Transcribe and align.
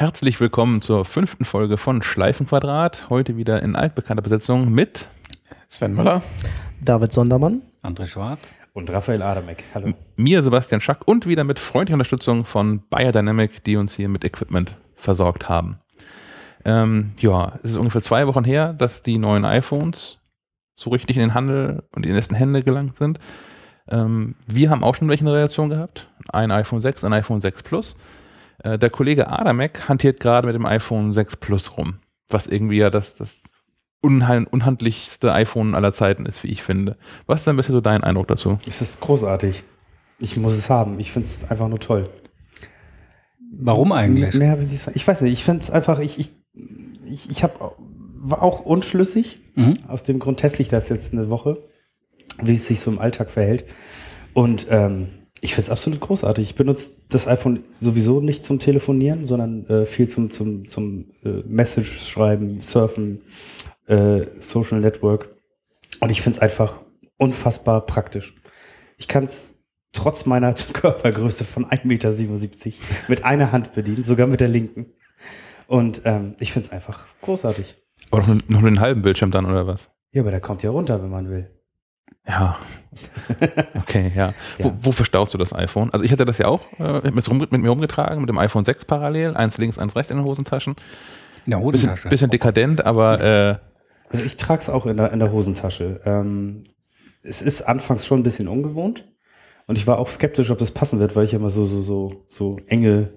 Herzlich 0.00 0.40
willkommen 0.40 0.80
zur 0.80 1.04
fünften 1.04 1.44
Folge 1.44 1.76
von 1.76 2.00
Schleifenquadrat. 2.00 3.10
Heute 3.10 3.36
wieder 3.36 3.62
in 3.62 3.76
altbekannter 3.76 4.22
Besetzung 4.22 4.72
mit 4.72 5.08
Sven 5.68 5.92
Müller, 5.92 6.22
David 6.80 7.12
Sondermann, 7.12 7.60
André 7.82 8.06
Schwarz 8.06 8.40
und 8.72 8.90
Raphael 8.90 9.20
Adamek. 9.20 9.62
Hallo. 9.74 9.92
Mir, 10.16 10.42
Sebastian 10.42 10.80
Schack 10.80 11.06
und 11.06 11.26
wieder 11.26 11.44
mit 11.44 11.58
freundlicher 11.58 11.96
Unterstützung 11.96 12.46
von 12.46 12.80
Biodynamic, 12.88 13.62
die 13.64 13.76
uns 13.76 13.92
hier 13.92 14.08
mit 14.08 14.24
Equipment 14.24 14.74
versorgt 14.94 15.50
haben. 15.50 15.76
Ähm, 16.64 17.12
ja, 17.20 17.58
es 17.62 17.72
ist 17.72 17.76
ungefähr 17.76 18.00
zwei 18.00 18.26
Wochen 18.26 18.44
her, 18.44 18.72
dass 18.72 19.02
die 19.02 19.18
neuen 19.18 19.44
iPhones 19.44 20.18
so 20.76 20.88
richtig 20.88 21.18
in 21.18 21.24
den 21.24 21.34
Handel 21.34 21.82
und 21.94 22.06
in 22.06 22.12
die 22.12 22.16
ersten 22.16 22.36
Hände 22.36 22.62
gelangt 22.62 22.96
sind. 22.96 23.18
Ähm, 23.86 24.34
wir 24.46 24.70
haben 24.70 24.82
auch 24.82 24.94
schon 24.94 25.10
welche 25.10 25.30
Reaktion 25.30 25.68
gehabt. 25.68 26.08
Ein 26.32 26.52
iPhone 26.52 26.80
6, 26.80 27.04
ein 27.04 27.12
iPhone 27.12 27.40
6 27.40 27.62
Plus. 27.64 27.96
Äh, 28.62 28.78
der 28.78 28.90
Kollege 28.90 29.28
Adamek 29.28 29.88
hantiert 29.88 30.20
gerade 30.20 30.46
mit 30.46 30.54
dem 30.54 30.66
iPhone 30.66 31.12
6 31.12 31.36
Plus 31.36 31.76
rum, 31.76 31.94
was 32.28 32.46
irgendwie 32.46 32.78
ja 32.78 32.90
das, 32.90 33.14
das 33.14 33.38
unhandlichste 34.02 35.32
iPhone 35.32 35.74
aller 35.74 35.92
Zeiten 35.92 36.24
ist, 36.24 36.42
wie 36.42 36.48
ich 36.48 36.62
finde. 36.62 36.96
Was 37.26 37.40
ist 37.40 37.46
denn 37.46 37.56
bisher 37.56 37.72
so 37.72 37.80
dein 37.80 38.02
Eindruck 38.02 38.28
dazu? 38.28 38.58
Es 38.66 38.80
ist 38.80 39.00
großartig. 39.00 39.62
Ich 40.18 40.36
muss 40.36 40.54
es 40.54 40.70
haben. 40.70 40.98
Ich 41.00 41.12
finde 41.12 41.28
es 41.28 41.50
einfach 41.50 41.68
nur 41.68 41.80
toll. 41.80 42.04
Warum 43.52 43.92
eigentlich? 43.92 44.34
Mehr, 44.34 44.58
ich, 44.60 44.86
ich 44.94 45.06
weiß 45.06 45.20
nicht. 45.22 45.32
Ich 45.32 45.44
finde 45.44 45.60
es 45.60 45.70
einfach, 45.70 45.98
ich, 45.98 46.18
ich, 46.18 46.30
ich, 47.04 47.30
ich 47.30 47.42
habe 47.42 47.74
war 48.20 48.42
auch 48.42 48.60
unschlüssig. 48.60 49.40
Mhm. 49.54 49.74
Aus 49.88 50.04
dem 50.04 50.18
Grund 50.18 50.38
teste 50.38 50.62
ich 50.62 50.68
das 50.68 50.88
jetzt 50.88 51.12
eine 51.12 51.30
Woche, 51.30 51.58
wie 52.42 52.54
es 52.54 52.66
sich 52.66 52.80
so 52.80 52.90
im 52.90 52.98
Alltag 52.98 53.30
verhält. 53.30 53.64
Und 54.34 54.66
ähm, 54.70 55.08
ich 55.42 55.54
finde 55.54 55.66
es 55.66 55.70
absolut 55.70 56.00
großartig. 56.00 56.50
Ich 56.50 56.54
benutze 56.54 56.90
das 57.08 57.26
iPhone 57.26 57.64
sowieso 57.70 58.20
nicht 58.20 58.44
zum 58.44 58.58
Telefonieren, 58.58 59.24
sondern 59.24 59.66
äh, 59.66 59.86
viel 59.86 60.08
zum, 60.08 60.30
zum, 60.30 60.68
zum 60.68 61.10
äh, 61.24 61.42
Message 61.46 62.08
schreiben, 62.08 62.60
surfen, 62.60 63.22
äh, 63.86 64.26
Social 64.38 64.80
Network. 64.80 65.30
Und 66.00 66.10
ich 66.10 66.20
finde 66.20 66.36
es 66.36 66.42
einfach 66.42 66.80
unfassbar 67.16 67.86
praktisch. 67.86 68.34
Ich 68.98 69.08
kann 69.08 69.24
es 69.24 69.54
trotz 69.92 70.26
meiner 70.26 70.52
Körpergröße 70.72 71.44
von 71.44 71.64
1,77 71.66 71.84
Meter 71.86 72.74
mit 73.08 73.24
einer 73.24 73.52
Hand 73.52 73.72
bedienen, 73.72 74.04
sogar 74.04 74.26
mit 74.26 74.40
der 74.40 74.48
linken. 74.48 74.92
Und 75.66 76.02
ähm, 76.04 76.34
ich 76.40 76.52
finde 76.52 76.66
es 76.66 76.72
einfach 76.72 77.06
großartig. 77.22 77.76
Aber 78.10 78.26
noch, 78.26 78.48
noch 78.48 78.58
einen 78.58 78.80
halben 78.80 79.02
Bildschirm 79.02 79.30
dann, 79.30 79.46
oder 79.46 79.66
was? 79.66 79.90
Ja, 80.12 80.22
aber 80.22 80.32
der 80.32 80.40
kommt 80.40 80.62
ja 80.62 80.70
runter, 80.70 81.02
wenn 81.02 81.10
man 81.10 81.30
will. 81.30 81.48
Ja. 82.26 82.56
Okay, 83.74 84.12
ja. 84.14 84.34
ja. 84.58 84.64
Wo, 84.64 84.72
wo, 84.80 84.92
verstaust 84.92 85.32
du 85.32 85.38
das 85.38 85.52
iPhone? 85.52 85.90
Also 85.92 86.04
ich 86.04 86.12
hatte 86.12 86.24
das 86.24 86.38
ja 86.38 86.46
auch 86.46 86.60
äh, 86.78 87.10
mit, 87.10 87.28
mit, 87.32 87.52
mir 87.52 87.70
rumgetragen, 87.70 88.20
mit 88.20 88.28
dem 88.28 88.38
iPhone 88.38 88.64
6 88.64 88.84
parallel, 88.84 89.36
eins 89.36 89.58
links, 89.58 89.78
eins 89.78 89.96
rechts 89.96 90.10
in 90.10 90.18
den 90.18 90.26
Hosentaschen. 90.26 90.76
In 91.46 91.50
der 91.50 91.60
Hosentasche. 91.60 92.08
Bisschen, 92.08 92.10
bisschen 92.10 92.30
dekadent, 92.30 92.84
aber 92.84 93.20
äh, 93.20 93.58
Also 94.10 94.24
ich 94.24 94.36
trage 94.36 94.60
es 94.60 94.68
auch 94.68 94.86
in 94.86 94.96
der, 94.96 95.12
in 95.12 95.18
der 95.18 95.32
Hosentasche. 95.32 96.00
Ähm, 96.04 96.64
es 97.22 97.42
ist 97.42 97.62
anfangs 97.62 98.06
schon 98.06 98.20
ein 98.20 98.24
bisschen 98.24 98.48
ungewohnt. 98.48 99.08
Und 99.66 99.76
ich 99.76 99.86
war 99.86 99.98
auch 99.98 100.08
skeptisch, 100.08 100.50
ob 100.50 100.58
das 100.58 100.72
passen 100.72 100.98
wird, 101.00 101.16
weil 101.16 101.24
ich 101.24 101.34
immer 101.34 101.48
so, 101.48 101.64
so, 101.64 101.80
so, 101.80 102.10
so 102.28 102.58
enge 102.66 103.10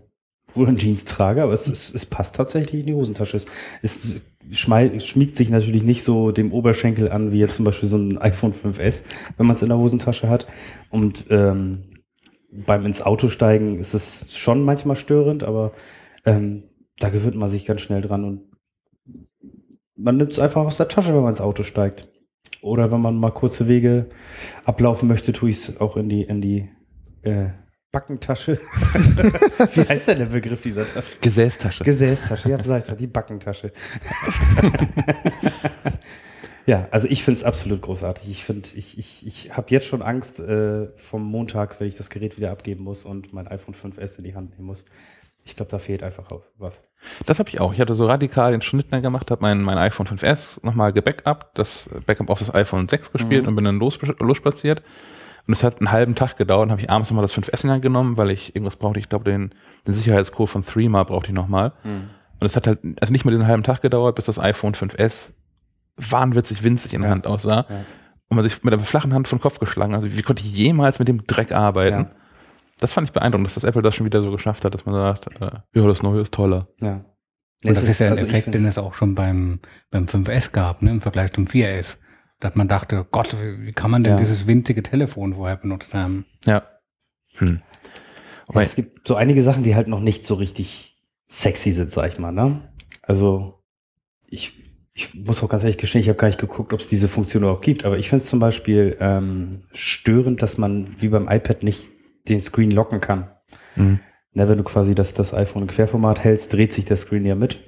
Röhrenjeans 0.55 1.05
trage, 1.05 1.41
aber 1.41 1.53
es, 1.53 1.67
es, 1.67 1.93
es 1.93 2.05
passt 2.05 2.35
tatsächlich 2.35 2.81
in 2.81 2.87
die 2.87 2.93
Hosentasche. 2.93 3.37
Es, 3.37 3.45
es 3.81 4.21
schmiegt 4.51 5.35
sich 5.35 5.49
natürlich 5.49 5.83
nicht 5.83 6.03
so 6.03 6.31
dem 6.31 6.51
Oberschenkel 6.51 7.11
an, 7.11 7.31
wie 7.31 7.39
jetzt 7.39 7.55
zum 7.55 7.65
Beispiel 7.65 7.89
so 7.89 7.97
ein 7.97 8.17
iPhone 8.17 8.53
5S, 8.53 9.03
wenn 9.37 9.45
man 9.45 9.55
es 9.55 9.61
in 9.61 9.69
der 9.69 9.77
Hosentasche 9.77 10.29
hat. 10.29 10.47
Und 10.89 11.25
ähm, 11.29 11.83
beim 12.51 12.85
ins 12.85 13.01
Auto 13.01 13.29
steigen 13.29 13.79
ist 13.79 13.93
es 13.93 14.37
schon 14.37 14.63
manchmal 14.63 14.95
störend, 14.95 15.43
aber 15.43 15.71
ähm, 16.25 16.63
da 16.99 17.09
gewöhnt 17.09 17.35
man 17.35 17.49
sich 17.49 17.65
ganz 17.65 17.81
schnell 17.81 18.01
dran 18.01 18.23
und 18.23 18.41
man 19.95 20.17
nimmt 20.17 20.31
es 20.31 20.39
einfach 20.39 20.63
aus 20.65 20.77
der 20.77 20.87
Tasche, 20.87 21.13
wenn 21.13 21.21
man 21.21 21.29
ins 21.29 21.41
Auto 21.41 21.63
steigt. 21.63 22.09
Oder 22.61 22.91
wenn 22.91 23.01
man 23.01 23.17
mal 23.17 23.31
kurze 23.31 23.67
Wege 23.67 24.09
ablaufen 24.65 25.07
möchte, 25.07 25.33
tue 25.33 25.49
ich 25.49 25.57
es 25.57 25.81
auch 25.81 25.97
in 25.97 26.09
die, 26.09 26.23
in 26.23 26.41
die 26.41 26.69
äh, 27.23 27.49
Backentasche. 27.93 28.57
Wie 29.75 29.87
heißt 29.87 30.07
denn 30.07 30.17
der 30.17 30.25
Begriff 30.25 30.61
dieser 30.61 30.83
Tasche? 30.83 31.15
Gesäßtasche. 31.21 31.83
Gesäßtasche, 31.83 32.49
ja, 32.49 32.61
sag 32.63 32.89
ich 32.89 32.95
die 32.97 33.05
Backentasche. 33.05 33.71
ja, 36.65 36.87
also 36.89 37.07
ich 37.07 37.23
finde 37.23 37.39
es 37.39 37.43
absolut 37.43 37.83
großartig. 37.83 38.31
Ich 38.31 38.43
finde, 38.43 38.67
ich, 38.73 38.97
ich, 38.97 39.27
ich 39.27 39.55
habe 39.55 39.67
jetzt 39.69 39.85
schon 39.85 40.01
Angst 40.01 40.39
äh, 40.39 40.87
vom 40.97 41.23
Montag, 41.23 41.79
wenn 41.79 41.87
ich 41.87 41.95
das 41.95 42.09
Gerät 42.09 42.35
wieder 42.35 42.49
abgeben 42.49 42.83
muss 42.83 43.05
und 43.05 43.31
mein 43.31 43.47
iPhone 43.47 43.75
5S 43.75 44.17
in 44.17 44.23
die 44.23 44.33
Hand 44.33 44.57
nehmen 44.57 44.65
muss. 44.65 44.85
Ich 45.45 45.55
glaube, 45.55 45.69
da 45.69 45.77
fehlt 45.77 46.01
einfach 46.01 46.27
was. 46.57 46.83
Das 47.27 47.37
habe 47.37 47.49
ich 47.49 47.61
auch. 47.61 47.73
Ich 47.73 47.79
hatte 47.79 47.93
so 47.93 48.05
radikal 48.05 48.53
den 48.53 48.63
Schnitt 48.63 48.87
dann 48.89 49.03
gemacht, 49.03 49.29
habe 49.29 49.43
mein, 49.43 49.61
mein 49.61 49.77
iPhone 49.77 50.07
5S 50.07 50.65
nochmal 50.65 50.93
gebackupt, 50.93 51.59
das 51.59 51.91
Backup 52.07 52.31
auf 52.31 52.39
das 52.39 52.55
iPhone 52.55 52.89
6 52.89 53.11
gespielt 53.11 53.43
mhm. 53.43 53.49
und 53.49 53.55
bin 53.57 53.65
dann 53.65 53.77
los, 53.77 53.99
losspaziert. 54.19 54.81
Und 55.45 55.53
es 55.53 55.63
hat 55.63 55.79
einen 55.79 55.91
halben 55.91 56.15
Tag 56.15 56.37
gedauert, 56.37 56.69
habe 56.69 56.79
ich 56.79 56.89
abends 56.89 57.09
nochmal 57.09 57.23
das 57.23 57.33
5S 57.33 57.65
in 57.65 57.71
Hand 57.71 57.81
genommen, 57.81 58.15
weil 58.15 58.31
ich 58.31 58.55
irgendwas 58.55 58.77
brauchte. 58.77 58.99
Ich 58.99 59.09
glaube, 59.09 59.25
den, 59.25 59.53
den 59.85 59.93
Sicherheitscode 59.93 60.49
von 60.49 60.65
Threema 60.65 61.03
brauchte 61.03 61.29
ich 61.29 61.35
nochmal. 61.35 61.73
Mhm. 61.83 62.09
Und 62.39 62.45
es 62.45 62.55
hat 62.55 62.67
halt, 62.67 62.79
also 63.01 63.11
nicht 63.11 63.25
mal 63.25 63.31
diesen 63.31 63.47
halben 63.47 63.63
Tag 63.63 63.81
gedauert, 63.81 64.15
bis 64.15 64.25
das 64.25 64.39
iPhone 64.39 64.73
5S 64.73 65.33
wahnwitzig 65.97 66.63
winzig 66.63 66.93
in 66.93 67.01
der 67.01 67.09
ja. 67.09 67.15
Hand 67.15 67.27
aussah. 67.27 67.65
Ja. 67.69 67.85
Und 68.29 68.37
man 68.37 68.43
sich 68.43 68.63
mit 68.63 68.73
einer 68.73 68.83
flachen 68.83 69.13
Hand 69.13 69.27
vom 69.27 69.41
Kopf 69.41 69.59
geschlagen. 69.59 69.93
Also 69.93 70.11
wie 70.11 70.21
konnte 70.21 70.43
ich 70.43 70.53
jemals 70.53 70.99
mit 70.99 71.07
dem 71.09 71.27
Dreck 71.27 71.51
arbeiten? 71.51 72.05
Ja. 72.05 72.11
Das 72.79 72.93
fand 72.93 73.07
ich 73.07 73.13
beeindruckend, 73.13 73.47
dass 73.47 73.55
das 73.55 73.63
Apple 73.65 73.81
das 73.81 73.95
schon 73.95 74.05
wieder 74.05 74.23
so 74.23 74.31
geschafft 74.31 74.65
hat, 74.65 74.73
dass 74.73 74.85
man 74.85 74.95
sagt, 74.95 75.27
äh, 75.41 75.79
ja, 75.79 75.87
das 75.87 76.03
Neue 76.03 76.21
ist 76.21 76.33
toller. 76.33 76.67
Ja. 76.81 77.03
Und 77.65 77.75
das 77.75 77.83
ist, 77.83 77.91
ist 77.91 77.99
ja 77.99 78.07
ein 78.07 78.13
also 78.13 78.25
Effekt, 78.25 78.53
den 78.53 78.65
es 78.65 78.77
auch 78.77 78.93
schon 78.93 79.13
beim, 79.15 79.59
beim 79.91 80.05
5S 80.05 80.51
gab, 80.51 80.81
ne, 80.81 80.91
im 80.91 81.01
Vergleich 81.01 81.31
zum 81.33 81.45
4S 81.45 81.97
dass 82.43 82.55
man 82.55 82.67
dachte, 82.67 83.05
Gott, 83.09 83.35
wie, 83.39 83.71
kann 83.71 83.89
man 83.89 84.03
denn 84.03 84.13
ja. 84.13 84.17
dieses 84.17 84.47
winzige 84.47 84.83
Telefon 84.83 85.35
vorher 85.35 85.55
benutzt 85.55 85.93
haben? 85.93 86.25
Ja. 86.45 86.63
Hm. 87.35 87.61
ja. 88.53 88.61
Es 88.61 88.75
gibt 88.75 89.07
so 89.07 89.15
einige 89.15 89.43
Sachen, 89.43 89.63
die 89.63 89.75
halt 89.75 89.87
noch 89.87 90.01
nicht 90.01 90.25
so 90.25 90.35
richtig 90.35 90.97
sexy 91.29 91.71
sind, 91.71 91.89
sag 91.91 92.11
ich 92.11 92.19
mal. 92.19 92.31
Ne? 92.31 92.69
Also 93.01 93.63
ich, 94.27 94.53
ich 94.93 95.13
muss 95.13 95.41
auch 95.41 95.49
ganz 95.49 95.63
ehrlich 95.63 95.77
gestehen, 95.77 96.01
ich 96.01 96.09
habe 96.09 96.17
gar 96.17 96.27
nicht 96.27 96.39
geguckt, 96.39 96.73
ob 96.73 96.81
es 96.81 96.89
diese 96.89 97.07
Funktion 97.07 97.45
auch 97.45 97.61
gibt, 97.61 97.85
aber 97.85 97.97
ich 97.97 98.09
finde 98.09 98.23
es 98.23 98.29
zum 98.29 98.39
Beispiel 98.39 98.97
ähm, 98.99 99.63
störend, 99.73 100.41
dass 100.41 100.57
man 100.57 100.95
wie 100.99 101.09
beim 101.09 101.29
iPad 101.29 101.63
nicht 101.63 101.87
den 102.27 102.41
Screen 102.41 102.71
locken 102.71 102.99
kann. 102.99 103.31
Mhm. 103.75 103.99
Na, 104.33 104.49
wenn 104.49 104.57
du 104.57 104.63
quasi 104.63 104.95
das, 104.95 105.13
das 105.13 105.33
iPhone 105.33 105.63
im 105.63 105.67
Querformat 105.69 106.23
hältst, 106.23 106.51
dreht 106.53 106.73
sich 106.73 106.85
der 106.85 106.97
Screen 106.97 107.25
ja 107.25 107.35
mit. 107.35 107.59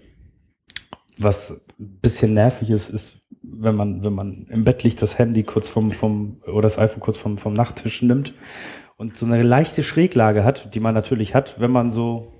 Was 1.17 1.65
ein 1.79 1.99
bisschen 2.01 2.33
nervig 2.33 2.69
ist, 2.69 2.89
ist, 2.89 3.17
wenn 3.41 3.75
man, 3.75 4.03
wenn 4.03 4.13
man 4.13 4.47
im 4.49 4.63
Bett 4.63 4.83
liegt, 4.83 5.01
das 5.01 5.17
Handy 5.17 5.43
kurz 5.43 5.69
vom, 5.69 5.91
vom, 5.91 6.37
oder 6.45 6.63
das 6.63 6.77
iPhone 6.77 6.99
kurz 6.99 7.17
vom, 7.17 7.37
vom 7.37 7.53
Nachttisch 7.53 8.01
nimmt 8.01 8.33
und 8.97 9.17
so 9.17 9.25
eine 9.25 9.41
leichte 9.41 9.83
Schräglage 9.83 10.43
hat, 10.43 10.73
die 10.73 10.79
man 10.79 10.93
natürlich 10.93 11.35
hat, 11.35 11.59
wenn 11.59 11.71
man 11.71 11.91
so 11.91 12.33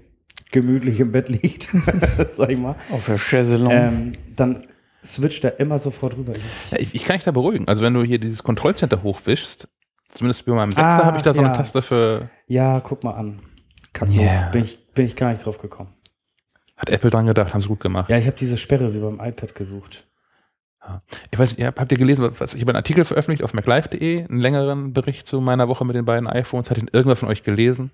gemütlich 0.52 1.00
im 1.00 1.12
Bett 1.12 1.30
liegt, 1.30 1.70
sag 2.32 2.50
ich 2.50 2.60
mal. 2.60 2.76
Auf 2.92 3.06
der 3.06 3.18
Chaiselon. 3.18 3.72
Ähm, 3.72 4.14
dann 4.36 4.68
switcht 5.04 5.44
er 5.44 5.60
immer 5.60 5.80
sofort 5.80 6.18
rüber. 6.18 6.34
Ja, 6.72 6.80
ich, 6.80 6.96
ich, 6.96 7.06
kann 7.06 7.18
dich 7.18 7.26
da 7.26 7.32
beruhigen. 7.32 7.68
Also 7.68 7.82
wenn 7.82 7.94
du 7.94 8.04
hier 8.04 8.20
dieses 8.20 8.44
Kontrollcenter 8.44 9.04
hochwischst, 9.04 9.68
zumindest 10.10 10.46
bei 10.46 10.54
meinem 10.54 10.72
6 10.72 10.82
ah, 10.82 11.06
habe 11.06 11.18
ich 11.18 11.24
da 11.24 11.34
so 11.34 11.42
ja. 11.42 11.48
eine 11.48 11.58
Taste 11.58 11.82
für. 11.82 12.30
Ja, 12.48 12.80
guck 12.80 13.04
mal 13.04 13.12
an. 13.12 13.40
Kack 13.94 14.10
yeah. 14.10 14.50
bin, 14.50 14.64
ich, 14.64 14.94
bin 14.94 15.06
ich 15.06 15.16
gar 15.16 15.32
nicht 15.32 15.46
drauf 15.46 15.60
gekommen. 15.60 15.95
Hat 16.78 16.90
Apple 16.90 17.10
dran 17.10 17.26
gedacht, 17.26 17.54
haben 17.54 17.62
sie 17.62 17.68
gut 17.68 17.80
gemacht. 17.80 18.10
Ja, 18.10 18.18
ich 18.18 18.26
habe 18.26 18.36
diese 18.36 18.58
Sperre 18.58 18.94
wie 18.94 19.00
beim 19.00 19.20
iPad 19.20 19.56
gesucht. 19.56 20.06
Ich 21.32 21.40
weiß 21.40 21.58
nicht, 21.58 21.66
habt 21.66 21.92
ihr 21.92 21.98
gelesen, 21.98 22.30
was, 22.38 22.54
ich 22.54 22.62
habe 22.62 22.72
einen 22.72 22.78
Artikel 22.78 23.06
veröffentlicht 23.06 23.44
auf 23.44 23.54
maclife.de, 23.54 24.26
einen 24.26 24.40
längeren 24.40 24.94
Bericht 24.94 25.26
zu 25.26 25.42
meiner 25.42 25.68
Woche 25.68 25.84
mit 25.84 25.96
den 25.96 26.06
beiden 26.06 26.28
iPhones. 26.28 26.70
Hat 26.70 26.78
ihn 26.78 26.90
irgendwer 26.92 27.16
von 27.16 27.30
euch 27.30 27.42
gelesen? 27.42 27.92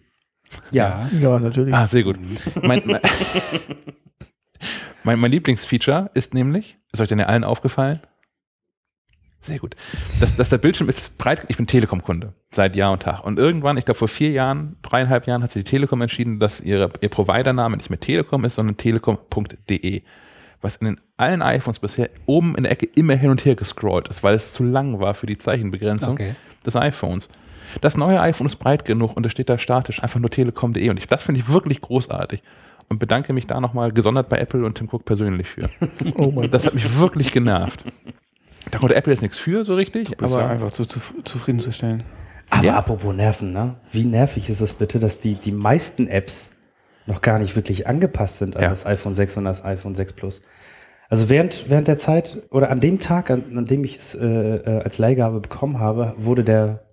Ja. 0.71 1.09
Ja, 1.19 1.39
natürlich. 1.39 1.73
Ah, 1.73 1.87
sehr 1.87 2.03
gut. 2.03 2.19
Mein, 2.61 2.81
mein, 2.85 2.99
mein, 5.03 5.19
mein 5.19 5.31
Lieblingsfeature 5.31 6.11
ist 6.13 6.33
nämlich, 6.33 6.77
ist 6.91 6.99
euch 6.99 7.07
denn 7.07 7.19
ja 7.19 7.27
allen 7.27 7.45
aufgefallen? 7.45 8.01
Sehr 9.41 9.59
gut. 9.59 9.75
Dass, 10.19 10.35
dass 10.35 10.49
der 10.49 10.59
Bildschirm 10.59 10.87
ist 10.87 11.17
breit, 11.17 11.43
ich 11.47 11.57
bin 11.57 11.65
Telekom-Kunde 11.65 12.33
seit 12.51 12.75
Jahr 12.75 12.91
und 12.91 13.01
Tag. 13.01 13.23
Und 13.25 13.39
irgendwann, 13.39 13.77
ich 13.77 13.85
glaube 13.85 13.97
vor 13.97 14.07
vier 14.07 14.29
Jahren, 14.29 14.75
dreieinhalb 14.83 15.25
Jahren, 15.25 15.41
hat 15.41 15.51
sich 15.51 15.63
die 15.63 15.69
Telekom 15.69 16.01
entschieden, 16.01 16.39
dass 16.39 16.61
ihre, 16.61 16.89
ihr 17.01 17.09
Providername 17.09 17.77
nicht 17.77 17.89
mehr 17.89 17.99
Telekom 17.99 18.45
ist, 18.45 18.55
sondern 18.55 18.77
telekom.de 18.77 20.03
was 20.61 20.75
in 20.77 20.85
den 20.85 21.01
allen 21.17 21.41
iPhones 21.41 21.79
bisher 21.79 22.09
oben 22.25 22.55
in 22.55 22.63
der 22.63 22.71
Ecke 22.71 22.87
immer 22.95 23.15
hin 23.15 23.31
und 23.31 23.43
her 23.45 23.55
gescrollt 23.55 24.07
ist, 24.07 24.23
weil 24.23 24.35
es 24.35 24.53
zu 24.53 24.63
lang 24.63 24.99
war 24.99 25.13
für 25.13 25.25
die 25.25 25.37
Zeichenbegrenzung 25.37 26.13
okay. 26.13 26.35
des 26.65 26.75
iPhones. 26.75 27.29
Das 27.81 27.97
neue 27.97 28.19
iPhone 28.21 28.47
ist 28.47 28.57
breit 28.57 28.85
genug 28.85 29.15
und 29.15 29.25
es 29.25 29.31
steht 29.31 29.49
da 29.49 29.57
statisch 29.57 30.03
einfach 30.03 30.19
nur 30.19 30.29
telekom.de 30.29 30.89
und 30.89 30.97
ich, 30.97 31.07
das 31.07 31.23
finde 31.23 31.39
ich 31.39 31.49
wirklich 31.49 31.81
großartig 31.81 32.43
und 32.89 32.99
bedanke 32.99 33.33
mich 33.33 33.47
da 33.47 33.61
nochmal 33.61 33.91
gesondert 33.91 34.29
bei 34.29 34.37
Apple 34.37 34.65
und 34.65 34.75
Tim 34.77 34.89
Cook 34.91 35.05
persönlich 35.05 35.47
für. 35.47 35.69
oh 36.15 36.31
mein 36.31 36.51
das 36.51 36.65
hat 36.65 36.73
mich 36.73 36.97
wirklich 36.99 37.31
genervt. 37.31 37.83
Da 38.69 38.77
konnte 38.77 38.95
Apple 38.95 39.11
jetzt 39.11 39.21
nichts 39.21 39.37
für, 39.37 39.65
so 39.65 39.73
richtig. 39.73 40.09
Du 40.09 40.15
bist 40.15 40.33
aber 40.35 40.43
ja 40.43 40.49
einfach 40.49 40.71
zu, 40.71 40.85
zu, 40.85 40.99
zufriedenzustellen. 41.23 42.03
Aber 42.49 42.63
ja. 42.63 42.75
apropos 42.75 43.15
Nerven, 43.15 43.53
ne? 43.53 43.75
Wie 43.91 44.05
nervig 44.05 44.49
ist 44.49 44.61
es 44.61 44.73
bitte, 44.73 44.99
dass 44.99 45.19
die, 45.19 45.35
die 45.35 45.51
meisten 45.51 46.07
Apps 46.07 46.51
noch 47.07 47.21
gar 47.21 47.39
nicht 47.39 47.55
wirklich 47.55 47.87
angepasst 47.87 48.37
sind 48.37 48.55
an 48.55 48.63
Ja. 48.63 48.69
das 48.69 48.85
iPhone 48.85 49.13
6 49.13 49.37
und 49.37 49.45
das 49.45 49.63
iPhone 49.65 49.95
6 49.95 50.13
Plus. 50.13 50.41
Also 51.09 51.29
während, 51.29 51.69
während 51.69 51.87
der 51.87 51.97
Zeit 51.97 52.43
oder 52.51 52.69
an 52.69 52.79
dem 52.79 52.99
Tag, 52.99 53.31
an, 53.31 53.57
an 53.57 53.65
dem 53.65 53.83
ich 53.83 53.97
es 53.97 54.15
äh, 54.15 54.25
äh, 54.25 54.81
als 54.83 54.97
Leihgabe 54.97 55.39
bekommen 55.39 55.79
habe, 55.79 56.13
wurde 56.17 56.43
der, 56.43 56.85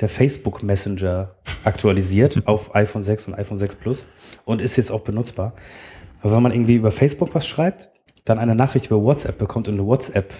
der 0.00 0.08
Facebook 0.08 0.62
Messenger 0.62 1.36
aktualisiert 1.64 2.42
auf 2.46 2.74
iPhone 2.74 3.02
6 3.02 3.28
und 3.28 3.34
iPhone 3.34 3.58
6 3.58 3.76
Plus 3.76 4.06
und 4.44 4.60
ist 4.60 4.76
jetzt 4.76 4.90
auch 4.90 5.02
benutzbar. 5.02 5.54
Aber 6.20 6.36
wenn 6.36 6.42
man 6.42 6.52
irgendwie 6.52 6.74
über 6.74 6.90
Facebook 6.90 7.34
was 7.34 7.46
schreibt, 7.46 7.90
dann 8.24 8.38
eine 8.38 8.54
Nachricht 8.54 8.86
über 8.86 9.02
WhatsApp 9.02 9.38
bekommt 9.38 9.68
und 9.68 9.74
eine 9.74 9.86
WhatsApp 9.86 10.32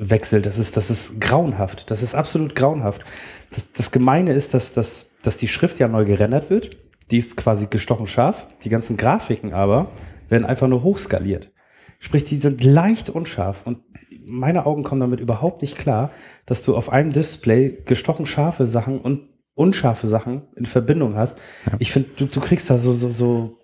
wechselt, 0.00 0.46
das 0.46 0.58
ist, 0.58 0.76
das 0.76 0.90
ist 0.90 1.20
grauenhaft. 1.20 1.90
Das 1.90 2.02
ist 2.02 2.14
absolut 2.14 2.54
grauenhaft. 2.54 3.02
Das, 3.50 3.70
das 3.72 3.90
Gemeine 3.90 4.32
ist, 4.32 4.54
dass, 4.54 4.72
dass, 4.72 5.10
dass 5.22 5.36
die 5.36 5.48
Schrift 5.48 5.78
ja 5.78 5.88
neu 5.88 6.04
gerendert 6.04 6.50
wird. 6.50 6.70
Die 7.10 7.18
ist 7.18 7.36
quasi 7.36 7.66
gestochen 7.66 8.06
scharf. 8.06 8.48
Die 8.64 8.70
ganzen 8.70 8.96
Grafiken 8.96 9.52
aber 9.52 9.88
werden 10.28 10.44
einfach 10.46 10.68
nur 10.68 10.82
hochskaliert. 10.82 11.50
Sprich, 11.98 12.24
die 12.24 12.36
sind 12.36 12.64
leicht 12.64 13.10
unscharf 13.10 13.66
und 13.66 13.80
meine 14.24 14.64
Augen 14.64 14.84
kommen 14.84 15.00
damit 15.00 15.20
überhaupt 15.20 15.60
nicht 15.60 15.76
klar, 15.76 16.10
dass 16.46 16.62
du 16.62 16.76
auf 16.76 16.90
einem 16.90 17.12
Display 17.12 17.82
gestochen 17.84 18.26
scharfe 18.26 18.64
Sachen 18.64 19.00
und 19.00 19.28
unscharfe 19.54 20.06
Sachen 20.06 20.42
in 20.56 20.66
Verbindung 20.66 21.16
hast. 21.16 21.38
Ich 21.78 21.92
finde, 21.92 22.10
du, 22.16 22.26
du 22.26 22.40
kriegst 22.40 22.70
da 22.70 22.78
so, 22.78 22.94
so, 22.94 23.10
so 23.10 23.58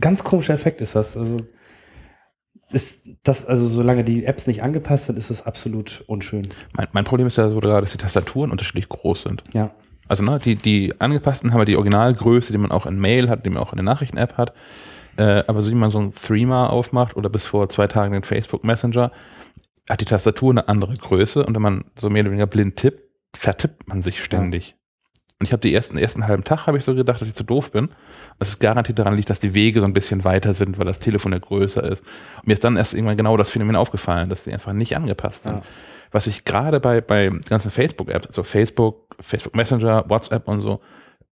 ganz 0.00 0.24
komischer 0.24 0.54
Effekt 0.54 0.80
ist 0.80 0.96
das. 0.96 1.16
Also 1.16 1.36
ist 2.70 3.08
das, 3.22 3.46
also 3.46 3.66
solange 3.66 4.04
die 4.04 4.24
Apps 4.24 4.46
nicht 4.46 4.62
angepasst 4.62 5.06
sind, 5.06 5.16
ist 5.16 5.30
es 5.30 5.46
absolut 5.46 6.04
unschön. 6.06 6.42
Mein, 6.74 6.88
mein 6.92 7.04
Problem 7.04 7.26
ist 7.26 7.36
ja 7.36 7.50
so 7.50 7.60
gerade, 7.60 7.82
dass 7.82 7.92
die 7.92 7.98
Tastaturen 7.98 8.50
unterschiedlich 8.50 8.88
groß 8.88 9.22
sind. 9.22 9.44
Ja. 9.52 9.70
Also 10.06 10.22
ne, 10.22 10.38
die, 10.38 10.54
die 10.54 10.94
angepassten 11.00 11.52
haben 11.52 11.60
ja 11.60 11.64
die 11.64 11.76
Originalgröße, 11.76 12.52
die 12.52 12.58
man 12.58 12.72
auch 12.72 12.86
in 12.86 12.98
Mail 12.98 13.28
hat, 13.28 13.44
die 13.44 13.50
man 13.50 13.62
auch 13.62 13.72
in 13.72 13.76
der 13.76 13.84
Nachrichten-App 13.84 14.36
hat. 14.36 14.54
Äh, 15.16 15.44
aber 15.46 15.62
so 15.62 15.70
wie 15.70 15.74
man 15.74 15.90
so 15.90 15.98
ein 15.98 16.14
Threema 16.14 16.68
aufmacht 16.68 17.16
oder 17.16 17.28
bis 17.28 17.44
vor 17.46 17.68
zwei 17.68 17.86
Tagen 17.86 18.12
den 18.12 18.22
Facebook 18.22 18.64
Messenger, 18.64 19.10
hat 19.88 20.00
die 20.00 20.04
Tastatur 20.04 20.50
eine 20.50 20.68
andere 20.68 20.94
Größe 20.94 21.44
und 21.44 21.54
wenn 21.54 21.62
man 21.62 21.84
so 21.98 22.10
mehr 22.10 22.22
oder 22.22 22.30
weniger 22.30 22.46
blind 22.46 22.76
tippt, 22.76 23.02
vertippt 23.34 23.88
man 23.88 24.02
sich 24.02 24.22
ständig. 24.22 24.77
Und 25.40 25.46
ich 25.46 25.52
habe 25.52 25.60
die 25.60 25.72
ersten, 25.72 25.96
ersten 25.96 26.26
halben 26.26 26.42
Tag 26.42 26.66
habe 26.66 26.78
ich 26.78 26.84
so 26.84 26.96
gedacht, 26.96 27.20
dass 27.20 27.28
ich 27.28 27.34
zu 27.34 27.44
doof 27.44 27.70
bin. 27.70 27.90
Was 28.40 28.48
es 28.48 28.58
garantiert 28.58 28.98
daran 28.98 29.14
liegt, 29.14 29.30
dass 29.30 29.38
die 29.38 29.54
Wege 29.54 29.78
so 29.78 29.86
ein 29.86 29.92
bisschen 29.92 30.24
weiter 30.24 30.52
sind, 30.52 30.78
weil 30.78 30.86
das 30.86 30.98
Telefon 30.98 31.32
ja 31.32 31.38
größer 31.38 31.84
ist. 31.84 32.02
Und 32.38 32.48
mir 32.48 32.54
ist 32.54 32.64
dann 32.64 32.76
erst 32.76 32.94
irgendwann 32.94 33.16
genau 33.16 33.36
das 33.36 33.48
Phänomen 33.48 33.76
aufgefallen, 33.76 34.28
dass 34.28 34.44
die 34.44 34.52
einfach 34.52 34.72
nicht 34.72 34.96
angepasst 34.96 35.44
sind. 35.44 35.56
Ja. 35.56 35.62
Was 36.10 36.26
ich 36.26 36.44
gerade 36.44 36.80
bei, 36.80 37.00
bei 37.00 37.30
ganzen 37.48 37.70
Facebook-Apps, 37.70 38.26
also 38.26 38.42
Facebook, 38.42 39.14
Facebook 39.20 39.54
Messenger, 39.54 40.04
WhatsApp 40.08 40.48
und 40.48 40.60
so, 40.60 40.80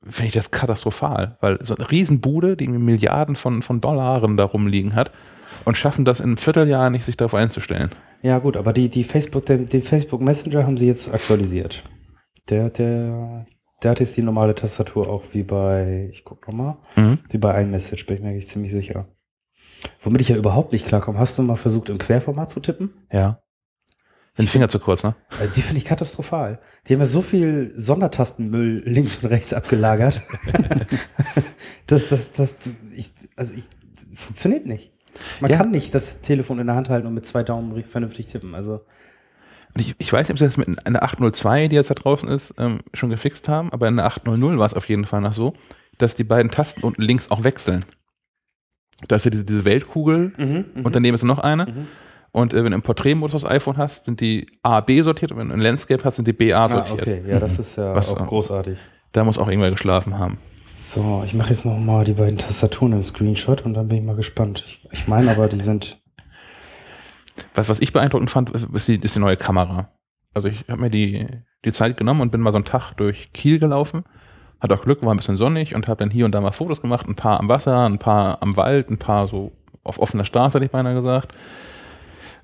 finde 0.07 0.28
ich 0.28 0.34
das 0.34 0.52
katastrophal, 0.52 1.38
weil 1.40 1.57
so 1.63 1.75
eine 1.75 1.90
Riesenbude, 1.90 2.56
die 2.56 2.68
Milliarden 2.68 3.36
von, 3.36 3.63
von 3.63 3.81
Dollaren 3.81 4.38
da 4.38 4.44
rumliegen 4.44 4.94
hat 4.94 5.12
und 5.63 5.78
schaffen 5.78 6.06
das 6.06 6.19
in 6.19 6.25
einem 6.25 6.38
Vierteljahr 6.38 6.92
nicht, 6.92 7.06
sich 7.06 7.18
darauf 7.18 7.34
einzustellen. 7.34 7.90
Ja, 8.22 8.38
gut, 8.38 8.56
aber 8.56 8.72
die, 8.72 8.90
die 8.90 9.04
Facebook, 9.04 9.48
den, 9.48 9.68
den 9.68 9.81
Facebook 9.81 10.22
Messenger 10.22 10.66
haben 10.66 10.78
sie 10.78 10.88
jetzt 10.88 11.12
aktualisiert. 11.12 11.84
Der, 12.50 12.69
der, 12.69 13.48
der 13.83 13.92
hat 13.92 14.00
jetzt 14.00 14.16
die 14.18 14.24
normale 14.24 14.56
Tastatur 14.56 15.10
auch 15.10 15.24
wie 15.33 15.44
bei, 15.44 16.10
ich 16.12 16.24
guck 16.24 16.48
nochmal, 16.48 16.77
Mhm. 16.95 17.19
wie 17.30 17.38
bei 17.38 17.62
iMessage, 17.62 18.06
bin 18.06 18.18
ich 18.18 18.24
mir 18.24 18.30
eigentlich 18.30 18.48
ziemlich 18.48 18.72
sicher. 18.72 19.07
Womit 20.01 20.22
ich 20.22 20.30
ja 20.30 20.36
überhaupt 20.36 20.72
nicht 20.72 20.88
klarkomme. 20.88 21.19
Hast 21.19 21.38
du 21.38 21.44
mal 21.44 21.56
versucht, 21.56 21.89
im 21.89 21.98
Querformat 21.98 22.50
zu 22.50 22.60
tippen? 22.60 22.94
Ja. 23.12 23.42
Den 24.38 24.48
Finger 24.48 24.68
zu 24.68 24.80
kurz, 24.80 25.04
ne? 25.04 25.16
Äh, 25.42 25.48
Die 25.56 25.62
finde 25.62 25.77
ich 25.77 25.86
katastrophal. 25.86 26.60
Die 26.88 26.94
haben 26.94 27.00
ja 27.00 27.06
so 27.06 27.22
viel 27.22 27.72
Sondertastenmüll 27.77 28.81
links 28.86 29.18
und 29.24 29.30
rechts 29.30 29.54
abgelagert. 29.54 30.21
das, 31.88 32.10
das, 32.10 32.31
das, 32.33 32.56
ich, 32.95 33.12
also 33.36 33.54
ich, 33.54 33.66
funktioniert 34.16 34.66
nicht. 34.66 34.92
Man 35.39 35.51
Ja. 35.51 35.57
kann 35.57 35.71
nicht 35.71 35.95
das 35.95 36.21
Telefon 36.21 36.60
in 36.60 36.68
der 36.68 36.75
Hand 36.75 36.89
halten 36.89 37.07
und 37.07 37.13
mit 37.13 37.25
zwei 37.25 37.44
Daumen 37.44 37.81
vernünftig 37.83 38.25
tippen. 38.25 38.56
Also, 38.56 38.81
Ich, 39.77 39.95
ich 39.98 40.12
weiß 40.13 40.27
nicht, 40.27 40.31
ob 40.31 40.39
sie 40.39 40.45
das 40.45 40.57
mit 40.57 40.86
einer 40.88 41.04
802, 41.04 41.68
die 41.68 41.75
jetzt 41.75 41.89
da 41.89 41.95
draußen 41.95 42.30
ist, 42.30 42.54
ähm, 42.57 42.80
schon 42.94 43.10
gefixt 43.10 43.50
haben, 43.50 43.72
aber 43.74 43.88
in 43.88 43.98
der 43.98 44.06
800 44.06 44.57
war 44.57 44.66
es 44.66 44.74
auf 44.74 44.88
jeden 44.88 45.06
Fall 45.06 45.22
noch 45.22 45.33
so, 45.33 45.54
dass 45.98 46.16
die 46.16 46.24
beiden 46.24 46.50
Tasten 46.51 46.83
unten 46.86 47.01
links 47.01 47.30
auch 47.31 47.44
wechseln. 47.44 47.83
Da 49.07 49.18
ist 49.18 49.25
ja 49.25 49.31
diese, 49.31 49.44
diese 49.44 49.66
Weltkugel 49.66 50.31
und 50.83 50.95
daneben 50.95 51.16
ist 51.16 51.24
noch 51.24 51.39
eine. 51.39 51.66
Mhm. 51.66 51.88
Und 52.31 52.54
äh, 52.54 52.63
wenn 52.63 52.72
du 52.72 52.75
im 52.75 52.81
Porträtmodus 52.81 53.33
das 53.42 53.50
iPhone 53.50 53.77
hast, 53.77 54.06
sind 54.06 54.19
die 54.22 54.45
A, 54.63 54.80
B 54.81 55.01
sortiert 55.01 55.31
und 55.31 55.38
wenn 55.38 55.48
du 55.50 55.54
ein 55.54 55.62
Landscape 55.62 56.04
hast, 56.04 56.16
sind 56.18 56.28
die 56.28 56.33
BA 56.33 56.63
Ah, 56.63 56.69
sortiert. 56.69 57.01
okay, 57.01 57.21
ja, 57.28 57.39
das 57.39 57.60
ist 57.60 57.78
ja 57.78 57.94
Was, 57.95 58.10
auch 58.10 58.25
großartig. 58.28 58.78
Da 59.12 59.24
muss 59.24 59.38
auch 59.38 59.48
irgendwer 59.48 59.71
geschlafen 59.71 60.18
haben. 60.18 60.38
So, 60.78 61.24
ich 61.25 61.33
mache 61.33 61.50
jetzt 61.50 61.66
noch 61.66 61.78
mal 61.78 62.04
die 62.04 62.13
beiden 62.13 62.38
Tastaturen 62.38 62.94
im 62.94 63.04
Screenshot 63.04 63.62
und 63.66 63.74
dann 63.74 63.88
bin 63.88 64.00
ich 64.00 64.04
mal 64.04 64.16
gespannt. 64.16 64.63
Ich, 64.66 64.81
ich 64.92 65.07
meine 65.07 65.31
aber, 65.31 65.48
die 65.48 65.60
sind. 65.60 66.01
Was, 67.54 67.70
was 67.70 67.80
ich 67.80 67.94
beeindruckend 67.94 68.30
fand, 68.30 68.52
ist 68.52 68.88
die, 68.88 68.96
ist 68.96 69.16
die 69.16 69.20
neue 69.20 69.38
Kamera. 69.38 69.90
Also 70.34 70.48
ich 70.48 70.66
habe 70.68 70.82
mir 70.82 70.90
die, 70.90 71.28
die 71.64 71.72
Zeit 71.72 71.98
genommen 71.98 72.22
und 72.22 72.32
bin 72.32 72.42
mal 72.42 72.52
so 72.52 72.58
einen 72.58 72.66
Tag 72.66 72.94
durch 72.94 73.32
Kiel 73.34 73.60
gelaufen. 73.60 74.04
Hat 74.60 74.72
auch 74.72 74.84
Glück, 74.84 75.02
war 75.02 75.14
ein 75.14 75.18
bisschen 75.18 75.38
sonnig 75.38 75.76
und 75.76 75.88
habe 75.88 76.00
dann 76.00 76.12
hier 76.12 76.26
und 76.26 76.34
da 76.34 76.42
mal 76.42 76.52
Fotos 76.52 76.82
gemacht. 76.82 77.08
Ein 77.08 77.16
paar 77.16 77.40
am 77.40 77.50
Wasser, 77.50 77.86
ein 77.86 78.00
paar 78.00 78.42
am 78.42 78.58
Wald, 78.58 78.90
ein 78.90 78.98
paar 78.98 79.28
so 79.28 79.52
auf 79.84 80.00
offener 80.00 80.26
Straße, 80.26 80.58
hätte 80.58 80.66
ich 80.66 80.72
beinahe 80.72 80.96
gesagt. 80.96 81.36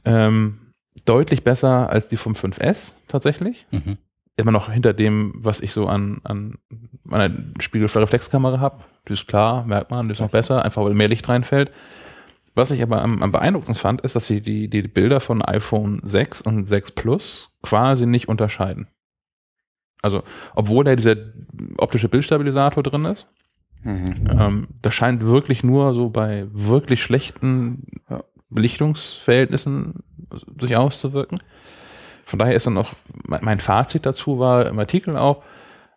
Ähm, 0.05 0.73
deutlich 1.05 1.43
besser 1.43 1.89
als 1.89 2.09
die 2.09 2.17
vom 2.17 2.33
5S 2.33 2.93
tatsächlich. 3.07 3.65
Mhm. 3.71 3.97
Immer 4.37 4.51
noch 4.51 4.71
hinter 4.71 4.93
dem, 4.93 5.33
was 5.35 5.59
ich 5.59 5.73
so 5.73 5.87
an, 5.87 6.21
an 6.23 6.57
meiner 7.03 7.33
Spiegelreflexkamera 7.59 8.59
habe. 8.59 8.83
Die 9.07 9.13
ist 9.13 9.27
klar, 9.27 9.65
merkt 9.65 9.91
man, 9.91 10.07
die 10.07 10.13
ist 10.13 10.21
noch 10.21 10.29
besser, 10.29 10.63
einfach 10.63 10.83
weil 10.83 10.93
mehr 10.93 11.09
Licht 11.09 11.27
reinfällt. 11.27 11.71
Was 12.55 12.71
ich 12.71 12.81
aber 12.81 13.01
am, 13.01 13.21
am 13.23 13.31
beeindruckendsten 13.31 13.81
fand, 13.81 14.01
ist, 14.01 14.15
dass 14.15 14.27
sie 14.27 14.41
die, 14.41 14.69
die 14.69 14.81
Bilder 14.83 15.19
von 15.19 15.41
iPhone 15.43 16.01
6 16.03 16.41
und 16.41 16.67
6 16.67 16.91
Plus 16.91 17.49
quasi 17.63 18.05
nicht 18.05 18.27
unterscheiden. 18.27 18.87
Also, 20.01 20.23
obwohl 20.55 20.83
da 20.83 20.95
dieser 20.95 21.15
optische 21.77 22.09
Bildstabilisator 22.09 22.83
drin 22.83 23.05
ist, 23.05 23.27
Mhm. 23.83 24.05
ähm, 24.29 24.67
das 24.83 24.93
scheint 24.93 25.25
wirklich 25.25 25.63
nur 25.63 25.95
so 25.95 26.05
bei 26.07 26.45
wirklich 26.51 27.01
schlechten. 27.01 27.87
Belichtungsverhältnissen 28.51 30.03
sich 30.59 30.75
auszuwirken. 30.75 31.39
Von 32.23 32.37
daher 32.37 32.55
ist 32.55 32.67
dann 32.67 32.77
auch 32.77 32.91
mein 33.25 33.43
mein 33.43 33.59
Fazit 33.59 34.05
dazu 34.05 34.39
war 34.39 34.67
im 34.67 34.77
Artikel 34.77 35.17
auch, 35.17 35.43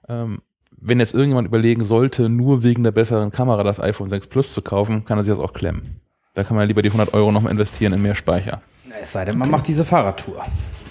ähm, 0.08 0.40
wenn 0.80 1.00
jetzt 1.00 1.14
irgendjemand 1.14 1.46
überlegen 1.48 1.84
sollte, 1.84 2.28
nur 2.28 2.62
wegen 2.62 2.84
der 2.84 2.92
besseren 2.92 3.30
Kamera 3.30 3.62
das 3.62 3.80
iPhone 3.80 4.08
6 4.08 4.28
Plus 4.28 4.52
zu 4.54 4.62
kaufen, 4.62 5.04
kann 5.04 5.18
er 5.18 5.24
sich 5.24 5.34
das 5.34 5.42
auch 5.42 5.52
klemmen. 5.52 6.00
Da 6.34 6.44
kann 6.44 6.56
man 6.56 6.66
lieber 6.68 6.82
die 6.82 6.88
100 6.88 7.14
Euro 7.14 7.30
noch 7.32 7.46
investieren 7.46 7.92
in 7.92 8.02
mehr 8.02 8.14
Speicher. 8.14 8.60
Es 9.00 9.12
sei 9.12 9.24
denn, 9.24 9.38
man 9.38 9.50
macht 9.50 9.66
diese 9.68 9.84
Fahrradtour. 9.84 10.44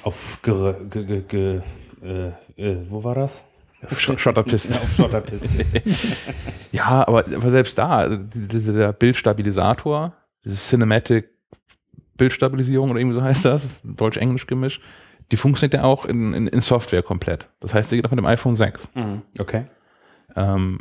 Auf 0.04 0.40
ge, 0.42 0.74
ge, 0.90 1.22
ge, 1.28 1.62
äh, 2.04 2.28
äh, 2.62 2.78
wo 2.90 3.04
war 3.04 3.16
das? 3.16 3.46
Sch- 3.92 4.18
Schotterpiste. 4.18 4.80
Auf 4.82 4.94
Schotterpiste. 4.96 5.66
Ja, 6.72 7.08
aber, 7.08 7.20
aber 7.20 7.50
selbst 7.52 7.78
da, 7.78 7.90
also 7.98 8.18
die- 8.18 8.48
diese, 8.48 8.74
der 8.74 8.94
Bildstabilisator, 8.94 10.14
diese 10.44 10.56
Cinematic 10.56 11.30
Bildstabilisierung 12.18 12.90
oder 12.92 13.00
irgendwie 13.00 13.18
so 13.20 13.24
heißt 13.24 13.46
das, 13.46 13.80
Deutsch-Englisch 13.84 14.48
gemisch, 14.48 14.80
die 15.32 15.38
funktioniert 15.38 15.74
ja 15.76 15.84
auch 15.84 16.06
in, 16.06 16.34
in, 16.34 16.48
in 16.48 16.62
Software 16.62 17.04
komplett. 17.04 17.50
Das 17.60 17.74
heißt, 17.74 17.90
sie 17.90 17.96
geht 17.98 18.06
auch 18.06 18.12
mit 18.12 18.18
dem 18.20 18.26
iPhone 18.26 18.56
6. 18.56 18.90
okay. 19.40 19.66
Ähm, 20.36 20.80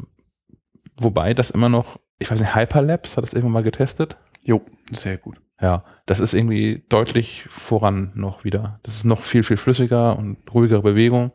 wobei 0.97 1.35
das 1.35 1.50
immer 1.50 1.69
noch, 1.69 1.99
ich 2.19 2.31
weiß 2.31 2.40
nicht, 2.40 2.54
Hyperlapse 2.54 3.16
hat 3.16 3.25
das 3.25 3.33
irgendwann 3.35 3.52
mal 3.52 3.62
getestet. 3.62 4.16
Jo, 4.42 4.61
sehr 4.90 5.18
gut. 5.18 5.40
Ja, 5.61 5.84
das 6.06 6.18
ist 6.20 6.34
irgendwie 6.34 6.84
deutlich 6.88 7.44
voran 7.49 8.11
noch 8.14 8.44
wieder. 8.44 8.80
Das 8.82 8.96
ist 8.96 9.04
noch 9.04 9.22
viel, 9.22 9.44
viel 9.44 9.56
flüssiger 9.56 10.18
und 10.18 10.38
ruhigere 10.52 10.82
Bewegung. 10.82 11.32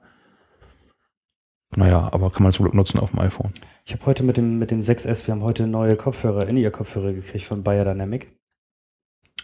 Naja, 1.76 2.10
aber 2.12 2.32
kann 2.32 2.44
man 2.44 2.52
zum 2.52 2.66
Glück 2.66 2.74
nutzen 2.74 3.00
auf 3.00 3.12
dem 3.12 3.20
iPhone. 3.20 3.54
Ich 3.86 3.94
habe 3.94 4.06
heute 4.06 4.24
mit 4.24 4.38
dem, 4.38 4.60
mit 4.60 4.72
dem 4.72 4.82
6S, 4.82 5.28
wir 5.28 5.34
haben 5.34 5.44
heute 5.44 5.68
neue 5.68 5.96
Kopfhörer, 5.96 6.48
In-Ear-Kopfhörer 6.48 7.14
gekriegt 7.14 7.46
von 7.46 7.64
Bayer 7.64 7.86
Dynamic. 7.86 8.34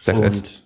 6S. 0.02 0.20
Und 0.20 0.62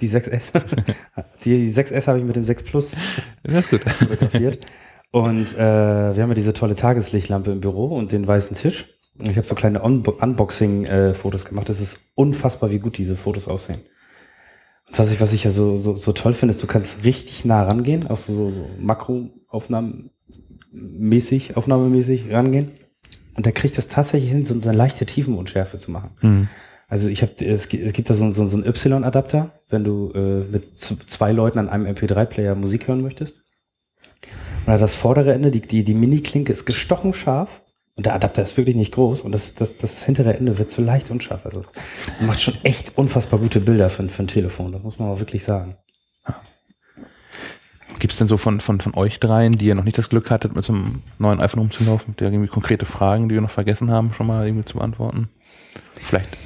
die 0.00 0.08
6S. 0.08 0.52
die 1.44 1.70
6S 1.70 2.06
habe 2.06 2.18
ich 2.18 2.24
mit 2.24 2.36
dem 2.36 2.44
6 2.44 2.64
Plus 2.64 2.96
Das 3.42 3.54
ist 3.54 3.70
gut. 3.70 3.82
fotografiert. 3.82 4.66
Und 5.10 5.54
äh, 5.54 6.16
wir 6.16 6.22
haben 6.22 6.30
ja 6.30 6.34
diese 6.34 6.52
tolle 6.52 6.74
Tageslichtlampe 6.74 7.52
im 7.52 7.60
Büro 7.60 7.86
und 7.96 8.12
den 8.12 8.26
weißen 8.26 8.56
Tisch. 8.56 8.98
Ich 9.18 9.36
habe 9.36 9.46
so 9.46 9.54
kleine 9.54 9.82
Unbo 9.82 10.12
Unboxing-Fotos 10.12 11.44
gemacht. 11.44 11.68
Es 11.68 11.80
ist 11.80 12.00
unfassbar, 12.14 12.70
wie 12.70 12.78
gut 12.78 12.96
diese 12.98 13.16
Fotos 13.16 13.46
aussehen. 13.48 13.80
Und 14.88 14.98
was 14.98 15.12
ich, 15.12 15.20
was 15.20 15.32
ich 15.32 15.44
ja 15.44 15.50
so, 15.50 15.76
so, 15.76 15.94
so 15.96 16.12
toll 16.12 16.34
finde, 16.34 16.54
ist, 16.54 16.62
du 16.62 16.66
kannst 16.66 17.04
richtig 17.04 17.44
nah 17.44 17.62
rangehen, 17.62 18.06
auch 18.06 18.16
so, 18.16 18.34
so, 18.34 18.50
so 18.50 18.66
Makroaufnahmen 18.78 20.10
mäßig, 20.72 21.56
aufnahmemäßig 21.56 22.30
rangehen. 22.30 22.72
Und 23.36 23.46
der 23.46 23.52
kriegt 23.52 23.76
das 23.78 23.88
tatsächlich 23.88 24.30
hin, 24.30 24.44
so 24.44 24.54
eine 24.54 24.72
leichte 24.72 25.06
Tiefenunschärfe 25.06 25.78
zu 25.78 25.90
machen. 25.90 26.10
Hm. 26.20 26.48
Also 26.88 27.08
ich 27.08 27.22
habe, 27.22 27.32
es, 27.44 27.68
gibt- 27.68 28.10
da 28.10 28.14
so, 28.14 28.30
so, 28.30 28.46
so 28.46 28.56
einen 28.56 28.66
Y-Adapter, 28.66 29.50
wenn 29.70 29.84
du 29.84 30.10
äh, 30.14 30.44
mit 30.50 30.78
zwei 30.78 31.32
Leuten 31.32 31.58
an 31.58 31.68
einem 31.70 31.86
MP3-Player 31.86 32.54
Musik 32.54 32.88
hören 32.88 33.02
möchtest. 33.02 33.40
Und 34.66 34.78
das 34.80 34.94
vordere 34.94 35.32
Ende, 35.32 35.50
die, 35.50 35.60
die, 35.62 35.84
die 35.84 35.94
Mini-Klinke 35.94 36.52
ist 36.52 36.66
gestochen 36.66 37.12
scharf 37.14 37.61
Und 37.96 38.06
der 38.06 38.14
Adapter 38.14 38.42
ist 38.42 38.56
wirklich 38.56 38.76
nicht 38.76 38.94
groß 38.94 39.20
und 39.20 39.32
das, 39.32 39.54
das, 39.54 39.76
das 39.76 40.02
hintere 40.02 40.34
Ende 40.34 40.56
wird 40.56 40.70
so 40.70 40.80
leicht 40.80 41.10
unscharf. 41.10 41.44
Also 41.44 41.62
macht 42.20 42.40
schon 42.40 42.54
echt 42.62 42.96
unfassbar 42.96 43.38
gute 43.38 43.60
Bilder 43.60 43.90
für, 43.90 44.06
für 44.08 44.22
ein 44.22 44.28
Telefon, 44.28 44.72
das 44.72 44.82
muss 44.82 44.98
man 44.98 45.10
auch 45.10 45.20
wirklich 45.20 45.44
sagen. 45.44 45.76
Gibt 47.98 48.14
es 48.14 48.18
denn 48.18 48.26
so 48.26 48.36
von, 48.36 48.60
von, 48.60 48.80
von 48.80 48.94
euch 48.94 49.20
dreien, 49.20 49.52
die 49.52 49.66
ihr 49.66 49.74
noch 49.74 49.84
nicht 49.84 49.98
das 49.98 50.08
Glück 50.08 50.30
hattet, 50.30 50.56
mit 50.56 50.64
so 50.64 50.72
einem 50.72 51.02
neuen 51.18 51.40
iPhone 51.40 51.60
rumzulaufen, 51.60 52.16
der 52.16 52.28
irgendwie 52.28 52.48
konkrete 52.48 52.86
Fragen, 52.86 53.28
die 53.28 53.34
wir 53.34 53.42
noch 53.42 53.50
vergessen 53.50 53.90
haben, 53.90 54.12
schon 54.12 54.26
mal 54.26 54.46
irgendwie 54.46 54.64
zu 54.64 54.78
beantworten? 54.78 55.28
Vielleicht. 55.94 56.36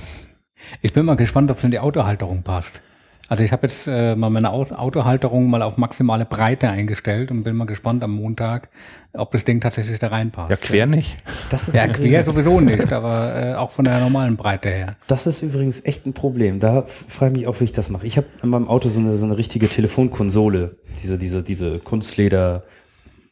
Ich 0.83 0.93
bin 0.93 1.07
mal 1.07 1.17
gespannt, 1.17 1.51
ob 1.51 1.59
es 1.59 1.65
in 1.65 1.71
die 1.71 1.79
Autohalterung 1.79 2.43
passt. 2.43 2.83
Also 3.29 3.43
ich 3.43 3.51
habe 3.51 3.67
jetzt 3.67 3.89
äh, 3.89 4.15
mal 4.15 4.31
meine 4.31 4.53
Autohalterung 4.53 5.51
mal 5.51 5.63
auf 5.63 5.77
maximale 5.77 6.25
Breite 6.25 6.69
eingestellt 6.69 7.31
und 7.31 7.43
bin 7.43 7.57
mal 7.57 7.65
gespannt 7.65 8.05
am 8.05 8.13
Montag, 8.13 8.69
ob 9.13 9.33
das 9.33 9.45
Ding 9.45 9.61
tatsächlich 9.61 9.99
da 9.99 10.09
reinpasst. 10.09 10.51
Ja, 10.51 10.57
quer 10.57 10.87
nicht. 10.87 11.17
Das 11.51 11.67
ist 11.67 11.75
ja, 11.75 11.89
quer 11.89 12.23
sowieso 12.23 12.61
nicht, 12.61 12.93
aber 12.93 13.35
äh, 13.35 13.55
auch 13.55 13.73
von 13.73 13.85
der 13.85 13.99
normalen 13.99 14.37
Breite 14.37 14.69
her. 14.69 14.97
Das 15.09 15.27
ist 15.27 15.43
übrigens 15.43 15.85
echt 15.85 16.07
ein 16.07 16.13
Problem. 16.13 16.61
Da 16.61 16.83
frage 16.87 17.33
ich 17.33 17.39
mich 17.39 17.47
auch, 17.49 17.61
wie 17.61 17.65
ich 17.65 17.73
das 17.73 17.91
mache. 17.91 18.07
Ich 18.07 18.17
habe 18.17 18.29
in 18.43 18.49
meinem 18.49 18.69
Auto 18.69 18.89
so 18.89 19.01
eine, 19.01 19.17
so 19.17 19.25
eine 19.25 19.37
richtige 19.37 19.69
Telefonkonsole, 19.69 20.77
diese, 21.03 21.19
diese, 21.19 21.43
diese 21.43 21.79
Kunstleder. 21.79 22.63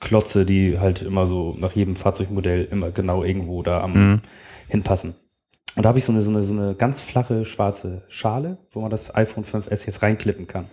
Klotze, 0.01 0.45
die 0.45 0.79
halt 0.79 1.01
immer 1.01 1.25
so 1.25 1.55
nach 1.59 1.73
jedem 1.73 1.97
Fahrzeugmodell 1.97 2.69
immer 2.71 2.91
genau 2.91 3.25
irgendwo 3.25 3.63
da 3.63 3.81
am 3.81 3.93
mhm. 3.93 4.21
hinpassen. 4.69 5.15
Und 5.77 5.83
da 5.85 5.89
habe 5.89 5.99
ich 5.99 6.05
so 6.05 6.13
eine, 6.13 6.23
so, 6.23 6.31
eine, 6.31 6.43
so 6.43 6.55
eine 6.55 6.75
ganz 6.75 7.01
flache 7.01 7.45
schwarze 7.45 8.03
Schale, 8.09 8.59
wo 8.73 8.81
man 8.81 8.91
das 8.91 9.15
iPhone 9.15 9.45
5S 9.45 9.87
jetzt 9.87 10.03
reinklippen 10.03 10.47
kann. 10.47 10.67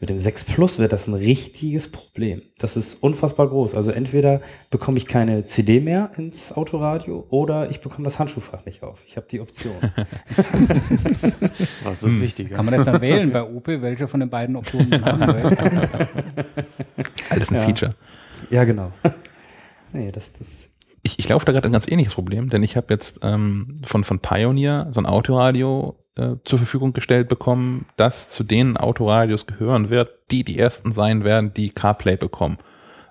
Mit 0.00 0.08
dem 0.08 0.18
6 0.18 0.44
Plus 0.44 0.78
wird 0.78 0.94
das 0.94 1.08
ein 1.08 1.14
richtiges 1.14 1.90
Problem. 1.90 2.40
Das 2.58 2.74
ist 2.74 3.02
unfassbar 3.02 3.48
groß. 3.48 3.74
Also 3.74 3.90
entweder 3.92 4.40
bekomme 4.70 4.96
ich 4.96 5.06
keine 5.06 5.44
CD 5.44 5.78
mehr 5.80 6.10
ins 6.16 6.52
Autoradio 6.52 7.26
oder 7.28 7.70
ich 7.70 7.80
bekomme 7.80 8.04
das 8.04 8.18
Handschuhfach 8.18 8.64
nicht 8.64 8.82
auf. 8.82 9.04
Ich 9.06 9.18
habe 9.18 9.26
die 9.30 9.40
Option. 9.40 9.74
Was 11.84 12.02
ist 12.02 12.14
hm. 12.14 12.22
wichtig? 12.22 12.50
Kann 12.50 12.64
man 12.64 12.78
das 12.78 12.86
dann 12.86 13.02
wählen 13.02 13.30
bei 13.30 13.42
Opel, 13.42 13.82
welche 13.82 14.08
von 14.08 14.20
den 14.20 14.30
beiden 14.30 14.56
Optionen 14.56 14.88
man 14.88 15.04
haben 15.04 15.34
will? 15.34 15.44
Alles 17.28 17.50
ein 17.50 17.56
ja. 17.56 17.64
Feature. 17.66 17.94
Ja, 18.48 18.64
genau. 18.64 18.92
Nee, 19.92 20.10
das, 20.10 20.32
das 20.32 20.69
ich, 21.10 21.18
ich 21.18 21.28
laufe 21.28 21.44
da 21.44 21.52
gerade 21.52 21.68
ein 21.68 21.72
ganz 21.72 21.88
ähnliches 21.88 22.14
Problem, 22.14 22.50
denn 22.50 22.62
ich 22.62 22.76
habe 22.76 22.92
jetzt 22.92 23.20
ähm, 23.22 23.74
von, 23.82 24.04
von 24.04 24.20
Pioneer 24.20 24.88
so 24.90 25.00
ein 25.00 25.06
Autoradio 25.06 25.98
äh, 26.16 26.36
zur 26.44 26.58
Verfügung 26.58 26.92
gestellt 26.92 27.28
bekommen, 27.28 27.86
das 27.96 28.28
zu 28.28 28.44
den 28.44 28.76
Autoradios 28.76 29.46
gehören 29.46 29.90
wird, 29.90 30.12
die 30.30 30.44
die 30.44 30.58
ersten 30.58 30.92
sein 30.92 31.24
werden, 31.24 31.52
die 31.54 31.70
CarPlay 31.70 32.16
bekommen. 32.16 32.58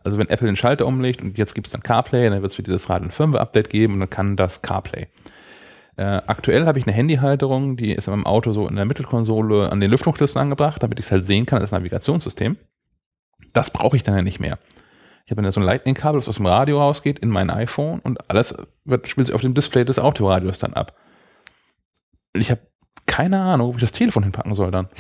Also 0.03 0.18
wenn 0.18 0.29
Apple 0.29 0.48
den 0.48 0.56
Schalter 0.56 0.88
umlegt 0.88 1.22
und 1.22 1.38
jetzt 1.38 1.56
gibt 1.56 1.68
es 1.68 1.74
dann 1.74 1.84
CarPlay, 1.84 2.29
dann 2.29 2.41
wird 2.41 2.51
es 2.51 2.56
für 2.56 2.63
dieses 2.63 2.89
Radio 2.89 3.08
ein 3.08 3.12
Firmware-Update 3.12 3.70
geben 3.70 3.96
und 3.96 4.00
dann 4.00 4.10
kann 4.10 4.36
das 4.36 4.62
CarPlay. 4.62 5.08
Äh, 5.98 6.22
aktuell 6.27 6.65
habe 6.65 6.79
ich 6.79 6.88
eine 6.88 6.96
Handyhalterung, 6.96 7.75
die 7.75 7.91
ist 7.91 8.08
in 8.08 8.13
meinem 8.13 8.25
Auto 8.25 8.53
so 8.53 8.68
in 8.68 8.77
der 8.77 8.86
Mittelkonsole 8.86 9.70
an 9.70 9.82
den 9.82 9.91
Lüftungsschlüsseln 9.91 10.41
angebracht, 10.41 10.82
damit 10.82 11.00
ich 11.00 11.06
es 11.06 11.12
halt 11.12 11.25
sehen 11.25 11.46
kann 11.46 11.60
als 11.60 11.72
Navigationssystem. 11.72 12.56
Das 13.51 13.72
brauche 13.72 13.98
ich 13.98 14.03
dann 14.03 14.15
ja 14.15 14.22
nicht 14.22 14.39
mehr. 14.39 14.58
Ich 15.29 15.31
habe 15.31 15.43
dann 15.43 15.51
so 15.51 15.59
ein 15.59 15.65
Lightning-Kabel, 15.67 16.19
das 16.19 16.27
aus 16.27 16.38
dem 16.38 16.48
Radio 16.48 16.79
rausgeht, 16.79 17.19
in 17.19 17.29
mein 17.29 17.51
iPhone 17.51 18.00
und 18.00 18.31
alles 18.31 18.55
wird, 18.83 19.07
spielt 19.07 19.27
sich 19.27 19.36
auf 19.36 19.41
dem 19.41 19.53
Display 19.53 19.86
des 19.86 20.00
Autoradios 20.00 20.57
dann 20.57 20.74
ab. 20.74 20.95
Und 22.33 22.41
ich 22.41 22.50
habe 22.50 22.62
keine 23.05 23.39
Ahnung, 23.39 23.69
ob 23.69 23.75
ich 23.75 23.81
das 23.81 23.91
Telefon 23.91 24.24
hinpacken 24.24 24.55
soll 24.55 24.71
dann. 24.71 24.89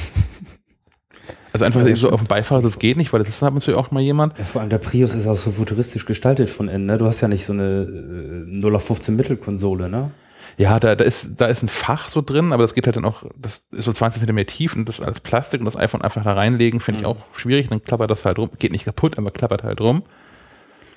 Also 1.51 1.65
einfach 1.65 1.83
ja, 1.83 1.95
so 1.95 2.11
auf 2.11 2.21
dem 2.21 2.27
Beifahrersitz 2.27 2.77
geht 2.77 2.95
nicht, 2.95 3.11
weil 3.11 3.17
das 3.19 3.29
ist 3.29 3.41
natürlich 3.41 3.73
auch 3.73 3.89
mal 3.89 4.01
jemand. 4.01 4.37
Ja, 4.37 4.45
vor 4.45 4.61
allem 4.61 4.69
der 4.69 4.77
Prius 4.77 5.15
ist 5.15 5.25
auch 5.25 5.35
so 5.35 5.49
futuristisch 5.49 6.05
gestaltet 6.05 6.47
von 6.47 6.67
innen. 6.67 6.85
Ne? 6.85 6.99
Du 6.99 7.07
hast 7.07 7.21
ja 7.21 7.27
nicht 7.27 7.43
so 7.43 7.53
eine 7.53 7.81
äh, 7.81 8.45
0 8.45 8.75
auf 8.75 8.85
15 8.85 9.15
Mittelkonsole, 9.15 9.89
ne? 9.89 10.11
Ja, 10.59 10.77
da, 10.77 10.93
da, 10.93 11.05
ist, 11.05 11.39
da 11.39 11.45
ist 11.45 11.63
ein 11.63 11.69
Fach 11.69 12.09
so 12.09 12.21
drin, 12.21 12.51
aber 12.51 12.63
das 12.63 12.73
geht 12.73 12.85
halt 12.85 12.97
dann 12.97 13.05
auch, 13.05 13.23
das 13.37 13.63
ist 13.71 13.85
so 13.85 13.93
20 13.93 14.21
cm 14.21 14.45
tief 14.45 14.75
und 14.75 14.89
das 14.89 14.99
ist 14.99 15.05
alles 15.05 15.21
Plastik 15.21 15.61
und 15.61 15.65
das 15.65 15.77
iPhone 15.77 16.01
einfach 16.01 16.21
da 16.21 16.33
reinlegen, 16.33 16.81
finde 16.81 16.99
mhm. 16.99 17.05
ich 17.05 17.07
auch 17.07 17.17
schwierig. 17.33 17.69
Dann 17.69 17.81
klappert 17.81 18.11
das 18.11 18.25
halt 18.25 18.39
rum. 18.39 18.49
Geht 18.59 18.73
nicht 18.73 18.83
kaputt, 18.83 19.17
aber 19.17 19.31
klappert 19.31 19.63
halt 19.63 19.79
rum. 19.79 20.03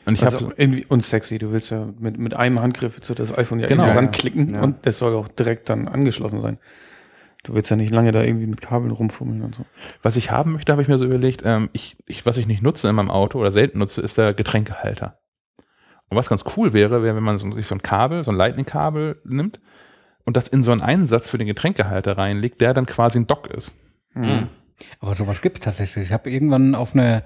Und 0.05 0.15
ich 0.15 0.25
also 0.25 0.47
habe 0.47 0.55
irgendwie 0.57 0.85
unsexy. 0.89 1.39
Du 1.39 1.53
willst 1.53 1.71
ja 1.71 1.87
mit, 2.01 2.19
mit 2.19 2.35
einem 2.35 2.61
Handgriff 2.61 3.01
zu 3.03 3.15
das 3.15 3.33
iPhone 3.39 3.61
ja 3.61 3.69
genau, 3.69 3.85
ranklicken 3.85 4.53
ja. 4.53 4.63
und 4.63 4.85
das 4.85 4.99
soll 4.99 5.15
auch 5.15 5.29
direkt 5.29 5.71
dann 5.71 5.87
angeschlossen 5.87 6.41
sein. 6.41 6.59
Du 7.45 7.55
willst 7.55 7.71
ja 7.71 7.77
nicht 7.77 7.95
lange 7.95 8.11
da 8.11 8.21
irgendwie 8.21 8.49
mit 8.49 8.61
Kabeln 8.61 8.91
rumfummeln 8.91 9.43
und 9.43 9.55
so. 9.55 9.65
Was 10.03 10.17
ich 10.17 10.33
haben 10.33 10.55
möchte, 10.55 10.73
habe 10.73 10.83
ich 10.83 10.89
mir 10.89 10.99
so 10.99 11.05
überlegt, 11.05 11.43
ähm, 11.45 11.71
ich, 11.73 11.97
ich, 12.07 12.27
was 12.27 12.37
ich 12.37 12.49
nicht 12.49 12.65
nutze 12.65 12.89
in 12.89 12.97
meinem 12.97 13.13
Auto 13.13 13.39
oder 13.39 13.53
selten 13.53 13.79
nutze, 13.79 14.01
ist 14.01 14.19
der 14.19 14.35
Getränkehalter. 14.35 15.22
Und 16.13 16.19
was 16.19 16.29
ganz 16.29 16.45
cool 16.59 16.75
wäre, 16.75 17.03
wäre, 17.03 17.17
wenn 17.17 17.23
man 17.23 17.39
so, 17.39 17.51
sich 17.53 17.67
so 17.67 17.75
ein 17.75 17.81
Kabel, 17.81 18.23
so 18.23 18.31
ein 18.31 18.37
Lightning-Kabel 18.37 19.23
nimmt 19.25 19.61
und 20.27 20.37
das 20.37 20.47
in 20.47 20.63
so 20.63 20.71
einen 20.71 20.83
Einsatz 20.83 21.31
für 21.31 21.39
den 21.39 21.47
Getränkehalter 21.47 22.19
reinlegt, 22.19 22.61
der 22.61 22.75
dann 22.75 22.85
quasi 22.85 23.19
ein 23.19 23.27
Dock 23.27 23.47
ist. 23.47 23.73
Mhm. 24.13 24.49
Aber 25.01 25.15
sowas 25.15 25.41
gibt 25.41 25.61
es 25.61 25.65
tatsächlich. 25.65 26.05
Ich 26.05 26.13
habe 26.13 26.31
irgendwann 26.31 26.75
auf, 26.75 26.95
eine, 26.95 27.23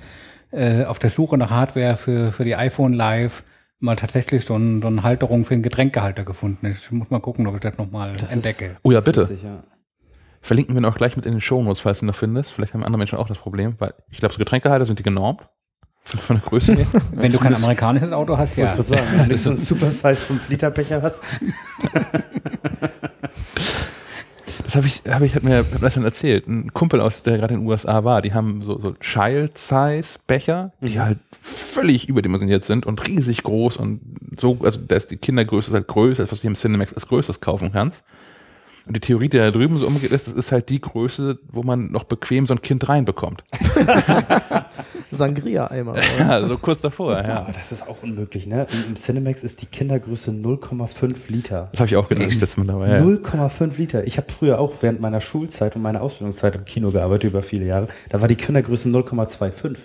äh, 0.53 0.85
auf 0.85 1.01
der 1.01 1.11
Suche 1.11 1.37
nach 1.37 1.51
Hardware 1.51 1.97
für, 1.97 2.31
für 2.31 2.45
die 2.45 2.55
iPhone 2.55 2.93
Live 2.93 3.43
mal 3.81 3.97
tatsächlich 3.97 4.45
so, 4.45 4.55
ein, 4.55 4.81
so 4.81 4.87
eine 4.87 5.03
Halterung 5.03 5.45
für 5.45 5.55
einen 5.55 5.65
Getränkehalter 5.65 6.23
gefunden. 6.23 6.65
Ich 6.67 6.89
muss 6.93 7.11
mal 7.11 7.19
gucken, 7.19 7.49
ob 7.49 7.57
ich 7.57 7.63
das 7.63 7.77
nochmal 7.79 8.15
entdecke. 8.31 8.67
Ist, 8.67 8.77
oh 8.85 8.93
ja, 8.93 9.01
bitte. 9.01 9.29
Verlinken 10.43 10.77
wir 10.77 10.81
noch 10.81 10.97
gleich 10.97 11.17
mit 11.17 11.27
in 11.27 11.33
den 11.33 11.41
Show 11.41 11.61
Notes, 11.61 11.81
falls 11.81 11.99
du 11.99 12.07
noch 12.07 12.15
findest. 12.15 12.53
Vielleicht 12.53 12.73
haben 12.73 12.85
andere 12.85 12.99
Menschen 12.99 13.19
auch 13.19 13.27
das 13.27 13.39
Problem, 13.39 13.75
weil 13.81 13.95
ich 14.13 14.19
glaube, 14.19 14.33
so 14.33 14.39
Getränkehalter 14.39 14.87
sind 14.87 15.01
die 15.01 15.03
genormt. 15.03 15.49
Von, 16.07 16.21
von 16.21 16.37
der 16.37 16.49
Größe 16.49 16.73
her. 16.75 16.87
Wenn 17.13 17.33
du 17.33 17.39
kein 17.39 17.53
amerikanisches 17.53 18.13
Auto 18.13 18.39
hast, 18.39 18.57
ja. 18.57 18.77
Ich 18.79 18.87
sagen, 18.87 19.03
wenn 19.17 19.29
du 19.29 19.37
so 19.37 19.51
einen 19.51 19.59
Super 19.65 19.91
Size 19.91 20.15
5 20.15 20.49
Liter 20.49 20.71
Becher 20.71 21.03
hast. 21.03 21.19
Das 24.63 24.77
habe 24.77 24.87
ich, 24.87 25.03
habe 25.09 25.27
ich, 25.27 25.35
hat 25.35 25.43
mir 25.43 25.59
hat 25.59 25.83
das 25.83 25.95
dann 25.95 26.05
erzählt. 26.05 26.47
Ein 26.47 26.73
Kumpel 26.73 27.01
aus, 27.01 27.25
der 27.25 27.39
gerade 27.39 27.55
in 27.55 27.61
den 27.61 27.69
USA 27.69 28.05
war, 28.05 28.23
die 28.23 28.35
haben 28.35 28.63
so, 28.63 28.79
so 28.79 28.93
Child-Size-Becher, 28.93 30.71
die 30.81 30.95
mhm. 30.95 31.01
halt 31.01 31.19
völlig 31.41 32.09
überdimensioniert 32.09 32.65
sind 32.65 32.87
und 32.87 33.05
riesig 33.09 33.43
groß 33.43 33.77
und 33.77 34.01
so, 34.39 34.59
also 34.63 34.79
da 34.87 34.95
ist 34.95 35.11
die 35.11 35.17
Kindergröße 35.17 35.71
ist 35.71 35.75
halt 35.75 35.89
größer, 35.89 36.23
als 36.23 36.31
was 36.31 36.41
du 36.41 36.47
im 36.47 36.55
Cinemax 36.55 36.95
als 36.95 37.09
größtes 37.09 37.41
kaufen 37.41 37.73
kannst. 37.73 38.05
Und 38.87 38.95
die 38.95 39.01
Theorie, 39.01 39.29
die 39.29 39.39
da 39.39 39.51
drüben 39.51 39.77
so 39.81 39.89
umgeht, 39.89 40.13
ist, 40.13 40.29
das 40.29 40.35
ist 40.35 40.53
halt 40.53 40.69
die 40.69 40.81
Größe, 40.81 41.41
wo 41.51 41.65
man 41.65 41.91
noch 41.91 42.05
bequem 42.05 42.47
so 42.47 42.55
ein 42.55 42.63
Kind 42.63 42.89
reinbekommt. 42.89 43.43
Sangria-Eimer. 45.11 45.97
Ja, 46.19 46.47
so 46.47 46.59
kurz 46.59 46.81
davor, 46.81 47.15
ja. 47.15 47.41
Aber 47.41 47.53
das 47.53 47.73
ist 47.73 47.89
auch 47.89 48.03
unmöglich, 48.03 48.47
ne? 48.47 48.67
Im 48.89 48.97
Cinemax 48.97 49.43
ist 49.43 49.63
die 49.63 49.67
Kindergröße 49.67 50.31
0,5 50.31 51.15
Liter. 51.29 51.69
Das 51.73 51.81
habe 51.81 51.89
ich 51.89 51.97
auch 51.97 52.09
gedacht, 52.09 52.33
jetzt 52.33 52.59
man 52.59 52.67
dabei. 52.67 52.89
Ja. 52.89 53.03
0,5 53.03 53.79
Liter. 53.79 54.07
Ich 54.07 54.17
habe 54.17 54.31
früher 54.31 54.59
auch 54.59 54.75
während 54.81 55.01
meiner 55.01 55.21
Schulzeit 55.21 55.77
und 55.77 55.83
meiner 55.83 56.03
Ausbildungszeit 56.03 56.55
im 56.55 56.65
Kino 56.65 56.91
gearbeitet 56.91 57.31
über 57.31 57.43
viele 57.43 57.67
Jahre. 57.67 57.87
Da 58.11 58.21
war 58.21 58.29
die 58.29 58.37
Kindergröße 58.37 58.89
0,25. 58.89 59.77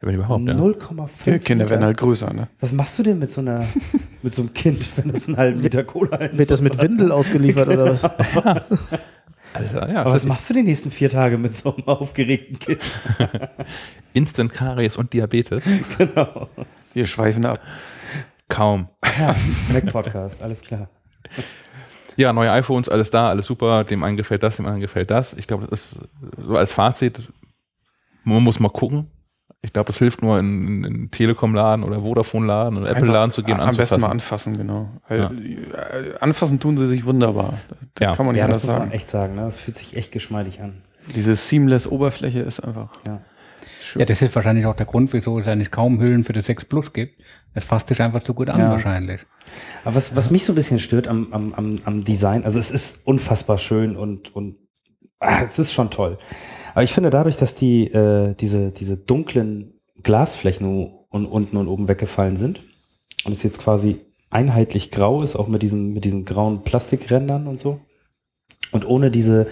Wenn 0.00 0.14
überhaupt, 0.14 0.46
ja. 0.46 0.54
0,5 0.54 1.30
ja, 1.30 1.38
Kinder 1.38 1.70
werden 1.70 1.84
halt 1.84 1.96
größer, 1.96 2.32
ne? 2.32 2.48
Was 2.60 2.72
machst 2.72 2.98
du 2.98 3.02
denn 3.02 3.18
mit 3.18 3.30
so 3.30 3.40
einer, 3.40 3.64
mit 4.22 4.34
so 4.34 4.42
einem 4.42 4.52
Kind, 4.52 4.86
wenn 4.98 5.10
das 5.10 5.26
einen 5.26 5.38
halben 5.38 5.60
Liter 5.60 5.84
Cola 5.84 6.20
hat? 6.20 6.36
Wird 6.36 6.50
das 6.50 6.60
mit 6.60 6.80
Windel 6.80 7.10
ausgeliefert 7.12 7.68
oder 7.68 7.92
was? 7.92 8.02
Alter, 9.56 9.92
ja, 9.92 10.00
Aber 10.00 10.12
was 10.12 10.24
machst 10.24 10.48
du 10.50 10.54
die 10.54 10.62
nächsten 10.62 10.90
vier 10.90 11.10
Tage 11.10 11.38
mit 11.38 11.54
so 11.54 11.74
einem 11.74 11.86
aufgeregten 11.86 12.58
Kind? 12.58 12.80
Instant 14.12 14.52
Karies 14.52 14.96
und 14.96 15.12
Diabetes. 15.12 15.62
Genau. 15.98 16.48
Wir 16.94 17.06
schweifen 17.06 17.44
ab. 17.44 17.60
Kaum. 18.48 18.88
Ja, 19.18 19.34
Mac 19.72 19.86
Podcast, 19.92 20.42
alles 20.42 20.60
klar. 20.60 20.88
Ja, 22.16 22.32
neue 22.32 22.50
iPhones, 22.50 22.88
alles 22.88 23.10
da, 23.10 23.28
alles 23.28 23.46
super. 23.46 23.84
Dem 23.84 24.02
einen 24.02 24.16
gefällt 24.16 24.42
das, 24.42 24.56
dem 24.56 24.64
anderen 24.64 24.80
gefällt 24.80 25.10
das. 25.10 25.34
Ich 25.34 25.46
glaube, 25.46 25.66
das 25.68 25.92
ist 25.92 25.98
so 26.38 26.56
als 26.56 26.72
Fazit, 26.72 27.28
man 28.24 28.42
muss 28.42 28.58
mal 28.58 28.70
gucken, 28.70 29.10
ich 29.66 29.72
glaube, 29.72 29.90
es 29.90 29.98
hilft 29.98 30.22
nur 30.22 30.38
in, 30.38 30.84
in 30.84 31.10
Telekom-Laden 31.10 31.84
oder 31.84 32.02
Vodafone-Laden 32.02 32.78
oder 32.78 32.88
Apple-Laden 32.88 33.32
zu 33.32 33.42
gehen. 33.42 33.58
Am 33.58 33.76
besten 33.76 34.00
mal 34.00 34.10
anfassen, 34.10 34.56
genau. 34.56 34.88
Ja. 35.10 35.28
Äh, 35.28 36.16
anfassen 36.20 36.60
tun 36.60 36.76
sie 36.76 36.86
sich 36.86 37.04
wunderbar. 37.04 37.54
Da 37.94 38.04
ja. 38.04 38.16
kann 38.16 38.26
man 38.26 38.36
ja, 38.36 38.46
das 38.46 38.62
sagen. 38.62 38.78
muss 38.78 38.88
man 38.88 38.94
echt 38.94 39.08
sagen. 39.08 39.34
Ne? 39.34 39.42
Das 39.42 39.58
fühlt 39.58 39.76
sich 39.76 39.96
echt 39.96 40.12
geschmeidig 40.12 40.62
an. 40.62 40.82
Diese 41.16 41.34
seamless 41.34 41.90
Oberfläche 41.90 42.40
ist 42.40 42.60
einfach. 42.60 42.90
Ja. 43.06 43.20
Ja, 43.96 44.04
das 44.04 44.22
ist 44.22 44.34
wahrscheinlich 44.34 44.66
auch 44.66 44.74
der 44.74 44.86
Grund, 44.86 45.12
wieso 45.12 45.38
es 45.38 45.46
eigentlich 45.46 45.70
kaum 45.70 46.00
Hüllen 46.00 46.24
für 46.24 46.32
das 46.32 46.46
6 46.46 46.64
Plus 46.66 46.92
gibt. 46.92 47.20
Es 47.54 47.64
fasst 47.64 47.88
sich 47.88 48.00
einfach 48.02 48.22
zu 48.22 48.34
gut 48.34 48.48
an, 48.48 48.60
ja. 48.60 48.70
wahrscheinlich. 48.70 49.22
Aber 49.84 49.96
was, 49.96 50.14
was 50.16 50.30
mich 50.30 50.44
so 50.44 50.52
ein 50.52 50.56
bisschen 50.56 50.78
stört 50.78 51.08
am, 51.08 51.32
am, 51.32 51.54
am, 51.54 51.78
am 51.84 52.04
Design, 52.04 52.44
also 52.44 52.58
es 52.58 52.70
ist 52.70 53.06
unfassbar 53.06 53.58
schön 53.58 53.96
und, 53.96 54.34
und 54.34 54.56
ah, 55.20 55.42
es 55.42 55.58
ist 55.58 55.72
schon 55.72 55.90
toll. 55.90 56.18
Aber 56.76 56.84
ich 56.84 56.92
finde 56.92 57.08
dadurch, 57.08 57.38
dass 57.38 57.54
die 57.54 57.86
äh, 57.86 58.34
diese, 58.34 58.70
diese 58.70 58.98
dunklen 58.98 59.80
Glasflächen 60.02 60.92
unten 61.08 61.56
und 61.56 61.68
oben 61.68 61.88
weggefallen 61.88 62.36
sind 62.36 62.60
und 63.24 63.32
es 63.32 63.42
jetzt 63.42 63.60
quasi 63.60 63.96
einheitlich 64.28 64.90
grau 64.90 65.22
ist, 65.22 65.36
auch 65.36 65.48
mit 65.48 65.62
diesen, 65.62 65.94
mit 65.94 66.04
diesen 66.04 66.26
grauen 66.26 66.64
Plastikrändern 66.64 67.46
und 67.46 67.58
so. 67.58 67.80
Und 68.72 68.86
ohne 68.86 69.10
diese 69.10 69.46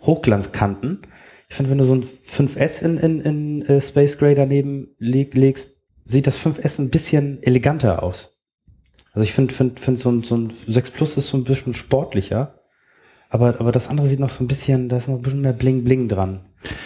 Hochglanzkanten. 0.00 1.02
Ich 1.50 1.56
finde, 1.56 1.70
wenn 1.70 1.76
du 1.76 1.84
so 1.84 1.96
ein 1.96 2.02
5S 2.02 2.82
in, 2.82 2.96
in, 2.96 3.20
in 3.20 3.62
äh, 3.66 3.78
Space 3.82 4.16
Gray 4.16 4.34
daneben 4.34 4.88
leg, 4.96 5.34
legst, 5.34 5.76
sieht 6.06 6.26
das 6.26 6.38
5S 6.38 6.80
ein 6.80 6.88
bisschen 6.88 7.42
eleganter 7.42 8.02
aus. 8.02 8.40
Also 9.12 9.24
ich 9.24 9.34
finde, 9.34 9.52
find, 9.52 9.80
find 9.80 9.98
so, 9.98 10.10
ein, 10.10 10.22
so 10.22 10.34
ein 10.34 10.50
6 10.66 10.92
Plus 10.92 11.18
ist 11.18 11.28
so 11.28 11.36
ein 11.36 11.44
bisschen 11.44 11.74
sportlicher. 11.74 12.59
Aber, 13.30 13.60
aber 13.60 13.72
das 13.72 13.88
andere 13.88 14.06
sieht 14.06 14.20
noch 14.20 14.28
so 14.28 14.44
ein 14.44 14.48
bisschen, 14.48 14.88
da 14.88 14.96
ist 14.96 15.08
noch 15.08 15.16
ein 15.16 15.22
bisschen 15.22 15.40
mehr 15.40 15.52
Bling 15.52 15.84
Bling 15.84 16.08
dran. 16.08 16.40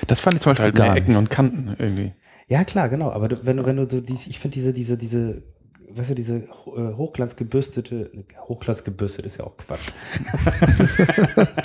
Das 0.07 0.21
fand 0.21 0.37
ich 0.37 0.43
zum 0.43 0.51
Beispiel 0.51 0.67
halt 0.67 0.77
gar 0.77 0.97
Ecken 0.97 1.17
und 1.17 1.31
Kanten 1.31 1.75
irgendwie. 1.79 2.13
Ja, 2.49 2.65
klar, 2.65 2.91
genau. 2.91 3.11
Aber 3.11 3.29
du, 3.29 3.47
wenn 3.47 3.57
du, 3.57 3.67
wenn 3.67 3.77
du 3.77 3.89
so 3.89 4.01
die, 4.01 4.13
ich 4.13 4.39
finde 4.39 4.55
diese, 4.55 4.75
diese, 4.75 4.99
diese, 4.99 5.43
weißt 5.89 6.11
du, 6.11 6.15
diese 6.15 6.37
äh, 6.37 6.95
hochglanzgebürstete, 6.95 8.11
hochglanzgebürstet 8.47 9.25
ist 9.25 9.39
ja 9.39 9.45
auch 9.45 9.57
Quatsch. 9.57 9.91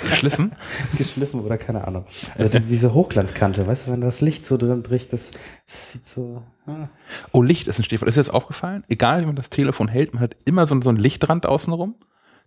Geschliffen? 0.10 0.52
Geschliffen 0.96 1.40
oder 1.40 1.58
keine 1.58 1.86
Ahnung. 1.86 2.06
Also 2.38 2.50
diese, 2.50 2.68
diese 2.68 2.94
Hochglanzkante, 2.94 3.66
weißt 3.66 3.86
du, 3.86 3.92
wenn 3.92 4.00
das 4.00 4.22
Licht 4.22 4.44
so 4.44 4.56
drin 4.56 4.82
bricht, 4.82 5.12
das, 5.12 5.32
das 5.66 5.92
sieht 5.92 6.06
so. 6.06 6.42
Ah. 6.66 6.88
Oh, 7.32 7.42
Licht 7.42 7.68
ist 7.68 7.78
ein 7.78 7.84
Stichwort. 7.84 8.08
Ist 8.08 8.14
dir 8.14 8.20
das 8.20 8.30
aufgefallen? 8.30 8.84
Egal, 8.88 9.20
wie 9.20 9.26
man 9.26 9.36
das 9.36 9.50
Telefon 9.50 9.88
hält, 9.88 10.14
man 10.14 10.22
hat 10.22 10.36
immer 10.46 10.64
so, 10.64 10.80
so 10.80 10.88
einen 10.88 10.98
Lichtrand 10.98 11.44
außenrum. 11.44 11.96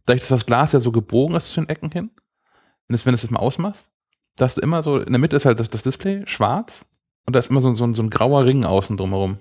Dadurch, 0.05 0.21
dass 0.21 0.29
das 0.29 0.45
Glas 0.47 0.71
ja 0.71 0.79
so 0.79 0.91
gebogen 0.91 1.35
ist 1.35 1.51
zu 1.51 1.61
den 1.61 1.69
Ecken 1.69 1.91
hin. 1.91 2.09
Wenn 2.87 2.97
du, 2.97 3.11
das 3.11 3.29
mal 3.29 3.39
ausmachst, 3.39 3.89
da 4.35 4.45
hast 4.45 4.57
du 4.57 4.61
immer 4.61 4.83
so, 4.83 4.99
in 4.99 5.11
der 5.11 5.19
Mitte 5.19 5.35
ist 5.35 5.45
halt 5.45 5.59
das, 5.59 5.69
das 5.69 5.83
Display 5.83 6.23
schwarz 6.25 6.85
und 7.25 7.35
da 7.35 7.39
ist 7.39 7.49
immer 7.49 7.61
so, 7.61 7.73
so, 7.73 7.91
so 7.93 8.03
ein 8.03 8.09
grauer 8.09 8.45
Ring 8.45 8.65
außen 8.65 8.97
drumherum. 8.97 9.37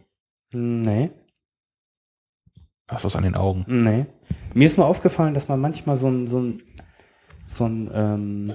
Nee. 0.53 1.11
Hast 2.91 3.05
du 3.05 3.07
was 3.07 3.17
an 3.17 3.25
den 3.25 3.37
Augen? 3.37 3.65
Nee. 3.67 4.07
Mir 4.55 4.67
ist 4.67 4.77
nur 4.77 4.87
aufgefallen, 4.87 5.35
dass 5.35 5.49
man 5.49 5.61
manchmal 5.61 5.97
so 5.97 6.09
ein, 6.09 6.27
so 6.27 6.41
ein, 6.41 6.63
so 7.47 7.65
ein 7.65 7.91
ähm, 7.93 8.53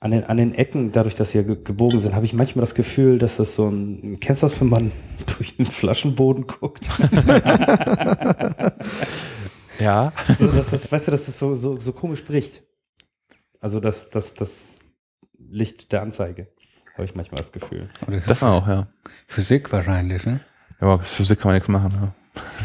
an, 0.00 0.10
den, 0.12 0.24
an 0.24 0.36
den 0.36 0.54
Ecken, 0.54 0.92
dadurch, 0.92 1.14
dass 1.16 1.32
sie 1.32 1.38
ja 1.38 1.44
gebogen 1.44 1.98
sind, 1.98 2.14
habe 2.14 2.24
ich 2.24 2.32
manchmal 2.34 2.60
das 2.62 2.74
Gefühl, 2.74 3.18
dass 3.18 3.36
das 3.38 3.54
so 3.54 3.68
ein, 3.68 4.18
kennst 4.20 4.42
du 4.42 4.46
das, 4.46 4.60
wenn 4.60 4.68
man 4.68 4.92
durch 5.38 5.56
den 5.56 5.66
Flaschenboden 5.66 6.46
guckt? 6.46 6.88
ja. 9.80 10.12
So, 10.38 10.46
dass 10.46 10.70
das, 10.70 10.92
weißt 10.92 11.08
du, 11.08 11.10
dass 11.10 11.26
das 11.26 11.38
so, 11.38 11.54
so, 11.54 11.80
so 11.80 11.92
komisch 11.92 12.24
bricht. 12.24 12.62
Also 13.60 13.80
das, 13.80 14.10
das, 14.10 14.34
das 14.34 14.78
Licht 15.38 15.92
der 15.92 16.02
Anzeige, 16.02 16.48
habe 16.94 17.04
ich 17.04 17.14
manchmal 17.14 17.36
das 17.36 17.52
Gefühl. 17.52 17.88
Das, 18.06 18.26
das 18.26 18.42
auch, 18.42 18.66
ja. 18.66 18.88
Physik 19.26 19.72
wahrscheinlich, 19.72 20.24
ne? 20.26 20.40
Ja, 20.80 20.86
aber 20.86 21.02
Physik 21.02 21.40
kann 21.40 21.50
man 21.50 21.54
nichts 21.56 21.68
machen, 21.68 21.92
ja. 21.92 22.14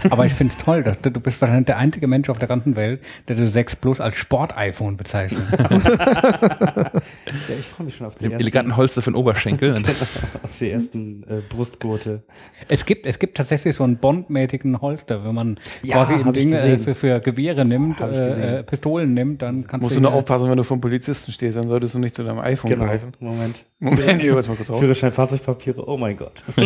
Aber 0.10 0.26
ich 0.26 0.34
finde 0.34 0.54
es 0.58 0.64
toll, 0.64 0.84
dass 0.84 1.02
du, 1.02 1.12
du 1.12 1.20
bist 1.20 1.40
wahrscheinlich 1.42 1.66
der 1.68 1.78
einzige 1.78 2.08
Mensch 2.08 2.30
auf 2.30 2.38
der 2.38 2.48
ganzen 2.48 2.76
Welt, 2.76 3.02
der 3.28 3.36
das 3.36 3.54
6 3.54 3.78
Plus 3.78 4.00
als 4.00 4.16
Sport-iPhone 4.18 4.98
bezeichnet. 4.98 5.44
ja, 5.60 6.92
ich 7.58 7.66
freue 7.66 7.86
mich 7.86 7.96
schon 7.96 8.08
auf 8.08 8.16
die 8.16 8.26
ersten, 8.26 8.42
eleganten 8.42 8.76
Holster 8.76 9.02
für 9.02 9.12
den 9.12 9.16
Oberschenkel. 9.16 9.76
auf 10.44 10.58
die 10.60 10.72
ersten 10.72 11.24
äh, 11.24 11.42
Brustgurte. 11.48 12.24
Es 12.68 12.86
gibt, 12.86 13.06
es 13.06 13.20
gibt 13.20 13.38
tatsächlich 13.38 13.76
so 13.76 13.84
einen 13.84 13.98
bondmäßigen 13.98 14.82
Holster, 14.82 15.24
wenn 15.24 15.36
man 15.36 15.60
ja, 15.84 15.96
quasi 15.96 16.14
ein 16.14 16.34
Ding 16.34 16.54
äh, 16.54 16.78
für, 16.78 16.96
für 16.96 17.20
Gewehre 17.20 17.66
nimmt, 17.66 18.00
äh, 18.02 18.60
äh, 18.60 18.64
Pistolen 18.64 19.14
nimmt, 19.14 19.42
dann 19.42 19.68
kannst 19.68 19.84
Musst 19.84 19.98
du 19.98 20.02
nur 20.02 20.14
aufpassen, 20.14 20.50
wenn 20.50 20.58
du 20.58 20.64
vor 20.64 20.76
einem 20.76 20.82
Polizisten 20.82 21.32
stehst, 21.32 21.58
dann 21.58 21.68
solltest 21.68 21.96
du 21.96 22.00
nicht 22.00 22.16
zu 22.16 22.24
deinem 22.24 22.40
iPhone 22.40 22.72
genau. 22.72 22.86
greifen. 22.86 23.14
Moment. 23.20 23.64
Moment, 23.80 24.24
ich 24.24 24.32
mal 24.32 24.56
kurz 24.56 24.70
auf. 24.70 24.80
Führerschein, 24.80 25.12
Fahrzeugpapiere, 25.12 25.88
oh 25.88 25.98
mein 25.98 26.18
Gott. 26.18 26.42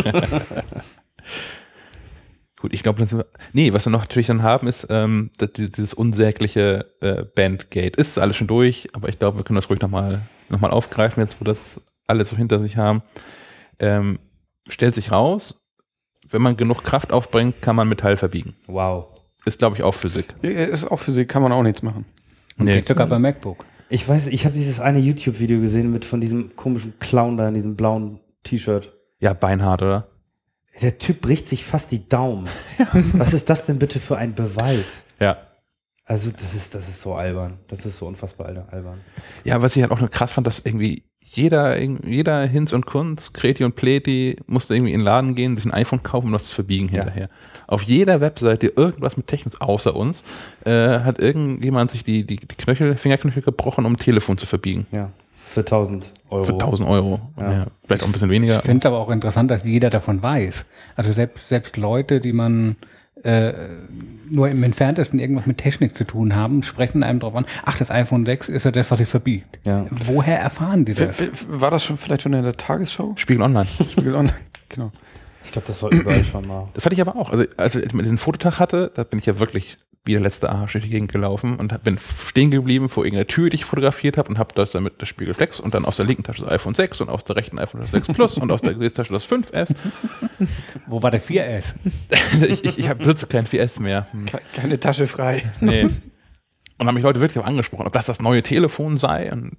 Gut, 2.60 2.72
ich 2.72 2.82
glaube, 2.82 3.06
nee, 3.52 3.72
was 3.72 3.86
wir 3.86 3.90
noch 3.90 4.00
natürlich 4.00 4.26
dann 4.26 4.42
haben, 4.42 4.66
ist 4.66 4.86
ähm, 4.90 5.30
dieses 5.40 5.94
unsägliche 5.94 6.86
äh, 7.00 7.24
Bandgate. 7.24 7.96
Ist 7.96 8.18
alles 8.18 8.36
schon 8.36 8.48
durch, 8.48 8.88
aber 8.94 9.08
ich 9.08 9.18
glaube, 9.18 9.38
wir 9.38 9.44
können 9.44 9.56
das 9.56 9.70
ruhig 9.70 9.80
nochmal 9.80 10.22
noch 10.48 10.60
mal 10.60 10.70
aufgreifen, 10.70 11.22
jetzt 11.22 11.40
wo 11.40 11.44
das 11.44 11.80
alle 12.08 12.24
so 12.24 12.36
hinter 12.36 12.58
sich 12.58 12.76
haben. 12.76 13.02
Ähm, 13.78 14.18
stellt 14.68 14.94
sich 14.94 15.12
raus, 15.12 15.60
wenn 16.30 16.42
man 16.42 16.56
genug 16.56 16.82
Kraft 16.82 17.12
aufbringt, 17.12 17.62
kann 17.62 17.76
man 17.76 17.88
Metall 17.88 18.16
verbiegen. 18.16 18.56
Wow. 18.66 19.14
Ist, 19.44 19.60
glaube 19.60 19.76
ich, 19.76 19.82
auch 19.82 19.94
Physik. 19.94 20.34
Ja, 20.42 20.50
ist 20.50 20.90
auch 20.90 20.98
Physik, 20.98 21.28
kann 21.28 21.42
man 21.42 21.52
auch 21.52 21.62
nichts 21.62 21.82
machen. 21.82 22.04
Nee. 22.56 22.76
Geht 22.76 22.88
sogar 22.88 23.06
bei 23.06 23.20
MacBook. 23.20 23.64
Ich 23.88 24.06
weiß, 24.06 24.26
ich 24.26 24.44
habe 24.44 24.52
dieses 24.52 24.80
eine 24.80 24.98
YouTube-Video 24.98 25.60
gesehen 25.60 25.92
mit 25.92 26.04
von 26.04 26.20
diesem 26.20 26.56
komischen 26.56 26.98
Clown 26.98 27.36
da 27.36 27.48
in 27.48 27.54
diesem 27.54 27.76
blauen 27.76 28.20
T-Shirt. 28.42 28.92
Ja, 29.20 29.32
beinhart, 29.32 29.82
oder? 29.82 30.08
Der 30.80 30.98
Typ 30.98 31.20
bricht 31.20 31.48
sich 31.48 31.64
fast 31.64 31.90
die 31.90 32.08
Daumen. 32.08 32.48
Ja. 32.78 32.88
Was 33.14 33.34
ist 33.34 33.50
das 33.50 33.66
denn 33.66 33.78
bitte 33.78 33.98
für 33.98 34.16
ein 34.16 34.34
Beweis? 34.34 35.04
Ja. 35.18 35.38
Also, 36.04 36.30
das 36.30 36.54
ist, 36.54 36.74
das 36.74 36.88
ist 36.88 37.00
so 37.00 37.14
albern. 37.14 37.58
Das 37.66 37.84
ist 37.84 37.96
so 37.98 38.06
unfassbar 38.06 38.46
albern. 38.70 39.00
Ja, 39.44 39.60
was 39.60 39.74
ich 39.74 39.82
halt 39.82 39.90
auch 39.90 40.00
nur 40.00 40.08
krass 40.08 40.30
fand, 40.30 40.46
dass 40.46 40.60
irgendwie 40.60 41.02
jeder, 41.20 41.78
jeder 41.80 42.46
Hinz 42.46 42.72
und 42.72 42.86
Kunz, 42.86 43.32
Kreti 43.32 43.64
und 43.64 43.74
Pleti 43.74 44.36
musste 44.46 44.74
irgendwie 44.74 44.92
in 44.92 45.00
den 45.00 45.04
Laden 45.04 45.34
gehen, 45.34 45.56
sich 45.56 45.66
ein 45.66 45.72
iPhone 45.72 46.02
kaufen 46.02 46.28
und 46.28 46.32
das 46.32 46.46
zu 46.46 46.54
verbiegen 46.54 46.88
ja. 46.88 47.02
hinterher. 47.02 47.28
Auf 47.66 47.82
jeder 47.82 48.20
Webseite 48.20 48.68
irgendwas 48.68 49.16
mit 49.16 49.26
Technik 49.26 49.60
außer 49.60 49.94
uns 49.94 50.22
äh, 50.64 51.00
hat 51.00 51.18
irgendjemand 51.18 51.90
sich 51.90 52.04
die, 52.04 52.24
die, 52.24 52.36
die 52.36 52.56
Knöchel, 52.56 52.96
Fingerknöchel 52.96 53.42
gebrochen, 53.42 53.84
um 53.84 53.92
ein 53.92 53.96
Telefon 53.96 54.38
zu 54.38 54.46
verbiegen. 54.46 54.86
Ja. 54.92 55.10
Für 55.48 55.60
1000 55.60 56.12
Euro. 56.28 56.44
Für 56.44 56.52
1000 56.52 56.88
Euro. 56.88 57.20
Ja. 57.38 57.52
Ja, 57.52 57.66
vielleicht 57.86 58.02
auch 58.02 58.06
ein 58.06 58.12
bisschen 58.12 58.28
weniger. 58.28 58.58
Ich 58.58 58.64
finde 58.64 58.80
es 58.80 58.86
aber 58.86 58.98
auch 58.98 59.08
interessant, 59.08 59.50
dass 59.50 59.64
jeder 59.64 59.88
davon 59.88 60.22
weiß. 60.22 60.66
Also 60.94 61.12
selbst, 61.12 61.48
selbst 61.48 61.76
Leute, 61.78 62.20
die 62.20 62.34
man 62.34 62.76
äh, 63.24 63.52
nur 64.28 64.50
im 64.50 64.62
Entferntesten 64.62 65.18
irgendwas 65.18 65.46
mit 65.46 65.56
Technik 65.56 65.96
zu 65.96 66.04
tun 66.04 66.36
haben, 66.36 66.62
sprechen 66.62 67.02
einem 67.02 67.18
darauf 67.20 67.34
an, 67.34 67.46
ach, 67.64 67.78
das 67.78 67.90
iPhone 67.90 68.26
6 68.26 68.50
ist 68.50 68.64
ja 68.64 68.70
das, 68.70 68.90
was 68.90 68.98
sich 68.98 69.08
verbiegt. 69.08 69.58
Ja. 69.64 69.86
Woher 69.90 70.38
erfahren 70.38 70.84
die 70.84 70.92
das? 70.92 71.24
War 71.48 71.70
das 71.70 71.82
schon 71.82 71.96
vielleicht 71.96 72.22
schon 72.22 72.34
in 72.34 72.42
der 72.42 72.52
Tagesschau? 72.52 73.14
Spiegel 73.16 73.42
Online. 73.42 73.66
Spiegel 73.88 74.14
Online, 74.16 74.36
genau. 74.68 74.92
Ich 75.44 75.52
glaube, 75.52 75.66
das 75.66 75.82
war 75.82 75.90
überall 75.90 76.24
schon 76.24 76.46
mal. 76.46 76.68
Das 76.74 76.84
hatte 76.84 76.94
ich 76.94 77.00
aber 77.00 77.16
auch. 77.16 77.30
Also, 77.30 77.44
als 77.56 77.74
ich 77.74 77.90
diesen 77.90 78.18
Fototag 78.18 78.60
hatte, 78.60 78.90
da 78.94 79.02
bin 79.04 79.18
ich 79.18 79.24
ja 79.24 79.40
wirklich 79.40 79.78
wie 80.08 80.12
der 80.12 80.22
letzte 80.22 80.48
Arsch 80.50 80.72
durch 80.72 80.84
die 80.84 80.90
Gegend 80.90 81.12
gelaufen 81.12 81.56
und 81.56 81.84
bin 81.84 81.98
stehen 81.98 82.50
geblieben 82.50 82.88
vor 82.88 83.04
irgendeiner 83.04 83.26
Tür, 83.26 83.50
die 83.50 83.56
ich 83.56 83.66
fotografiert 83.66 84.16
habe 84.16 84.30
und 84.30 84.38
habe 84.38 84.54
das 84.54 84.72
dann 84.72 84.82
mit 84.82 85.00
der 85.00 85.06
Spiegelflex 85.06 85.60
und 85.60 85.74
dann 85.74 85.84
aus 85.84 85.96
der 85.96 86.06
linken 86.06 86.22
Tasche 86.22 86.42
das 86.42 86.50
iPhone 86.50 86.74
6 86.74 87.02
und 87.02 87.10
aus 87.10 87.24
der 87.24 87.36
rechten 87.36 87.58
iPhone 87.58 87.82
6 87.82 88.08
Plus 88.08 88.38
und 88.38 88.50
aus 88.50 88.62
der 88.62 88.72
Gesichtstasche 88.72 89.12
das 89.12 89.30
5S. 89.30 89.74
Wo 90.86 91.02
war 91.02 91.10
der 91.10 91.20
4S? 91.20 91.74
ich 92.42 92.64
ich, 92.64 92.78
ich 92.78 92.88
besitze 92.94 93.26
kein 93.26 93.46
4S 93.46 93.80
mehr. 93.80 94.06
Keine 94.54 94.80
Tasche 94.80 95.06
frei. 95.06 95.52
Nee. 95.60 95.88
Und 96.78 96.86
haben 96.86 96.94
mich 96.94 97.02
Leute 97.02 97.18
wirklich 97.18 97.42
auch 97.42 97.48
angesprochen, 97.48 97.88
ob 97.88 97.92
das 97.92 98.06
das 98.06 98.22
neue 98.22 98.40
Telefon 98.40 98.98
sei. 98.98 99.32
Und 99.32 99.56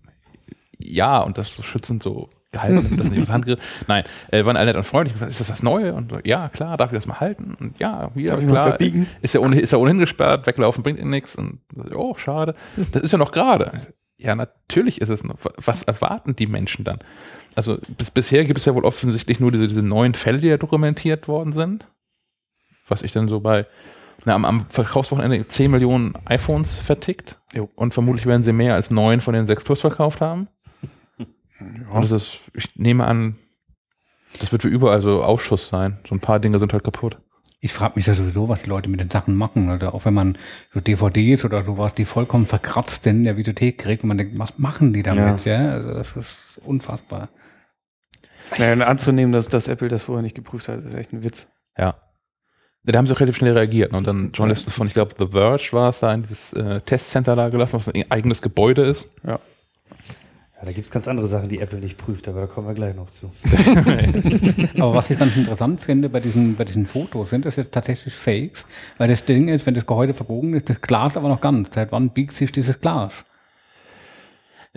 ja, 0.78 1.20
und 1.20 1.38
das 1.38 1.50
schützend 1.66 2.02
so 2.02 2.30
gehalten, 2.52 2.98
das 2.98 3.10
nicht 3.10 3.22
aus 3.22 3.30
Hand 3.30 3.46
Nein, 3.88 4.04
äh, 4.32 4.44
waren 4.46 4.58
alle 4.58 4.68
nett 4.68 4.76
und 4.76 4.84
freundlich. 4.84 5.22
Ist 5.22 5.40
das 5.40 5.48
das 5.48 5.64
Neue? 5.64 5.94
Und 5.94 6.14
ja, 6.26 6.50
klar, 6.50 6.78
darf 6.78 6.92
ich 6.92 6.98
das 6.98 7.06
mal 7.06 7.20
halten? 7.20 7.56
Und 7.60 7.80
ja, 7.80 8.12
hier, 8.16 8.30
darf 8.30 8.48
klar. 8.48 8.82
Ist 9.22 9.34
ja, 9.34 9.42
ohnehin, 9.42 9.64
ist 9.64 9.72
ja 9.72 9.78
ohnehin 9.78 10.00
gesperrt, 10.00 10.48
weglaufen 10.48 10.84
bringt 10.84 11.00
ihnen 11.00 11.12
nichts. 11.12 11.36
Und 11.36 11.60
oh, 11.94 12.16
schade. 12.16 12.56
Das 12.92 13.04
ist 13.04 13.12
ja 13.12 13.18
noch 13.18 13.32
gerade. 13.32 13.72
Ja, 14.18 14.36
natürlich 14.36 15.00
ist 15.00 15.10
es 15.10 15.24
noch. 15.24 15.38
Was 15.58 15.84
erwarten 15.84 16.36
die 16.36 16.48
Menschen 16.48 16.84
dann? 16.84 17.00
Also 17.56 17.78
bis, 17.98 18.12
bisher 18.12 18.46
gibt 18.46 18.60
es 18.60 18.66
ja 18.66 18.76
wohl 18.76 18.86
offensichtlich 18.86 19.40
nur 19.40 19.52
diese, 19.52 19.68
diese 19.68 19.84
neuen 19.84 20.14
Fälle, 20.14 20.40
die 20.40 20.48
ja 20.48 20.58
dokumentiert 20.58 21.28
worden 21.28 21.54
sind. 21.54 21.88
Was 22.88 23.04
ich 23.04 23.12
dann 23.12 23.28
so 23.28 23.40
bei 23.40 23.66
na, 24.26 24.36
am, 24.36 24.46
am 24.46 24.66
Verkaufswochenende 24.70 25.48
10 25.48 25.72
Millionen 25.72 26.14
iPhones 26.26 26.78
vertickt. 26.78 27.40
Jo. 27.54 27.70
Und 27.76 27.94
vermutlich 27.94 28.26
werden 28.26 28.44
sie 28.44 28.52
mehr 28.52 28.76
als 28.76 28.92
neun 28.92 29.22
von 29.22 29.34
den 29.34 29.46
6 29.46 29.64
Plus 29.64 29.82
verkauft 29.82 30.22
haben. 30.22 30.48
Ja. 31.60 31.94
Und 31.94 32.02
das 32.04 32.12
ist, 32.12 32.40
ich 32.54 32.76
nehme 32.76 33.06
an, 33.06 33.36
das 34.40 34.52
wird 34.52 34.62
für 34.62 34.68
überall 34.68 35.02
so 35.02 35.24
Ausschuss 35.24 35.70
sein. 35.70 36.00
So 36.08 36.16
ein 36.16 36.20
paar 36.20 36.40
Dinge 36.40 36.60
sind 36.60 36.74
halt 36.74 36.84
kaputt. 36.84 37.18
Ich 37.62 37.74
frage 37.74 37.94
mich 37.96 38.06
ja 38.06 38.14
sowieso, 38.14 38.48
was 38.48 38.64
die 38.64 38.70
Leute 38.70 38.90
mit 38.90 39.02
den 39.02 39.10
Sachen 39.10 39.36
machen. 39.36 39.70
Oder 39.70 39.94
auch 39.94 40.06
wenn 40.06 40.14
man 40.14 40.38
so 40.74 40.80
DVDs 40.80 41.44
oder 41.44 41.64
sowas, 41.64 41.94
die 41.94 42.06
vollkommen 42.06 42.46
verkratzt 42.46 43.06
in 43.06 43.26
der 43.26 43.36
Videothek 43.36 43.78
kriegt 43.78 44.04
und 44.04 44.08
man 44.08 44.18
denkt, 44.18 44.40
was 44.40 44.58
machen 44.58 44.94
die 44.94 45.04
damit? 45.04 45.44
Ja, 45.46 45.62
ja? 45.62 45.72
Also 45.72 45.94
das 45.94 46.16
ist 46.16 46.38
unfassbar. 46.64 47.30
Naja, 48.58 48.86
anzunehmen, 48.86 49.34
dass, 49.34 49.50
dass 49.50 49.68
Apple 49.68 49.90
das 49.90 50.04
vorher 50.04 50.24
nicht 50.24 50.36
geprüft 50.36 50.70
hat, 50.70 50.84
ist 50.84 50.94
echt 50.94 51.12
ein 51.12 51.24
Witz. 51.24 51.48
Ja. 51.78 51.96
Da 52.84 52.98
haben 52.98 53.06
sie 53.06 53.14
auch 53.14 53.20
relativ 53.20 53.38
schnell 53.38 53.54
reagiert. 53.54 53.92
Ne? 53.92 53.98
Und 53.98 54.08
dann 54.08 54.32
Journalisten 54.32 54.72
von, 54.72 54.88
ich 54.88 54.94
glaube, 54.94 55.14
The 55.20 55.28
Verge 55.28 55.70
war 55.72 55.90
es 55.90 56.00
da 56.00 56.14
in 56.14 56.24
dieses 56.24 56.54
äh, 56.54 56.80
Testcenter 56.82 57.36
da 57.36 57.50
gelassen, 57.50 57.74
was 57.74 57.90
ein 57.90 58.10
eigenes 58.10 58.42
Gebäude 58.42 58.84
ist. 58.84 59.08
Ja. 59.24 59.40
Ja, 60.60 60.66
da 60.66 60.74
gibt 60.74 60.86
es 60.86 60.92
ganz 60.92 61.08
andere 61.08 61.26
Sachen, 61.26 61.48
die 61.48 61.60
Apple 61.60 61.80
nicht 61.80 61.98
prüft, 61.98 62.28
aber 62.28 62.42
da 62.42 62.48
kommen 62.48 62.68
wir 62.68 62.74
gleich 62.74 62.94
noch 62.94 63.10
zu. 63.10 63.32
aber 64.76 64.94
was 64.94 65.10
ich 65.10 65.18
ganz 65.18 65.38
interessant 65.38 65.82
finde 65.82 66.10
bei 66.10 66.20
diesen, 66.20 66.58
bei 66.58 66.66
diesen 66.66 66.86
Fotos, 66.86 67.30
sind 67.30 67.46
das 67.46 67.56
jetzt 67.56 67.72
tatsächlich 67.72 68.14
Fakes? 68.14 68.66
Weil 68.98 69.08
das 69.08 69.24
Ding 69.24 69.48
ist, 69.48 69.66
wenn 69.66 69.74
das 69.74 69.86
Gehäuse 69.86 70.14
verbogen 70.14 70.54
ist, 70.56 70.70
das 70.70 70.82
Glas 70.82 71.16
aber 71.16 71.30
noch 71.30 71.40
ganz. 71.40 71.70
Seit 71.74 71.94
wann 71.94 72.10
biegt 72.10 72.34
sich 72.34 72.52
dieses 72.52 72.82
Glas? 72.82 73.24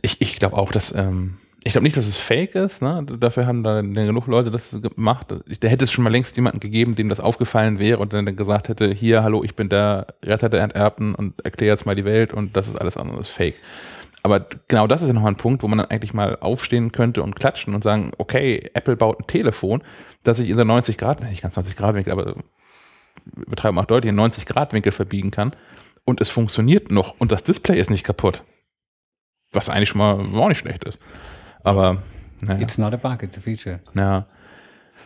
Ich, 0.02 0.20
ich 0.20 0.38
glaube 0.38 0.56
auch, 0.56 0.70
dass, 0.70 0.94
ähm, 0.94 1.38
ich 1.64 1.72
glaube 1.72 1.82
nicht, 1.82 1.96
dass 1.96 2.06
es 2.06 2.16
fake 2.16 2.54
ist, 2.54 2.80
ne? 2.80 3.04
Dafür 3.18 3.48
haben 3.48 3.64
da 3.64 3.80
genug 3.80 4.28
Leute 4.28 4.52
das 4.52 4.76
gemacht. 4.80 5.34
Da 5.60 5.68
hätte 5.68 5.84
es 5.84 5.90
schon 5.90 6.04
mal 6.04 6.10
längst 6.10 6.36
jemanden 6.36 6.60
gegeben, 6.60 6.94
dem 6.94 7.08
das 7.08 7.18
aufgefallen 7.18 7.80
wäre 7.80 7.98
und 7.98 8.12
dann 8.12 8.36
gesagt 8.36 8.68
hätte, 8.68 8.92
hier, 8.92 9.24
hallo, 9.24 9.42
ich 9.42 9.56
bin 9.56 9.68
der 9.68 10.06
Retter 10.22 10.48
der 10.48 10.62
Enterbten 10.62 11.16
und 11.16 11.44
erkläre 11.44 11.72
jetzt 11.72 11.86
mal 11.86 11.96
die 11.96 12.04
Welt 12.04 12.32
und 12.32 12.56
das 12.56 12.68
ist 12.68 12.80
alles 12.80 12.96
andere 12.96 13.18
ist 13.18 13.30
fake 13.30 13.56
aber 14.22 14.46
genau 14.68 14.86
das 14.86 15.02
ist 15.02 15.08
ja 15.08 15.14
nochmal 15.14 15.32
ein 15.32 15.36
Punkt, 15.36 15.62
wo 15.62 15.68
man 15.68 15.78
dann 15.78 15.90
eigentlich 15.90 16.14
mal 16.14 16.36
aufstehen 16.40 16.92
könnte 16.92 17.22
und 17.22 17.34
klatschen 17.34 17.74
und 17.74 17.82
sagen, 17.82 18.12
okay, 18.18 18.70
Apple 18.74 18.96
baut 18.96 19.20
ein 19.20 19.26
Telefon, 19.26 19.82
das 20.22 20.36
sich 20.36 20.48
in 20.48 20.56
der 20.56 20.64
90 20.64 20.96
Grad, 20.96 21.24
nicht 21.24 21.42
ganz 21.42 21.56
90 21.56 21.76
Grad 21.76 21.94
Winkel, 21.94 22.12
aber 22.12 22.34
betreiben 23.24 23.78
auch 23.78 23.86
deutlich, 23.86 24.10
in 24.10 24.16
90 24.16 24.46
Grad 24.46 24.72
Winkel 24.72 24.92
verbiegen 24.92 25.30
kann 25.30 25.52
und 26.04 26.20
es 26.20 26.30
funktioniert 26.30 26.90
noch 26.90 27.14
und 27.18 27.32
das 27.32 27.42
Display 27.42 27.78
ist 27.78 27.90
nicht 27.90 28.04
kaputt. 28.04 28.42
Was 29.52 29.68
eigentlich 29.68 29.90
schon 29.90 29.98
mal 29.98 30.18
auch 30.40 30.48
nicht 30.48 30.58
schlecht 30.58 30.84
ist. 30.84 30.98
Aber 31.62 31.98
naja. 32.42 32.60
It's 32.60 32.78
not 32.78 32.92
a 32.92 32.96
bug, 32.96 33.22
it's 33.22 33.38
a 33.38 33.40
feature. 33.40 33.80
Ja. 33.94 34.26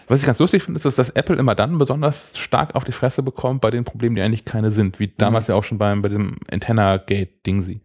Was 0.09 0.21
ich 0.21 0.27
ganz 0.27 0.39
lustig 0.39 0.63
finde, 0.63 0.81
ist, 0.81 0.99
dass 0.99 1.11
Apple 1.11 1.37
immer 1.37 1.55
dann 1.55 1.79
besonders 1.79 2.39
stark 2.39 2.75
auf 2.75 2.85
die 2.85 2.93
Fresse 2.93 3.23
bekommt 3.23 3.61
bei 3.61 3.71
den 3.71 3.85
Problemen, 3.85 4.15
die 4.15 4.23
eigentlich 4.23 4.45
keine 4.45 4.71
sind. 4.71 5.01
Wie 5.01 5.09
damals 5.09 5.49
mhm. 5.49 5.53
ja 5.53 5.59
auch 5.59 5.65
schon 5.65 5.79
beim, 5.79 6.01
bei 6.03 6.09
diesem 6.09 6.37
Antenna-Gate-Dingsi. 6.51 7.81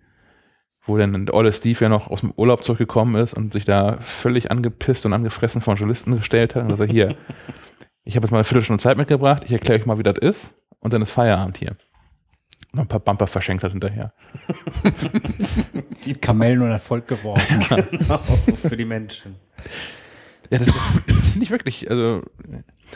Wo 0.83 0.97
dann 0.97 1.25
der 1.25 1.35
olle 1.35 1.53
Steve 1.53 1.79
ja 1.81 1.89
noch 1.89 2.09
aus 2.09 2.21
dem 2.21 2.31
Urlaub 2.35 2.63
zurückgekommen 2.63 3.15
ist 3.15 3.33
und 3.33 3.53
sich 3.53 3.65
da 3.65 3.97
völlig 3.99 4.49
angepisst 4.49 5.05
und 5.05 5.13
angefressen 5.13 5.61
von 5.61 5.77
Journalisten 5.77 6.17
gestellt 6.17 6.55
hat. 6.55 6.63
Und 6.63 6.75
sagt, 6.77 6.91
hier, 6.91 7.15
ich 8.03 8.15
habe 8.15 8.25
jetzt 8.25 8.31
mal 8.31 8.39
eine 8.39 8.45
Viertelstunde 8.45 8.81
Zeit 8.81 8.97
mitgebracht, 8.97 9.43
ich 9.45 9.51
erkläre 9.51 9.79
euch 9.79 9.85
mal, 9.85 9.97
wie 9.97 10.03
das 10.03 10.17
ist. 10.17 10.55
Und 10.79 10.93
dann 10.93 11.01
ist 11.03 11.11
Feierabend 11.11 11.57
hier. 11.57 11.75
Und 12.73 12.79
ein 12.79 12.87
paar 12.87 12.99
Bumper 12.99 13.27
verschenkt 13.27 13.63
hat 13.63 13.71
hinterher. 13.71 14.13
die 16.05 16.15
Kamellen 16.15 16.61
und 16.61 16.71
Erfolg 16.71 17.07
geworfen. 17.07 17.59
genau, 17.91 18.17
für 18.17 18.77
die 18.77 18.85
Menschen. 18.85 19.35
Ja, 20.49 20.59
das, 20.59 20.67
das 20.67 21.27
finde 21.29 21.43
ich 21.43 21.51
wirklich, 21.51 21.89
also. 21.89 22.21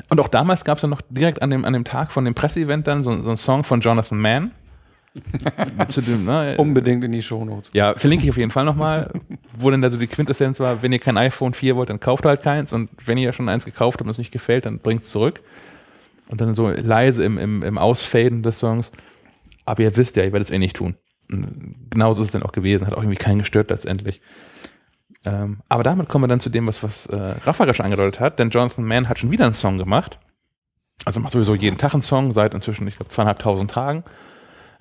Und 0.09 0.19
auch 0.19 0.27
damals 0.27 0.63
gab 0.65 0.77
es 0.77 0.81
ja 0.81 0.87
noch 0.87 1.01
direkt 1.09 1.41
an 1.41 1.49
dem, 1.49 1.65
an 1.65 1.73
dem 1.73 1.85
Tag 1.85 2.11
von 2.11 2.25
dem 2.25 2.35
Presseevent 2.35 2.87
dann 2.87 3.03
so, 3.03 3.11
so 3.21 3.27
einen 3.27 3.37
Song 3.37 3.63
von 3.63 3.81
Jonathan 3.81 4.19
Mann. 4.19 4.51
zu 5.89 6.01
dem, 6.01 6.25
ne? 6.25 6.55
Unbedingt 6.57 7.03
in 7.03 7.11
die 7.11 7.21
Shownotes. 7.21 7.71
Ja, 7.73 7.95
verlinke 7.95 8.25
ich 8.25 8.31
auf 8.31 8.37
jeden 8.37 8.51
Fall 8.51 8.65
nochmal, 8.65 9.11
wo 9.57 9.69
denn 9.69 9.81
da 9.81 9.89
so 9.89 9.97
die 9.97 10.07
Quintessenz 10.07 10.59
war, 10.59 10.81
wenn 10.81 10.91
ihr 10.91 10.99
kein 10.99 11.17
iPhone 11.17 11.53
4 11.53 11.75
wollt, 11.75 11.89
dann 11.89 11.99
kauft 11.99 12.25
halt 12.25 12.41
keins 12.41 12.73
und 12.73 12.89
wenn 13.05 13.17
ihr 13.17 13.31
schon 13.33 13.49
eins 13.49 13.65
gekauft 13.65 13.99
habt 13.99 14.07
und 14.07 14.11
es 14.11 14.17
nicht 14.17 14.31
gefällt, 14.31 14.65
dann 14.65 14.79
bringt 14.79 15.03
es 15.03 15.09
zurück. 15.09 15.41
Und 16.27 16.41
dann 16.41 16.55
so 16.55 16.69
leise 16.69 17.23
im, 17.23 17.37
im, 17.37 17.63
im 17.63 17.77
Ausfaden 17.77 18.41
des 18.41 18.59
Songs, 18.59 18.91
aber 19.63 19.83
ihr 19.83 19.95
wisst 19.95 20.15
ja, 20.15 20.23
ihr 20.23 20.33
werdet 20.33 20.47
es 20.47 20.53
eh 20.53 20.57
nicht 20.57 20.75
tun. 20.75 20.95
Genauso 21.27 22.21
ist 22.21 22.29
es 22.29 22.31
dann 22.31 22.43
auch 22.43 22.51
gewesen, 22.51 22.85
hat 22.85 22.93
auch 22.93 23.01
irgendwie 23.01 23.17
keinen 23.17 23.39
gestört 23.39 23.69
letztendlich. 23.69 24.21
Ähm, 25.25 25.59
aber 25.69 25.83
damit 25.83 26.09
kommen 26.09 26.23
wir 26.23 26.27
dann 26.27 26.39
zu 26.39 26.49
dem, 26.49 26.67
was, 26.67 26.83
was 26.83 27.07
äh, 27.07 27.15
Rafa 27.15 27.71
schon 27.73 27.85
angedeutet 27.85 28.19
hat, 28.19 28.39
denn 28.39 28.49
Jonathan 28.49 28.85
Mann 28.85 29.09
hat 29.09 29.19
schon 29.19 29.31
wieder 29.31 29.45
einen 29.45 29.55
Song 29.55 29.77
gemacht. 29.77 30.19
Also 31.03 31.19
macht 31.19 31.33
sowieso 31.33 31.55
jeden 31.55 31.77
Tag 31.77 31.93
einen 31.93 32.01
Song, 32.01 32.31
seit 32.31 32.53
inzwischen, 32.53 32.87
ich 32.87 32.97
glaube, 32.97 33.09
zweieinhalbtausend 33.09 33.71
Tagen. 33.71 34.03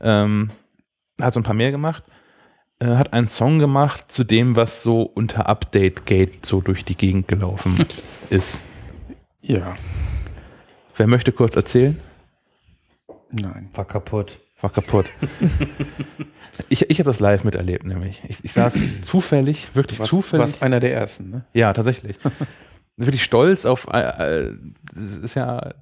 Ähm, 0.00 0.50
hat 1.20 1.34
so 1.34 1.40
ein 1.40 1.44
paar 1.44 1.54
mehr 1.54 1.70
gemacht. 1.70 2.04
Äh, 2.78 2.96
hat 2.96 3.12
einen 3.12 3.28
Song 3.28 3.58
gemacht 3.58 4.10
zu 4.10 4.24
dem, 4.24 4.56
was 4.56 4.82
so 4.82 5.02
unter 5.02 5.48
Update 5.48 6.06
Gate 6.06 6.44
so 6.44 6.60
durch 6.60 6.84
die 6.84 6.96
Gegend 6.96 7.28
gelaufen 7.28 7.84
ist. 8.30 8.60
Ja. 9.42 9.74
Wer 10.96 11.06
möchte 11.06 11.32
kurz 11.32 11.56
erzählen? 11.56 12.00
Nein. 13.30 13.68
War 13.74 13.84
kaputt 13.84 14.38
war 14.64 14.70
kaputt. 14.70 15.10
ich 16.68 16.90
ich 16.90 16.98
habe 16.98 17.10
das 17.10 17.20
live 17.20 17.44
miterlebt, 17.44 17.84
nämlich. 17.84 18.22
Ich, 18.26 18.42
ich 18.42 18.52
saß 18.52 18.74
zufällig, 19.02 19.74
wirklich 19.74 20.00
was, 20.00 20.08
zufällig. 20.08 20.42
Was 20.42 20.62
einer 20.62 20.80
der 20.80 20.92
ersten, 20.92 21.30
ne? 21.30 21.44
Ja, 21.52 21.72
tatsächlich. 21.72 22.16
wirklich 22.96 23.22
stolz 23.22 23.66
auf, 23.66 23.86
äh, 23.92 24.46
äh, 24.46 24.54
das 24.92 25.18
ist 25.18 25.34
ja, 25.34 25.74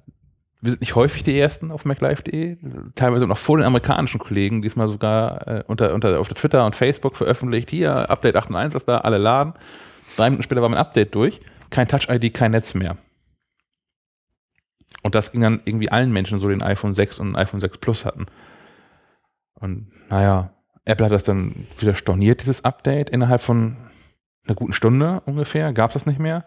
wir 0.63 0.71
sind 0.71 0.79
nicht 0.79 0.95
häufig 0.95 1.23
die 1.23 1.37
ersten 1.37 1.71
auf 1.71 1.83
MacLive.de, 1.83 2.57
teilweise 2.95 3.27
noch 3.27 3.37
vor 3.37 3.57
den 3.57 3.65
amerikanischen 3.65 4.17
Kollegen, 4.17 4.61
diesmal 4.61 4.87
sogar 4.87 5.45
äh, 5.45 5.63
unter, 5.67 5.93
unter, 5.93 6.17
auf 6.21 6.29
Twitter 6.29 6.65
und 6.65 6.73
Facebook 6.73 7.17
veröffentlicht, 7.17 7.69
hier, 7.69 8.09
Update 8.09 8.37
8.1 8.37 8.77
ist 8.77 8.87
da, 8.87 8.99
alle 8.99 9.17
laden. 9.17 9.55
Drei 10.15 10.29
Minuten 10.29 10.43
später 10.43 10.61
war 10.61 10.69
mein 10.69 10.79
Update 10.79 11.13
durch, 11.15 11.41
kein 11.69 11.89
Touch-ID, 11.89 12.33
kein 12.33 12.51
Netz 12.51 12.75
mehr. 12.75 12.95
Und 15.03 15.15
das 15.15 15.33
ging 15.33 15.41
dann 15.41 15.59
irgendwie 15.65 15.89
allen 15.89 16.13
Menschen 16.13 16.39
so, 16.39 16.47
die 16.47 16.55
ein 16.55 16.63
iPhone 16.63 16.93
6 16.93 17.19
und 17.19 17.33
ein 17.33 17.35
iPhone 17.35 17.59
6 17.59 17.79
Plus 17.79 18.05
hatten. 18.05 18.27
Und 19.55 19.91
naja, 20.09 20.53
Apple 20.85 21.05
hat 21.05 21.11
das 21.11 21.25
dann 21.25 21.67
wieder 21.77 21.93
storniert, 21.93 22.39
dieses 22.39 22.63
Update. 22.63 23.09
Innerhalb 23.09 23.41
von 23.41 23.75
einer 24.45 24.55
guten 24.55 24.71
Stunde 24.71 25.21
ungefähr 25.25 25.73
gab 25.73 25.89
es 25.89 25.95
das 25.95 26.05
nicht 26.05 26.19
mehr. 26.19 26.45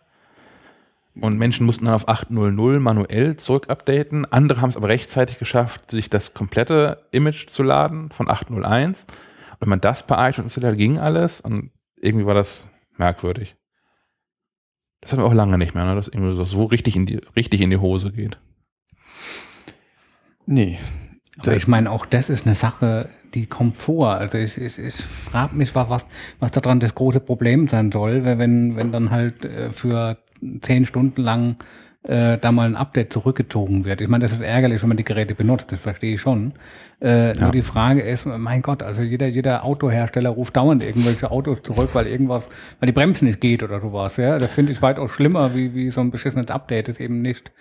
Und 1.20 1.38
Menschen 1.38 1.64
mussten 1.64 1.86
dann 1.86 1.94
auf 1.94 2.08
8.0.0 2.08 2.78
manuell 2.80 3.36
zurück-updaten. 3.36 4.30
Andere 4.30 4.60
haben 4.60 4.68
es 4.68 4.76
aber 4.76 4.88
rechtzeitig 4.88 5.38
geschafft, 5.38 5.90
sich 5.90 6.10
das 6.10 6.34
komplette 6.34 7.06
Image 7.10 7.48
zu 7.48 7.62
laden 7.62 8.10
von 8.10 8.28
8.0.1. 8.28 9.04
Und 9.06 9.60
wenn 9.60 9.68
man 9.68 9.80
das 9.80 10.06
bei 10.06 10.28
iTunes 10.28 10.54
installiert 10.54 10.78
ging 10.78 10.98
alles. 10.98 11.40
Und 11.40 11.70
irgendwie 11.96 12.26
war 12.26 12.34
das 12.34 12.68
merkwürdig. 12.98 13.56
Das 15.00 15.12
haben 15.12 15.20
wir 15.20 15.26
auch 15.26 15.34
lange 15.34 15.56
nicht 15.56 15.74
mehr, 15.74 15.84
ne? 15.84 15.94
dass 15.94 16.08
irgendwie 16.08 16.44
so 16.44 16.64
richtig 16.64 16.96
in 16.96 17.06
die, 17.06 17.20
richtig 17.34 17.60
in 17.60 17.70
die 17.70 17.78
Hose 17.78 18.12
geht. 18.12 18.38
Nee, 20.46 20.78
aber 21.38 21.56
ich 21.56 21.68
meine, 21.68 21.90
auch 21.90 22.06
das 22.06 22.30
ist 22.30 22.46
eine 22.46 22.54
Sache, 22.54 23.08
die 23.34 23.46
kommt 23.46 23.76
vor. 23.76 24.12
Also 24.12 24.38
ich, 24.38 24.58
ich, 24.58 24.78
ich 24.78 24.94
frage 24.94 25.54
mich, 25.54 25.74
was, 25.74 26.06
was 26.40 26.50
daran 26.50 26.80
das 26.80 26.94
große 26.94 27.20
Problem 27.20 27.68
sein 27.68 27.92
soll, 27.92 28.24
wenn, 28.24 28.76
wenn 28.76 28.92
dann 28.92 29.10
halt 29.10 29.44
äh, 29.44 29.70
für 29.70 30.18
zehn 30.62 30.86
Stunden 30.86 31.22
lang 31.22 31.56
äh, 32.08 32.38
da 32.38 32.52
mal 32.52 32.66
ein 32.66 32.76
Update 32.76 33.12
zurückgezogen 33.12 33.84
wird. 33.84 34.00
Ich 34.00 34.08
meine, 34.08 34.22
das 34.22 34.32
ist 34.32 34.40
ärgerlich, 34.40 34.82
wenn 34.82 34.88
man 34.88 34.96
die 34.96 35.04
Geräte 35.04 35.34
benutzt, 35.34 35.72
das 35.72 35.80
verstehe 35.80 36.14
ich 36.14 36.20
schon. 36.20 36.52
Äh, 37.00 37.34
ja. 37.34 37.40
Nur 37.40 37.52
die 37.52 37.62
Frage 37.62 38.02
ist, 38.02 38.26
mein 38.26 38.62
Gott, 38.62 38.82
also 38.82 39.02
jeder, 39.02 39.26
jeder 39.26 39.64
Autohersteller 39.64 40.30
ruft 40.30 40.56
dauernd 40.56 40.82
irgendwelche 40.82 41.30
Autos 41.30 41.62
zurück, 41.62 41.90
weil 41.94 42.06
irgendwas, 42.06 42.44
weil 42.80 42.86
die 42.86 42.92
Bremse 42.92 43.24
nicht 43.24 43.40
geht 43.40 43.62
oder 43.62 43.80
sowas. 43.80 44.16
Ja? 44.16 44.38
Das 44.38 44.52
finde 44.52 44.72
ich 44.72 44.82
weitaus 44.82 45.10
schlimmer, 45.10 45.54
wie, 45.54 45.74
wie 45.74 45.90
so 45.90 46.00
ein 46.00 46.10
beschissenes 46.10 46.48
Update 46.48 46.88
ist 46.88 47.00
eben 47.00 47.22
nicht. 47.22 47.52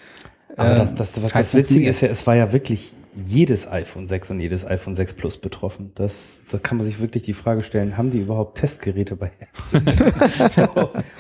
Aber 0.58 0.76
das, 0.76 0.95
das, 0.95 1.21
was 1.21 1.32
das 1.32 1.56
Witzige 1.56 1.89
ist 1.89 2.02
ja, 2.02 2.08
es 2.08 2.26
war 2.28 2.36
ja 2.36 2.54
wirklich 2.54 2.93
jedes 3.15 3.67
iPhone 3.71 4.08
6 4.08 4.32
und 4.32 4.39
jedes 4.39 4.65
iPhone 4.65 4.93
6 4.93 5.13
Plus 5.13 5.38
betroffen. 5.38 5.91
Das, 5.95 6.34
da 6.49 6.58
kann 6.58 6.78
man 6.78 6.86
sich 6.86 6.99
wirklich 6.99 7.23
die 7.23 7.34
Frage 7.34 7.63
stellen, 7.63 7.97
haben 7.97 8.12
die 8.12 8.19
überhaupt 8.19 8.58
Testgeräte 8.58 9.15
bei 9.15 9.32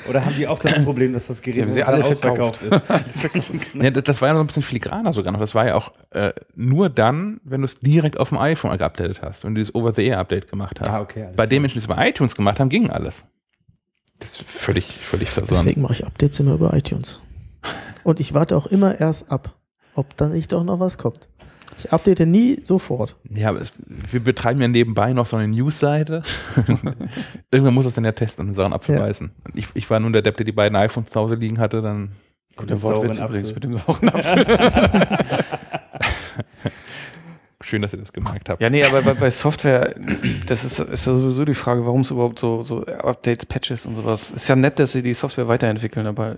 Oder 0.09 0.25
haben 0.25 0.35
die 0.37 0.47
auch 0.47 0.59
das 0.59 0.83
Problem, 0.83 1.13
dass 1.13 1.27
das 1.27 1.41
Gerät 1.41 1.71
sie 1.71 1.83
alle 1.83 2.03
ausverkauft 2.03 2.61
ist? 2.63 3.73
ja, 3.73 3.89
das 3.89 4.21
war 4.21 4.29
ja 4.29 4.33
noch 4.33 4.41
ein 4.41 4.47
bisschen 4.47 4.63
filigraner 4.63 5.13
sogar 5.13 5.31
noch. 5.31 5.39
Das 5.39 5.55
war 5.55 5.67
ja 5.67 5.75
auch 5.75 5.93
äh, 6.11 6.33
nur 6.55 6.89
dann, 6.89 7.39
wenn 7.43 7.61
du 7.61 7.65
es 7.65 7.79
direkt 7.79 8.19
auf 8.19 8.29
dem 8.29 8.37
iPhone 8.37 8.77
geupdatet 8.77 9.21
hast 9.21 9.45
und 9.45 9.55
dieses 9.55 9.73
Over-the-Air-Update 9.73 10.49
gemacht 10.49 10.81
hast. 10.81 10.89
Ah, 10.89 11.01
okay, 11.01 11.29
bei 11.35 11.47
den 11.47 11.61
Menschen, 11.61 11.75
die 11.75 11.79
es 11.79 11.85
über 11.85 12.05
iTunes 12.05 12.35
gemacht 12.35 12.59
haben, 12.59 12.69
ging 12.69 12.89
alles. 12.89 13.25
Das 14.19 14.31
ist 14.31 14.43
völlig, 14.43 14.85
völlig 14.85 15.29
verwirrend. 15.29 15.65
Deswegen 15.65 15.81
mache 15.81 15.93
ich 15.93 16.05
Updates 16.05 16.39
immer 16.39 16.53
über 16.53 16.73
iTunes. 16.73 17.21
Und 18.03 18.19
ich 18.19 18.33
warte 18.33 18.55
auch 18.55 18.67
immer 18.67 18.99
erst 18.99 19.31
ab, 19.31 19.55
ob 19.95 20.15
dann 20.17 20.33
nicht 20.33 20.51
doch 20.51 20.63
noch 20.63 20.79
was 20.79 20.97
kommt. 20.97 21.27
Ich 21.77 21.91
update 21.91 22.21
nie 22.21 22.59
sofort. 22.63 23.17
Ja, 23.29 23.49
aber 23.49 23.61
es, 23.61 23.73
wir 23.87 24.21
betreiben 24.21 24.61
ja 24.61 24.67
nebenbei 24.67 25.13
noch 25.13 25.25
so 25.25 25.35
eine 25.35 25.47
News-Seite. 25.49 26.23
Irgendwann 27.51 27.73
muss 27.73 27.85
es 27.85 27.93
dann 27.93 28.05
ja 28.05 28.13
testen 28.13 28.49
und 28.49 28.53
Sachen 28.53 28.73
abverweisen. 28.73 29.31
Ja. 29.47 29.51
Ich, 29.55 29.67
ich 29.73 29.89
war 29.89 29.99
nun 29.99 30.13
der 30.13 30.21
Depp, 30.21 30.37
der 30.37 30.45
die 30.45 30.51
beiden 30.51 30.75
iPhones 30.75 31.09
zu 31.09 31.19
Hause 31.19 31.35
liegen 31.35 31.59
hatte, 31.59 31.81
dann. 31.81 32.11
Guter 32.55 32.81
Wortwitz 32.81 33.19
übrigens 33.19 33.53
mit 33.53 33.65
dem 33.65 33.73
sauren 33.73 34.09
Apfel. 34.09 34.45
Schön, 37.61 37.81
dass 37.81 37.93
ihr 37.93 37.99
das 37.99 38.13
gemerkt 38.13 38.47
habt. 38.47 38.61
Ja, 38.61 38.69
nee, 38.69 38.83
aber 38.83 39.01
bei, 39.01 39.13
bei 39.15 39.29
Software, 39.29 39.95
das 40.45 40.63
ist, 40.63 40.79
ist 40.79 41.07
ja 41.07 41.13
sowieso 41.13 41.43
die 41.43 41.55
Frage, 41.55 41.85
warum 41.85 42.01
es 42.01 42.11
überhaupt 42.11 42.39
so, 42.39 42.63
so 42.63 42.85
Updates, 42.85 43.45
Patches 43.47 43.85
und 43.85 43.95
sowas. 43.95 44.31
Ist 44.31 44.47
ja 44.47 44.55
nett, 44.55 44.79
dass 44.79 44.91
sie 44.91 45.01
die 45.01 45.15
Software 45.15 45.47
weiterentwickeln, 45.47 46.07
aber 46.07 46.37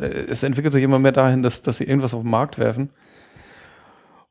äh, 0.00 0.04
es 0.28 0.44
entwickelt 0.44 0.72
sich 0.72 0.84
immer 0.84 0.98
mehr 0.98 1.12
dahin, 1.12 1.42
dass, 1.42 1.60
dass 1.60 1.78
sie 1.78 1.84
irgendwas 1.84 2.14
auf 2.14 2.22
den 2.22 2.30
Markt 2.30 2.58
werfen 2.58 2.90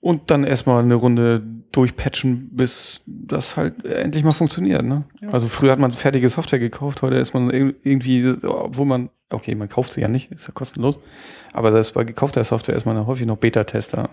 und 0.01 0.31
dann 0.31 0.43
erstmal 0.43 0.81
eine 0.81 0.95
Runde 0.95 1.41
durchpatchen, 1.71 2.49
bis 2.51 3.01
das 3.05 3.57
halt 3.57 3.85
endlich 3.85 4.23
mal 4.23 4.31
funktioniert. 4.31 4.83
Ne? 4.83 5.03
Ja. 5.21 5.29
Also 5.29 5.47
früher 5.47 5.71
hat 5.71 5.79
man 5.79 5.91
fertige 5.91 6.29
Software 6.29 6.59
gekauft, 6.59 7.01
heute 7.01 7.17
ist 7.17 7.33
man 7.33 7.49
irgendwie, 7.51 8.33
obwohl 8.43 8.85
man, 8.85 9.09
okay, 9.29 9.55
man 9.55 9.69
kauft 9.69 9.91
sie 9.91 10.01
ja 10.01 10.07
nicht, 10.07 10.31
ist 10.31 10.47
ja 10.47 10.53
kostenlos, 10.53 10.99
aber 11.53 11.71
selbst 11.71 11.93
bei 11.93 12.03
gekaufter 12.03 12.43
Software 12.43 12.75
ist 12.75 12.85
man 12.85 12.95
ja 12.95 13.05
häufig 13.05 13.27
noch 13.27 13.37
Beta-Tester. 13.37 14.09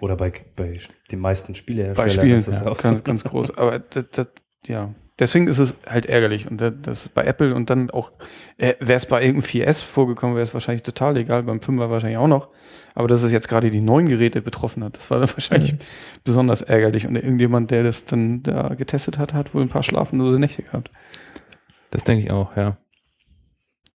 Oder 0.00 0.16
bei, 0.16 0.32
bei 0.54 0.78
den 1.10 1.18
meisten 1.18 1.54
Spieleherstellern 1.54 2.08
bei 2.08 2.12
Spielen, 2.12 2.38
ist 2.38 2.48
das 2.48 2.60
ja, 2.60 2.66
auch 2.66 2.78
ganz, 2.78 2.98
so. 2.98 3.02
ganz 3.02 3.24
groß. 3.24 3.56
Aber 3.56 3.78
das, 3.78 4.04
das, 4.12 4.28
ja, 4.66 4.94
deswegen 5.18 5.48
ist 5.48 5.58
es 5.58 5.74
halt 5.86 6.06
ärgerlich. 6.06 6.50
Und 6.50 6.60
das 6.60 7.08
bei 7.08 7.24
Apple 7.24 7.54
und 7.54 7.70
dann 7.70 7.90
auch, 7.90 8.12
äh, 8.58 8.74
wäre 8.80 8.96
es 8.96 9.06
bei 9.06 9.22
irgendeinem 9.22 9.48
4S 9.48 9.82
vorgekommen, 9.82 10.36
wäre 10.36 10.44
es 10.44 10.54
wahrscheinlich 10.54 10.82
total 10.82 11.16
egal, 11.16 11.42
beim 11.44 11.58
5er 11.58 11.90
wahrscheinlich 11.90 12.18
auch 12.18 12.28
noch. 12.28 12.48
Aber 12.96 13.08
dass 13.08 13.22
es 13.22 13.30
jetzt 13.30 13.48
gerade 13.48 13.70
die 13.70 13.82
neuen 13.82 14.08
Geräte 14.08 14.40
betroffen 14.40 14.82
hat, 14.82 14.96
das 14.96 15.10
war 15.10 15.20
dann 15.20 15.28
wahrscheinlich 15.32 15.74
mhm. 15.74 15.78
besonders 16.24 16.62
ärgerlich. 16.62 17.06
Und 17.06 17.14
irgendjemand, 17.14 17.70
der 17.70 17.84
das 17.84 18.06
dann 18.06 18.42
da 18.42 18.74
getestet 18.74 19.18
hat, 19.18 19.34
hat 19.34 19.54
wohl 19.54 19.60
ein 19.62 19.68
paar 19.68 19.82
schlaflose 19.82 20.40
Nächte 20.40 20.62
gehabt. 20.62 20.88
Das 21.90 22.04
denke 22.04 22.24
ich 22.24 22.30
auch, 22.30 22.56
ja. 22.56 22.78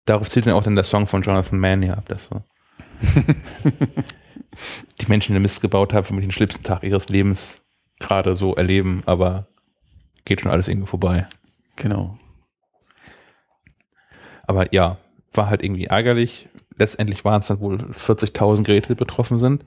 Darauf 0.03 0.29
zielt 0.29 0.45
dann 0.45 0.53
auch 0.53 0.63
dann 0.63 0.75
der 0.75 0.83
Song 0.83 1.07
von 1.07 1.21
Jonathan 1.21 1.57
Mann 1.57 1.81
hier 1.81 1.97
ab, 1.97 2.03
das 2.09 2.29
war. 2.29 2.43
die 4.99 5.07
Menschen, 5.07 5.33
die 5.33 5.39
Mist 5.39 5.61
gebaut 5.61 5.93
haben, 5.93 6.03
vermutlich 6.03 6.33
den 6.33 6.35
schlimmsten 6.35 6.63
Tag 6.63 6.83
ihres 6.83 7.07
Lebens 7.07 7.61
gerade 7.99 8.35
so 8.35 8.53
erleben, 8.55 9.01
aber 9.05 9.47
geht 10.25 10.41
schon 10.41 10.51
alles 10.51 10.67
irgendwo 10.67 10.87
vorbei. 10.87 11.25
Genau. 11.77 12.17
Aber 14.45 14.73
ja, 14.73 14.97
war 15.31 15.49
halt 15.49 15.63
irgendwie 15.63 15.85
ärgerlich 15.85 16.49
letztendlich 16.79 17.25
waren 17.25 17.41
es 17.41 17.47
dann 17.47 17.59
wohl 17.59 17.77
40.000 17.77 18.63
Geräte, 18.63 18.89
die 18.89 18.95
betroffen 18.95 19.39
sind. 19.39 19.65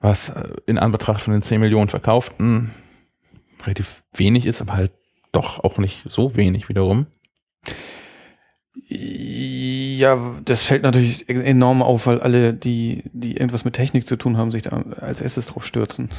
was 0.00 0.30
äh, 0.30 0.48
in 0.66 0.78
Anbetracht 0.78 1.22
von 1.22 1.32
den 1.32 1.42
10 1.42 1.60
Millionen 1.60 1.88
verkauften 1.88 2.74
relativ 3.62 4.04
wenig 4.12 4.44
ist, 4.44 4.60
aber 4.60 4.74
halt 4.74 4.92
doch 5.32 5.64
auch 5.64 5.78
nicht 5.78 6.04
so 6.10 6.36
wenig 6.36 6.68
wiederum. 6.68 7.06
Ja, 8.88 10.18
das 10.44 10.62
fällt 10.62 10.82
natürlich 10.82 11.28
enorm 11.28 11.80
auf, 11.82 12.06
weil 12.06 12.20
alle, 12.20 12.52
die, 12.52 13.04
die 13.12 13.36
irgendwas 13.36 13.64
mit 13.64 13.74
Technik 13.74 14.06
zu 14.06 14.16
tun 14.16 14.36
haben, 14.36 14.50
sich 14.50 14.62
da 14.62 14.70
als 15.00 15.20
erstes 15.20 15.46
drauf 15.46 15.64
stürzen. 15.64 16.10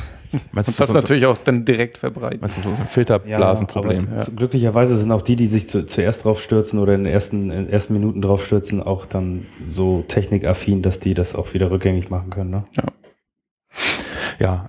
Meinst 0.53 0.69
Und 0.69 0.77
du, 0.77 0.81
das 0.81 0.87
so- 0.89 0.93
natürlich 0.95 1.25
auch 1.25 1.37
dann 1.37 1.65
direkt 1.65 1.97
verbreiten. 1.97 2.39
Meinst 2.39 2.57
du, 2.57 2.61
so 2.61 2.69
ein 2.69 2.87
Filterblasenproblem? 2.87 4.07
aber 4.09 4.19
zu- 4.23 4.33
Glücklicherweise 4.35 4.97
sind 4.97 5.11
auch 5.11 5.21
die, 5.21 5.35
die 5.35 5.47
sich 5.47 5.67
zu, 5.67 5.85
zuerst 5.85 6.23
drauf 6.23 6.41
stürzen 6.41 6.79
oder 6.79 6.95
in 6.95 7.03
den 7.03 7.13
ersten, 7.13 7.51
in 7.51 7.65
den 7.65 7.69
ersten 7.69 7.93
Minuten 7.93 8.21
drauf 8.21 8.45
stürzen, 8.45 8.81
auch 8.81 9.05
dann 9.05 9.45
so 9.67 10.03
technikaffin, 10.07 10.81
dass 10.81 10.99
die 10.99 11.13
das 11.13 11.35
auch 11.35 11.53
wieder 11.53 11.69
rückgängig 11.71 12.09
machen 12.09 12.29
können. 12.29 12.49
Ne? 12.51 12.63
Ja, 12.77 12.83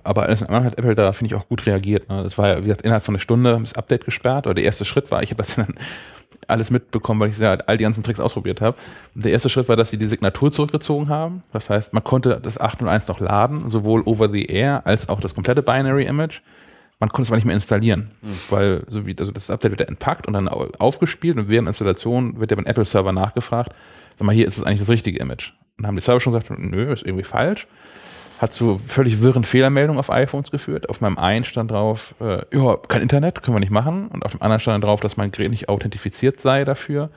aber 0.03 0.23
alles 0.23 0.41
in 0.41 0.47
allem 0.49 0.63
hat 0.63 0.77
Apple 0.77 0.95
da, 0.95 1.11
finde 1.13 1.33
ich, 1.33 1.39
auch 1.41 1.47
gut 1.47 1.65
reagiert. 1.65 2.09
Ne? 2.09 2.23
Das 2.23 2.37
war 2.37 2.47
ja, 2.47 2.57
wie 2.59 2.63
gesagt, 2.63 2.81
innerhalb 2.83 3.03
von 3.03 3.15
einer 3.15 3.19
Stunde 3.21 3.53
haben 3.53 3.63
das 3.63 3.73
Update 3.75 4.05
gesperrt, 4.05 4.47
oder 4.47 4.53
der 4.55 4.63
erste 4.63 4.85
Schritt 4.85 5.11
war, 5.11 5.21
ich 5.23 5.31
habe 5.31 5.43
das 5.43 5.55
dann 5.55 5.75
alles 6.47 6.69
mitbekommen, 6.69 7.19
weil 7.19 7.29
ich 7.29 7.37
ja 7.37 7.53
all 7.65 7.77
die 7.77 7.83
ganzen 7.83 8.03
Tricks 8.03 8.19
ausprobiert 8.19 8.61
habe. 8.61 8.77
Der 9.15 9.31
erste 9.31 9.49
Schritt 9.49 9.67
war, 9.67 9.75
dass 9.75 9.89
sie 9.89 9.97
die 9.97 10.07
Signatur 10.07 10.51
zurückgezogen 10.51 11.09
haben. 11.09 11.41
Das 11.51 11.69
heißt, 11.69 11.93
man 11.93 12.03
konnte 12.03 12.39
das 12.41 12.57
801 12.59 13.07
noch 13.09 13.19
laden, 13.19 13.69
sowohl 13.69 14.01
over 14.05 14.29
the 14.29 14.45
air 14.45 14.81
als 14.85 15.09
auch 15.09 15.19
das 15.19 15.33
komplette 15.35 15.61
Binary 15.61 16.05
Image. 16.05 16.39
Man 16.99 17.09
konnte 17.09 17.23
es 17.23 17.29
aber 17.29 17.35
nicht 17.35 17.45
mehr 17.45 17.53
installieren, 17.55 18.11
weil 18.49 18.83
so 18.87 19.05
wie, 19.05 19.15
also 19.19 19.31
das 19.31 19.49
Update 19.51 19.71
wird 19.71 19.81
ja 19.81 19.85
entpackt 19.87 20.25
und 20.25 20.33
dann 20.33 20.47
au- 20.47 20.69
aufgespielt 20.79 21.37
und 21.37 21.47
während 21.49 21.67
der 21.67 21.69
Installation 21.71 22.39
wird 22.39 22.49
ja 22.51 22.55
beim 22.55 22.65
Apple-Server 22.65 23.11
nachgefragt, 23.11 23.73
sag 24.17 24.25
mal, 24.25 24.33
hier 24.33 24.47
ist 24.47 24.57
es 24.57 24.63
eigentlich 24.63 24.79
das 24.79 24.89
richtige 24.89 25.19
Image. 25.19 25.51
Und 25.77 25.83
dann 25.83 25.87
haben 25.87 25.95
die 25.95 26.01
Server 26.01 26.19
schon 26.19 26.33
gesagt, 26.33 26.57
nö, 26.59 26.91
ist 26.91 27.03
irgendwie 27.03 27.23
falsch 27.25 27.67
hat 28.39 28.53
zu 28.53 28.77
völlig 28.77 29.21
wirren 29.21 29.43
Fehlermeldungen 29.43 29.99
auf 29.99 30.09
iPhones 30.09 30.51
geführt. 30.51 30.89
Auf 30.89 31.01
meinem 31.01 31.17
einen 31.17 31.43
stand 31.43 31.71
drauf, 31.71 32.15
äh, 32.19 32.41
ja, 32.55 32.77
kein 32.87 33.01
Internet, 33.01 33.41
können 33.41 33.55
wir 33.55 33.59
nicht 33.59 33.71
machen. 33.71 34.07
Und 34.09 34.25
auf 34.25 34.31
dem 34.31 34.41
anderen 34.41 34.59
stand 34.59 34.83
drauf, 34.83 34.99
dass 34.99 35.17
mein 35.17 35.31
Gerät 35.31 35.49
nicht 35.49 35.69
authentifiziert 35.69 36.39
sei 36.39 36.63
dafür. 36.63 37.09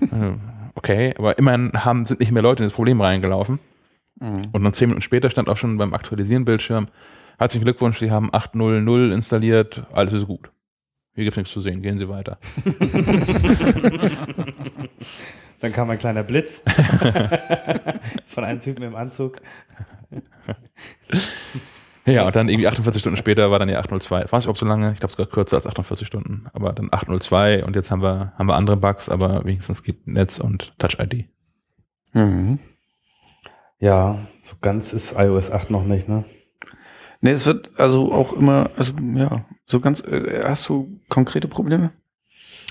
äh, 0.00 0.36
okay, 0.74 1.14
aber 1.16 1.38
immerhin 1.38 1.72
haben, 1.84 2.06
sind 2.06 2.20
nicht 2.20 2.32
mehr 2.32 2.42
Leute 2.42 2.62
in 2.62 2.68
das 2.68 2.74
Problem 2.74 3.00
reingelaufen. 3.00 3.58
Und 4.20 4.64
dann 4.64 4.72
zehn 4.72 4.88
Minuten 4.88 5.02
später 5.02 5.30
stand 5.30 5.48
auch 5.48 5.56
schon 5.56 5.78
beim 5.78 5.94
Aktualisieren 5.94 6.44
Bildschirm, 6.44 6.88
herzlichen 7.38 7.64
Glückwunsch, 7.64 8.00
Sie 8.00 8.10
haben 8.10 8.32
8.0.0 8.32 9.12
installiert, 9.12 9.84
alles 9.92 10.12
ist 10.12 10.26
gut. 10.26 10.50
Hier 11.14 11.24
gibt 11.24 11.34
es 11.34 11.36
nichts 11.36 11.52
zu 11.52 11.60
sehen, 11.60 11.82
gehen 11.82 11.98
Sie 11.98 12.08
weiter. 12.08 12.38
Dann 15.60 15.72
kam 15.72 15.90
ein 15.90 15.98
kleiner 15.98 16.22
Blitz 16.22 16.62
von 18.26 18.44
einem 18.44 18.60
Typen 18.60 18.82
im 18.84 18.94
Anzug. 18.94 19.40
Ja, 22.08 22.24
und 22.26 22.34
dann 22.34 22.48
irgendwie 22.48 22.66
48 22.66 23.00
Stunden 23.00 23.18
später 23.18 23.50
war 23.50 23.58
dann 23.58 23.68
ja 23.68 23.80
802. 23.80 24.32
Weiß 24.32 24.44
ich 24.44 24.48
ob 24.48 24.56
so 24.56 24.64
lange, 24.64 24.92
ich 24.92 25.00
glaube 25.00 25.12
sogar 25.12 25.26
kürzer 25.26 25.56
als 25.56 25.66
48 25.66 26.06
Stunden, 26.06 26.46
aber 26.54 26.72
dann 26.72 26.88
802 26.90 27.64
und 27.64 27.76
jetzt 27.76 27.90
haben 27.90 28.02
wir, 28.02 28.32
haben 28.38 28.48
wir 28.48 28.54
andere 28.56 28.78
Bugs, 28.78 29.10
aber 29.10 29.44
wenigstens 29.44 29.82
geht 29.82 30.06
Netz 30.06 30.38
und 30.38 30.72
Touch 30.78 30.96
ID. 30.98 31.26
Mhm. 32.14 32.60
Ja, 33.78 34.20
so 34.42 34.56
ganz 34.60 34.94
ist 34.94 35.16
iOS 35.18 35.50
8 35.50 35.70
noch 35.70 35.84
nicht, 35.84 36.08
ne? 36.08 36.24
Nee, 37.20 37.32
es 37.32 37.44
wird 37.44 37.78
also 37.78 38.10
auch 38.10 38.32
immer, 38.32 38.70
also 38.76 38.94
ja, 39.14 39.44
so 39.66 39.80
ganz, 39.80 40.00
äh, 40.00 40.44
hast 40.44 40.66
du 40.68 41.00
konkrete 41.10 41.46
Probleme? 41.46 41.92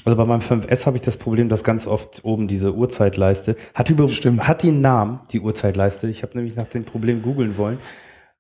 Also 0.08 0.16
bei 0.16 0.24
meinem 0.24 0.40
5S 0.40 0.86
habe 0.86 0.96
ich 0.96 1.02
das 1.02 1.18
Problem, 1.18 1.50
dass 1.50 1.66
ganz 1.66 1.86
oft 1.86 2.24
oben 2.24 2.48
diese 2.48 2.74
Uhrzeitleiste 2.74 3.58
hat 3.74 3.90
über 3.90 4.08
Stimmt. 4.08 4.48
hat 4.48 4.64
die 4.64 4.70
einen 4.70 4.80
Namen, 4.80 5.20
die 5.32 5.42
Uhrzeitleiste. 5.42 6.08
Ich 6.08 6.24
habe 6.24 6.38
nämlich 6.38 6.56
nach 6.56 6.68
dem 6.68 6.86
Problem 6.86 7.22
googeln 7.22 7.58
wollen 7.58 7.78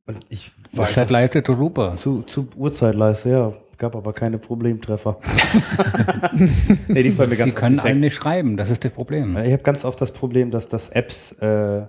und 0.05 0.17
ich 0.29 0.51
war 0.71 0.85
Uhrzeit 0.85 0.97
einfach 0.99 1.11
leistet 1.11 1.47
super. 1.47 1.91
zu, 1.91 2.21
zu 2.21 2.47
Uhrzeitleiste, 2.55 3.29
ja, 3.29 3.53
gab 3.77 3.97
aber 3.97 4.13
keine 4.13 4.37
Problemtreffer. 4.37 5.17
nee, 6.87 7.03
die 7.03 7.09
ist 7.09 7.17
bei 7.17 7.27
mir 7.27 7.35
ganz 7.35 7.53
Die 7.53 7.59
können 7.59 7.79
einem 7.79 7.95
defekt. 7.95 7.99
nicht 7.99 8.15
schreiben, 8.15 8.55
das 8.55 8.71
ist 8.71 8.85
das 8.85 8.93
Problem. 8.93 9.35
Ich 9.35 9.51
habe 9.51 9.63
ganz 9.63 9.83
oft 9.83 9.99
das 9.99 10.13
Problem, 10.13 10.51
dass 10.51 10.69
das 10.69 10.87
Apps 10.87 11.33
äh, 11.33 11.85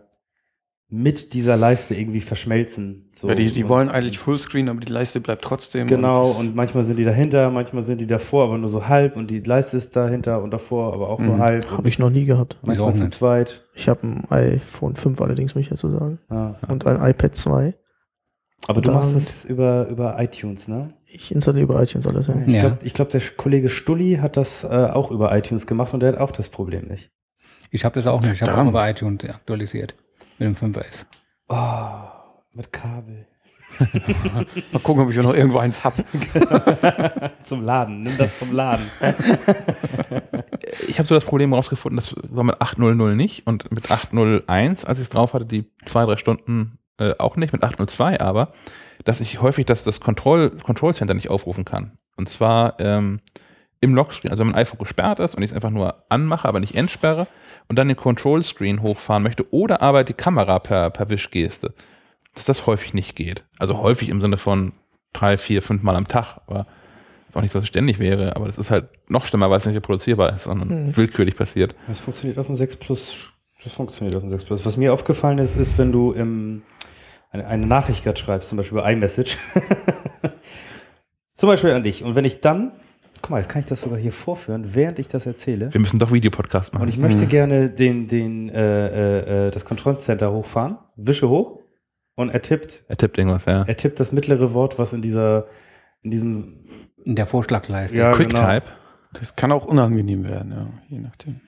mit 0.90 1.34
dieser 1.34 1.58
Leiste 1.58 1.94
irgendwie 1.94 2.22
verschmelzen. 2.22 3.10
So. 3.12 3.28
Ja, 3.28 3.34
die, 3.34 3.52
die 3.52 3.68
wollen 3.68 3.90
eigentlich 3.90 4.18
Fullscreen, 4.18 4.70
aber 4.70 4.80
die 4.80 4.90
Leiste 4.90 5.20
bleibt 5.20 5.42
trotzdem. 5.44 5.86
Genau, 5.86 6.30
Und 6.30 6.48
und 6.48 6.56
manchmal 6.56 6.82
sind 6.84 6.98
die 6.98 7.04
dahinter, 7.04 7.50
manchmal 7.50 7.82
sind 7.82 8.00
die 8.00 8.06
davor, 8.06 8.44
aber 8.44 8.56
nur 8.56 8.68
so 8.70 8.88
halb 8.88 9.14
und 9.16 9.30
die 9.30 9.40
Leiste 9.40 9.76
ist 9.76 9.94
dahinter 9.96 10.42
und 10.42 10.50
davor, 10.50 10.94
aber 10.94 11.10
auch 11.10 11.18
nur 11.18 11.36
Mhm. 11.36 11.40
halb. 11.42 11.70
Habe 11.70 11.88
ich 11.90 11.98
noch 11.98 12.08
nie 12.08 12.24
gehabt. 12.24 12.56
manchmal 12.64 12.94
zu 12.94 13.08
zweit. 13.10 13.66
Ich 13.74 13.86
habe 13.88 14.06
ein 14.06 14.24
iPhone 14.30 14.96
5 14.96 15.20
allerdings, 15.20 15.54
muss 15.54 15.62
ich 15.62 15.68
dazu 15.68 15.90
sagen. 15.90 16.20
Ja. 16.30 16.56
Und 16.68 16.86
ein 16.86 16.96
iPad 17.10 17.36
2. 17.36 17.74
Aber 18.66 18.80
du 18.80 18.90
machst 18.90 19.14
es 19.14 19.44
über, 19.44 19.86
über 19.88 20.16
iTunes, 20.18 20.68
ne? 20.68 20.94
Ich 21.04 21.32
installiere 21.32 21.64
über 21.64 21.82
iTunes 21.82 22.06
alles. 22.06 22.26
Ja. 22.28 22.34
Ich 22.46 22.52
Ja. 22.54 22.60
glaube, 22.60 22.78
glaub, 22.92 23.10
der 23.10 23.20
Kollege 23.36 23.68
Stulli 23.68 24.16
hat 24.22 24.36
das 24.38 24.64
äh, 24.64 24.68
auch 24.68 25.10
über 25.10 25.36
iTunes 25.36 25.66
gemacht 25.66 25.92
und 25.92 26.00
der 26.00 26.12
hat 26.12 26.18
auch 26.18 26.30
das 26.32 26.48
Problem 26.48 26.86
nicht. 26.88 27.10
Ich 27.70 27.84
habe 27.84 27.94
das 27.94 28.06
auch 28.06 28.22
nicht. 28.22 28.34
Ich 28.34 28.42
habe 28.42 28.56
auch 28.56 28.66
über 28.68 28.88
iTunes 28.88 29.24
aktualisiert. 29.28 29.94
Mit 30.38 30.48
dem 30.48 30.74
5S. 30.74 31.04
Oh, 31.48 32.08
mit 32.54 32.72
Kabel. 32.72 33.26
mal 34.72 34.80
gucken, 34.82 35.04
ob 35.04 35.10
ich 35.10 35.16
noch 35.16 35.34
irgendwo 35.34 35.58
eins 35.58 35.84
hab. 35.84 35.94
Zum 37.42 37.64
Laden, 37.64 38.02
nimm 38.02 38.16
das 38.16 38.38
zum 38.38 38.52
Laden. 38.52 38.86
Ich 40.88 40.98
habe 40.98 41.06
so 41.06 41.14
das 41.14 41.24
Problem 41.24 41.52
rausgefunden, 41.52 41.96
das 41.96 42.14
war 42.28 42.44
mit 42.44 42.56
8.0.0 42.56 43.14
nicht 43.14 43.46
und 43.46 43.70
mit 43.72 43.86
8.0.1, 43.90 44.86
als 44.86 44.98
ich 44.98 45.04
es 45.04 45.10
drauf 45.10 45.34
hatte, 45.34 45.46
die 45.46 45.70
zwei, 45.84 46.04
drei 46.06 46.16
Stunden 46.16 46.78
äh, 46.98 47.14
auch 47.18 47.36
nicht, 47.36 47.52
mit 47.52 47.62
8.0.2 47.62 48.20
aber, 48.20 48.52
dass 49.04 49.20
ich 49.20 49.40
häufig 49.40 49.66
das, 49.66 49.84
das 49.84 50.00
Control, 50.00 50.50
Control 50.50 50.94
Center 50.94 51.14
nicht 51.14 51.30
aufrufen 51.30 51.64
kann. 51.64 51.98
Und 52.16 52.28
zwar 52.28 52.80
ähm, 52.80 53.20
im 53.80 53.94
Lockscreen, 53.94 54.30
also 54.30 54.40
wenn 54.40 54.52
mein 54.52 54.60
iPhone 54.60 54.78
gesperrt 54.78 55.20
ist 55.20 55.34
und 55.34 55.42
ich 55.42 55.50
es 55.50 55.54
einfach 55.54 55.70
nur 55.70 56.04
anmache, 56.08 56.48
aber 56.48 56.58
nicht 56.60 56.74
entsperre 56.74 57.26
und 57.68 57.76
dann 57.78 57.88
den 57.88 57.96
Control 57.96 58.42
Screen 58.42 58.82
hochfahren 58.82 59.22
möchte 59.22 59.50
oder 59.52 59.82
aber 59.82 60.04
die 60.04 60.14
Kamera 60.14 60.58
per, 60.58 60.90
per 60.90 61.10
Wischgeste, 61.10 61.74
dass 62.34 62.44
das 62.46 62.66
häufig 62.66 62.94
nicht 62.94 63.14
geht. 63.16 63.44
Also 63.58 63.78
häufig 63.78 64.08
im 64.08 64.20
Sinne 64.20 64.38
von 64.38 64.72
drei, 65.12 65.36
vier, 65.38 65.62
fünf 65.62 65.82
Mal 65.82 65.96
am 65.96 66.06
Tag, 66.06 66.38
aber 66.46 66.66
ist 67.28 67.36
auch 67.36 67.42
nicht 67.42 67.50
so, 67.52 67.58
dass 67.58 67.64
es 67.64 67.68
ständig 67.68 67.98
wäre, 67.98 68.36
aber 68.36 68.46
das 68.46 68.56
ist 68.58 68.70
halt 68.70 68.88
noch 69.08 69.26
schlimmer, 69.26 69.50
weil 69.50 69.58
es 69.58 69.66
nicht 69.66 69.74
reproduzierbar 69.76 70.34
ist, 70.34 70.44
sondern 70.44 70.68
Hm. 70.70 70.96
willkürlich 70.96 71.36
passiert. 71.36 71.74
Das 71.86 72.00
funktioniert 72.00 72.38
auf 72.38 72.46
dem 72.46 72.54
6 72.54 72.76
Plus. 72.76 73.32
Das 73.62 73.72
funktioniert 73.72 74.14
auf 74.16 74.22
dem 74.22 74.30
6 74.30 74.44
Plus. 74.44 74.64
Was 74.64 74.76
mir 74.76 74.92
aufgefallen 74.94 75.38
ist, 75.38 75.56
ist, 75.56 75.76
wenn 75.78 75.92
du 75.92 76.12
im, 76.12 76.62
eine, 77.30 77.46
eine 77.46 77.66
Nachricht 77.66 78.04
gerade 78.04 78.18
schreibst, 78.18 78.48
zum 78.48 78.56
Beispiel 78.56 78.78
über 78.78 78.90
iMessage. 78.90 79.36
zum 81.34 81.48
Beispiel 81.48 81.70
an 81.72 81.82
dich. 81.82 82.02
Und 82.02 82.14
wenn 82.14 82.24
ich 82.24 82.40
dann, 82.40 82.72
guck 83.22 83.30
mal, 83.30 83.38
jetzt 83.38 83.48
kann 83.48 83.60
ich 83.60 83.66
das 83.66 83.80
sogar 83.80 83.98
hier 83.98 84.12
vorführen, 84.12 84.74
während 84.74 84.98
ich 84.98 85.08
das 85.08 85.26
erzähle. 85.26 85.72
Wir 85.72 85.80
müssen 85.80 85.98
doch 85.98 86.12
Videopodcast 86.12 86.72
machen. 86.72 86.82
Und 86.82 86.88
ich 86.88 86.98
möchte 86.98 87.26
gerne 87.26 87.70
den, 87.70 88.08
den, 88.08 88.48
äh, 88.48 89.46
äh, 89.46 89.50
das 89.50 89.64
Control 89.64 89.96
Center 89.96 90.32
hochfahren, 90.32 90.78
wische 90.96 91.28
hoch 91.28 91.60
und 92.14 92.30
er 92.30 92.42
tippt, 92.42 92.84
er 92.88 92.96
tippt 92.96 93.18
irgendwas, 93.18 93.44
ja. 93.44 93.62
er 93.62 93.76
tippt 93.76 94.00
das 94.00 94.12
mittlere 94.12 94.52
Wort, 94.54 94.78
was 94.78 94.92
in 94.92 95.02
dieser, 95.02 95.46
in 96.02 96.10
diesem, 96.10 96.64
In 97.04 97.16
der 97.16 97.26
Vorschlagleiste. 97.26 97.96
Ja, 97.96 98.12
QuickType. 98.12 98.66
Das 99.14 99.36
kann 99.36 99.52
auch 99.52 99.64
unangenehm 99.64 100.28
werden, 100.28 100.52
ja, 100.52 100.66
je 100.88 100.98
nachdem. 100.98 101.40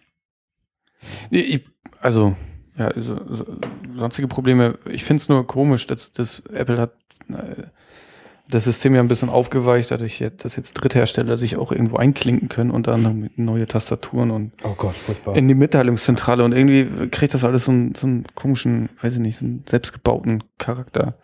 Nee, 1.30 1.40
ich, 1.40 1.64
also, 2.00 2.36
ja, 2.76 2.88
also, 2.88 3.18
so, 3.28 3.46
sonstige 3.94 4.28
Probleme. 4.28 4.78
Ich 4.90 5.04
finde 5.04 5.20
es 5.20 5.28
nur 5.28 5.46
komisch, 5.46 5.86
dass, 5.86 6.12
dass 6.12 6.40
Apple 6.46 6.78
hat 6.78 6.92
äh, 7.28 7.64
das 8.50 8.64
System 8.64 8.94
ja 8.94 9.00
ein 9.00 9.08
bisschen 9.08 9.28
aufgeweicht, 9.28 9.90
dadurch, 9.90 10.24
dass 10.38 10.56
jetzt 10.56 10.74
Dritthersteller 10.74 11.38
sich 11.38 11.56
auch 11.56 11.72
irgendwo 11.72 11.96
einklinken 11.96 12.48
können, 12.48 12.70
unter 12.70 12.92
anderem 12.92 13.20
mit 13.20 13.38
neue 13.38 13.66
Tastaturen 13.66 14.30
und 14.30 14.52
oh 14.64 14.74
Gott, 14.76 14.94
in 15.34 15.48
die 15.48 15.54
Mitteilungszentrale 15.54 16.44
und 16.44 16.52
irgendwie 16.52 17.08
kriegt 17.08 17.34
das 17.34 17.44
alles 17.44 17.64
so 17.64 17.72
einen, 17.72 17.94
so 17.94 18.06
einen 18.06 18.24
komischen, 18.34 18.90
weiß 19.00 19.14
ich 19.14 19.20
nicht, 19.20 19.38
so 19.38 19.44
einen 19.44 19.64
selbstgebauten 19.68 20.44
Charakter. 20.58 21.14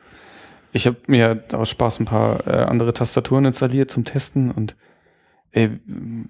Ich 0.73 0.87
habe 0.87 0.97
mir 1.07 1.45
aus 1.53 1.71
Spaß 1.71 2.01
ein 2.01 2.07
paar 2.07 2.47
äh, 2.47 2.51
andere 2.51 2.93
Tastaturen 2.93 3.47
installiert 3.47 3.91
zum 3.91 4.05
Testen 4.05 4.51
und 4.51 4.77
ey, 5.57 5.71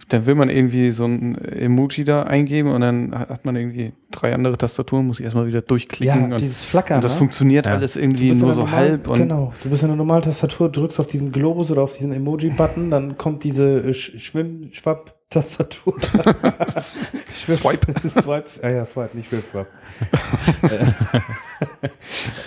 dann 0.08 0.26
will 0.26 0.36
man 0.36 0.48
irgendwie 0.50 0.92
so 0.92 1.04
ein 1.04 1.34
Emoji 1.36 2.04
da 2.04 2.22
eingeben 2.22 2.70
und 2.70 2.80
dann 2.80 3.12
hat 3.12 3.44
man 3.44 3.56
irgendwie 3.56 3.92
drei 4.12 4.32
andere 4.32 4.56
Tastaturen, 4.56 5.04
muss 5.04 5.18
ich 5.18 5.24
erstmal 5.24 5.48
wieder 5.48 5.62
durchklicken 5.62 6.28
ja, 6.30 6.34
und, 6.36 6.40
dieses 6.40 6.62
Flackern. 6.62 6.98
und 6.98 7.04
das 7.04 7.14
ne? 7.14 7.18
funktioniert 7.18 7.66
Ja. 7.66 7.72
alles 7.72 7.96
irgendwie 7.96 8.32
nur 8.32 8.52
so 8.54 8.60
normalen- 8.60 8.90
halb 8.90 9.08
und 9.08 9.18
genau, 9.18 9.52
du 9.64 9.68
bist 9.68 9.82
in 9.82 9.88
der 9.88 9.96
normalen 9.96 10.22
Tastatur, 10.22 10.70
drückst 10.70 11.00
auf 11.00 11.08
diesen 11.08 11.32
Globus 11.32 11.72
oder 11.72 11.82
auf 11.82 11.96
diesen 11.96 12.12
Emoji-Button, 12.12 12.90
dann 12.92 13.18
kommt 13.18 13.42
diese 13.42 13.80
äh, 13.80 13.92
Sch 13.92 14.16
Schwimm-Schwapp-Tastatur. 14.16 15.94
Swipe. 16.80 18.08
Swipe. 18.08 18.46
Ah 18.62 18.68
ja, 18.68 18.84
Swipe, 18.84 19.16
nicht 19.16 19.28
Schwimm-Schwapp. 19.28 19.66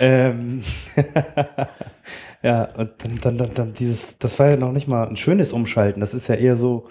ähm, 0.00 0.62
ja, 2.42 2.64
und 2.76 2.90
dann, 2.98 3.18
dann, 3.20 3.38
dann, 3.38 3.50
dann 3.54 3.72
dieses, 3.74 4.18
das 4.18 4.38
war 4.38 4.50
ja 4.50 4.56
noch 4.56 4.72
nicht 4.72 4.88
mal 4.88 5.06
ein 5.06 5.16
schönes 5.16 5.52
Umschalten. 5.52 6.00
Das 6.00 6.14
ist 6.14 6.28
ja 6.28 6.34
eher 6.36 6.56
so, 6.56 6.88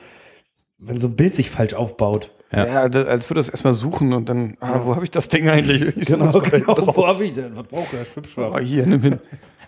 wenn 0.77 0.97
so 0.99 1.07
ein 1.07 1.15
Bild 1.15 1.35
sich 1.35 1.49
falsch 1.49 1.73
aufbaut. 1.73 2.31
Ja. 2.51 2.65
ja, 2.65 2.89
da, 2.89 3.03
als 3.03 3.29
würde 3.29 3.39
das 3.39 3.49
erstmal 3.49 3.75
suchen 3.75 4.11
und 4.11 4.27
dann, 4.27 4.57
ah, 4.59 4.79
wo 4.83 4.95
habe 4.95 5.03
ich 5.05 5.11
das 5.11 5.27
Ding 5.29 5.47
eigentlich? 5.49 5.81
Ich 5.97 6.07
Genau, 6.07 6.31
genau. 6.39 6.77
Wo 6.95 7.07
hab 7.07 7.21
ich 7.21 7.33
denn? 7.35 7.55
Was 7.55 7.67
braucht 7.67 7.93
der 7.93 8.05
Schwimm-Schwapp? 8.05 8.55
Ah, 8.55 8.59
hier, 8.59 8.87
nimm 8.87 9.01
hin. 9.01 9.19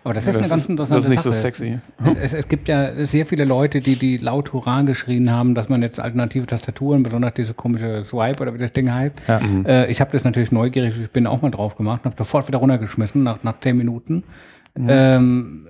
Aber 0.04 0.16
das 0.16 0.26
Ja, 0.26 0.32
ist 0.32 0.38
eine 0.38 0.48
ganz 0.48 0.66
interessante 0.68 0.98
das 0.98 1.04
ist 1.06 1.10
nicht 1.12 1.22
so 1.22 1.30
Sache. 1.30 1.42
sexy. 1.42 1.80
Es, 2.04 2.18
es, 2.18 2.34
es 2.34 2.48
gibt 2.48 2.68
ja 2.68 3.06
sehr 3.06 3.28
viele 3.28 3.46
Leute, 3.46 3.82
die, 3.82 3.98
die 3.98 4.18
laut 4.18 4.52
Hurra 4.52 4.82
geschrien 4.82 5.32
haben, 5.32 5.54
dass 5.54 5.70
man 5.70 5.84
jetzt 5.84 6.00
alternative 6.00 6.48
Tastaturen, 6.48 7.04
besonders 7.04 7.36
diese 7.36 7.54
komische 7.54 8.04
Swipe 8.04 8.42
oder 8.42 8.56
wie 8.56 8.58
das 8.58 8.72
Ding 8.74 8.92
heißt. 8.92 9.14
Äh, 9.68 9.92
ich 9.92 10.02
habe 10.02 10.12
das 10.12 10.24
natürlich 10.24 10.52
neugierig, 10.52 11.00
ich 11.00 11.12
bin 11.12 11.28
auch 11.28 11.44
mal 11.44 11.52
drauf 11.52 11.76
gemacht, 11.76 12.04
habe 12.06 12.16
sofort 12.18 12.48
wieder 12.48 12.58
runtergeschmissen 12.58 13.22
nach, 13.22 13.44
nach 13.44 13.60
zehn 13.60 13.78
Minuten. 13.78 14.24
Ähm, 14.76 15.68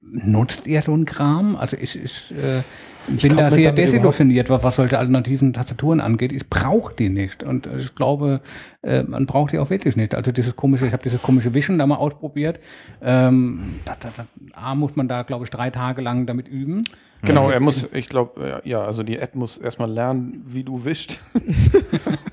nutzt 0.00 0.66
ihr 0.66 0.82
so 0.82 0.92
einen 0.92 1.04
Kram? 1.04 1.56
Also 1.56 1.76
ich, 1.76 2.02
ich 2.02 2.32
äh, 2.32 2.62
bin 3.06 3.28
komm 3.28 3.36
da 3.36 3.50
sehr 3.50 3.72
desillusioniert, 3.72 4.50
was, 4.50 4.62
was 4.62 4.76
solche 4.76 4.98
alternativen 4.98 5.52
Tastaturen 5.52 6.00
angeht. 6.00 6.32
Ich 6.32 6.48
brauche 6.48 6.94
die 6.94 7.08
nicht. 7.08 7.42
Und 7.42 7.66
ich 7.78 7.94
glaube, 7.94 8.40
äh, 8.82 9.02
man 9.02 9.26
braucht 9.26 9.52
die 9.52 9.58
auch 9.58 9.70
wirklich 9.70 9.96
nicht. 9.96 10.14
Also 10.14 10.32
dieses 10.32 10.56
komische, 10.56 10.86
ich 10.86 10.92
habe 10.92 11.02
dieses 11.02 11.22
komische 11.22 11.54
Wischen 11.54 11.78
da 11.78 11.86
mal 11.86 11.96
ausprobiert. 11.96 12.60
Ähm, 13.02 13.74
da, 13.84 13.96
da, 14.00 14.08
da, 14.16 14.26
A, 14.52 14.74
muss 14.74 14.96
man 14.96 15.08
da, 15.08 15.22
glaube 15.22 15.44
ich, 15.44 15.50
drei 15.50 15.70
Tage 15.70 16.02
lang 16.02 16.26
damit 16.26 16.48
üben. 16.48 16.84
Genau, 17.22 17.50
er 17.50 17.60
muss, 17.60 17.88
ich 17.92 18.08
glaube, 18.08 18.62
ja, 18.64 18.84
also 18.84 19.02
die 19.02 19.20
Ad 19.20 19.32
muss 19.34 19.58
erstmal 19.58 19.90
lernen, 19.90 20.42
wie 20.46 20.62
du 20.62 20.84
wischst. 20.84 21.20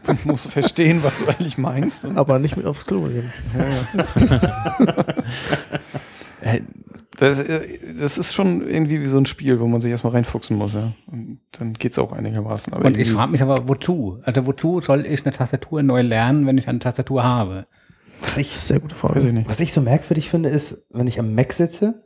Und 0.07 0.25
muss 0.25 0.45
verstehen, 0.45 1.03
was 1.03 1.19
du 1.19 1.29
eigentlich 1.29 1.57
meinst. 1.57 2.05
Aber 2.05 2.37
nicht 2.37 2.57
mit 2.57 2.65
aufs 2.65 2.85
Klo 2.85 3.07
nehmen. 3.07 3.31
Äh, 6.43 6.59
Das, 7.23 7.39
äh, 7.39 7.61
das 7.99 8.17
ist 8.17 8.33
schon 8.33 8.67
irgendwie 8.67 9.01
wie 9.01 9.07
so 9.07 9.17
ein 9.17 9.25
Spiel, 9.25 9.59
wo 9.59 9.67
man 9.67 9.81
sich 9.81 9.91
erstmal 9.91 10.13
reinfuchsen 10.13 10.57
muss, 10.57 10.73
ja. 10.73 10.93
Und 11.07 11.39
dann 11.51 11.73
geht's 11.73 11.97
auch 11.97 12.11
einigermaßen. 12.11 12.73
Aber 12.73 12.85
Und 12.85 12.97
ich 12.97 13.11
frage 13.11 13.31
mich 13.31 13.41
aber, 13.41 13.67
wozu? 13.69 14.19
Also 14.23 14.45
wozu 14.45 14.81
soll 14.81 15.05
ich 15.05 15.25
eine 15.25 15.33
Tastatur 15.33 15.83
neu 15.83 16.01
lernen, 16.01 16.45
wenn 16.47 16.57
ich 16.57 16.67
eine 16.67 16.79
Tastatur 16.79 17.23
habe? 17.23 17.65
Was 18.21 18.37
ich, 18.37 18.49
Sehr 18.49 18.79
gute 18.79 18.93
weiß 18.95 19.01
ich 19.01 19.09
Frage. 19.21 19.33
nicht. 19.33 19.49
was 19.49 19.59
ich 19.59 19.73
so 19.73 19.81
merkwürdig 19.81 20.29
finde, 20.29 20.49
ist, 20.49 20.85
wenn 20.89 21.07
ich 21.07 21.19
am 21.19 21.33
Mac 21.33 21.53
sitze, 21.53 22.03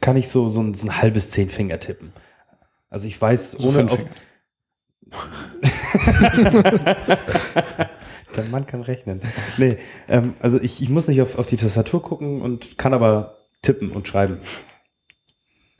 kann 0.00 0.16
ich 0.16 0.28
so, 0.28 0.48
so, 0.48 0.60
ein, 0.62 0.74
so 0.74 0.86
ein 0.86 1.00
halbes 1.00 1.30
Zehnfinger 1.30 1.78
tippen. 1.78 2.12
Also 2.90 3.06
ich 3.08 3.20
weiß, 3.20 3.52
So 3.52 3.68
ohne 3.68 3.90
auf. 3.90 3.98
Der 8.36 8.44
Mann 8.50 8.66
kann 8.66 8.82
rechnen. 8.82 9.20
Nee, 9.56 9.78
ähm, 10.08 10.34
also 10.40 10.60
ich, 10.60 10.82
ich 10.82 10.88
muss 10.90 11.08
nicht 11.08 11.20
auf, 11.22 11.38
auf 11.38 11.46
die 11.46 11.56
Tastatur 11.56 12.02
gucken 12.02 12.42
und 12.42 12.76
kann 12.78 12.92
aber 12.94 13.37
tippen 13.62 13.90
und 13.90 14.08
schreiben. 14.08 14.38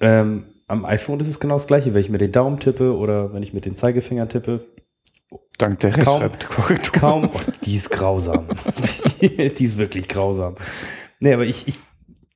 Ähm, 0.01 0.47
am 0.67 0.85
iPhone 0.85 1.21
ist 1.21 1.29
es 1.29 1.41
genau 1.41 1.55
das 1.55 1.67
gleiche, 1.67 1.95
wenn 1.95 2.01
ich 2.01 2.11
mir 2.11 2.19
den 2.19 2.33
Daumen 2.33 2.61
tippe 2.61 2.97
oder 2.97 3.33
wenn 3.33 3.43
ich 3.43 3.55
mit 3.55 3.65
den 3.65 3.75
Zeigefinger 3.75 4.29
tippe. 4.29 4.67
Dank 5.57 5.81
der 5.81 5.91
Kaum-. 5.91 6.31
Kaum. 6.93 7.31
Oh, 7.33 7.41
die 7.65 7.75
ist 7.75 7.91
grausam. 7.91 8.47
die, 9.21 9.53
die 9.53 9.65
ist 9.65 9.77
wirklich 9.77 10.07
grausam. 10.07 10.57
Nee, 11.19 11.33
aber 11.33 11.45
ich, 11.45 11.67
ich, 11.67 11.81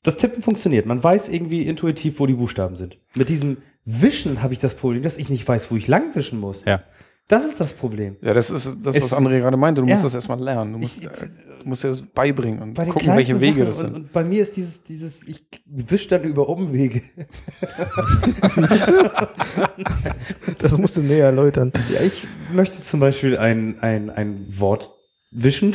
das 0.02 0.16
Tippen 0.16 0.42
funktioniert. 0.42 0.86
Man 0.86 1.02
weiß 1.02 1.28
irgendwie 1.28 1.62
intuitiv, 1.62 2.18
wo 2.18 2.26
die 2.26 2.34
Buchstaben 2.34 2.76
sind. 2.76 2.98
Mit 3.14 3.28
diesem 3.28 3.58
Wischen 3.84 4.42
habe 4.42 4.52
ich 4.52 4.58
das 4.58 4.74
Problem, 4.74 5.02
dass 5.02 5.18
ich 5.18 5.28
nicht 5.28 5.46
weiß, 5.46 5.70
wo 5.70 5.76
ich 5.76 5.86
lang 5.86 6.14
wischen 6.16 6.40
muss. 6.40 6.64
Ja. 6.64 6.82
Das 7.28 7.44
ist 7.46 7.58
das 7.60 7.72
Problem. 7.72 8.16
Ja, 8.20 8.34
das 8.34 8.50
ist 8.50 8.76
das, 8.82 8.96
Es- 8.96 9.04
was 9.04 9.14
André 9.14 9.38
gerade 9.38 9.56
meinte. 9.56 9.80
Du 9.80 9.86
Ja. 9.86 9.94
musst 9.94 10.04
das 10.04 10.14
erstmal 10.14 10.40
lernen. 10.42 10.72
Du 10.74 10.78
musst, 10.80 10.98
Ich- 10.98 11.06
äh, 11.06 11.10
du 11.62 11.68
musst 11.68 11.82
dir 11.84 11.88
das 11.88 12.02
beibringen 12.02 12.60
und 12.60 12.74
Bei 12.74 12.84
gucken, 12.86 13.14
welche 13.16 13.40
Wege 13.40 13.64
Sachen 13.64 13.66
das 13.66 13.78
sind. 13.78 13.88
Und, 13.88 13.94
und 13.96 14.12
bei 14.12 14.24
mir 14.24 14.42
ist 14.42 14.56
dieses, 14.56 14.82
dieses, 14.82 15.26
ich 15.26 15.46
wisch 15.66 16.08
dann 16.08 16.24
über 16.24 16.48
Umwege. 16.48 17.00
Das 20.58 20.76
musst 20.78 20.96
du 20.96 21.00
näher 21.02 21.26
erläutern. 21.26 21.72
Ja, 21.92 22.00
ich 22.00 22.26
möchte 22.52 22.80
zum 22.82 23.00
Beispiel 23.00 23.36
ein, 23.36 23.78
ein, 23.80 24.10
ein 24.10 24.46
Wort 24.48 24.90
wischen. 25.30 25.74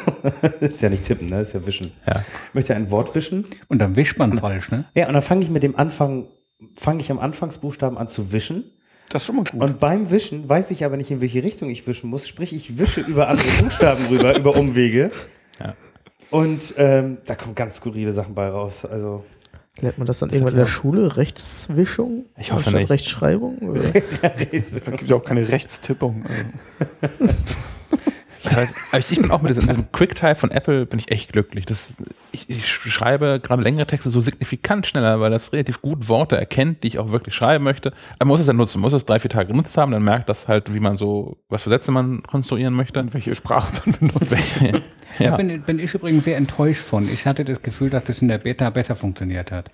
ist 0.60 0.80
ja 0.82 0.88
nicht 0.88 1.04
tippen, 1.04 1.28
ne? 1.28 1.40
Ist 1.40 1.52
ja 1.54 1.66
wischen. 1.66 1.92
Ja. 2.06 2.24
Ich 2.48 2.54
möchte 2.54 2.74
ein 2.74 2.90
Wort 2.90 3.14
wischen. 3.14 3.44
Und 3.68 3.78
dann 3.80 3.96
wischt 3.96 4.18
man 4.18 4.38
falsch, 4.38 4.70
ne? 4.70 4.86
Ja, 4.94 5.06
und 5.08 5.14
dann 5.14 5.22
fange 5.22 5.42
ich 5.42 5.50
mit 5.50 5.62
dem 5.62 5.76
Anfang, 5.76 6.28
fange 6.74 7.00
ich 7.00 7.10
am 7.10 7.18
Anfangsbuchstaben 7.18 7.98
an 7.98 8.08
zu 8.08 8.32
wischen. 8.32 8.70
Das 9.14 9.22
ist 9.22 9.26
schon 9.26 9.36
mal 9.36 9.44
gut. 9.44 9.62
Und 9.62 9.78
beim 9.78 10.10
Wischen 10.10 10.48
weiß 10.48 10.72
ich 10.72 10.84
aber 10.84 10.96
nicht, 10.96 11.08
in 11.12 11.20
welche 11.20 11.44
Richtung 11.44 11.70
ich 11.70 11.86
wischen 11.86 12.10
muss. 12.10 12.26
Sprich, 12.26 12.52
ich 12.52 12.78
wische 12.78 13.00
über 13.00 13.28
andere 13.28 13.46
Buchstaben 13.62 14.04
rüber, 14.10 14.36
über 14.36 14.56
Umwege. 14.56 15.12
Ja. 15.60 15.76
Und 16.32 16.74
ähm, 16.78 17.18
da 17.24 17.36
kommen 17.36 17.54
ganz 17.54 17.76
skurrile 17.76 18.10
Sachen 18.10 18.34
bei 18.34 18.48
raus. 18.48 18.84
Also 18.84 19.22
Lernt 19.80 19.98
man 19.98 20.08
das 20.08 20.18
dann 20.18 20.30
irgendwann 20.30 20.54
in 20.54 20.58
der 20.58 20.66
Schule? 20.66 21.16
Rechtswischung? 21.16 22.24
Ich 22.36 22.50
hoffe 22.50 22.64
anstatt 22.64 22.74
nicht. 22.74 22.90
Rechtschreibung? 22.90 23.58
Oder? 23.58 23.84
Es 24.50 24.82
gibt 24.84 25.08
ja 25.08 25.14
auch 25.14 25.24
keine 25.24 25.48
Rechtstippung. 25.48 26.24
Also. 28.44 28.60
Das 28.60 28.92
heißt, 28.92 29.12
ich 29.12 29.20
bin 29.20 29.30
auch 29.30 29.42
mit 29.42 29.50
diesem, 29.50 29.66
diesem 29.66 29.92
QuickType 29.92 30.34
von 30.36 30.50
Apple 30.50 30.86
bin 30.86 30.98
ich 30.98 31.10
echt 31.10 31.32
glücklich. 31.32 31.66
Das, 31.66 31.94
ich, 32.32 32.48
ich 32.48 32.66
schreibe 32.66 33.40
gerade 33.42 33.62
längere 33.62 33.86
Texte 33.86 34.10
so 34.10 34.20
signifikant 34.20 34.86
schneller, 34.86 35.20
weil 35.20 35.30
das 35.30 35.52
relativ 35.52 35.80
gut 35.80 36.08
Worte 36.08 36.36
erkennt, 36.36 36.82
die 36.82 36.88
ich 36.88 36.98
auch 36.98 37.10
wirklich 37.10 37.34
schreiben 37.34 37.64
möchte. 37.64 37.90
Aber 38.18 38.26
man 38.26 38.28
muss 38.28 38.40
es 38.40 38.46
dann 38.46 38.56
nutzen, 38.56 38.80
man 38.80 38.90
muss 38.90 38.92
es 38.92 39.06
drei, 39.06 39.18
vier 39.18 39.30
Tage 39.30 39.48
genutzt 39.48 39.76
haben, 39.76 39.92
dann 39.92 40.02
merkt 40.02 40.28
das 40.28 40.48
halt, 40.48 40.72
wie 40.74 40.80
man 40.80 40.96
so, 40.96 41.38
was 41.48 41.62
für 41.62 41.70
Sätze 41.70 41.90
man 41.90 42.22
konstruieren 42.22 42.74
möchte. 42.74 43.00
Und 43.00 43.14
welche 43.14 43.34
Sprache 43.34 43.72
man 43.84 43.96
benutzt. 43.98 44.36
Da 45.18 45.24
ja. 45.24 45.36
bin, 45.36 45.62
bin 45.62 45.78
ich 45.78 45.94
übrigens 45.94 46.24
sehr 46.24 46.36
enttäuscht 46.36 46.82
von. 46.82 47.08
Ich 47.08 47.26
hatte 47.26 47.44
das 47.44 47.62
Gefühl, 47.62 47.90
dass 47.90 48.04
das 48.04 48.20
in 48.20 48.28
der 48.28 48.38
Beta 48.38 48.70
besser 48.70 48.96
funktioniert 48.96 49.52
hat. 49.52 49.70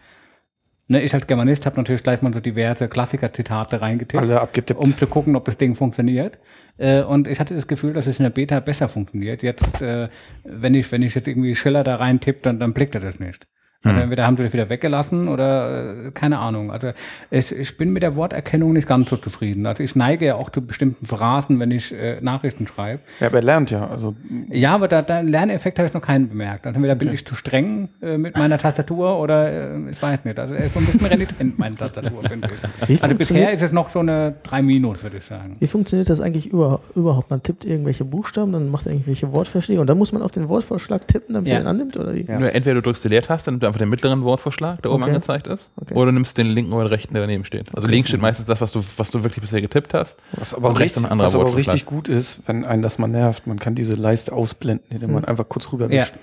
Ne, 0.91 1.03
ich 1.03 1.15
als 1.15 1.29
Germanist 1.29 1.67
habe 1.67 1.77
natürlich 1.77 2.03
gleich 2.03 2.21
mal 2.21 2.35
so 2.35 2.41
diverse 2.41 2.89
Klassiker-Zitate 2.89 3.81
reingetippt, 3.81 4.21
Alle 4.21 4.41
abgetippt. 4.41 4.81
um 4.81 4.99
zu 4.99 5.07
gucken, 5.07 5.37
ob 5.37 5.45
das 5.45 5.57
Ding 5.57 5.77
funktioniert. 5.77 6.41
Äh, 6.79 7.03
und 7.03 7.29
ich 7.29 7.39
hatte 7.39 7.55
das 7.55 7.69
Gefühl, 7.69 7.93
dass 7.93 8.09
es 8.09 8.19
in 8.19 8.25
der 8.25 8.31
Beta 8.31 8.59
besser 8.59 8.89
funktioniert. 8.89 9.45
Jetzt, 9.45 9.81
äh, 9.83 10.09
wenn 10.43 10.75
ich, 10.75 10.91
wenn 10.91 11.03
ich 11.05 11.15
jetzt 11.15 11.29
irgendwie 11.29 11.55
Schiller 11.55 11.85
da 11.85 11.95
rein 11.95 12.19
tippe, 12.19 12.41
dann, 12.43 12.59
dann 12.59 12.73
blickt 12.73 12.97
er 12.97 13.03
das 13.03 13.21
nicht. 13.21 13.47
Also 13.83 13.99
entweder 14.01 14.27
haben 14.27 14.37
sie 14.37 14.43
das 14.43 14.53
wieder 14.53 14.69
weggelassen 14.69 15.29
oder 15.29 16.07
äh, 16.09 16.11
keine 16.11 16.39
Ahnung. 16.39 16.71
Also 16.71 16.91
ich, 17.31 17.51
ich 17.51 17.79
bin 17.79 17.95
mit 17.95 18.03
der 18.03 18.15
Worterkennung 18.15 18.75
nicht 18.75 18.87
ganz 18.87 19.09
so 19.09 19.17
zufrieden. 19.17 19.65
Also 19.65 19.83
ich 19.83 19.97
neige 19.97 20.27
ja 20.27 20.35
auch 20.35 20.51
zu 20.51 20.61
bestimmten 20.61 21.07
Phrasen, 21.07 21.59
wenn 21.61 21.71
ich 21.71 21.91
äh, 21.95 22.21
Nachrichten 22.21 22.67
schreibe. 22.67 23.01
Ja, 23.21 23.29
aber 23.29 23.37
er 23.39 23.43
lernt 23.43 23.71
ja. 23.71 23.87
Also 23.89 24.15
Ja, 24.51 24.75
aber 24.75 24.87
da, 24.87 25.01
da 25.01 25.21
Lerneffekt 25.21 25.79
habe 25.79 25.89
ich 25.89 25.95
noch 25.95 26.03
keinen 26.03 26.29
bemerkt. 26.29 26.67
Also 26.67 26.77
entweder 26.77 26.95
bin 26.95 27.11
ich 27.15 27.25
zu 27.27 27.35
streng 27.35 27.89
äh, 28.03 28.19
mit 28.19 28.37
meiner 28.37 28.59
Tastatur 28.59 29.19
oder 29.19 29.51
äh, 29.51 29.91
ich 29.91 30.03
weiß 30.03 30.27
nicht. 30.27 30.39
Also 30.39 30.55
er 30.55 30.67
ist 30.67 30.75
so 30.75 30.81
ein 30.81 30.85
bisschen 30.87 31.07
renitent, 31.07 31.59
meine 31.59 31.77
Tastatur, 31.77 32.23
finde 32.25 32.49
ich. 32.53 32.89
Wie 32.89 33.01
Also 33.03 33.15
bisher 33.17 33.51
ist 33.53 33.63
es 33.63 33.73
noch 33.73 33.89
so 33.89 34.01
eine 34.01 34.35
3 34.43 34.61
Minus, 34.61 35.03
würde 35.05 35.17
ich 35.17 35.25
sagen. 35.25 35.57
wie 35.59 35.67
funktioniert 35.67 36.11
das 36.11 36.21
eigentlich 36.21 36.49
über, 36.49 36.81
überhaupt? 36.95 37.31
Man 37.31 37.43
tippt 37.43 37.65
irgendwelche 37.65 38.05
Buchstaben, 38.05 38.53
dann 38.53 38.71
macht 38.71 38.85
er 38.85 38.93
irgendwelche 38.93 39.33
Wortvorschläge 39.33 39.81
und 39.81 39.87
dann 39.87 39.97
muss 39.97 40.13
man 40.13 40.21
auf 40.21 40.33
den 40.33 40.51
Wortvorschlag 40.51 41.09
tippen, 41.09 41.33
damit 41.35 41.49
Ja. 41.49 41.55
er 41.55 41.61
ihn 41.63 41.67
annimmt? 41.67 41.97
Oder 41.97 42.15
wie? 42.15 42.27
Ja. 42.27 42.39
Nur 42.39 42.55
entweder 42.55 42.75
du 42.75 42.83
drückst 42.83 43.05
die 43.05 43.09
Leertaste, 43.09 43.47
damit 43.51 43.63
du 43.63 43.70
einfach 43.71 43.79
den 43.79 43.89
mittleren 43.89 44.23
Wortvorschlag, 44.23 44.83
der 44.83 44.91
oben 44.91 45.03
Okay. 45.03 45.13
angezeigt 45.13 45.47
ist, 45.47 45.71
Okay. 45.81 45.95
oder 45.95 46.13
nimmst 46.13 46.37
den 46.37 46.47
linken 46.49 46.73
oder 46.73 46.91
rechten, 46.91 47.15
der 47.15 47.23
daneben 47.23 47.45
steht. 47.45 47.75
Also 47.75 47.87
links 47.89 48.09
steht 48.11 48.21
meistens 48.21 48.47
das, 48.47 48.61
was 48.61 48.73
du, 48.73 48.83
was 48.99 49.11
du 49.11 49.23
wirklich 49.23 49.41
bisher 49.41 49.61
getippt 49.61 49.95
hast. 49.95 50.19
was 50.33 50.53
aber, 50.55 50.69
Und 50.69 50.75
auch 50.75 50.81
rechts 50.81 50.97
richtig, 50.97 51.07
ein 51.09 51.13
anderer 51.13 51.29
was 51.29 51.35
aber 51.35 51.57
richtig 51.57 51.87
gut 51.87 52.09
ist, 52.09 52.41
wenn 52.47 52.65
einen 52.67 52.83
das 52.83 52.99
mal 52.99 53.09
nervt. 53.09 53.47
Man 53.47 53.59
kann 53.59 53.75
diese 53.75 53.95
Leiste 53.95 54.33
ausblenden, 54.33 54.85
indem 54.91 55.13
man 55.13 55.25
einfach 55.25 55.49
kurz 55.49 55.73
rüber 55.73 55.91
Ja. 55.91 56.03
wischt. 56.03 56.15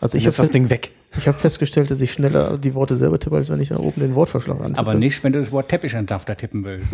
Also 0.00 0.16
Ich 0.16 0.24
ist 0.24 0.38
das 0.38 0.46
habe 0.46 0.52
Ding 0.54 0.70
weg. 0.70 0.92
ich 1.18 1.28
hab 1.28 1.34
festgestellt, 1.38 1.90
dass 1.90 2.00
ich 2.00 2.10
schneller 2.12 2.56
die 2.56 2.74
Worte 2.74 2.96
selber 2.96 3.18
tippe, 3.18 3.36
als 3.36 3.50
wenn 3.50 3.60
ich 3.60 3.68
da 3.68 3.76
oben 3.78 4.00
den 4.00 4.14
Wortvorschlag 4.14 4.58
antippe. 4.60 4.78
Aber 4.78 4.94
nicht, 4.94 5.22
wenn 5.24 5.32
du 5.32 5.40
das 5.40 5.52
Wort 5.52 5.68
Teppichentafter 5.68 6.36
tippen 6.36 6.64
willst. 6.64 6.86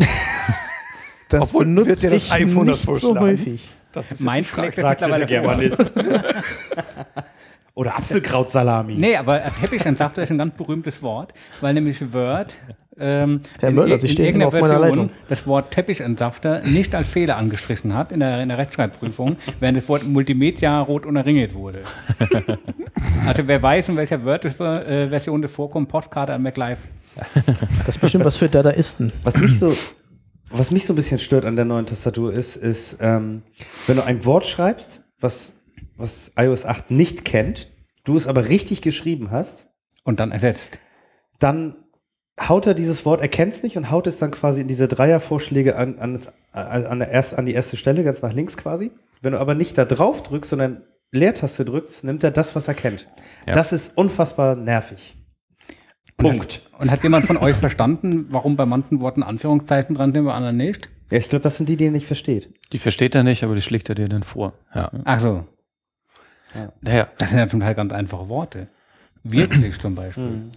das 1.29 1.41
Obwohl, 1.49 1.65
benutze 1.65 1.89
wird 1.89 2.03
dir 2.03 2.09
das 2.09 2.23
ich 2.25 2.33
iPhone 2.33 2.67
das 2.67 2.77
nicht 2.79 2.85
so 2.85 2.91
vorschlagen? 3.13 3.19
häufig. 3.19 3.69
Das 3.93 4.11
ist 4.11 4.19
Mein 4.21 4.43
das 4.43 4.75
Sagte 4.75 4.81
der 4.81 4.89
mittlerweile. 5.19 5.25
Germanist. 5.25 5.93
Oder 7.77 7.95
Apfelkrautsalami. 7.95 8.95
Nee, 8.95 9.17
aber 9.17 9.45
äh, 9.45 9.51
Teppichentafter 9.51 10.23
ist 10.23 10.31
ein 10.31 10.39
ganz 10.39 10.55
berühmtes 10.55 11.03
Wort, 11.03 11.31
weil 11.61 11.75
nämlich 11.75 12.11
Word 12.11 12.51
ähm, 12.97 13.41
Herr 13.59 13.69
Möller, 13.69 13.99
Sie 13.99 14.07
stehen 14.07 14.41
auf 14.41 14.51
meiner 14.51 14.79
Version 14.79 14.81
Leitung. 14.81 15.09
das 15.29 15.45
Wort 15.45 15.69
Teppichentafter 15.69 16.61
nicht 16.61 16.95
als 16.95 17.07
Fehler 17.07 17.37
angestrichen 17.37 17.93
hat 17.93 18.11
in 18.11 18.21
der, 18.21 18.41
in 18.41 18.49
der 18.49 18.57
Rechtschreibprüfung, 18.57 19.37
während 19.59 19.77
das 19.77 19.87
Wort 19.89 20.07
Multimedia 20.07 20.81
rot 20.81 21.05
unterringelt 21.05 21.53
wurde. 21.53 21.83
also 23.27 23.47
wer 23.47 23.61
weiß, 23.61 23.89
in 23.89 23.95
welcher 23.95 24.25
Word-Version 24.25 25.43
das 25.43 25.51
vorkommt, 25.51 25.87
Postkarte 25.87 26.33
an 26.33 26.41
MacLife. 26.41 26.81
Das 27.85 27.89
ist 27.89 28.01
bestimmt 28.01 28.25
was 28.25 28.37
für 28.37 28.49
Dadaisten. 28.49 29.11
Was 29.21 29.37
mich 29.37 29.59
so, 29.59 29.75
was 30.49 30.71
mich 30.71 30.83
so 30.83 30.93
ein 30.93 30.95
bisschen 30.95 31.19
stört 31.19 31.45
an 31.45 31.55
der 31.55 31.65
neuen 31.65 31.85
Tastatur 31.85 32.33
ist, 32.33 32.55
ist, 32.55 32.97
ähm, 33.01 33.43
wenn 33.85 33.97
du 33.97 34.03
ein 34.03 34.25
Wort 34.25 34.47
schreibst, 34.47 35.03
was, 35.19 35.51
was 35.95 36.33
iOS 36.37 36.65
8 36.65 36.91
nicht 36.91 37.25
kennt, 37.25 37.67
du 38.03 38.15
es 38.17 38.27
aber 38.27 38.49
richtig 38.49 38.81
geschrieben 38.81 39.31
hast, 39.31 39.67
Und 40.03 40.19
dann 40.19 40.31
ersetzt. 40.31 40.79
dann 41.39 41.75
haut 42.39 42.67
er 42.67 42.73
dieses 42.75 43.05
Wort, 43.05 43.21
erkennt 43.21 43.53
es 43.53 43.63
nicht 43.63 43.77
und 43.77 43.89
haut 43.89 44.05
es 44.07 44.17
dann 44.19 44.31
quasi 44.31 44.61
in 44.61 44.67
diese 44.67 44.87
Dreiervorschläge 44.87 45.75
an, 45.75 45.97
an, 45.97 46.13
das, 46.13 46.33
an, 46.53 46.99
der 46.99 47.09
erst, 47.09 47.33
an 47.37 47.45
die 47.45 47.53
erste 47.53 47.77
Stelle, 47.77 48.03
ganz 48.03 48.21
nach 48.21 48.33
links 48.33 48.57
quasi. 48.57 48.91
Wenn 49.21 49.31
du 49.33 49.39
aber 49.39 49.55
nicht 49.55 49.77
da 49.77 49.85
drauf 49.85 50.21
drückst, 50.23 50.51
sondern 50.51 50.83
Leertaste 51.11 51.65
drückst, 51.65 52.03
nimmt 52.03 52.23
er 52.23 52.31
das, 52.31 52.55
was 52.55 52.67
er 52.67 52.73
kennt. 52.75 53.07
Ja. 53.47 53.53
Das 53.53 53.73
ist 53.73 53.97
unfassbar 53.97 54.55
nervig. 54.55 55.15
Punkt. 56.17 56.61
Und 56.79 56.91
hat 56.91 57.03
jemand 57.03 57.25
von 57.25 57.37
euch 57.37 57.55
verstanden, 57.55 58.27
warum 58.29 58.55
bei 58.55 58.65
manchen 58.65 59.01
Worten 59.01 59.23
Anführungszeichen 59.23 59.95
dran 59.95 60.13
sind, 60.13 60.25
bei 60.25 60.33
anderen 60.33 60.57
nicht? 60.57 60.89
Ja, 61.11 61.17
ich 61.19 61.29
glaube, 61.29 61.43
das 61.43 61.55
sind 61.57 61.69
die, 61.69 61.77
die 61.77 61.85
er 61.85 61.91
nicht 61.91 62.07
versteht. 62.07 62.53
Die 62.73 62.79
versteht 62.79 63.15
er 63.15 63.23
nicht, 63.23 63.43
aber 63.43 63.55
die 63.55 63.61
schlägt 63.61 63.87
er 63.89 63.95
dir 63.95 64.09
dann 64.09 64.23
vor. 64.23 64.53
Ja. 64.75 64.91
Ach 65.05 65.19
so, 65.21 65.45
Naja, 66.81 67.07
das 67.17 67.29
sind 67.29 67.39
ja 67.39 67.47
zum 67.47 67.59
Teil 67.59 67.75
ganz 67.75 67.93
einfache 67.93 68.29
Worte. 68.29 68.67
Wirklich 69.23 69.79
zum 69.79 69.95
Beispiel. 69.95 70.23
Mhm. 70.23 70.51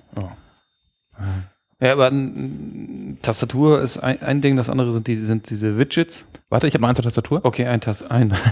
Ja, 1.81 1.93
aber 1.93 2.11
mm, 2.11 3.19
Tastatur 3.23 3.81
ist 3.81 3.99
ein, 3.99 4.23
ein 4.23 4.41
Ding, 4.43 4.57
das 4.57 4.69
andere 4.69 4.93
sind, 4.93 5.07
die, 5.07 5.17
sind 5.17 5.49
diese 5.49 5.79
Widgets. 5.79 6.27
Warte, 6.51 6.67
ich 6.67 6.75
habe 6.75 6.83
noch 6.83 6.89
eins 6.89 6.97
zur 6.97 7.05
Tastatur. 7.05 7.41
Okay, 7.43 7.67
ein 7.67 7.81
Tast 7.81 8.11
ein. 8.11 8.35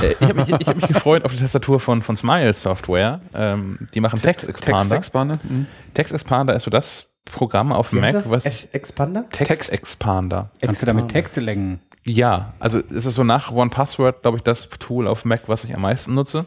Äh, 0.00 0.12
ich 0.12 0.20
habe 0.20 0.34
mich, 0.34 0.48
ich 0.48 0.66
hab 0.66 0.76
mich 0.76 0.86
gefreut 0.86 1.24
auf 1.24 1.32
die 1.32 1.38
Tastatur 1.38 1.78
von, 1.78 2.00
von 2.00 2.16
Smile 2.16 2.54
Software. 2.54 3.20
Ähm, 3.34 3.88
die 3.92 4.00
machen 4.00 4.18
Text 4.18 4.48
Expander. 4.48 4.78
Text 4.80 4.92
Expander. 4.92 5.38
Mhm. 5.42 5.66
Text 5.92 6.14
Expander 6.14 6.54
ist 6.54 6.62
so 6.62 6.70
das 6.70 7.10
Programm 7.26 7.72
auf 7.72 7.92
Wie 7.92 8.00
Mac, 8.00 8.14
was 8.30 8.46
Expander? 8.72 9.28
Text 9.30 9.72
Expander. 9.72 10.50
Kannst 10.62 10.80
du 10.80 10.86
damit. 10.86 11.08
Texte 11.08 11.40
lenken? 11.40 11.80
Ja, 12.10 12.54
also 12.58 12.80
es 12.94 13.06
ist 13.06 13.14
so 13.14 13.22
nach 13.22 13.52
OnePassword, 13.52 14.22
glaube 14.22 14.38
ich, 14.38 14.42
das 14.42 14.68
Tool 14.68 15.06
auf 15.06 15.24
Mac, 15.24 15.42
was 15.46 15.64
ich 15.64 15.74
am 15.74 15.82
meisten 15.82 16.14
nutze. 16.14 16.44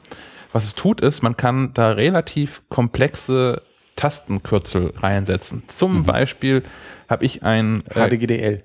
Was 0.52 0.66
es 0.66 0.76
tut, 0.76 1.00
ist, 1.00 1.24
man 1.24 1.38
kann 1.38 1.74
da 1.74 1.92
relativ 1.92 2.62
komplexe 2.70 3.62
Tastenkürzel 3.96 4.94
reinsetzen. 4.98 5.64
Zum 5.68 6.04
Beispiel 6.04 6.64
habe 7.08 7.24
ich 7.24 7.44
ein 7.44 7.84
äh, 7.96 8.10
HDGDL. 8.10 8.64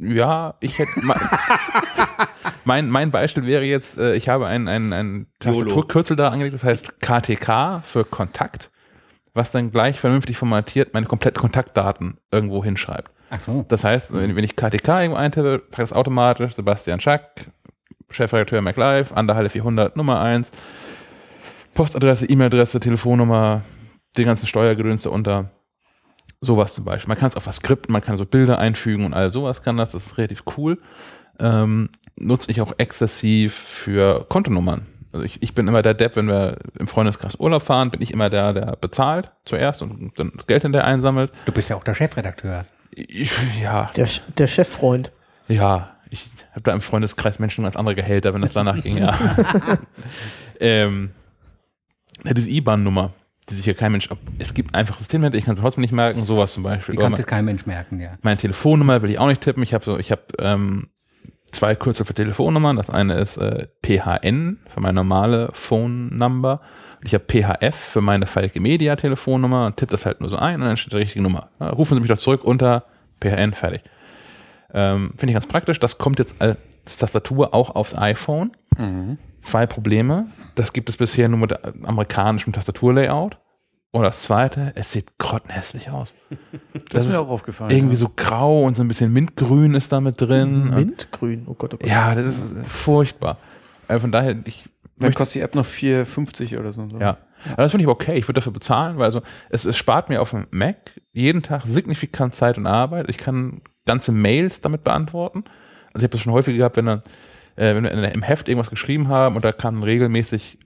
ja, 0.00 0.54
ich 0.60 0.78
hätte 0.78 0.92
mein, 1.02 1.20
mein, 2.64 2.90
mein 2.90 3.10
Beispiel 3.10 3.44
wäre 3.44 3.64
jetzt, 3.64 3.98
äh, 3.98 4.14
ich 4.14 4.30
habe 4.30 4.46
ein, 4.46 4.68
ein, 4.68 4.92
ein 4.92 5.26
Tastaturkürzel 5.40 6.16
da 6.16 6.28
angelegt, 6.28 6.54
das 6.54 6.64
heißt 6.64 7.00
KTK 7.00 7.82
für 7.84 8.04
Kontakt, 8.04 8.70
was 9.34 9.52
dann 9.52 9.70
gleich 9.70 10.00
vernünftig 10.00 10.38
formatiert 10.38 10.94
meine 10.94 11.06
kompletten 11.06 11.40
Kontaktdaten 11.40 12.18
irgendwo 12.32 12.64
hinschreibt. 12.64 13.12
Ach 13.30 13.40
so. 13.40 13.64
Das 13.68 13.84
heißt, 13.84 14.14
wenn, 14.14 14.36
ich 14.38 14.56
KTK 14.56 14.88
irgendwo 15.02 15.18
eintippe, 15.18 15.58
packt 15.58 15.90
das 15.90 15.92
automatisch 15.92 16.54
Sebastian 16.54 17.00
Schack, 17.00 17.50
Chefredakteur 18.10 18.62
MacLive, 18.62 19.14
Anderhalle 19.14 19.50
400, 19.50 19.96
Nummer 19.96 20.20
1, 20.20 20.50
Postadresse, 21.74 22.26
E-Mail-Adresse, 22.26 22.80
Telefonnummer, 22.80 23.62
den 24.16 24.26
ganzen 24.26 24.46
Steuergedöns 24.46 25.06
unter. 25.06 25.50
Sowas 26.40 26.72
zum 26.72 26.84
Beispiel. 26.84 27.08
Man 27.08 27.18
kann 27.18 27.30
es 27.30 27.36
auf 27.36 27.48
was 27.48 27.56
skripten, 27.56 27.92
man 27.92 28.00
kann 28.00 28.16
so 28.16 28.24
Bilder 28.24 28.60
einfügen 28.60 29.04
und 29.04 29.12
all 29.12 29.32
sowas 29.32 29.64
kann 29.64 29.76
das. 29.76 29.90
Das 29.90 30.06
ist 30.06 30.18
relativ 30.18 30.44
cool. 30.56 30.78
Ähm, 31.40 31.88
nutze 32.16 32.52
ich 32.52 32.60
auch 32.60 32.74
exzessiv 32.78 33.54
für 33.54 34.24
Kontonummern. 34.28 34.86
Also 35.12 35.24
ich, 35.24 35.42
ich 35.42 35.54
bin 35.54 35.66
immer 35.66 35.82
der 35.82 35.94
Depp, 35.94 36.14
wenn 36.14 36.28
wir 36.28 36.58
im 36.78 36.86
Freundeskreis 36.86 37.34
Urlaub 37.40 37.62
fahren, 37.62 37.90
bin 37.90 38.02
ich 38.02 38.12
immer 38.12 38.30
der, 38.30 38.52
der 38.52 38.76
bezahlt 38.80 39.32
zuerst 39.44 39.82
und 39.82 40.12
dann 40.16 40.30
das 40.36 40.46
Geld 40.46 40.62
hinterher 40.62 40.86
einsammelt. 40.86 41.32
Du 41.44 41.50
bist 41.50 41.70
ja 41.70 41.76
auch 41.76 41.82
der 41.82 41.94
Chefredakteur. 41.94 42.66
Ja, 43.62 43.90
Der, 43.96 44.08
der 44.36 44.46
Cheffreund. 44.46 45.12
ja, 45.48 45.94
ich 46.10 46.26
habe 46.52 46.62
da 46.62 46.72
im 46.72 46.80
Freundeskreis 46.80 47.38
Menschen 47.38 47.64
als 47.66 47.76
andere 47.76 47.94
Gehälter, 47.94 48.32
wenn 48.34 48.40
das 48.40 48.52
danach 48.54 48.82
ging, 48.82 48.96
ja. 48.98 49.16
ähm, 50.60 51.10
ja, 52.24 52.34
diese 52.34 52.48
IBAN-Nummer, 52.50 53.12
die 53.48 53.54
sich 53.54 53.64
hier 53.64 53.74
kein 53.74 53.92
Mensch, 53.92 54.10
ab- 54.10 54.18
es 54.38 54.54
gibt 54.54 54.74
einfach 54.74 54.98
Systeme, 54.98 55.30
ich 55.34 55.44
kann 55.44 55.54
es 55.56 55.60
trotzdem 55.60 55.82
nicht 55.82 55.92
merken, 55.92 56.24
sowas 56.24 56.52
zum 56.52 56.62
Beispiel. 56.62 56.94
Die 56.96 57.00
kann 57.00 57.14
sich 57.16 57.26
kein 57.26 57.44
Mensch 57.44 57.66
merken, 57.66 58.00
ja. 58.00 58.16
meine 58.22 58.36
Telefonnummer 58.38 59.02
will 59.02 59.10
ich 59.10 59.18
auch 59.18 59.26
nicht 59.28 59.42
tippen. 59.42 59.62
Ich 59.62 59.74
habe 59.74 59.84
so, 59.84 59.98
ich 59.98 60.10
habe 60.10 60.22
ähm, 60.38 60.88
zwei 61.52 61.74
Kürzel 61.74 62.04
für 62.06 62.14
Telefonnummern. 62.14 62.76
Das 62.76 62.90
eine 62.90 63.14
ist 63.14 63.36
äh, 63.36 63.68
PHN 63.84 64.58
für 64.68 64.80
meine 64.80 64.94
normale 64.94 65.50
Phone 65.52 66.16
Number. 66.16 66.60
Ich 67.04 67.14
habe 67.14 67.24
PHF 67.24 67.76
für 67.76 68.00
meine 68.00 68.26
Falke 68.26 68.60
Media 68.60 68.96
Telefonnummer 68.96 69.66
und 69.66 69.76
tippe 69.76 69.92
das 69.92 70.04
halt 70.06 70.20
nur 70.20 70.30
so 70.30 70.36
ein 70.36 70.60
und 70.60 70.66
dann 70.66 70.76
steht 70.76 70.92
die 70.92 70.96
richtige 70.96 71.22
Nummer. 71.22 71.48
Ja, 71.60 71.70
rufen 71.70 71.94
Sie 71.94 72.00
mich 72.00 72.10
doch 72.10 72.18
zurück 72.18 72.44
unter 72.44 72.84
PHN, 73.20 73.52
fertig. 73.54 73.82
Ähm, 74.72 75.12
Finde 75.16 75.32
ich 75.32 75.34
ganz 75.34 75.46
praktisch. 75.46 75.80
Das 75.80 75.98
kommt 75.98 76.18
jetzt 76.18 76.36
als 76.40 76.58
Tastatur 76.98 77.54
auch 77.54 77.74
aufs 77.74 77.96
iPhone. 77.96 78.52
Zwei 79.42 79.66
Probleme. 79.66 80.26
Das 80.54 80.72
gibt 80.72 80.88
es 80.88 80.96
bisher 80.96 81.28
nur 81.28 81.38
mit 81.38 81.52
äh, 81.52 81.72
amerikanischem 81.84 82.52
Tastaturlayout. 82.52 83.38
Und 83.90 84.02
das 84.02 84.22
zweite, 84.22 84.72
es 84.74 84.92
sieht 84.92 85.16
grottenhässlich 85.18 85.90
aus. 85.90 86.14
Das, 86.90 87.02
ist 87.02 87.10
ist 87.10 87.16
mir 87.16 87.20
auch 87.20 87.28
aufgefallen. 87.28 87.70
Irgendwie 87.70 87.94
ja. 87.94 88.00
so 88.00 88.10
grau 88.14 88.62
und 88.62 88.74
so 88.74 88.80
ein 88.80 88.88
bisschen 88.88 89.12
Mintgrün 89.12 89.74
ist 89.74 89.92
da 89.92 90.00
mit 90.00 90.18
drin. 90.18 90.70
Mintgrün. 90.70 91.44
Oh 91.46 91.52
Gott, 91.52 91.74
oh 91.74 91.76
Gott. 91.76 91.86
Ja, 91.86 92.14
das 92.14 92.36
ist 92.36 92.42
furchtbar. 92.66 93.36
Also 93.88 94.00
von 94.00 94.12
daher, 94.12 94.36
ich 94.46 94.70
Dann 95.00 95.14
kostet 95.14 95.36
die 95.36 95.40
App 95.40 95.54
noch 95.54 95.64
4,50 95.66 96.58
oder 96.58 96.72
so. 96.72 96.86
ja. 97.00 97.18
Aber 97.52 97.62
das 97.62 97.70
finde 97.70 97.82
ich 97.82 97.86
aber 97.86 97.92
okay. 97.92 98.16
Ich 98.16 98.24
würde 98.26 98.40
dafür 98.40 98.52
bezahlen, 98.52 98.98
weil 98.98 99.04
also 99.04 99.22
es, 99.48 99.64
es 99.64 99.76
spart 99.76 100.08
mir 100.08 100.20
auf 100.20 100.30
dem 100.30 100.46
Mac 100.50 100.76
jeden 101.12 101.40
Tag 101.42 101.62
signifikant 101.66 102.34
Zeit 102.34 102.58
und 102.58 102.66
Arbeit. 102.66 103.08
Ich 103.08 103.16
kann 103.16 103.60
ganze 103.86 104.10
Mails 104.10 104.60
damit 104.60 104.82
beantworten. 104.82 105.44
Also 105.92 105.98
ich 105.98 106.02
habe 106.02 106.08
das 106.08 106.20
schon 106.20 106.32
häufig 106.32 106.56
gehabt, 106.56 106.76
wenn 106.76 106.86
dann, 106.86 107.02
äh, 107.54 107.76
wenn 107.76 107.84
wir 107.84 107.92
in- 107.92 108.02
im 108.02 108.22
Heft 108.22 108.48
irgendwas 108.48 108.70
geschrieben 108.70 109.06
haben 109.08 109.36
und 109.36 109.44
da 109.44 109.52
kamen 109.52 109.84
regelmäßig 109.84 110.58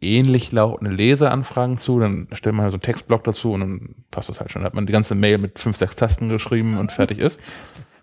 ähnlich 0.00 0.50
lautende 0.52 0.92
Leseranfragen 0.94 1.78
zu, 1.78 2.00
dann 2.00 2.26
stellt 2.32 2.54
man 2.56 2.64
halt 2.64 2.72
so 2.72 2.76
einen 2.76 2.82
Textblock 2.82 3.22
dazu 3.24 3.52
und 3.52 3.60
dann 3.60 3.94
passt 4.10 4.28
das 4.28 4.40
halt 4.40 4.50
schon. 4.50 4.62
Dann 4.62 4.66
hat 4.66 4.74
man 4.74 4.86
die 4.86 4.92
ganze 4.92 5.14
Mail 5.14 5.38
mit 5.38 5.58
fünf, 5.60 5.76
sechs 5.76 5.94
Tasten 5.96 6.28
geschrieben 6.28 6.76
und 6.78 6.90
fertig 6.92 7.18
ist. 7.20 7.38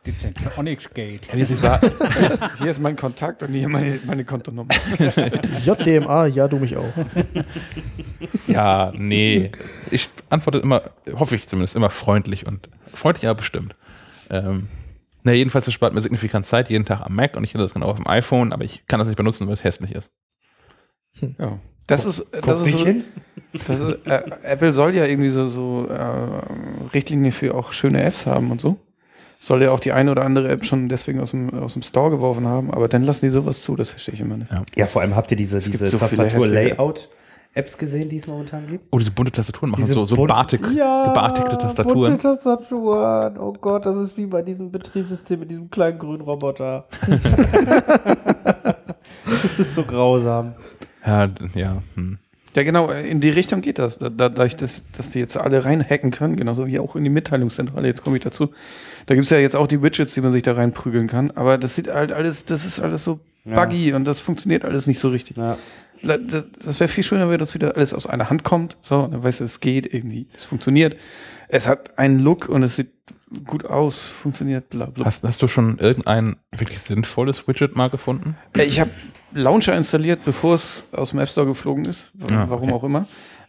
Die 0.06 0.14
Onyx 0.58 0.90
Gate. 0.90 1.30
Ich 1.34 1.48
sagen, 1.60 1.92
Hier 2.60 2.70
ist 2.70 2.80
mein 2.80 2.96
Kontakt 2.98 3.42
und 3.42 3.54
hier 3.54 3.70
meine, 3.70 4.00
meine 4.06 4.26
Kontonummer. 4.26 4.74
JDMA, 5.64 6.28
ja, 6.28 6.48
du 6.48 6.58
mich 6.58 6.76
auch. 6.76 6.92
Ja, 8.48 8.92
nee. 8.96 9.52
Ich 9.92 10.10
antworte 10.30 10.58
immer, 10.58 10.82
hoffe 11.14 11.36
ich 11.36 11.48
zumindest, 11.48 11.76
immer 11.76 11.90
freundlich 11.90 12.46
und 12.46 12.70
freundlich, 12.94 13.30
aber 13.30 13.38
bestimmt. 13.38 13.76
Ähm, 14.30 14.68
na, 15.24 15.32
jedenfalls, 15.32 15.72
spart 15.72 15.94
mir 15.94 16.02
signifikant 16.02 16.46
Zeit 16.46 16.70
jeden 16.70 16.86
Tag 16.86 17.02
am 17.02 17.16
Mac 17.16 17.38
und 17.38 17.46
ich 17.46 17.54
hätte 17.54 17.64
das 17.64 17.74
genau 17.74 17.88
auf 17.88 17.98
dem 17.98 18.08
iPhone, 18.08 18.52
aber 18.52 18.66
ich 18.66 18.86
kann 18.88 19.00
das 19.00 19.08
nicht 19.08 19.18
benutzen, 19.18 19.48
weil 19.48 19.54
es 19.54 19.64
hässlich 19.64 19.94
ist. 19.94 20.12
Ja. 21.40 21.60
Das 21.88 22.06
ist, 22.06 22.32
das 22.32 22.60
ist 22.60 22.66
nicht 22.66 22.80
so, 22.80 22.86
hin. 22.86 23.04
das 23.68 23.80
ist, 23.80 24.08
äh, 24.08 24.22
Apple 24.44 24.74
soll 24.74 24.96
ja 24.96 25.06
irgendwie 25.06 25.30
so, 25.30 25.48
so 25.48 25.88
äh, 25.88 26.90
Richtlinien 26.94 27.32
für 27.32 27.56
auch 27.56 27.72
schöne 27.74 28.04
Apps 28.04 28.26
haben 28.26 28.52
und 28.52 28.62
so. 28.62 28.78
Soll 29.44 29.62
ja 29.62 29.72
auch 29.72 29.82
die 29.82 29.92
eine 29.92 30.10
oder 30.10 30.24
andere 30.24 30.48
App 30.48 30.64
schon 30.64 30.88
deswegen 30.88 31.20
aus 31.20 31.32
dem, 31.32 31.54
aus 31.54 31.74
dem 31.74 31.82
Store 31.82 32.10
geworfen 32.10 32.48
haben, 32.48 32.72
aber 32.72 32.88
dann 32.88 33.04
lassen 33.04 33.26
die 33.26 33.30
sowas 33.30 33.62
zu, 33.62 33.76
das 33.76 33.90
verstehe 33.90 34.14
ich 34.14 34.22
immer 34.22 34.38
nicht. 34.38 34.50
Ja, 34.78 34.86
vor 34.86 35.02
allem 35.02 35.18
habt 35.18 35.32
ihr 35.32 35.36
diese, 35.36 35.60
diese 35.60 35.90
so 35.90 35.98
viele 35.98 36.30
Tastatur-Layout-Apps 36.30 37.78
gesehen, 37.78 38.08
die 38.08 38.16
es 38.16 38.26
momentan 38.26 38.66
gibt? 38.68 38.86
Oh, 38.90 39.00
diese 39.00 39.12
bunte 39.12 39.34
Tastaturen 39.34 39.72
machen 39.72 39.82
Diese 39.82 39.96
so, 39.96 40.06
so 40.06 40.16
bartig, 40.26 40.62
gebartigte 40.62 41.58
Tastaturen. 41.58 42.12
bunte 42.12 42.20
Tastaturen. 42.20 43.38
Oh 43.38 43.52
Gott, 43.52 43.86
das 43.86 43.98
ist 43.98 44.16
wie 44.16 44.28
bei 44.28 44.42
diesem 44.44 44.72
Betriebssystem 44.72 45.42
mit 45.42 45.52
diesem 45.52 45.70
kleinen 45.70 46.00
grünen 46.00 46.22
Roboter. 46.22 46.86
das 49.26 49.60
ist 49.60 49.76
so 49.76 49.84
grausam. 49.84 50.54
Ja, 51.06 51.30
ja. 51.54 51.84
Hm. 51.96 52.18
Ja, 52.56 52.64
genau, 52.64 52.92
in 52.92 53.20
die 53.20 53.30
Richtung 53.30 53.60
geht 53.60 53.78
das. 53.80 53.98
Da, 53.98 54.10
da, 54.10 54.30
dadurch, 54.30 54.56
dass, 54.56 54.84
dass 54.96 55.10
die 55.10 55.20
jetzt 55.20 55.36
alle 55.36 55.66
reinhacken 55.66 56.12
können, 56.12 56.38
genauso 56.38 56.66
wie 56.68 56.80
auch 56.80 56.96
in 56.96 57.04
die 57.04 57.10
Mitteilungszentrale, 57.10 57.88
jetzt 57.88 58.04
komme 58.04 58.16
ich 58.16 58.24
dazu. 58.24 58.50
Da 59.06 59.16
gibt 59.16 59.26
es 59.26 59.30
ja 59.30 59.38
jetzt 59.38 59.56
auch 59.56 59.68
die 59.68 59.82
Widgets, 59.82 60.14
die 60.14 60.22
man 60.22 60.32
sich 60.32 60.44
da 60.44 60.54
reinprügeln 60.54 61.08
kann, 61.08 61.32
aber 61.32 61.58
das 61.58 61.76
sieht 61.76 61.88
halt 61.88 62.12
alles, 62.12 62.46
das 62.46 62.66
ist 62.66 62.80
alles 62.80 63.04
so 63.04 63.20
buggy 63.46 63.94
und 63.94 64.06
das 64.06 64.20
funktioniert 64.20 64.66
alles 64.66 64.88
nicht 64.88 65.00
so 65.00 65.10
richtig. 65.10 65.38
Ja. 65.38 65.58
Das, 66.02 66.46
das 66.64 66.80
wäre 66.80 66.88
viel 66.90 67.04
schöner, 67.04 67.30
wenn 67.30 67.40
das 67.40 67.54
wieder 67.54 67.76
alles 67.76 67.94
aus 67.94 68.08
einer 68.08 68.30
Hand 68.30 68.44
kommt. 68.44 68.78
So, 68.82 69.08
dann 69.08 69.24
weißt 69.24 69.40
du, 69.40 69.46
es 69.46 69.62
geht 69.62 69.94
irgendwie, 69.94 70.28
es 70.36 70.44
funktioniert. 70.44 70.98
Es 71.48 71.68
hat 71.68 71.98
einen 71.98 72.20
Look 72.20 72.50
und 72.50 72.64
es 72.64 72.76
sieht 72.76 72.92
gut 73.46 73.66
aus, 73.66 74.00
funktioniert, 74.00 74.70
bla 74.70 74.86
bla. 74.88 75.06
Hast, 75.06 75.24
hast 75.24 75.42
du 75.42 75.48
schon 75.48 75.78
irgendein 75.80 76.36
wirklich 76.52 76.80
sinnvolles 76.80 77.48
Widget 77.48 77.76
mal 77.76 77.90
gefunden? 77.90 78.36
Äh, 78.58 78.64
Ich 78.64 78.80
habe 78.80 78.92
Launcher 79.34 79.76
installiert, 79.76 80.26
bevor 80.26 80.56
es 80.56 80.86
aus 80.92 81.12
dem 81.12 81.20
App 81.20 81.30
Store 81.30 81.48
geflogen 81.48 81.86
ist. 81.86 82.12
Ah, 82.32 82.46
warum 82.50 82.70
okay. 82.70 82.74
auch 82.74 82.84
immer. 82.84 83.08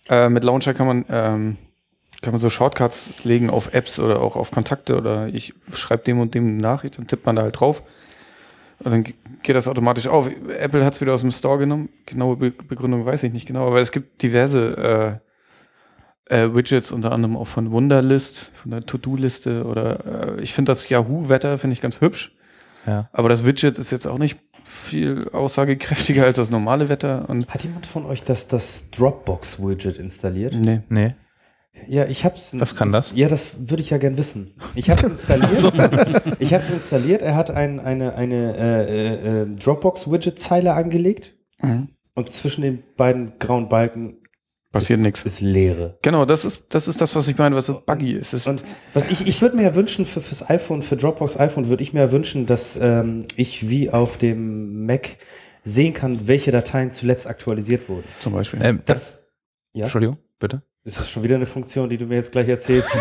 Äh, 0.09 0.29
mit 0.29 0.45
Launcher 0.45 0.75
kann 0.75 0.87
man, 0.87 1.05
ähm, 1.09 1.57
kann 2.25 2.33
man 2.33 2.41
so 2.41 2.51
Shortcuts 2.51 3.22
legen 3.25 3.49
auf 3.51 3.72
Apps 3.72 3.99
oder 4.01 4.20
auch 4.20 4.35
auf 4.35 4.51
Kontakte 4.51 4.97
oder 4.97 5.29
ich 5.29 5.55
schreibe 5.72 6.03
dem 6.03 6.18
und 6.18 6.35
dem 6.35 6.47
eine 6.49 6.57
Nachricht 6.57 6.99
und 6.99 7.07
tippt 7.09 7.25
man 7.27 7.37
da 7.37 7.43
halt 7.43 7.61
drauf. 7.61 7.83
Und 8.81 8.91
dann 8.91 9.05
ge- 9.05 9.14
geht 9.45 9.55
das 9.55 9.68
automatisch 9.68 10.09
auf. 10.09 10.29
Apple 10.59 10.85
hat 10.85 10.95
es 10.95 11.01
wieder 11.01 11.14
aus 11.14 11.20
dem 11.20 11.31
Store 11.31 11.59
genommen. 11.59 11.89
Genaue 12.07 12.37
Be 12.37 12.51
Begründung 12.51 13.07
weiß 13.07 13.22
ich 13.22 13.33
nicht 13.33 13.47
genau, 13.47 13.66
aber 13.68 13.81
es 13.81 13.93
gibt 13.93 14.22
diverse 14.22 15.20
äh, 16.29 16.35
äh, 16.43 16.55
Widgets, 16.57 16.91
unter 16.91 17.12
anderem 17.12 17.37
auch 17.37 17.47
von 17.47 17.70
Wunderlist, 17.70 18.51
von 18.55 18.72
der 18.72 18.81
To-Do-Liste 18.81 19.64
oder 19.64 20.37
äh, 20.39 20.43
ich 20.43 20.53
finde 20.55 20.70
das 20.72 20.89
Yahoo-Wetter, 20.89 21.59
finde 21.59 21.75
ich 21.75 21.81
ganz 21.81 22.01
hübsch. 22.01 22.35
Ja. 22.87 23.09
Aber 23.12 23.29
das 23.29 23.45
Widget 23.47 23.79
ist 23.79 23.93
jetzt 23.93 24.07
auch 24.07 24.18
nicht 24.18 24.39
viel 24.64 25.29
aussagekräftiger 25.33 26.25
als 26.27 26.37
das 26.37 26.51
normale 26.51 26.89
Wetter. 26.89 27.27
Und 27.29 27.49
Hat 27.49 27.62
jemand 27.62 27.87
von 27.87 28.05
euch 28.07 28.25
das, 28.25 28.49
das 28.49 28.91
Dropbox-Widget 28.91 29.99
installiert? 29.99 30.55
nee. 30.55 30.81
Nee. 30.89 31.14
Ja, 31.89 32.07
ich 32.07 32.25
hab's. 32.25 32.53
Was 32.59 32.77
kann 32.77 32.93
das? 32.93 33.12
Ja, 33.14 33.29
das 33.29 33.68
würde 33.68 33.83
ich 33.83 33.91
ja 33.91 33.99
gern 33.99 34.16
wissen. 34.16 34.55
Ich 34.75 34.89
habe 34.91 35.07
installiert. 35.07 35.53
ich 36.39 36.55
habe 36.55 36.62
es 36.64 36.70
installiert. 36.70 37.20
Er 37.22 37.35
hat 37.37 37.51
ein, 37.51 37.81
eine, 37.81 38.14
eine 38.14 38.57
äh, 38.57 39.43
äh, 39.43 39.47
Dropbox-Widget-Zeile 39.57 40.72
angelegt 40.75 41.35
Mhm. 41.62 41.89
und 42.14 42.29
zwischen 42.29 42.62
den 42.62 42.83
beiden 42.97 43.39
grauen 43.39 43.68
Balken 43.68 44.18
Passiert 44.72 44.99
ist, 44.99 45.05
nichts. 45.05 45.22
Ist 45.22 45.41
Leere. 45.41 45.99
Genau, 46.03 46.25
das 46.25 46.45
ist, 46.45 46.75
das 46.75 46.89
ist 46.89 47.01
das, 47.01 47.14
was 47.14 47.29
ich 47.29 47.39
meine, 47.39 47.55
was 47.55 47.66
so 47.66 47.81
buggy 47.81 48.12
ist. 48.14 48.35
Ist 48.35 48.49
Und 48.49 48.64
was 48.93 49.09
ich, 49.09 49.27
ich 49.29 49.41
würde 49.41 49.57
mir 49.57 49.62
ja 49.62 49.75
wünschen 49.77 50.05
für 50.05 50.20
fürs 50.20 50.51
iPhone, 50.51 50.83
für 50.83 50.97
Dropbox 50.97 51.39
iPhone, 51.39 51.68
würde 51.68 51.83
ich 51.85 51.93
mir 51.93 52.01
ja 52.01 52.12
wünschen, 52.12 52.45
dass 52.47 52.77
ähm, 52.81 53.22
ich 53.37 53.68
wie 53.68 53.91
auf 53.91 54.16
dem 54.18 54.85
Mac 54.85 55.18
sehen 55.62 55.93
kann, 55.95 56.27
welche 56.27 56.51
Dateien 56.51 56.91
zuletzt 56.91 57.29
aktualisiert 57.29 57.89
wurden. 57.89 58.05
zum 58.18 58.33
Beispiel. 58.33 58.61
Ähm, 58.64 58.81
das, 58.85 58.99
Das, 58.99 59.33
ja. 59.75 59.85
Entschuldigung. 59.85 60.18
Bitte? 60.41 60.62
Ist 60.87 60.99
das 61.01 61.09
schon 61.11 61.22
wieder 61.22 61.37
eine 61.37 61.47
Funktion, 61.47 61.89
die 61.89 61.97
du 61.97 62.05
mir 62.05 62.16
jetzt 62.16 62.32
gleich 62.32 62.47
erzählst, 62.49 62.95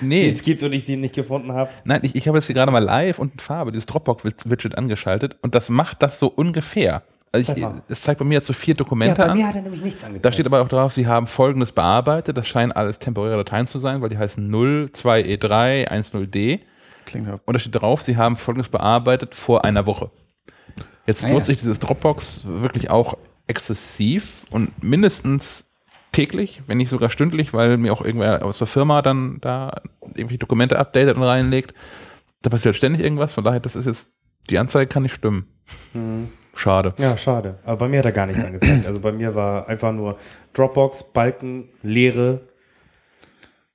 die 0.00 0.04
Nee, 0.06 0.28
es 0.28 0.42
gibt 0.42 0.62
und 0.62 0.72
ich 0.72 0.84
sie 0.84 0.96
nicht 0.96 1.14
gefunden 1.14 1.52
habe? 1.52 1.70
nein, 1.84 2.00
ich, 2.04 2.14
ich 2.14 2.28
habe 2.28 2.38
jetzt 2.38 2.46
hier 2.46 2.54
gerade 2.54 2.70
mal 2.70 2.82
live 2.82 3.18
und 3.18 3.32
in 3.34 3.38
Farbe 3.40 3.72
dieses 3.72 3.86
Dropbox-Widget 3.86 4.78
angeschaltet 4.78 5.36
und 5.42 5.54
das 5.54 5.68
macht 5.68 6.02
das 6.02 6.18
so 6.18 6.28
ungefähr. 6.28 7.02
Also 7.32 7.52
ich, 7.52 7.66
es 7.88 8.00
zeigt 8.00 8.20
bei 8.20 8.24
mir 8.24 8.34
jetzt 8.34 8.46
so 8.46 8.52
vier 8.52 8.74
Dokumente 8.74 9.22
an. 9.24 9.44
hat 9.44 9.56
er 9.56 9.62
nämlich 9.62 9.82
nichts 9.82 10.04
angezeigt. 10.04 10.24
Da 10.24 10.32
steht 10.32 10.46
aber 10.46 10.62
auch 10.62 10.68
drauf, 10.68 10.92
Sie 10.94 11.06
haben 11.06 11.26
folgendes 11.26 11.72
bearbeitet. 11.72 12.36
Das 12.36 12.46
scheinen 12.46 12.72
alles 12.72 12.98
temporäre 12.98 13.36
Dateien 13.38 13.66
zu 13.66 13.78
sein, 13.78 14.00
weil 14.00 14.08
die 14.08 14.16
heißen 14.16 14.48
0, 14.48 14.90
2E3, 14.94 15.88
10D. 15.90 16.60
Klingt 17.04 17.28
ab. 17.28 17.40
Und 17.44 17.54
da 17.54 17.58
steht 17.58 17.74
drauf, 17.74 18.02
Sie 18.02 18.16
haben 18.16 18.36
folgendes 18.36 18.70
bearbeitet 18.70 19.34
vor 19.34 19.64
einer 19.64 19.84
Woche. 19.86 20.10
Jetzt 21.06 21.24
Ah, 21.24 21.28
ja. 21.28 21.34
nutze 21.34 21.52
ich 21.52 21.58
dieses 21.58 21.78
Dropbox 21.80 22.42
wirklich 22.44 22.88
auch 22.88 23.18
exzessiv 23.48 24.44
und 24.50 24.82
mindestens 24.82 25.65
täglich, 26.16 26.62
wenn 26.66 26.78
nicht 26.78 26.88
sogar 26.90 27.10
stündlich, 27.10 27.52
weil 27.52 27.76
mir 27.76 27.92
auch 27.92 28.02
irgendwer 28.02 28.44
aus 28.44 28.58
der 28.58 28.66
Firma 28.66 29.02
dann 29.02 29.38
da 29.40 29.80
irgendwelche 30.02 30.38
Dokumente 30.38 30.78
updatet 30.78 31.16
und 31.16 31.22
reinlegt. 31.22 31.74
Da 32.42 32.50
passiert 32.50 32.66
halt 32.66 32.76
ständig 32.76 33.02
irgendwas, 33.02 33.32
von 33.32 33.44
daher, 33.44 33.60
das 33.60 33.76
ist 33.76 33.86
jetzt, 33.86 34.12
die 34.50 34.58
Anzeige 34.58 34.88
kann 34.88 35.02
nicht 35.02 35.14
stimmen. 35.14 35.46
Schade. 36.54 36.94
Ja, 36.98 37.16
schade. 37.16 37.58
Aber 37.64 37.76
bei 37.76 37.88
mir 37.88 37.98
hat 37.98 38.06
er 38.06 38.12
gar 38.12 38.26
nichts 38.26 38.42
angezeigt. 38.44 38.86
Also 38.86 39.00
bei 39.00 39.12
mir 39.12 39.34
war 39.34 39.68
einfach 39.68 39.92
nur 39.92 40.16
Dropbox, 40.54 41.12
Balken, 41.12 41.68
Leere. 41.82 42.40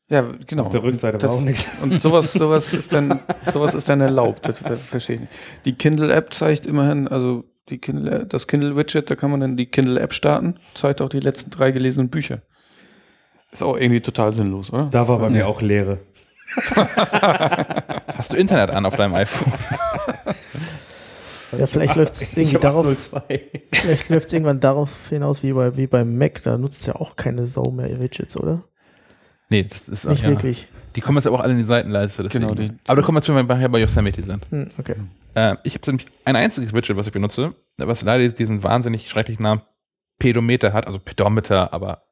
Ja, 0.10 0.26
genau. 0.48 0.64
Auf 0.64 0.70
der 0.70 0.84
Rückseite 0.84 1.14
war 1.14 1.20
Das- 1.22 1.32
auch 1.38 1.42
nichts. 1.42 1.68
Und 1.82 2.02
sowas, 2.02 2.34
sowas 2.34 2.74
ist 2.74 2.92
dann, 2.94 3.20
sowas 3.54 3.74
ist 3.76 3.88
dann 3.88 4.02
erlaubt. 4.02 4.46
Das 4.46 4.60
ver- 4.60 4.76
verstehe 4.78 5.16
ich 5.16 5.22
nicht. 5.22 5.34
Die 5.66 5.74
Kindle-App 5.74 6.34
zeigt 6.34 6.66
immerhin, 6.66 7.08
also 7.08 7.46
die 7.72 7.80
Kindle, 7.80 8.26
das 8.28 8.46
Kindle-Widget, 8.48 9.10
da 9.10 9.16
kann 9.16 9.32
man 9.32 9.40
dann 9.40 9.58
die 9.58 9.66
Kindle-App 9.66 10.14
starten, 10.14 10.56
zeigt 10.76 11.02
auch 11.02 11.10
die 11.10 11.20
letzten 11.20 11.50
drei 11.50 11.72
gelesenen 11.72 12.10
Bücher. 12.10 12.42
Ist 13.52 13.64
auch 13.64 13.76
irgendwie 13.76 14.02
total 14.02 14.34
sinnlos, 14.34 14.72
oder? 14.72 14.86
Da 14.92 15.08
war 15.08 15.18
bei 15.20 15.30
mir 15.30 15.40
Ja. 15.40 15.46
auch 15.48 15.62
Leere. 15.62 16.00
Hast 18.16 18.32
du 18.34 18.38
Internet 18.38 18.70
an 18.72 18.86
auf 18.86 18.96
deinem 18.96 19.16
iPhone? 19.16 19.52
Ja, 21.58 21.68
vielleicht 21.68 21.96
läuft 21.96 22.14
es 22.14 22.36
irgendwie 22.38 22.58
darauf, 22.58 22.86
802. 22.88 23.42
vielleicht 23.74 24.10
läuft's 24.10 24.32
irgendwann 24.32 24.60
darauf 24.62 25.10
hinaus 25.10 25.44
wie 25.44 25.52
bei, 25.52 25.76
wie 25.76 25.88
beim 25.88 26.18
Mac. 26.18 26.42
Da 26.44 26.58
nutzt 26.58 26.88
ja 26.88 26.96
auch 26.96 27.16
keine 27.18 27.46
Sau 27.46 27.72
mehr 27.72 28.00
Widgets, 28.00 28.38
oder? 28.38 28.64
Nee, 29.50 29.64
das 29.64 29.90
ist 29.90 30.06
Nicht 30.08 30.24
ja. 30.24 30.30
wirklich. 30.30 30.70
Die 30.96 31.02
kommen 31.02 31.18
jetzt 31.18 31.28
aber 31.28 31.38
auch 31.40 31.42
alle 31.44 31.52
in 31.54 31.58
die 31.60 31.66
Seitenleiste. 31.66 32.24
Genau, 32.30 32.54
die- 32.54 32.72
aber 32.88 33.02
da 33.02 33.06
kommen 33.06 33.18
wir 33.18 33.22
zu, 33.22 33.36
wenn 33.36 33.48
wir 33.50 33.56
nachher 33.56 33.68
bei 33.70 33.80
Yosemite 33.80 34.24
sind. 34.24 34.46
Hm, 34.50 34.68
okay. 34.80 34.96
Äh, 35.36 35.56
ich 35.64 35.76
habe 35.76 35.86
nämlich 35.88 36.06
ein 36.26 36.36
einziges 36.36 36.74
Widget, 36.74 36.98
was 36.98 37.08
ich 37.08 37.14
benutze, 37.14 37.56
was 37.78 38.02
leider 38.02 38.28
diesen 38.30 38.64
wahnsinnig 38.64 39.10
schrecklichen 39.10 39.44
Namen 39.44 39.62
Pedometer 40.20 40.74
hat, 40.74 40.86
also 40.88 41.00
Pedometer, 41.00 41.74
aber 41.74 42.04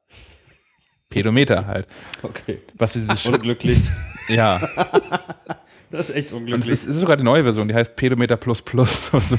Pedometer 1.10 1.66
halt. 1.66 1.86
Okay. 2.22 2.60
Was 2.76 2.92
Schritt, 2.92 3.34
Unglücklich. 3.34 3.78
ja. 4.28 4.60
Das 5.92 6.08
ist 6.08 6.14
echt 6.14 6.30
Und 6.30 6.42
unglücklich. 6.42 6.68
ist, 6.70 6.84
es 6.84 6.94
ist 6.94 7.00
sogar 7.00 7.16
die 7.16 7.24
neue 7.24 7.42
Version, 7.42 7.66
die 7.66 7.74
heißt 7.74 7.96
Pedometer 7.96 8.36
Plus 8.36 8.62
Plus. 8.62 9.10
So. 9.10 9.36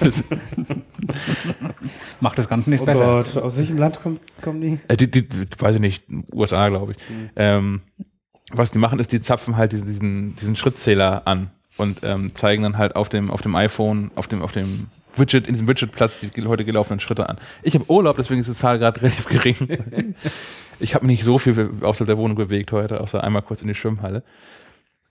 Macht 2.20 2.38
das 2.38 2.50
Ganze 2.50 2.70
nicht 2.70 2.82
Oh 2.82 2.86
besser. 2.86 3.24
Gott, 3.24 3.38
aus 3.38 3.58
welchem 3.58 3.78
Land 3.78 4.02
kommt, 4.02 4.20
kommen 4.42 4.60
die? 4.60 4.80
äh, 4.90 4.98
die, 4.98 5.10
die, 5.10 5.26
weiß 5.58 5.76
ich 5.76 5.82
nicht, 5.82 6.04
USA, 6.34 6.68
glaube 6.68 6.92
ich. 6.92 6.98
Ähm, 7.38 7.82
was 8.52 8.72
die 8.72 8.80
machen, 8.80 9.00
ist, 9.00 9.14
die 9.14 9.22
zapfen 9.22 9.56
halt 9.56 9.72
diesen, 9.72 9.88
diesen, 9.88 10.36
diesen 10.36 10.56
Schrittzähler 10.58 11.22
an 11.26 11.52
und 11.78 12.02
ähm, 12.04 12.34
zeigen 12.36 12.64
dann 12.64 12.78
halt 12.78 12.96
auf 12.96 13.10
dem, 13.10 13.32
auf 13.32 13.42
dem 13.42 13.56
iPhone, 13.56 14.12
auf 14.16 14.28
dem, 14.28 14.42
auf 14.42 14.52
dem 14.52 14.88
Widget, 15.16 15.48
in 15.48 15.54
diesem 15.54 15.68
Widgetplatz 15.68 16.20
die 16.20 16.46
heute 16.46 16.66
gelaufenen 16.66 17.00
Schritte 17.00 17.28
an. 17.30 17.38
Ich 17.64 17.74
habe 17.74 17.90
Urlaub, 17.90 18.18
deswegen 18.18 18.42
ist 18.42 18.50
die 18.50 18.54
Zahl 18.54 18.80
gerade 18.80 19.02
relativ 19.02 19.28
gering. 19.28 19.56
ich 20.80 20.96
habe 20.96 21.06
mich 21.06 21.18
nicht 21.18 21.26
so 21.26 21.38
viel 21.38 21.70
außerhalb 21.82 22.08
der 22.08 22.18
Wohnung 22.18 22.38
bewegt 22.38 22.72
heute, 22.72 23.02
außer 23.02 23.24
einmal 23.24 23.42
kurz 23.42 23.62
in 23.62 23.68
die 23.68 23.76
Schwimmhalle. 23.76 24.24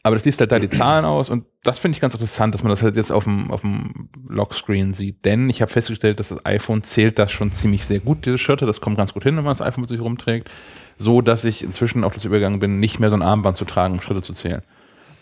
Aber 0.03 0.17
das 0.17 0.25
liest 0.25 0.41
halt 0.41 0.51
da 0.51 0.59
die 0.59 0.71
Zahlen 0.71 1.05
aus 1.05 1.29
und 1.29 1.45
das 1.63 1.79
finde 1.79 1.97
ich 1.97 2.01
ganz 2.01 2.15
interessant, 2.15 2.55
dass 2.55 2.63
man 2.63 2.71
das 2.71 2.83
halt 2.83 2.97
jetzt 2.97 3.13
auf 3.13 3.25
dem, 3.25 3.51
auf 3.51 3.61
dem 3.61 4.09
Lockscreen 4.29 4.95
sieht. 4.95 5.27
Denn 5.27 5.51
ich 5.51 5.61
habe 5.61 5.71
festgestellt, 5.71 6.21
dass 6.21 6.31
das 6.31 6.47
iPhone 6.47 6.83
zählt 6.83 7.19
das 7.19 7.31
schon 7.31 7.53
ziemlich 7.53 7.85
sehr 7.85 8.01
gut, 8.01 8.25
diese 8.25 8.39
Schritte. 8.39 8.65
Das 8.65 8.81
kommt 8.81 8.97
ganz 8.97 9.13
gut 9.13 9.25
hin, 9.25 9.37
wenn 9.37 9.45
man 9.45 9.55
das 9.55 9.67
iPhone 9.67 9.83
mit 9.83 9.91
sich 9.91 10.01
rumträgt. 10.01 10.51
So, 10.97 11.21
dass 11.21 11.45
ich 11.45 11.63
inzwischen 11.63 12.03
auch 12.03 12.15
dazu 12.15 12.29
übergegangen 12.29 12.61
bin, 12.61 12.81
nicht 12.81 12.99
mehr 12.99 13.11
so 13.11 13.17
ein 13.17 13.23
Armband 13.23 13.59
zu 13.59 13.67
tragen, 13.67 13.95
um 13.95 14.01
Schritte 14.01 14.23
zu 14.23 14.33
zählen. 14.33 14.63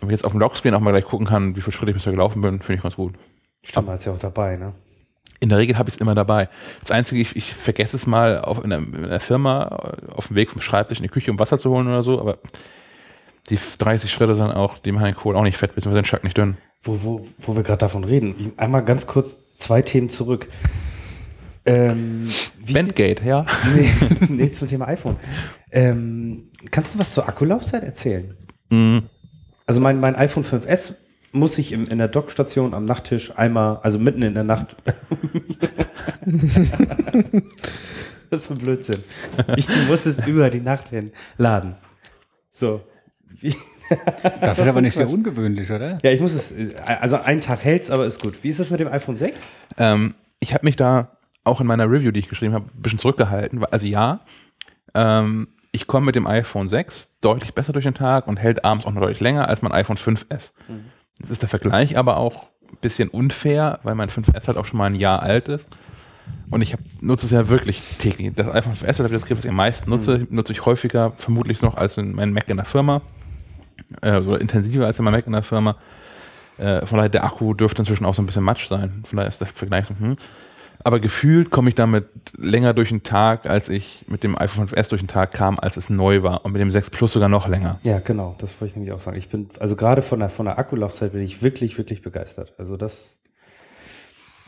Wenn 0.00 0.08
ich 0.10 0.12
jetzt 0.12 0.24
auf 0.24 0.32
dem 0.32 0.40
Lockscreen 0.40 0.74
auch 0.74 0.80
mal 0.80 0.92
gleich 0.92 1.04
gucken 1.04 1.26
kann, 1.26 1.56
wie 1.56 1.60
viele 1.60 1.72
Schritte 1.72 1.90
ich 1.90 1.96
bisher 1.96 2.12
gelaufen 2.12 2.40
bin, 2.40 2.60
finde 2.60 2.74
ich 2.74 2.82
ganz 2.82 2.96
gut. 2.96 3.14
Stimmt, 3.62 3.88
hat 3.88 4.04
ja 4.04 4.12
auch 4.12 4.18
dabei, 4.18 4.56
ne? 4.56 4.72
In 5.40 5.48
der 5.50 5.58
Regel 5.58 5.78
habe 5.78 5.88
ich 5.88 5.94
es 5.94 6.00
immer 6.00 6.14
dabei. 6.14 6.48
Das 6.80 6.90
Einzige, 6.90 7.20
ich, 7.20 7.36
ich 7.36 7.54
vergesse 7.54 7.96
es 7.96 8.06
mal 8.06 8.40
auf, 8.40 8.62
in, 8.62 8.70
der, 8.70 8.78
in 8.78 9.08
der 9.08 9.20
Firma 9.20 9.64
auf 10.14 10.28
dem 10.28 10.36
Weg 10.36 10.50
vom 10.50 10.60
Schreibtisch 10.60 10.98
in 10.98 11.04
die 11.04 11.08
Küche, 11.08 11.30
um 11.30 11.38
Wasser 11.38 11.58
zu 11.58 11.70
holen 11.70 11.86
oder 11.86 12.02
so, 12.02 12.18
aber 12.18 12.38
die 13.48 13.58
30 13.78 14.10
Schritte 14.10 14.34
sind 14.36 14.50
auch, 14.50 14.78
die 14.78 14.92
machen 14.92 15.04
den 15.04 15.14
Kohl 15.14 15.36
auch 15.36 15.42
nicht 15.42 15.56
fett, 15.56 15.74
beziehungsweise 15.74 16.02
den 16.02 16.08
Schack 16.08 16.24
nicht 16.24 16.36
dünn. 16.36 16.56
Wo, 16.82 17.02
wo, 17.02 17.26
wo 17.38 17.56
wir 17.56 17.62
gerade 17.62 17.78
davon 17.78 18.04
reden. 18.04 18.52
Einmal 18.56 18.84
ganz 18.84 19.06
kurz 19.06 19.54
zwei 19.56 19.82
Themen 19.82 20.08
zurück. 20.08 20.48
Ähm, 21.64 22.28
Bandgate, 22.72 23.24
ja. 23.24 23.46
nee, 23.74 23.90
nee, 24.28 24.50
zum 24.50 24.68
Thema 24.68 24.88
iPhone. 24.88 25.16
Ähm, 25.70 26.50
kannst 26.70 26.94
du 26.94 26.98
was 26.98 27.12
zur 27.12 27.28
Akkulaufzeit 27.28 27.82
erzählen? 27.82 28.36
Mhm. 28.70 29.04
Also 29.68 29.82
mein, 29.82 30.00
mein 30.00 30.16
iPhone 30.16 30.44
5S 30.44 30.94
muss 31.32 31.58
ich 31.58 31.72
im, 31.72 31.84
in 31.84 31.98
der 31.98 32.08
Dockstation 32.08 32.72
am 32.72 32.86
Nachttisch 32.86 33.36
einmal, 33.36 33.80
also 33.82 33.98
mitten 33.98 34.22
in 34.22 34.32
der 34.32 34.44
Nacht. 34.44 34.74
das 38.30 38.40
ist 38.40 38.46
für 38.46 38.54
ein 38.54 38.58
Blödsinn. 38.58 39.04
Ich 39.56 39.68
muss 39.86 40.06
es 40.06 40.26
über 40.26 40.48
die 40.48 40.62
Nacht 40.62 40.88
hin 40.88 41.12
laden. 41.36 41.74
So. 42.50 42.80
Wie, 43.28 43.54
Das 44.40 44.58
ist 44.58 44.66
aber 44.66 44.80
nicht 44.80 44.96
sehr 44.96 45.10
ungewöhnlich, 45.10 45.70
oder? 45.70 45.98
ja, 46.02 46.12
ich 46.12 46.22
muss 46.22 46.32
es, 46.32 46.54
also 46.86 47.16
einen 47.16 47.42
Tag 47.42 47.62
hält's, 47.62 47.90
aber 47.90 48.06
ist 48.06 48.22
gut. 48.22 48.42
Wie 48.42 48.48
ist 48.48 48.60
das 48.60 48.70
mit 48.70 48.80
dem 48.80 48.88
iPhone 48.88 49.16
6? 49.16 49.42
Ähm, 49.76 50.14
ich 50.40 50.54
habe 50.54 50.64
mich 50.64 50.76
da 50.76 51.18
auch 51.44 51.60
in 51.60 51.66
meiner 51.66 51.90
Review, 51.90 52.10
die 52.10 52.20
ich 52.20 52.28
geschrieben 52.30 52.54
habe, 52.54 52.64
ein 52.74 52.82
bisschen 52.82 52.98
zurückgehalten. 52.98 53.62
Also 53.66 53.84
ja, 53.84 54.20
ähm, 54.94 55.48
ich 55.78 55.86
komme 55.86 56.06
mit 56.06 56.16
dem 56.16 56.26
iPhone 56.26 56.68
6 56.68 57.18
deutlich 57.20 57.54
besser 57.54 57.72
durch 57.72 57.84
den 57.84 57.94
Tag 57.94 58.26
und 58.26 58.36
hält 58.36 58.64
abends 58.64 58.84
auch 58.84 58.92
noch 58.92 59.00
deutlich 59.00 59.20
länger 59.20 59.48
als 59.48 59.62
mein 59.62 59.70
iPhone 59.72 59.96
5S. 59.96 60.52
Jetzt 61.20 61.30
ist 61.30 61.42
der 61.42 61.48
Vergleich 61.48 61.96
aber 61.96 62.16
auch 62.16 62.48
ein 62.70 62.78
bisschen 62.80 63.08
unfair, 63.08 63.78
weil 63.84 63.94
mein 63.94 64.08
5S 64.08 64.48
halt 64.48 64.58
auch 64.58 64.66
schon 64.66 64.78
mal 64.78 64.86
ein 64.86 64.96
Jahr 64.96 65.22
alt 65.22 65.46
ist. 65.48 65.68
Und 66.50 66.62
ich 66.62 66.72
hab, 66.72 66.80
nutze 67.00 67.26
es 67.26 67.32
ja 67.32 67.48
wirklich 67.48 67.80
täglich. 67.98 68.32
Das 68.34 68.52
iPhone 68.52 68.74
5S, 68.74 69.00
oder 69.00 69.08
das 69.08 69.24
Griff, 69.24 69.38
was 69.38 69.44
ich 69.44 69.50
am 69.50 69.56
meisten 69.56 69.88
nutze, 69.88 70.26
nutze 70.30 70.52
ich 70.52 70.66
häufiger, 70.66 71.12
vermutlich 71.16 71.62
noch 71.62 71.76
als 71.76 71.96
in 71.96 72.14
meinem 72.14 72.32
Mac 72.32 72.48
in 72.48 72.56
der 72.56 72.66
Firma. 72.66 73.02
Äh, 74.02 74.20
so 74.22 74.34
intensiver 74.34 74.86
als 74.86 74.98
in 74.98 75.04
meinem 75.04 75.14
Mac 75.14 75.26
in 75.26 75.32
der 75.32 75.42
Firma. 75.42 75.76
Äh, 76.58 76.84
von 76.86 76.98
daher, 76.98 77.08
der 77.08 77.24
Akku 77.24 77.54
dürfte 77.54 77.82
inzwischen 77.82 78.04
auch 78.04 78.14
so 78.14 78.22
ein 78.22 78.26
bisschen 78.26 78.42
Matsch 78.44 78.66
sein. 78.66 79.02
Von 79.04 79.16
daher 79.16 79.28
ist 79.28 79.40
der 79.40 79.46
Vergleich 79.46 79.86
so, 79.86 79.94
hm. 79.98 80.16
Aber 80.84 81.00
gefühlt 81.00 81.50
komme 81.50 81.68
ich 81.68 81.74
damit 81.74 82.06
länger 82.36 82.72
durch 82.72 82.90
den 82.90 83.02
Tag, 83.02 83.46
als 83.46 83.68
ich 83.68 84.04
mit 84.06 84.22
dem 84.22 84.38
iPhone 84.38 84.68
5S 84.68 84.88
durch 84.88 85.02
den 85.02 85.08
Tag 85.08 85.32
kam, 85.32 85.58
als 85.58 85.76
es 85.76 85.90
neu 85.90 86.22
war. 86.22 86.44
Und 86.44 86.52
mit 86.52 86.60
dem 86.60 86.70
6 86.70 86.90
Plus 86.90 87.12
sogar 87.12 87.28
noch 87.28 87.48
länger. 87.48 87.80
Ja, 87.82 87.98
genau, 87.98 88.36
das 88.38 88.60
wollte 88.60 88.72
ich 88.72 88.76
nämlich 88.76 88.92
auch 88.92 89.00
sagen. 89.00 89.16
Ich 89.16 89.28
bin, 89.28 89.48
also 89.58 89.76
gerade 89.76 90.02
von 90.02 90.20
der, 90.20 90.28
von 90.28 90.46
der 90.46 90.58
Akkulaufzeit 90.58 91.12
bin 91.12 91.22
ich 91.22 91.42
wirklich, 91.42 91.78
wirklich 91.78 92.02
begeistert. 92.02 92.54
Also 92.58 92.76
das, 92.76 93.18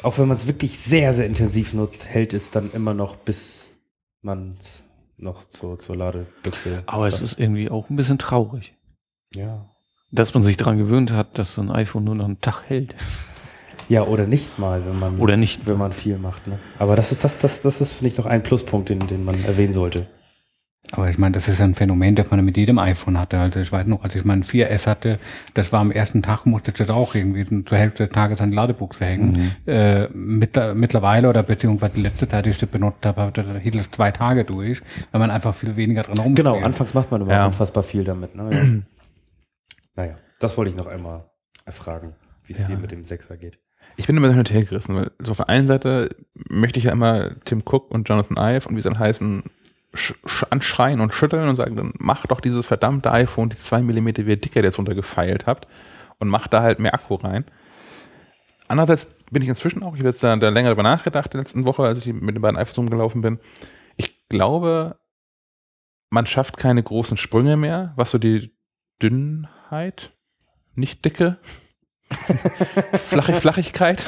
auch 0.02 0.18
wenn 0.18 0.28
man 0.28 0.36
es 0.36 0.46
wirklich 0.46 0.78
sehr, 0.78 1.14
sehr 1.14 1.26
intensiv 1.26 1.74
nutzt, 1.74 2.06
hält 2.06 2.32
es 2.32 2.50
dann 2.50 2.70
immer 2.72 2.94
noch, 2.94 3.16
bis 3.16 3.74
man 4.22 4.56
es 4.58 4.84
noch 5.16 5.48
zur, 5.48 5.78
zur 5.78 5.96
Ladebüchse. 5.96 6.82
Aber 6.86 7.08
es 7.08 7.22
ist 7.22 7.38
irgendwie 7.38 7.70
auch 7.70 7.90
ein 7.90 7.96
bisschen 7.96 8.18
traurig, 8.18 8.74
ja. 9.34 9.68
dass 10.10 10.32
man 10.34 10.42
sich 10.42 10.56
daran 10.56 10.78
gewöhnt 10.78 11.12
hat, 11.12 11.38
dass 11.38 11.54
so 11.54 11.62
ein 11.62 11.70
iPhone 11.70 12.04
nur 12.04 12.14
noch 12.14 12.24
einen 12.24 12.40
Tag 12.40 12.62
hält. 12.68 12.94
Ja, 13.90 14.04
oder 14.04 14.26
nicht 14.26 14.58
mal, 14.58 14.86
wenn 14.86 14.98
man, 14.98 15.18
Oder 15.18 15.36
nicht. 15.36 15.66
wenn 15.66 15.76
man 15.76 15.92
viel 15.92 16.16
macht. 16.16 16.46
Ne? 16.46 16.58
Aber 16.78 16.94
das 16.96 17.10
ist, 17.12 17.24
das, 17.24 17.38
das, 17.38 17.60
das 17.60 17.80
ist, 17.80 17.92
finde 17.92 18.12
ich, 18.12 18.16
noch 18.18 18.26
ein 18.26 18.42
Pluspunkt, 18.42 18.88
den, 18.88 19.00
den 19.06 19.24
man 19.24 19.34
erwähnen 19.44 19.72
sollte. 19.72 20.06
Aber 20.92 21.10
ich 21.10 21.18
meine, 21.18 21.32
das 21.34 21.46
ist 21.46 21.60
ein 21.60 21.74
Phänomen, 21.74 22.16
das 22.16 22.30
man 22.30 22.44
mit 22.44 22.56
jedem 22.56 22.78
iPhone 22.78 23.18
hatte. 23.18 23.38
Also 23.38 23.60
ich 23.60 23.70
weiß 23.70 23.86
noch, 23.86 24.02
als 24.02 24.14
ich 24.16 24.24
mein 24.24 24.42
4S 24.42 24.86
hatte, 24.86 25.20
das 25.54 25.72
war 25.72 25.80
am 25.80 25.92
ersten 25.92 26.22
Tag, 26.22 26.46
musste 26.46 26.70
ich 26.72 26.78
das 26.78 26.88
auch 26.90 27.14
irgendwie 27.14 27.44
zur 27.64 27.78
Hälfte 27.78 28.06
des 28.06 28.12
Tages 28.14 28.40
an 28.40 28.50
die 28.50 28.56
Ladebuchse 28.56 29.04
hängen. 29.04 29.54
Äh, 29.66 30.08
mittler, 30.12 30.74
mittlerweile 30.74 31.28
oder 31.28 31.42
beziehungsweise 31.44 31.94
die 31.94 32.02
letzte 32.02 32.26
Zeit, 32.28 32.46
die 32.46 32.50
ich 32.50 32.58
das 32.58 32.68
benutzt 32.68 33.04
habe, 33.06 33.30
da 33.32 33.42
hielt 33.58 33.74
es 33.76 33.90
zwei 33.92 34.10
Tage 34.10 34.44
durch, 34.44 34.80
weil 35.12 35.20
man 35.20 35.30
einfach 35.30 35.54
viel 35.54 35.76
weniger 35.76 36.02
dran 36.02 36.18
rumspielt. 36.18 36.36
Genau, 36.36 36.58
anfangs 36.60 36.94
macht 36.94 37.10
man 37.12 37.22
immer 37.22 37.30
Ja. 37.32 37.46
unfassbar 37.46 37.82
viel 37.84 38.02
damit. 38.02 38.34
Ne? 38.34 38.50
Ja. 38.52 38.62
naja, 39.94 40.16
das 40.40 40.56
wollte 40.56 40.70
ich 40.70 40.76
noch 40.76 40.86
einmal 40.88 41.24
erfragen, 41.66 42.14
wie 42.46 42.52
es 42.52 42.60
Ja. 42.60 42.66
dir 42.68 42.78
mit 42.78 42.90
dem 42.90 43.04
Sechser 43.04 43.36
geht. 43.36 43.59
Ich 44.00 44.06
bin 44.06 44.16
immer 44.16 44.30
hin 44.30 44.38
und 44.38 44.50
her 44.50 44.64
gerissen, 44.64 44.96
weil 44.96 45.10
so 45.18 45.32
auf 45.32 45.36
der 45.36 45.50
einen 45.50 45.66
Seite 45.66 46.16
möchte 46.48 46.78
ich 46.78 46.86
ja 46.86 46.92
immer 46.92 47.38
Tim 47.44 47.62
Cook 47.66 47.90
und 47.90 48.08
Jonathan 48.08 48.38
Ive 48.38 48.66
und 48.66 48.74
wie 48.74 48.80
sie 48.80 48.88
dann 48.88 48.98
heißen, 48.98 49.42
sch 49.92 50.14
sch 50.24 50.46
anschreien 50.48 51.00
und 51.00 51.12
schütteln 51.12 51.46
und 51.46 51.56
sagen, 51.56 51.76
dann 51.76 51.92
macht 51.98 52.30
doch 52.30 52.40
dieses 52.40 52.64
verdammte 52.64 53.12
iPhone, 53.12 53.50
die 53.50 53.58
zwei 53.58 53.82
Millimeter 53.82 54.24
wie 54.24 54.36
dicker 54.36 54.60
ihr 54.60 54.64
jetzt 54.64 54.78
runtergefeilt 54.78 55.46
habt 55.46 55.68
und 56.18 56.28
macht 56.28 56.54
da 56.54 56.62
halt 56.62 56.78
mehr 56.78 56.94
Akku 56.94 57.16
rein. 57.16 57.44
Andererseits 58.68 59.06
bin 59.30 59.42
ich 59.42 59.50
inzwischen 59.50 59.82
auch, 59.82 59.92
ich 59.92 60.00
habe 60.00 60.08
jetzt 60.08 60.22
da, 60.22 60.34
da 60.34 60.48
länger 60.48 60.70
drüber 60.70 60.82
nachgedacht 60.82 61.26
in 61.26 61.32
der 61.32 61.40
letzten 61.42 61.66
Woche, 61.66 61.82
als 61.82 61.98
ich 61.98 62.06
mit 62.10 62.34
den 62.34 62.40
beiden 62.40 62.56
iPhones 62.56 62.78
rumgelaufen 62.78 63.20
bin. 63.20 63.38
Ich 63.98 64.28
glaube, 64.30 64.98
man 66.08 66.24
schafft 66.24 66.56
keine 66.56 66.82
großen 66.82 67.18
Sprünge 67.18 67.58
mehr, 67.58 67.92
was 67.96 68.12
so 68.12 68.16
die 68.16 68.56
Dünnheit, 69.02 70.16
nicht 70.74 71.04
Dicke, 71.04 71.36
Flache, 73.08 73.34
Flachigkeit, 73.34 74.00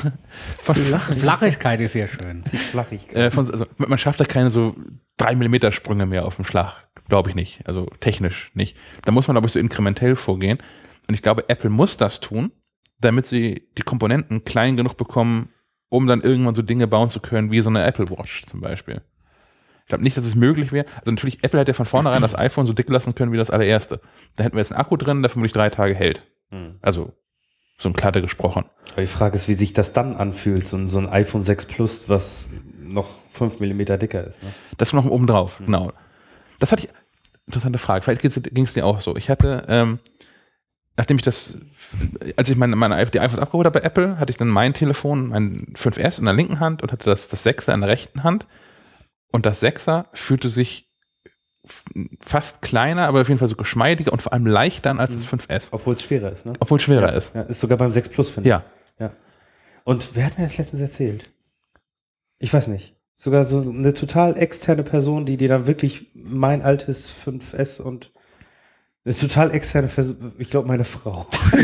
von, 0.62 0.74
Flachigkeit 0.74 1.80
ist 1.80 1.92
sehr 1.92 2.08
schön. 2.08 2.44
Die 2.50 2.56
Flachigkeit. 2.56 3.16
äh, 3.16 3.30
von, 3.30 3.50
also 3.50 3.66
man 3.76 3.98
schafft 3.98 4.20
da 4.20 4.24
keine 4.24 4.50
so 4.50 4.74
drei 5.16 5.36
Millimeter 5.36 5.70
Sprünge 5.72 6.06
mehr 6.06 6.26
auf 6.26 6.36
dem 6.36 6.44
Schlag, 6.44 6.88
glaube 7.08 7.30
ich 7.30 7.36
nicht, 7.36 7.66
also 7.66 7.86
technisch 8.00 8.50
nicht. 8.54 8.76
Da 9.04 9.12
muss 9.12 9.28
man 9.28 9.34
glaube 9.34 9.46
ich 9.46 9.52
so 9.52 9.58
inkrementell 9.58 10.16
vorgehen 10.16 10.58
und 11.08 11.14
ich 11.14 11.22
glaube 11.22 11.48
Apple 11.48 11.70
muss 11.70 11.96
das 11.96 12.20
tun, 12.20 12.52
damit 13.00 13.26
sie 13.26 13.68
die 13.78 13.82
Komponenten 13.82 14.44
klein 14.44 14.76
genug 14.76 14.96
bekommen, 14.96 15.50
um 15.88 16.06
dann 16.06 16.22
irgendwann 16.22 16.54
so 16.54 16.62
Dinge 16.62 16.88
bauen 16.88 17.08
zu 17.08 17.20
können, 17.20 17.50
wie 17.50 17.60
so 17.60 17.70
eine 17.70 17.84
Apple 17.84 18.10
Watch 18.10 18.44
zum 18.46 18.60
Beispiel. 18.60 19.02
Ich 19.82 19.88
glaube 19.88 20.04
nicht, 20.04 20.16
dass 20.16 20.26
es 20.26 20.34
möglich 20.34 20.72
wäre. 20.72 20.86
Also 20.98 21.10
natürlich, 21.10 21.44
Apple 21.44 21.60
hätte 21.60 21.74
von 21.74 21.86
vornherein 21.86 22.22
das 22.22 22.38
iPhone 22.38 22.66
so 22.66 22.72
dick 22.72 22.88
lassen 22.88 23.14
können 23.14 23.32
wie 23.32 23.36
das 23.36 23.50
allererste. 23.50 24.00
Da 24.36 24.44
hätten 24.44 24.56
wir 24.56 24.60
jetzt 24.60 24.72
einen 24.72 24.80
Akku 24.80 24.96
drin, 24.96 25.22
der 25.22 25.28
vermutlich 25.28 25.52
drei 25.52 25.70
Tage 25.70 25.94
hält. 25.94 26.22
Hm. 26.50 26.76
Also 26.80 27.12
so 27.82 27.88
ein 27.88 27.94
Klatte 27.94 28.22
gesprochen. 28.22 28.64
Aber 28.92 29.00
die 29.00 29.08
Frage 29.08 29.34
ist, 29.34 29.48
wie 29.48 29.54
sich 29.54 29.72
das 29.72 29.92
dann 29.92 30.16
anfühlt, 30.16 30.66
so 30.66 30.76
ein, 30.76 30.86
so 30.86 30.98
ein 30.98 31.08
iPhone 31.08 31.42
6 31.42 31.66
Plus, 31.66 32.08
was 32.08 32.48
noch 32.80 33.10
5 33.30 33.58
mm 33.60 33.98
dicker 33.98 34.24
ist. 34.24 34.42
Ne? 34.42 34.52
Das 34.76 34.92
noch 34.92 35.04
oben 35.04 35.26
drauf, 35.26 35.58
genau. 35.58 35.92
Das 36.58 36.70
hatte 36.70 36.84
ich, 36.84 36.88
interessante 37.46 37.78
Frage, 37.78 38.02
vielleicht 38.02 38.22
ging 38.54 38.64
es 38.64 38.74
dir 38.74 38.86
auch 38.86 39.00
so. 39.00 39.16
Ich 39.16 39.30
hatte, 39.30 39.64
ähm, 39.68 39.98
nachdem 40.96 41.16
ich 41.16 41.22
das, 41.22 41.56
als 42.36 42.50
ich 42.50 42.56
meine, 42.56 42.76
meine 42.76 43.04
die 43.06 43.20
iPhones 43.20 43.42
abgeholt 43.42 43.66
habe 43.66 43.80
bei 43.80 43.86
Apple, 43.86 44.18
hatte 44.18 44.30
ich 44.30 44.36
dann 44.36 44.48
mein 44.48 44.74
Telefon, 44.74 45.28
mein 45.28 45.66
5S 45.74 46.18
in 46.18 46.26
der 46.26 46.34
linken 46.34 46.60
Hand 46.60 46.82
und 46.82 46.92
hatte 46.92 47.06
das, 47.06 47.28
das 47.28 47.44
6er 47.44 47.74
in 47.74 47.80
der 47.80 47.90
rechten 47.90 48.22
Hand. 48.22 48.46
Und 49.32 49.46
das 49.46 49.62
6er 49.62 50.04
fühlte 50.12 50.48
sich 50.48 50.91
fast 52.20 52.62
kleiner, 52.62 53.06
aber 53.06 53.20
auf 53.20 53.28
jeden 53.28 53.38
Fall 53.38 53.48
so 53.48 53.54
geschmeidiger 53.56 54.12
und 54.12 54.20
vor 54.20 54.32
allem 54.32 54.46
leichter 54.46 54.98
als 54.98 55.14
das 55.14 55.24
5S. 55.26 55.64
Obwohl 55.70 55.94
es 55.94 56.02
schwerer 56.02 56.32
ist, 56.32 56.44
ne? 56.44 56.54
Obwohl 56.58 56.78
es 56.78 56.84
schwerer 56.84 57.12
ja, 57.12 57.18
ist. 57.18 57.32
Ja, 57.34 57.42
ist 57.42 57.60
sogar 57.60 57.78
beim 57.78 57.92
6 57.92 58.08
Plus, 58.08 58.30
finde 58.30 58.48
Ja. 58.48 58.58
ich. 58.58 58.72
Und 59.84 60.10
wer 60.14 60.26
hat 60.26 60.38
mir 60.38 60.44
das 60.44 60.58
letztens 60.58 60.80
erzählt? 60.80 61.28
Ich 62.38 62.52
weiß 62.52 62.68
nicht. 62.68 62.94
Sogar 63.14 63.44
so 63.44 63.60
eine 63.60 63.94
total 63.94 64.36
externe 64.36 64.82
Person, 64.82 65.26
die 65.26 65.36
dir 65.36 65.48
dann 65.48 65.66
wirklich 65.66 66.06
mein 66.14 66.62
altes 66.62 67.10
5S 67.10 67.80
und 67.80 68.12
eine 69.04 69.16
total 69.16 69.50
externe 69.52 69.88
Person, 69.88 70.32
ich 70.38 70.50
glaube 70.50 70.68
meine 70.68 70.84
Frau. 70.84 71.26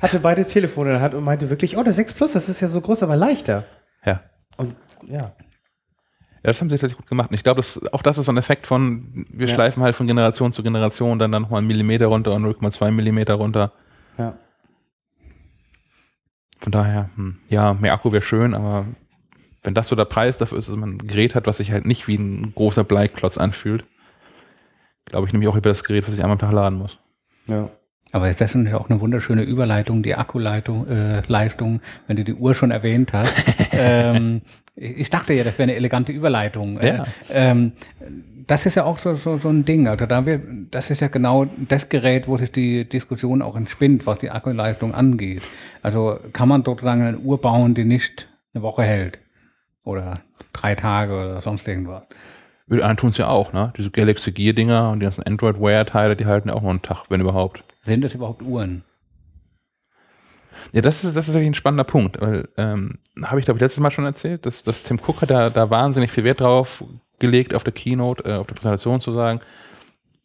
Hatte 0.00 0.20
beide 0.22 0.46
Telefone 0.46 0.90
in 0.90 0.94
der 0.94 1.02
Hand 1.02 1.14
und 1.14 1.24
meinte 1.24 1.50
wirklich, 1.50 1.76
oh, 1.76 1.82
der 1.82 1.92
6 1.92 2.14
Plus, 2.14 2.32
das 2.32 2.48
ist 2.48 2.60
ja 2.60 2.68
so 2.68 2.80
groß, 2.80 3.02
aber 3.02 3.16
leichter. 3.16 3.64
Ja. 4.04 4.22
Und 4.56 4.74
ja, 5.06 5.34
Ja, 6.44 6.50
das 6.52 6.60
haben 6.60 6.68
sie 6.68 6.74
tatsächlich 6.74 6.96
gut 6.98 7.08
gemacht. 7.08 7.30
Und 7.30 7.34
ich 7.34 7.42
glaube, 7.42 7.58
das, 7.60 7.80
auch 7.92 8.02
das 8.02 8.16
ist 8.18 8.26
so 8.26 8.32
ein 8.32 8.36
Effekt 8.36 8.66
von, 8.66 9.26
wir 9.30 9.48
Ja. 9.48 9.54
schleifen 9.54 9.82
halt 9.82 9.96
von 9.96 10.06
Generation 10.06 10.52
zu 10.52 10.62
Generation, 10.62 11.18
dann, 11.18 11.32
dann 11.32 11.42
nochmal 11.42 11.58
einen 11.58 11.66
Millimeter 11.66 12.06
runter 12.06 12.32
und 12.34 12.44
0,2 12.44 12.90
Millimeter 12.90 13.34
runter. 13.34 13.72
ja. 14.18 14.34
Von 16.60 16.72
daher, 16.72 17.08
hm, 17.14 17.38
ja, 17.48 17.72
mehr 17.74 17.92
Akku 17.92 18.10
wäre 18.10 18.22
schön, 18.22 18.52
aber 18.52 18.84
wenn 19.62 19.74
das 19.74 19.86
so 19.88 19.94
der 19.96 20.06
Preis 20.06 20.38
dafür 20.38 20.58
ist, 20.58 20.68
dass 20.68 20.74
man 20.76 20.94
ein 20.94 20.98
Gerät 20.98 21.34
hat, 21.36 21.46
was 21.46 21.58
sich 21.58 21.70
halt 21.70 21.86
nicht 21.86 22.08
wie 22.08 22.16
ein 22.16 22.52
großer 22.54 22.82
Bleiklotz 22.82 23.38
anfühlt, 23.38 23.84
glaube 25.04 25.26
ich 25.28 25.32
nämlich 25.32 25.48
auch 25.48 25.54
lieber 25.54 25.68
das 25.68 25.84
Gerät, 25.84 26.06
was 26.08 26.14
ich 26.14 26.20
einmal 26.20 26.32
am 26.32 26.38
Tag 26.40 26.52
laden 26.52 26.78
muss. 26.78 26.98
ja. 27.46 27.68
Aber 28.10 28.30
ist 28.30 28.40
das 28.40 28.52
schon 28.52 28.66
auch 28.72 28.88
eine 28.88 29.00
wunderschöne 29.02 29.42
Überleitung, 29.42 30.02
die 30.02 30.14
Akkuleitung, 30.14 30.88
äh, 30.88 31.20
Leistung, 31.28 31.82
wenn 32.06 32.16
du 32.16 32.24
die 32.24 32.32
Uhr 32.32 32.54
schon 32.54 32.70
erwähnt 32.70 33.12
hast. 33.12 33.34
ähm, 33.72 34.40
ich 34.80 35.10
dachte 35.10 35.34
ja, 35.34 35.44
das 35.44 35.58
wäre 35.58 35.64
eine 35.64 35.74
elegante 35.74 36.12
Überleitung. 36.12 36.80
Ja. 36.80 37.02
Äh, 37.02 37.50
ähm, 37.50 37.72
das 38.46 38.64
ist 38.64 38.76
ja 38.76 38.84
auch 38.84 38.98
so, 38.98 39.14
so, 39.14 39.36
so 39.36 39.48
ein 39.48 39.64
Ding. 39.64 39.88
Also 39.88 40.06
da 40.06 40.24
wir, 40.24 40.40
das 40.70 40.90
ist 40.90 41.00
ja 41.00 41.08
genau 41.08 41.46
das 41.68 41.88
Gerät, 41.88 42.28
wo 42.28 42.38
sich 42.38 42.50
die 42.50 42.88
Diskussion 42.88 43.42
auch 43.42 43.56
entspinnt, 43.56 44.06
was 44.06 44.18
die 44.18 44.30
Akkuleistung 44.30 44.94
angeht. 44.94 45.42
Also 45.82 46.18
kann 46.32 46.48
man 46.48 46.64
sozusagen 46.64 47.02
eine 47.02 47.18
Uhr 47.18 47.40
bauen, 47.40 47.74
die 47.74 47.84
nicht 47.84 48.28
eine 48.54 48.62
Woche 48.62 48.84
hält. 48.84 49.18
Oder 49.84 50.14
drei 50.52 50.74
Tage 50.74 51.12
oder 51.12 51.42
sonst 51.42 51.66
irgendwas. 51.66 52.04
Anderen 52.70 52.96
tun 52.96 53.10
es 53.10 53.16
ja 53.16 53.28
auch, 53.28 53.52
ne? 53.52 53.72
Diese 53.76 53.90
Galaxy 53.90 54.30
Gear-Dinger 54.32 54.90
und 54.90 55.00
die 55.00 55.04
ganzen 55.04 55.22
Android-Wear-Teile, 55.22 56.16
die 56.16 56.26
halten 56.26 56.48
ja 56.48 56.54
auch 56.54 56.60
nur 56.60 56.70
einen 56.70 56.82
Tag, 56.82 57.06
wenn 57.08 57.20
überhaupt. 57.20 57.62
Sind 57.82 58.02
das 58.02 58.14
überhaupt 58.14 58.42
Uhren? 58.42 58.84
Ja, 60.72 60.80
das 60.80 61.04
ist, 61.04 61.16
das 61.16 61.28
ist 61.28 61.34
wirklich 61.34 61.50
ein 61.50 61.54
spannender 61.54 61.84
Punkt, 61.84 62.20
weil, 62.20 62.48
ähm, 62.56 62.98
habe 63.22 63.40
ich 63.40 63.44
glaube 63.44 63.58
ich 63.58 63.62
letztes 63.62 63.80
Mal 63.80 63.90
schon 63.90 64.04
erzählt, 64.04 64.46
dass, 64.46 64.62
dass 64.62 64.82
Tim 64.82 64.98
Cook 64.98 65.22
hat 65.22 65.30
da, 65.30 65.50
da 65.50 65.70
wahnsinnig 65.70 66.10
viel 66.10 66.24
Wert 66.24 66.40
drauf 66.40 66.84
gelegt, 67.18 67.54
auf 67.54 67.64
der 67.64 67.72
Keynote, 67.72 68.24
äh, 68.24 68.34
auf 68.34 68.46
der 68.46 68.54
Präsentation 68.54 69.00
zu 69.00 69.12
sagen, 69.12 69.40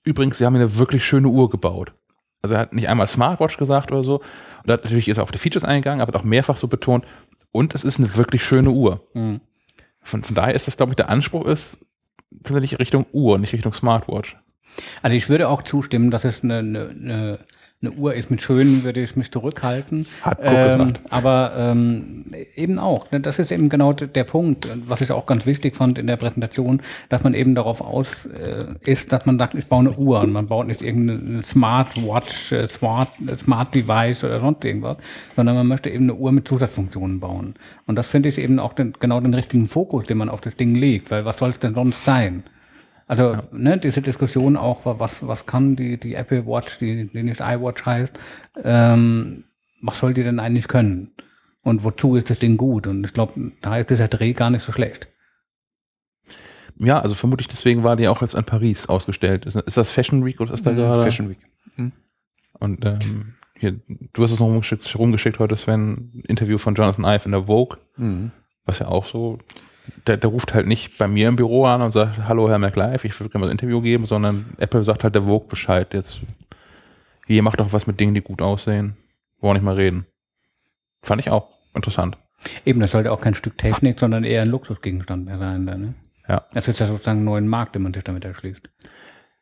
übrigens, 0.04 0.38
sie 0.38 0.46
haben 0.46 0.56
eine 0.56 0.78
wirklich 0.78 1.06
schöne 1.06 1.28
Uhr 1.28 1.50
gebaut. 1.50 1.94
Also 2.42 2.56
er 2.56 2.62
hat 2.62 2.74
nicht 2.74 2.90
einmal 2.90 3.08
Smartwatch 3.08 3.58
gesagt 3.58 3.92
oder 3.92 4.04
so. 4.04 4.20
Und 4.64 4.72
hat 4.72 4.84
natürlich 4.84 5.08
ist 5.08 5.18
er 5.18 5.24
auf 5.24 5.32
die 5.32 5.38
Features 5.38 5.64
eingegangen, 5.64 6.02
aber 6.02 6.14
hat 6.14 6.22
auch 6.22 6.26
mehrfach 6.26 6.58
so 6.58 6.68
betont, 6.68 7.06
und 7.54 7.76
es 7.76 7.84
ist 7.84 8.00
eine 8.00 8.18
wirklich 8.18 8.44
schöne 8.44 8.72
Uhr. 8.72 9.08
Hm. 9.14 9.40
Von, 10.02 10.24
von 10.24 10.36
daher 10.36 10.56
ist 10.56 10.68
das, 10.68 10.76
glaube 10.76 10.92
ich, 10.92 10.96
der 10.98 11.10
Anspruch 11.10 11.46
ist 11.46 11.86
tatsächlich 12.44 12.80
Richtung 12.80 13.06
Uhr, 13.14 13.38
nicht 13.38 13.54
Richtung 13.54 13.74
Smartwatch. 13.74 14.36
Also 15.02 15.16
ich 15.16 15.30
würde 15.30 15.48
auch 15.48 15.62
zustimmen, 15.62 16.12
dass 16.12 16.26
es 16.26 16.44
eine, 16.44 16.58
eine, 16.58 16.90
eine, 16.90 17.40
eine 17.84 17.92
Uhr 17.94 18.14
ist 18.14 18.32
mit 18.32 18.42
schönen, 18.42 18.84
würde 18.84 19.02
ich 19.02 19.16
mich 19.16 19.32
zurückhalten. 19.32 20.06
Hat 20.22 20.42
gesagt. 20.42 21.02
Aber 21.10 21.54
ähm, 21.58 22.26
eben 22.56 22.80
auch, 22.80 23.12
ne, 23.12 23.20
das 23.20 23.40
ist 23.40 23.52
eben 23.52 23.70
genau 23.70 23.94
der 23.94 24.24
Punkt, 24.24 24.68
was 24.88 25.02
ich 25.02 25.12
auch 25.12 25.26
ganz 25.26 25.46
wichtig 25.46 25.76
fand 25.76 25.98
in 25.98 26.08
der 26.08 26.18
Präsentation, 26.18 26.82
dass 27.10 27.24
man 27.24 27.34
eben 27.34 27.56
darauf 27.56 27.82
aus 27.82 28.08
äh, 28.26 28.90
ist, 28.90 29.12
dass 29.12 29.26
man 29.26 29.38
sagt, 29.38 29.56
ich 29.56 29.68
baue 29.68 29.82
eine 29.82 29.92
Uhr 29.92 30.22
und 30.22 30.32
man 30.32 30.48
baut 30.48 30.68
nicht 30.68 30.82
irgendeine 30.82 31.44
Smartwatch, 31.44 32.52
äh, 32.52 32.68
Smart, 32.68 33.10
Smart 33.38 33.76
Device 33.76 34.24
oder 34.24 34.40
sonst 34.40 34.64
irgendwas, 34.64 34.98
sondern 35.36 35.56
man 35.56 35.68
möchte 35.68 35.90
eben 35.90 36.06
eine 36.06 36.16
Uhr 36.16 36.32
mit 36.32 36.48
Zusatzfunktionen 36.48 37.20
bauen. 37.20 37.56
Und 37.86 37.98
das 37.98 38.08
finde 38.08 38.30
ich 38.30 38.38
eben 38.38 38.60
auch 38.60 38.74
den, 38.74 38.94
genau 39.00 39.20
den 39.20 39.34
richtigen 39.34 39.68
Fokus, 39.68 40.06
den 40.06 40.18
man 40.18 40.30
auf 40.30 40.42
das 40.42 40.56
Ding 40.56 40.76
legt, 40.76 41.12
weil 41.12 41.26
was 41.26 41.38
soll 41.38 41.50
es 41.50 41.60
denn 41.60 41.74
sonst 41.74 42.04
sein? 42.06 42.44
Also 43.08 43.38
ne, 43.52 43.78
diese 43.78 44.02
Diskussion 44.02 44.56
auch, 44.58 44.82
was, 44.86 45.28
was 45.28 45.46
kann 45.46 45.76
die, 45.76 46.00
die 46.00 46.16
Apple 46.16 46.46
Watch, 46.46 46.80
die, 46.80 47.08
die 47.08 47.24
nicht 47.24 47.42
iWatch 47.42 47.86
heißt, 47.86 48.18
ähm, 48.64 49.44
was 49.82 50.00
soll 50.00 50.14
die 50.14 50.24
denn 50.24 50.40
eigentlich 50.40 50.68
können? 50.68 51.12
Und 51.64 51.84
wozu 51.84 52.16
ist 52.16 52.30
das 52.30 52.40
Ding 52.40 52.58
gut? 52.58 52.88
Und 52.88 53.04
ich 53.06 53.14
glaube, 53.14 53.52
da 53.62 53.78
ist 53.78 53.90
dieser 53.90 54.08
Dreh 54.08 54.34
gar 54.34 54.50
nicht 54.50 54.64
so 54.64 54.72
schlecht. 54.72 55.08
Ja, 56.78 57.00
also 57.00 57.14
vermutlich 57.16 57.48
deswegen 57.48 57.84
war 57.84 57.96
die 57.96 58.08
auch 58.08 58.22
jetzt 58.22 58.34
in 58.34 58.44
Paris 58.44 58.88
ausgestellt. 58.88 59.46
Ist, 59.46 59.56
ist 59.56 59.78
das 59.78 59.92
Fashion 59.92 60.26
Week 60.26 60.40
oder 60.42 60.54
ist 60.54 60.66
da 60.66 60.72
gerade? 60.72 61.02
Fashion 61.04 61.30
Week. 61.30 61.40
Und 62.60 62.86
ähm, 62.86 63.36
hier, 63.58 63.80
du 64.14 64.24
hast 64.24 64.32
es 64.32 64.40
noch 64.40 64.48
rumgeschickt, 64.48 64.98
rumgeschickt 64.98 65.40
heute, 65.40 65.56
Sven, 65.58 66.12
ein 66.16 66.24
Interview 66.28 66.58
von 66.58 66.76
Jonathan 66.76 67.06
Ive 67.06 67.26
in 67.26 67.32
der 67.32 67.44
Vogue, 67.44 67.78
Mhm. 67.98 68.32
was 68.66 68.80
ja 68.80 68.88
auch 68.88 69.06
so, 69.06 69.40
der, 70.08 70.18
der 70.18 70.30
ruft 70.30 70.54
halt 70.54 70.68
nicht 70.68 70.98
bei 70.98 71.08
mir 71.08 71.28
im 71.28 71.36
Büro 71.36 71.66
an 71.66 71.82
und 71.82 71.92
sagt, 71.92 72.20
hallo 72.28 72.50
Herr 72.50 72.60
McLive, 72.60 73.06
ich 73.06 73.20
würde 73.20 73.30
gerne 73.30 73.46
mal 73.46 73.50
ein 73.50 73.54
Interview 73.54 73.82
geben, 73.82 74.06
sondern 74.06 74.46
Apple 74.58 74.84
sagt 74.84 75.04
halt 75.04 75.16
der 75.16 75.24
Vogue 75.24 75.48
Bescheid. 75.48 75.94
Jetzt, 75.94 76.22
ihr 77.28 77.44
macht 77.44 77.60
doch 77.60 77.74
was 77.74 77.88
mit 77.88 78.00
Dingen, 78.00 78.14
die 78.14 78.22
gut 78.22 78.42
aussehen. 78.42 78.96
Wollen 79.42 79.56
nicht 79.56 79.64
mal 79.64 79.76
reden. 79.76 80.06
Fand 81.02 81.22
ich 81.22 81.30
auch 81.30 81.50
interessant. 81.74 82.18
Eben, 82.66 82.80
das 82.80 82.92
sollte 82.92 83.12
auch 83.12 83.22
kein 83.22 83.36
Stück 83.36 83.58
Technik, 83.58 84.00
sondern 84.00 84.24
eher 84.24 84.42
ein 84.42 84.50
Luxusgegenstand 84.50 85.26
mehr 85.26 85.38
sein. 85.38 85.66
Dann, 85.66 85.82
ne? 85.82 85.94
Ja. 86.28 86.46
Das 86.54 86.68
ist 86.68 86.80
ja 86.80 86.86
sozusagen 86.86 87.22
ein 87.22 87.26
neuen 87.26 87.48
Markt, 87.48 87.76
den 87.76 87.84
man 87.84 87.94
sich 87.94 88.04
damit 88.04 88.26
erschließt. 88.26 88.70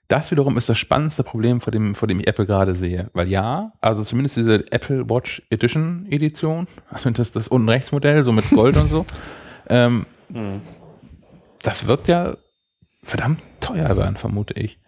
Das 0.08 0.30
wiederum 0.30 0.58
ist 0.58 0.68
das 0.68 0.78
spannendste 0.78 1.24
Problem, 1.24 1.62
vor 1.62 1.72
dem, 1.72 1.96
vor 1.96 2.08
dem 2.08 2.20
ich 2.20 2.28
Apple 2.28 2.46
gerade 2.46 2.76
sehe. 2.76 3.10
Weil 3.14 3.30
ja, 3.30 3.72
also 3.80 4.04
zumindest 4.04 4.36
diese 4.36 4.72
Apple 4.72 5.10
Watch 5.10 5.42
Edition 5.50 6.06
Edition, 6.10 6.68
also 6.90 7.10
das, 7.12 7.32
das 7.32 7.48
unten 7.48 7.70
rechts 7.70 7.92
Modell, 7.92 8.24
so 8.24 8.32
mit 8.32 8.50
Gold 8.50 8.76
und 8.78 8.90
so, 8.90 9.06
ähm, 9.70 10.06
das 11.62 11.88
wird 11.88 12.08
ja 12.08 12.38
verdammt 13.04 13.42
teuer 13.60 13.98
werden, 13.98 14.18
vermute 14.18 14.54
ich. 14.54 14.80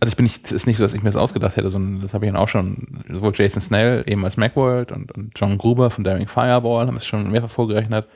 Also 0.00 0.12
ich 0.12 0.16
bin 0.16 0.24
nicht, 0.24 0.46
es 0.46 0.52
ist 0.52 0.66
nicht 0.66 0.76
so, 0.76 0.84
dass 0.84 0.94
ich 0.94 1.02
mir 1.02 1.10
das 1.10 1.20
ausgedacht 1.20 1.56
hätte, 1.56 1.70
sondern 1.70 2.02
das 2.02 2.14
habe 2.14 2.24
ich 2.24 2.32
dann 2.32 2.40
auch 2.40 2.48
schon, 2.48 3.02
sowohl 3.08 3.32
Jason 3.34 3.60
Snell, 3.60 4.04
eben 4.06 4.24
als 4.24 4.36
Macworld 4.36 4.92
und, 4.92 5.10
und 5.12 5.32
John 5.36 5.58
Gruber 5.58 5.90
von 5.90 6.04
Daring 6.04 6.28
Fireball 6.28 6.86
haben 6.86 6.96
es 6.96 7.06
schon 7.06 7.30
mehrfach 7.30 7.50
vorgerechnet, 7.50 8.06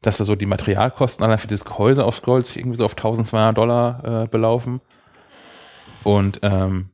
dass 0.00 0.18
da 0.18 0.24
so 0.24 0.36
die 0.36 0.46
Materialkosten 0.46 1.24
allein 1.24 1.38
für 1.38 1.48
dieses 1.48 1.64
Gehäuse 1.64 2.04
aufs 2.04 2.22
Gold 2.22 2.46
sich 2.46 2.56
irgendwie 2.56 2.76
so 2.76 2.84
auf 2.84 2.92
1200 2.92 3.56
Dollar 3.56 4.22
äh, 4.22 4.28
belaufen. 4.28 4.80
Und 6.04 6.40
ähm, 6.42 6.90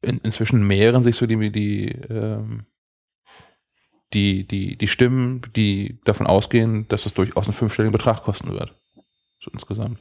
in, 0.00 0.18
inzwischen 0.18 0.66
mehren 0.66 1.02
sich 1.02 1.16
so 1.16 1.26
die, 1.26 1.52
die, 1.52 1.88
ähm, 1.88 2.64
die, 4.14 4.46
die, 4.46 4.76
die 4.76 4.88
Stimmen, 4.88 5.42
die 5.56 6.00
davon 6.04 6.26
ausgehen, 6.26 6.86
dass 6.88 7.04
das 7.04 7.14
durchaus 7.14 7.46
einen 7.46 7.54
fünfstelligen 7.54 7.92
Betrag 7.92 8.22
kosten 8.22 8.50
wird. 8.50 8.74
So 9.38 9.50
insgesamt. 9.52 9.98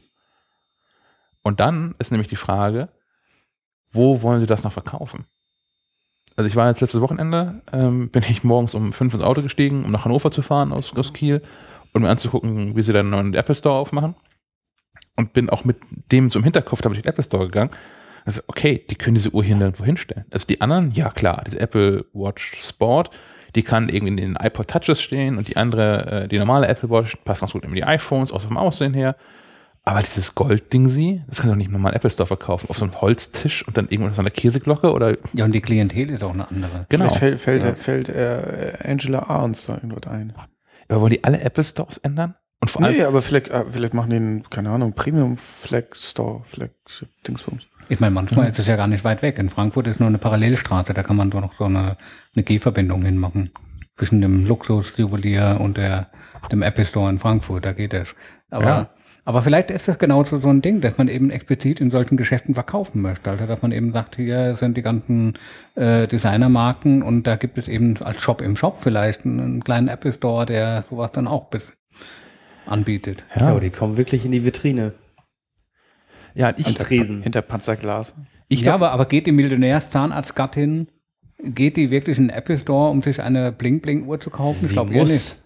Und 1.41 1.59
dann 1.59 1.95
ist 1.99 2.11
nämlich 2.11 2.27
die 2.27 2.35
Frage, 2.35 2.89
wo 3.91 4.21
wollen 4.21 4.39
sie 4.39 4.47
das 4.47 4.63
noch 4.63 4.73
verkaufen? 4.73 5.25
Also 6.35 6.47
ich 6.47 6.55
war 6.55 6.69
jetzt 6.69 6.81
letztes 6.81 7.01
Wochenende, 7.01 7.61
ähm, 7.73 8.09
bin 8.09 8.23
ich 8.29 8.43
morgens 8.43 8.73
um 8.73 8.93
fünf 8.93 9.13
ins 9.13 9.23
Auto 9.23 9.41
gestiegen, 9.41 9.83
um 9.83 9.91
nach 9.91 10.05
Hannover 10.05 10.31
zu 10.31 10.41
fahren 10.41 10.71
aus, 10.71 10.95
aus 10.95 11.13
Kiel 11.13 11.41
und 11.93 12.03
mir 12.03 12.09
anzugucken, 12.09 12.75
wie 12.75 12.81
sie 12.81 12.93
dann 12.93 13.07
einen 13.07 13.09
neuen 13.11 13.33
Apple 13.33 13.55
Store 13.55 13.79
aufmachen. 13.79 14.15
und 15.17 15.33
bin 15.33 15.49
auch 15.49 15.65
mit 15.65 15.77
dem 16.11 16.29
im 16.33 16.43
Hinterkopf 16.43 16.81
damit 16.81 16.97
in 16.97 17.03
den 17.03 17.09
Apple 17.09 17.23
Store 17.23 17.45
gegangen. 17.45 17.71
Also, 18.23 18.41
okay, 18.47 18.85
die 18.89 18.95
können 18.95 19.15
diese 19.15 19.31
Uhr 19.31 19.43
hier 19.43 19.55
nirgendwo 19.55 19.83
hinstellen. 19.83 20.25
Also 20.31 20.47
die 20.47 20.61
anderen, 20.61 20.91
ja 20.91 21.09
klar, 21.09 21.43
diese 21.45 21.59
Apple 21.59 22.05
Watch 22.13 22.63
Sport, 22.63 23.11
die 23.55 23.63
kann 23.63 23.89
irgendwie 23.89 24.09
in 24.09 24.17
den 24.17 24.35
iPod 24.35 24.67
Touches 24.67 25.01
stehen 25.01 25.37
und 25.37 25.47
die 25.47 25.57
andere, 25.57 26.23
äh, 26.23 26.27
die 26.27 26.39
normale 26.39 26.67
Apple 26.67 26.89
Watch 26.89 27.15
passt 27.25 27.41
ganz 27.41 27.53
gut 27.53 27.63
in 27.65 27.73
die 27.73 27.83
iPhones, 27.83 28.31
aus 28.31 28.47
dem 28.47 28.57
Aussehen 28.57 28.93
her. 28.93 29.15
Aber 29.83 29.99
dieses 30.01 30.35
Goldding 30.35 30.89
sie, 30.89 31.23
das 31.27 31.39
kann 31.41 31.49
doch 31.49 31.57
nicht 31.57 31.67
im 31.67 31.73
normalen 31.73 31.95
Apple 31.95 32.11
Store 32.11 32.27
verkaufen. 32.27 32.69
Auf 32.69 32.77
so 32.77 32.85
einem 32.85 33.01
Holztisch 33.01 33.67
und 33.67 33.75
dann 33.77 33.87
irgendwo 33.89 34.09
auf 34.09 34.15
so 34.15 34.21
einer 34.21 34.29
Käseglocke 34.29 34.91
oder 34.91 35.17
Ja, 35.33 35.45
und 35.45 35.53
die 35.53 35.61
Klientel 35.61 36.11
ist 36.11 36.23
auch 36.23 36.33
eine 36.33 36.47
andere. 36.49 36.85
genau. 36.87 37.09
Vielleicht 37.09 37.41
fällt, 37.41 37.63
fällt, 37.63 37.77
fällt 37.77 38.09
äh, 38.09 38.73
Angela 38.83 39.23
Arns 39.23 39.65
da 39.65 39.73
irgendwas 39.73 40.11
ein. 40.11 40.33
Aber 40.87 41.01
wollen 41.01 41.13
die 41.13 41.23
alle 41.23 41.41
Apple 41.41 41.63
Stores 41.63 41.97
ändern? 41.97 42.35
Und 42.61 42.69
vor 42.69 42.83
allem, 42.83 42.95
Nee, 42.95 43.03
aber 43.03 43.21
vielleicht, 43.21 43.49
äh, 43.49 43.63
vielleicht 43.69 43.93
machen 43.93 44.11
die 44.11 44.15
einen, 44.17 44.43
keine 44.49 44.69
Ahnung, 44.69 44.93
Premium 44.93 45.35
Flag 45.37 45.93
Store, 45.93 46.41
Flagship 46.45 47.09
Dingsbums. 47.27 47.63
Ich 47.89 47.99
meine, 47.99 48.13
manchmal 48.13 48.49
ist 48.49 48.59
es 48.59 48.67
ja 48.67 48.75
gar 48.75 48.87
nicht 48.87 49.03
weit 49.03 49.21
weg. 49.23 49.39
In 49.39 49.49
Frankfurt 49.49 49.87
ist 49.87 49.99
nur 49.99 50.07
eine 50.07 50.19
Parallelstraße, 50.19 50.93
da 50.93 51.03
kann 51.03 51.15
man 51.17 51.31
doch 51.31 51.41
noch 51.41 51.53
so 51.53 51.65
eine, 51.65 51.97
eine 52.35 52.43
G-Verbindung 52.43 53.03
hinmachen. 53.03 53.51
Zwischen 53.97 54.21
dem 54.21 54.45
Luxusjuwelier 54.47 55.59
und 55.59 55.77
der, 55.77 56.09
dem 56.51 56.61
Apple 56.61 56.85
Store 56.85 57.09
in 57.09 57.19
Frankfurt, 57.19 57.65
da 57.65 57.73
geht 57.73 57.93
es. 57.93 58.15
Aber, 58.49 58.65
Ja. 58.65 58.89
aber 59.25 59.41
vielleicht 59.41 59.69
ist 59.71 59.87
das 59.87 59.97
genau 59.99 60.23
so, 60.23 60.39
so 60.39 60.47
ein 60.47 60.61
Ding, 60.61 60.81
dass 60.81 60.97
man 60.97 61.07
eben 61.07 61.29
explizit 61.31 61.81
in 61.81 61.91
solchen 61.91 62.15
Geschäften 62.15 62.53
verkaufen 62.53 63.01
möchte. 63.01 63.29
Also, 63.31 63.47
dass 63.47 63.61
man 63.61 63.71
eben 63.71 63.91
sagt, 63.91 64.15
hier 64.15 64.55
sind 64.55 64.77
die 64.77 64.81
ganzen 64.83 65.37
äh, 65.75 66.07
Designermarken 66.07 67.01
und 67.03 67.23
da 67.27 67.35
gibt 67.35 67.57
es 67.57 67.67
eben 67.67 67.97
als 68.01 68.21
Shop 68.21 68.41
im 68.41 68.55
Shop 68.55 68.77
vielleicht 68.77 69.25
einen, 69.25 69.39
einen 69.39 69.63
kleinen 69.63 69.87
Apple 69.87 70.13
Store, 70.13 70.45
der 70.45 70.85
sowas 70.89 71.11
dann 71.11 71.27
auch 71.27 71.49
bis 71.49 71.73
anbietet. 72.65 73.23
Ja, 73.35 73.41
ja, 73.41 73.47
aber 73.51 73.59
die 73.59 73.69
kommen 73.69 73.97
wirklich 73.97 74.25
in 74.25 74.31
die 74.31 74.45
Vitrine. 74.45 74.93
ja, 76.33 76.53
ich, 76.57 76.67
An 76.67 76.75
Tresen. 76.75 77.21
Hinter 77.23 77.41
Panzerglas. 77.41 78.15
ich 78.47 78.61
ja, 78.61 78.77
glaub, 78.77 78.89
aber, 78.89 79.05
geht 79.05 79.27
die 79.27 79.31
Millionärs-Zahnarztgattin, 79.31 80.87
geht 81.43 81.77
die 81.77 81.91
wirklich 81.91 82.17
in 82.17 82.27
den 82.27 82.35
Apple 82.35 82.57
Store, 82.57 82.89
um 82.89 83.01
sich 83.03 83.21
eine 83.21 83.51
Bling-Bling-Uhr 83.51 84.19
zu 84.19 84.29
kaufen? 84.29 84.59
ich 84.61 84.67
Sie 84.69 84.73
glaube 84.73 84.93
eher 84.93 85.03
nicht. 85.03 85.11
muss. 85.11 85.43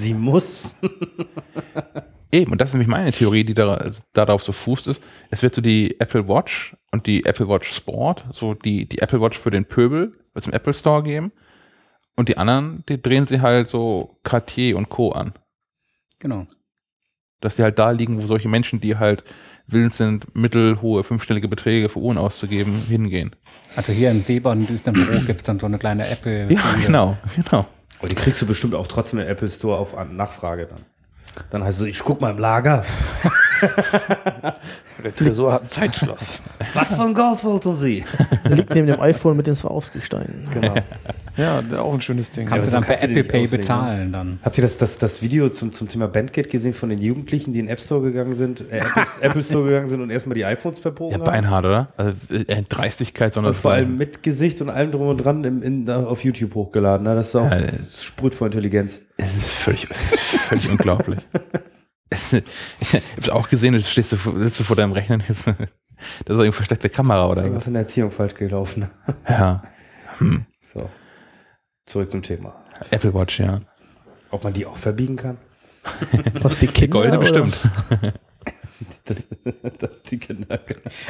Sie 0.00 0.14
muss. 0.14 0.76
Eben, 2.32 2.52
und 2.52 2.60
das 2.60 2.70
ist 2.70 2.74
nämlich 2.74 2.88
meine 2.88 3.12
Theorie, 3.12 3.44
die 3.44 3.54
da, 3.54 3.90
darauf 4.12 4.42
so 4.42 4.52
fußt 4.52 4.88
ist. 4.88 5.02
Es 5.30 5.42
wird 5.42 5.54
so 5.54 5.62
die 5.62 5.98
Apple 6.00 6.26
Watch 6.28 6.76
und 6.90 7.06
die 7.06 7.24
Apple 7.24 7.48
Watch 7.48 7.72
Sport, 7.72 8.26
so 8.32 8.54
die, 8.54 8.88
die 8.88 8.98
Apple 8.98 9.20
Watch 9.20 9.38
für 9.38 9.50
den 9.50 9.64
Pöbel, 9.64 10.08
wird 10.08 10.18
es 10.34 10.46
im 10.46 10.52
Apple 10.52 10.74
Store 10.74 11.02
geben. 11.02 11.32
Und 12.16 12.28
die 12.28 12.36
anderen, 12.36 12.82
die 12.88 13.00
drehen 13.00 13.26
sie 13.26 13.40
halt 13.40 13.68
so 13.68 14.18
Cartier 14.24 14.76
und 14.76 14.88
Co. 14.88 15.12
an. 15.12 15.34
Genau. 16.18 16.46
Dass 17.40 17.56
die 17.56 17.62
halt 17.62 17.78
da 17.78 17.90
liegen, 17.90 18.22
wo 18.22 18.26
solche 18.26 18.48
Menschen, 18.48 18.80
die 18.80 18.96
halt 18.96 19.24
willens 19.66 19.96
sind, 19.96 20.34
mittelhohe, 20.34 21.04
fünfstellige 21.04 21.48
Beträge 21.48 21.88
für 21.88 21.98
Uhren 21.98 22.18
auszugeben, 22.18 22.74
hingehen. 22.88 23.34
Also 23.74 23.92
hier 23.92 24.10
im 24.10 24.22
Seebad 24.22 24.54
in 24.54 24.66
düsteren 24.66 24.94
Büro 24.94 25.20
gibt 25.20 25.40
es 25.40 25.46
dann 25.46 25.58
so 25.58 25.66
eine 25.66 25.78
kleine 25.78 26.08
Apple. 26.08 26.50
Ja, 26.52 26.62
genau, 26.84 27.16
genau. 27.34 27.66
Aber 27.98 28.08
die 28.08 28.14
kriegst 28.14 28.40
du 28.42 28.46
bestimmt 28.46 28.74
auch 28.74 28.86
trotzdem 28.86 29.20
im 29.20 29.26
Apple 29.26 29.48
Store 29.48 29.78
auf 29.78 29.94
Nachfrage 30.10 30.66
dann. 30.66 30.84
Dann 31.50 31.64
heißt 31.64 31.80
es, 31.80 31.86
ich 31.86 31.98
guck 32.00 32.20
mal 32.20 32.30
im 32.30 32.38
Lager. 32.38 32.84
Der 35.04 35.14
Tresor 35.14 35.52
hat 35.52 35.62
ein 35.62 35.68
Zeitschloss. 35.68 36.40
Was 36.74 36.94
von 36.94 37.14
Gold 37.14 37.44
wollten 37.44 37.74
Sie? 37.74 38.04
Liegt 38.48 38.74
neben 38.74 38.86
dem 38.86 39.00
iPhone 39.00 39.36
mit 39.36 39.46
den 39.46 39.54
Swarovski-Steinen. 39.54 40.48
Genau. 40.52 40.74
ja, 41.36 41.60
auch 41.78 41.94
ein 41.94 42.00
schönes 42.00 42.30
Ding. 42.32 42.46
Kannst 42.48 42.72
Ja, 42.72 42.80
du 42.80 42.86
aber 42.86 42.94
dann 42.94 42.98
per 42.98 43.08
Apple 43.08 43.24
Pay 43.24 43.44
auslegen, 43.44 43.60
bezahlen 43.60 44.12
dann. 44.12 44.38
Habt 44.42 44.58
ihr 44.58 44.62
das, 44.62 44.78
das, 44.78 44.98
das 44.98 45.22
Video 45.22 45.48
zum, 45.50 45.72
zum 45.72 45.88
Thema 45.88 46.08
Bandgate 46.08 46.48
gesehen 46.48 46.74
von 46.74 46.88
den 46.88 46.98
Jugendlichen, 46.98 47.52
die 47.52 47.60
in 47.60 47.66
den 47.66 47.72
App 47.72 47.80
Store 47.80 48.02
gegangen 48.02 48.34
sind, 48.34 48.62
äh, 48.72 48.78
Apple, 48.78 49.04
Apple 49.20 49.42
Store 49.42 49.64
gegangen 49.64 49.88
sind 49.88 50.00
und 50.00 50.10
erstmal 50.10 50.34
die 50.34 50.44
iPhones 50.44 50.78
verbogen 50.78 51.12
Ja, 51.12 51.18
haben? 51.18 51.24
beinhart, 51.26 51.64
oder? 51.64 51.88
Also 51.96 52.12
äh, 52.32 52.62
Dreistigkeit, 52.68 53.32
sondern 53.32 53.52
Und 53.54 53.60
vor 53.60 53.72
allem 53.72 53.96
mit 53.96 54.22
Gesicht 54.22 54.60
und 54.62 54.70
allem 54.70 54.90
drum 54.92 55.08
und 55.08 55.18
dran 55.18 55.44
im, 55.44 55.62
in, 55.62 55.84
da 55.84 56.04
auf 56.04 56.24
YouTube 56.24 56.54
hochgeladen. 56.54 57.04
Ne? 57.06 57.14
Das 57.14 57.28
ist 57.28 57.36
auch 57.36 57.50
Ja, 57.50 57.60
das 57.60 58.02
sprüht 58.04 58.34
vor 58.34 58.46
Intelligenz. 58.46 59.00
Es 59.18 59.36
ist 59.36 59.48
völlig, 59.50 59.86
es 59.90 60.12
ist 60.12 60.20
völlig 60.40 60.70
unglaublich. 60.70 61.18
Ich 62.10 62.94
hab's 62.94 63.28
auch 63.30 63.48
gesehen, 63.48 63.72
du 63.74 63.82
stehst 63.82 64.12
du, 64.12 64.16
vor- 64.16 64.36
sitzt 64.38 64.60
du 64.60 64.64
vor 64.64 64.76
deinem 64.76 64.92
Rechner. 64.92 65.18
Das 65.28 65.36
ist 65.38 66.28
irgendeine 66.28 66.52
versteckte 66.52 66.90
Kamera 66.90 67.24
oder 67.26 67.36
was. 67.40 67.44
Irgendwas 67.46 67.66
in 67.68 67.72
der 67.72 67.82
Erziehung 67.84 68.10
falsch 68.10 68.34
gelaufen. 68.34 68.90
Ja. 69.26 69.62
Hm. 70.18 70.44
So. 70.74 70.90
Zurück 71.86 72.10
zum 72.10 72.22
Thema. 72.22 72.54
Apple 72.90 73.14
Watch, 73.14 73.40
ja. 73.40 73.62
Ob 74.30 74.44
man 74.44 74.52
die 74.52 74.66
auch 74.66 74.76
verbiegen 74.76 75.16
kann? 75.16 75.38
Was 76.42 76.58
die 76.58 76.66
Die 76.66 76.72
Kinder 76.74 76.98
goldene 76.98 77.18
oder- 77.18 77.42
bestimmt. 77.44 77.58
Das, 79.04 79.28
das 79.78 80.02
die 80.02 80.18
Kinder. 80.18 80.60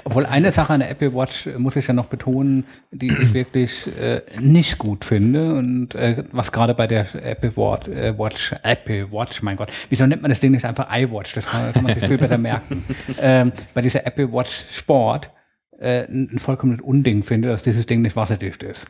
Obwohl 0.04 0.26
eine 0.26 0.52
Sache 0.52 0.74
an 0.74 0.80
der 0.80 0.90
Apple 0.90 1.14
Watch 1.14 1.46
äh, 1.46 1.58
muss 1.58 1.76
ich 1.76 1.86
ja 1.86 1.94
noch 1.94 2.06
betonen, 2.06 2.64
die 2.90 3.06
ich 3.06 3.34
wirklich 3.34 3.88
äh, 3.98 4.22
nicht 4.40 4.78
gut 4.78 5.04
finde 5.04 5.54
und 5.54 5.94
äh, 5.94 6.24
was 6.32 6.52
gerade 6.52 6.74
bei 6.74 6.86
der 6.86 7.06
Apple 7.14 7.56
Watch, 7.56 7.88
äh, 7.88 8.16
Watch, 8.18 8.54
Apple 8.62 9.10
Watch, 9.10 9.42
mein 9.42 9.56
Gott, 9.56 9.72
wieso 9.88 10.06
nennt 10.06 10.22
man 10.22 10.30
das 10.30 10.40
Ding 10.40 10.52
nicht 10.52 10.64
einfach 10.64 10.88
iWatch? 10.94 11.34
Das 11.34 11.46
kann, 11.46 11.72
kann 11.72 11.84
man 11.84 11.94
sich 11.94 12.04
viel 12.04 12.18
besser 12.18 12.38
merken. 12.38 12.84
Ähm, 13.18 13.52
bei 13.72 13.80
dieser 13.80 14.06
Apple 14.06 14.30
Watch 14.32 14.66
Sport 14.70 15.30
äh, 15.78 16.04
ein 16.04 16.38
vollkommenes 16.38 16.82
Unding 16.82 17.22
finde, 17.22 17.48
dass 17.48 17.62
dieses 17.62 17.86
Ding 17.86 18.02
nicht 18.02 18.16
wasserdicht 18.16 18.62
ist. 18.62 18.84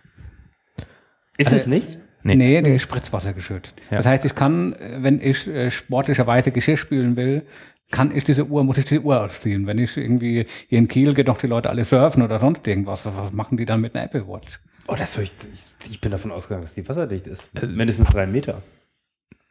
Ist 1.38 1.52
es 1.52 1.66
nicht? 1.66 1.98
Nee. 2.22 2.34
Nee, 2.34 2.62
die 2.62 2.70
ist 2.72 2.82
Spritzwasser 2.82 3.32
geschützt. 3.34 3.74
Ja. 3.90 3.98
Das 3.98 4.06
heißt, 4.06 4.24
ich 4.24 4.34
kann, 4.34 4.72
äh, 4.74 4.98
wenn 5.00 5.20
ich 5.20 5.46
äh, 5.46 5.70
sportlicherweise 5.70 6.50
Geschirr 6.50 6.76
spülen 6.76 7.16
will, 7.16 7.46
kann 7.90 8.14
ich 8.14 8.24
diese 8.24 8.46
Uhr, 8.46 8.64
muss 8.64 8.78
ich 8.78 8.84
diese 8.84 9.00
Uhr 9.00 9.20
ausziehen. 9.22 9.66
Wenn 9.66 9.78
ich 9.78 9.96
irgendwie 9.96 10.46
hier 10.68 10.78
in 10.78 10.88
Kiel 10.88 11.14
geht 11.14 11.28
doch 11.28 11.38
die 11.38 11.46
Leute 11.46 11.70
alle 11.70 11.84
surfen 11.84 12.22
oder 12.22 12.40
sonst 12.40 12.66
irgendwas. 12.66 13.06
Was, 13.06 13.16
was 13.16 13.32
machen 13.32 13.56
die 13.56 13.64
dann 13.64 13.80
mit 13.80 13.94
einer 13.94 14.04
Apple 14.04 14.26
Watch? 14.26 14.60
Oh, 14.88 14.94
das 14.96 15.14
soll 15.14 15.24
ich, 15.24 15.32
ich, 15.52 15.90
ich 15.90 16.00
bin 16.00 16.10
davon 16.10 16.30
ausgegangen, 16.32 16.62
dass 16.62 16.74
die 16.74 16.88
wasserdicht 16.88 17.26
ist. 17.26 17.50
Mindestens 17.62 18.08
drei 18.08 18.26
Meter. 18.26 18.62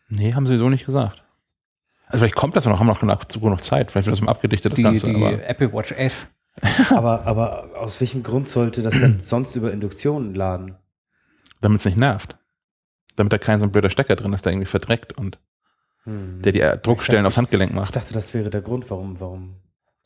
Nee, 0.09 0.33
haben 0.33 0.47
sie 0.47 0.57
so 0.57 0.69
nicht 0.69 0.85
gesagt. 0.85 1.23
Also 2.07 2.19
vielleicht 2.19 2.35
kommt 2.35 2.55
das 2.55 2.65
ja 2.65 2.71
noch, 2.71 2.79
haben 2.79 2.87
wir 2.87 2.93
noch 3.05 3.41
noch 3.41 3.61
Zeit. 3.61 3.91
Vielleicht 3.91 4.07
wird 4.07 4.15
das 4.15 4.21
mal 4.21 4.31
abgedichtet, 4.31 4.73
das 4.73 4.77
Die, 4.77 4.83
Ganze. 4.83 5.07
die 5.07 5.15
aber 5.15 5.47
Apple 5.47 5.73
Watch 5.73 5.91
S. 5.91 6.27
aber, 6.91 7.25
aber 7.25 7.71
aus 7.77 7.99
welchem 7.99 8.23
Grund 8.23 8.47
sollte 8.47 8.81
das 8.81 8.93
denn 8.93 9.19
sonst 9.23 9.55
über 9.55 9.71
Induktion 9.71 10.33
laden? 10.35 10.75
damit 11.61 11.79
es 11.79 11.85
nicht 11.85 11.97
nervt. 11.97 12.37
Damit 13.15 13.33
da 13.33 13.37
kein 13.37 13.59
so 13.59 13.65
ein 13.65 13.71
blöder 13.71 13.89
Stecker 13.89 14.15
drin 14.15 14.33
ist, 14.33 14.45
der 14.45 14.51
irgendwie 14.53 14.67
verdreckt 14.67 15.13
und 15.13 15.39
Hm. 16.05 16.41
der 16.41 16.51
die 16.51 16.61
äh, 16.61 16.77
Druckstellen 16.77 17.25
aufs 17.25 17.37
Handgelenk 17.37 17.71
Ich 17.71 17.75
macht. 17.75 17.95
dachte, 17.95 18.13
das 18.13 18.33
wäre 18.33 18.49
der 18.49 18.61
Grund, 18.61 18.89
warum, 18.89 19.19
warum 19.19 19.55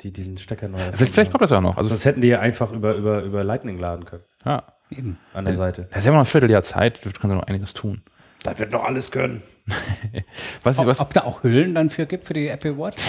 die 0.01 0.11
diesen 0.13 0.37
Stecker 0.37 0.67
neu 0.69 0.77
Vielleicht, 0.93 1.13
vielleicht 1.13 1.31
kommt 1.31 1.41
das 1.41 1.49
ja 1.49 1.59
noch. 1.61 1.75
Also, 1.77 1.89
Sonst 1.89 2.05
hätten 2.05 2.21
die 2.21 2.29
ja 2.29 2.39
einfach 2.39 2.71
über, 2.71 2.95
über, 2.95 3.21
über 3.23 3.43
Lightning 3.43 3.77
laden 3.79 4.05
können. 4.05 4.23
ja. 4.45 4.63
Eben. 4.91 5.19
An 5.35 5.45
der 5.45 5.53
Seite. 5.53 5.87
Da 5.91 5.99
ist 5.99 6.05
ja 6.05 6.11
noch 6.11 6.17
ein 6.17 6.25
Vierteljahr 6.25 6.63
Zeit, 6.63 7.05
da 7.05 7.11
kann 7.11 7.29
sie 7.29 7.35
noch 7.35 7.43
einiges 7.43 7.75
tun. 7.75 8.01
Da 8.41 8.57
wird 8.57 8.71
noch 8.71 8.83
alles 8.85 9.11
können. 9.11 9.43
Was, 10.63 10.79
Ob, 10.79 10.87
was, 10.87 10.99
ob 10.99 11.13
da 11.13 11.25
auch 11.25 11.43
Hüllen 11.43 11.75
dann 11.75 11.91
für 11.91 12.07
gibt 12.07 12.23
für 12.23 12.33
die 12.33 12.47
Apple 12.47 12.75
Watch? 12.75 13.03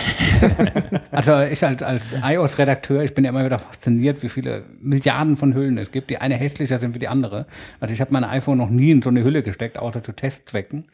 also 1.11 1.41
ich 1.41 1.65
als, 1.65 1.83
als 1.83 2.15
iOS-Redakteur, 2.23 3.03
ich 3.03 3.15
bin 3.15 3.25
ja 3.25 3.31
immer 3.31 3.47
wieder 3.47 3.59
fasziniert, 3.59 4.23
wie 4.23 4.29
viele 4.29 4.65
Milliarden 4.79 5.39
von 5.39 5.55
Hüllen 5.55 5.79
es 5.79 5.91
gibt, 5.91 6.11
die 6.11 6.19
eine 6.19 6.37
hässlicher 6.37 6.79
sind 6.79 6.95
wie 6.95 6.99
die 6.99 7.09
andere. 7.09 7.47
Also 7.81 7.95
ich 7.95 8.01
habe 8.03 8.13
mein 8.13 8.25
iPhone 8.25 8.59
noch 8.59 8.69
nie 8.69 8.91
in 8.91 9.01
so 9.01 9.09
eine 9.09 9.25
Hülle 9.25 9.43
gesteckt, 9.43 9.79
außer 9.79 10.03
zu 10.03 10.13
Testzwecken. 10.13 10.87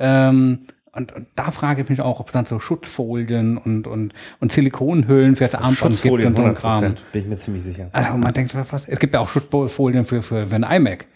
Ähm, 0.00 0.66
und, 0.94 1.12
und 1.12 1.26
da 1.34 1.50
frage 1.50 1.82
ich 1.82 1.88
mich 1.88 2.00
auch, 2.00 2.20
ob 2.20 2.26
es 2.28 2.32
dann 2.32 2.46
so 2.46 2.58
Schutzfolien 2.58 3.58
und, 3.58 3.86
und, 3.86 4.14
und 4.40 4.52
Silikonhüllen 4.52 5.36
fürs 5.36 5.54
Armband 5.54 5.78
gibt 5.78 5.92
Schutzfolien 5.94 6.28
und 6.28 6.36
so 6.36 6.42
ein 6.42 6.56
100 6.56 6.60
Kram. 6.62 6.94
bin 7.12 7.22
ich 7.22 7.28
mir 7.28 7.36
ziemlich 7.36 7.62
sicher. 7.64 7.88
Also 7.92 8.16
man 8.16 8.32
denkt, 8.32 8.54
was, 8.54 8.86
es 8.86 8.98
gibt 8.98 9.14
ja 9.14 9.20
auch 9.20 9.28
Schutzfolien 9.28 10.04
für, 10.04 10.22
für, 10.22 10.46
für 10.46 10.54
ein 10.56 10.62
iMac. 10.62 11.06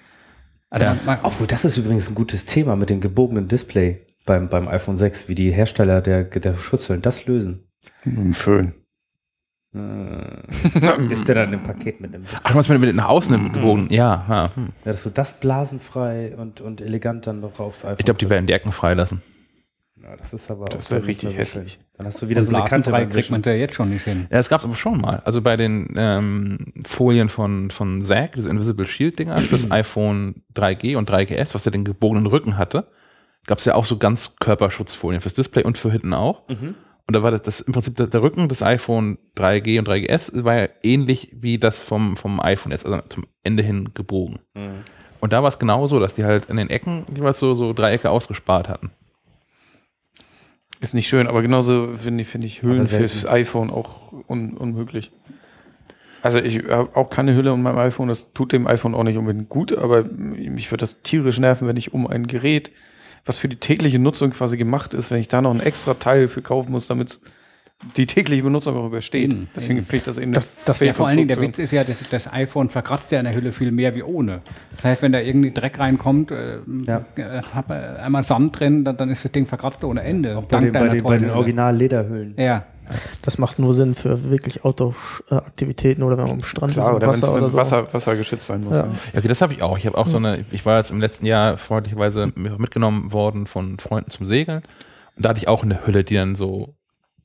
Also 0.70 0.84
Ja. 0.84 0.94
man, 0.94 1.04
man, 1.06 1.18
Obwohl, 1.22 1.46
das 1.46 1.64
ist 1.64 1.76
übrigens 1.76 2.08
ein 2.08 2.14
gutes 2.14 2.44
Thema 2.44 2.76
mit 2.76 2.90
dem 2.90 3.00
gebogenen 3.00 3.48
Display 3.48 4.06
beim, 4.26 4.48
beim 4.48 4.68
iPhone 4.68 4.96
6, 4.96 5.28
wie 5.28 5.34
die 5.34 5.50
Hersteller 5.50 6.00
der, 6.02 6.24
der 6.24 6.56
Schutzhüllen 6.56 7.02
das 7.02 7.26
lösen. 7.26 7.68
Mit 8.04 8.16
dem 8.16 8.32
Föhn. 8.34 8.74
Äh, 9.74 11.12
ist 11.12 11.28
der 11.28 11.34
dann 11.34 11.52
im 11.52 11.62
Paket 11.62 12.00
mit 12.00 12.14
dem 12.14 12.24
ach, 12.42 12.48
du 12.50 12.54
meinst 12.54 12.70
mit, 12.70 12.80
mit 12.80 12.94
nach 12.96 13.08
außen 13.08 13.52
gebogen? 13.52 13.88
Ja, 13.90 14.24
ja. 14.28 14.50
Hm. 14.54 14.68
Ja, 14.84 14.92
dass 14.92 15.02
du 15.02 15.10
das 15.10 15.40
blasenfrei 15.40 16.34
und, 16.36 16.60
und 16.60 16.80
elegant 16.80 17.26
dann 17.26 17.40
noch 17.40 17.60
aufs 17.60 17.84
iPhone 17.84 17.96
Ich 17.98 18.04
glaube, 18.04 18.18
die 18.18 18.30
werden 18.30 18.46
die 18.46 18.54
Ecken 18.54 18.72
freilassen. 18.72 19.22
Ja, 20.02 20.16
das 20.16 20.32
ist 20.32 20.50
aber 20.50 20.66
Das 20.66 20.86
auch 20.86 20.90
wär 20.90 20.98
dann 21.00 21.06
richtig 21.06 21.36
hässlich. 21.36 21.78
Dann 21.96 22.06
hast 22.06 22.22
du 22.22 22.28
wieder 22.28 22.42
so 22.42 22.54
eine 22.54 22.64
Kante 22.64 22.90
kriegt 23.08 23.30
man 23.30 23.42
ja 23.42 23.52
jetzt 23.52 23.74
schon 23.74 23.90
nicht 23.90 24.04
hin. 24.04 24.26
Ja, 24.30 24.38
das 24.38 24.48
gab 24.48 24.60
es 24.60 24.64
aber 24.64 24.74
schon 24.74 25.00
mal. 25.00 25.20
Also 25.24 25.42
bei 25.42 25.56
den 25.56 25.94
ähm, 25.96 26.72
Folien 26.86 27.28
von, 27.28 27.70
von 27.70 28.00
Zack, 28.00 28.32
diese 28.32 28.48
Invisible 28.48 28.86
Shield-Dinger 28.86 29.38
fürs 29.48 29.70
iPhone 29.70 30.42
3G 30.54 30.96
und 30.96 31.10
3GS, 31.10 31.54
was 31.54 31.64
ja 31.64 31.70
den 31.70 31.84
gebogenen 31.84 32.26
Rücken 32.26 32.56
hatte, 32.56 32.88
gab 33.46 33.58
es 33.58 33.64
ja 33.64 33.74
auch 33.74 33.84
so 33.84 33.98
ganz 33.98 34.36
Körperschutzfolien 34.36 35.20
fürs 35.20 35.34
Display 35.34 35.64
und 35.64 35.78
für 35.78 35.90
hinten 35.90 36.14
auch. 36.14 36.48
Mhm. 36.48 36.74
Und 37.06 37.14
da 37.14 37.22
war 37.22 37.30
das, 37.30 37.42
das 37.42 37.60
im 37.60 37.72
Prinzip 37.72 37.96
der, 37.96 38.06
der 38.06 38.22
Rücken 38.22 38.48
des 38.48 38.62
iPhone 38.62 39.16
3G 39.36 39.78
und 39.78 39.88
3GS 39.88 40.44
war 40.44 40.56
ja 40.56 40.68
ähnlich 40.82 41.30
wie 41.32 41.58
das 41.58 41.82
vom, 41.82 42.16
vom 42.16 42.38
iPhone 42.38 42.70
jetzt, 42.70 42.84
also 42.84 43.00
zum 43.08 43.24
Ende 43.42 43.62
hin 43.62 43.90
gebogen. 43.94 44.40
Mhm. 44.54 44.84
Und 45.20 45.32
da 45.32 45.42
war 45.42 45.48
es 45.48 45.58
genauso, 45.58 45.98
dass 45.98 46.14
die 46.14 46.24
halt 46.24 46.46
in 46.46 46.56
den 46.56 46.70
Ecken 46.70 47.04
jeweils 47.14 47.38
so, 47.38 47.54
so 47.54 47.72
Dreiecke 47.72 48.10
ausgespart 48.10 48.68
hatten. 48.68 48.90
Ist 50.80 50.94
nicht 50.94 51.08
schön, 51.08 51.26
aber 51.26 51.42
genauso 51.42 51.94
finde 51.94 52.22
ich, 52.22 52.28
finde 52.28 52.46
ich 52.46 52.62
Hüllen 52.62 52.84
fürs 52.84 53.26
iPhone 53.26 53.70
auch 53.70 54.12
un 54.28 54.56
unmöglich. 54.56 55.10
Also 56.22 56.38
ich 56.38 56.64
habe 56.68 56.94
auch 56.96 57.10
keine 57.10 57.34
Hülle 57.34 57.52
um 57.52 57.62
meinem 57.62 57.78
iPhone, 57.78 58.08
das 58.08 58.32
tut 58.32 58.52
dem 58.52 58.66
iPhone 58.66 58.94
auch 58.94 59.04
nicht 59.04 59.16
unbedingt 59.16 59.48
gut, 59.48 59.76
aber 59.76 60.04
mich 60.04 60.70
würde 60.70 60.82
das 60.82 61.02
tierisch 61.02 61.38
nerven, 61.38 61.68
wenn 61.68 61.76
ich 61.76 61.94
um 61.94 62.06
ein 62.06 62.26
Gerät, 62.26 62.70
was 63.24 63.38
für 63.38 63.48
die 63.48 63.56
tägliche 63.56 63.98
Nutzung 63.98 64.30
quasi 64.30 64.56
gemacht 64.56 64.94
ist, 64.94 65.10
wenn 65.10 65.20
ich 65.20 65.28
da 65.28 65.40
noch 65.40 65.54
ein 65.54 65.60
extra 65.60 65.94
Teil 65.94 66.28
für 66.28 66.42
kaufen 66.42 66.72
muss, 66.72 66.86
damit 66.86 67.10
es 67.10 67.20
die 67.96 68.06
tägliche 68.06 68.42
Benutzung 68.42 68.76
auch 68.76 68.86
übersteht. 68.86 69.30
Eben, 69.30 69.48
Deswegen 69.54 69.78
eben. 69.78 69.86
finde 69.86 69.96
ich 69.98 70.02
das 70.04 70.18
eben 70.18 70.32
Das- 70.32 70.46
das- 70.64 70.80
Ja, 70.80 70.92
vor 70.92 71.06
allen 71.06 71.16
Dingen, 71.16 71.28
der. 71.28 71.40
Witz 71.40 71.58
ist 71.60 71.70
ja, 71.70 71.84
das, 71.84 71.96
das 72.10 72.32
iPhone 72.32 72.70
verkratzt 72.70 73.12
ja 73.12 73.20
in 73.20 73.24
der 73.24 73.34
Hülle 73.34 73.52
viel 73.52 73.70
mehr 73.70 73.94
wie 73.94 74.02
ohne. 74.02 74.40
Das 74.72 74.84
heißt, 74.84 75.02
wenn 75.02 75.12
da 75.12 75.20
irgendwie 75.20 75.52
Dreck 75.52 75.78
reinkommt, 75.78 76.32
äh, 76.32 76.58
Ja. 76.86 77.04
äh, 77.16 77.40
hab, 77.54 77.70
äh, 77.70 77.74
einmal 77.74 78.24
Sand 78.24 78.58
drin, 78.58 78.84
dann, 78.84 78.96
dann 78.96 79.10
ist 79.10 79.24
das 79.24 79.30
Ding 79.30 79.46
verkratzt 79.46 79.84
ohne 79.84 80.02
Ende. 80.02 80.36
Auch 80.36 80.44
bei 80.44 80.58
den, 80.60 80.72
bei 80.72 80.88
den, 80.88 81.02
bei 81.04 81.14
den 81.18 81.24
Hülle. 81.26 81.34
Original-Lederhüllen. 81.36 82.34
Ja, 82.36 82.64
Das 83.22 83.36
macht 83.38 83.58
nur 83.58 83.74
Sinn 83.74 83.94
für 83.94 84.30
wirklich 84.30 84.64
Outdoor-Aktivitäten 84.64 86.02
oder 86.02 86.16
wenn 86.16 86.24
man 86.24 86.32
am 86.34 86.42
Strand 86.42 86.72
Klar, 86.72 86.86
ist 86.86 86.90
oder 86.94 87.00
wenn 87.02 87.08
Wasser 87.10 87.34
oder 87.34 87.46
es 87.46 87.52
so. 87.52 87.58
Wasser, 87.58 87.92
Wasser 87.94 88.16
geschützt 88.16 88.46
sein 88.46 88.62
muss. 88.62 88.76
Ja. 88.76 88.86
Ja. 88.86 88.92
Ja, 89.12 89.18
okay, 89.18 89.28
das 89.28 89.40
habe 89.42 89.52
ich 89.52 89.62
auch. 89.62 89.76
Ich 89.78 89.86
habe 89.86 89.96
auch 89.98 90.08
so 90.08 90.16
eine, 90.16 90.44
ich 90.50 90.64
war 90.66 90.78
jetzt 90.78 90.90
im 90.90 91.00
letzten 91.00 91.26
Jahr 91.26 91.58
freundlicherweise 91.58 92.32
mitgenommen 92.34 93.12
worden 93.12 93.46
von 93.46 93.78
Freunden 93.78 94.10
zum 94.10 94.26
Segeln. 94.26 94.62
Und 95.16 95.24
da 95.24 95.28
hatte 95.30 95.38
ich 95.38 95.48
auch 95.48 95.62
eine 95.62 95.86
Hülle, 95.86 96.02
die 96.02 96.14
dann 96.14 96.34
so 96.34 96.74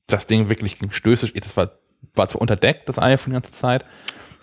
das 0.08 0.28
Ding 0.28 0.50
wirklich 0.50 0.80
gegen 0.80 0.92
Stöße, 0.92 1.32
das 1.32 1.58
war, 1.58 1.72
war 2.16 2.28
zwar 2.28 2.42
unterdeckt, 2.42 2.90
das 2.90 3.00
iPhone 3.00 3.32
die 3.32 3.36
ganze 3.36 3.54
Zeit, 3.54 3.86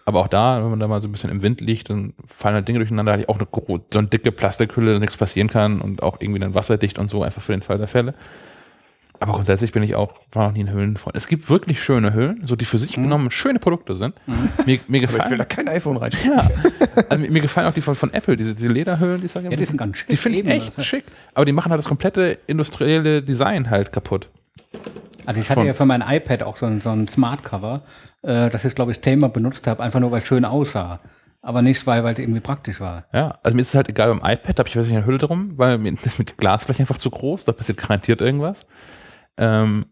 aber 0.05 0.21
auch 0.21 0.29
da, 0.29 0.63
wenn 0.63 0.71
man 0.71 0.81
da 0.81 0.89
mal 0.89 1.01
so 1.01 1.09
ein 1.09 1.13
bisschen 1.13 1.31
im 1.31 1.43
Wind 1.43 1.61
liegt, 1.61 1.91
dann 1.91 2.15
fallen 2.25 2.55
halt 2.55 2.67
Dinge 2.67 2.79
durcheinander, 2.79 3.13
hatte 3.13 3.23
ich 3.23 3.29
auch 3.29 3.39
eine, 3.39 3.47
so 3.93 3.99
eine 3.99 4.09
dicke 4.09 4.33
Plastikhülle, 4.33 4.93
dass 4.93 5.01
nichts 5.01 5.17
passieren 5.17 5.49
kann 5.49 5.81
und 5.81 6.03
auch 6.03 6.17
irgendwie 6.21 6.41
dann 6.41 6.55
wasserdicht 6.55 6.99
und 6.99 7.09
so, 7.09 7.23
einfach 7.23 7.43
für 7.43 7.53
den 7.53 7.63
Fall 7.63 7.79
der 7.79 7.89
Fälle. 7.89 8.15
Aber 9.23 9.35
grundsätzlich 9.35 9.73
bin 9.73 9.83
ich 9.83 9.95
auch, 9.95 10.15
war 10.33 10.47
noch 10.49 10.55
nie 10.55 10.65
ein 10.65 10.71
Höhlenfreund. 10.71 11.15
Es 11.15 11.29
gibt 11.29 11.51
wirklich 11.51 11.83
schöne 11.83 12.15
Hüllen, 12.15 12.41
so 12.47 12.57
die 12.57 12.65
für 12.65 12.79
sich 12.79 12.95
genommen 12.95 13.31
schöne 13.31 13.59
Produkte 13.59 13.95
sind. 13.95 14.15
Mir, 14.65 14.81
mir 14.89 15.07
Aber 15.07 15.25
ich 15.25 15.31
will 15.31 15.37
gefallen 15.37 15.39
da 15.39 15.45
kein 15.45 15.69
iPhone 15.69 15.99
rein. 15.99 16.11
ja, 16.25 16.49
also 17.11 17.23
mir, 17.23 17.31
mir 17.31 17.43
gefallen 17.43 17.67
auch 17.69 17.75
die 17.75 17.83
von, 17.83 17.95
von 17.95 18.15
Apple, 18.15 18.37
diese, 18.37 18.55
diese 18.55 18.69
Lederhüllen, 18.69 19.21
die 19.21 19.27
ich 19.27 19.33
sage, 19.33 19.51
Ja, 19.51 19.57
die 19.57 19.65
sind 19.65 19.77
ganz 19.77 19.99
schick, 19.99 20.09
Die 20.09 20.17
finde 20.17 20.39
ich 20.39 20.47
echt 20.47 20.83
schick. 20.83 21.05
Aber 21.35 21.45
die 21.45 21.53
machen 21.53 21.71
halt 21.71 21.79
das 21.79 21.87
komplette 21.87 22.39
industrielle 22.47 23.23
Design 23.23 23.69
halt 23.69 23.93
kaputt. 23.93 24.31
Also 25.27 25.41
ich 25.41 25.51
hatte 25.51 25.63
ja 25.63 25.75
für 25.75 25.87
mein 25.87 26.03
iPad 26.07 26.43
auch 26.43 26.57
so 26.57 26.67
ein, 26.67 26.81
so 26.81 26.91
ein 26.91 27.09
Smart 27.09 27.43
Cover, 27.43 27.83
äh, 28.23 28.51
das 28.51 28.65
ich 28.65 28.75
glaube 28.75 28.93
ich 28.93 29.03
zehnmal 29.03 29.31
benutzt 29.31 29.67
habe, 29.67 29.83
einfach 29.83 30.01
nur 30.01 30.11
weil 30.11 30.19
es 30.19 30.27
schön 30.27 30.45
aussah. 30.45 31.01
Aber 31.43 31.63
nicht, 31.63 31.87
weil 31.87 32.05
es 32.05 32.19
irgendwie 32.19 32.41
praktisch 32.41 32.81
war. 32.81 33.07
Ja, 33.15 33.39
also 33.43 33.55
mir 33.55 33.63
ist 33.63 33.69
es 33.69 33.75
halt 33.75 33.89
egal 33.89 34.15
beim 34.15 34.31
iPad, 34.31 34.59
habe 34.59 34.69
ich 34.69 34.77
weiß 34.77 34.85
nicht 34.85 34.95
eine 34.95 35.07
Hülle 35.07 35.17
drum, 35.17 35.53
weil 35.57 35.79
mir 35.79 35.91
ist 35.93 36.19
mit 36.19 36.37
Glasfläche 36.37 36.83
einfach 36.83 36.99
zu 36.99 37.11
groß, 37.11 37.45
da 37.45 37.53
passiert 37.53 37.79
garantiert 37.79 38.21
irgendwas. 38.21 38.67
Ähm, 39.39 39.87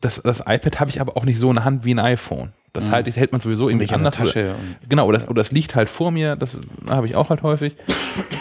das, 0.00 0.22
das 0.22 0.40
iPad 0.40 0.80
habe 0.80 0.90
ich 0.90 1.00
aber 1.00 1.16
auch 1.16 1.24
nicht 1.24 1.38
so 1.38 1.50
in 1.50 1.56
der 1.56 1.64
Hand 1.64 1.84
wie 1.84 1.94
ein 1.94 1.98
iPhone. 1.98 2.54
Das 2.72 2.86
Mhm. 2.86 2.90
halt, 2.92 3.06
das 3.08 3.16
hält 3.16 3.32
man 3.32 3.40
sowieso 3.40 3.68
irgendwie 3.68 3.88
anders. 3.92 4.14
Tasche. 4.14 4.54
Genau, 4.88 5.06
oder 5.06 5.18
das, 5.18 5.28
oder 5.28 5.40
das 5.42 5.50
liegt 5.50 5.74
halt 5.74 5.88
vor 5.88 6.10
mir, 6.12 6.36
das 6.36 6.56
habe 6.88 7.06
ich 7.06 7.16
auch 7.16 7.28
halt 7.30 7.42
häufig. 7.42 7.76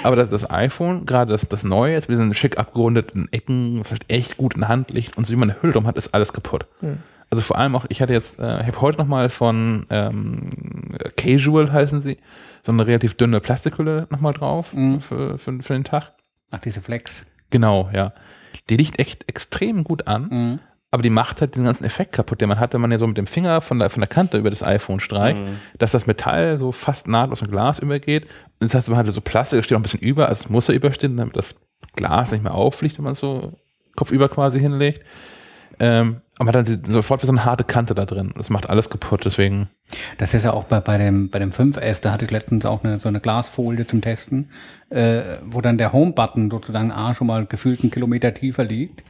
Aber 0.03 0.15
das, 0.15 0.29
das 0.29 0.49
iPhone, 0.51 1.05
gerade 1.05 1.31
das, 1.31 1.47
das 1.49 1.63
neue, 1.63 1.93
jetzt 1.93 2.09
mit 2.09 2.17
diesen 2.17 2.33
schick 2.35 2.57
abgerundeten 2.59 3.27
Ecken, 3.31 3.79
was 3.79 3.91
halt 3.91 4.03
echt 4.07 4.37
gut 4.37 4.53
in 4.53 4.59
der 4.61 4.69
Hand 4.69 4.91
liegt 4.91 5.17
und 5.17 5.25
so 5.25 5.33
wie 5.33 5.37
man 5.37 5.49
eine 5.49 5.61
Hülle 5.61 5.73
drum 5.73 5.87
hat, 5.87 5.97
ist 5.97 6.13
alles 6.13 6.31
kaputt. 6.33 6.65
Hm. 6.81 6.97
Also 7.31 7.41
vor 7.43 7.57
allem 7.57 7.75
auch, 7.75 7.85
ich 7.89 8.01
hatte 8.01 8.13
jetzt, 8.13 8.39
äh, 8.39 8.61
ich 8.61 8.67
habe 8.67 8.81
heute 8.81 8.97
nochmal 8.99 9.29
von 9.29 9.85
ähm, 9.89 10.49
Casual 11.17 11.71
heißen 11.71 12.01
sie, 12.01 12.17
so 12.63 12.71
eine 12.71 12.85
relativ 12.85 13.13
dünne 13.15 13.39
Plastikhülle 13.39 14.07
nochmal 14.09 14.33
drauf 14.33 14.73
Mhm. 14.73 15.01
für, 15.01 15.37
für, 15.37 15.61
für 15.61 15.73
den 15.73 15.83
Tag. 15.83 16.11
Ach, 16.51 16.59
diese 16.59 16.81
Flex. 16.81 17.25
Genau, 17.51 17.89
ja. 17.93 18.13
Die 18.69 18.77
liegt 18.77 18.99
echt 18.99 19.27
extrem 19.29 19.83
gut 19.83 20.07
an, 20.07 20.27
Mhm. 20.29 20.59
Aber 20.91 21.03
die 21.03 21.09
macht 21.09 21.41
halt 21.41 21.55
den 21.55 21.65
ganzen 21.65 21.83
Effekt 21.83 22.13
kaputt, 22.13 22.41
den 22.41 22.49
man 22.49 22.59
hat, 22.59 22.73
wenn 22.73 22.81
man 22.81 22.91
ja 22.91 22.97
so 22.97 23.05
mit 23.05 23.17
dem 23.17 23.27
Finger 23.27 23.61
von 23.61 23.79
der, 23.79 23.89
von 23.89 24.01
der 24.01 24.07
Kante 24.07 24.37
über 24.37 24.49
das 24.49 24.63
iPhone 24.63 24.99
streicht, 24.99 25.39
dass 25.77 25.91
das 25.91 26.07
Metall 26.07 26.57
so 26.57 26.71
fast 26.71 27.07
nahtlos 27.07 27.41
in 27.41 27.51
Glas 27.51 27.79
übergeht. 27.79 28.25
Und 28.59 28.71
das 28.71 28.73
heißt, 28.73 28.89
man 28.89 28.97
hat 28.97 29.05
so 29.07 29.21
Plastik, 29.21 29.59
das 29.59 29.65
steht 29.65 29.75
noch 29.75 29.81
ein 29.81 29.83
bisschen 29.83 29.99
über, 29.99 30.27
also 30.27 30.45
es 30.45 30.49
muss 30.49 30.67
ja 30.67 30.73
überstehen, 30.73 31.15
damit 31.17 31.37
das 31.37 31.55
Glas 31.95 32.31
nicht 32.31 32.43
mehr 32.43 32.55
auffliegt, 32.55 32.97
wenn 32.97 33.03
man 33.03 33.13
es 33.13 33.19
so 33.19 33.53
kopfüber 33.95 34.29
quasi 34.29 34.59
hinlegt. 34.59 35.05
Ähm, 35.79 36.21
aber 36.39 36.51
man 36.51 36.65
hat 36.65 36.67
dann 36.67 36.91
sofort 36.91 37.21
wie 37.21 37.27
so 37.27 37.33
eine 37.33 37.45
harte 37.45 37.63
Kante 37.63 37.93
da 37.93 38.05
drin. 38.05 38.33
Das 38.35 38.49
macht 38.49 38.69
alles 38.69 38.89
kaputt, 38.89 39.25
deswegen. 39.25 39.69
Das 40.17 40.33
ist 40.33 40.43
ja 40.43 40.53
auch 40.53 40.63
bei, 40.63 40.79
bei, 40.79 40.97
dem, 40.97 41.29
bei 41.29 41.37
dem 41.37 41.51
5S, 41.51 42.01
da 42.01 42.11
hatte 42.11 42.25
ich 42.25 42.31
letztens 42.31 42.65
auch 42.65 42.83
eine, 42.83 42.99
so 42.99 43.09
eine 43.09 43.19
Glasfolie 43.19 43.85
zum 43.85 44.01
Testen, 44.01 44.49
äh, 44.89 45.33
wo 45.45 45.61
dann 45.61 45.77
der 45.77 45.93
Home-Button 45.93 46.49
sozusagen 46.49 46.91
A 46.91 47.13
schon 47.13 47.27
mal 47.27 47.45
gefühlt 47.45 47.81
einen 47.81 47.91
Kilometer 47.91 48.33
tiefer 48.33 48.63
liegt 48.63 49.03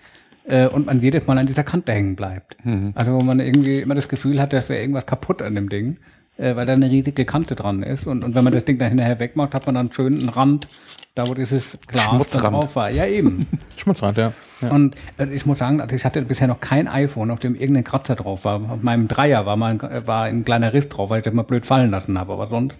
äh, 0.50 0.68
und 0.68 0.86
man 0.86 1.00
jedes 1.02 1.28
Mal 1.28 1.38
an 1.38 1.45
dieser 1.45 1.64
Kante 1.64 1.91
hängen 1.91 2.16
bleibt. 2.16 2.58
Also 2.95 3.14
wo 3.14 3.22
man 3.22 3.39
irgendwie 3.39 3.80
immer 3.80 3.95
das 3.95 4.08
Gefühl 4.08 4.41
hat, 4.41 4.54
dass 4.54 4.70
wäre 4.70 4.82
irgendwas 4.82 5.06
kaputt 5.06 5.41
an 5.41 5.56
dem 5.56 5.70
Ding, 5.70 5.97
äh, 6.39 6.55
weil 6.55 6.65
da 6.65 6.73
eine 6.73 6.89
riesige 6.89 7.25
Kante 7.25 7.55
dran 7.55 7.83
ist. 7.83 8.07
Und, 8.07 8.23
und 8.23 8.33
wenn 8.33 8.43
man 8.43 8.53
das 8.53 8.65
Ding 8.65 8.79
dann 8.79 8.89
hinterher 8.89 9.19
wegmacht, 9.19 9.53
hat 9.53 9.65
man 9.65 9.75
dann 9.75 9.91
schön 9.91 10.19
einen 10.19 10.29
Rand, 10.29 10.67
da 11.15 11.27
wo 11.27 11.33
dieses 11.33 11.77
Glas 11.87 12.09
drauf 12.29 12.75
war. 12.75 12.89
Ja, 12.89 13.05
eben. 13.05 13.45
Schmutzrand, 13.77 14.17
ja. 14.17 14.31
ja. 14.61 14.69
Und 14.69 14.95
äh, 15.17 15.25
ich 15.33 15.45
muss 15.45 15.59
sagen, 15.59 15.81
also 15.81 15.95
ich 15.95 16.05
hatte 16.05 16.21
bisher 16.21 16.47
noch 16.47 16.61
kein 16.61 16.87
iPhone, 16.87 17.31
auf 17.31 17.39
dem 17.39 17.55
irgendein 17.55 17.83
Kratzer 17.83 18.15
drauf 18.15 18.45
war. 18.45 18.61
Auf 18.69 18.81
meinem 18.81 19.07
Dreier 19.07 19.45
war 19.45 19.57
mal 19.57 19.71
ein, 19.71 19.79
äh, 19.81 20.07
war 20.07 20.23
ein 20.23 20.45
kleiner 20.45 20.71
Riss 20.71 20.87
drauf, 20.87 21.09
weil 21.09 21.19
ich 21.19 21.25
das 21.25 21.33
mal 21.33 21.43
blöd 21.43 21.65
fallen 21.65 21.91
lassen 21.91 22.17
habe. 22.17 22.31
Aber 22.33 22.47
sonst, 22.47 22.77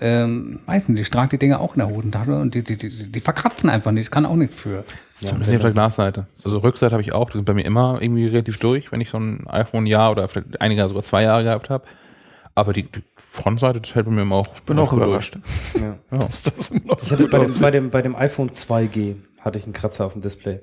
ähm, 0.00 0.60
weiß 0.66 0.88
nicht, 0.88 1.00
ich 1.00 1.10
trage 1.10 1.30
die 1.30 1.38
Dinger 1.38 1.60
auch 1.60 1.74
in 1.74 1.80
der 1.80 1.88
Hosentasche 1.88 2.34
und 2.36 2.54
die, 2.54 2.62
die, 2.62 2.76
die, 2.76 2.88
die 2.88 3.20
verkratzen 3.20 3.68
einfach 3.68 3.90
nicht. 3.90 4.04
Ich 4.04 4.10
kann 4.10 4.26
auch 4.26 4.36
nichts 4.36 4.60
für. 4.60 4.84
Zumindest 5.14 5.54
auf 5.54 5.60
der 5.60 5.70
Glasseite. 5.72 6.26
Also 6.44 6.58
Rückseite 6.58 6.92
habe 6.92 7.02
ich 7.02 7.12
auch, 7.12 7.30
die 7.30 7.38
sind 7.38 7.44
bei 7.46 7.54
mir 7.54 7.64
immer 7.64 7.98
irgendwie 8.00 8.26
relativ 8.26 8.58
durch, 8.58 8.92
wenn 8.92 9.00
ich 9.00 9.10
so 9.10 9.18
ein 9.18 9.46
iPhone 9.48 9.84
ein 9.84 9.86
Jahr 9.86 10.12
oder 10.12 10.28
vielleicht 10.28 10.60
einige 10.60 10.86
sogar 10.86 11.02
zwei 11.02 11.22
Jahre 11.22 11.44
gehabt 11.44 11.70
habe. 11.70 11.84
Aber 12.54 12.72
die, 12.72 12.82
die 12.84 13.02
Frontseite, 13.16 13.80
das 13.80 13.94
hält 13.94 14.06
bei 14.06 14.12
mir 14.12 14.22
immer 14.22 14.36
auch. 14.36 14.48
bin 14.66 14.78
auch 14.78 14.92
überrascht. 14.92 15.38
Ja. 15.80 15.98
Dass 16.18 16.42
das 16.42 16.70
Ich 16.70 17.10
hatte 17.12 17.26
bei 17.28 17.38
dem, 17.38 17.46
aussieht. 17.46 17.62
bei, 17.62 17.70
dem, 17.70 17.90
bei 17.90 18.02
dem 18.02 18.14
iPhone 18.16 18.50
2G 18.50 19.16
hatte 19.40 19.58
ich 19.58 19.64
einen 19.64 19.72
Kratzer 19.72 20.04
auf 20.06 20.12
dem 20.12 20.20
Display. 20.22 20.60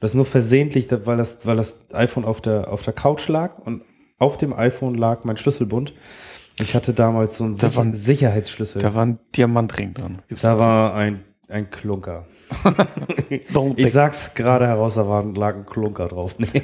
Das 0.00 0.14
nur 0.14 0.24
versehentlich, 0.24 0.88
weil 1.04 1.16
das, 1.16 1.44
weil 1.44 1.56
das 1.56 1.80
iPhone 1.92 2.24
auf 2.24 2.40
der, 2.40 2.72
auf 2.72 2.82
der 2.82 2.92
Couch 2.94 3.28
lag 3.28 3.58
und 3.58 3.82
auf 4.18 4.36
dem 4.36 4.52
iPhone 4.52 4.94
lag 4.94 5.24
mein 5.24 5.36
Schlüsselbund. 5.36 5.92
Ich 6.60 6.74
hatte 6.74 6.92
damals 6.94 7.36
so 7.36 7.44
einen 7.44 7.54
Da 7.56 7.68
Sicher 7.68 7.76
waren- 7.76 7.94
Sicherheitsschlüssel. 7.94 8.80
Da 8.82 8.94
war 8.94 9.04
ein 9.04 9.18
Diamantring 9.36 9.94
dran. 9.94 10.18
Gibt's 10.28 10.42
Da 10.42 10.58
war 10.58 10.94
ein, 10.94 11.24
ein 11.48 11.70
Klunker. 11.70 12.26
Ich 13.76 13.92
sag's 13.92 14.32
gerade 14.34 14.66
heraus, 14.66 14.94
da 14.94 15.06
war, 15.06 15.22
lag 15.24 15.54
ein 15.54 15.66
Klunker 15.66 16.08
drauf. 16.08 16.34
Nee. 16.38 16.62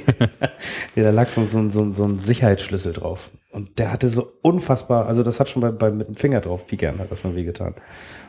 nee, 0.95 1.03
da 1.03 1.11
lag 1.11 1.27
so, 1.27 1.45
so, 1.45 1.59
ein- 1.59 1.69
so, 1.69 1.91
so 1.91 2.05
ein 2.05 2.17
Sicherheitsschlüssel 2.19 2.93
drauf. 2.93 3.29
Und 3.51 3.77
der 3.79 3.91
hatte 3.91 4.09
so 4.09 4.31
unfassbar, 4.41 5.05
also 5.05 5.21
das 5.23 5.39
hat 5.39 5.47
schon 5.49 5.61
bei, 5.61 5.69
bei 5.71 5.91
mit 5.91 6.07
dem 6.07 6.15
Finger 6.15 6.41
drauf 6.41 6.65
piekern, 6.67 6.97
hat 6.99 7.11
das 7.11 7.23
mal 7.23 7.35
wehgetan. 7.35 7.73
Und 7.73 7.81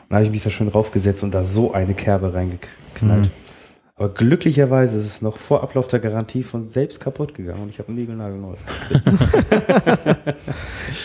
da 0.09 0.15
habe 0.17 0.25
ich 0.25 0.31
mich 0.31 0.43
da 0.43 0.49
schön 0.51 0.67
raufgesetzt 0.67 1.23
und 1.23 1.31
da 1.33 1.43
so 1.43 1.73
eine 1.73 1.93
Kerbe 1.95 2.33
reingeknallt. 2.33 3.29
Aber 3.95 4.09
glücklicherweise 4.13 4.97
ist 4.99 5.05
es 5.05 5.21
noch 5.23 5.37
vor 5.37 5.63
Ablauf 5.63 5.87
der 5.87 5.99
Garantie 5.99 6.43
von 6.43 6.61
selbst 6.63 6.99
kaputt 6.99 7.33
gegangen 7.33 7.63
und 7.63 7.69
ich 7.69 7.79
habe 7.79 7.91
ein 7.91 7.95
Niegelnagelneues. 7.95 8.63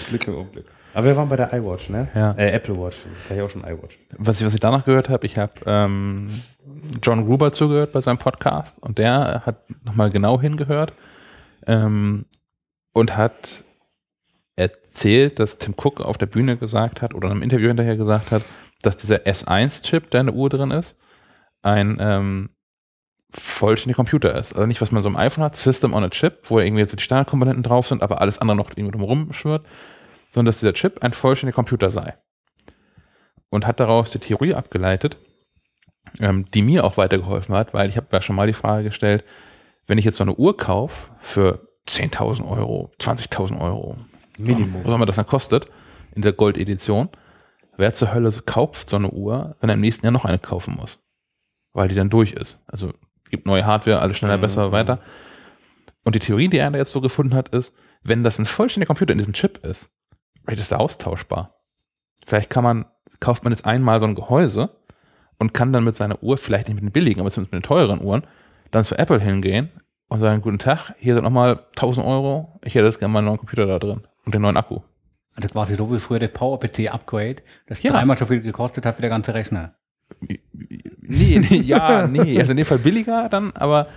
Glück 0.09 0.29
im 0.29 0.35
Unglück. 0.37 0.67
Aber 0.95 1.07
wir 1.07 1.17
waren 1.17 1.29
bei 1.29 1.37
der 1.37 1.53
iWatch, 1.53 1.89
ne? 1.89 2.09
Ja. 2.15 2.33
Äh, 2.33 2.51
Apple 2.51 2.77
Watch. 2.77 2.99
Das 3.17 3.31
habe 3.31 3.41
ich 3.41 3.43
auch 3.43 3.51
schon 3.51 3.63
iWatch. 3.63 3.99
Was 4.19 4.41
ich, 4.41 4.47
was 4.47 4.55
ich 4.55 4.61
danach 4.61 4.85
gehört 4.85 5.09
habe, 5.09 5.25
ich 5.27 5.39
habe 5.39 5.53
ähm, 5.67 6.43
John 7.03 7.25
Gruber 7.25 7.53
zugehört 7.53 7.93
bei 7.93 8.01
seinem 8.01 8.19
Podcast 8.19 8.83
und 8.83 8.99
der 8.99 9.43
hat 9.47 9.57
nochmal 9.85 10.11
genau 10.11 10.41
hingehört 10.41 10.93
ähm, 11.67 12.27
und 12.93 13.17
hat 13.17 13.65
erzählt, 14.57 15.39
dass 15.39 15.59
Tim 15.59 15.75
Cook 15.77 16.01
auf 16.01 16.19
der 16.19 16.27
Bühne 16.27 16.57
gesagt 16.57 17.01
hat 17.01 17.15
oder 17.15 17.29
in 17.29 17.33
einem 17.33 17.43
Interview 17.43 17.69
hinterher 17.69 17.97
gesagt 17.97 18.31
hat, 18.31 18.43
dass 18.83 18.97
dieser 18.97 19.17
S1-Chip, 19.27 20.11
der 20.11 20.21
in 20.21 20.27
der 20.27 20.35
Uhr 20.35 20.51
drin 20.51 20.71
ist, 20.71 20.99
ein 21.63 21.97
ähm, 22.01 22.51
vollständiger 23.31 23.97
Computer 23.97 24.35
ist. 24.35 24.53
Also 24.55 24.67
nicht, 24.67 24.81
was 24.81 24.93
man 24.93 25.03
so 25.03 25.09
im 25.09 25.17
iPhone 25.17 25.45
hat, 25.45 25.57
System 25.57 25.95
on 25.95 26.05
a 26.05 26.11
Chip, 26.11 26.41
wo 26.45 26.61
irgendwie 26.61 26.85
so 26.85 26.97
die 26.97 27.03
Standardkomponenten 27.03 27.63
drauf 27.63 27.87
sind, 27.87 28.03
aber 28.03 28.21
alles 28.21 28.41
andere 28.41 28.57
noch 28.57 28.71
irgendwie 28.77 28.93
drumherum 28.93 29.33
schwirrt, 29.33 29.65
sondern 30.33 30.47
dass 30.47 30.61
dieser 30.61 30.73
Chip 30.73 31.03
ein 31.03 31.13
vollständiger 31.13 31.55
Computer 31.55 31.91
sei. 31.91 32.17
Und 33.51 33.67
hat 33.67 33.81
daraus 33.81 34.11
die 34.11 34.19
Theorie 34.19 34.55
abgeleitet, 34.55 35.19
ähm, 36.21 36.47
die 36.47 36.63
mir 36.63 36.85
auch 36.85 36.97
weitergeholfen 36.97 37.55
hat, 37.55 37.75
weil 37.75 37.89
ich 37.89 37.97
habe 37.97 38.07
ja 38.11 38.23
schon 38.23 38.35
mal 38.35 38.47
die 38.47 38.55
Frage 38.55 38.85
gestellt, 38.85 39.25
wenn 39.87 39.99
ich 39.99 40.07
jetzt 40.07 40.17
so 40.17 40.25
eine 40.25 40.35
Uhr 40.35 40.57
kaufe 40.57 41.13
für 41.21 41.69
10.000 41.87 42.49
Euro, 42.49 42.91
20.000 42.99 43.61
Euro, 43.61 43.99
Minimum. 44.39 44.85
was 44.85 44.93
auch 44.93 44.97
immer 44.97 45.07
das 45.07 45.17
dann 45.17 45.27
kostet, 45.27 45.69
in 46.15 46.23
der 46.23 46.33
Goldedition, 46.33 47.11
wer 47.77 47.93
zur 47.93 48.15
Hölle 48.15 48.31
kauft 48.47 48.89
so 48.89 48.97
eine 48.97 49.11
Uhr, 49.11 49.57
wenn 49.61 49.69
er 49.69 49.75
im 49.75 49.81
nächsten 49.81 50.07
Jahr 50.07 50.13
noch 50.13 50.25
eine 50.25 50.39
kaufen 50.39 50.77
muss? 50.77 50.99
Weil 51.75 51.89
die 51.89 51.95
dann 51.95 52.11
durch 52.11 52.33
ist. 52.33 52.61
Also 52.67 52.93
gibt 53.31 53.47
neue 53.47 53.67
Hardware, 53.67 54.01
alles 54.01 54.17
schneller, 54.17 54.39
besser, 54.39 54.73
weiter. 54.73 55.01
Und 56.05 56.15
die 56.15 56.21
Theorie, 56.21 56.49
die 56.49 56.59
er 56.59 56.71
da 56.71 56.79
jetzt 56.79 56.93
so 56.93 57.01
gefunden 57.01 57.35
hat, 57.35 57.49
ist, 57.51 57.75
wenn 58.03 58.25
das 58.25 58.39
ein 58.39 58.47
vollständiger 58.47 58.89
Computer 58.89 59.13
in 59.13 59.19
diesem 59.19 59.33
Chip 59.33 59.65
ist, 59.65 59.91
vielleicht 60.45 60.63
ist 60.63 60.73
er 60.73 60.81
austauschbar. 60.81 61.55
Vielleicht 62.27 62.51
kann 62.51 62.65
man, 62.65 62.85
kauft 63.21 63.45
man 63.45 63.53
jetzt 63.53 63.67
einmal 63.67 64.01
so 64.01 64.07
ein 64.07 64.15
Gehäuse 64.15 64.71
und 65.39 65.55
kann 65.55 65.73
dann 65.73 65.85
mit 65.85 65.97
seiner 65.97 66.23
Uhr, 66.23 66.39
vielleicht 66.39 66.69
nicht 66.69 66.77
mit 66.77 66.85
den 66.85 66.93
billigen, 66.93 67.21
aber 67.21 67.31
zumindest 67.31 67.53
mit 67.53 67.63
den 67.63 67.67
teuren 67.67 68.01
Uhren, 68.01 68.23
dann 68.71 68.85
zu 68.85 68.97
Apple 68.97 69.21
hingehen 69.21 69.71
und 70.09 70.21
sagen, 70.21 70.43
guten 70.43 70.59
Tag, 70.59 70.95
hier 70.99 71.15
sind 71.15 71.25
nochmal 71.25 71.65
1000 71.77 72.07
Euro, 72.07 72.61
ich 72.65 72.75
hätte 72.75 72.87
jetzt 72.87 72.99
gerne 72.99 73.13
mal 73.13 73.19
einen 73.21 73.29
neuen 73.29 73.39
Computer 73.39 73.67
da 73.67 73.79
drin 73.79 74.03
und 74.25 74.35
den 74.35 74.43
neuen 74.43 74.57
Akku. 74.57 74.81
Also 75.35 75.49
quasi 75.49 75.75
so 75.75 75.91
wie 75.93 75.99
früher 75.99 76.19
der 76.19 76.29
PowerPC-Upgrade, 76.29 77.37
das 77.67 77.83
Ja. 77.83 77.93
dreimal 77.93 78.19
so 78.19 78.27
viel 78.27 78.41
gekostet 78.43 78.85
hat 78.87 78.99
wie 78.99 79.03
der 79.03 79.11
ganze 79.11 79.35
Rechner. 79.35 79.75
Nee, 81.01 81.39
nee, 81.39 81.57
ja, 81.57 82.07
nee, 82.07 82.39
also 82.39 82.53
in 82.53 82.59
dem 82.59 82.67
Fall 82.67 82.79
billiger 82.79 83.29
dann, 83.29 83.53
aber 83.55 83.89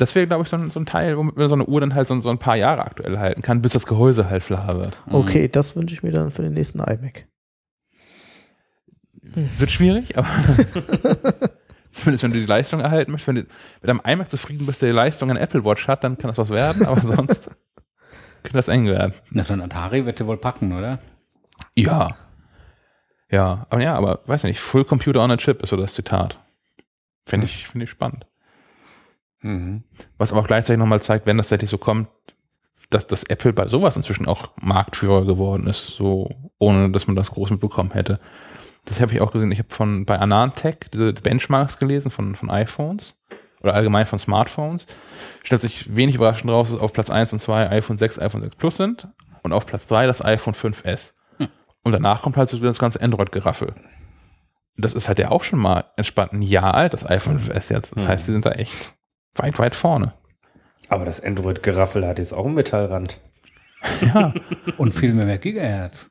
das 0.00 0.14
wäre, 0.14 0.26
glaube 0.26 0.44
ich, 0.44 0.48
so 0.48 0.56
ein, 0.56 0.70
so 0.70 0.80
ein 0.80 0.86
Teil, 0.86 1.16
womit 1.16 1.36
man 1.36 1.48
so 1.48 1.54
eine 1.54 1.66
Uhr 1.66 1.80
dann 1.80 1.94
halt 1.94 2.08
so, 2.08 2.20
so 2.20 2.30
ein 2.30 2.38
paar 2.38 2.56
Jahre 2.56 2.84
aktuell 2.84 3.18
halten 3.18 3.42
kann, 3.42 3.62
bis 3.62 3.72
das 3.72 3.86
Gehäuse 3.86 4.30
halt 4.30 4.42
flach 4.42 4.74
wird. 4.74 5.00
Okay, 5.10 5.48
das 5.48 5.76
wünsche 5.76 5.94
ich 5.94 6.02
mir 6.02 6.12
dann 6.12 6.30
für 6.30 6.42
den 6.42 6.54
nächsten 6.54 6.80
iMac. 6.80 7.26
Wird 9.22 9.70
schwierig, 9.70 10.16
aber 10.16 10.28
zumindest 11.90 12.24
wenn 12.24 12.32
du 12.32 12.40
die 12.40 12.46
Leistung 12.46 12.80
erhalten 12.80 13.12
möchtest, 13.12 13.28
wenn 13.28 13.34
du 13.36 13.46
mit 13.82 13.90
einem 13.90 14.00
iMac 14.04 14.28
zufrieden 14.28 14.66
bist, 14.66 14.82
der 14.82 14.90
die 14.90 14.96
Leistung 14.96 15.30
an 15.30 15.36
Apple 15.36 15.64
Watch 15.64 15.86
hat, 15.88 16.04
dann 16.04 16.16
kann 16.16 16.28
das 16.28 16.38
was 16.38 16.50
werden, 16.50 16.86
aber 16.86 17.00
sonst 17.00 17.50
könnte 18.42 18.56
das 18.56 18.68
eng 18.68 18.86
werden. 18.86 19.14
Na, 19.30 19.44
so 19.44 19.52
ein 19.52 19.60
Atari 19.60 20.06
wird 20.06 20.18
sie 20.18 20.26
wohl 20.26 20.38
packen, 20.38 20.72
oder? 20.72 20.98
Ja. 21.74 22.08
Ja, 23.30 23.66
aber 23.70 23.82
ja, 23.82 23.94
aber 23.94 24.20
weiß 24.26 24.44
nicht, 24.44 24.60
Full 24.60 24.84
Computer 24.84 25.22
on 25.22 25.30
a 25.30 25.36
Chip 25.36 25.62
ist 25.62 25.70
so 25.70 25.76
das 25.76 25.94
Zitat. 25.94 26.38
Finde 27.26 27.46
ich, 27.46 27.68
finde 27.68 27.84
ich 27.84 27.90
spannend. 27.90 28.26
Mhm. 29.42 29.84
Was 30.18 30.32
aber 30.32 30.42
auch 30.42 30.46
gleichzeitig 30.46 30.78
nochmal 30.78 31.02
zeigt, 31.02 31.26
wenn 31.26 31.38
das 31.38 31.48
tatsächlich 31.48 31.70
so 31.70 31.78
kommt, 31.78 32.08
dass 32.90 33.06
das 33.06 33.22
Apple 33.24 33.52
bei 33.52 33.68
sowas 33.68 33.96
inzwischen 33.96 34.26
auch 34.26 34.48
Marktführer 34.60 35.24
geworden 35.24 35.66
ist, 35.66 35.86
so 35.88 36.28
ohne 36.58 36.90
dass 36.90 37.06
man 37.06 37.16
das 37.16 37.30
groß 37.30 37.50
mitbekommen 37.50 37.92
hätte. 37.92 38.20
Das 38.84 39.00
habe 39.00 39.12
ich 39.12 39.20
auch 39.20 39.32
gesehen. 39.32 39.52
Ich 39.52 39.58
habe 39.58 39.72
von 39.72 40.04
bei 40.04 40.18
Anantech 40.18 40.76
diese 40.92 41.12
Benchmarks 41.12 41.78
gelesen 41.78 42.10
von, 42.10 42.34
von 42.34 42.50
iPhones 42.50 43.14
oder 43.60 43.74
allgemein 43.74 44.06
von 44.06 44.18
Smartphones. 44.18 44.86
Stellt 45.44 45.62
sich 45.62 45.94
wenig 45.94 46.16
überraschend 46.16 46.50
raus, 46.50 46.70
dass 46.70 46.80
auf 46.80 46.92
Platz 46.92 47.10
1 47.10 47.32
und 47.32 47.38
2 47.38 47.70
iPhone 47.70 47.98
6, 47.98 48.18
iPhone 48.18 48.42
6 48.42 48.56
Plus 48.56 48.76
sind 48.76 49.06
und 49.42 49.52
auf 49.52 49.66
Platz 49.66 49.86
3 49.86 50.06
das 50.06 50.24
iPhone 50.24 50.54
5S. 50.54 51.12
Und 51.82 51.92
danach 51.92 52.22
kommt 52.22 52.36
halt 52.36 52.48
so 52.48 52.58
das 52.58 52.78
ganze 52.78 53.00
Android-Geraffel. 53.00 53.74
Das 54.76 54.94
ist 54.94 55.08
halt 55.08 55.18
ja 55.18 55.30
auch 55.30 55.44
schon 55.44 55.58
mal 55.58 55.84
entspannt 55.96 56.32
ein 56.32 56.42
Jahr 56.42 56.74
alt, 56.74 56.94
das 56.94 57.08
iPhone 57.08 57.40
5S 57.40 57.72
jetzt. 57.72 57.96
Das 57.96 58.06
heißt, 58.06 58.28
die 58.28 58.32
sind 58.32 58.46
da 58.46 58.52
echt 58.52 58.94
weit, 59.34 59.58
weit 59.58 59.74
vorne. 59.74 60.14
Aber 60.88 61.04
das 61.04 61.22
Android-Geraffel 61.22 62.06
hat 62.06 62.18
jetzt 62.18 62.32
auch 62.32 62.46
einen 62.46 62.54
Metallrand. 62.54 63.20
Ja. 64.00 64.28
Und 64.76 64.92
viel 64.92 65.12
mehr 65.12 65.38
Gigahertz. 65.38 66.10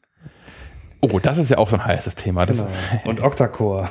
Oh, 1.02 1.20
das 1.20 1.38
ist 1.38 1.50
ja 1.50 1.58
auch 1.58 1.70
so 1.70 1.78
ein 1.78 1.86
heißes 1.86 2.16
Thema. 2.16 2.46
Das, 2.46 2.58
Genau. 2.58 2.70
Und 3.06 3.22
Octa-Core. 3.22 3.90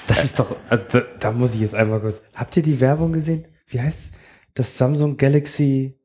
das 0.07 0.24
ist 0.24 0.38
doch, 0.38 0.55
also 0.68 0.84
da, 0.92 1.03
da 1.18 1.30
muss 1.32 1.55
ich 1.55 1.61
jetzt 1.61 1.74
einmal 1.74 2.01
kurz. 2.01 2.22
Habt 2.34 2.57
ihr 2.57 2.62
die 2.62 2.80
Werbung 2.80 3.12
gesehen? 3.12 3.46
Wie 3.66 3.80
heißt 3.80 4.11
das 4.55 4.76
Samsung 4.76 5.16
Galaxy? 5.16 5.99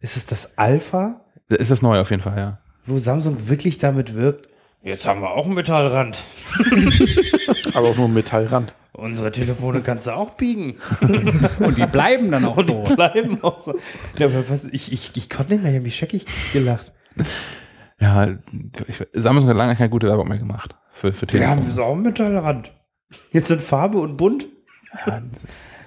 Ist 0.00 0.16
es 0.16 0.26
das 0.26 0.56
Alpha? 0.58 1.24
ist 1.48 1.70
das 1.70 1.82
neu 1.82 2.00
auf 2.00 2.10
jeden 2.10 2.22
Fall, 2.22 2.38
ja. 2.38 2.58
Wo 2.86 2.98
Samsung 2.98 3.48
wirklich 3.48 3.78
damit 3.78 4.14
wirbt? 4.14 4.48
Jetzt 4.84 5.06
haben 5.06 5.22
wir 5.22 5.30
auch 5.30 5.46
einen 5.46 5.54
Metallrand. 5.54 6.22
Aber 7.74 7.88
auch 7.88 7.96
nur 7.96 8.06
ein 8.08 8.14
Metallrand. 8.14 8.74
Unsere 8.92 9.32
Telefone 9.32 9.80
kannst 9.80 10.06
du 10.06 10.12
auch 10.12 10.30
biegen. 10.32 10.76
Und 11.58 11.78
die 11.78 11.86
bleiben 11.86 12.30
dann 12.30 12.44
auch 12.44 12.58
Und 12.58 12.68
so. 12.68 12.84
die 12.88 12.94
bleiben 12.94 13.42
auch 13.42 13.60
so. 13.60 13.74
Ja, 14.18 14.26
aber 14.26 14.48
was, 14.48 14.64
ich, 14.66 14.92
ich, 14.92 15.10
ich 15.16 15.28
konnte 15.30 15.52
nicht 15.52 15.62
mehr, 15.62 15.72
ich 15.72 15.76
habe 15.78 15.84
mich 15.84 15.96
scheckig 15.96 16.26
gelacht. 16.52 16.92
Ja, 17.98 18.28
ich, 18.86 19.02
Samsung 19.14 19.48
hat 19.48 19.56
lange 19.56 19.74
keine 19.74 19.88
gute 19.90 20.06
Werbung 20.06 20.28
mehr 20.28 20.38
gemacht 20.38 20.76
für, 20.92 21.12
für 21.12 21.26
Wir 21.32 21.48
haben 21.48 21.60
Telefon. 21.60 21.74
so 21.74 21.82
auch 21.82 21.92
einen 21.94 22.02
Metallrand. 22.02 22.72
Jetzt 23.32 23.48
sind 23.48 23.62
Farbe 23.62 23.98
und 23.98 24.16
bunt. 24.16 24.46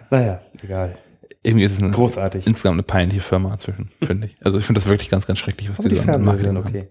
Naja, 0.10 0.42
egal. 0.64 0.96
Irgendwie 1.44 1.66
ist 1.66 1.74
es 1.74 1.82
eine, 1.84 1.92
Großartig. 1.92 2.46
insgesamt 2.48 2.74
eine 2.76 2.84
peinliche 2.84 3.22
Firma 3.22 3.54
inzwischen, 3.54 3.90
finde 4.04 4.28
ich. 4.28 4.36
Also 4.44 4.58
ich 4.58 4.66
finde 4.66 4.82
das 4.82 4.90
wirklich 4.90 5.10
ganz, 5.10 5.28
ganz 5.28 5.40
schrecklich, 5.40 5.70
was 5.70 5.80
Aber 5.80 5.90
die 5.90 5.96
so 5.96 6.02
an 6.02 6.24
Fernseher 6.24 6.52
machen. 6.54 6.68
okay. 6.68 6.88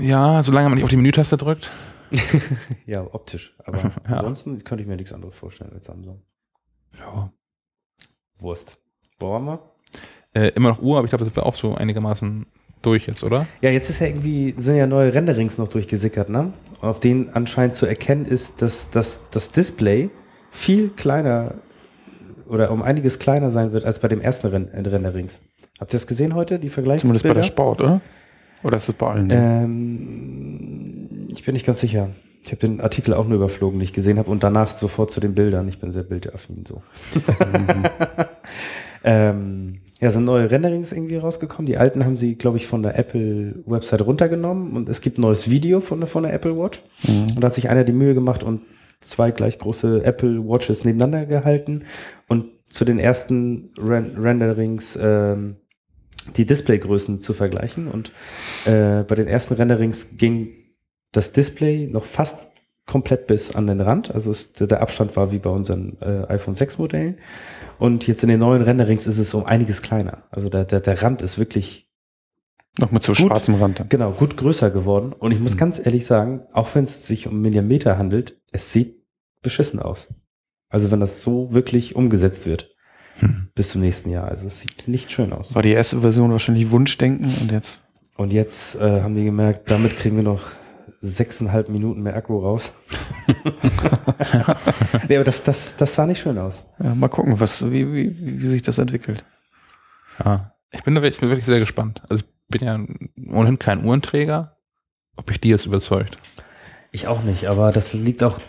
Ja, 0.00 0.42
solange 0.42 0.68
man 0.68 0.76
nicht 0.76 0.84
auf 0.84 0.90
die 0.90 0.96
Menütaste 0.96 1.36
drückt. 1.36 1.70
Ja, 2.86 3.02
optisch. 3.12 3.56
Aber 3.64 3.78
Ja. 4.08 4.18
ansonsten 4.18 4.62
könnte 4.62 4.82
ich 4.82 4.88
mir 4.88 4.96
nichts 4.96 5.12
anderes 5.12 5.34
vorstellen 5.34 5.72
als 5.74 5.86
Samsung. 5.86 6.22
Ja. 6.98 7.32
Wurst. 8.38 8.78
Wollen 9.18 9.44
wir? 9.44 9.58
Äh, 10.34 10.48
immer 10.50 10.68
noch 10.70 10.82
Uhr, 10.82 10.98
aber 10.98 11.06
ich 11.06 11.10
glaube, 11.10 11.24
das 11.24 11.32
ist 11.32 11.38
auch 11.38 11.54
so 11.56 11.74
einigermaßen 11.74 12.46
durch 12.82 13.06
jetzt, 13.06 13.24
oder? 13.24 13.46
Ja, 13.62 13.70
jetzt 13.70 13.88
ist 13.90 14.00
ja 14.00 14.06
irgendwie, 14.06 14.54
sind 14.58 14.76
ja 14.76 14.86
neue 14.86 15.12
Renderings 15.14 15.58
noch 15.58 15.68
durchgesickert, 15.68 16.28
ne? 16.28 16.52
Auf 16.80 17.00
denen 17.00 17.30
anscheinend 17.30 17.74
zu 17.74 17.86
erkennen 17.86 18.26
ist, 18.26 18.60
dass, 18.62 18.90
dass 18.90 19.30
das 19.30 19.50
Display 19.52 20.10
viel 20.50 20.90
kleiner 20.90 21.54
oder 22.46 22.70
um 22.70 22.82
einiges 22.82 23.18
kleiner 23.18 23.50
sein 23.50 23.72
wird 23.72 23.84
als 23.84 23.98
bei 24.00 24.08
dem 24.08 24.20
ersten 24.20 24.48
Ren 24.48 24.68
Renderings. 24.68 25.40
Habt 25.80 25.94
ihr 25.94 25.98
das 25.98 26.06
gesehen 26.06 26.34
heute, 26.34 26.58
die 26.58 26.68
Vergleichsbilder? 26.68 27.18
Zumindest 27.18 27.24
bei 27.26 27.34
der 27.34 27.42
Sport, 27.42 27.80
oder? 27.80 28.00
Oder 28.64 28.76
ist 28.78 28.88
es 28.88 28.94
bei 28.94 29.06
allen? 29.06 29.28
Ähm, 29.30 31.28
ich 31.28 31.44
bin 31.44 31.52
nicht 31.54 31.66
ganz 31.66 31.80
sicher. 31.80 32.08
Ich 32.42 32.50
habe 32.50 32.58
den 32.60 32.80
Artikel 32.80 33.14
auch 33.14 33.26
nur 33.26 33.36
überflogen, 33.36 33.78
den 33.78 33.84
ich 33.84 33.92
gesehen 33.94 34.18
habe 34.18 34.30
und 34.30 34.42
danach 34.42 34.70
sofort 34.70 35.10
zu 35.10 35.20
den 35.20 35.34
Bildern. 35.34 35.66
Ich 35.68 35.78
bin 35.78 35.92
sehr 35.92 36.02
bildaffin 36.02 36.62
so. 36.66 36.82
ähm, 39.04 39.80
ja, 40.00 40.10
sind 40.10 40.24
neue 40.24 40.50
Renderings 40.50 40.92
irgendwie 40.92 41.16
rausgekommen. 41.16 41.66
Die 41.66 41.78
alten 41.78 42.04
haben 42.04 42.16
sie, 42.16 42.34
glaube 42.36 42.56
ich, 42.58 42.66
von 42.66 42.82
der 42.82 42.98
Apple-Website 42.98 44.02
runtergenommen 44.04 44.72
und 44.76 44.88
es 44.88 45.00
gibt 45.00 45.18
ein 45.18 45.22
neues 45.22 45.48
Video 45.50 45.80
von, 45.80 46.00
der- 46.00 46.06
von 46.06 46.24
der 46.24 46.32
Apple 46.34 46.56
Watch. 46.56 46.82
Und 47.08 47.40
da 47.40 47.46
hat 47.46 47.54
sich 47.54 47.68
einer 47.70 47.84
die 47.84 47.92
Mühe 47.92 48.14
gemacht 48.14 48.42
und 48.42 48.62
zwei 49.00 49.30
gleich 49.30 49.58
große 49.58 50.02
Apple 50.04 50.46
Watches 50.46 50.84
nebeneinander 50.84 51.26
gehalten 51.26 51.82
und 52.28 52.46
zu 52.68 52.84
den 52.84 52.98
ersten 52.98 53.70
Ren 53.78 54.16
Renderings 54.18 54.98
ähm, 55.00 55.56
die 56.36 56.46
Displaygrößen 56.46 57.20
zu 57.20 57.34
vergleichen. 57.34 57.88
Und 57.88 58.12
äh, 58.64 59.02
bei 59.02 59.14
den 59.14 59.26
ersten 59.26 59.54
Renderings 59.54 60.16
ging 60.16 60.48
das 61.12 61.32
Display 61.32 61.86
noch 61.86 62.04
fast 62.04 62.50
komplett 62.86 63.26
bis 63.26 63.54
an 63.54 63.66
den 63.66 63.80
Rand. 63.80 64.14
Also 64.14 64.30
es, 64.30 64.52
der 64.52 64.82
Abstand 64.82 65.16
war 65.16 65.32
wie 65.32 65.38
bei 65.38 65.50
unseren 65.50 65.96
äh, 66.00 66.26
iPhone 66.28 66.54
6 66.54 66.78
Modellen. 66.78 67.18
Und 67.78 68.06
jetzt 68.06 68.22
in 68.22 68.28
den 68.28 68.40
neuen 68.40 68.62
Renderings 68.62 69.06
ist 69.06 69.18
es 69.18 69.32
um 69.34 69.46
einiges 69.46 69.82
kleiner. 69.82 70.24
Also 70.30 70.48
der, 70.48 70.64
der, 70.64 70.80
der 70.80 71.02
Rand 71.02 71.22
ist 71.22 71.38
wirklich 71.38 71.88
Noch 72.78 72.90
mit 72.90 73.02
so 73.02 73.12
Gut. 73.12 73.28
schwarzem 73.28 73.54
Rand. 73.54 73.80
dann. 73.80 73.88
genau 73.88 74.10
gut 74.12 74.36
größer 74.36 74.70
geworden. 74.70 75.12
Und 75.12 75.32
ich 75.32 75.40
muss 75.40 75.56
ganz 75.56 75.84
ehrlich 75.84 76.06
sagen, 76.06 76.42
auch 76.52 76.74
wenn 76.74 76.84
es 76.84 77.06
sich 77.06 77.26
um 77.26 77.40
Millimeter 77.40 77.98
handelt, 77.98 78.36
es 78.52 78.72
sieht 78.72 79.02
beschissen 79.42 79.80
aus. 79.80 80.08
Also 80.68 80.90
wenn 80.90 81.00
das 81.00 81.22
so 81.22 81.54
wirklich 81.54 81.96
umgesetzt 81.96 82.46
wird 82.46 82.73
Hm. 83.20 83.48
bis 83.54 83.70
zum 83.70 83.80
nächsten 83.80 84.10
Jahr. 84.10 84.28
Also 84.28 84.46
es 84.46 84.60
sieht 84.60 84.88
nicht 84.88 85.10
schön 85.10 85.32
aus. 85.32 85.54
War 85.54 85.62
die 85.62 85.72
erste 85.72 86.00
Version 86.00 86.32
wahrscheinlich 86.32 86.70
Wunschdenken 86.70 87.32
und 87.40 87.52
jetzt. 87.52 87.82
Und 88.16 88.32
jetzt 88.32 88.76
äh, 88.76 89.02
haben 89.02 89.14
die 89.14 89.24
gemerkt, 89.24 89.70
damit 89.70 89.96
kriegen 89.96 90.16
wir 90.16 90.24
noch 90.24 90.42
sechseinhalb 91.00 91.68
Minuten 91.68 92.02
mehr 92.02 92.16
Akku 92.16 92.38
raus. 92.38 92.72
nee, 95.08 95.16
aber 95.16 95.24
das, 95.24 95.42
das, 95.42 95.76
das 95.76 95.94
sah 95.94 96.06
nicht 96.06 96.20
schön 96.20 96.38
aus. 96.38 96.64
Ja, 96.82 96.94
mal 96.94 97.08
gucken, 97.08 97.38
was, 97.40 97.70
wie, 97.70 97.92
wie, 97.92 98.40
wie 98.40 98.46
sich 98.46 98.62
das 98.62 98.78
entwickelt. 98.78 99.24
Ja. 100.24 100.54
Ich 100.70 100.82
bin, 100.82 100.94
da, 100.94 101.02
ich 101.02 101.20
bin 101.20 101.28
wirklich 101.28 101.46
sehr 101.46 101.60
gespannt. 101.60 102.02
Also 102.08 102.24
ich 102.24 102.58
bin 102.58 102.66
ja 102.68 103.32
ohnehin 103.32 103.58
kein 103.58 103.84
Uhrenträger. 103.84 104.56
Ob 105.16 105.30
ich 105.30 105.40
die 105.40 105.50
jetzt 105.50 105.66
überzeugt. 105.66 106.18
Ich 106.90 107.06
auch 107.06 107.22
nicht, 107.22 107.46
aber 107.46 107.70
das 107.70 107.92
liegt 107.92 108.22
auch, 108.22 108.40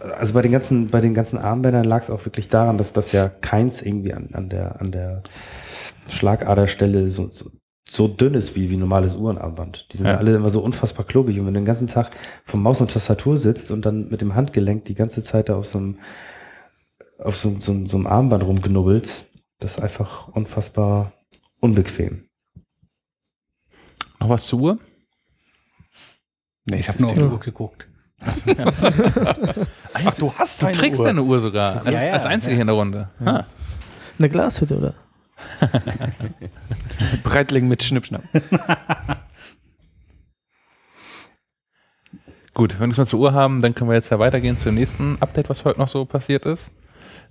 also 0.00 0.34
bei 0.34 0.42
den 0.42 0.52
ganzen, 0.52 0.88
bei 0.90 1.00
den 1.00 1.14
ganzen 1.14 1.38
Armbändern 1.38 1.84
lag 1.84 2.02
es 2.02 2.10
auch 2.10 2.24
wirklich 2.24 2.48
daran, 2.48 2.78
dass 2.78 2.92
das 2.92 3.12
ja 3.12 3.28
keins 3.28 3.82
irgendwie 3.82 4.14
an, 4.14 4.30
an 4.32 4.48
der, 4.48 4.80
an 4.80 4.92
der 4.92 5.22
Schlagaderstelle 6.08 7.08
so, 7.08 7.28
so, 7.30 7.50
so 7.88 8.08
dünn 8.08 8.34
ist 8.34 8.56
wie, 8.56 8.70
wie 8.70 8.76
normales 8.76 9.14
Uhrenarmband. 9.14 9.92
Die 9.92 9.96
sind 9.96 10.06
ja. 10.06 10.16
Alle 10.16 10.34
immer 10.34 10.50
so 10.50 10.60
unfassbar 10.60 11.06
klobig 11.06 11.38
und 11.38 11.46
wenn 11.46 11.54
du 11.54 11.60
den 11.60 11.66
ganzen 11.66 11.86
Tag 11.86 12.10
vom 12.44 12.62
Maus 12.62 12.80
und 12.80 12.90
Tastatur 12.90 13.36
sitzt 13.36 13.70
und 13.70 13.86
dann 13.86 14.08
mit 14.08 14.20
dem 14.20 14.34
Handgelenk 14.34 14.84
die 14.84 14.94
ganze 14.94 15.22
Zeit 15.22 15.48
da 15.48 15.56
auf 15.56 15.66
so 15.66 15.78
einem, 15.78 15.98
auf 17.18 17.36
so, 17.36 17.56
so, 17.58 17.86
so 17.86 17.96
einem 17.96 18.06
Armband 18.06 18.44
rumknubbelt, 18.44 19.26
das 19.60 19.76
ist 19.76 19.80
einfach 19.80 20.28
unfassbar 20.28 21.12
unbequem. 21.60 22.28
Noch 24.20 24.28
was 24.28 24.46
zur 24.46 24.60
Uhr? 24.60 24.78
Ich 26.66 26.72
Nächstes 26.72 26.94
habe 26.94 27.02
nur 27.02 27.10
auf 27.10 27.16
die. 27.16 27.34
Uhr 27.34 27.40
geguckt. 27.40 27.88
Ach, 29.94 30.14
du 30.14 30.32
hast 30.36 30.62
Du 30.62 30.66
trägst 30.72 31.04
deine 31.04 31.22
Uhr 31.22 31.40
sogar. 31.40 31.84
Als, 31.84 31.94
Ja, 31.94 32.04
ja, 32.04 32.12
als 32.12 32.26
einziger 32.26 32.52
ja. 32.52 32.56
hier 32.56 32.62
in 32.62 32.66
der 32.66 32.76
Runde. 32.76 33.08
Ah. 33.24 33.44
Eine 34.18 34.28
Glashütte, 34.28 34.76
oder? 34.76 34.94
Breitling 37.22 37.68
mit 37.68 37.82
Schnippschnapp. 37.82 38.22
Gut, 42.54 42.78
wenn 42.78 42.96
wir 42.96 43.02
es 43.02 43.08
zur 43.08 43.18
Uhr 43.20 43.32
haben, 43.32 43.60
dann 43.60 43.74
können 43.74 43.90
wir 43.90 43.94
jetzt 43.96 44.10
ja 44.10 44.18
weitergehen 44.20 44.56
zum 44.56 44.76
nächsten 44.76 45.16
Update, 45.20 45.48
was 45.50 45.64
heute 45.64 45.80
noch 45.80 45.88
so 45.88 46.04
passiert 46.04 46.46
ist. 46.46 46.70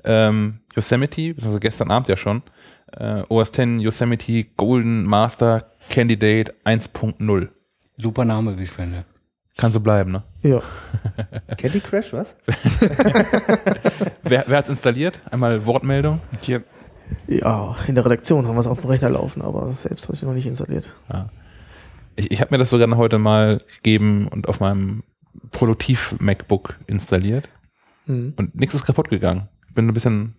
Ähm, 0.03 0.59
Yosemite, 0.75 1.33
beziehungsweise 1.33 1.61
gestern 1.61 1.91
Abend 1.91 2.09
ja 2.09 2.17
schon, 2.17 2.43
äh, 2.91 3.23
OS 3.29 3.49
X 3.49 3.81
Yosemite 3.81 4.43
Golden 4.57 5.05
Master 5.05 5.71
Candidate 5.89 6.53
1.0. 6.65 7.47
Super 7.97 8.25
Name, 8.25 8.59
wie 8.59 8.63
ich 8.63 8.71
finde. 8.71 9.05
Kann 9.57 9.71
so 9.71 9.79
bleiben, 9.79 10.11
ne? 10.11 10.23
Ja. 10.41 10.61
Candy 11.57 11.79
Crash, 11.79 12.11
was? 12.13 12.35
Wer, 14.23 14.45
wer 14.47 14.57
hat 14.57 14.65
es 14.65 14.69
installiert? 14.69 15.19
Einmal 15.31 15.65
Wortmeldung. 15.65 16.19
Hier, 16.41 16.63
Ja, 17.27 17.75
in 17.87 17.95
der 17.95 18.05
Redaktion 18.05 18.47
haben 18.47 18.55
wir 18.55 18.61
es 18.61 18.67
auf 18.67 18.81
dem 18.81 18.89
Rechner 18.89 19.09
laufen, 19.11 19.41
aber 19.41 19.67
selbst 19.69 20.05
habe 20.05 20.13
ich 20.13 20.19
es 20.21 20.25
noch 20.25 20.33
nicht 20.33 20.47
installiert. 20.47 20.91
Ich, 22.15 22.31
ich 22.31 22.41
habe 22.41 22.51
mir 22.53 22.57
das 22.57 22.69
sogar 22.71 22.87
noch 22.87 22.97
heute 22.97 23.19
mal 23.19 23.61
gegeben 23.77 24.27
und 24.27 24.47
auf 24.47 24.59
meinem 24.59 25.03
Produktiv-MacBook 25.51 26.75
installiert 26.87 27.49
Hm. 28.05 28.33
und 28.35 28.55
nichts 28.55 28.75
ist 28.75 28.85
kaputt 28.85 29.09
gegangen. 29.09 29.47
Ich 29.69 29.75
bin 29.75 29.87
ein 29.87 29.93
bisschen 29.93 30.35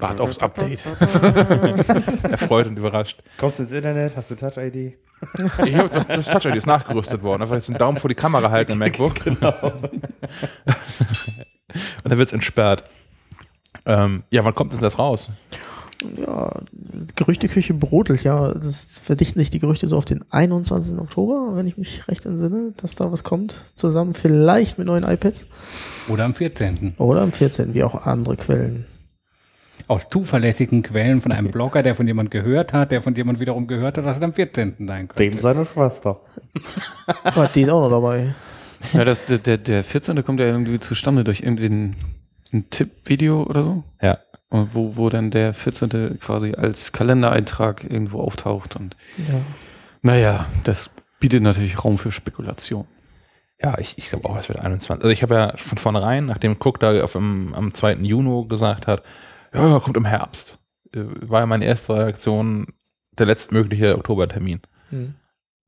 wart 0.00 0.20
aufs 0.20 0.38
Update. 0.38 0.82
erfreut 2.30 2.66
und 2.66 2.76
überrascht. 2.76 3.22
Kommst 3.38 3.58
du 3.58 3.62
ins 3.64 3.72
Internet? 3.72 4.16
Hast 4.16 4.30
du 4.30 4.34
Touch-ID? 4.34 4.98
Ich 5.66 5.76
hab, 5.76 6.08
das 6.08 6.26
Touch 6.26 6.46
ID 6.46 6.56
ist 6.56 6.66
nachgerüstet 6.66 7.22
worden. 7.22 7.42
Einfach 7.42 7.56
jetzt 7.56 7.68
einen 7.68 7.78
Daumen 7.78 7.98
vor 7.98 8.08
die 8.08 8.14
Kamera 8.14 8.50
halten 8.50 8.72
im 8.72 8.78
MacBook. 8.80 9.24
Genau. 9.24 9.54
und 9.62 9.94
dann 12.04 12.18
wird 12.18 12.28
es 12.28 12.32
entsperrt. 12.32 12.84
Ähm, 13.86 14.24
ja, 14.30 14.44
wann 14.44 14.54
kommt 14.54 14.72
denn 14.72 14.80
das 14.80 14.98
raus? 14.98 15.28
Ja, 16.16 16.50
Gerüchteküche 17.14 17.74
brodelt, 17.74 18.24
ja. 18.24 18.54
Das 18.54 18.98
verdichten 18.98 19.38
sich 19.38 19.50
die 19.50 19.58
Gerüchte 19.58 19.86
so 19.86 19.96
auf 19.96 20.06
den 20.06 20.24
21. 20.30 20.98
Oktober, 20.98 21.54
wenn 21.54 21.66
ich 21.66 21.76
mich 21.76 22.08
recht 22.08 22.24
entsinne, 22.24 22.72
dass 22.78 22.94
da 22.94 23.12
was 23.12 23.22
kommt. 23.22 23.64
Zusammen 23.74 24.14
vielleicht 24.14 24.78
mit 24.78 24.86
neuen 24.86 25.04
iPads. 25.04 25.46
Oder 26.08 26.24
am 26.24 26.34
14. 26.34 26.94
Oder 26.96 27.20
am 27.20 27.32
14., 27.32 27.74
wie 27.74 27.84
auch 27.84 28.06
andere 28.06 28.36
Quellen. 28.36 28.86
Aus 29.88 30.08
zuverlässigen 30.08 30.82
Quellen 30.82 31.20
von 31.20 31.32
einem 31.32 31.50
Blogger, 31.50 31.82
der 31.82 31.94
von 31.94 32.06
jemand 32.06 32.30
gehört 32.30 32.72
hat, 32.72 32.90
der 32.90 33.02
von 33.02 33.14
jemand 33.14 33.40
wiederum 33.40 33.66
gehört 33.66 33.98
hat, 33.98 34.04
dass 34.04 34.18
es 34.18 34.22
am 34.22 34.32
14. 34.32 34.74
sein 34.86 35.08
könnte. 35.08 35.14
Dem 35.16 35.38
seine 35.38 35.66
Schwester. 35.66 36.20
Aber 37.24 37.48
die 37.54 37.62
ist 37.62 37.70
auch 37.70 37.88
noch 37.88 37.90
dabei. 37.90 38.34
Ja, 38.92 39.04
das, 39.04 39.26
der, 39.26 39.38
der, 39.38 39.58
der 39.58 39.84
14. 39.84 40.24
kommt 40.24 40.40
ja 40.40 40.46
irgendwie 40.46 40.80
zustande 40.80 41.24
durch 41.24 41.40
irgendein 41.40 41.96
ein 42.52 42.68
Tippvideo 42.70 43.44
oder 43.44 43.62
so. 43.62 43.84
Ja. 44.02 44.18
Und 44.48 44.74
wo, 44.74 44.96
wo 44.96 45.08
dann 45.08 45.30
der 45.30 45.54
14. 45.54 46.18
quasi 46.18 46.52
als 46.54 46.92
Kalendereintrag 46.92 47.84
irgendwo 47.84 48.20
auftaucht. 48.20 48.76
Und 48.76 48.96
Ja. 49.18 49.40
naja, 50.02 50.46
das 50.64 50.90
bietet 51.20 51.42
natürlich 51.42 51.84
Raum 51.84 51.98
für 51.98 52.10
Spekulation. 52.10 52.86
Ja, 53.62 53.78
ich, 53.78 53.98
ich 53.98 54.08
glaube 54.08 54.28
auch, 54.28 54.38
es 54.38 54.48
wird 54.48 54.58
21. 54.60 55.04
Also 55.04 55.08
ich 55.10 55.22
habe 55.22 55.34
ja 55.34 55.52
von 55.56 55.78
vornherein, 55.78 56.26
nachdem 56.26 56.56
Cook 56.58 56.80
da 56.80 57.02
auf 57.04 57.12
dem, 57.12 57.54
am 57.54 57.72
2. 57.74 57.96
Juni 57.96 58.48
gesagt 58.48 58.86
hat, 58.86 59.02
ja, 59.52 59.68
ja, 59.68 59.80
kommt 59.80 59.96
im 59.96 60.04
Herbst, 60.04 60.58
äh, 60.92 61.00
war 61.04 61.40
ja 61.40 61.46
meine 61.46 61.64
erste 61.64 61.94
Reaktion 61.94 62.68
der 63.18 63.26
letztmögliche 63.26 63.96
Oktobertermin. 63.96 64.60
Hm. 64.90 65.14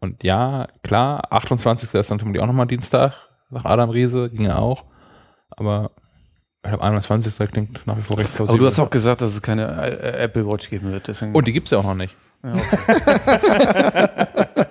Und 0.00 0.24
ja, 0.24 0.68
klar, 0.82 1.32
28. 1.32 1.94
ist 1.94 2.10
dann 2.10 2.18
vermutlich 2.18 2.42
auch 2.42 2.46
nochmal 2.46 2.66
Dienstag, 2.66 3.14
nach 3.50 3.64
Adam 3.64 3.90
Riese, 3.90 4.30
ging 4.30 4.46
ja 4.46 4.58
auch. 4.58 4.84
Aber 5.50 5.90
ich 6.64 6.70
glaube, 6.70 6.82
21. 6.82 7.50
klingt 7.50 7.86
nach 7.86 7.96
wie 7.96 8.02
vor 8.02 8.18
recht 8.18 8.34
plausibel. 8.34 8.54
Aber 8.54 8.58
du 8.58 8.66
hast 8.66 8.78
auch 8.78 8.90
gesagt, 8.90 9.20
dass 9.20 9.32
es 9.32 9.42
keine 9.42 9.64
äh, 9.80 10.22
Apple 10.22 10.46
Watch 10.46 10.70
geben 10.70 10.92
wird. 10.92 11.08
Deswegen 11.08 11.34
Und 11.34 11.46
die 11.46 11.52
gibt 11.52 11.66
es 11.66 11.72
ja 11.72 11.78
auch 11.78 11.84
noch 11.84 11.94
nicht. 11.94 12.14
ja, 12.42 12.52
okay. 12.52 14.18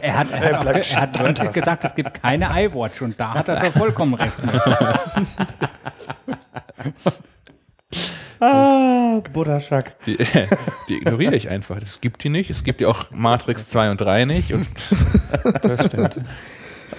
Er 0.00 0.18
hat, 0.18 0.30
er 0.30 0.40
hat, 0.40 0.66
auch, 0.66 0.66
er 0.66 1.00
hat 1.00 1.20
deutlich 1.20 1.52
gesagt, 1.52 1.84
es 1.84 1.94
gibt 1.94 2.22
keine 2.22 2.46
iWatch 2.64 3.02
und 3.02 3.18
da 3.18 3.34
hat 3.34 3.48
er 3.48 3.72
vollkommen 3.72 4.14
recht. 4.14 4.32
Ah, 8.40 9.20
Buddha-Schack. 9.32 10.02
Die, 10.04 10.16
die 10.88 10.94
ignoriere 10.96 11.34
ich 11.34 11.50
einfach. 11.50 11.76
Es 11.76 12.00
gibt 12.00 12.24
die 12.24 12.30
nicht. 12.30 12.50
Es 12.50 12.64
gibt 12.64 12.80
ja 12.80 12.88
auch 12.88 13.10
Matrix 13.10 13.68
2 13.68 13.90
und 13.90 14.00
3 14.00 14.24
nicht. 14.24 14.52
Und 14.52 14.66
das 15.62 15.86
stimmt. 15.86 16.20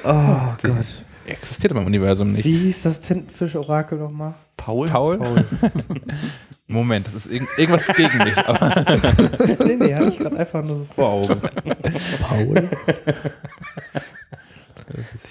Oh 0.04 0.54
Gott. 0.62 1.04
existiert 1.26 1.72
im 1.74 1.86
Universum 1.86 2.32
nicht. 2.34 2.46
Wie 2.46 2.58
hieß 2.58 2.84
das 2.84 3.02
Tintenfisch-Orakel 3.02 3.98
nochmal? 3.98 4.36
Paul? 4.58 4.88
Paul? 4.88 5.20
Moment, 6.68 7.08
das 7.08 7.16
ist 7.16 7.32
irg 7.32 7.48
irgendwas 7.58 7.86
gegen 7.98 8.18
mich. 8.20 8.38
Aber 8.38 8.86
nee, 9.66 9.76
nee, 9.78 9.94
hatte 9.96 10.08
ich 10.10 10.20
gerade 10.20 10.38
einfach 10.38 10.64
nur 10.64 10.78
so 10.78 10.86
vor 10.86 11.10
Augen. 11.10 11.42
Paul? 12.22 12.70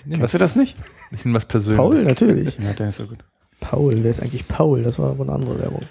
nicht, 0.04 0.20
Weißt 0.20 0.34
du 0.34 0.38
das 0.38 0.56
nicht? 0.56 0.76
nicht 1.12 1.22
was 1.26 1.46
Persönliches. 1.46 1.82
Paul, 1.82 2.02
natürlich. 2.04 2.58
Ja, 2.58 2.72
der 2.72 2.88
ist 2.88 2.96
so 2.96 3.06
gut. 3.06 3.18
Paul, 3.60 3.94
wer 4.02 4.10
ist 4.10 4.20
eigentlich 4.20 4.48
Paul? 4.48 4.82
Das 4.82 4.98
war 4.98 5.16
wohl 5.16 5.26
eine 5.28 5.36
andere 5.36 5.58
Werbung. 5.60 5.82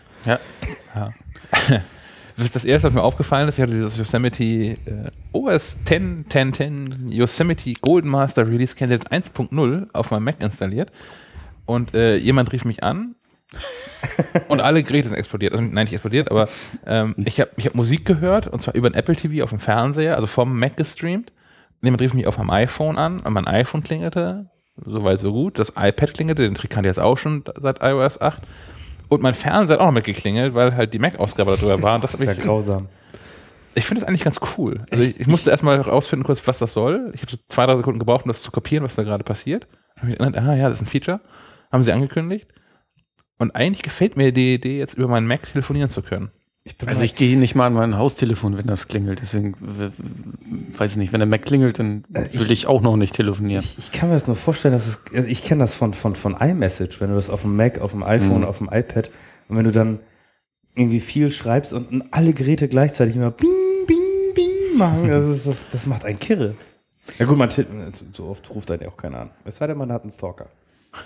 Das 2.40 2.46
ist 2.46 2.56
das 2.56 2.64
erste, 2.64 2.88
was 2.88 2.94
mir 2.94 3.04
aufgefallen 3.04 3.50
ist. 3.50 3.58
Ich 3.58 3.62
hatte 3.62 3.74
dieses 3.74 3.98
Yosemite 3.98 4.44
äh, 4.46 4.78
OS 5.34 5.78
10, 5.84 6.28
10, 6.30 6.54
10 6.54 7.10
Yosemite 7.10 7.74
Golden 7.82 8.10
Master 8.10 8.48
Release 8.48 8.74
Candidate 8.78 9.12
1.0 9.12 9.88
auf 9.92 10.12
meinem 10.12 10.24
Mac 10.24 10.42
installiert. 10.42 10.90
Und 11.66 11.94
äh, 11.94 12.16
jemand 12.16 12.54
rief 12.54 12.64
mich 12.64 12.82
an 12.82 13.16
und 14.48 14.62
alle 14.62 14.84
Geräte 14.84 15.10
sind 15.10 15.18
explodiert. 15.18 15.52
Also, 15.52 15.66
nein, 15.66 15.84
nicht 15.84 15.92
explodiert, 15.92 16.32
aber 16.32 16.48
ähm, 16.86 17.14
ich 17.26 17.42
habe 17.42 17.52
ich 17.58 17.66
hab 17.66 17.76
Musik 17.76 18.06
gehört 18.06 18.48
und 18.48 18.62
zwar 18.62 18.74
über 18.74 18.88
ein 18.88 18.94
Apple 18.94 19.18
TV 19.18 19.44
auf 19.44 19.50
dem 19.50 19.60
Fernseher, 19.60 20.16
also 20.16 20.26
vom 20.26 20.58
Mac 20.58 20.78
gestreamt. 20.78 21.34
Jemand 21.82 22.02
rief 22.02 22.14
mich 22.14 22.26
auf 22.26 22.38
meinem 22.38 22.52
iPhone 22.52 22.98
an 22.98 23.20
und 23.20 23.34
mein 23.34 23.48
iPhone 23.48 23.84
klingelte. 23.84 24.50
Soweit, 24.86 25.20
so 25.20 25.34
gut. 25.34 25.60
Das 25.60 25.74
iPad 25.76 26.14
klingelte, 26.14 26.44
den 26.44 26.56
Trick 26.56 26.70
kannte 26.70 26.88
ich 26.88 26.96
jetzt 26.96 27.04
auch 27.04 27.18
schon 27.18 27.44
seit 27.62 27.82
iOS 27.84 28.22
8. 28.22 28.42
Und 29.10 29.22
mein 29.22 29.34
Fernseher 29.34 29.76
hat 29.76 29.82
auch 29.82 29.88
noch 29.88 29.94
mitgeklingelt, 29.94 30.54
weil 30.54 30.76
halt 30.76 30.94
die 30.94 31.00
Mac-Ausgabe 31.00 31.56
darüber 31.56 31.82
war. 31.82 32.00
Das 32.00 32.12
Das 32.12 32.22
ist 32.22 32.28
ja 32.28 32.34
grausam. 32.34 32.88
ich 33.76 33.86
finde 33.86 34.02
das 34.02 34.08
eigentlich 34.08 34.24
ganz 34.24 34.40
cool. 34.58 34.86
Also 34.92 35.04
ich, 35.04 35.20
ich 35.20 35.28
musste 35.28 35.50
erstmal 35.50 35.82
rausfinden, 35.82 36.26
kurz, 36.26 36.46
was 36.48 36.60
das 36.60 36.74
soll. 36.74 37.12
Ich 37.16 37.22
habe 37.22 37.32
so 37.32 37.38
zwei, 37.48 37.66
drei 37.66 37.76
Sekunden 37.78 38.00
gebraucht, 38.00 38.26
um 38.26 38.30
das 38.30 38.42
zu 38.42 38.52
kapieren, 38.52 38.84
was 38.84 38.96
da 38.96 39.04
gerade 39.04 39.24
passiert. 39.24 39.68
Hab 39.96 40.04
mich 40.04 40.20
erinnert, 40.20 40.38
ah 40.42 40.56
ja, 40.56 40.70
das 40.70 40.80
ist 40.80 40.88
ein 40.88 40.90
Feature. 40.90 41.22
Haben 41.72 41.84
sie 41.84 41.92
angekündigt. 41.92 42.48
Und 43.40 43.56
eigentlich 43.56 43.82
gefällt 43.84 44.16
mir 44.18 44.32
die 44.32 44.54
Idee, 44.56 44.78
jetzt 44.78 44.96
über 44.96 45.08
meinen 45.08 45.28
Mac 45.28 45.52
telefonieren 45.52 45.90
zu 45.90 46.02
können. 46.02 46.30
Ich 46.66 46.78
bin 46.78 46.90
Also 46.90 47.04
ich 47.04 47.16
gehe 47.16 47.38
nicht 47.38 47.56
mal 47.56 47.68
an 47.68 47.74
mein 47.74 47.98
Haustelefon, 47.98 48.58
wenn 48.58 48.68
das 48.68 48.88
klingelt. 48.88 49.22
Deswegen 49.22 49.56
weiß 50.78 50.92
ich 50.92 50.98
nicht, 50.98 51.14
wenn 51.14 51.20
der 51.20 51.28
Mac 51.28 51.42
klingelt, 51.44 51.80
dann 51.80 52.04
will 52.10 52.52
ich 52.52 52.68
auch 52.68 52.82
noch 52.82 52.96
nicht 52.98 53.16
telefonieren. 53.16 53.64
Ich, 53.64 53.78
ich 53.78 53.92
kann 53.92 54.10
mir 54.10 54.16
das 54.16 54.28
nur 54.28 54.36
vorstellen, 54.36 54.74
dass 54.74 54.86
es, 54.86 55.00
also 55.14 55.28
ich 55.28 55.44
kenne 55.44 55.62
das 55.64 55.74
von, 55.74 55.94
von, 55.94 56.16
von 56.16 56.36
iMessage, 56.36 57.00
wenn 57.02 57.10
du 57.10 57.16
das 57.16 57.30
auf 57.30 57.42
dem 57.42 57.56
Mac, 57.56 57.80
auf 57.80 57.92
dem 57.92 58.04
iPhone, 58.04 58.40
Mhm. 58.42 58.46
auf 58.46 58.58
dem 58.60 58.68
iPad 58.72 59.10
und 59.48 59.58
wenn 59.58 59.64
du 59.66 59.72
dann 59.72 60.00
irgendwie 60.76 61.00
viel 61.00 61.32
schreibst 61.32 61.74
und 61.74 62.04
alle 62.12 62.34
Geräte 62.34 62.68
gleichzeitig 62.68 63.16
immer 63.16 63.32
bing, 63.32 63.50
bing, 63.88 63.98
bing 64.36 64.78
machen, 64.78 65.08
das, 65.08 65.26
ist, 65.26 65.48
das, 65.48 65.70
das 65.70 65.86
macht 65.88 66.06
einen 66.06 66.20
Kirre. 66.20 66.56
Ja 67.18 67.26
gut, 67.26 67.38
man, 67.38 67.50
so 68.14 68.28
oft 68.28 68.48
ruft 68.52 68.70
einen 68.70 68.84
ja 68.84 68.90
auch 68.90 68.98
keiner 68.98 69.22
an. 69.22 69.30
Es 69.46 69.56
sei 69.56 69.66
denn, 69.68 69.78
man 69.78 69.92
hat 69.92 70.04
einen 70.04 70.12
Stalker. 70.12 70.48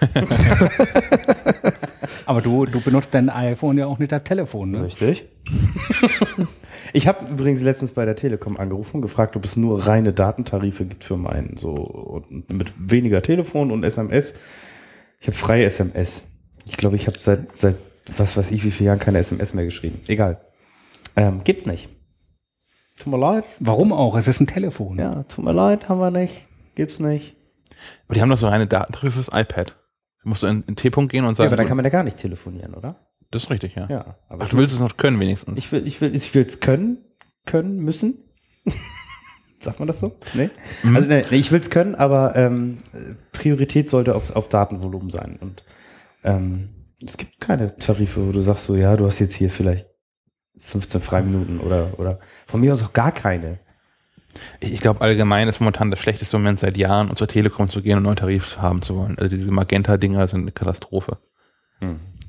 Aber 2.26 2.42
du, 2.42 2.66
du 2.66 2.82
benutzt 2.82 3.10
dein 3.12 3.30
iPhone 3.30 3.78
ja 3.78 3.86
auch 3.86 4.00
nicht 4.00 4.14
als 4.14 4.24
Telefon, 4.24 4.72
ne? 4.72 4.84
Richtig. 4.86 5.26
ich 6.94 7.08
habe 7.08 7.26
übrigens 7.32 7.62
letztens 7.62 7.92
bei 7.92 8.06
der 8.06 8.16
Telekom 8.16 8.58
angerufen 8.58 8.98
und 8.98 9.02
gefragt, 9.02 9.36
ob 9.36 9.46
es 9.46 9.56
nur 9.56 9.86
reine 9.88 10.14
Datentarife 10.14 10.86
gibt 10.86 11.04
für 11.04 11.18
meinen. 11.18 11.58
So 11.58 12.24
mit 12.30 12.74
weniger 12.78 13.22
Telefon 13.22 13.72
und 13.72 13.84
SMS. 13.84 14.34
Ich 15.20 15.28
habe 15.28 15.38
freie 15.38 15.66
SMS. 15.66 16.24
Ich 16.66 16.78
glaube, 16.78 16.96
ich 16.96 17.08
habe 17.08 17.18
seit, 17.20 17.58
seit 17.58 17.76
was 18.18 18.38
weiß 18.38 18.52
ich 18.52 18.64
wie 18.64 18.72
vielen 18.72 18.88
Jahren 18.88 19.00
keine 19.00 19.20
SMS 19.20 19.54
mehr 19.54 19.66
geschrieben. 19.66 20.00
Egal. 20.08 20.42
Ähm, 21.16 21.42
gibt's 21.44 21.66
nicht. 21.66 21.90
Tut 22.98 23.12
mir 23.12 23.20
leid. 23.20 23.46
Warum 23.60 23.92
auch? 23.92 24.16
Es 24.16 24.28
ist 24.28 24.40
ein 24.40 24.48
Telefon. 24.48 24.98
Ja, 24.98 25.24
tut 25.24 25.44
mir 25.44 25.54
leid, 25.54 25.90
haben 25.90 26.00
wir 26.00 26.12
nicht. 26.12 26.48
Gibt's 26.76 27.00
nicht. 27.00 27.36
Aber 28.06 28.16
die 28.16 28.22
haben 28.22 28.30
doch 28.30 28.38
so 28.38 28.48
eine 28.48 28.68
Datentarife 28.68 29.24
fürs 29.24 29.30
iPad. 29.34 29.76
Musst 30.24 30.44
du 30.44 30.48
in, 30.48 30.64
in 30.64 30.76
T-Punkt 30.76 31.12
gehen 31.12 31.26
und 31.26 31.32
Ja, 31.32 31.36
sagen, 31.36 31.48
aber 31.48 31.58
dann 31.58 31.68
kann 31.68 31.78
man 31.78 31.86
ja 31.86 31.90
gar 31.92 32.04
nicht 32.04 32.18
telefonieren, 32.18 32.74
oder? 32.74 32.96
das 33.32 33.46
ist 33.46 33.50
richtig, 33.50 33.76
ja. 33.76 33.88
Ja. 33.90 34.16
Aber 34.30 34.44
Ach, 34.44 34.50
du 34.50 34.58
willst 34.58 34.74
es 34.74 34.80
noch 34.80 34.96
können 34.96 35.20
wenigstens. 35.20 35.58
Ich 35.58 35.72
will, 35.72 35.86
ich 35.88 36.00
will, 36.02 36.16
ich 36.16 36.34
will's 36.36 36.60
können, 36.60 37.00
können, 37.46 37.78
müssen. 37.78 38.20
Sagt 39.60 39.80
man 39.80 39.88
das 39.88 40.00
so? 40.00 40.16
Nee. 40.34 40.50
Mhm. 40.84 40.96
Also, 40.96 41.08
nee, 41.08 41.24
ich 41.32 41.52
will's 41.52 41.70
können, 41.70 41.96
aber 41.96 42.36
ähm, 42.36 42.78
Priorität 43.32 43.90
sollte 43.90 44.16
auf, 44.16 44.36
auf 44.36 44.50
Datenvolumen 44.50 45.10
sein. 45.10 45.40
Und 45.42 45.64
ähm, 46.24 46.70
es 47.04 47.18
gibt 47.18 47.40
keine 47.40 47.76
Tarife, 47.78 48.28
wo 48.28 48.32
du 48.32 48.42
sagst 48.42 48.66
so, 48.66 48.76
ja, 48.76 48.96
du 48.98 49.06
hast 49.06 49.20
jetzt 49.20 49.34
hier 49.34 49.50
vielleicht 49.50 49.88
15 50.60 51.02
Freiminuten 51.02 51.60
oder, 51.60 51.98
oder 52.00 52.20
von 52.46 52.62
mir 52.62 52.74
aus 52.74 52.84
auch 52.84 52.94
gar 52.94 53.12
keine. 53.12 53.60
Ich, 54.60 54.72
ich 54.74 54.82
glaube, 54.82 55.02
allgemein 55.02 55.48
ist 55.48 55.60
momentan 55.60 55.92
das 55.92 56.00
schlechteste 56.00 56.38
Moment 56.38 56.60
seit 56.60 56.78
Jahren, 56.78 57.10
um 57.10 57.16
zur 57.16 57.28
Telekom 57.28 57.70
zu 57.70 57.82
gehen 57.82 57.94
und 57.94 57.98
einen 57.98 58.06
neuen 58.06 58.16
Tarif 58.16 58.58
haben 58.58 58.82
zu 58.82 58.96
wollen. 58.96 59.18
Also 59.18 59.36
diese 59.36 59.52
Magenta-Dinger 59.52 60.28
sind 60.28 60.42
eine 60.42 60.52
Katastrophe. 60.52 61.18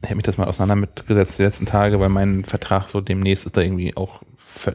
Ich 0.03 0.11
habe 0.11 0.17
mich 0.17 0.25
das 0.25 0.37
mal 0.37 0.47
auseinander 0.47 0.77
mitgesetzt 0.77 1.39
die 1.39 1.45
letzten 1.45 1.67
Tage, 1.67 1.99
weil 1.99 2.11
mein 2.11 2.45
Vertrag 2.45 2.89
so 2.89 3.01
demnächst 3.01 3.47
ist 3.47 3.57
da 3.57 3.63
irgendwie 3.63 3.97
auch 3.97 4.21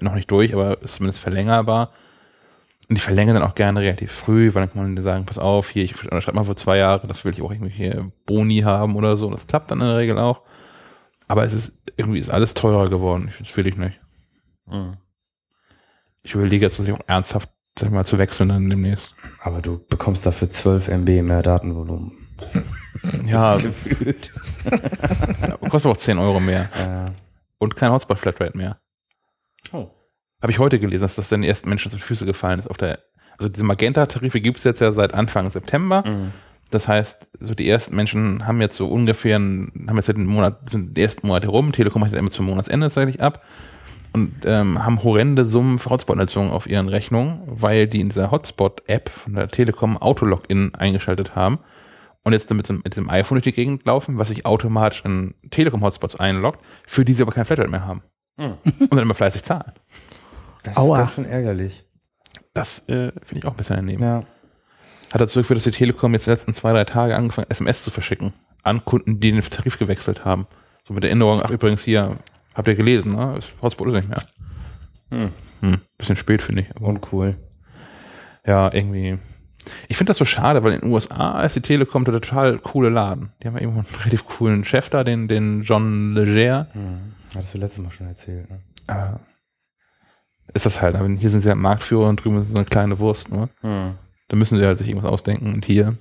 noch 0.01 0.15
nicht 0.15 0.31
durch, 0.31 0.53
aber 0.53 0.81
ist 0.81 0.95
zumindest 0.95 1.21
verlängerbar. 1.21 1.91
Und 2.89 2.95
ich 2.95 3.03
verlängere 3.03 3.35
dann 3.35 3.47
auch 3.47 3.53
gerne 3.53 3.81
relativ 3.81 4.11
früh, 4.11 4.53
weil 4.53 4.63
dann 4.63 4.73
kann 4.73 4.93
man 4.93 5.03
sagen, 5.03 5.25
pass 5.25 5.37
auf, 5.37 5.69
hier, 5.69 5.83
ich 5.83 5.95
schreibe 5.95 6.33
mal 6.33 6.45
für 6.45 6.55
zwei 6.55 6.77
Jahre, 6.77 7.05
das 7.05 7.23
will 7.23 7.31
ich 7.31 7.41
auch 7.43 7.51
irgendwie 7.51 7.71
hier 7.71 8.11
Boni 8.25 8.61
haben 8.61 8.95
oder 8.95 9.15
so. 9.15 9.29
Das 9.29 9.45
klappt 9.45 9.69
dann 9.69 9.81
in 9.81 9.87
der 9.87 9.97
Regel 9.97 10.17
auch. 10.17 10.41
Aber 11.27 11.43
es 11.43 11.53
ist, 11.53 11.77
irgendwie 11.97 12.17
ist 12.17 12.31
alles 12.31 12.55
teurer 12.55 12.89
geworden. 12.89 13.27
Ich, 13.29 13.37
das 13.37 13.55
will 13.55 13.67
ich 13.67 13.77
nicht. 13.77 13.99
Ich 16.29 16.35
überlege 16.35 16.63
jetzt, 16.63 16.77
dass 16.77 16.85
ich 16.85 16.93
auch 16.93 16.99
ernsthaft 17.07 17.49
sag 17.75 17.89
mal, 17.89 18.05
zu 18.05 18.19
wechseln 18.19 18.49
dann 18.49 18.69
demnächst. 18.69 19.15
Aber 19.41 19.63
du 19.63 19.83
bekommst 19.89 20.27
dafür 20.27 20.47
12 20.47 20.87
MB 20.89 21.23
mehr 21.23 21.41
Datenvolumen. 21.41 22.11
Ja, 23.25 23.55
Gefühlt. 23.61 24.29
kostet 25.69 25.91
auch 25.91 25.97
10 25.97 26.17
Euro 26.17 26.39
mehr. 26.39 26.69
Äh, 27.07 27.09
Und 27.57 27.75
kein 27.75 27.91
Hotspot-Flatrate 27.91 28.57
mehr. 28.57 28.77
oh. 29.71 29.87
Habe 30.41 30.51
ich 30.51 30.59
heute 30.59 30.79
gelesen, 30.79 31.03
dass 31.03 31.15
das 31.15 31.29
den 31.29 31.43
ersten 31.43 31.69
Menschen 31.69 31.89
zu 31.89 31.97
den 31.97 32.01
Füße 32.01 32.25
gefallen 32.25 32.59
ist. 32.59 32.69
Auf 32.69 32.77
der, 32.77 32.99
also 33.37 33.47
diese 33.47 33.63
Magenta-Tarife 33.63 34.41
gibt 34.41 34.57
es 34.57 34.65
jetzt 34.65 34.81
ja 34.81 34.91
seit 34.91 35.13
Anfang 35.13 35.49
September. 35.49 36.03
Mhm. 36.05 36.31
Das 36.71 36.87
heißt, 36.87 37.29
so 37.39 37.55
die 37.55 37.69
ersten 37.69 37.95
Menschen 37.95 38.45
haben 38.45 38.59
jetzt 38.59 38.75
so 38.75 38.87
ungefähr, 38.89 39.37
einen, 39.37 39.85
haben 39.87 39.95
jetzt 39.95 40.09
den 40.09 40.25
Monat, 40.25 40.69
sind 40.69 40.95
die 40.97 41.01
ersten 41.01 41.25
Monate 41.25 41.47
rum. 41.47 41.71
Telekom 41.71 42.01
macht 42.01 42.11
ja 42.11 42.19
immer 42.19 42.31
zum 42.31 42.45
Monatsende 42.47 42.87
tatsächlich 42.87 43.21
ab 43.21 43.43
und 44.13 44.45
ähm, 44.45 44.83
haben 44.83 45.03
horrende 45.03 45.45
Summen 45.45 45.79
für 45.79 45.89
Hotspot-Nutzung 45.89 46.51
auf 46.51 46.67
ihren 46.67 46.89
Rechnungen, 46.89 47.41
weil 47.45 47.87
die 47.87 48.01
in 48.01 48.09
dieser 48.09 48.31
Hotspot-App 48.31 49.09
von 49.09 49.33
der 49.33 49.47
Telekom 49.47 49.97
Autologin 49.97 50.73
eingeschaltet 50.75 51.35
haben 51.35 51.59
und 52.23 52.33
jetzt 52.33 52.49
damit 52.49 52.69
mit 52.69 52.95
dem 52.95 53.09
iPhone 53.09 53.37
durch 53.37 53.43
die 53.43 53.53
Gegend 53.53 53.85
laufen, 53.85 54.17
was 54.17 54.29
sich 54.29 54.45
automatisch 54.45 55.03
in 55.05 55.35
Telekom-Hotspots 55.49 56.15
einloggt, 56.15 56.59
für 56.87 57.05
die 57.05 57.13
sie 57.13 57.23
aber 57.23 57.31
kein 57.31 57.45
Flatrate 57.45 57.69
mehr 57.69 57.85
haben. 57.85 58.01
Mhm. 58.37 58.57
Und 58.79 58.93
dann 58.93 58.99
immer 58.99 59.15
fleißig 59.15 59.43
zahlen. 59.43 59.73
Das 60.63 60.77
Aua. 60.77 60.97
ist 60.97 61.01
ganz 61.01 61.13
schön 61.15 61.25
ärgerlich. 61.25 61.85
Das 62.53 62.87
äh, 62.89 63.11
finde 63.23 63.39
ich 63.39 63.45
auch 63.45 63.51
ein 63.51 63.57
bisschen 63.57 63.75
daneben. 63.75 64.03
Ja. 64.03 64.23
Hat 65.11 65.21
dazu 65.21 65.39
geführt, 65.39 65.57
dass 65.57 65.63
die 65.63 65.71
Telekom 65.71 66.13
jetzt 66.13 66.25
die 66.25 66.31
letzten 66.31 66.53
zwei, 66.53 66.71
drei 66.71 66.83
Tage 66.83 67.15
angefangen 67.15 67.49
SMS 67.49 67.83
zu 67.83 67.91
verschicken 67.91 68.33
an 68.63 68.83
Kunden, 68.85 69.19
die 69.19 69.31
den 69.31 69.41
Tarif 69.41 69.79
gewechselt 69.79 70.25
haben. 70.25 70.47
So 70.87 70.93
mit 70.93 71.03
der 71.03 71.11
Erinnerung, 71.11 71.41
ach 71.43 71.49
übrigens 71.49 71.83
hier, 71.83 72.17
habt 72.53 72.67
ihr 72.67 72.75
gelesen, 72.75 73.13
ne? 73.15 73.33
Das 73.35 73.53
Hotspot 73.61 73.87
ist 73.89 73.93
nicht 73.93 74.09
mehr. 74.09 74.23
Hm. 75.11 75.31
Hm, 75.61 75.81
bisschen 75.97 76.15
spät, 76.15 76.41
finde 76.41 76.63
ich. 76.63 76.75
Aber 76.75 76.87
Uncool. 76.87 77.37
ja, 78.45 78.71
irgendwie. 78.73 79.17
Ich 79.87 79.97
finde 79.97 80.11
das 80.11 80.17
so 80.17 80.25
schade, 80.25 80.63
weil 80.63 80.73
in 80.73 80.81
den 80.81 80.91
USA 80.91 81.43
ist 81.43 81.55
die 81.55 81.61
Telekom 81.61 82.05
der 82.05 82.13
total 82.13 82.59
coole 82.59 82.89
Laden. 82.89 83.33
Die 83.41 83.47
haben 83.47 83.55
ja 83.55 83.61
irgendwo 83.61 83.79
einen 83.79 83.95
relativ 83.99 84.25
coolen 84.25 84.63
Chef 84.65 84.89
da, 84.89 85.03
den, 85.03 85.27
den 85.27 85.63
John 85.63 86.15
Leger. 86.15 86.67
Hm. 86.73 87.13
Hattest 87.35 87.53
du 87.53 87.57
letztes 87.57 87.83
Mal 87.83 87.91
schon 87.91 88.07
erzählt, 88.07 88.49
ne? 88.49 88.61
Aber 88.87 89.19
ist 90.53 90.65
das 90.65 90.81
halt, 90.81 90.95
aber 90.95 91.07
hier 91.07 91.29
sind 91.29 91.41
sie 91.41 91.49
halt 91.49 91.59
Marktführer 91.59 92.07
und 92.07 92.23
drüben 92.23 92.41
ist 92.41 92.49
so 92.49 92.55
eine 92.55 92.65
kleine 92.65 92.97
Wurst, 92.99 93.29
ne? 93.29 93.49
Hm. 93.61 93.95
Da 94.29 94.37
müssen 94.37 94.57
sie 94.57 94.65
halt 94.65 94.77
sich 94.77 94.87
irgendwas 94.87 95.11
ausdenken 95.11 95.53
und 95.53 95.65
hier 95.65 95.97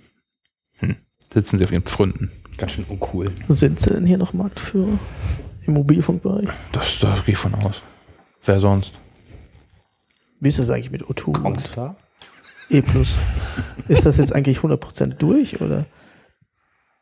hm, 0.78 0.96
sitzen 1.32 1.58
sie 1.58 1.64
auf 1.64 1.72
ihren 1.72 1.82
Pfründen. 1.82 2.30
Ganz 2.56 2.72
schön 2.72 2.84
uncool. 2.84 3.32
Sind 3.48 3.78
sie 3.80 3.90
denn 3.90 4.06
hier 4.06 4.18
noch 4.18 4.32
Marktführer 4.32 4.98
im 5.68 5.74
Mobilfunkbereich? 5.74 6.48
Das, 6.72 6.98
da 6.98 7.14
gehe 7.24 7.32
ich 7.32 7.38
von 7.38 7.54
aus. 7.54 7.80
Wer 8.44 8.58
sonst? 8.58 8.92
Wie 10.40 10.48
ist 10.48 10.58
das 10.58 10.70
eigentlich 10.70 10.90
mit 10.90 11.04
O2 11.04 11.26
und 11.26 11.32
Kongstar? 11.34 11.96
E+. 12.70 12.82
ist 13.88 14.06
das 14.06 14.16
jetzt 14.18 14.34
eigentlich 14.34 14.58
100% 14.58 15.14
durch 15.14 15.60
oder? 15.60 15.86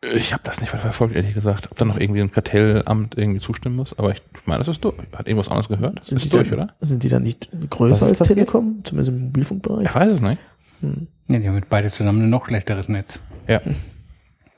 Ich 0.03 0.33
habe 0.33 0.43
das 0.45 0.61
nicht 0.61 0.71
verfolgt, 0.71 1.17
ehrlich 1.17 1.35
gesagt. 1.35 1.71
Ob 1.71 1.79
da 1.79 1.85
noch 1.85 1.99
irgendwie 1.99 2.21
ein 2.21 2.31
Kartellamt 2.31 3.17
irgendwie 3.17 3.41
zustimmen 3.41 3.77
muss. 3.77 3.99
Aber 3.99 4.13
ich 4.13 4.23
meine, 4.45 4.59
das 4.59 4.69
ist 4.69 4.85
durch. 4.85 4.95
Hat 5.13 5.27
irgendwas 5.27 5.49
anderes 5.49 5.69
gehört? 5.69 6.05
Sind 6.05 6.19
ist 6.19 6.27
die 6.27 6.31
durch, 6.31 6.51
dann, 6.51 6.59
oder? 6.61 6.75
Sind 6.81 7.03
die 7.03 7.09
dann 7.09 7.23
nicht 7.23 7.49
größer 7.71 8.07
als? 8.07 8.19
Telekom? 8.19 8.81
Zumindest 8.85 9.17
im 9.17 9.25
Mobilfunkbereich? 9.25 9.87
Ich 9.87 9.95
weiß 9.95 10.13
es 10.13 10.21
nicht. 10.21 10.39
Hm. 10.81 11.09
Ja, 11.29 11.39
die 11.39 11.49
haben 11.49 11.55
mit 11.55 11.69
beide 11.69 11.91
zusammen 11.91 12.23
ein 12.23 12.31
noch 12.31 12.47
schlechteres 12.47 12.89
Netz. 12.89 13.21
Ja. 13.49 13.61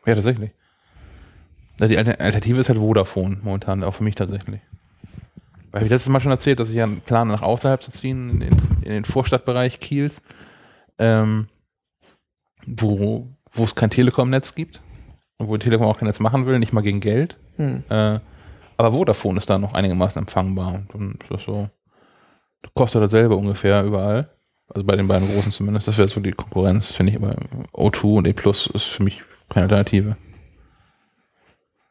Ja, 0.06 0.14
tatsächlich. 0.14 0.50
Die 1.86 1.96
Alter- 1.98 2.20
Alternative 2.20 2.58
ist 2.60 2.68
halt 2.68 2.78
Vodafone 2.78 3.38
momentan, 3.42 3.84
auch 3.84 3.94
für 3.94 4.04
mich 4.04 4.14
tatsächlich. 4.16 4.60
Weil 5.70 5.84
ich 5.84 5.90
letztes 5.90 6.10
Mal 6.10 6.20
schon 6.20 6.32
erzählt, 6.32 6.58
dass 6.60 6.70
ich 6.70 6.76
ja 6.76 6.86
plane, 7.06 7.30
nach 7.32 7.42
außerhalb 7.42 7.82
zu 7.82 7.90
ziehen, 7.90 8.30
in, 8.30 8.40
den- 8.40 8.56
in 8.82 8.90
den 8.92 9.04
Vorstadtbereich 9.04 9.78
Kiels, 9.80 10.22
ähm, 10.98 11.48
wo, 12.66 13.26
wo 13.52 13.64
es 13.64 13.74
kein 13.74 13.90
Telekom-Netz 13.90 14.54
gibt 14.54 14.80
und 15.38 15.48
wo 15.48 15.56
die 15.56 15.64
Telekom 15.64 15.86
auch 15.86 15.98
kein 15.98 16.06
Netz 16.08 16.20
machen 16.20 16.46
will, 16.46 16.58
nicht 16.58 16.72
mal 16.72 16.80
gegen 16.80 17.00
Geld. 17.00 17.36
Hm. 17.56 17.84
Äh, 17.88 18.18
aber 18.76 18.92
Vodafone 18.92 19.38
ist 19.38 19.50
da 19.50 19.58
noch 19.58 19.74
einigermaßen 19.74 20.20
empfangbar. 20.20 20.82
Und 20.92 21.18
das 21.30 21.44
so, 21.44 21.68
kostet 22.74 23.02
dasselbe 23.02 23.36
ungefähr 23.36 23.82
überall. 23.84 24.30
Also 24.68 24.84
bei 24.84 24.96
den 24.96 25.08
beiden 25.08 25.32
großen 25.32 25.50
zumindest. 25.52 25.88
Das 25.88 25.96
wäre 25.98 26.08
so 26.08 26.20
die 26.20 26.32
Konkurrenz, 26.32 26.86
finde 26.86 27.12
ich. 27.12 27.18
Aber 27.18 27.34
O2 27.72 28.18
und 28.18 28.26
E 28.26 28.32
Plus 28.32 28.66
ist 28.68 28.84
für 28.84 29.02
mich 29.02 29.22
keine 29.48 29.64
Alternative. 29.64 30.16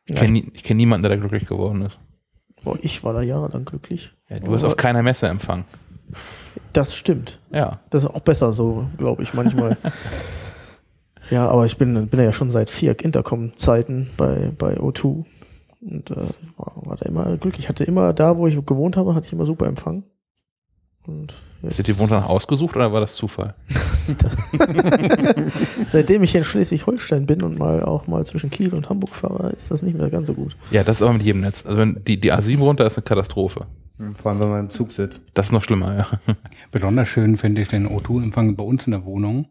Ich 0.07 0.15
Ja, 0.15 0.21
kenne 0.21 0.39
ich 0.39 0.63
kenn 0.63 0.77
niemanden, 0.77 1.03
der 1.03 1.11
da 1.11 1.15
glücklich 1.17 1.45
geworden 1.45 1.83
ist. 1.83 1.99
Boah, 2.63 2.77
ich 2.81 3.03
war 3.03 3.13
da 3.13 3.21
jahrelang 3.21 3.65
glücklich. 3.65 4.13
Ja, 4.29 4.39
du 4.39 4.53
hast 4.53 4.63
auf 4.63 4.77
keiner 4.77 5.03
Messe 5.03 5.27
empfangen. 5.27 5.65
Das 6.73 6.95
stimmt. 6.95 7.39
Ja. 7.51 7.79
Das 7.89 8.03
ist 8.03 8.09
auch 8.09 8.21
besser 8.21 8.53
so, 8.53 8.87
glaube 8.97 9.23
ich, 9.23 9.33
manchmal. 9.33 9.77
ja, 11.29 11.47
aber 11.47 11.65
ich 11.65 11.77
bin, 11.77 12.07
bin 12.07 12.19
ja 12.19 12.33
schon 12.33 12.49
seit 12.49 12.69
vier 12.69 12.97
Intercom-Zeiten 12.99 14.09
bei, 14.17 14.51
bei 14.57 14.77
O2 14.77 15.25
und 15.81 16.11
äh, 16.11 16.15
war, 16.57 16.73
war 16.75 16.97
da 16.97 17.05
immer 17.05 17.25
glücklich. 17.37 17.65
Ich 17.65 17.69
hatte 17.69 17.83
immer 17.83 18.13
da, 18.13 18.37
wo 18.37 18.47
ich 18.47 18.65
gewohnt 18.65 18.97
habe, 18.97 19.13
hatte 19.13 19.27
ich 19.27 19.33
immer 19.33 19.45
super 19.45 19.67
Empfang. 19.67 20.03
Und 21.07 21.33
Hast 21.65 21.79
du 21.79 21.83
die 21.83 21.97
Wohnung 21.97 22.21
ausgesucht 22.23 22.75
oder 22.75 22.91
war 22.91 23.01
das 23.01 23.15
Zufall? 23.15 23.55
Seitdem 25.85 26.21
ich 26.21 26.31
hier 26.31 26.41
in 26.41 26.43
Schleswig-Holstein 26.43 27.25
bin 27.25 27.41
und 27.41 27.57
mal 27.57 27.81
auch 27.83 28.07
mal 28.07 28.23
zwischen 28.25 28.51
Kiel 28.51 28.73
und 28.73 28.89
Hamburg 28.89 29.15
fahre, 29.15 29.49
ist 29.51 29.71
das 29.71 29.81
nicht 29.81 29.97
mehr 29.97 30.09
ganz 30.09 30.27
so 30.27 30.33
gut. 30.33 30.55
Ja, 30.69 30.83
das 30.83 30.97
ist 30.97 31.01
aber 31.01 31.13
mit 31.13 31.23
jedem 31.23 31.41
Netz. 31.41 31.65
Also 31.65 31.77
wenn 31.77 32.01
die, 32.05 32.19
die 32.19 32.31
A7 32.31 32.59
runter 32.59 32.85
ist 32.85 32.97
eine 32.97 33.05
Katastrophe. 33.05 33.65
Vor 34.15 34.31
allem, 34.31 34.39
wenn 34.39 34.49
man 34.49 34.59
im 34.61 34.69
Zug 34.69 34.91
sitzt. 34.91 35.19
Das 35.33 35.47
ist 35.47 35.51
noch 35.51 35.63
schlimmer, 35.63 35.97
ja. 35.97 36.07
Besonders 36.71 37.07
schön 37.07 37.37
finde 37.37 37.61
ich 37.61 37.67
den 37.69 37.87
O2-Empfang 37.87 38.55
bei 38.55 38.63
uns 38.63 38.85
in 38.85 38.91
der 38.91 39.05
Wohnung. 39.05 39.47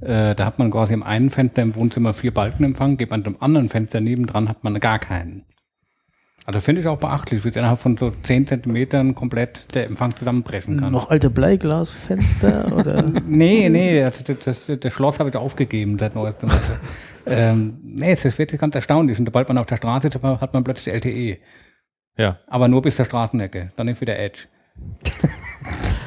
Äh, 0.00 0.34
da 0.34 0.46
hat 0.46 0.58
man 0.58 0.70
quasi 0.70 0.94
im 0.94 1.02
einen 1.02 1.30
Fenster 1.30 1.62
im 1.62 1.74
Wohnzimmer 1.74 2.14
vier 2.14 2.32
Balkenempfang, 2.32 2.96
geht 2.96 3.10
man 3.10 3.22
dem 3.22 3.40
anderen 3.42 3.68
Fenster 3.68 4.00
nebendran, 4.00 4.48
hat 4.48 4.64
man 4.64 4.80
gar 4.80 4.98
keinen. 4.98 5.44
Also 6.44 6.60
finde 6.60 6.80
ich 6.80 6.88
auch 6.88 6.98
beachtlich, 6.98 7.44
wie 7.44 7.50
es 7.50 7.56
innerhalb 7.56 7.78
von 7.78 7.96
so 7.96 8.10
10 8.10 8.48
Zentimetern 8.48 9.14
komplett 9.14 9.72
der 9.74 9.86
Empfang 9.86 10.14
zusammenbrechen 10.16 10.80
kann. 10.80 10.92
Noch 10.92 11.08
alte 11.08 11.30
Bleiglasfenster 11.30 12.72
oder? 12.76 13.02
Nee, 13.26 13.68
nee, 13.68 14.00
das, 14.00 14.22
das, 14.24 14.38
das, 14.40 14.80
das 14.80 14.92
Schloss 14.92 15.20
habe 15.20 15.28
ich 15.28 15.36
aufgegeben 15.36 15.98
seit 15.98 16.16
neuestem. 16.16 16.50
ähm, 17.26 17.78
nee, 17.84 18.10
es 18.10 18.24
ist 18.24 18.38
wirklich 18.38 18.60
ganz 18.60 18.74
erstaunlich. 18.74 19.18
Und 19.20 19.26
sobald 19.26 19.46
man 19.48 19.58
auf 19.58 19.66
der 19.66 19.76
Straße 19.76 20.08
ist, 20.08 20.20
hat 20.20 20.52
man 20.52 20.64
plötzlich 20.64 20.92
LTE. 20.92 21.38
Ja. 22.16 22.38
Aber 22.48 22.66
nur 22.66 22.82
bis 22.82 22.96
zur 22.96 23.04
Straßenecke. 23.04 23.72
Dann 23.76 23.86
ist 23.88 24.00
wieder 24.00 24.18
Edge. 24.18 24.46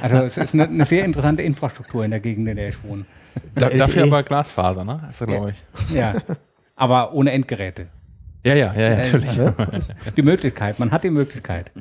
Also 0.01 0.17
es 0.17 0.37
ist 0.37 0.53
eine, 0.53 0.67
eine 0.67 0.85
sehr 0.85 1.05
interessante 1.05 1.41
Infrastruktur 1.41 2.03
in 2.03 2.11
der 2.11 2.19
Gegend, 2.19 2.47
in 2.47 2.57
der 2.57 2.69
ich 2.69 2.83
wohne. 2.83 3.05
Da, 3.55 3.69
dafür 3.69 4.03
aber 4.03 4.21
Glasfaser, 4.21 4.83
ne? 4.83 5.07
Ist 5.09 5.21
da, 5.21 5.25
glaube 5.25 5.51
ich. 5.51 5.95
Ja. 5.95 6.15
Aber 6.75 7.13
ohne 7.13 7.31
Endgeräte. 7.31 7.87
Ja, 8.45 8.53
ja, 8.53 8.73
ja, 8.75 8.89
ja, 8.89 8.97
natürlich. 8.97 9.35
Ja? 9.35 9.55
Die 10.15 10.21
Möglichkeit, 10.21 10.77
man 10.77 10.91
hat 10.91 11.03
die 11.03 11.09
Möglichkeit. 11.09 11.71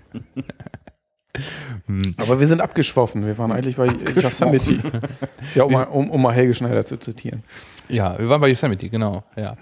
Hm. 1.87 2.15
Aber 2.19 2.41
wir 2.41 2.47
sind 2.47 2.61
abgeschwoffen. 2.61 3.27
Wir 3.27 3.37
waren 3.37 3.53
eigentlich 3.53 3.77
bei 3.77 3.87
Yosemite. 3.87 4.79
ja, 5.55 5.65
um, 5.65 5.73
mal, 5.73 5.83
um, 5.85 6.11
um 6.11 6.23
mal 6.23 6.33
Helge 6.33 6.55
Schneider 6.55 6.85
zu 6.85 6.97
zitieren. 6.97 7.43
Ja, 7.89 8.19
wir 8.19 8.29
waren 8.29 8.41
bei 8.41 8.49
Yosemite, 8.49 8.89
genau. 8.89 9.25
Ja. 9.37 9.57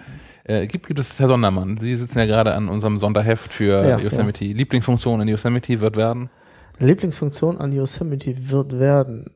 Äh, 0.44 0.66
gibt, 0.66 0.86
gibt 0.86 1.00
es 1.00 1.18
Herr 1.18 1.28
Sondermann. 1.28 1.76
Sie 1.78 1.96
sitzen 1.96 2.18
ja 2.18 2.26
gerade 2.26 2.54
an 2.54 2.68
unserem 2.68 2.98
Sonderheft 2.98 3.52
für 3.52 3.88
Ja, 3.88 3.98
Yosemite. 3.98 4.44
Lieblingsfunktion 4.44 5.20
in 5.22 5.28
Yosemite 5.28 5.80
wird 5.80 5.96
werden. 5.96 6.30
Lieblingsfunktion 6.78 7.58
an 7.58 7.72
Yosemite 7.72 8.50
wird 8.50 8.78
werden. 8.78 9.30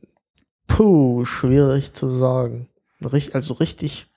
Puh, 0.69 1.25
schwierig 1.25 1.95
zu 1.95 2.09
sagen. 2.09 2.69
Also 3.33 3.55
richtig. 3.55 4.09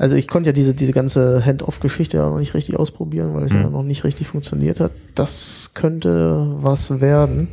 Also 0.00 0.16
ich 0.16 0.28
konnte 0.28 0.48
ja 0.48 0.52
diese, 0.54 0.74
diese 0.74 0.92
ganze 0.94 1.44
Hand-Off-Geschichte 1.44 2.16
ja 2.16 2.28
noch 2.30 2.38
nicht 2.38 2.54
richtig 2.54 2.76
ausprobieren, 2.76 3.34
weil 3.34 3.44
es 3.44 3.52
Mhm. 3.52 3.60
ja 3.60 3.68
noch 3.70 3.82
nicht 3.82 4.02
richtig 4.04 4.26
funktioniert 4.28 4.80
hat. 4.80 4.92
Das 5.14 5.72
könnte 5.74 6.54
was 6.56 7.00
werden. 7.02 7.48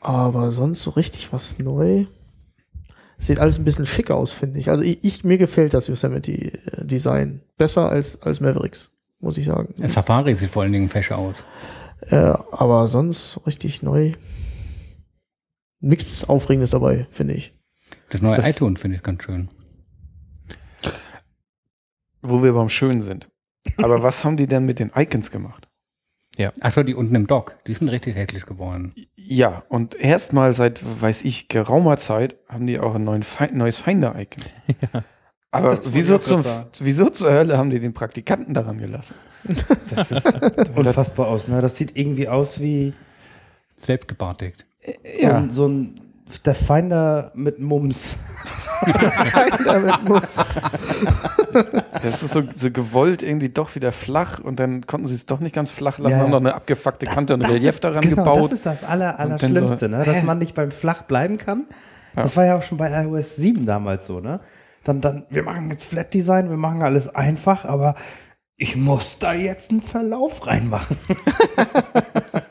Aber 0.00 0.50
sonst 0.50 0.82
so 0.82 0.90
richtig 0.92 1.32
was 1.34 1.58
neu. 1.58 2.06
Sieht 3.18 3.38
alles 3.40 3.58
ein 3.58 3.64
bisschen 3.64 3.84
schicker 3.86 4.16
aus, 4.16 4.32
finde 4.32 4.58
ich. 4.58 4.70
Also 4.70 4.82
ich, 4.82 4.98
ich, 5.02 5.22
mir 5.24 5.36
gefällt 5.38 5.74
das 5.74 5.86
Yosemite-Design 5.88 7.42
besser 7.58 7.88
als, 7.90 8.20
als 8.22 8.40
Mavericks, 8.40 8.92
muss 9.20 9.36
ich 9.38 9.44
sagen. 9.46 9.74
Der 9.78 9.88
Safari 9.90 10.34
sieht 10.34 10.50
vor 10.50 10.62
allen 10.62 10.72
Dingen 10.72 10.88
fesch 10.88 11.12
aus. 11.12 11.36
Äh, 12.08 12.16
aber 12.52 12.88
sonst 12.88 13.38
richtig 13.46 13.82
neu. 13.82 14.12
Nichts 15.80 16.26
Aufregendes 16.28 16.70
dabei, 16.70 17.06
finde 17.10 17.34
ich. 17.34 17.54
Das 18.10 18.22
neue 18.22 18.36
das- 18.36 18.48
iTunes 18.48 18.80
finde 18.80 18.96
ich 18.96 19.02
ganz 19.02 19.22
schön. 19.22 19.48
Wo 22.24 22.42
wir 22.42 22.52
beim 22.52 22.68
Schönen 22.68 23.02
sind. 23.02 23.28
Aber 23.78 24.02
was 24.02 24.24
haben 24.24 24.36
die 24.36 24.46
denn 24.46 24.66
mit 24.66 24.78
den 24.78 24.90
Icons 24.94 25.30
gemacht? 25.30 25.68
Achso, 26.60 26.82
die 26.82 26.94
unten 26.94 27.14
im 27.14 27.26
Dock, 27.26 27.54
die 27.66 27.74
sind 27.74 27.88
richtig 27.88 28.16
hässlich 28.16 28.44
geworden. 28.44 28.92
Ja, 29.14 29.62
und 29.68 29.94
erstmal 29.94 30.52
seit, 30.52 30.80
weiß 31.00 31.24
ich, 31.24 31.48
geraumer 31.48 31.96
Zeit 31.96 32.36
haben 32.48 32.66
die 32.66 32.80
auch 32.80 32.96
ein 32.96 33.04
neues 33.04 33.78
Finder-Icon. 33.78 34.44
Aber 35.52 35.68
Das 35.68 35.78
wollte 35.78 35.94
wieso 35.94 36.18
zum, 36.18 36.44
wieso 36.80 37.10
zur 37.10 37.32
Hölle 37.32 37.56
haben 37.56 37.70
die 37.70 37.78
den 37.78 37.94
Praktikanten 37.94 38.54
daran 38.54 38.78
gelassen? 38.78 39.14
Das 39.94 40.10
ist 40.10 40.40
unfassbar 40.74 41.28
aus, 41.28 41.46
ne? 41.46 41.60
Das 41.60 41.76
sieht 41.76 41.96
irgendwie 41.96 42.28
aus 42.28 42.58
wie 42.60 42.92
Selbst 43.76 44.08
gebartigt. 44.08 44.66
so, 45.20 45.28
ein, 45.28 45.50
so 45.50 45.68
ein 45.68 45.94
der 46.44 46.56
Finder 46.56 47.30
mit 47.36 47.60
Mums. 47.60 48.16
Damit 49.64 50.08
musst. 50.08 50.60
Das 52.02 52.22
ist 52.22 52.32
so, 52.32 52.42
so 52.54 52.70
gewollt 52.70 53.22
irgendwie 53.22 53.48
doch 53.48 53.74
wieder 53.74 53.92
flach 53.92 54.38
und 54.40 54.60
dann 54.60 54.86
konnten 54.86 55.06
sie 55.06 55.14
es 55.14 55.26
doch 55.26 55.40
nicht 55.40 55.54
ganz 55.54 55.70
flach 55.70 55.98
lassen, 55.98 56.16
Ja, 56.16 56.22
haben 56.22 56.30
noch 56.30 56.40
eine 56.40 56.54
abgefuckte 56.54 57.06
Kante 57.06 57.34
und 57.34 57.42
Relief 57.42 57.64
ist- 57.64 57.84
daran 57.84 58.00
genau, 58.02 58.24
gebaut. 58.24 58.44
Das 58.46 58.52
ist 58.52 58.66
das 58.66 58.84
aller, 58.84 59.12
dann 59.12 59.38
so, 59.38 59.46
Allerschlimmste, 59.46 59.88
ne? 59.88 60.04
dass 60.04 60.22
man 60.22 60.38
nicht 60.38 60.54
beim 60.54 60.70
Flach 60.70 61.02
bleiben 61.02 61.38
kann. 61.38 61.64
Ja. 62.16 62.22
Das 62.22 62.36
war 62.36 62.44
ja 62.44 62.56
auch 62.56 62.62
schon 62.62 62.78
bei 62.78 62.90
iOS 63.04 63.36
7 63.36 63.66
damals 63.66 64.06
so, 64.06 64.20
ne? 64.20 64.40
Dann, 64.84 65.00
dann, 65.00 65.24
wir 65.30 65.42
machen 65.42 65.70
jetzt 65.70 65.84
Flat 65.84 66.12
Design, 66.12 66.50
wir 66.50 66.56
machen 66.58 66.82
alles 66.82 67.08
einfach, 67.14 67.64
aber 67.64 67.94
ich 68.56 68.76
muss 68.76 69.18
da 69.18 69.32
jetzt 69.32 69.70
einen 69.70 69.80
Verlauf 69.80 70.46
reinmachen. 70.46 70.96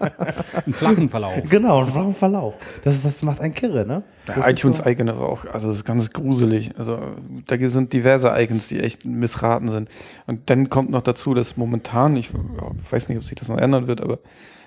Einen 0.65 0.73
flachen 0.73 1.09
Verlauf. 1.09 1.33
genau, 1.49 1.79
einen 1.81 1.91
flachen 1.91 2.15
Verlauf. 2.15 2.57
Das, 2.83 3.01
das 3.01 3.21
macht 3.23 3.39
ein 3.41 3.53
Kirre, 3.53 3.85
ne? 3.85 4.03
Das 4.25 4.35
Der 4.35 4.47
ist 4.47 4.59
so- 4.61 4.69
iTunes-Icon 4.69 5.07
ist 5.07 5.17
auch, 5.19 5.45
also 5.51 5.67
das 5.67 5.77
ist 5.77 5.85
ganz 5.85 6.09
gruselig. 6.11 6.71
Also 6.77 6.99
da 7.47 7.57
sind 7.69 7.93
diverse 7.93 8.31
Icons, 8.35 8.67
die 8.67 8.79
echt 8.79 9.05
missraten 9.05 9.69
sind. 9.69 9.89
Und 10.27 10.49
dann 10.49 10.69
kommt 10.69 10.89
noch 10.89 11.01
dazu, 11.01 11.33
dass 11.33 11.57
momentan, 11.57 12.15
ich 12.15 12.29
weiß 12.91 13.09
nicht, 13.09 13.17
ob 13.17 13.23
sich 13.25 13.35
das 13.37 13.49
noch 13.49 13.57
ändern 13.57 13.87
wird, 13.87 14.01
aber 14.01 14.19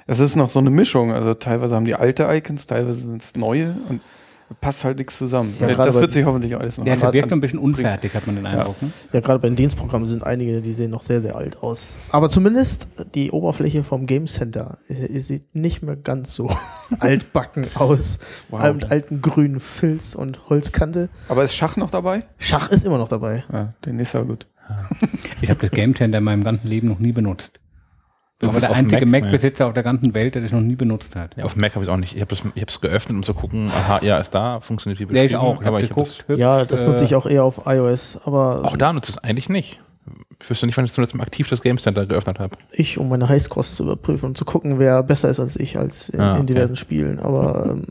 es 0.06 0.20
ist 0.20 0.36
noch 0.36 0.50
so 0.50 0.58
eine 0.60 0.70
Mischung. 0.70 1.12
Also 1.12 1.34
teilweise 1.34 1.74
haben 1.74 1.84
die 1.84 1.94
alte 1.94 2.24
Icons, 2.30 2.66
teilweise 2.66 3.00
sind 3.00 3.22
es 3.22 3.34
neue 3.36 3.74
und 3.88 4.00
passt 4.60 4.84
halt 4.84 4.98
nichts 4.98 5.18
zusammen. 5.18 5.54
Ja, 5.60 5.68
das 5.74 5.94
wird 5.96 6.12
sich 6.12 6.24
hoffentlich 6.24 6.56
alles 6.56 6.78
noch 6.78 6.86
Ja, 6.86 6.94
es 6.94 7.02
wirkt 7.02 7.32
ein 7.32 7.40
bisschen 7.40 7.58
unfertig, 7.58 8.14
hat 8.14 8.26
man 8.26 8.36
den 8.36 8.46
Eindruck. 8.46 8.80
Ne? 8.80 8.90
Ja, 9.12 9.20
gerade 9.20 9.38
bei 9.38 9.48
den 9.48 9.56
Dienstprogrammen 9.56 10.06
sind 10.06 10.24
einige, 10.24 10.60
die 10.60 10.72
sehen 10.72 10.90
noch 10.90 11.02
sehr, 11.02 11.20
sehr 11.20 11.36
alt 11.36 11.62
aus. 11.62 11.98
Aber 12.10 12.30
zumindest 12.30 12.88
die 13.14 13.30
Oberfläche 13.30 13.82
vom 13.82 14.06
Game 14.06 14.26
Center 14.26 14.78
äh, 14.88 15.18
sieht 15.18 15.54
nicht 15.54 15.82
mehr 15.82 15.96
ganz 15.96 16.34
so 16.34 16.50
altbacken 17.00 17.66
aus. 17.74 18.18
Wow. 18.48 18.72
Mit 18.74 18.90
alten 18.90 19.20
grünen 19.20 19.60
Filz 19.60 20.14
und 20.14 20.48
Holzkante. 20.48 21.08
Aber 21.28 21.42
ist 21.44 21.54
Schach 21.54 21.76
noch 21.76 21.90
dabei? 21.90 22.20
Schach 22.38 22.70
ist 22.70 22.84
immer 22.84 22.98
noch 22.98 23.08
dabei. 23.08 23.44
Ja, 23.52 23.74
den 23.84 23.98
ist 23.98 24.12
ja 24.12 24.22
gut. 24.22 24.46
Ich 25.40 25.50
habe 25.50 25.60
das 25.60 25.70
Game 25.70 25.94
Tender 25.94 26.18
in 26.18 26.24
meinem 26.24 26.44
ganzen 26.44 26.68
Leben 26.68 26.88
noch 26.88 26.98
nie 26.98 27.12
benutzt. 27.12 27.60
War 28.40 28.54
Was 28.54 28.66
der 28.66 28.76
einzige 28.76 29.06
Mac? 29.06 29.22
Mac-Besitzer 29.22 29.66
auf 29.66 29.72
der 29.72 29.82
ganzen 29.82 30.14
Welt, 30.14 30.34
der 30.34 30.42
das 30.42 30.52
noch 30.52 30.60
nie 30.60 30.76
benutzt 30.76 31.16
hat. 31.16 31.36
Ja, 31.38 31.44
auf 31.44 31.56
Mac 31.56 31.74
habe 31.74 31.84
ich 31.86 31.90
auch 31.90 31.96
nicht. 31.96 32.14
Ich 32.14 32.20
habe 32.20 32.34
es 32.34 32.80
geöffnet, 32.82 33.16
um 33.16 33.22
zu 33.22 33.32
gucken, 33.32 33.70
aha, 33.70 34.00
ja, 34.02 34.18
ist 34.18 34.30
da, 34.34 34.60
funktioniert 34.60 34.98
wie 35.00 35.04
Ja, 35.04 35.22
ich 35.22 35.30
beschrieben. 35.32 35.40
auch. 35.40 35.62
Ich 35.62 35.66
aber 35.66 35.80
ich 35.80 35.90
hab 35.90 35.96
das, 35.96 36.18
hübsch, 36.26 36.38
Ja, 36.38 36.64
das 36.66 36.82
äh, 36.84 36.88
nutze 36.88 37.04
ich 37.04 37.14
auch 37.14 37.24
eher 37.24 37.44
auf 37.44 37.62
iOS. 37.64 38.18
Aber 38.24 38.64
auch 38.64 38.76
da 38.76 38.92
nutze 38.92 39.10
ich 39.12 39.16
es 39.16 39.24
eigentlich 39.24 39.48
nicht. 39.48 39.78
Ich 40.42 40.50
wüsste 40.50 40.66
nicht, 40.66 40.76
wann 40.76 40.84
ich 40.84 40.92
zuletzt 40.92 41.14
mal 41.14 41.22
aktiv 41.22 41.48
das 41.48 41.62
Game 41.62 41.78
Center 41.78 42.04
geöffnet 42.04 42.38
habe. 42.38 42.56
ich, 42.72 42.98
um 42.98 43.08
meine 43.08 43.26
Highscores 43.28 43.74
zu 43.74 43.84
überprüfen 43.84 44.26
und 44.26 44.36
zu 44.38 44.44
gucken, 44.44 44.78
wer 44.78 45.02
besser 45.02 45.30
ist 45.30 45.40
als 45.40 45.56
ich 45.56 45.78
als 45.78 46.10
in, 46.10 46.20
Ah, 46.20 46.32
okay. 46.32 46.40
in 46.40 46.46
diversen 46.46 46.76
Spielen. 46.76 47.18
Aber 47.18 47.70
ähm, 47.70 47.86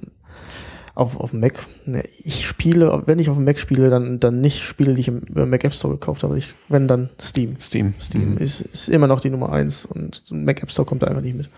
auf, 0.95 1.19
auf 1.19 1.31
dem 1.31 1.41
Mac, 1.41 1.53
ne, 1.85 2.03
ich 2.23 2.47
spiele, 2.47 3.03
wenn 3.05 3.19
ich 3.19 3.29
auf 3.29 3.35
dem 3.35 3.45
Mac 3.45 3.59
spiele, 3.59 3.89
dann, 3.89 4.19
dann 4.19 4.39
nicht 4.41 4.63
Spiele, 4.63 4.93
die 4.93 5.01
ich 5.01 5.09
im 5.09 5.21
Mac 5.33 5.63
App 5.63 5.73
Store 5.73 5.93
gekauft 5.93 6.23
habe. 6.23 6.37
Ich, 6.37 6.55
wenn 6.69 6.87
dann 6.87 7.09
Steam. 7.19 7.57
Steam. 7.59 7.93
Steam 7.99 8.37
ist, 8.37 8.61
ist 8.61 8.87
immer 8.89 9.07
noch 9.07 9.19
die 9.19 9.29
Nummer 9.29 9.51
eins 9.51 9.85
und 9.85 10.23
Mac 10.31 10.63
App 10.63 10.71
Store 10.71 10.85
kommt 10.85 11.03
da 11.03 11.07
einfach 11.07 11.21
nicht 11.21 11.35
mit. 11.35 11.49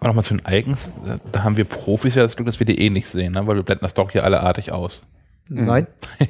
Aber 0.00 0.08
nochmal 0.08 0.24
zu 0.24 0.34
den 0.34 0.42
Icons, 0.46 0.90
da, 1.30 1.44
haben 1.44 1.56
wir 1.56 1.64
Profis 1.64 2.16
ja 2.16 2.22
das 2.22 2.34
Glück, 2.34 2.46
dass 2.46 2.58
wir 2.58 2.66
die 2.66 2.80
eh 2.80 2.90
nicht 2.90 3.08
sehen, 3.08 3.32
ne? 3.32 3.46
weil 3.46 3.56
wir 3.56 3.62
blenden 3.62 3.84
das 3.84 3.94
Dock 3.94 4.12
hier 4.12 4.24
alle 4.24 4.40
artig 4.40 4.72
aus. 4.72 5.02
Mhm. 5.48 5.64
Nein. 5.66 5.86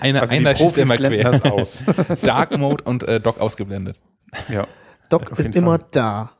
Einer, 0.00 0.20
Also 0.22 0.34
einer 0.34 0.54
schießt 0.54 0.78
immer 0.78 0.96
quer. 0.96 1.30
das 1.30 1.42
aus. 1.42 1.84
Dark 2.22 2.56
Mode 2.56 2.84
und 2.84 3.02
äh, 3.04 3.20
Dock 3.20 3.40
ausgeblendet. 3.40 4.00
ja. 4.48 4.66
Doc 5.08 5.36
ist 5.38 5.56
immer 5.56 5.78
da. 5.78 6.30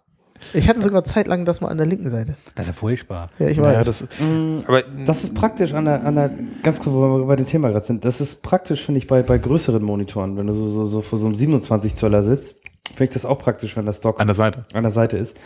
Ich 0.54 0.68
hatte 0.68 0.80
sogar 0.80 1.04
zeitlang 1.04 1.44
das 1.44 1.60
mal 1.60 1.68
an 1.68 1.76
der 1.78 1.86
linken 1.86 2.10
Seite. 2.10 2.36
Das 2.54 2.64
ist 2.66 2.68
ja 2.68 2.72
furchtbar. 2.74 3.30
Ja, 3.38 3.48
ich 3.48 3.56
Ja, 3.56 3.62
weiß. 3.64 3.86
das, 3.86 4.02
Mm, 4.20 4.60
aber 4.66 4.82
Das 4.82 5.22
ist 5.24 5.34
praktisch 5.34 5.72
an 5.74 5.84
der, 5.84 6.04
an 6.04 6.14
der, 6.14 6.30
ganz 6.62 6.80
kurz, 6.80 6.94
wo 6.94 7.18
wir 7.18 7.26
bei 7.26 7.36
dem 7.36 7.46
Thema 7.46 7.68
gerade 7.70 7.84
sind, 7.84 8.04
das 8.04 8.20
ist 8.20 8.42
praktisch, 8.42 8.84
finde 8.84 8.98
ich, 8.98 9.06
bei, 9.06 9.22
bei 9.22 9.38
größeren 9.38 9.82
Monitoren, 9.82 10.36
wenn 10.36 10.46
du 10.46 10.52
so, 10.52 10.68
so, 10.68 10.86
so 10.86 11.02
vor 11.02 11.18
so 11.18 11.26
einem 11.26 11.34
27 11.34 11.94
Zöller 11.94 12.22
sitzt, 12.22 12.56
finde 12.88 13.04
ich 13.04 13.10
das 13.10 13.24
auch 13.24 13.38
praktisch, 13.38 13.76
wenn 13.76 13.86
das 13.86 14.00
Dock 14.00 14.20
An 14.20 14.26
der 14.26 14.34
Seite. 14.34 14.62
an 14.72 14.82
der 14.82 14.90
Seite 14.92 15.16
ist. 15.16 15.36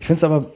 Ich 0.00 0.06
finde 0.06 0.18
es 0.18 0.24
aber 0.24 0.50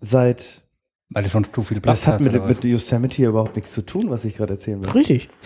seit, 0.00 0.62
Weil 1.10 1.24
es 1.24 1.32
sonst 1.32 1.54
zu 1.54 1.62
viel 1.62 1.80
Platz 1.80 2.00
das 2.02 2.06
hat 2.06 2.20
mit, 2.20 2.32
mit 2.46 2.64
Yosemite 2.64 3.24
überhaupt 3.24 3.56
nichts 3.56 3.72
zu 3.72 3.82
tun, 3.82 4.10
was 4.10 4.24
ich 4.24 4.36
gerade 4.36 4.54
erzählen 4.54 4.80
will. 4.82 4.90
Richtig. 4.90 5.28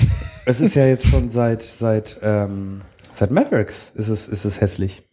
Es 0.44 0.60
ist 0.60 0.74
ja 0.74 0.84
jetzt 0.86 1.06
schon 1.06 1.28
seit, 1.28 1.62
seit, 1.62 2.16
ähm, 2.20 2.80
seit 3.12 3.30
Mavericks 3.30 3.92
ist 3.94 4.08
es, 4.08 4.26
ist 4.26 4.44
es 4.44 4.60
hässlich. 4.60 5.04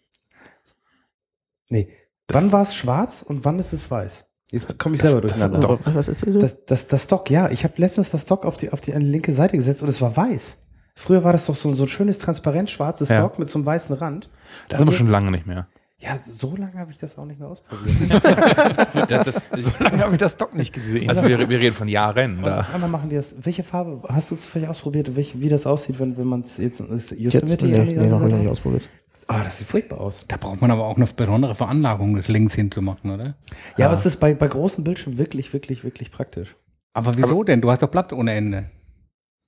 Nee. 1.70 1.88
Wann 2.30 2.52
war 2.52 2.62
es 2.62 2.76
schwarz 2.76 3.24
und 3.28 3.46
wann 3.46 3.60
ist 3.60 3.74
es 3.74 3.90
weiß? 3.90 4.26
Jetzt 4.52 4.80
komme 4.80 4.96
ich 4.96 5.02
selber 5.02 5.22
durcheinander. 5.22 5.58
Aber 5.64 5.80
was 5.94 6.08
erzählst 6.08 6.36
du? 6.36 6.40
Das, 6.40 6.66
das, 6.66 6.88
das 6.88 7.08
Dock, 7.08 7.30
ja. 7.30 7.50
Ich 7.50 7.64
habe 7.64 7.74
letztens 7.78 8.10
das 8.10 8.26
Dock 8.26 8.46
auf 8.46 8.58
die, 8.58 8.72
auf 8.74 8.82
die 8.82 8.92
linke 8.92 9.32
Seite 9.34 9.58
gesetzt 9.58 9.84
und 9.84 9.90
es 9.90 10.02
war 10.02 10.18
weiß. 10.18 10.58
Früher 10.96 11.24
war 11.24 11.32
das 11.34 11.46
doch 11.46 11.56
so, 11.56 11.74
so 11.76 11.84
ein 11.84 11.90
schönes, 11.90 12.18
transparent 12.18 12.70
schwarzes 12.70 13.10
Ja. 13.10 13.22
Dock 13.22 13.38
mit 13.40 13.48
so 13.48 13.60
einem 13.60 13.66
weißen 13.66 13.96
Rand. 13.96 14.30
Das 14.68 14.80
haben 14.80 14.88
wir 14.88 14.94
schon 14.94 15.08
lange 15.08 15.32
nicht 15.32 15.46
mehr. 15.46 15.68
Ja, 16.02 16.18
so 16.22 16.56
lange 16.56 16.76
habe 16.80 16.92
ich 16.92 16.98
das 16.98 17.18
auch 17.18 17.26
nicht 17.26 17.40
mehr 17.40 17.50
ausprobiert. 17.50 17.96
Das, 19.10 19.26
das, 19.26 19.52
so 19.64 19.72
lange 19.80 20.00
habe 20.00 20.14
ich 20.14 20.18
das 20.20 20.38
Dock 20.38 20.56
nicht 20.56 20.74
gesehen. 20.74 21.10
also 21.10 21.24
wir, 21.26 21.50
wir 21.50 21.60
reden 21.60 21.76
von 21.76 21.88
Jahren 21.88 22.38
Und 22.38 22.46
da. 22.46 22.62
auf 22.62 22.74
einmal 22.74 22.90
machen 22.90 23.10
die 23.10 23.16
das. 23.16 23.36
Welche 23.42 23.64
Farbe 23.64 24.02
hast 24.08 24.32
du 24.32 24.36
zufällig 24.36 24.70
ausprobiert, 24.70 25.16
welche, 25.16 25.40
wie 25.42 25.50
das 25.50 25.66
aussieht, 25.68 26.00
wenn, 26.00 26.18
wenn 26.18 26.28
man 26.28 26.42
es 26.42 26.58
jetzt. 26.58 26.80
Ist 26.80 27.12
Jetzt, 27.12 27.34
Yosemite 27.34 27.66
nee, 27.68 27.80
an 27.80 27.88
die 27.88 27.96
nee, 27.98 28.08
noch 28.08 28.22
nicht 28.22 28.50
ausprobiert. 28.50 28.90
Ah, 29.32 29.44
das 29.44 29.60
sieht 29.60 29.68
furchtbar 29.68 30.02
aus. 30.02 30.26
Da 30.28 30.38
braucht 30.38 30.60
man 30.60 30.72
aber 30.72 30.86
auch 30.86 30.98
eine 30.98 31.06
besondere 31.06 31.54
Veranlagung, 31.54 32.16
das 32.16 32.28
links 32.30 32.56
hinzumachen, 32.56 33.12
oder? 33.12 33.36
Ja, 33.78 33.86
aber 33.86 33.94
es 33.94 34.04
ist 34.04 34.18
bei, 34.20 34.34
bei 34.34 34.48
großen 34.48 34.84
Bildschirmen 34.84 35.20
wirklich, 35.20 35.54
wirklich, 35.54 35.84
wirklich 35.84 36.10
praktisch. 36.10 36.56
Aber 36.94 37.16
wieso 37.16 37.44
denn? 37.44 37.62
Du 37.62 37.70
hast 37.70 37.84
doch 37.84 37.92
Platz 37.92 38.12
ohne 38.12 38.34
Ende. 38.34 38.72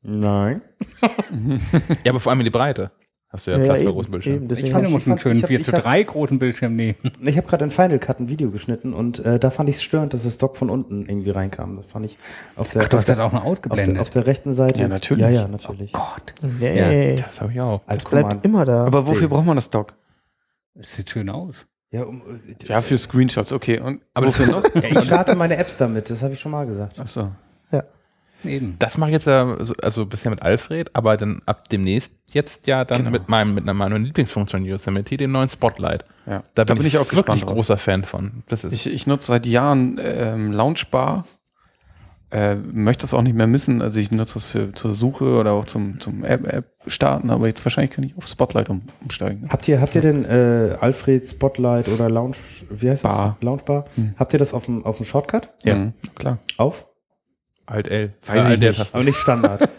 Nein. 0.03 0.61
Ja, 2.03 2.11
aber 2.11 2.19
vor 2.19 2.29
allem 2.31 2.41
in 2.41 2.45
die 2.45 2.51
Breite. 2.51 2.91
Hast 3.33 3.47
du 3.47 3.51
ja, 3.51 3.57
Ja, 3.59 3.63
Platz 3.63 3.79
ja, 3.79 3.85
für 3.85 3.93
großen 3.93 4.11
Bildschirm. 4.11 4.35
eben, 4.35 4.47
deswegen 4.49 4.67
Ich 4.67 4.71
Ja, 4.73 4.77
fand- 4.77 4.87
du 4.87 4.91
musst 4.91 5.07
einen 5.07 5.19
schönen 5.19 5.37
ich 5.37 5.43
hab- 5.43 5.47
4 5.47 5.59
ich 5.61 5.65
zu 5.65 5.71
hab- 5.71 5.83
3 5.83 6.03
großen 6.03 6.37
Bildschirm 6.37 6.75
nehmen. 6.75 6.95
Ich 7.21 7.37
habe 7.37 7.47
gerade 7.47 7.63
in 7.63 7.71
Final 7.71 7.97
Cut 7.99 8.19
ein 8.19 8.27
Video 8.27 8.51
geschnitten 8.51 8.93
und 8.93 9.23
äh, 9.23 9.39
da 9.39 9.49
fand 9.51 9.69
ich 9.69 9.77
es 9.77 9.83
störend, 9.83 10.13
dass 10.13 10.23
das 10.23 10.37
Dock 10.37 10.57
von 10.57 10.69
unten 10.69 11.05
irgendwie 11.07 11.29
reinkam. 11.29 11.77
Das 11.77 11.85
fand 11.85 12.03
ich 12.05 12.17
auf 12.57 12.71
der, 12.71 12.81
Ach, 12.83 12.87
du 12.89 12.97
auf, 12.97 13.01
hast 13.01 13.07
das 13.09 13.19
auch 13.19 13.31
noch 13.31 13.45
auf, 13.45 13.61
der, 13.61 14.01
auf 14.01 14.09
der 14.09 14.27
rechten 14.27 14.53
Seite. 14.53 14.81
Ja, 14.81 14.87
natürlich. 14.89 15.21
Ja, 15.23 15.29
ja, 15.29 15.47
natürlich. 15.47 15.93
Gott, 15.93 16.33
Nee, 16.59 17.15
Das 17.15 17.39
habe 17.39 17.53
ich 17.53 17.61
auch. 17.61 17.79
Als 17.87 18.03
das 18.03 18.11
bleibt 18.11 18.27
Command. 18.29 18.45
immer 18.45 18.65
da. 18.65 18.85
aber 18.85 19.07
wofür 19.07 19.29
braucht 19.29 19.45
man 19.45 19.55
das 19.55 19.69
Dock? 19.69 19.93
das 20.75 20.93
sieht 20.95 21.09
schön 21.09 21.29
aus. 21.29 21.55
Ja, 21.91 22.03
um, 22.03 22.21
Ja, 22.67 22.79
für 22.81 22.97
Screenshots, 22.97 23.51
okay. 23.53 23.79
Und 23.79 24.01
Aber 24.13 24.27
wofür 24.27 24.47
noch? 24.47 24.63
ja, 24.75 24.81
ich 24.91 25.05
starte 25.05 25.35
meine 25.35 25.55
Apps 25.57 25.77
damit, 25.77 26.09
das 26.09 26.21
habe 26.23 26.33
ich 26.33 26.39
schon 26.39 26.51
mal 26.51 26.65
gesagt. 26.65 26.99
Achso. 26.99 27.31
Eben. 28.43 28.75
Das 28.79 28.97
mache 28.97 29.09
ich 29.09 29.13
jetzt 29.13 29.27
also 29.27 30.05
bisher 30.05 30.29
mit 30.31 30.41
Alfred, 30.41 30.95
aber 30.95 31.17
dann 31.17 31.41
ab 31.45 31.69
demnächst 31.69 32.13
jetzt 32.31 32.67
ja 32.67 32.85
dann 32.85 32.99
Genau. 32.99 33.11
mit 33.11 33.29
meinem 33.29 33.53
mit 33.53 33.63
einer 33.63 33.73
meiner 33.73 33.99
Lieblingsfunktion 33.99 34.63
Yosemite, 34.65 35.17
dem 35.17 35.31
neuen 35.31 35.49
Spotlight. 35.49 36.05
Ja. 36.25 36.43
Da 36.55 36.63
bin, 36.63 36.85
ich, 36.85 36.97
auch 36.97 37.01
gespannt 37.07 37.27
wirklich 37.27 37.43
drauf. 37.43 37.53
großer 37.53 37.77
Fan 37.77 38.03
von. 38.03 38.43
Das 38.47 38.63
ist 38.63 38.73
Ich, 38.73 38.87
ich 38.87 39.07
nutze 39.07 39.27
seit 39.27 39.45
Jahren 39.45 39.99
ähm, 40.01 40.51
Launchbar. 40.51 41.25
Äh, 42.33 42.55
möchte 42.55 43.05
es 43.05 43.13
auch 43.13 43.23
nicht 43.23 43.35
mehr 43.35 43.45
missen. 43.47 43.81
Also 43.81 43.99
ich 43.99 44.09
nutze 44.09 44.39
es 44.39 44.45
für 44.47 44.71
zur 44.71 44.93
Suche 44.93 45.35
oder 45.37 45.51
auch 45.51 45.65
zum, 45.65 45.99
zum 45.99 46.23
App, 46.23 46.47
App 46.47 46.71
starten, 46.87 47.29
aber 47.29 47.47
jetzt 47.47 47.65
wahrscheinlich 47.65 47.91
kann 47.91 48.05
ich 48.05 48.15
auf 48.17 48.25
Spotlight 48.25 48.69
um, 48.69 48.83
umsteigen. 49.01 49.49
Habt 49.49 49.67
ihr, 49.67 49.81
habt 49.81 49.95
ihr 49.95 50.01
denn 50.01 50.23
äh, 50.23 50.77
Alfred 50.79 51.27
Spotlight 51.27 51.89
oder 51.89 52.09
Lounge, 52.09 52.37
wie 52.69 52.89
heißt 52.89 53.03
Bar. 53.03 53.35
das? 53.35 53.43
Loungebar? 53.43 53.83
Hm. 53.95 54.13
Habt 54.17 54.31
ihr 54.31 54.39
das 54.39 54.53
auf 54.53 54.63
dem, 54.63 54.85
auf 54.85 54.95
dem 54.95 55.05
Shortcut? 55.05 55.49
Ja. 55.65 55.75
Mhm, 55.75 55.93
klar. 56.15 56.37
Auf? 56.55 56.85
Alt 57.71 57.87
L. 57.87 58.13
Weiß 58.25 58.49
Äh, 58.49 58.53
ich 58.55 58.59
nicht. 58.59 58.77
Taste. 58.77 58.95
Aber 58.95 59.03
nicht 59.03 59.17
Standard. 59.17 59.69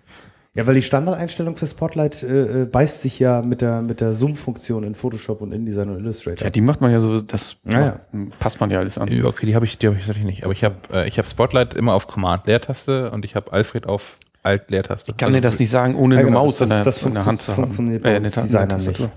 ja, 0.54 0.66
weil 0.66 0.74
die 0.74 0.82
Standardeinstellung 0.82 1.56
für 1.56 1.66
Spotlight 1.66 2.22
äh, 2.22 2.66
beißt 2.70 3.02
sich 3.02 3.18
ja 3.18 3.42
mit 3.42 3.60
der, 3.60 3.82
mit 3.82 4.00
der 4.00 4.12
Zoom-Funktion 4.12 4.84
in 4.84 4.94
Photoshop 4.94 5.40
und 5.40 5.52
InDesign 5.52 5.90
und 5.90 5.98
Illustrator. 5.98 6.44
Ja, 6.44 6.50
die 6.50 6.60
macht 6.60 6.80
man 6.80 6.90
ja 6.92 7.00
so, 7.00 7.20
das 7.20 7.56
Ja, 7.64 8.00
macht- 8.12 8.38
passt 8.38 8.60
man 8.60 8.70
ja 8.70 8.78
alles 8.78 8.98
an. 8.98 9.08
Ja, 9.08 9.24
Okay, 9.24 9.46
die 9.46 9.54
habe 9.54 9.64
ich, 9.64 9.78
die 9.78 9.86
habe 9.88 9.96
ich 9.96 10.06
tatsächlich 10.06 10.26
nicht. 10.26 10.44
Aber 10.44 10.52
ich 10.52 10.62
habe 10.64 10.76
äh, 10.92 11.08
ich 11.08 11.18
habe 11.18 11.26
Spotlight 11.28 11.74
immer 11.74 11.94
auf 11.94 12.06
Command 12.06 12.46
Leertaste 12.46 13.10
und 13.10 13.24
ich 13.24 13.34
habe 13.34 13.52
Alfred 13.52 13.86
auf 13.86 14.18
Alt 14.42 14.70
Leertaste. 14.70 15.10
Ich 15.10 15.16
kann 15.16 15.32
dir 15.32 15.40
das 15.40 15.58
nicht 15.58 15.70
sagen, 15.70 15.94
ohne 15.96 16.14
Ja, 16.14 16.20
eine 16.20 16.28
genau, 16.30 16.44
Maus 16.46 16.58
das- 16.58 16.70
in 16.70 16.74
der, 16.76 16.84
das 16.84 17.02
in 17.02 17.12
der 17.14 17.26
Hand 17.26 17.42
zu 17.42 17.52
haben. 17.52 17.64
funktioniert 17.64 18.02
bei 18.02 18.14
Äh, 18.14 18.18
uns 18.18 18.30
Designern 18.30 18.68
Tastatur. 18.70 19.10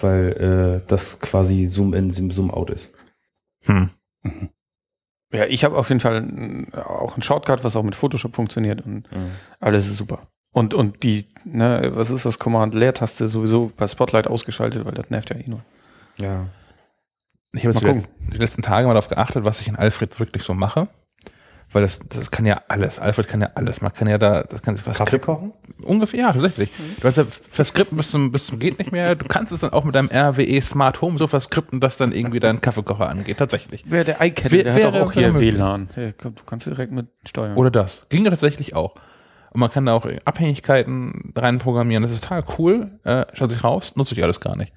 Weil 0.00 0.80
äh, 0.82 0.88
das 0.88 1.20
quasi 1.20 1.66
Zoom-In, 1.66 2.10
Zoom-Out 2.10 2.70
ist. 2.70 2.92
Hm. 3.66 3.90
Ja, 5.32 5.46
ich 5.46 5.64
habe 5.64 5.76
auf 5.76 5.88
jeden 5.88 6.00
Fall 6.00 6.22
mm, 6.22 6.72
auch 6.74 7.16
ein 7.16 7.22
Shortcut, 7.22 7.62
was 7.64 7.76
auch 7.76 7.82
mit 7.82 7.94
Photoshop 7.94 8.34
funktioniert 8.34 8.84
und 8.84 9.08
alles 9.60 9.86
ist 9.86 9.96
super. 9.96 10.20
Und, 10.52 10.74
und 10.74 11.04
die, 11.04 11.26
ne, 11.44 11.92
was 11.94 12.10
ist 12.10 12.26
das 12.26 12.38
Command 12.38 12.74
Leertaste 12.74 13.28
sowieso 13.28 13.70
bei 13.76 13.86
Spotlight 13.86 14.26
ausgeschaltet, 14.26 14.84
weil 14.84 14.92
das 14.92 15.10
nervt 15.10 15.30
ja 15.30 15.36
eh 15.36 15.48
nur. 15.48 15.60
Ja. 16.18 16.46
Ich 17.52 17.64
habe 17.64 17.74
jetzt 17.74 18.08
die 18.32 18.38
letzten 18.38 18.62
Tage 18.62 18.86
mal 18.86 18.94
darauf 18.94 19.08
geachtet, 19.08 19.44
was 19.44 19.60
ich 19.60 19.68
in 19.68 19.76
Alfred 19.76 20.18
wirklich 20.18 20.42
so 20.42 20.54
mache. 20.54 20.88
Weil 21.72 21.82
das, 21.82 22.00
das 22.08 22.32
kann 22.32 22.46
ja 22.46 22.62
alles. 22.66 22.98
Alfred 22.98 23.28
kann 23.28 23.40
ja 23.40 23.50
alles. 23.54 23.80
Man 23.80 23.92
kann 23.92 24.08
ja 24.08 24.18
da, 24.18 24.42
das 24.42 24.60
kann 24.60 24.76
was 24.84 24.98
Kaffee 24.98 25.20
kochen? 25.20 25.52
Ungefähr, 25.84 26.18
ja, 26.20 26.32
tatsächlich. 26.32 26.70
Du 27.00 27.06
hast 27.06 27.16
ja 27.16 27.24
verskripten 27.24 27.96
bis 27.96 28.10
zum, 28.10 28.32
bis 28.32 28.46
zum 28.46 28.58
geht 28.58 28.78
nicht 28.80 28.90
mehr. 28.90 29.14
Du 29.14 29.26
kannst 29.28 29.52
es 29.52 29.60
dann 29.60 29.70
auch 29.70 29.84
mit 29.84 29.94
deinem 29.94 30.08
RWE 30.12 30.60
Smart 30.62 31.00
Home 31.00 31.16
so 31.16 31.28
verskripten, 31.28 31.78
dass 31.78 31.96
dann 31.96 32.10
irgendwie 32.10 32.40
dein 32.40 32.60
Kaffeekocher 32.60 33.08
angeht. 33.08 33.38
Tatsächlich. 33.38 33.84
Wer 33.86 34.02
der 34.02 34.20
iCat, 34.20 34.50
der 34.50 34.64
wäre- 34.64 34.72
hat 34.86 34.94
doch 34.94 35.00
auch 35.08 35.12
hier. 35.12 35.32
WLAN. 35.38 35.88
Kann- 36.18 36.34
du 36.34 36.42
kannst 36.44 36.66
direkt 36.66 36.90
mit 36.92 37.06
steuern. 37.24 37.56
Oder 37.56 37.70
das. 37.70 38.04
Ginge 38.08 38.30
tatsächlich 38.30 38.74
auch. 38.74 38.96
Und 39.52 39.60
man 39.60 39.70
kann 39.70 39.86
da 39.86 39.92
auch 39.94 40.06
Abhängigkeiten 40.24 41.32
reinprogrammieren. 41.36 42.02
Das 42.02 42.12
ist 42.12 42.22
total 42.24 42.44
cool. 42.58 42.98
Äh, 43.04 43.26
schaut 43.32 43.50
sich 43.50 43.62
raus, 43.62 43.94
nutze 43.96 44.14
ich 44.14 44.22
alles 44.24 44.40
gar 44.40 44.56
nicht. 44.56 44.72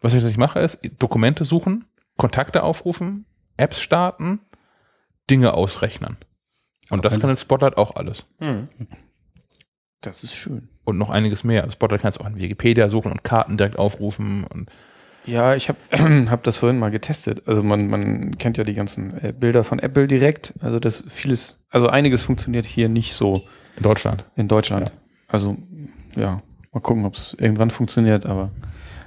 Was 0.00 0.12
ich 0.12 0.18
tatsächlich 0.18 0.38
mache, 0.38 0.58
ist 0.60 0.80
Dokumente 0.98 1.44
suchen, 1.44 1.84
Kontakte 2.16 2.62
aufrufen, 2.64 3.24
Apps 3.56 3.80
starten, 3.80 4.40
Dinge 5.30 5.54
ausrechnen. 5.54 6.16
Und 6.90 7.04
das 7.04 7.18
kann 7.18 7.30
in 7.30 7.36
Spotlight 7.36 7.76
auch 7.76 7.96
alles. 7.96 8.26
das 10.00 10.22
ist 10.22 10.34
schön. 10.34 10.68
Und 10.84 10.98
noch 10.98 11.08
einiges 11.10 11.44
mehr. 11.44 11.62
Also 11.62 11.72
Spotlight 11.72 12.02
kannst 12.02 12.18
du 12.18 12.22
auch 12.24 12.28
in 12.28 12.36
Wikipedia 12.36 12.88
suchen 12.90 13.10
und 13.10 13.24
Karten 13.24 13.56
direkt 13.56 13.78
aufrufen. 13.78 14.44
Und 14.44 14.70
Ja, 15.24 15.54
ich 15.54 15.68
habe 15.70 15.78
hab 16.30 16.42
das 16.42 16.58
vorhin 16.58 16.78
mal 16.78 16.90
getestet. 16.90 17.42
Also 17.46 17.62
man, 17.62 17.88
man 17.88 18.36
kennt 18.36 18.58
ja 18.58 18.64
die 18.64 18.74
ganzen 18.74 19.16
äh, 19.22 19.32
Bilder 19.32 19.64
von 19.64 19.78
Apple 19.78 20.06
direkt. 20.06 20.52
Also 20.60 20.78
das 20.78 21.04
vieles, 21.08 21.58
also 21.70 21.88
einiges 21.88 22.22
funktioniert 22.22 22.66
hier 22.66 22.88
nicht 22.90 23.14
so 23.14 23.42
in 23.76 23.82
Deutschland. 23.82 24.24
in 24.36 24.46
Deutschland. 24.48 24.92
Also 25.26 25.56
ja, 26.16 26.36
mal 26.72 26.80
gucken, 26.80 27.06
ob 27.06 27.14
es 27.14 27.34
irgendwann 27.40 27.70
funktioniert. 27.70 28.26
Aber 28.26 28.50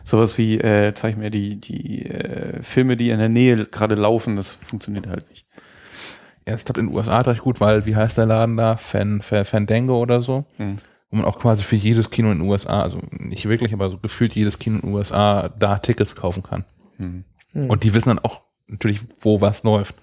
sowas 0.04 0.40
wie 0.40 0.58
äh, 0.60 0.94
zeig 0.96 1.16
mir 1.16 1.30
die 1.30 1.58
die 1.62 2.06
äh, 2.08 2.64
Filme, 2.64 2.98
die 2.98 3.12
in 3.12 3.20
der 3.20 3.30
Nähe 3.30 3.66
gerade 3.68 3.94
laufen, 3.94 4.36
das 4.36 4.54
funktioniert 4.54 5.06
halt 5.06 5.30
nicht. 5.30 5.46
Ja, 6.48 6.56
ich 6.56 6.64
glaube 6.64 6.80
in 6.80 6.88
den 6.88 6.96
USA 6.96 7.20
recht 7.22 7.42
gut, 7.42 7.60
weil, 7.60 7.86
wie 7.86 7.96
heißt 7.98 8.18
der 8.18 8.26
Laden 8.26 8.56
da? 8.56 8.78
Fan, 8.78 9.22
Fan, 9.22 9.44
Fandango 9.44 10.00
oder 10.00 10.22
so. 10.22 10.46
Hm. 10.56 10.78
Wo 11.10 11.18
man 11.18 11.26
auch 11.26 11.40
quasi 11.40 11.62
für 11.62 11.76
jedes 11.76 12.10
Kino 12.10 12.32
in 12.32 12.40
den 12.40 12.48
USA, 12.48 12.82
also 12.82 13.00
nicht 13.12 13.48
wirklich, 13.48 13.74
aber 13.74 13.90
so 13.90 13.98
gefühlt 13.98 14.34
jedes 14.34 14.58
Kino 14.58 14.78
in 14.78 14.82
den 14.84 14.94
USA 14.94 15.50
da 15.50 15.78
Tickets 15.78 16.16
kaufen 16.16 16.44
kann. 16.44 16.64
Hm. 16.96 17.26
Und 17.54 17.84
die 17.84 17.94
wissen 17.94 18.10
dann 18.10 18.20
auch 18.20 18.44
natürlich, 18.68 19.02
wo 19.20 19.42
was 19.42 19.64
läuft. 19.64 19.96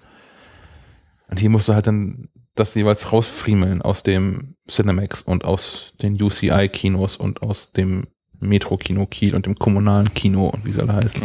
Und 1.29 1.39
hier 1.39 1.49
musst 1.49 1.67
du 1.67 1.73
halt 1.73 1.87
dann 1.87 2.29
das 2.53 2.75
jeweils 2.75 3.11
rausfriemeln 3.11 3.81
aus 3.81 4.03
dem 4.03 4.55
Cinemax 4.69 5.23
und 5.23 5.45
aus 5.45 5.93
den 6.01 6.21
UCI-Kinos 6.21 7.17
und 7.17 7.41
aus 7.41 7.71
dem 7.71 8.05
Metro-Kino 8.39 9.07
Kiel 9.07 9.35
und 9.35 9.47
dem 9.47 9.55
kommunalen 9.55 10.13
Kino 10.13 10.47
und 10.47 10.63
wie 10.63 10.71
soll 10.71 10.89
er 10.89 10.97
heißen. 10.97 11.21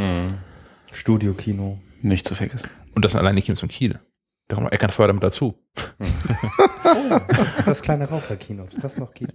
Studio-Kino. 0.93 1.79
Nicht 2.01 2.27
zu 2.27 2.35
vergessen. 2.35 2.71
Und 2.95 3.05
das 3.05 3.13
sind 3.13 3.21
allein 3.21 3.37
die 3.37 3.43
Kinos 3.43 3.63
in 3.63 3.69
Kiel. 3.69 4.01
Da 4.51 4.57
kommt 4.57 4.65
noch 4.65 4.73
Eckernförde 4.73 5.13
mit 5.13 5.23
dazu. 5.23 5.55
Das 7.65 7.83
kleine 7.83 8.09
Raucherkino, 8.09 8.65
ob 8.65 8.73
es 8.73 8.79
das 8.79 8.97
noch 8.97 9.15
gibt. 9.15 9.33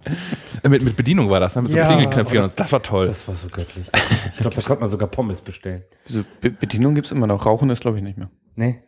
Äh, 0.62 0.68
Mit, 0.68 0.82
mit 0.82 0.94
Bedienung 0.94 1.30
war 1.30 1.40
das, 1.40 1.56
ne? 1.56 1.62
mit 1.62 1.70
so 1.70 1.76
Ja, 1.78 1.86
Klingelknöpfchen. 1.86 2.42
und 2.42 2.60
Das 2.60 2.70
war 2.70 2.82
toll. 2.82 3.06
Das 3.06 3.26
war 3.26 3.34
so 3.34 3.48
göttlich. 3.48 3.86
Ich 4.30 4.36
glaube, 4.36 4.54
da 4.54 4.60
konnte 4.60 4.82
man 4.82 4.90
sogar 4.90 5.08
Pommes 5.08 5.40
bestellen. 5.40 5.84
Wieso 6.06 6.22
Be 6.42 6.50
Bedienung 6.50 6.94
gibt's 6.94 7.12
immer 7.12 7.26
noch. 7.26 7.46
Rauchen 7.46 7.70
ist 7.70 7.80
glaube 7.80 7.96
ich 7.96 8.04
nicht 8.04 8.18
mehr. 8.18 8.28
Nee. 8.56 8.82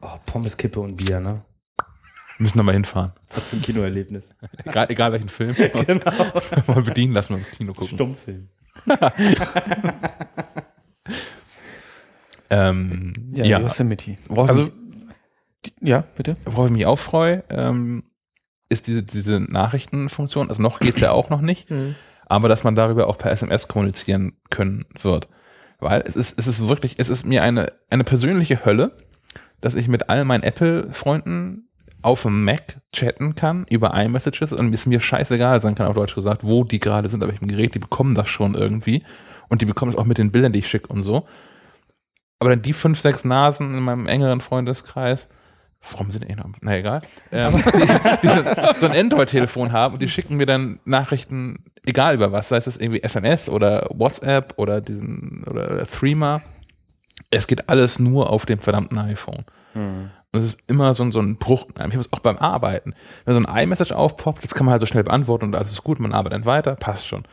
Oh, 0.00 0.06
Pommes, 0.24 0.56
Kippe 0.56 0.78
und 0.78 0.96
Bier, 0.96 1.18
ne? 1.18 1.42
müssen 2.38 2.58
da 2.58 2.62
mal 2.62 2.72
hinfahren. 2.72 3.12
Was 3.34 3.48
für 3.48 3.56
ein 3.56 3.62
Kinoerlebnis. 3.62 4.36
Egal, 4.64 4.86
egal 4.88 5.10
welchen 5.12 5.28
Film. 5.30 5.56
genau. 5.86 6.12
mal 6.68 6.82
bedienen 6.82 7.12
lassen 7.12 7.34
und 7.34 7.40
im 7.40 7.56
Kino 7.56 7.72
gucken. 7.72 7.96
Stummfilm. 7.96 8.48
Ähm, 12.52 13.14
ja, 13.34 13.58
Yosemite. 13.58 14.18
Worauf 14.28 14.50
Also, 14.50 14.70
ja, 15.80 16.04
bitte. 16.16 16.36
worauf 16.44 16.66
ich 16.66 16.72
mich 16.72 16.86
auch 16.86 16.98
freue, 16.98 17.44
ähm, 17.50 18.04
ist 18.68 18.86
diese, 18.86 19.02
diese 19.02 19.40
Nachrichtenfunktion. 19.40 20.48
Also 20.48 20.62
noch 20.62 20.80
geht's 20.80 21.00
ja 21.00 21.12
auch 21.12 21.30
noch 21.30 21.40
nicht, 21.40 21.70
Mhm. 21.70 21.94
aber 22.26 22.48
dass 22.48 22.64
man 22.64 22.74
darüber 22.74 23.06
auch 23.08 23.18
per 23.18 23.30
SMS 23.30 23.68
kommunizieren 23.68 24.34
können 24.50 24.86
wird. 25.00 25.28
Weil 25.78 26.02
es 26.06 26.16
ist, 26.16 26.38
es 26.38 26.46
ist 26.46 26.68
wirklich, 26.68 26.94
es 26.98 27.08
ist 27.08 27.26
mir 27.26 27.42
eine, 27.42 27.72
eine 27.90 28.04
persönliche 28.04 28.64
Hölle, 28.64 28.92
dass 29.60 29.74
ich 29.74 29.88
mit 29.88 30.08
all 30.08 30.24
meinen 30.24 30.42
Apple-Freunden 30.42 31.68
auf 32.02 32.22
dem 32.22 32.44
Mac 32.44 32.80
chatten 32.92 33.34
kann 33.36 33.64
über 33.70 33.94
iMessages 33.94 34.52
und 34.52 34.74
es 34.74 34.86
mir 34.86 34.98
scheißegal 35.00 35.60
sein 35.60 35.74
kann, 35.76 35.86
auf 35.86 35.94
Deutsch 35.94 36.14
gesagt, 36.14 36.42
wo 36.44 36.64
die 36.64 36.80
gerade 36.80 37.08
sind, 37.08 37.22
auf 37.22 37.30
welchem 37.30 37.46
Gerät, 37.46 37.74
die 37.74 37.78
bekommen 37.78 38.14
das 38.16 38.28
schon 38.28 38.54
irgendwie 38.54 39.04
und 39.48 39.60
die 39.62 39.66
bekommen 39.66 39.92
es 39.92 39.96
auch 39.98 40.04
mit 40.04 40.18
den 40.18 40.32
Bildern, 40.32 40.52
die 40.52 40.60
ich 40.60 40.68
schicke 40.68 40.88
und 40.88 41.04
so. 41.04 41.26
Aber 42.40 42.50
dann 42.50 42.62
die 42.62 42.72
fünf, 42.72 43.00
sechs 43.00 43.24
Nasen 43.24 43.76
in 43.76 43.84
meinem 43.84 44.06
engeren 44.08 44.40
Freundeskreis, 44.40 45.28
warum 45.90 46.10
sind 46.10 46.28
die 46.28 46.34
noch, 46.34 46.46
na 46.60 46.76
egal, 46.76 47.00
ähm, 47.32 47.54
die, 48.22 48.28
die 48.28 48.78
so 48.78 48.86
ein 48.86 48.96
Android-Telefon 48.96 49.72
haben 49.72 49.94
und 49.94 50.02
die 50.02 50.08
schicken 50.08 50.36
mir 50.36 50.46
dann 50.46 50.78
Nachrichten, 50.84 51.64
egal 51.84 52.14
über 52.14 52.32
was, 52.32 52.48
sei 52.48 52.58
es 52.58 52.66
irgendwie 52.76 53.02
SMS 53.02 53.48
oder 53.48 53.88
WhatsApp 53.92 54.54
oder 54.56 54.80
diesen, 54.80 55.44
oder 55.50 55.84
Threema. 55.86 56.42
Es 57.30 57.46
geht 57.46 57.68
alles 57.68 57.98
nur 57.98 58.30
auf 58.30 58.46
dem 58.46 58.58
verdammten 58.58 58.98
iPhone. 58.98 59.44
Und 60.32 60.40
es 60.40 60.54
ist 60.54 60.60
immer 60.66 60.94
so 60.94 61.02
ein, 61.02 61.12
so 61.12 61.20
ein 61.20 61.36
Bruch. 61.36 61.66
Ich 61.74 61.80
habe 61.80 61.98
es 61.98 62.12
auch 62.12 62.20
beim 62.20 62.38
Arbeiten. 62.38 62.94
Wenn 63.24 63.34
so 63.34 63.48
ein 63.48 63.64
iMessage 63.64 63.92
aufpoppt, 63.92 64.44
das 64.44 64.54
kann 64.54 64.64
man 64.64 64.72
halt 64.72 64.80
so 64.80 64.86
schnell 64.86 65.04
beantworten 65.04 65.46
und 65.46 65.54
alles 65.54 65.72
ist 65.72 65.84
gut, 65.84 66.00
man 66.00 66.12
arbeitet 66.12 66.38
dann 66.38 66.46
weiter, 66.46 66.74
passt 66.76 67.06
schon. 67.06 67.24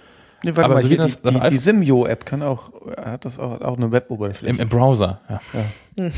Nee, 0.43 0.51
warte 0.55 0.63
Aber 0.65 0.73
mal, 0.75 0.81
so 0.81 0.87
hier, 0.87 1.05
die, 1.05 1.31
die, 1.31 1.49
die 1.49 1.57
Simyo-App 1.57 2.25
kann 2.25 2.41
auch, 2.43 2.71
hat 2.97 3.25
das 3.25 3.39
auch, 3.39 3.59
auch 3.61 3.75
eine 3.77 3.91
Web-Oberfläche. 3.91 4.47
Im, 4.53 4.59
Im 4.59 4.69
Browser, 4.69 5.21
ja. 5.29 5.39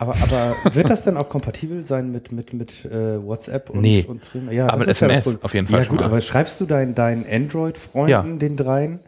Aber, 0.00 0.14
aber 0.16 0.74
wird 0.74 0.90
das 0.90 1.04
denn 1.04 1.16
auch 1.16 1.28
kompatibel 1.28 1.86
sein 1.86 2.10
mit, 2.10 2.32
mit, 2.32 2.52
mit 2.52 2.84
äh, 2.84 3.22
WhatsApp 3.24 3.70
und, 3.70 3.80
Nee. 3.80 4.04
und 4.08 4.22
Threema? 4.24 4.50
Ja, 4.50 4.66
Aber 4.68 4.78
das 4.78 4.86
mit 4.86 4.88
ist 4.88 5.00
ja 5.00 5.06
SMS 5.06 5.22
Problem. 5.24 5.42
auf 5.44 5.54
jeden 5.54 5.66
Fall 5.68 5.82
Ja, 5.84 5.88
gut, 5.88 6.00
mal. 6.00 6.06
aber 6.06 6.20
schreibst 6.20 6.60
du 6.60 6.66
deinen, 6.66 6.96
deinen 6.96 7.24
Android-Freunden, 7.24 8.10
Ja. 8.10 8.22
den 8.22 8.56
dreien, 8.56 9.00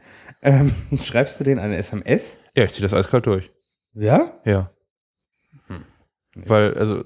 ähm, 0.43 0.73
schreibst 1.03 1.41
du 1.41 1.45
denen 1.45 1.59
eine 1.59 1.77
SMS? 1.77 2.37
Ja, 2.55 2.63
ich 2.65 2.71
ziehe 2.73 2.83
das 2.89 2.95
eiskalt 2.95 3.27
durch. 3.27 3.51
Ja? 3.95 4.31
Ja. 4.45 4.71
Weil, 6.37 6.75
also, 6.75 7.03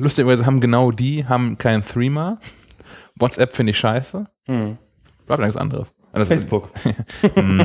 lustigerweise 0.00 0.46
haben 0.46 0.60
genau 0.60 0.90
die, 0.90 1.26
haben 1.26 1.58
kein 1.58 1.82
Threema. 1.84 2.38
WhatsApp 3.14 3.54
finde 3.54 3.70
ich 3.70 3.78
scheiße. 3.78 4.26
Bleibt 5.26 5.40
nichts 5.42 5.56
anderes. 5.56 5.92
Also, 6.14 6.28
Facebook. 6.28 6.70
mm, 7.36 7.62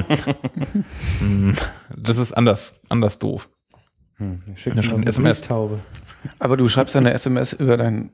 mm, 1.21 1.53
das 1.97 2.17
ist 2.17 2.33
anders, 2.33 2.79
anders 2.89 3.19
doof. 3.19 3.49
Hm, 4.15 4.41
schick 4.55 4.75
mir 4.75 4.81
eine 4.81 5.05
SMS. 5.05 5.39
Brieftaube. 5.39 5.79
Aber 6.39 6.57
du 6.57 6.67
schreibst 6.67 6.95
eine 6.95 7.13
SMS 7.13 7.53
über 7.53 7.77
deinen 7.77 8.11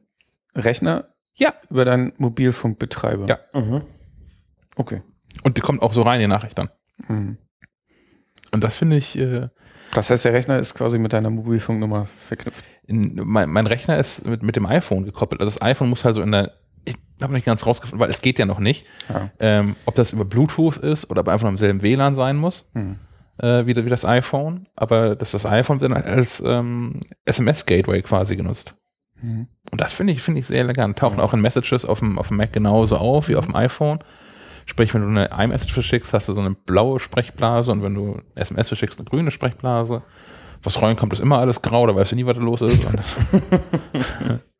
Rechner? 0.55 1.09
Ja. 1.35 1.53
Über 1.69 1.85
deinen 1.85 2.13
Mobilfunkbetreiber? 2.17 3.27
Ja. 3.27 3.39
Mhm. 3.53 3.81
Okay. 4.75 5.01
Und 5.43 5.57
die 5.57 5.61
kommt 5.61 5.81
auch 5.81 5.93
so 5.93 6.01
rein, 6.03 6.19
die 6.19 6.27
Nachricht 6.27 6.57
dann. 6.57 6.69
Mhm. 7.07 7.37
Und 8.51 8.63
das 8.63 8.77
finde 8.77 8.97
ich, 8.97 9.17
äh, 9.17 9.49
Das 9.93 10.09
heißt, 10.09 10.23
der 10.25 10.33
Rechner 10.33 10.59
ist 10.59 10.75
quasi 10.75 10.97
mit 10.99 11.11
deiner 11.13 11.29
Mobilfunknummer 11.29 12.05
verknüpft. 12.05 12.63
in, 12.87 13.19
mein, 13.23 13.49
mein 13.49 13.67
Rechner 13.67 13.97
ist 13.97 14.25
mit, 14.25 14.43
mit 14.43 14.55
dem 14.55 14.65
iPhone 14.65 15.03
gekoppelt. 15.03 15.41
Also 15.41 15.57
das 15.57 15.61
iPhone 15.61 15.89
muss 15.89 16.05
halt 16.05 16.15
so 16.15 16.21
in 16.21 16.31
der, 16.31 16.53
habe 17.21 17.33
nicht 17.33 17.45
ganz 17.45 17.65
rausgefunden, 17.65 17.99
weil 18.01 18.09
es 18.09 18.21
geht 18.21 18.39
ja 18.39 18.45
noch 18.45 18.59
nicht, 18.59 18.85
Ja. 19.09 19.29
ähm, 19.39 19.75
ob 19.85 19.95
das 19.95 20.11
über 20.13 20.25
Bluetooth 20.25 20.77
ist 20.77 21.09
oder 21.09 21.21
ob 21.21 21.27
einfach 21.29 21.43
noch 21.45 21.51
im 21.51 21.57
selben 21.57 21.81
WLAN 21.81 22.15
sein 22.15 22.35
muss. 22.37 22.65
Mhm. 22.73 22.97
äh, 23.37 23.65
wie, 23.65 23.75
wie 23.75 23.89
das 23.89 24.05
iPhone, 24.05 24.67
aber 24.75 25.15
dass 25.15 25.31
das 25.31 25.45
iPhone 25.45 25.79
dann 25.79 25.91
als 25.93 26.41
ähm, 26.45 26.99
SMS-Gateway 27.25 28.01
quasi 28.01 28.35
genutzt. 28.37 28.75
Mhm. 29.21 29.47
Und 29.71 29.81
das 29.81 29.91
finde 29.93 30.13
ich, 30.13 30.21
finde 30.21 30.39
ich 30.41 30.47
sehr 30.47 30.59
elegant. 30.59 30.97
Tauchen 30.99 31.19
auch 31.19 31.33
in 31.33 31.41
Messages 31.41 31.83
auf 31.85 31.99
dem, 31.99 32.17
auf 32.17 32.29
dem 32.29 32.37
Mac 32.37 32.53
genauso 32.53 32.97
auf 32.97 33.27
wie 33.27 33.35
auf 33.35 33.45
dem 33.45 33.55
iPhone. 33.55 33.99
Sprich, 34.65 34.93
wenn 34.93 35.01
du 35.01 35.07
eine 35.07 35.29
iMessage 35.43 35.73
verschickst, 35.73 36.13
hast 36.13 36.27
du 36.29 36.33
so 36.33 36.41
eine 36.41 36.51
blaue 36.55 36.99
Sprechblase 36.99 37.71
und 37.71 37.83
wenn 37.83 37.93
du 37.93 38.21
SMS 38.35 38.69
verschickst, 38.69 38.99
eine 38.99 39.07
grüne 39.09 39.31
Sprechblase. 39.31 40.01
Was 40.63 40.81
reinkommt, 40.81 41.13
ist 41.13 41.19
immer 41.19 41.37
alles 41.39 41.61
grau, 41.61 41.85
da 41.85 41.95
weißt 41.95 42.13
du 42.13 42.15
nie, 42.15 42.25
was 42.25 42.37
da 42.37 42.43
los 42.43 42.61
ist. 42.61 42.81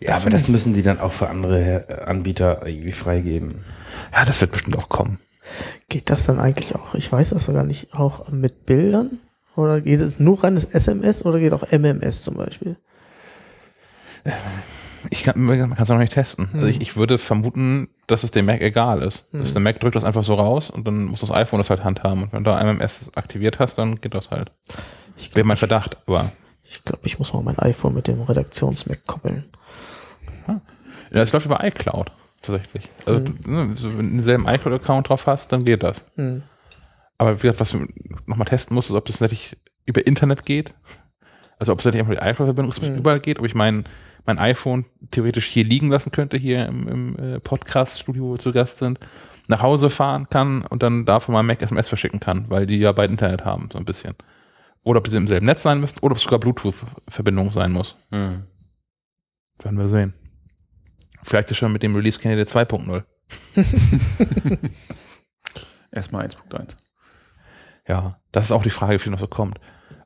Und 0.00 0.08
das, 0.08 0.08
Ja, 0.08 0.16
aber 0.16 0.30
das 0.30 0.48
müssen 0.48 0.74
die 0.74 0.82
dann 0.82 1.00
auch 1.00 1.12
für 1.12 1.28
andere 1.28 1.88
äh, 1.88 2.04
Anbieter 2.04 2.66
irgendwie 2.66 2.92
freigeben. 2.92 3.64
ja, 4.12 4.24
das 4.24 4.40
wird 4.40 4.52
bestimmt 4.52 4.76
auch 4.76 4.88
kommen. 4.88 5.18
Geht 5.88 6.10
das 6.10 6.24
dann 6.26 6.40
eigentlich 6.40 6.74
auch, 6.74 6.94
ich 6.94 7.10
weiß 7.12 7.30
das 7.30 7.44
sogar 7.44 7.64
nicht, 7.64 7.92
auch 7.94 8.30
mit 8.30 8.66
Bildern? 8.66 9.18
Oder 9.56 9.80
geht 9.80 10.00
es 10.00 10.18
nur 10.18 10.42
reines 10.42 10.64
SMS 10.64 11.24
oder 11.24 11.38
geht 11.38 11.52
auch 11.52 11.70
MMS 11.70 12.22
zum 12.22 12.34
Beispiel? 12.36 12.76
Ich 15.10 15.22
kann, 15.22 15.38
man 15.40 15.58
kann 15.58 15.76
es 15.82 15.88
noch 15.90 15.98
nicht 15.98 16.14
testen. 16.14 16.48
Also 16.54 16.62
Hm. 16.66 16.68
ich, 16.70 16.80
ich 16.80 16.96
würde 16.96 17.18
vermuten, 17.18 17.88
dass 18.06 18.24
es 18.24 18.30
dem 18.30 18.46
Mac 18.46 18.62
egal 18.62 19.02
ist. 19.02 19.26
Hm. 19.32 19.40
Dass 19.40 19.52
der 19.52 19.60
Mac 19.60 19.78
drückt 19.80 19.96
das 19.96 20.02
einfach 20.04 20.24
so 20.24 20.34
raus 20.34 20.70
und 20.70 20.86
dann 20.86 21.04
muss 21.04 21.20
das 21.20 21.30
iPhone 21.30 21.58
das 21.60 21.68
halt 21.70 21.84
handhaben. 21.84 22.22
Und 22.24 22.32
wenn 22.32 22.42
du 22.42 22.50
MMS 22.50 23.10
aktiviert 23.14 23.58
hast, 23.58 23.76
dann 23.76 24.00
geht 24.00 24.14
das 24.14 24.30
halt. 24.30 24.50
Ich 25.18 25.34
Wäre 25.36 25.46
mein 25.46 25.58
Verdacht, 25.58 25.98
aber 26.06 26.32
ich, 26.74 26.82
glaub, 26.84 27.04
ich 27.06 27.18
muss 27.18 27.32
mal 27.32 27.42
mein 27.42 27.58
iPhone 27.58 27.94
mit 27.94 28.08
dem 28.08 28.22
Redaktions-Mac 28.22 29.04
koppeln. 29.06 29.44
ja, 30.46 30.60
es 31.22 31.32
läuft 31.32 31.46
über 31.46 31.62
iCloud 31.64 32.10
tatsächlich. 32.42 32.88
Also 33.06 33.20
Mhm. 33.20 33.40
du, 33.42 33.50
ne, 33.50 33.74
wenn 33.98 34.06
du 34.10 34.16
denselben 34.16 34.46
iCloud-Account 34.48 35.08
drauf 35.08 35.26
hast, 35.26 35.52
dann 35.52 35.64
geht 35.64 35.82
das. 35.82 36.04
Hm. 36.16 36.42
Aber 37.18 37.36
wie 37.38 37.42
gesagt, 37.46 37.60
was 37.60 37.70
du 37.70 37.86
nochmal 38.26 38.46
testen 38.46 38.74
musst, 38.74 38.90
ist, 38.90 38.96
ob 38.96 39.04
das 39.06 39.20
natürlich 39.20 39.56
über 39.86 40.06
Internet 40.06 40.44
geht. 40.44 40.74
Also 41.58 41.72
ob 41.72 41.78
es 41.78 41.84
natürlich 41.84 42.06
einfach 42.06 42.20
die 42.22 42.30
iCloud-Verbindung 42.30 42.70
ist, 42.70 42.78
ob 42.78 42.84
es 42.84 42.90
Mhm. 42.90 42.96
überall 42.98 43.20
geht, 43.20 43.38
ob 43.38 43.46
ich 43.46 43.54
meinen 43.54 43.84
mein 44.26 44.38
iPhone 44.38 44.86
theoretisch 45.10 45.46
hier 45.46 45.64
liegen 45.64 45.90
lassen 45.90 46.10
könnte, 46.10 46.38
hier 46.38 46.66
im, 46.66 46.88
im 46.88 47.18
äh, 47.18 47.40
Podcast-Studio, 47.40 48.24
wo 48.24 48.30
wir 48.32 48.38
zu 48.38 48.52
Gast 48.52 48.78
sind, 48.78 48.98
nach 49.48 49.60
Hause 49.60 49.90
fahren 49.90 50.28
kann 50.30 50.62
und 50.62 50.82
dann 50.82 51.04
da 51.04 51.20
von 51.20 51.34
meinem 51.34 51.46
Mac 51.46 51.60
SMS 51.60 51.88
verschicken 51.88 52.20
kann, 52.20 52.46
weil 52.48 52.66
die 52.66 52.78
ja 52.78 52.92
beide 52.92 53.10
Internet 53.12 53.44
haben, 53.44 53.68
so 53.70 53.76
ein 53.78 53.84
bisschen. 53.84 54.14
Oder 54.84 54.98
ob 54.98 55.08
sie 55.08 55.16
im 55.16 55.26
selben 55.26 55.46
Netz 55.46 55.62
sein 55.62 55.80
müssen 55.80 55.98
oder 56.00 56.12
ob 56.12 56.18
es 56.18 56.22
sogar 56.22 56.38
Bluetooth-Verbindung 56.38 57.50
sein 57.52 57.72
muss. 57.72 57.96
Hm. 58.10 58.44
Werden 59.62 59.78
wir 59.78 59.88
sehen. 59.88 60.14
Vielleicht 61.22 61.50
ist 61.50 61.56
schon 61.56 61.72
mit 61.72 61.82
dem 61.82 61.96
Release 61.96 62.18
Candidate 62.18 62.50
2.0. 62.50 63.02
Erstmal 65.90 66.26
1.1. 66.26 66.76
Ja, 67.88 68.18
das 68.32 68.46
ist 68.46 68.52
auch 68.52 68.62
die 68.62 68.70
Frage, 68.70 68.94
wie 68.94 68.98
viel 68.98 69.12
noch 69.12 69.18
so 69.18 69.26
kommt. 69.26 69.58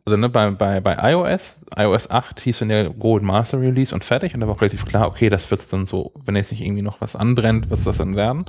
Also 0.04 0.16
ne, 0.16 0.28
bei, 0.28 0.50
bei, 0.52 0.80
bei 0.80 1.12
iOS, 1.12 1.66
iOS 1.76 2.10
8 2.10 2.40
hieß 2.40 2.60
dann 2.60 2.68
der 2.68 2.90
Gold 2.90 3.22
Master 3.22 3.60
Release 3.60 3.94
und 3.94 4.04
fertig 4.04 4.32
und 4.32 4.40
da 4.40 4.46
war 4.46 4.54
auch 4.54 4.60
relativ 4.60 4.86
klar, 4.86 5.06
okay, 5.06 5.28
das 5.28 5.50
wird's 5.50 5.66
dann 5.66 5.86
so, 5.86 6.12
wenn 6.24 6.36
jetzt 6.36 6.50
nicht 6.50 6.62
irgendwie 6.62 6.82
noch 6.82 7.00
was 7.00 7.14
anbrennt, 7.14 7.70
was 7.70 7.84
das 7.84 7.98
dann 7.98 8.16
werden. 8.16 8.46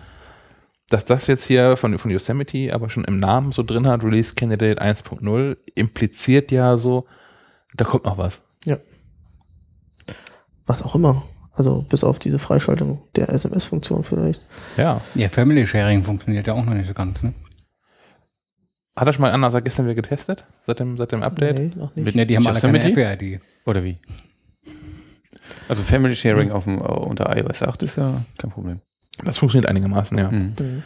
Dass 0.90 1.06
das 1.06 1.28
jetzt 1.28 1.46
hier 1.46 1.78
von, 1.78 1.98
von 2.00 2.12
Yosemite 2.12 2.74
aber 2.74 2.90
schon 2.90 3.04
im 3.04 3.20
Namen 3.20 3.52
so 3.52 3.64
drin 3.64 3.88
hat, 3.88 4.04
Release 4.04 4.34
Candidate 4.34 4.82
1.0, 4.82 5.58
impliziert 5.76 6.52
ja 6.52 6.78
so, 6.78 7.06
da 7.76 7.86
kommt 7.86 8.06
noch 8.06 8.18
was. 8.18 8.42
Was 10.70 10.84
auch 10.84 10.94
immer. 10.94 11.24
Also 11.52 11.82
bis 11.82 12.04
auf 12.04 12.20
diese 12.20 12.38
Freischaltung 12.38 13.02
der 13.16 13.30
SMS-Funktion 13.30 14.04
vielleicht. 14.04 14.46
Ja. 14.78 15.02
Ja, 15.16 15.28
Family 15.30 15.66
Sharing 15.66 16.04
funktioniert 16.04 16.46
ja 16.46 16.54
auch 16.54 16.64
noch 16.64 16.76
nicht 16.76 16.88
so 16.88 16.94
ganz, 16.94 17.24
ne? 17.24 17.34
Hat 18.96 19.08
er 19.08 19.14
schon 19.14 19.24
mal 19.24 19.32
anders 19.32 19.54
seit 19.54 19.66
gestern 19.66 19.86
wieder 19.86 19.96
getestet? 19.96 20.46
Seit 20.68 20.80
dem, 20.80 20.96
seit 20.96 21.12
dem 21.12 21.24
Update? 21.24 21.58
Nee, 21.58 21.72
noch 21.76 21.96
nicht. 21.96 22.16
Ja, 22.16 22.24
die 22.24 22.38
haben 22.38 22.46
alle 22.46 22.60
keine 22.60 22.78
Yosemite? 22.78 23.10
API-ID. 23.10 23.42
Oder 23.66 23.84
wie? 23.84 23.98
Also 25.68 25.82
Family 25.82 26.16
Sharing 26.16 26.52
auf 26.52 26.66
dem, 26.66 26.78
äh, 26.78 26.84
unter 26.84 27.36
iOS 27.36 27.64
8 27.64 27.82
ist 27.82 27.96
ja 27.96 28.22
kein 28.38 28.52
Problem. 28.52 28.82
Das 29.24 29.38
funktioniert 29.38 29.70
einigermaßen, 29.70 30.18
ja. 30.18 30.30
Mhm. 30.32 30.56
Mhm. 30.60 30.84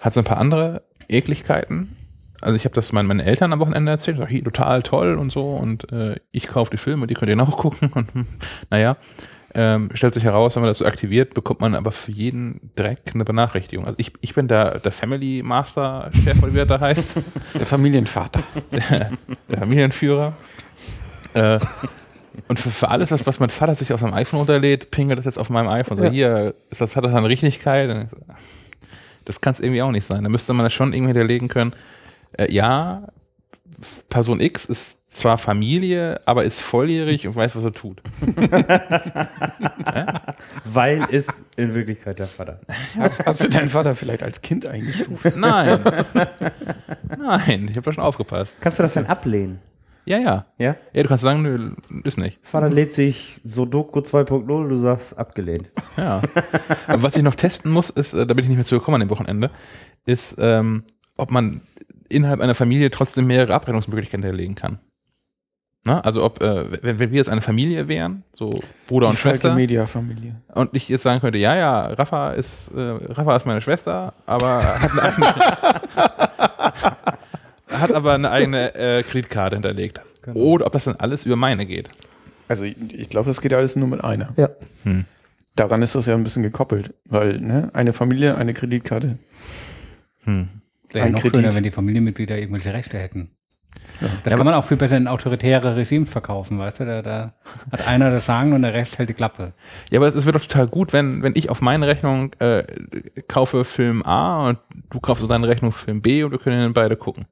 Hat 0.00 0.12
so 0.12 0.20
ein 0.20 0.24
paar 0.24 0.38
andere 0.38 0.82
Ekligkeiten. 1.08 1.96
Also 2.40 2.56
ich 2.56 2.64
habe 2.64 2.74
das 2.74 2.92
meinen, 2.92 3.06
meinen 3.06 3.20
Eltern 3.20 3.52
am 3.52 3.60
Wochenende 3.60 3.92
erzählt, 3.92 4.16
sag, 4.16 4.28
hier, 4.28 4.42
total 4.42 4.82
toll 4.82 5.16
und 5.16 5.30
so 5.30 5.54
und 5.54 5.92
äh, 5.92 6.16
ich 6.30 6.48
kaufe 6.48 6.70
die 6.70 6.78
Filme, 6.78 7.06
die 7.06 7.14
könnt 7.14 7.28
ihr 7.28 7.36
noch 7.36 7.56
gucken 7.58 7.90
und 7.92 8.14
hm, 8.14 8.26
naja, 8.70 8.96
ähm, 9.54 9.90
stellt 9.94 10.14
sich 10.14 10.24
heraus, 10.24 10.54
wenn 10.54 10.62
man 10.62 10.70
das 10.70 10.78
so 10.78 10.86
aktiviert, 10.86 11.34
bekommt 11.34 11.60
man 11.60 11.74
aber 11.74 11.90
für 11.92 12.12
jeden 12.12 12.70
Dreck 12.76 13.00
eine 13.12 13.24
Benachrichtigung. 13.24 13.84
Also 13.84 13.96
ich, 13.98 14.12
ich 14.20 14.34
bin 14.34 14.48
der, 14.48 14.78
der 14.78 14.92
Family 14.92 15.42
Master 15.44 16.08
Chef, 16.24 16.42
oder 16.42 16.54
wie 16.54 16.58
er 16.58 16.66
da 16.66 16.80
heißt, 16.80 17.16
Der 17.54 17.66
Familienvater. 17.66 18.42
der, 18.72 19.10
der 19.48 19.58
Familienführer. 19.58 20.34
Äh, 21.34 21.58
und 22.48 22.58
für, 22.60 22.70
für 22.70 22.88
alles, 22.88 23.10
was, 23.10 23.26
was 23.26 23.40
mein 23.40 23.50
Vater 23.50 23.74
sich 23.74 23.92
auf 23.92 24.00
seinem 24.00 24.14
iPhone 24.14 24.38
runterlädt, 24.40 24.90
pingelt 24.90 25.18
das 25.18 25.24
jetzt 25.26 25.38
auf 25.38 25.50
meinem 25.50 25.68
iPhone. 25.68 25.96
So, 25.98 26.04
Ja. 26.04 26.10
hier, 26.10 26.54
ist 26.70 26.80
das, 26.80 26.96
hat 26.96 27.04
das 27.04 27.12
eine 27.14 27.28
Richtigkeit? 27.28 28.08
Das 29.24 29.40
kann 29.40 29.52
es 29.54 29.60
irgendwie 29.60 29.82
auch 29.82 29.90
nicht 29.90 30.06
sein. 30.06 30.22
Da 30.24 30.28
müsste 30.30 30.52
man 30.52 30.64
das 30.64 30.72
schon 30.72 30.92
irgendwie 30.92 31.08
hinterlegen 31.10 31.48
können. 31.48 31.72
Äh, 32.32 32.52
ja, 32.52 33.08
Person 34.08 34.40
X 34.40 34.64
ist 34.64 34.96
zwar 35.12 35.38
Familie, 35.38 36.20
aber 36.24 36.44
ist 36.44 36.60
volljährig 36.60 37.26
und 37.26 37.34
weiß, 37.34 37.56
was 37.56 37.64
er 37.64 37.72
tut. 37.72 38.00
Weil 40.64 41.04
ist 41.10 41.42
in 41.56 41.74
Wirklichkeit 41.74 42.18
der 42.18 42.26
Vater. 42.26 42.60
Hast, 42.98 43.24
hast 43.26 43.44
du 43.44 43.48
deinen 43.48 43.68
Vater 43.68 43.94
vielleicht 43.94 44.22
als 44.22 44.40
Kind 44.40 44.66
eingestuft? 44.68 45.36
Nein. 45.36 45.80
Nein, 47.18 47.66
ich 47.68 47.76
habe 47.76 47.82
da 47.82 47.92
schon 47.92 48.04
aufgepasst. 48.04 48.56
Kannst 48.60 48.78
du 48.78 48.82
das 48.82 48.94
denn 48.94 49.06
ablehnen? 49.06 49.58
Ja, 50.04 50.18
ja. 50.18 50.46
Ja? 50.58 50.76
Ja, 50.92 51.02
du 51.02 51.08
kannst 51.08 51.22
sagen, 51.22 51.42
nö, 51.42 51.70
ist 52.04 52.18
nicht. 52.18 52.38
Vater 52.42 52.68
lädt 52.68 52.92
sich 52.92 53.40
Sudoku 53.44 54.00
2.0, 54.00 54.68
du 54.68 54.76
sagst 54.76 55.18
abgelehnt. 55.18 55.70
Ja. 55.96 56.22
Aber 56.86 57.02
was 57.02 57.16
ich 57.16 57.22
noch 57.22 57.34
testen 57.34 57.70
muss, 57.70 57.90
ist, 57.90 58.14
äh, 58.14 58.26
da 58.26 58.34
bin 58.34 58.44
ich 58.44 58.48
nicht 58.48 58.58
mehr 58.58 58.66
zu 58.66 58.78
gekommen 58.78 58.96
an 58.96 59.08
dem 59.08 59.10
Wochenende, 59.10 59.50
ist, 60.06 60.36
ähm, 60.38 60.84
ob 61.16 61.30
man 61.30 61.60
innerhalb 62.08 62.40
einer 62.40 62.54
Familie 62.54 62.90
trotzdem 62.90 63.26
mehrere 63.26 63.54
Abrechnungsmöglichkeiten 63.54 64.24
hinterlegen 64.24 64.54
kann. 64.54 64.78
Na, 65.84 66.00
also 66.00 66.22
ob, 66.24 66.42
äh, 66.42 66.82
wenn, 66.82 66.98
wenn 66.98 67.10
wir 67.10 67.16
jetzt 67.16 67.30
eine 67.30 67.40
Familie 67.40 67.88
wären, 67.88 68.22
so 68.34 68.50
Bruder 68.86 69.08
und 69.08 69.18
Schwester, 69.18 69.54
Media 69.54 69.86
Familie. 69.86 70.36
und 70.54 70.70
ich 70.74 70.90
jetzt 70.90 71.04
sagen 71.04 71.20
könnte, 71.20 71.38
ja, 71.38 71.56
ja, 71.56 71.86
Rafa 71.86 72.32
ist, 72.32 72.70
äh, 72.76 72.80
Rafa 73.12 73.36
ist 73.36 73.46
meine 73.46 73.62
Schwester, 73.62 74.12
aber 74.26 74.62
hat 74.80 74.90
eine 74.90 75.02
eigene, 75.02 75.26
hat 77.80 77.92
aber 77.92 78.14
eine 78.14 78.30
eigene 78.30 78.74
äh, 78.74 79.02
Kreditkarte 79.02 79.56
hinterlegt. 79.56 80.00
Oder 80.34 80.66
ob 80.66 80.72
das 80.72 80.84
dann 80.84 80.96
alles 80.96 81.24
über 81.26 81.36
meine 81.36 81.66
geht. 81.66 81.88
Also 82.48 82.64
ich, 82.64 82.76
ich 82.92 83.08
glaube, 83.08 83.28
das 83.30 83.40
geht 83.40 83.52
ja 83.52 83.58
alles 83.58 83.76
nur 83.76 83.88
mit 83.88 84.02
einer. 84.04 84.32
Ja. 84.36 84.48
Hm. 84.84 85.04
Daran 85.56 85.82
ist 85.82 85.94
das 85.94 86.06
ja 86.06 86.14
ein 86.14 86.24
bisschen 86.24 86.42
gekoppelt, 86.42 86.94
weil 87.06 87.38
ne, 87.40 87.70
eine 87.74 87.92
Familie, 87.92 88.36
eine 88.36 88.54
Kreditkarte. 88.54 89.18
Hm. 90.24 90.48
Wäre 90.90 90.98
ja 90.98 91.04
Ein 91.06 91.12
noch 91.12 91.20
Kredit. 91.20 91.36
schöner, 91.36 91.54
wenn 91.54 91.62
die 91.62 91.70
Familienmitglieder 91.70 92.38
irgendwelche 92.38 92.72
Rechte 92.72 92.98
hätten. 92.98 93.30
Das 94.00 94.32
Ja, 94.32 94.36
kann 94.36 94.46
man 94.46 94.54
auch 94.54 94.64
viel 94.64 94.76
besser 94.76 94.96
in 94.96 95.06
autoritäre 95.06 95.76
Regimes 95.76 96.10
verkaufen, 96.10 96.58
weißt 96.58 96.80
du? 96.80 96.86
Da, 96.86 97.02
da 97.02 97.34
hat 97.70 97.86
einer 97.86 98.10
das 98.10 98.26
Sagen 98.26 98.52
und 98.52 98.62
der 98.62 98.74
Rest 98.74 98.98
hält 98.98 99.08
die 99.08 99.14
Klappe. 99.14 99.52
Ja, 99.90 99.98
aber 100.00 100.08
es 100.08 100.26
wird 100.26 100.34
doch 100.34 100.40
total 100.42 100.66
gut, 100.66 100.92
wenn, 100.92 101.22
wenn 101.22 101.32
ich 101.36 101.50
auf 101.50 101.60
meine 101.60 101.86
Rechnung 101.86 102.32
äh, 102.40 102.64
kaufe 103.28 103.64
Film 103.64 104.02
A 104.02 104.48
und 104.48 104.58
du 104.90 105.00
kaufst 105.00 105.22
auf 105.22 105.28
deine 105.28 105.46
Rechnung 105.48 105.72
Film 105.72 106.02
B 106.02 106.24
und 106.24 106.32
wir 106.32 106.38
können 106.38 106.60
dann 106.60 106.72
beide 106.72 106.96
gucken. 106.96 107.26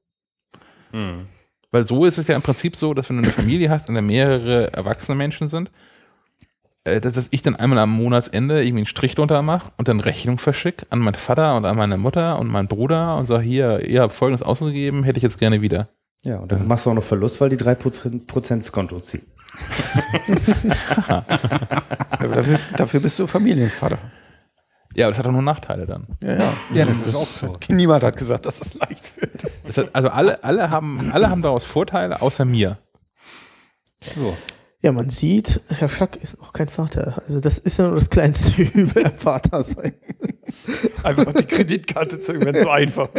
Weil 1.70 1.84
so 1.86 2.04
ist 2.06 2.18
es 2.18 2.28
ja 2.28 2.36
im 2.36 2.42
Prinzip 2.42 2.76
so, 2.76 2.94
dass 2.94 3.08
wenn 3.08 3.16
du 3.16 3.22
eine 3.22 3.32
Familie 3.32 3.70
hast, 3.70 3.88
in 3.88 3.94
der 3.94 4.02
mehrere 4.02 4.72
erwachsene 4.72 5.16
Menschen 5.16 5.48
sind, 5.48 5.70
äh, 6.84 7.00
dass, 7.00 7.12
dass 7.12 7.28
ich 7.30 7.42
dann 7.42 7.56
einmal 7.56 7.78
am 7.78 7.90
Monatsende 7.90 8.62
irgendwie 8.62 8.80
einen 8.80 8.86
Strich 8.86 9.14
drunter 9.14 9.42
mache 9.42 9.70
und 9.76 9.88
dann 9.88 10.00
Rechnung 10.00 10.38
verschicke 10.38 10.86
an 10.90 11.00
meinen 11.00 11.14
Vater 11.14 11.56
und 11.56 11.64
an 11.64 11.76
meine 11.76 11.98
Mutter 11.98 12.38
und 12.38 12.48
meinen 12.50 12.68
Bruder 12.68 13.16
und 13.16 13.26
sage, 13.26 13.42
hier, 13.42 13.86
ihr 13.86 14.02
habt 14.02 14.14
folgendes 14.14 14.46
ausgegeben, 14.46 15.04
hätte 15.04 15.18
ich 15.18 15.22
jetzt 15.22 15.38
gerne 15.38 15.60
wieder. 15.60 15.88
Ja, 16.24 16.38
und 16.38 16.50
dann 16.50 16.66
machst 16.66 16.86
du 16.86 16.90
auch 16.90 16.94
noch 16.94 17.02
Verlust, 17.02 17.40
weil 17.40 17.50
die 17.50 17.56
3% 17.56 18.56
das 18.56 18.72
Konto 18.72 18.98
ziehen. 18.98 19.22
Dafür, 22.18 22.58
dafür 22.76 23.00
bist 23.00 23.18
du 23.18 23.26
Familienvater. 23.26 23.98
Ja, 24.98 25.06
aber 25.06 25.12
das 25.12 25.18
hat 25.18 25.26
doch 25.26 25.32
nur 25.32 25.42
Nachteile 25.42 25.86
dann. 25.86 26.06
Ja, 26.22 26.34
ja. 26.36 26.52
Ja, 26.74 26.84
das 26.86 26.96
ist 27.06 27.14
auch 27.14 27.26
so. 27.28 27.56
Niemand 27.68 28.02
hat 28.02 28.16
gesagt, 28.16 28.46
dass 28.46 28.58
das 28.58 28.74
leicht 28.74 29.20
wird. 29.20 29.44
Das 29.64 29.76
hat, 29.78 29.94
also 29.94 30.08
alle, 30.08 30.42
alle, 30.42 30.70
haben, 30.70 31.12
alle 31.12 31.30
haben 31.30 31.40
daraus 31.40 31.64
Vorteile, 31.64 32.20
außer 32.20 32.44
mir. 32.44 32.78
So. 34.14 34.36
Ja, 34.82 34.90
man 34.92 35.08
sieht, 35.10 35.60
Herr 35.68 35.88
Schack 35.88 36.16
ist 36.16 36.38
noch 36.38 36.52
kein 36.52 36.68
Vater. 36.68 37.20
Also 37.24 37.38
das 37.40 37.58
ist 37.58 37.78
ja 37.78 37.86
nur 37.86 37.94
das 37.96 38.10
kleinste 38.10 38.62
Übel 38.74 39.06
am 39.06 39.16
Vater 39.16 39.62
sein. 39.62 39.94
Einfach 41.04 41.32
die 41.32 41.44
Kreditkarte 41.44 42.18
zu 42.20 42.40
wenn 42.40 42.58
so 42.60 42.68
einfach. 42.70 43.08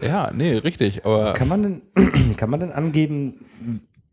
Ja, 0.00 0.30
nee, 0.34 0.54
richtig. 0.58 1.06
Aber 1.06 1.32
Kann 1.32 1.48
man 1.48 1.62
denn, 1.94 2.34
kann 2.36 2.50
man 2.50 2.60
denn 2.60 2.72
angeben, 2.72 3.46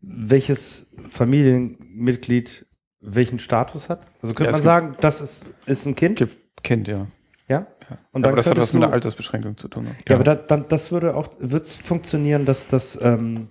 welches 0.00 0.86
Familienmitglied 1.08 2.66
welchen 3.00 3.38
Status 3.38 3.88
hat? 3.88 4.06
Also 4.22 4.32
könnte 4.34 4.52
Ja, 4.52 4.56
es 4.58 4.64
man 4.64 4.90
gibt- 4.90 4.92
sagen, 4.92 4.96
das 5.00 5.20
ist, 5.20 5.50
ist 5.66 5.86
ein 5.86 5.94
Kind? 5.96 6.26
Kind, 6.62 6.88
ja. 6.88 7.06
Ja? 7.48 7.66
Und 8.12 8.26
aber 8.26 8.36
das 8.36 8.46
hat 8.46 8.58
was 8.58 8.72
mit 8.72 8.82
der 8.82 8.92
Altersbeschränkung 8.92 9.56
zu 9.56 9.68
tun. 9.68 9.86
Ja, 10.08 10.16
aber 10.16 10.24
da, 10.24 10.34
dann, 10.34 10.66
das 10.68 10.92
würde 10.92 11.14
auch, 11.14 11.28
wird 11.38 11.64
es 11.64 11.76
funktionieren, 11.76 12.46
dass 12.46 12.68
das, 12.68 12.98
ähm, 13.02 13.48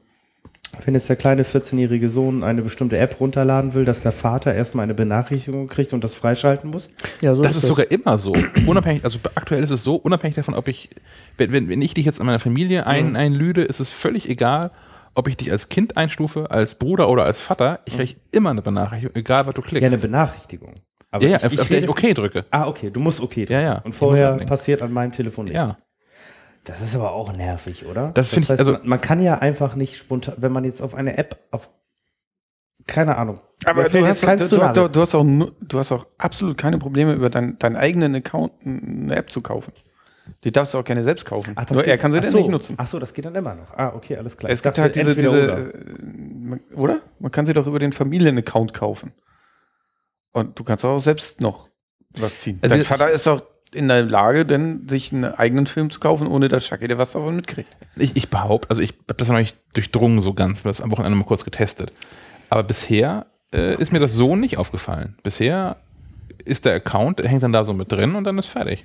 wenn 0.85 0.93
jetzt 0.93 1.09
der 1.09 1.17
kleine 1.17 1.43
14-jährige 1.43 2.07
Sohn 2.09 2.43
eine 2.43 2.61
bestimmte 2.61 2.97
App 2.97 3.19
runterladen 3.19 3.73
will, 3.73 3.85
dass 3.85 4.01
der 4.01 4.13
Vater 4.13 4.55
erstmal 4.55 4.83
eine 4.83 4.93
Benachrichtigung 4.93 5.67
kriegt 5.67 5.93
und 5.93 6.03
das 6.03 6.15
freischalten 6.15 6.69
muss? 6.71 6.91
Ja, 7.21 7.35
so 7.35 7.43
das 7.43 7.57
ist 7.57 7.67
sogar 7.67 7.91
immer 7.91 8.17
so. 8.17 8.33
Unabhängig, 8.65 9.03
also 9.03 9.19
aktuell 9.35 9.63
ist 9.63 9.71
es 9.71 9.83
so, 9.83 9.95
unabhängig 9.95 10.35
davon, 10.35 10.55
ob 10.55 10.67
ich, 10.67 10.89
wenn, 11.37 11.51
wenn, 11.51 11.69
wenn 11.69 11.81
ich 11.81 11.93
dich 11.93 12.05
jetzt 12.05 12.19
an 12.19 12.25
meiner 12.25 12.39
Familie 12.39 12.87
ein, 12.87 13.15
einlüde, 13.15 13.63
ist 13.63 13.79
es 13.79 13.91
völlig 13.91 14.29
egal, 14.29 14.71
ob 15.13 15.27
ich 15.27 15.37
dich 15.37 15.51
als 15.51 15.69
Kind 15.69 15.97
einstufe, 15.97 16.49
als 16.49 16.75
Bruder 16.75 17.09
oder 17.09 17.25
als 17.25 17.37
Vater. 17.37 17.81
Ich 17.85 17.97
kriege 17.97 18.15
immer 18.31 18.49
eine 18.49 18.61
Benachrichtigung, 18.61 19.15
egal 19.15 19.45
was 19.45 19.53
du 19.53 19.61
klickst. 19.61 19.83
Ja, 19.83 19.87
eine 19.87 19.97
Benachrichtigung. 19.97 20.73
Aber 21.11 21.23
ja, 21.25 21.31
ja, 21.31 21.37
ich- 21.37 21.45
auf, 21.45 21.53
ich 21.53 21.59
auf 21.61 21.67
der 21.67 21.79
ich 21.83 21.89
okay 21.89 22.13
drücke. 22.13 22.45
Ah, 22.51 22.67
okay, 22.67 22.89
du 22.89 22.99
musst 22.99 23.19
okay. 23.21 23.41
drücken. 23.45 23.53
Ja, 23.53 23.61
ja. 23.61 23.77
Und 23.83 23.93
vorher 23.93 24.37
passiert 24.37 24.81
an 24.81 24.91
meinem 24.93 25.11
Telefon 25.11 25.45
nichts. 25.45 25.57
Ja. 25.57 25.77
Das 26.63 26.79
ist 26.81 26.95
aber 26.95 27.11
auch 27.11 27.33
nervig, 27.33 27.85
oder? 27.85 28.11
Das 28.13 28.29
finde 28.33 28.53
ich- 28.53 28.59
also- 28.59 28.73
man, 28.73 28.81
man 28.87 29.01
kann 29.01 29.19
ja 29.21 29.39
einfach 29.39 29.75
nicht 29.75 29.97
spontan, 29.97 30.35
wenn 30.37 30.51
man 30.51 30.63
jetzt 30.63 30.81
auf 30.81 30.95
eine 30.95 31.17
App, 31.17 31.37
auf 31.51 31.69
keine 32.87 33.17
Ahnung. 33.17 33.39
Aber 33.65 33.83
du 33.87 34.05
hast, 34.07 34.23
du, 34.23 34.37
du, 34.47 34.73
du, 34.73 34.87
du, 34.87 35.01
hast 35.01 35.13
auch, 35.15 35.23
du 35.23 35.77
hast 35.79 35.91
auch 35.91 36.07
absolut 36.17 36.57
keine 36.57 36.77
Probleme, 36.79 37.13
über 37.13 37.29
dein, 37.29 37.59
deinen 37.59 37.75
eigenen 37.75 38.15
Account 38.15 38.53
eine 38.65 39.15
App 39.15 39.29
zu 39.29 39.41
kaufen. 39.41 39.71
Die 40.43 40.51
darfst 40.51 40.73
du 40.73 40.79
auch 40.79 40.83
gerne 40.83 41.03
selbst 41.03 41.25
kaufen. 41.25 41.53
Ach, 41.55 41.65
das 41.65 41.75
Nur 41.75 41.85
er 41.85 41.93
geht- 41.93 42.01
kann 42.01 42.11
sie 42.11 42.21
dann 42.21 42.31
so. 42.31 42.37
nicht 42.39 42.49
nutzen. 42.49 42.75
Ach 42.77 42.87
so, 42.87 42.97
das 42.99 43.13
geht 43.13 43.25
dann 43.25 43.35
immer 43.35 43.53
noch. 43.53 43.71
Ah, 43.77 43.91
okay, 43.95 44.17
alles 44.17 44.37
klar. 44.37 44.51
es 44.51 44.63
gibt 44.63 44.77
halt 44.79 44.95
diese, 44.95 45.13
diese 45.15 45.29
oder. 45.43 45.59
äh, 45.59 46.75
oder? 46.75 46.99
Man 47.19 47.31
kann 47.31 47.45
sie 47.45 47.53
doch 47.53 47.67
über 47.67 47.79
den 47.79 47.91
Familienaccount 47.91 48.73
kaufen. 48.73 49.11
Und 50.33 50.57
du 50.57 50.63
kannst 50.63 50.85
auch 50.85 50.99
selbst 50.99 51.41
noch 51.41 51.69
was 52.17 52.39
ziehen. 52.39 52.59
Also 52.61 52.75
Dein 52.75 52.85
Vater 52.85 53.09
ist 53.11 53.27
auch 53.27 53.41
in 53.73 53.87
der 53.87 54.03
Lage, 54.03 54.45
denn 54.45 54.87
sich 54.89 55.13
einen 55.13 55.25
eigenen 55.25 55.65
Film 55.65 55.89
zu 55.89 55.99
kaufen, 55.99 56.27
ohne 56.27 56.47
dass 56.49 56.65
Shaki 56.65 56.87
der 56.87 56.97
was 56.97 57.13
davon 57.13 57.35
mitkriegt. 57.35 57.69
Ich, 57.95 58.15
ich 58.15 58.29
behaupte, 58.29 58.69
also 58.69 58.81
ich 58.81 58.93
habe 59.07 59.13
das 59.15 59.27
noch 59.29 59.37
nicht 59.37 59.57
durchdrungen 59.73 60.21
so 60.21 60.33
ganz, 60.33 60.63
das 60.63 60.81
am 60.81 60.91
Wochenende 60.91 61.17
mal 61.17 61.23
kurz 61.25 61.45
getestet. 61.45 61.91
Aber 62.49 62.63
bisher 62.63 63.27
äh, 63.53 63.75
ist 63.81 63.93
mir 63.93 63.99
das 63.99 64.13
so 64.13 64.35
nicht 64.35 64.57
aufgefallen. 64.57 65.17
Bisher 65.23 65.77
ist 66.43 66.65
der 66.65 66.73
Account, 66.75 67.19
der 67.19 67.29
hängt 67.29 67.43
dann 67.43 67.53
da 67.53 67.63
so 67.63 67.73
mit 67.73 67.91
drin 67.91 68.15
und 68.15 68.25
dann 68.25 68.37
ist 68.37 68.47
fertig. 68.47 68.83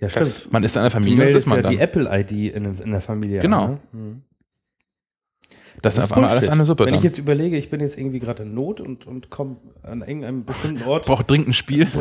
Ja, 0.00 0.08
Das, 0.08 0.50
man 0.50 0.62
ist 0.62 0.76
in 0.76 0.80
einer 0.80 0.90
Familie 0.90 1.22
und 1.22 1.32
das 1.32 1.38
ist 1.40 1.46
man 1.46 1.58
ja 1.58 1.62
dann. 1.62 1.72
die 1.72 1.80
Apple-ID 1.80 2.54
in, 2.54 2.78
in 2.78 2.90
der 2.92 3.00
Familie. 3.00 3.40
Genau. 3.40 3.64
an, 3.64 3.70
ne? 3.72 3.78
Mhm. 3.92 4.22
Das 5.82 5.94
ist 5.94 6.02
Das 6.02 6.10
auf 6.10 6.16
einmal 6.16 6.30
alles 6.30 6.48
eine 6.48 6.64
Suppe. 6.64 6.84
Wenn 6.84 6.92
Dann. 6.92 6.98
ich 6.98 7.04
jetzt 7.04 7.18
überlege, 7.18 7.56
ich 7.56 7.70
bin 7.70 7.80
jetzt 7.80 7.98
irgendwie 7.98 8.18
gerade 8.18 8.42
in 8.42 8.54
Not 8.54 8.80
und, 8.80 9.06
und 9.06 9.30
komme 9.30 9.56
an 9.82 10.00
irgendeinem 10.00 10.44
bestimmten 10.44 10.82
Ort. 10.84 11.06
braucht 11.06 11.30
dringend 11.30 11.48
ein 11.48 11.54
Spiel. 11.54 11.86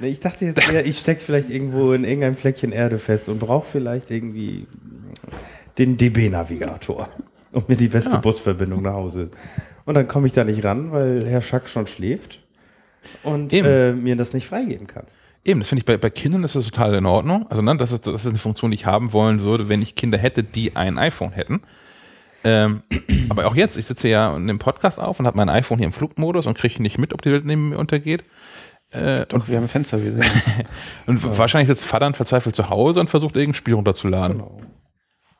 Nee, 0.00 0.08
Ich 0.08 0.20
dachte 0.20 0.44
jetzt 0.44 0.70
eher, 0.70 0.84
ich 0.84 0.98
stecke 0.98 1.20
vielleicht 1.22 1.48
irgendwo 1.50 1.92
in 1.92 2.04
irgendeinem 2.04 2.36
Fleckchen 2.36 2.72
Erde 2.72 2.98
fest 2.98 3.28
und 3.28 3.38
brauche 3.38 3.66
vielleicht 3.66 4.10
irgendwie 4.10 4.66
den 5.78 5.96
DB-Navigator, 5.96 7.08
um 7.52 7.64
mir 7.66 7.76
die 7.76 7.88
beste 7.88 8.12
Ja. 8.12 8.16
Busverbindung 8.18 8.82
nach 8.82 8.92
Hause. 8.92 9.30
Und 9.84 9.94
dann 9.94 10.06
komme 10.08 10.26
ich 10.26 10.32
da 10.32 10.44
nicht 10.44 10.62
ran, 10.64 10.92
weil 10.92 11.26
Herr 11.26 11.40
Schack 11.42 11.68
schon 11.68 11.86
schläft 11.86 12.40
und 13.22 13.52
äh, 13.52 13.92
mir 13.92 14.16
das 14.16 14.34
nicht 14.34 14.46
freigeben 14.46 14.86
kann. 14.86 15.04
Eben, 15.46 15.60
das 15.60 15.68
finde 15.68 15.80
ich 15.80 15.86
bei, 15.86 15.96
bei 15.96 16.10
Kindern 16.10 16.42
ist 16.42 16.56
das 16.56 16.64
total 16.64 16.94
in 16.96 17.06
Ordnung. 17.06 17.46
Also, 17.48 17.62
ne, 17.62 17.76
das 17.76 17.92
ist, 17.92 18.04
das 18.08 18.24
ist 18.24 18.26
eine 18.26 18.38
Funktion, 18.38 18.72
die 18.72 18.74
ich 18.74 18.84
haben 18.84 19.12
wollen 19.12 19.42
würde, 19.42 19.68
wenn 19.68 19.80
ich 19.80 19.94
Kinder 19.94 20.18
hätte, 20.18 20.42
die 20.42 20.74
ein 20.74 20.98
iPhone 20.98 21.30
hätten. 21.30 21.62
Ähm, 22.42 22.82
aber 23.28 23.46
auch 23.46 23.54
jetzt, 23.54 23.76
ich 23.76 23.86
sitze 23.86 24.08
ja 24.08 24.36
in 24.36 24.48
dem 24.48 24.58
Podcast 24.58 24.98
auf 24.98 25.20
und 25.20 25.26
habe 25.26 25.36
mein 25.36 25.48
iPhone 25.48 25.78
hier 25.78 25.86
im 25.86 25.92
Flugmodus 25.92 26.46
und 26.46 26.58
kriege 26.58 26.82
nicht 26.82 26.98
mit, 26.98 27.14
ob 27.14 27.22
die 27.22 27.30
Welt 27.30 27.44
neben 27.44 27.68
mir 27.68 27.78
untergeht. 27.78 28.24
Äh, 28.90 29.26
Doch, 29.26 29.46
wir 29.46 29.56
haben 29.56 29.64
ein 29.64 29.68
Fenster 29.68 30.00
gesehen. 30.00 30.24
und 31.06 31.38
wahrscheinlich 31.38 31.68
sitzt 31.68 31.84
Vater 31.84 32.12
verzweifelt 32.12 32.56
zu 32.56 32.68
Hause 32.68 32.98
und 32.98 33.08
versucht 33.08 33.36
irgendein 33.36 33.54
Spiel 33.54 33.74
runterzuladen. 33.74 34.38
Genau. 34.38 34.60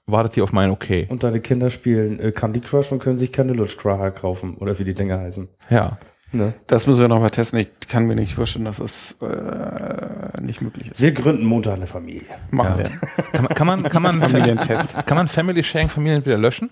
Wartet 0.07 0.35
hier 0.35 0.45
auf 0.45 0.53
mein 0.53 0.71
Okay. 0.71 1.07
Und 1.09 1.25
deine 1.25 1.41
Kinder 1.41 1.69
spielen 1.69 2.21
äh, 2.21 2.31
Candy 2.31 2.61
Crush 2.61 2.93
und 2.93 3.01
können 3.01 3.19
sich 3.19 3.33
keine 3.33 3.55
Lutschkracher 3.55 4.13
kaufen 4.13 4.57
oder 4.59 4.79
wie 4.79 4.85
die 4.85 4.95
Dinger 4.95 5.19
heißen. 5.19 5.49
Ja. 5.69 5.99
Ne? 6.33 6.55
Das 6.67 6.87
müssen 6.87 7.01
wir 7.01 7.09
noch 7.09 7.21
mal 7.21 7.31
testen. 7.31 7.59
Ich 7.61 7.69
kann 7.89 8.07
mir 8.07 8.17
nicht 8.17 8.35
vorstellen, 8.35 8.65
dass 8.65 8.81
es 8.81 9.15
äh, 9.23 10.41
nicht 10.43 10.61
möglich 10.61 10.91
ist. 10.91 11.01
Wir 11.01 11.13
gründen 11.13 11.45
Montag 11.45 11.75
eine 11.77 11.87
Familie. 11.87 12.27
Machen 12.51 12.79
Ja. 12.79 12.79
wir. 12.79 12.85
Kann 13.33 13.43
man, 13.45 13.55
kann 13.55 13.67
man, 13.67 13.83
kann 13.85 14.03
man, 14.03 14.19
Familientest. 14.29 14.95
kann 15.07 15.17
man 15.17 15.29
Family 15.29 15.63
Sharing 15.63 15.89
Familien 15.89 16.25
wieder 16.25 16.37
löschen? 16.37 16.71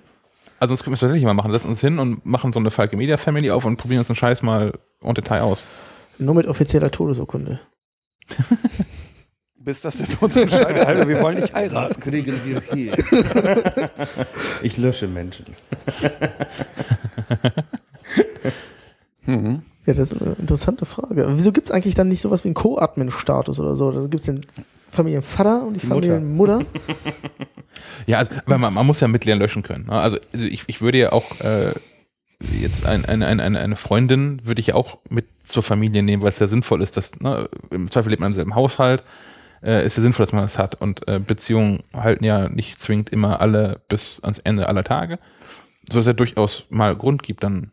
Also, 0.60 0.72
sonst 0.72 0.82
können 0.85 0.93
wir 0.93 0.94
es 0.94 1.01
tatsächlich 1.01 1.24
mal 1.24 1.35
machen. 1.35 1.52
Setzen 1.52 1.68
uns 1.68 1.81
hin 1.81 1.98
und 1.98 2.24
machen 2.26 2.52
so 2.52 2.59
eine 2.59 2.70
Falke 2.70 2.97
Media 2.97 3.16
Family 3.16 3.51
auf 3.51 3.64
und 3.64 3.76
probieren 3.76 4.01
uns 4.01 4.09
den 4.09 4.16
Scheiß 4.16 4.43
mal 4.43 4.72
en 5.02 5.14
Detail 5.14 5.43
aus. 5.43 5.62
Nur 6.18 6.35
mit 6.35 6.47
offizieller 6.47 6.90
Todesurkunde. 6.90 7.60
Bis 9.56 9.81
das 9.81 9.97
der 9.98 10.09
Tod 10.09 10.35
entscheidet. 10.36 10.85
Alter, 10.86 11.09
wir 11.09 11.22
wollen 11.22 11.40
nicht 11.40 11.55
heiraten. 11.55 11.89
Das 11.89 11.98
kriegen 12.01 12.35
wir 12.44 12.62
hier. 12.72 12.94
Ich 14.62 14.76
lösche 14.78 15.06
Menschen. 15.09 15.47
Mhm. 19.26 19.62
Ja, 19.86 19.92
das 19.94 20.12
ist 20.12 20.22
eine 20.22 20.32
interessante 20.34 20.86
Frage. 20.86 21.26
Wieso 21.30 21.52
gibt 21.52 21.68
es 21.68 21.74
eigentlich 21.74 21.94
dann 21.94 22.09
nicht 22.09 22.20
sowas 22.22 22.42
wie 22.44 22.48
einen 22.48 22.55
Co-Admin-Status 22.55 23.60
oder 23.60 23.76
so? 23.76 23.90
Da 23.90 24.01
gibt 24.02 24.20
es 24.20 24.26
den 24.26 24.40
Familienvater 24.90 25.62
und 25.62 25.74
die, 25.74 25.80
Die 25.80 25.86
Mutter. 25.88 26.09
Familienmutter. 26.14 26.60
Ja, 28.06 28.18
also, 28.18 28.30
aber 28.46 28.59
man, 28.59 28.72
man 28.72 28.86
muss 28.86 29.01
ja 29.01 29.09
Mitglieder 29.09 29.36
löschen 29.36 29.62
können. 29.62 29.86
ne? 29.86 29.92
Also, 29.92 30.16
also 30.32 30.46
ich, 30.46 30.64
ich 30.68 30.80
würde 30.80 30.98
ja 30.98 31.12
auch 31.12 31.40
äh, 31.40 31.72
jetzt 32.60 32.86
ein, 32.86 33.05
eine, 33.05 33.26
eine, 33.26 33.59
eine- 33.59 33.76
Freundin 33.76 34.40
würde 34.44 34.60
ich 34.60 34.68
ja 34.68 34.74
auch 34.74 34.98
mit 35.10 35.26
zur 35.42 35.62
Familie 35.62 36.02
nehmen, 36.02 36.22
weil 36.22 36.30
es 36.30 36.38
ja 36.38 36.46
sinnvoll 36.46 36.82
ist, 36.82 36.96
dass 36.96 37.18
ne, 37.20 37.48
im 37.70 37.90
Zweifel 37.90 38.10
lebt 38.10 38.20
man 38.20 38.28
im 38.30 38.34
selben 38.34 38.55
Haushalt, 38.55 39.02
äh, 39.62 39.84
ist 39.84 39.96
ja 39.96 40.02
sinnvoll, 40.02 40.24
dass 40.26 40.32
man 40.32 40.42
das 40.42 40.59
hat. 40.59 40.80
Und 40.80 41.06
äh, 41.09 41.18
Beziehungen 41.18 41.82
halten 41.92 42.24
ja 42.24 42.48
nicht 42.48 42.80
zwingend 42.80 43.10
immer 43.10 43.40
alle 43.40 43.80
bis 43.88 44.20
ans 44.22 44.38
Ende 44.38 44.68
aller 44.68 44.84
Tage. 44.84 45.18
So 45.90 45.96
dass 45.98 46.01
es 46.01 46.06
ja 46.06 46.12
durchaus 46.12 46.64
mal 46.70 46.94
Grund 46.94 47.22
gibt, 47.22 47.42
dann 47.42 47.70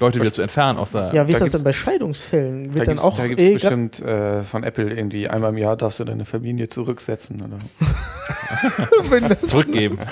Leute 0.00 0.20
wieder 0.20 0.32
zu 0.32 0.42
entfernen 0.42 0.78
aus 0.78 0.92
der 0.92 1.12
Ja, 1.14 1.28
wie 1.28 1.32
ist 1.32 1.40
da 1.40 1.44
das 1.44 1.52
denn 1.52 1.62
bei 1.64 1.72
Scheidungsfällen? 1.72 2.68
Da 2.68 2.74
Wird 2.74 2.88
dann 2.88 2.94
gibt's, 2.96 3.04
auch 3.04 3.16
da 3.16 3.26
gibt's 3.28 3.42
eh 3.42 3.48
grad- 3.52 3.60
bestimmt 3.60 4.00
äh, 4.00 4.42
von 4.42 4.64
Apple 4.64 4.90
irgendwie 4.92 5.28
einmal 5.28 5.50
im 5.50 5.58
Jahr 5.58 5.76
darfst 5.76 6.00
du 6.00 6.04
deine 6.04 6.24
Familie 6.24 6.68
zurücksetzen. 6.68 7.40
Oder? 7.42 7.58
zurückgeben. 9.46 9.98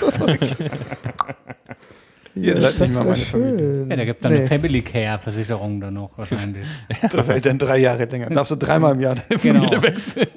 Ihr 2.35 2.53
ja, 2.55 2.61
seid 2.61 2.79
nicht 2.79 2.81
das 2.81 2.95
mal 2.95 3.03
meine 3.05 3.15
Familie. 3.17 3.57
schön. 3.69 3.89
Ja, 3.89 3.95
da 3.97 4.05
gibt 4.05 4.19
es 4.19 4.23
dann 4.23 4.31
Nee. 4.33 4.37
eine 4.39 4.47
Family 4.47 4.81
Care 4.81 5.19
Versicherung 5.19 5.81
dann 5.81 5.95
noch 5.95 6.11
wahrscheinlich. 6.17 6.65
Das 7.11 7.27
hält 7.27 7.45
dann 7.45 7.57
drei 7.57 7.77
Jahre 7.79 8.05
länger. 8.05 8.29
Darfst 8.29 8.51
du 8.51 8.55
dreimal 8.55 8.93
im 8.93 9.01
Jahr 9.01 9.15
deine 9.15 9.41
Genau. 9.41 9.63
Familie 9.65 9.81
wechseln. 9.83 10.27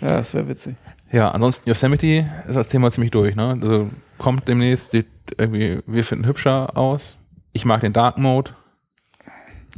Ja, 0.00 0.08
das 0.18 0.34
wäre 0.34 0.46
witzig. 0.48 0.76
Ja, 1.10 1.30
ansonsten 1.30 1.68
Yosemite 1.68 2.26
ist 2.46 2.54
das 2.56 2.68
Thema 2.68 2.90
ziemlich 2.90 3.10
durch. 3.10 3.34
Ne? 3.34 3.58
Also 3.60 3.90
kommt 4.18 4.46
demnächst, 4.46 4.90
sieht 4.90 5.06
irgendwie, 5.38 5.78
wir 5.86 6.04
finden 6.04 6.26
hübscher 6.26 6.76
aus. 6.76 7.16
Ich 7.56 7.64
mag 7.64 7.80
den 7.80 7.94
Dark 7.94 8.18
Mode. 8.18 8.50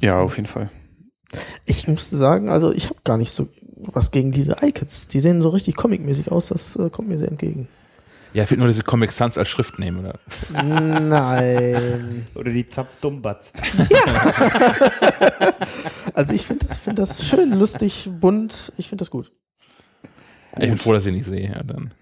Ja, 0.01 0.19
auf 0.19 0.37
jeden 0.37 0.49
Fall. 0.49 0.69
Ich 1.65 1.87
musste 1.87 2.17
sagen, 2.17 2.49
also 2.49 2.73
ich 2.73 2.87
habe 2.87 2.99
gar 3.05 3.17
nicht 3.17 3.31
so 3.31 3.47
was 3.77 4.11
gegen 4.11 4.33
diese 4.33 4.57
iKids. 4.63 5.07
Die 5.07 5.21
sehen 5.21 5.41
so 5.41 5.51
richtig 5.51 5.77
comicmäßig 5.77 6.33
aus, 6.33 6.49
das 6.49 6.75
äh, 6.75 6.91
kommt 6.91 7.09
mir 7.09 7.19
sehr 7.19 7.29
entgegen. 7.29 7.69
Ja, 8.35 8.43
ich 8.43 8.51
will 8.51 8.59
nur 8.59 8.67
diese 8.67 8.83
Comic 8.83 9.13
Sans 9.13 9.39
als 9.39 9.49
Schrift 9.49 9.79
nehmen, 9.79 10.01
oder? 10.01 10.19
Nein. 10.53 12.27
Oder 12.35 12.51
die 12.51 12.69
Zapfdummbatz. 12.69 13.53
Also 16.15 16.33
ich 16.33 16.45
finde 16.45 16.67
das, 16.67 16.79
find 16.79 16.99
das 16.99 17.29
schön, 17.29 17.53
lustig, 17.53 18.11
bunt. 18.21 18.73
Ich 18.77 18.89
finde 18.89 19.03
das 19.03 19.11
gut. 19.11 19.31
Ich 20.59 20.69
bin 20.69 20.79
froh, 20.79 20.93
dass 20.93 21.07
ich 21.07 21.13
nicht 21.13 21.27
sehe. 21.27 21.53
Ja, 21.53 21.63
dann. 21.63 21.93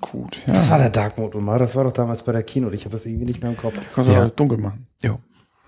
Gut. 0.00 0.42
Was 0.46 0.66
Ja. 0.66 0.72
war 0.72 0.78
der 0.78 0.90
Dark 0.90 1.18
Mode, 1.18 1.38
Omar? 1.38 1.58
Das 1.58 1.74
war 1.74 1.84
doch 1.84 1.92
damals 1.92 2.22
bei 2.22 2.32
der 2.32 2.42
Kino. 2.42 2.70
Ich 2.70 2.84
habe 2.84 2.92
das 2.92 3.06
irgendwie 3.06 3.24
nicht 3.26 3.42
mehr 3.42 3.50
im 3.50 3.56
Kopf. 3.56 3.74
Kannst 3.94 4.10
du 4.10 4.14
Ja. 4.14 4.26
auch 4.26 4.30
dunkel 4.30 4.58
machen. 4.58 4.86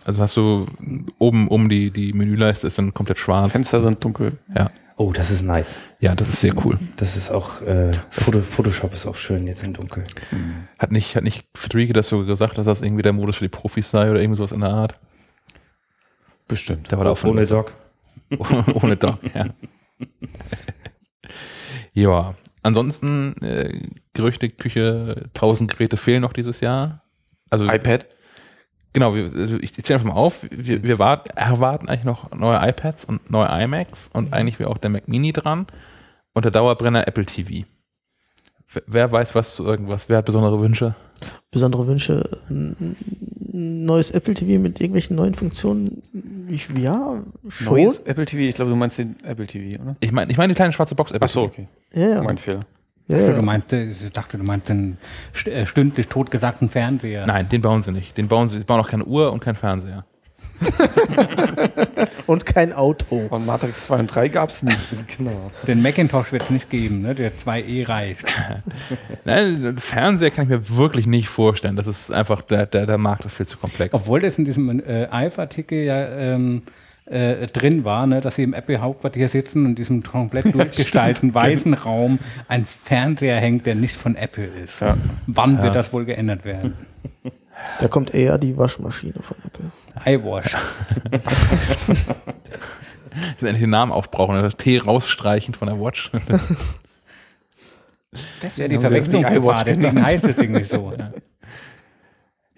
Also 0.07 0.21
hast 0.21 0.37
du 0.37 0.67
oben 1.19 1.49
um 1.49 1.71
die, 1.71 1.91
die 1.91 2.13
Menüleiste 2.13 2.67
ist 2.67 2.77
dann 2.77 2.93
komplett 2.93 3.19
schwarz. 3.19 3.53
Fenster 3.53 3.81
sind 3.81 4.05
dunkel. 4.05 4.37
Ja. 4.55 4.71
Oh, 4.99 5.13
das 5.13 5.31
ist 5.31 5.41
nice. 5.41 5.81
ja, 5.99 6.15
das 6.15 6.29
ist 6.29 6.41
sehr 6.43 6.55
cool. 6.65 6.79
Das 6.99 7.17
ist 7.17 7.31
auch, 7.31 7.63
äh, 7.63 7.91
Foto, 8.11 8.41
Photoshop 8.43 8.93
ist 8.93 9.07
auch 9.07 9.17
schön 9.17 9.47
jetzt 9.47 9.65
in 9.65 9.73
dunkel. 9.73 10.05
Hat 10.79 10.93
nicht, 10.93 11.17
hat 11.17 11.25
nicht 11.25 11.47
Friedrike 11.57 11.95
das 11.95 12.09
so 12.09 12.27
gesagt, 12.27 12.59
dass 12.59 12.67
das 12.67 12.83
irgendwie 12.83 13.01
der 13.03 13.15
Modus 13.15 13.37
für 13.37 13.45
die 13.47 13.49
Profis 13.49 13.91
sei 13.91 14.11
oder 14.11 14.21
irgendwie 14.21 14.37
sowas 14.37 14.53
in 14.53 14.61
der 14.61 14.75
Art? 14.75 15.01
Bestimmt. 16.49 16.93
Da 16.93 16.99
war 16.99 17.05
da 17.07 17.11
auch 17.13 17.25
Ohne 17.25 17.47
Doc. 17.47 17.73
Ohne 18.83 18.97
Doc, 18.99 19.19
ja. 19.35 19.47
ja. 21.95 22.35
Ansonsten, 22.63 23.37
äh, 23.43 23.81
Gerüchteküche, 24.15 25.27
1000 25.35 25.71
Geräte 25.73 25.97
fehlen 25.97 26.23
noch 26.23 26.33
dieses 26.33 26.61
Jahr. 26.61 27.03
Also, 27.51 27.67
iPad. 27.69 28.07
genau, 28.93 29.15
wir, 29.15 29.31
also 29.35 29.59
ich 29.61 29.73
zähle 29.75 29.97
einfach 29.99 30.09
mal 30.15 30.19
auf. 30.21 30.47
Wir, 30.51 30.83
wir 30.83 30.99
wart, 30.99 31.29
erwarten 31.37 31.89
eigentlich 31.89 32.05
noch 32.05 32.31
neue 32.33 32.57
iPads 32.69 33.05
und 33.05 33.31
neue 33.31 33.49
iMacs 33.65 34.09
und 34.13 34.33
eigentlich 34.33 34.59
wäre 34.59 34.71
auch 34.71 34.79
der 34.79 34.91
Mac 34.91 35.07
Mini 35.09 35.33
dran 35.33 35.67
und 36.33 36.45
der 36.45 36.53
Dauerbrenner 36.53 37.07
Apple 37.07 37.27
TV. 37.27 37.67
Wer- 38.73 38.83
Wer 38.87 39.13
weiß 39.13 39.35
was 39.35 39.55
zu 39.55 39.65
irgendwas? 39.65 40.09
Wer 40.09 40.19
hat 40.19 40.25
besondere 40.25 40.59
Wünsche? 40.61 40.95
Besondere 41.53 41.87
Wünsche. 41.87 42.41
Ein 42.51 42.97
neues 43.53 44.11
Apple 44.11 44.35
TV 44.35 44.61
mit 44.61 44.81
irgendwelchen 44.81 45.15
neuen 45.17 45.35
Funktionen. 45.35 46.03
Ich, 46.49 46.69
ja, 46.77 47.23
schon. 47.49 47.67
Neues 47.77 48.01
Apple 48.01 48.27
TV. 48.27 48.43
Ich 48.43 48.55
glaube, 48.57 48.71
du 48.73 48.77
meinst 48.77 48.99
den 48.99 49.17
Apple 49.23 49.47
TV, 49.47 49.81
oder? 49.81 49.97
Ich 50.01 50.11
meine, 50.11 50.31
ich 50.33 50.37
meine 50.39 50.53
die 50.53 50.57
kleine 50.57 50.73
schwarze 50.73 50.95
Box 50.97 51.13
Apple 51.13 51.25
Ach 51.25 51.29
so, 51.29 51.43
okay. 51.43 51.69
Ja, 51.93 52.09
ja. 52.09 52.23
Mein 52.23 52.39
Fehler. 52.39 52.61
Ja, 53.09 53.17
Also, 53.19 53.31
ja. 53.31 53.37
du 53.37 53.43
meinst, 53.43 53.73
ich 53.73 54.11
dachte, 54.13 54.39
du 54.39 54.45
meinst 54.45 54.69
den 54.69 54.99
äh, 55.47 55.67
stündlich 55.67 56.09
totgesagten 56.09 56.69
Fernseher. 56.69 57.27
Nein, 57.27 57.49
den 57.49 57.61
bauen 57.63 57.83
sie 57.83 57.93
nicht. 57.93 58.17
Den 58.17 58.29
bauen 58.29 58.49
sie, 58.49 58.59
sie 58.59 58.65
bauen 58.65 58.81
auch 58.81 58.89
keine 58.89 59.05
Uhr 59.05 59.33
und 59.33 59.41
keinen 59.41 59.57
Fernseher. 59.57 60.05
Und 62.27 62.47
kein 62.47 62.73
Auto. 62.73 63.27
Und 63.29 63.47
Matrix 63.47 63.83
2 63.85 63.99
und 64.01 64.07
3 64.15 64.29
gab 64.29 64.49
es 64.49 64.63
nie. 64.63 64.73
Genau. 65.17 65.51
Den 65.67 65.83
Macintosh 65.83 66.33
wird 66.33 66.45
es 66.45 66.51
nicht 66.51 66.71
geben, 66.71 67.03
ne? 67.03 67.15
der 67.15 67.33
2E 67.33 67.89
reicht. 67.89 68.25
Nein, 69.25 69.63
den 69.63 69.79
Fernseher 69.79 70.31
kann 70.31 70.45
ich 70.45 70.51
mir 70.51 70.77
wirklich 70.77 71.07
nicht 71.07 71.29
vorstellen. 71.29 71.77
Das 71.77 71.87
ist 71.87 72.11
einfach, 72.11 72.41
der, 72.41 72.67
der, 72.67 72.87
der 72.87 72.99
Markt 72.99 73.25
ist 73.25 73.35
viel 73.35 73.47
zu 73.47 73.59
komplex. 73.59 73.93
Obwohl 73.93 74.21
das 74.21 74.39
in 74.39 74.45
diesem 74.45 74.81
äh, 74.81 75.07
Alpha-Artikel 75.11 75.85
ja 75.85 76.09
ähm, 76.09 76.63
äh, 77.07 77.47
drin 77.49 77.85
war, 77.85 78.07
ne, 78.07 78.21
dass 78.21 78.37
sie 78.37 78.43
im 78.45 78.55
Apple-Hauptquartier 78.55 79.29
sitzen 79.29 79.65
und 79.65 79.71
in 79.71 79.75
diesem 79.77 80.03
komplett 80.03 80.47
durchgestalten 80.55 81.35
weißen 81.35 81.75
Raum 81.75 82.19
ein 82.49 82.65
Fernseher 82.65 83.37
hängt, 83.37 83.67
der 83.67 83.75
nicht 83.75 83.97
von 83.97 84.17
Apple 84.17 84.45
ist. 84.47 84.81
Ja. 84.81 84.97
Wann 85.27 85.57
Ja. 85.57 85.63
wird 85.65 85.75
das 85.75 85.93
wohl 85.93 86.05
geändert 86.05 86.45
werden? 86.45 86.75
Da 87.81 87.87
kommt 87.87 88.13
eher 88.13 88.37
die 88.37 88.59
Waschmaschine 88.59 89.15
von 89.21 89.37
Apple. 89.47 89.71
iWash. 90.13 90.57
Ich 93.37 93.43
will 93.43 93.49
endlich 93.49 93.63
den 93.63 93.71
Namen 93.71 93.93
aufbrauchen, 93.93 94.35
das 94.43 94.57
T 94.57 94.77
rausstreichen 94.79 95.55
von 95.55 95.69
der 95.69 95.79
Watch. 95.81 96.11
Das 98.43 98.59
wäre 98.59 98.69
die 98.69 98.75
das 98.75 98.83
Verwechslung 98.85 99.25
iWatch 99.25 99.63
deswegen 99.65 100.05
heißt 100.05 100.25
das 100.25 100.37
Ding 100.37 100.51
nicht 100.51 100.69
so. 100.69 100.93
Ja, 100.99 101.13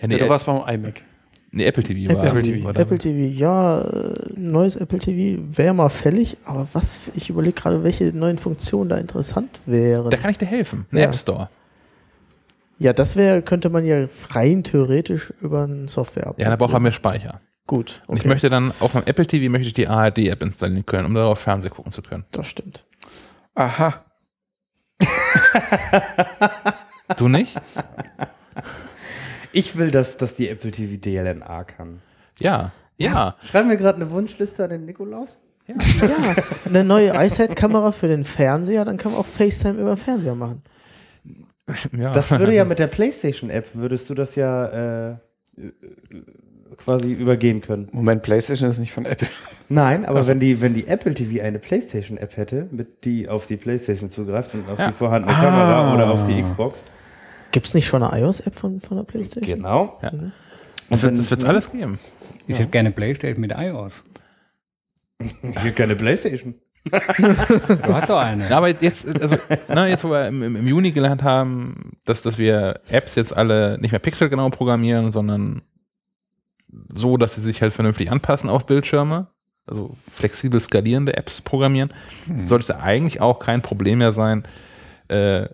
Ja, 0.00 0.08
nee, 0.08 0.16
du 0.16 0.28
warst 0.30 0.46
beim 0.46 0.62
iMac. 0.66 1.02
Nee, 1.50 1.64
Apple 1.64 1.82
TV 1.82 2.14
war. 2.14 2.24
Apple, 2.24 2.42
TV. 2.42 2.68
oder? 2.68 2.80
Apple 2.80 2.98
TV, 2.98 3.38
ja, 3.38 3.80
äh, 3.80 4.14
neues 4.36 4.76
Apple 4.76 4.98
TV 4.98 5.42
wäre 5.46 5.74
mal 5.74 5.88
fällig, 5.88 6.36
aber 6.44 6.66
was, 6.72 6.96
für- 6.96 7.10
ich 7.14 7.30
überlege 7.30 7.54
gerade, 7.54 7.82
welche 7.84 8.04
neuen 8.12 8.38
Funktionen 8.38 8.88
da 8.90 8.96
interessant 8.96 9.60
wären. 9.66 10.10
Da 10.10 10.16
kann 10.16 10.30
ich 10.30 10.38
dir 10.38 10.46
helfen. 10.46 10.86
Ein 10.92 10.98
Ja. 10.98 11.04
App 11.04 11.16
Store. 11.16 11.48
Ja, 12.78 12.92
das 12.92 13.16
wäre, 13.16 13.40
könnte 13.42 13.70
man 13.70 13.86
ja 13.86 14.06
rein 14.30 14.62
theoretisch 14.62 15.32
über 15.40 15.64
ein 15.64 15.88
Software 15.88 16.34
Ja, 16.36 16.50
da 16.50 16.56
braucht 16.56 16.72
man 16.72 16.82
mehr 16.82 16.92
Speicher. 16.92 17.40
Gut, 17.66 18.00
Und 18.06 18.18
ich 18.18 18.24
möchte 18.26 18.48
dann 18.48 18.70
auf 18.80 18.94
meinem 18.94 19.06
Apple 19.06 19.26
TV 19.26 19.50
möchte 19.50 19.66
ich 19.68 19.74
die 19.74 19.88
ARD-App 19.88 20.40
installieren 20.42 20.86
können, 20.86 21.06
um 21.06 21.14
darauf 21.14 21.38
Fernsehen 21.40 21.72
gucken 21.72 21.90
zu 21.90 22.00
können. 22.02 22.24
Das 22.30 22.46
stimmt. 22.48 22.84
Aha. 23.56 24.04
Du 27.16 27.28
nicht? 27.28 27.56
Ich 29.56 29.76
will, 29.78 29.90
dass, 29.90 30.18
dass 30.18 30.34
die 30.34 30.50
Apple 30.50 30.70
TV 30.70 31.00
DLNA 31.00 31.64
kann. 31.64 32.00
Ja. 32.40 32.72
Ja. 32.98 33.36
Schreiben 33.42 33.70
wir 33.70 33.76
gerade 33.76 33.96
eine 33.96 34.10
Wunschliste 34.10 34.64
an 34.64 34.68
den 34.70 34.84
Nikolaus? 34.84 35.38
Ja, 35.66 35.74
eine 36.66 36.84
neue 36.84 37.12
iSight-Kamera 37.16 37.90
für 37.92 38.06
den 38.06 38.24
Fernseher, 38.24 38.84
dann 38.84 38.98
kann 38.98 39.12
man 39.12 39.20
auch 39.22 39.26
FaceTime 39.26 39.80
über 39.80 39.94
den 39.94 39.96
Fernseher 39.96 40.34
machen. 40.34 40.62
ja. 41.96 42.12
Das 42.12 42.30
würde 42.30 42.54
ja 42.54 42.64
mit 42.66 42.78
der 42.78 42.86
PlayStation-App, 42.86 43.70
würdest 43.74 44.08
du 44.10 44.14
das 44.14 44.34
ja 44.36 45.10
äh, 45.10 45.16
quasi 46.76 47.10
übergehen 47.12 47.62
können. 47.62 47.88
Moment, 47.92 48.22
PlayStation 48.22 48.68
ist 48.70 48.78
nicht 48.78 48.92
von 48.92 49.06
Apple. 49.06 49.26
Nein, 49.70 50.04
aber 50.04 50.18
Also- 50.18 50.28
wenn, 50.28 50.38
die, 50.40 50.60
wenn 50.60 50.74
die 50.74 50.86
Apple 50.86 51.14
TV 51.14 51.42
eine 51.42 51.58
PlayStation-App 51.58 52.36
hätte, 52.36 52.68
mit 52.70 53.04
die 53.04 53.28
auf 53.28 53.46
die 53.46 53.56
PlayStation 53.56 54.10
zugreift 54.10 54.52
und 54.54 54.68
auf 54.68 54.78
Ja. 54.78 54.88
die 54.88 54.92
vorhandene 54.92 55.34
Ah. 55.34 55.40
Kamera 55.42 55.94
oder 55.94 56.10
auf 56.10 56.24
die 56.24 56.40
Xbox. 56.42 56.82
Gibt 57.56 57.64
es 57.64 57.72
nicht 57.72 57.86
schon 57.86 58.02
eine 58.02 58.20
iOS-App 58.20 58.54
von, 58.54 58.78
von 58.80 58.98
der 58.98 59.04
Playstation? 59.04 59.56
Genau. 59.56 59.98
Ja. 60.02 60.12
Mhm. 60.12 60.32
Das 60.90 61.02
wird 61.02 61.40
es 61.40 61.44
alles 61.46 61.72
geben. 61.72 61.98
Ich 62.46 62.58
hätte 62.58 62.68
gerne 62.68 62.90
Playstation 62.90 63.40
mit 63.40 63.50
iOS. 63.56 63.94
Ich 65.18 65.56
hätte 65.56 65.72
keine 65.72 65.96
PlayStation. 65.96 66.56
Du 66.84 67.94
hast 67.94 68.10
doch 68.10 68.18
eine. 68.18 68.46
Ja, 68.50 68.58
aber 68.58 68.68
jetzt, 68.68 69.08
also, 69.08 69.38
na, 69.68 69.88
jetzt 69.88 70.04
wo 70.04 70.10
wir 70.10 70.28
im, 70.28 70.42
im, 70.42 70.66
Juni 70.66 70.92
gelernt 70.92 71.22
haben, 71.22 71.92
dass, 72.04 72.20
dass 72.20 72.36
wir 72.36 72.78
Apps 72.90 73.14
jetzt 73.14 73.34
alle 73.34 73.78
nicht 73.80 73.92
mehr 73.92 74.00
pixelgenau 74.00 74.50
programmieren, 74.50 75.10
sondern 75.10 75.62
so, 76.92 77.16
dass 77.16 77.36
sie 77.36 77.40
sich 77.40 77.62
halt 77.62 77.72
vernünftig 77.72 78.12
anpassen 78.12 78.50
auf 78.50 78.66
Bildschirme, 78.66 79.28
also 79.64 79.96
flexibel 80.12 80.60
skalierende 80.60 81.16
Apps 81.16 81.40
programmieren, 81.40 81.90
sollte 82.36 82.64
es 82.64 82.68
ja 82.68 82.84
eigentlich 82.84 83.22
auch 83.22 83.40
kein 83.40 83.62
Problem 83.62 84.00
mehr 84.00 84.12
sein, 84.12 84.44
äh, 85.08 85.48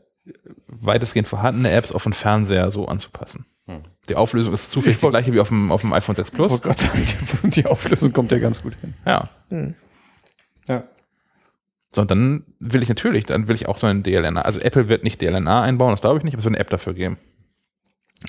weitestgehend 0.81 1.29
vorhandene 1.29 1.71
Apps 1.71 1.93
auf 1.93 2.03
den 2.05 2.13
Fernseher 2.13 2.71
so 2.71 2.87
anzupassen. 2.87 3.47
Hm. 3.67 3.83
Die 4.09 4.17
Auflösung 4.17 4.53
ist 4.55 4.71
zufällig 4.71 4.97
Ich 4.97 5.01
die 5.01 5.09
gleiche 5.11 5.33
wie 5.33 5.41
auf 5.41 5.49
dem, 5.49 5.71
auf 5.71 5.83
dem 5.83 5.93
iPhone 5.93 6.15
6 6.15 6.29
Ich 6.29 6.35
Plus. 6.35 6.51
wollte 6.51 6.69
gerade 6.69 6.83
sagen, 6.83 7.05
die, 7.45 7.51
die 7.63 7.67
Auflösung 7.67 8.13
kommt 8.13 8.33
ja 8.33 8.39
ganz 8.39 8.63
gut 8.63 8.81
hin. 8.81 8.95
Ja. 9.07 9.31
Hm. 9.49 9.75
Ja. 10.69 10.85
So, 11.95 12.01
und 12.01 12.11
dann 12.11 12.45
will 12.59 12.83
ich 12.83 12.89
natürlich, 12.89 13.27
dann 13.27 13.49
will 13.49 13.55
ich 13.55 13.69
auch 13.69 13.77
so 13.77 13.87
ein 13.87 14.03
DLNA. 14.03 14.41
Also 14.43 14.61
Apple 14.61 14.89
wird 14.89 15.05
nicht 15.05 15.21
DLNA 15.21 15.63
einbauen, 15.63 15.91
das 15.91 16.01
glaube 16.01 16.19
ich 16.19 16.25
nicht, 16.25 16.35
aber 16.35 16.39
es 16.41 16.45
wird 16.45 16.55
eine 16.55 16.61
App 16.61 16.71
dafür 16.71 16.95
geben. 16.95 17.19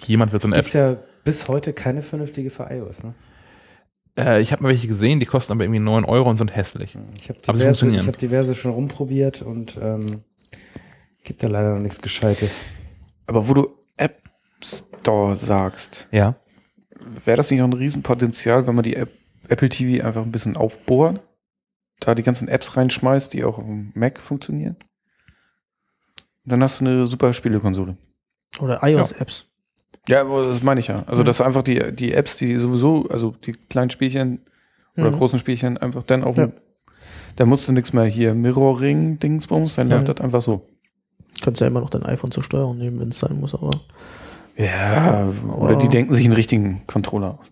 Jemand 0.06 0.32
wird 0.34 0.41
so 0.41 0.48
eine 0.48 0.57
App. 0.57 0.64
Gibt 0.65 0.76
ja 0.76 0.98
bis 1.24 1.48
heute 1.48 1.72
keine 1.72 2.02
vernünftige 2.02 2.49
für 2.49 2.68
iOS, 2.70 3.03
ne? 3.03 3.14
Äh, 4.18 4.41
ich 4.41 4.52
habe 4.52 4.61
mal 4.61 4.70
welche 4.70 4.88
gesehen, 4.88 5.20
die 5.20 5.26
kosten 5.26 5.53
aber 5.53 5.64
irgendwie 5.64 5.80
9 5.80 6.06
Euro 6.06 6.30
und 6.30 6.38
sind 6.38 6.56
hässlich. 6.56 6.98
Ich 7.18 7.30
habe 7.30 7.40
Aber 7.48 7.57
sie 7.57 7.64
diverse, 7.64 7.80
funktionieren. 7.80 8.02
ich 8.02 8.07
hab 8.07 8.18
diverse 8.18 8.53
schon 8.56 8.72
rumprobiert 8.72 9.41
und 9.41 9.78
ähm, 9.82 10.24
gibt 11.23 11.43
da 11.43 11.47
leider 11.47 11.73
noch 11.73 11.81
nichts 11.81 12.01
Gescheites. 12.01 12.61
Aber 13.27 13.47
wo 13.47 13.53
du 13.53 13.67
App 13.97 14.21
Store 14.63 15.35
sagst, 15.35 16.07
Ja. 16.11 16.35
wäre 17.25 17.37
das 17.37 17.51
nicht 17.51 17.61
auch 17.61 17.65
ein 17.67 17.73
Riesenpotenzial, 17.73 18.65
wenn 18.67 18.75
man 18.75 18.83
die 18.83 18.95
App, 18.95 19.09
Apple 19.49 19.69
TV 19.69 20.05
einfach 20.05 20.23
ein 20.23 20.31
bisschen 20.31 20.55
aufbohrt? 20.57 21.21
Da 21.99 22.15
die 22.15 22.23
ganzen 22.23 22.47
Apps 22.47 22.75
reinschmeißt, 22.75 23.33
die 23.33 23.43
auch 23.43 23.57
auf 23.57 23.63
dem 23.65 23.91
Mac 23.95 24.19
funktionieren? 24.19 24.75
Und 26.45 26.51
dann 26.51 26.63
hast 26.63 26.81
du 26.81 26.85
eine 26.85 27.05
super 27.05 27.31
Spielekonsole. 27.33 27.95
Oder 28.59 28.79
iOS-Apps. 28.83 29.47
Ja, 30.09 30.21
aber 30.21 30.47
das 30.47 30.61
meine 30.63 30.79
ich 30.81 30.87
ja. 30.87 31.03
Also, 31.07 31.21
Mhm. 31.23 31.27
dass 31.27 31.39
einfach 31.41 31.63
die, 31.63 31.93
die 31.93 32.13
Apps, 32.13 32.35
die 32.35 32.57
sowieso, 32.57 33.07
also 33.09 33.31
die 33.31 33.53
kleinen 33.53 33.89
Spielchen 33.89 34.41
oder 34.97 35.11
Mhm. 35.11 35.15
großen 35.15 35.39
Spielchen, 35.39 35.77
einfach 35.77 36.03
dann 36.03 36.23
auf 36.25 36.35
Ja. 36.37 36.47
dem, 36.47 36.53
da 37.37 37.45
musst 37.45 37.67
du 37.67 37.71
nichts 37.71 37.93
mehr 37.93 38.03
hier 38.05 38.35
Mirroring, 38.35 39.19
Dingsbums, 39.19 39.75
dann 39.75 39.89
Ja. 39.89 39.95
läuft 39.95 40.09
das 40.09 40.17
einfach 40.19 40.41
so. 40.41 40.67
Kannst 41.44 41.61
ja 41.61 41.68
immer 41.68 41.82
noch 41.82 41.90
dein 41.91 42.03
iPhone 42.03 42.32
zur 42.32 42.41
Steuerung 42.44 42.78
nehmen, 42.78 42.99
wenn 42.99 43.10
es 43.10 43.20
sein 43.20 43.40
muss, 43.40 43.53
aber 43.53 43.72
Ja, 44.57 45.28
oder 45.57 45.76
die 45.76 45.90
denken 45.90 46.14
sich 46.14 46.26
einen 46.26 46.34
richtigen 46.34 46.88
Controller 46.88 47.38
aus. 47.40 47.45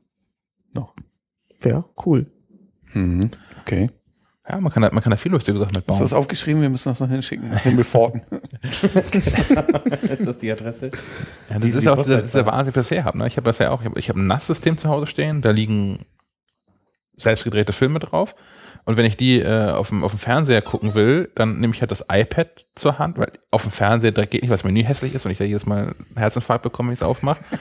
ja, 1.64 1.84
cool. 2.06 2.26
Mhm. 2.94 3.30
Okay. 3.62 3.90
Ja, 4.50 4.60
man 4.60 4.72
kann 4.74 4.82
da, 4.82 4.90
man 4.92 5.04
kann 5.04 5.12
da 5.12 5.18
viel 5.18 5.32
lustige 5.32 5.58
Sachen 5.60 5.70
Hast 5.70 5.76
mitbauen. 5.76 6.00
du 6.00 6.04
das 6.04 6.14
aufgeschrieben? 6.14 6.62
Wir 6.64 6.70
müssen 6.70 6.90
das 6.90 7.00
noch 7.00 7.08
hinschicken. 7.10 7.56
Himmelforten. 7.64 8.24
ist 8.64 10.26
das 10.28 10.40
die 10.40 10.52
Adresse? 10.52 10.88
Ja, 11.50 11.60
das 11.60 11.64
Wie- 11.64 11.78
ist 11.78 11.84
ja 11.84 11.94
auch 11.94 12.04
der, 12.06 12.22
das 12.22 12.32
der? 12.32 12.46
Wahnsinn, 12.48 12.66
den 12.74 12.82
ich 12.82 12.90
bisher 12.90 13.04
habe. 13.06 13.18
Ne? 13.20 13.28
Ich 13.28 13.38
habe 13.38 13.46
das 13.46 13.60
ja 13.60 13.70
auch. 13.70 13.82
Ich 13.82 13.88
habe 13.88 14.00
hab 14.02 14.16
ein 14.16 14.28
NAS-System 14.28 14.78
zu 14.78 14.90
Hause 14.90 15.06
stehen, 15.08 15.42
da 15.42 15.52
liegen 15.52 16.00
selbstgedrehte 17.18 17.72
Filme 17.74 18.00
drauf. 18.00 18.34
Und 18.86 18.98
wenn 18.98 19.06
ich 19.06 19.16
die 19.18 19.40
äh, 19.40 19.70
auf, 19.72 19.90
dem, 19.90 20.04
auf 20.04 20.12
dem 20.12 20.20
Fernseher 20.20 20.62
gucken 20.62 20.96
will, 20.96 21.32
dann 21.36 21.60
nehme 21.60 21.74
ich 21.74 21.82
halt 21.82 21.92
das 21.92 22.06
iPad 22.12 22.66
zur 22.76 22.98
Hand, 23.00 23.18
weil 23.20 23.32
auf 23.52 23.62
dem 23.64 23.72
Fernseher 23.72 24.12
direkt 24.12 24.32
geht 24.32 24.42
nicht, 24.42 24.50
weil 24.50 24.58
das 24.58 24.64
Menü 24.64 24.84
hässlich 24.84 25.14
ist 25.14 25.26
und 25.26 25.32
ich 25.32 25.38
da 25.38 25.44
jedes 25.44 25.66
Mal 25.66 25.84
einen 25.90 26.06
Herzinfarkt 26.18 26.64
bekomme, 26.64 26.88
wenn 26.90 26.94
ich 26.94 27.00
es 27.00 27.06
aufmache. 27.06 27.44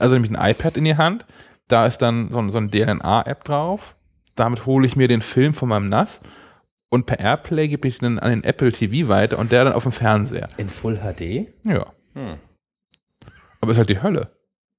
Also 0.00 0.14
nehme 0.14 0.26
ich 0.26 0.38
ein 0.38 0.50
iPad 0.52 0.76
in 0.76 0.84
die 0.84 0.96
Hand, 0.96 1.26
da 1.66 1.84
ist 1.84 1.98
dann 1.98 2.30
so, 2.30 2.38
ein- 2.38 2.50
so 2.50 2.58
eine 2.58 2.68
DLNA-App 2.68 3.42
drauf. 3.42 3.96
Damit 4.36 4.64
hole 4.64 4.86
ich 4.86 4.94
mir 4.94 5.08
den 5.08 5.22
Film 5.22 5.54
von 5.54 5.68
meinem 5.68 5.88
NAS 5.88 6.20
und 6.88 7.06
per 7.06 7.18
Airplay 7.18 7.66
gebe 7.66 7.88
ich 7.88 7.98
den 7.98 8.20
an 8.20 8.30
den 8.30 8.44
Apple 8.44 8.70
TV 8.70 9.08
weiter 9.08 9.40
und 9.40 9.50
der 9.50 9.64
dann 9.64 9.72
auf 9.72 9.82
dem 9.82 9.90
Fernseher. 9.90 10.48
In 10.56 10.68
Full 10.68 10.98
HD? 10.98 11.48
Ja. 11.66 11.86
Hm. 12.14 12.36
Aber 13.60 13.72
ist 13.72 13.78
halt 13.78 13.88
die 13.90 14.00
Hölle. 14.00 14.30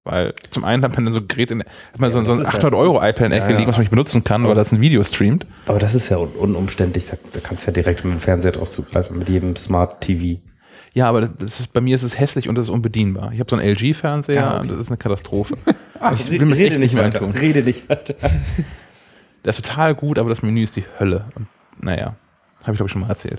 Weil 0.05 0.33
zum 0.49 0.63
einen 0.63 0.83
hat 0.83 0.95
man 0.95 1.05
dann 1.05 1.13
so 1.13 1.19
ein 1.19 1.27
Gerät 1.27 1.51
in, 1.51 1.59
hat 1.59 1.67
man 1.99 2.09
Ja, 2.09 2.13
so, 2.13 2.23
so 2.25 2.31
ein 2.31 2.37
das 2.39 2.47
ist 2.47 2.55
800 2.55 2.63
halt- 2.63 2.73
Euro 2.81 2.93
das 2.99 3.03
ist- 3.03 3.09
iPad 3.09 3.25
in 3.25 3.31
der 3.31 3.39
Ecke 3.43 3.51
ja, 3.51 3.57
liegen, 3.57 3.69
was 3.69 3.75
man 3.77 3.81
nicht 3.81 3.89
benutzen 3.91 4.23
kann, 4.23 4.47
weil 4.47 4.55
das 4.55 4.71
ein 4.71 4.81
Video 4.81 5.03
streamt. 5.03 5.45
Aber 5.65 5.77
das 5.79 5.93
ist 5.93 6.09
ja 6.09 6.17
un 6.17 6.29
unumständlich. 6.29 7.07
Da, 7.07 7.17
da 7.33 7.39
kannst 7.41 7.63
du 7.63 7.67
ja 7.67 7.73
direkt 7.73 8.03
mit 8.05 8.13
dem 8.13 8.19
Fernseher 8.19 8.53
drauf 8.53 8.69
zugreifen, 8.69 9.17
mit 9.19 9.29
jedem 9.29 9.55
Smart 9.55 10.01
TV. 10.01 10.41
Ja, 10.93 11.07
aber 11.09 11.21
das- 11.21 11.29
das 11.37 11.59
ist, 11.59 11.73
bei 11.73 11.81
mir 11.81 11.95
ist 11.95 12.03
es 12.03 12.17
hässlich 12.19 12.47
und 12.49 12.57
es 12.57 12.65
ist 12.67 12.69
unbedienbar. 12.69 13.31
Ich 13.33 13.39
habe 13.39 13.49
so 13.49 13.57
einen 13.57 13.65
LG-Fernseher 13.67 14.47
okay. 14.53 14.61
und 14.61 14.71
das 14.71 14.79
ist 14.79 14.87
eine 14.87 14.97
Katastrophe. 14.97 15.55
Ach, 15.99 16.13
ich 16.13 16.31
will 16.31 16.39
mir 16.45 16.51
das 16.51 16.59
echt 16.59 16.79
nicht 16.79 16.95
weiter. 16.97 17.21
antun. 17.21 17.31
Rede 17.39 17.61
nicht 17.63 17.87
weiter. 17.89 18.15
Der 19.45 19.49
ist 19.51 19.63
total 19.65 19.95
gut, 19.95 20.17
aber 20.17 20.29
das 20.29 20.41
Menü 20.41 20.63
ist 20.63 20.75
die 20.75 20.85
Hölle. 20.99 21.25
Und 21.35 21.47
naja, 21.81 22.15
habe 22.63 22.71
ich 22.71 22.77
glaube 22.77 22.85
ich 22.87 22.91
schon 22.91 23.01
mal 23.01 23.09
erzählt. 23.09 23.37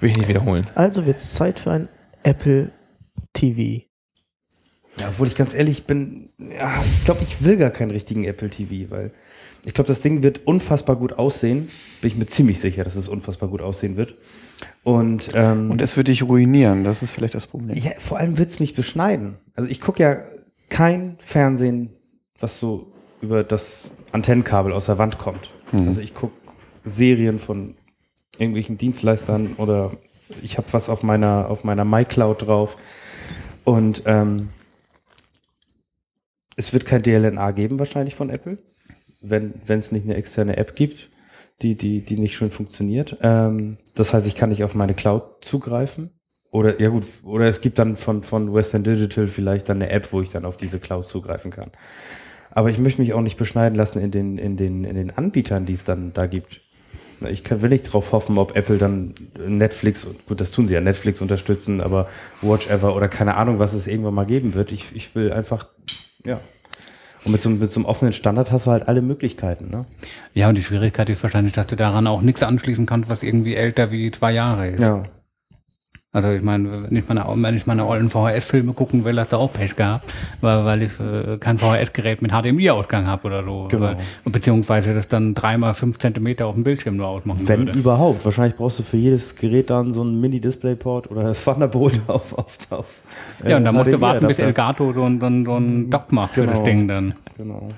Will 0.00 0.10
ich 0.10 0.16
nicht 0.18 0.28
wiederholen. 0.28 0.66
Also 0.74 1.06
wird 1.06 1.16
es 1.18 1.34
Zeit 1.34 1.58
für 1.60 1.70
ein 1.70 1.88
Apple 2.22 2.72
TV. 3.32 3.84
Ja, 5.00 5.08
obwohl 5.08 5.26
ich 5.26 5.34
ganz 5.34 5.54
ehrlich 5.54 5.84
bin, 5.84 6.26
ja, 6.38 6.72
ich 6.84 7.04
glaube, 7.04 7.20
ich 7.22 7.42
will 7.44 7.56
gar 7.56 7.70
keinen 7.70 7.90
richtigen 7.90 8.24
Apple 8.24 8.48
TV, 8.48 8.90
weil 8.90 9.10
ich 9.64 9.74
glaube, 9.74 9.88
das 9.88 10.02
Ding 10.02 10.22
wird 10.22 10.46
unfassbar 10.46 10.96
gut 10.96 11.14
aussehen. 11.14 11.68
Bin 12.00 12.10
ich 12.10 12.16
mir 12.16 12.26
ziemlich 12.26 12.60
sicher, 12.60 12.84
dass 12.84 12.96
es 12.96 13.08
unfassbar 13.08 13.48
gut 13.48 13.62
aussehen 13.62 13.96
wird. 13.96 14.14
Und, 14.82 15.30
ähm, 15.34 15.70
Und 15.70 15.80
es 15.80 15.96
wird 15.96 16.08
dich 16.08 16.22
ruinieren. 16.22 16.84
Das 16.84 17.02
ist 17.02 17.12
vielleicht 17.12 17.34
das 17.34 17.46
Problem. 17.46 17.76
ja, 17.76 17.92
vor 17.98 18.18
allem 18.18 18.36
wird 18.36 18.50
es 18.50 18.60
mich 18.60 18.74
beschneiden. 18.74 19.36
Also 19.54 19.68
ich 19.70 19.80
gucke 19.80 20.02
ja 20.02 20.18
kein 20.68 21.16
Fernsehen, 21.18 21.90
was 22.38 22.58
so 22.58 22.92
über 23.22 23.42
das 23.42 23.88
Antennenkabel 24.12 24.72
aus 24.72 24.86
der 24.86 24.98
Wand 24.98 25.18
kommt. 25.18 25.50
Mhm. 25.72 25.88
Also 25.88 26.00
ich 26.02 26.14
gucke 26.14 26.34
Serien 26.84 27.38
von 27.38 27.74
irgendwelchen 28.38 28.76
Dienstleistern 28.76 29.54
oder 29.56 29.92
ich 30.42 30.58
habe 30.58 30.66
was 30.72 30.90
auf 30.90 31.02
meiner, 31.02 31.48
auf 31.48 31.64
meiner 31.64 31.84
MyCloud 31.86 32.46
drauf. 32.46 32.76
Und 33.64 34.02
ähm, 34.04 34.50
es 36.56 36.72
wird 36.72 36.86
kein 36.86 37.02
DLNA 37.02 37.52
geben 37.52 37.78
wahrscheinlich 37.78 38.14
von 38.14 38.30
Apple, 38.30 38.58
wenn 39.20 39.54
wenn 39.66 39.78
es 39.78 39.92
nicht 39.92 40.04
eine 40.04 40.14
externe 40.14 40.56
App 40.56 40.76
gibt, 40.76 41.10
die, 41.62 41.76
die, 41.76 42.00
die 42.00 42.18
nicht 42.18 42.36
schön 42.36 42.50
funktioniert. 42.50 43.16
Ähm, 43.22 43.78
das 43.94 44.12
heißt, 44.12 44.26
ich 44.26 44.34
kann 44.34 44.50
nicht 44.50 44.64
auf 44.64 44.74
meine 44.74 44.94
Cloud 44.94 45.44
zugreifen. 45.44 46.10
Oder 46.50 46.80
ja 46.80 46.88
gut, 46.88 47.04
oder 47.24 47.46
es 47.46 47.60
gibt 47.60 47.78
dann 47.78 47.96
von, 47.96 48.22
von 48.22 48.54
Western 48.54 48.84
Digital 48.84 49.26
vielleicht 49.26 49.68
dann 49.68 49.82
eine 49.82 49.90
App, 49.90 50.12
wo 50.12 50.20
ich 50.20 50.30
dann 50.30 50.44
auf 50.44 50.56
diese 50.56 50.78
Cloud 50.78 51.04
zugreifen 51.04 51.50
kann. 51.50 51.72
Aber 52.52 52.70
ich 52.70 52.78
möchte 52.78 53.00
mich 53.00 53.12
auch 53.12 53.20
nicht 53.20 53.36
beschneiden 53.36 53.76
lassen 53.76 53.98
in 53.98 54.12
den, 54.12 54.38
in 54.38 54.56
den, 54.56 54.84
in 54.84 54.94
den 54.94 55.10
Anbietern, 55.10 55.66
die 55.66 55.72
es 55.72 55.82
dann 55.82 56.12
da 56.12 56.26
gibt. 56.26 56.60
Ich 57.28 57.42
kann, 57.42 57.62
will 57.62 57.70
nicht 57.70 57.84
drauf 57.84 58.12
hoffen, 58.12 58.38
ob 58.38 58.54
Apple 58.54 58.78
dann 58.78 59.14
Netflix, 59.44 60.06
gut, 60.28 60.40
das 60.40 60.52
tun 60.52 60.66
sie 60.68 60.74
ja, 60.74 60.80
Netflix 60.80 61.20
unterstützen, 61.20 61.80
aber 61.80 62.08
Watch 62.42 62.68
Ever 62.68 62.94
oder 62.94 63.08
keine 63.08 63.34
Ahnung, 63.34 63.58
was 63.58 63.72
es 63.72 63.88
irgendwann 63.88 64.14
mal 64.14 64.26
geben 64.26 64.54
wird. 64.54 64.70
Ich, 64.70 64.94
ich 64.94 65.14
will 65.16 65.32
einfach, 65.32 65.66
ja. 66.24 66.40
Und 67.24 67.32
mit 67.32 67.40
so, 67.40 67.48
einem- 67.48 67.58
mit 67.58 67.70
so 67.72 67.80
einem 67.80 67.86
offenen 67.86 68.12
Standard 68.12 68.52
hast 68.52 68.66
du 68.66 68.70
halt 68.70 68.86
alle 68.86 69.00
Möglichkeiten, 69.00 69.70
ne? 69.70 69.86
Ja, 70.34 70.48
und 70.50 70.56
die 70.56 70.62
Schwierigkeit 70.62 71.08
ist 71.08 71.22
wahrscheinlich, 71.22 71.54
dass 71.54 71.66
du 71.68 71.74
daran 71.76 72.06
auch 72.06 72.20
nichts 72.20 72.42
anschließen 72.42 72.84
kannst, 72.84 73.08
was 73.08 73.22
irgendwie 73.22 73.54
älter 73.54 73.90
wie 73.90 74.10
zwei 74.10 74.32
Jahre 74.32 74.68
ist. 74.68 74.80
Ja. 74.80 75.02
Also 76.14 76.30
ich 76.30 76.42
meine, 76.42 76.84
wenn 76.88 76.96
ich 76.96 77.08
meine, 77.08 77.24
wenn 77.28 77.56
ich 77.56 77.66
meine 77.66 77.82
alten 77.82 78.08
VHS-Filme 78.08 78.72
gucken 78.72 79.04
will, 79.04 79.18
hat 79.20 79.32
da 79.32 79.36
auch 79.38 79.52
Pech 79.52 79.74
gehabt, 79.74 80.04
weil, 80.40 80.64
weil 80.64 80.82
ich 80.84 80.92
äh, 81.00 81.38
kein 81.38 81.58
VHS-Gerät 81.58 82.22
mit 82.22 82.30
HDMI-Ausgang 82.30 83.06
habe 83.08 83.26
oder 83.26 83.42
so. 83.44 83.66
Genau. 83.68 83.82
Weil, 83.86 83.96
beziehungsweise 84.30 84.94
das 84.94 85.08
dann 85.08 85.34
dreimal 85.34 85.74
fünf 85.74 85.98
Zentimeter 85.98 86.46
auf 86.46 86.54
dem 86.54 86.62
Bildschirm 86.62 86.96
nur 86.96 87.08
ausmachen 87.08 87.46
Wenn 87.48 87.66
würde. 87.66 87.76
überhaupt. 87.78 88.24
Wahrscheinlich 88.24 88.56
brauchst 88.56 88.78
du 88.78 88.84
für 88.84 88.96
jedes 88.96 89.34
Gerät 89.34 89.70
dann 89.70 89.92
so 89.92 90.02
einen 90.02 90.20
Mini-Displayport 90.20 91.10
oder 91.10 91.32
Thunderbolt 91.44 92.00
auf, 92.06 92.32
auf, 92.38 92.56
auf 92.70 93.00
Ja, 93.44 93.56
und 93.56 93.64
dann 93.64 93.74
musst 93.74 93.92
du 93.92 94.00
warten, 94.00 94.26
bis. 94.28 94.38
Elgato 94.38 94.92
so, 94.92 95.02
ein- 95.02 95.18
so, 95.20 95.26
ein- 95.26 95.44
so 95.44 95.56
ein 95.56 95.90
Dock 95.90 96.12
macht 96.12 96.34
für 96.34 96.42
das 96.46 96.52
Genau. 96.52 96.64
Ding 96.64 96.86
dann. 96.88 97.14
Genau. 97.36 97.68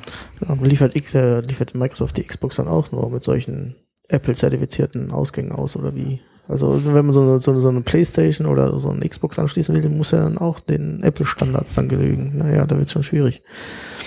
Genau, 0.40 0.62
liefert, 0.62 0.94
X, 0.94 1.14
äh, 1.14 1.40
liefert 1.40 1.74
Microsoft 1.74 2.18
die 2.18 2.24
Xbox 2.24 2.56
dann 2.56 2.68
auch 2.68 2.92
nur 2.92 3.08
mit 3.10 3.22
solchen 3.24 3.76
Apple-zertifizierten 4.08 5.10
Ausgängen 5.10 5.52
aus 5.52 5.74
oder 5.76 5.94
wie? 5.94 6.20
Also 6.48 6.80
wenn 6.84 7.04
man 7.06 7.12
so 7.12 7.22
eine, 7.22 7.38
so 7.38 7.50
eine, 7.50 7.60
so 7.60 7.68
eine 7.68 7.80
Playstation 7.80 8.46
oder 8.46 8.78
so 8.78 8.90
eine 8.90 9.08
Xbox 9.08 9.38
anschließen 9.38 9.74
will, 9.74 9.88
muss 9.88 10.12
er 10.12 10.20
dann 10.22 10.38
auch 10.38 10.60
den 10.60 11.02
Apple-Standards 11.02 11.74
dann 11.74 11.88
genügen. 11.88 12.38
Naja, 12.38 12.66
da 12.66 12.76
wird 12.76 12.86
es 12.86 12.92
schon 12.92 13.02
schwierig. 13.02 13.42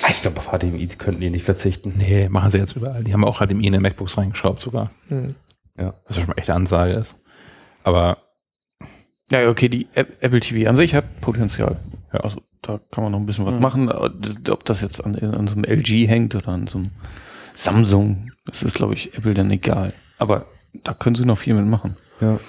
Ich 0.09 0.21
glaube, 0.21 0.37
auf 0.37 0.47
HDMI 0.49 0.87
könnten 0.97 1.21
die 1.21 1.29
nicht 1.29 1.43
verzichten. 1.43 1.93
Nee, 1.97 2.29
machen 2.29 2.51
sie 2.51 2.57
jetzt 2.57 2.75
überall. 2.75 3.03
Die 3.03 3.13
haben 3.13 3.25
auch 3.25 3.39
HDMI 3.39 3.67
in 3.67 3.73
den 3.73 3.81
MacBooks 3.81 4.17
reingeschraubt 4.17 4.59
sogar. 4.61 4.91
Hm. 5.09 5.35
Was 5.75 6.15
ja 6.15 6.21
schon 6.21 6.27
mal 6.27 6.37
echt 6.37 6.49
eine 6.49 6.57
Ansage 6.57 6.93
ist. 6.93 7.17
Aber 7.83 8.17
Ja, 9.31 9.41
ja, 9.41 9.49
okay, 9.49 9.69
die 9.69 9.87
App- 9.93 10.17
Apple 10.21 10.39
TV 10.39 10.67
an 10.69 10.75
sich 10.75 10.95
hat 10.95 11.21
Potenzial. 11.21 11.77
Ja. 12.13 12.21
Also 12.21 12.41
da 12.63 12.79
kann 12.91 13.03
man 13.03 13.11
noch 13.13 13.19
ein 13.19 13.25
bisschen 13.27 13.45
was 13.45 13.53
Mhm. 13.53 13.61
machen. 13.61 13.91
Ob 13.91 14.65
das 14.65 14.81
jetzt 14.81 15.03
an, 15.05 15.15
an 15.15 15.47
so 15.47 15.55
einem 15.55 15.65
LG 15.65 16.07
hängt 16.07 16.33
oder 16.35 16.47
an 16.49 16.65
so 16.67 16.79
einem 16.79 16.87
Samsung, 17.53 18.31
das 18.45 18.63
ist, 18.63 18.75
glaube 18.75 18.93
ich, 18.95 19.13
Apple 19.17 19.33
dann 19.33 19.51
egal. 19.51 19.93
Aber 20.17 20.45
da 20.73 20.93
können 20.93 21.15
sie 21.15 21.25
noch 21.25 21.37
viel 21.37 21.53
mitmachen. 21.53 21.97
Ja. 22.21 22.39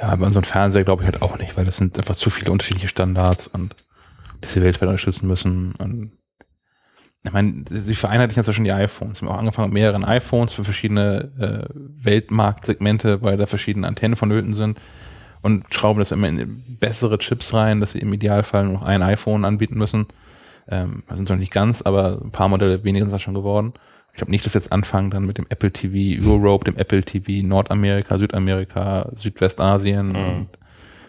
ja, 0.00 0.08
aber 0.08 0.26
an 0.26 0.32
so 0.32 0.38
einem 0.38 0.44
Fernseher 0.44 0.84
glaube 0.84 1.02
ich 1.02 1.06
halt 1.10 1.22
auch 1.22 1.38
nicht, 1.38 1.56
weil 1.56 1.64
das 1.64 1.76
sind 1.76 1.98
einfach 1.98 2.14
zu 2.14 2.30
viele 2.30 2.52
unterschiedliche 2.52 2.88
Standards 2.88 3.46
und 3.46 3.74
die 4.42 4.48
sie 4.48 4.62
weltweit 4.62 4.88
unterstützen 4.88 5.26
müssen. 5.26 5.74
Und 5.76 6.12
ich 7.24 7.32
meine, 7.32 7.64
sie 7.70 7.94
vereinheitlichen 7.94 8.40
jetzt 8.40 8.46
ja 8.46 8.52
schon 8.52 8.64
die 8.64 8.72
iPhones. 8.72 9.18
Sie 9.18 9.26
haben 9.26 9.32
auch 9.32 9.38
angefangen 9.38 9.68
mit 9.68 9.74
mehreren 9.74 10.04
iPhones 10.04 10.52
für 10.52 10.64
verschiedene 10.64 11.32
äh, 11.38 11.74
Weltmarktsegmente, 11.74 13.22
weil 13.22 13.36
da 13.36 13.46
verschiedene 13.46 13.86
Antennen 13.86 14.16
vonnöten 14.16 14.54
sind 14.54 14.78
und 15.42 15.72
schrauben 15.72 15.98
das 15.98 16.12
immer 16.12 16.28
in 16.28 16.78
bessere 16.78 17.18
Chips 17.18 17.52
rein, 17.54 17.80
dass 17.80 17.92
sie 17.92 17.98
im 17.98 18.12
Idealfall 18.12 18.64
nur 18.64 18.74
noch 18.74 18.82
ein 18.82 19.02
iPhone 19.02 19.44
anbieten 19.44 19.78
müssen. 19.78 20.06
Ähm, 20.68 21.02
das 21.08 21.16
sind 21.16 21.28
noch 21.28 21.36
nicht 21.36 21.52
ganz, 21.52 21.82
aber 21.82 22.20
ein 22.22 22.30
paar 22.30 22.48
Modelle 22.48 22.84
weniger 22.84 23.04
sind 23.04 23.12
das 23.12 23.22
schon 23.22 23.34
geworden. 23.34 23.72
Ich 24.16 24.18
glaube 24.18 24.30
nicht, 24.30 24.46
dass 24.46 24.54
jetzt 24.54 24.72
anfangen 24.72 25.10
dann 25.10 25.26
mit 25.26 25.36
dem 25.36 25.44
Apple 25.50 25.70
TV 25.70 26.26
Europe, 26.26 26.64
dem 26.64 26.78
Apple 26.78 27.02
TV 27.04 27.46
Nordamerika, 27.46 28.16
Südamerika, 28.16 29.10
Südwestasien 29.14 30.08
Mhm. 30.08 30.16
und 30.16 30.48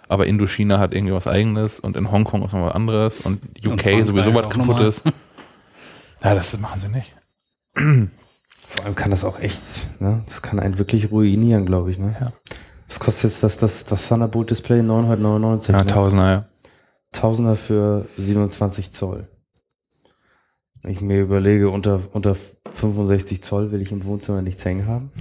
aber 0.10 0.28
Indochina 0.28 0.78
hat 0.80 0.94
irgendwie 0.94 1.14
was 1.14 1.26
eigenes 1.26 1.80
und 1.80 1.96
in 1.96 2.12
Hongkong 2.12 2.44
ist 2.44 2.52
noch 2.52 2.66
was 2.66 2.76
anderes 2.76 3.22
und 3.22 3.40
UK 3.66 3.94
Und 4.00 4.06
sowieso 4.08 4.34
was 4.36 4.46
auch 4.46 4.50
kaputt 4.50 4.68
nochmal. 4.68 4.88
ist. 4.90 5.04
Ja, 6.22 6.36
das 6.36 6.60
machen 6.60 6.82
sie 6.82 6.90
nicht. 6.90 7.14
Vor 8.68 8.84
allem 8.86 8.96
kann 8.96 9.12
das 9.12 9.24
auch 9.24 9.40
echt, 9.40 9.62
ne? 10.02 10.24
Das 10.28 10.42
kann 10.42 10.60
einen 10.60 10.78
wirklich 10.78 11.10
ruinieren, 11.10 11.66
glaube 11.66 11.90
ich, 11.92 11.98
ne? 11.98 12.14
Ja. 12.20 12.34
Was 12.90 13.00
kostet 13.00 13.32
jetzt 13.32 13.42
das, 13.44 13.56
das, 13.56 13.86
das 13.86 14.08
Thunderbolt 14.10 14.50
Display? 14.50 14.82
999, 14.84 15.74
Ja, 15.74 15.84
ne? 15.84 15.88
Tausender, 15.90 16.30
ja. 16.32 16.46
Tausender 17.14 17.56
für 17.56 18.06
27 18.18 18.92
Zoll. 18.92 19.30
Wenn 20.82 20.92
ich 20.92 21.02
mir 21.02 21.22
überlege, 21.22 21.70
unter, 21.70 22.02
unter 22.12 22.36
65 22.72 23.44
Zoll 23.44 23.72
will 23.72 23.82
ich 23.82 23.92
im 23.92 24.04
Wohnzimmer 24.06 24.42
nichts 24.42 24.64
hängen 24.64 24.88
haben. 24.88 25.12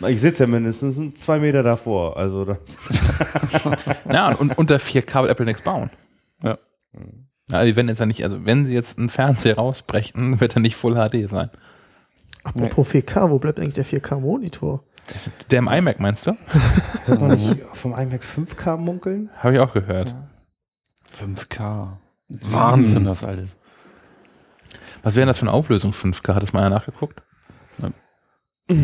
ich 0.08 0.20
sitze 0.20 0.44
ja 0.44 0.46
mindestens 0.46 1.20
zwei 1.20 1.38
Meter 1.38 1.62
davor. 1.62 2.16
Also 2.16 2.44
da, 2.44 2.58
Ja, 4.12 4.32
und 4.34 4.56
unter 4.58 4.76
4K 4.76 5.22
wird 5.22 5.30
Apple 5.30 5.46
nichts 5.46 5.62
bauen. 5.62 5.90
Ja. 6.42 6.58
Ja, 7.50 7.64
die 7.64 7.76
werden 7.76 7.88
jetzt 7.88 7.98
ja 7.98 8.06
nicht, 8.06 8.22
also 8.24 8.44
wenn 8.44 8.66
sie 8.66 8.72
jetzt 8.72 8.98
einen 8.98 9.08
Fernseher 9.08 9.56
rausbrechen, 9.56 10.40
wird 10.40 10.56
er 10.56 10.60
nicht 10.60 10.76
Full 10.76 10.94
HD 10.94 11.28
sein. 11.28 11.50
Apropos 12.42 12.90
4K, 12.92 13.30
wo 13.30 13.38
bleibt 13.38 13.60
eigentlich 13.60 13.74
der 13.74 13.84
4K-Monitor? 13.84 14.82
Der 15.50 15.58
im 15.58 15.68
iMac 15.68 15.98
meinst 15.98 16.26
du? 16.26 16.36
hört 17.04 17.20
man 17.20 17.32
nicht 17.32 17.60
vom 17.72 17.92
iMac 17.92 18.22
5K 18.22 18.76
munkeln? 18.76 19.28
Habe 19.36 19.54
ich 19.54 19.60
auch 19.60 19.72
gehört. 19.72 20.14
5K. 21.12 21.96
Wahnsinn, 22.30 23.04
das 23.04 23.24
alles. 23.24 23.56
Was 25.02 25.16
wäre 25.16 25.26
das 25.26 25.38
für 25.38 25.42
eine 25.42 25.52
Auflösung 25.52 25.92
5K? 25.92 26.34
Hat 26.34 26.42
das 26.42 26.52
mal 26.52 26.60
einer 26.60 26.76
nachgeguckt? 26.76 27.22
Ja, 27.78 27.90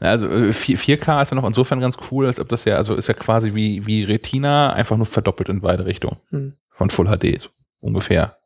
also 0.00 0.28
äh, 0.28 0.52
4, 0.52 0.78
4K 0.78 1.22
ist 1.22 1.30
ja 1.30 1.34
noch 1.34 1.46
insofern 1.46 1.80
ganz 1.80 1.96
cool, 2.10 2.26
als 2.26 2.40
ob 2.40 2.48
das 2.48 2.64
ja, 2.64 2.76
also 2.76 2.94
ist 2.94 3.08
ja 3.08 3.14
quasi 3.14 3.54
wie, 3.54 3.86
wie 3.86 4.04
Retina, 4.04 4.72
einfach 4.72 4.96
nur 4.96 5.06
verdoppelt 5.06 5.48
in 5.48 5.60
beide 5.60 5.84
Richtungen. 5.84 6.16
Hm. 6.30 6.54
Von 6.70 6.90
Full 6.90 7.06
HD, 7.06 7.42
so 7.42 7.48
ungefähr. 7.80 8.36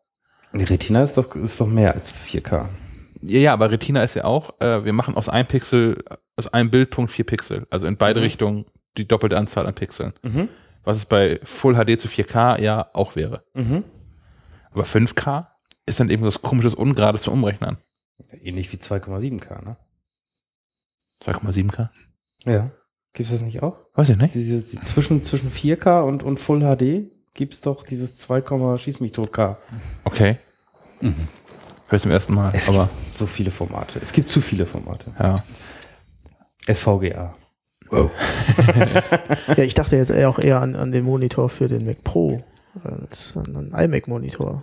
Die 0.53 0.65
Retina 0.65 1.03
ist 1.03 1.17
doch, 1.19 1.35
ist 1.37 1.61
doch 1.61 1.67
mehr 1.67 1.95
als 1.95 2.13
4K. 2.15 2.67
Ja, 3.23 3.39
ja, 3.39 3.53
aber 3.53 3.71
Retina 3.71 4.03
ist 4.03 4.15
ja 4.15 4.25
auch, 4.25 4.61
äh, 4.61 4.85
wir 4.85 4.93
machen 4.93 5.17
aus 5.17 5.29
einem 5.29 5.47
Pixel, 5.47 6.03
aus 6.37 6.53
einem 6.53 6.71
Bildpunkt 6.71 7.11
vier 7.11 7.25
Pixel. 7.25 7.67
Also 7.71 7.87
in 7.87 7.97
beide 7.97 8.21
Mhm. 8.21 8.25
Richtungen 8.25 8.65
die 8.97 9.09
doppelte 9.09 9.37
Anzahl 9.37 9.67
an 9.67 9.75
Pixeln. 9.75 10.13
Mhm. 10.23 10.49
Was 10.85 10.99
es 10.99 11.07
bei 11.07 11.41
Full 11.43 11.75
HD 11.75 11.99
zu 11.99 12.09
4K 12.09 12.61
ja 12.61 12.89
auch 12.93 13.17
wäre. 13.17 13.45
Mhm. 13.55 13.85
Aber 14.71 14.85
5K 14.85 15.47
ist 15.87 16.01
dann 16.01 16.11
eben 16.11 16.25
das 16.25 16.43
komisches 16.43 16.75
Ungerades 16.75 17.23
zum 17.23 17.35
Umrechnen. 17.35 17.79
Ähnlich 18.31 18.73
wie 18.73 18.77
2,7K, 18.77 19.65
ne? 19.65 19.77
2,7K? 21.25 21.89
Ja. 22.45 22.71
Gibt's 23.13 23.31
das 23.31 23.43
nicht 23.43 23.63
auch? 23.63 23.77
Weiß 23.95 24.09
ich 24.09 24.17
nicht. 24.17 24.35
Diese, 24.35 24.63
die, 24.63 24.81
zwischen, 24.83 25.23
zwischen 25.23 25.51
4K 25.51 26.03
und, 26.03 26.23
und 26.23 26.41
Full 26.41 26.61
HD 26.61 27.11
gibt's 27.33 27.61
doch 27.61 27.85
dieses 27.85 28.17
2, 28.17 28.79
schieß 28.79 29.01
mich 29.01 29.13
tot 29.13 29.33
K. 29.33 29.59
Okay. 30.05 30.39
Mhm. 31.01 31.29
Hör 31.89 31.99
zum 31.99 32.11
ersten 32.11 32.35
Mal. 32.35 32.53
Es 32.55 32.69
aber 32.69 32.85
gibt 32.87 32.95
so 32.95 33.27
viele 33.27 33.51
Formate. 33.51 34.01
Es 34.01 34.13
gibt 34.13 34.31
zu 34.31 34.41
viele 34.41 34.67
Formate. 34.67 35.13
ja. 35.19 35.45
SVGA. 36.67 37.37
Ja, 39.57 39.63
ich 39.65 39.75
dachte 39.75 39.97
jetzt 39.97 40.11
eher 40.11 40.29
auch 40.29 40.39
eher 40.39 40.61
an, 40.61 40.75
an 40.77 40.93
den 40.93 41.05
Monitor 41.05 41.49
für 41.49 41.69
den 41.69 41.85
Mac 41.85 42.03
Pro 42.05 42.43
als 42.83 43.37
an 43.37 43.57
einen 43.57 43.73
iMac-Monitor. 43.73 44.63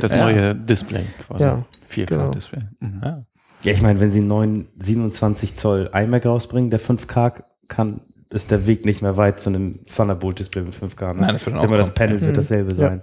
Das 0.00 0.10
Ja. 0.12 0.24
neue 0.24 0.54
Display 0.54 1.02
quasi. 1.26 1.44
Ja, 1.44 1.64
4K-Display. 1.88 2.62
Mhm. 2.80 3.00
ja. 3.04 3.24
Ja, 3.64 3.72
ich 3.72 3.82
meine, 3.82 3.98
wenn 3.98 4.10
sie 4.12 4.20
einen 4.20 4.28
neuen 4.28 4.68
27 4.78 5.54
Zoll 5.56 5.90
iMac 5.92 6.26
rausbringen, 6.26 6.70
der 6.70 6.80
5K 6.80 7.42
kann, 7.66 8.00
ist 8.30 8.50
der 8.50 8.66
Weg 8.66 8.84
nicht 8.84 9.02
mehr 9.02 9.16
weit 9.16 9.40
zu 9.40 9.48
einem 9.50 9.84
Thunderbolt-Display 9.86 10.62
mit 10.62 10.74
5K. 10.74 11.14
Ne? 11.14 11.22
Nein, 11.22 11.32
das 11.32 11.46
wird 11.46 11.56
auch 11.56 11.66
mal, 11.68 11.78
das. 11.78 11.92
Panel 11.94 12.20
wird 12.20 12.32
Mhm. 12.32 12.36
dasselbe 12.36 12.70
Ja. 12.70 12.76
sein. 12.76 13.02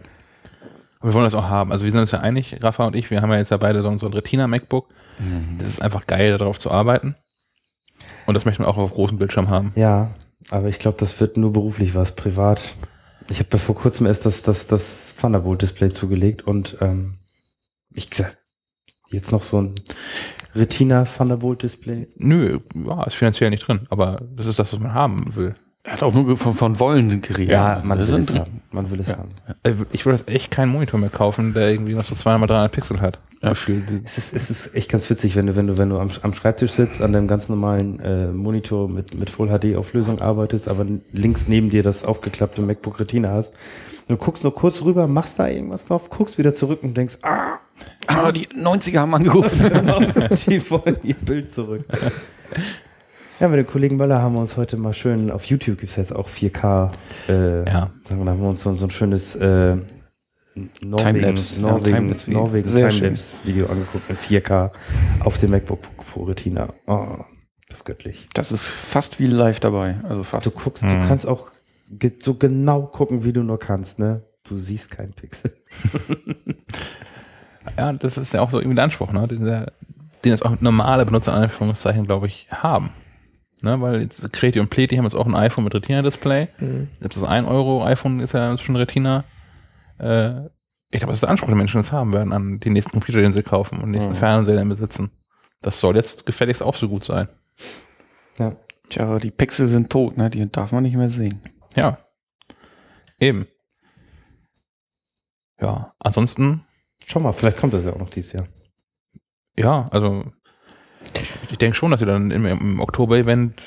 Aber 0.99 1.09
wir 1.09 1.13
wollen 1.13 1.25
das 1.25 1.33
auch 1.33 1.49
haben. 1.49 1.71
Also 1.71 1.83
wir 1.83 1.91
sind 1.91 1.99
uns 1.99 2.11
ja 2.11 2.19
einig, 2.19 2.57
Rafa 2.61 2.85
und 2.85 2.95
ich, 2.95 3.09
wir 3.11 3.21
haben 3.21 3.31
ja 3.31 3.37
jetzt 3.37 3.51
ja 3.51 3.57
beide 3.57 3.81
so 3.81 3.97
so 3.97 4.05
ein 4.07 4.13
Retina 4.13 4.47
MacBook. 4.47 4.87
Mhm. 5.19 5.57
Das 5.57 5.67
ist 5.67 5.81
einfach 5.81 6.07
geil, 6.07 6.37
darauf 6.37 6.57
zu 6.59 6.71
arbeiten. 6.71 7.15
Und 8.25 8.33
das 8.33 8.45
möchten 8.45 8.63
wir 8.63 8.67
auch 8.67 8.77
auf 8.77 8.93
großem 8.93 9.17
Bildschirm 9.17 9.49
haben. 9.49 9.71
Ja, 9.75 10.11
aber 10.51 10.67
ich 10.67 10.79
glaube, 10.79 10.97
das 10.99 11.19
wird 11.19 11.37
nur 11.37 11.53
beruflich 11.53 11.95
was, 11.95 12.15
privat. 12.15 12.73
Ich 13.29 13.39
habe 13.39 13.49
ja 13.51 13.57
vor 13.57 13.75
kurzem 13.75 14.05
erst 14.05 14.25
das, 14.25 14.41
das, 14.41 14.67
das 14.67 15.15
Thunderbolt-Display 15.15 15.89
zugelegt 15.89 16.43
und 16.43 16.77
ähm, 16.81 17.15
ich 17.93 18.09
gesagt, 18.09 18.37
jetzt 19.09 19.31
noch 19.31 19.43
so 19.43 19.61
ein 19.61 19.75
Retina 20.53 21.05
Thunderbolt-Display. 21.05 22.07
Nö, 22.17 22.59
ja, 22.85 23.03
ist 23.03 23.15
finanziell 23.15 23.49
nicht 23.49 23.67
drin, 23.67 23.87
aber 23.89 24.21
das 24.35 24.45
ist 24.45 24.59
das, 24.59 24.71
was 24.71 24.79
man 24.79 24.93
haben 24.93 25.35
will. 25.35 25.55
Er 25.85 25.93
hat 25.93 26.03
auch 26.03 26.13
nur 26.13 26.35
von, 26.35 26.53
von 26.53 26.79
Wollen 26.79 27.21
geredet. 27.21 27.51
Ja, 27.51 27.79
man 27.83 27.99
Das 27.99 28.11
will 28.11 28.19
es 28.19 28.33
haben. 28.33 28.61
Man 28.71 28.89
will 28.89 28.99
es 28.99 29.09
haben. 29.09 29.29
Also 29.61 29.85
Ich 29.91 30.05
würde 30.05 30.17
jetzt 30.17 30.27
echt 30.27 30.49
keinen 30.49 30.71
Monitor 30.71 30.99
mehr 30.99 31.09
kaufen, 31.09 31.53
der 31.53 31.69
irgendwie 31.69 31.93
noch 31.93 32.03
so 32.03 32.15
200 32.15 32.39
mal 32.39 32.47
300 32.47 32.71
Pixel 32.71 33.01
hat. 33.01 33.19
Ja. 33.43 33.51
Es 33.51 34.17
ist, 34.17 34.33
es 34.33 34.49
ist 34.49 34.75
echt 34.75 34.89
ganz 34.89 35.07
witzig, 35.09 35.35
wenn 35.35 35.45
du, 35.45 35.55
wenn 35.55 35.67
du, 35.67 35.77
wenn 35.77 35.89
du 35.89 35.99
am, 35.99 36.09
am 36.23 36.33
Schreibtisch 36.33 36.71
sitzt, 36.71 37.03
an 37.03 37.13
deinem 37.13 37.27
ganz 37.27 37.49
normalen 37.49 37.99
äh, 37.99 38.27
Monitor 38.27 38.89
mit, 38.89 39.13
mit 39.13 39.29
Full 39.29 39.49
HD 39.49 39.75
Auflösung 39.75 40.19
arbeitest, 40.19 40.67
aber 40.67 40.87
links 41.11 41.47
neben 41.47 41.69
dir 41.69 41.83
das 41.83 42.03
aufgeklappte 42.03 42.63
MacBook 42.63 42.99
Retina 42.99 43.29
hast. 43.29 43.53
Du 44.07 44.17
guckst 44.17 44.43
nur 44.43 44.55
kurz 44.55 44.81
rüber, 44.81 45.07
machst 45.07 45.37
da 45.37 45.47
irgendwas 45.47 45.85
drauf, 45.85 46.09
guckst 46.09 46.39
wieder 46.39 46.55
zurück 46.55 46.79
und 46.81 46.97
denkst, 46.97 47.17
ah, 47.21 47.59
Ah, 48.07 48.31
die 48.31 48.47
90er 48.47 48.99
haben 48.99 49.13
angerufen. 49.13 49.59
genau, 49.73 49.99
die 49.99 50.69
wollen 50.71 50.97
ihr 51.03 51.15
Bild 51.15 51.49
zurück. 51.49 51.83
Ja, 53.39 53.49
mit 53.49 53.57
dem 53.59 53.67
Kollegen 53.67 53.97
Möller 53.97 54.21
haben 54.21 54.33
wir 54.33 54.39
uns 54.39 54.55
heute 54.55 54.77
mal 54.77 54.93
schön, 54.93 55.29
auf 55.29 55.45
YouTube 55.45 55.79
gibt's 55.79 55.97
jetzt 55.97 56.15
auch 56.15 56.29
4K, 56.29 56.91
äh, 57.27 57.65
Ja. 57.69 57.91
sagen 58.05 58.21
wir, 58.21 58.25
da 58.25 58.31
haben 58.31 58.41
wir 58.41 58.49
uns 58.49 58.61
so, 58.63 58.73
so 58.75 58.85
ein 58.85 58.91
schönes 58.91 59.35
äh, 59.35 59.75
Norwegen, 60.81 60.97
Timelapse, 61.19 61.55
ja, 61.55 61.61
Norwegen, 61.67 61.95
Timelapse-Video. 62.15 62.39
Norwegen 62.39 63.69
angeguckt 63.69 64.09
in 64.09 64.15
4K 64.17 64.71
auf 65.25 65.37
dem 65.39 65.51
MacBook 65.51 65.79
Pro 65.97 66.23
Retina. 66.23 66.69
Oh, 66.87 67.17
das 67.67 67.79
ist 67.79 67.85
göttlich. 67.85 68.29
Das 68.33 68.53
ist 68.53 68.67
fast 68.67 69.19
wie 69.19 69.27
live 69.27 69.59
dabei. 69.59 69.97
Also 70.07 70.23
fast. 70.23 70.45
Du 70.45 70.51
guckst, 70.51 70.83
Mhm. 70.83 71.01
du 71.01 71.07
kannst 71.07 71.27
auch 71.27 71.47
so 72.19 72.35
genau 72.35 72.83
gucken, 72.83 73.25
wie 73.25 73.33
du 73.33 73.43
nur 73.43 73.59
kannst, 73.59 73.99
ne? 73.99 74.23
Du 74.47 74.57
siehst 74.57 74.91
keinen 74.91 75.13
Pixel. 75.13 75.53
Ja, 77.77 77.91
das 77.91 78.17
ist 78.19 78.31
ja 78.31 78.41
auch 78.41 78.51
so 78.51 78.59
irgendwie 78.59 78.75
der 78.75 78.83
Anspruch, 78.85 79.11
ne? 79.11 79.27
Den, 79.27 79.43
der, 79.43 79.73
den 80.23 80.31
jetzt 80.31 80.45
auch 80.45 80.61
normale 80.61 81.03
Benutzer 81.03 81.35
in 81.35 81.41
Anführungszeichen, 81.43 82.05
glaube 82.05 82.27
ich, 82.27 82.47
haben. 82.51 82.91
Ne, 83.61 83.79
weil 83.81 84.01
jetzt 84.01 84.31
Kreti 84.33 84.59
und 84.59 84.69
Pleti 84.69 84.95
haben 84.97 85.05
jetzt 85.05 85.15
auch 85.15 85.25
ein 85.25 85.35
iPhone 85.35 85.63
mit 85.63 85.73
Retina-Display. 85.73 86.47
Mhm. 86.59 86.89
Selbst 86.99 87.21
das 87.21 87.27
1 87.27 87.47
Euro 87.47 87.83
iPhone 87.85 88.19
ist 88.19 88.33
ja 88.33 88.55
schon 88.57 88.75
Retina. 88.75 89.23
Äh, 89.97 90.45
ich 90.91 90.99
glaube, 90.99 91.11
das 91.11 91.15
ist 91.17 91.21
der 91.23 91.29
Anspruch, 91.29 91.47
den 91.49 91.57
Menschen 91.57 91.77
das 91.77 91.91
haben 91.91 92.13
werden 92.13 92.31
an 92.33 92.59
den 92.59 92.73
nächsten 92.73 92.91
Computer, 92.91 93.21
den 93.21 93.33
sie 93.33 93.43
kaufen 93.43 93.75
und 93.77 93.85
den 93.85 93.91
nächsten 93.91 94.11
Mhm. 94.11 94.17
Fernseher, 94.17 94.57
den 94.57 94.69
besitzen. 94.69 95.09
Das 95.61 95.79
soll 95.79 95.95
jetzt 95.95 96.25
gefälligst 96.25 96.61
auch 96.61 96.75
so 96.75 96.87
gut 96.89 97.03
sein. 97.03 97.27
Ja. 98.37 98.55
Tja, 98.89 99.17
die 99.19 99.31
Pixel 99.31 99.67
sind 99.67 99.89
tot, 99.89 100.15
ne? 100.17 100.29
Die 100.29 100.51
darf 100.51 100.71
man 100.71 100.83
nicht 100.83 100.95
mehr 100.95 101.09
sehen. 101.09 101.41
Ja. 101.75 101.97
Eben. 103.19 103.47
Ja, 105.59 105.93
ansonsten, 105.99 106.63
Schau 107.07 107.19
mal, 107.19 107.31
vielleicht 107.33 107.57
kommt 107.57 107.73
das 107.73 107.85
ja 107.85 107.93
auch 107.93 107.99
noch 107.99 108.09
dieses 108.09 108.33
Jahr. 108.33 108.45
ja, 109.57 109.87
also 109.91 110.25
ich 111.51 111.57
denke 111.57 111.75
schon, 111.75 111.91
dass 111.91 111.99
wir 111.99 112.07
dann 112.07 112.31
im, 112.31 112.45
im 112.45 112.79
Oktober-Event 112.79 113.61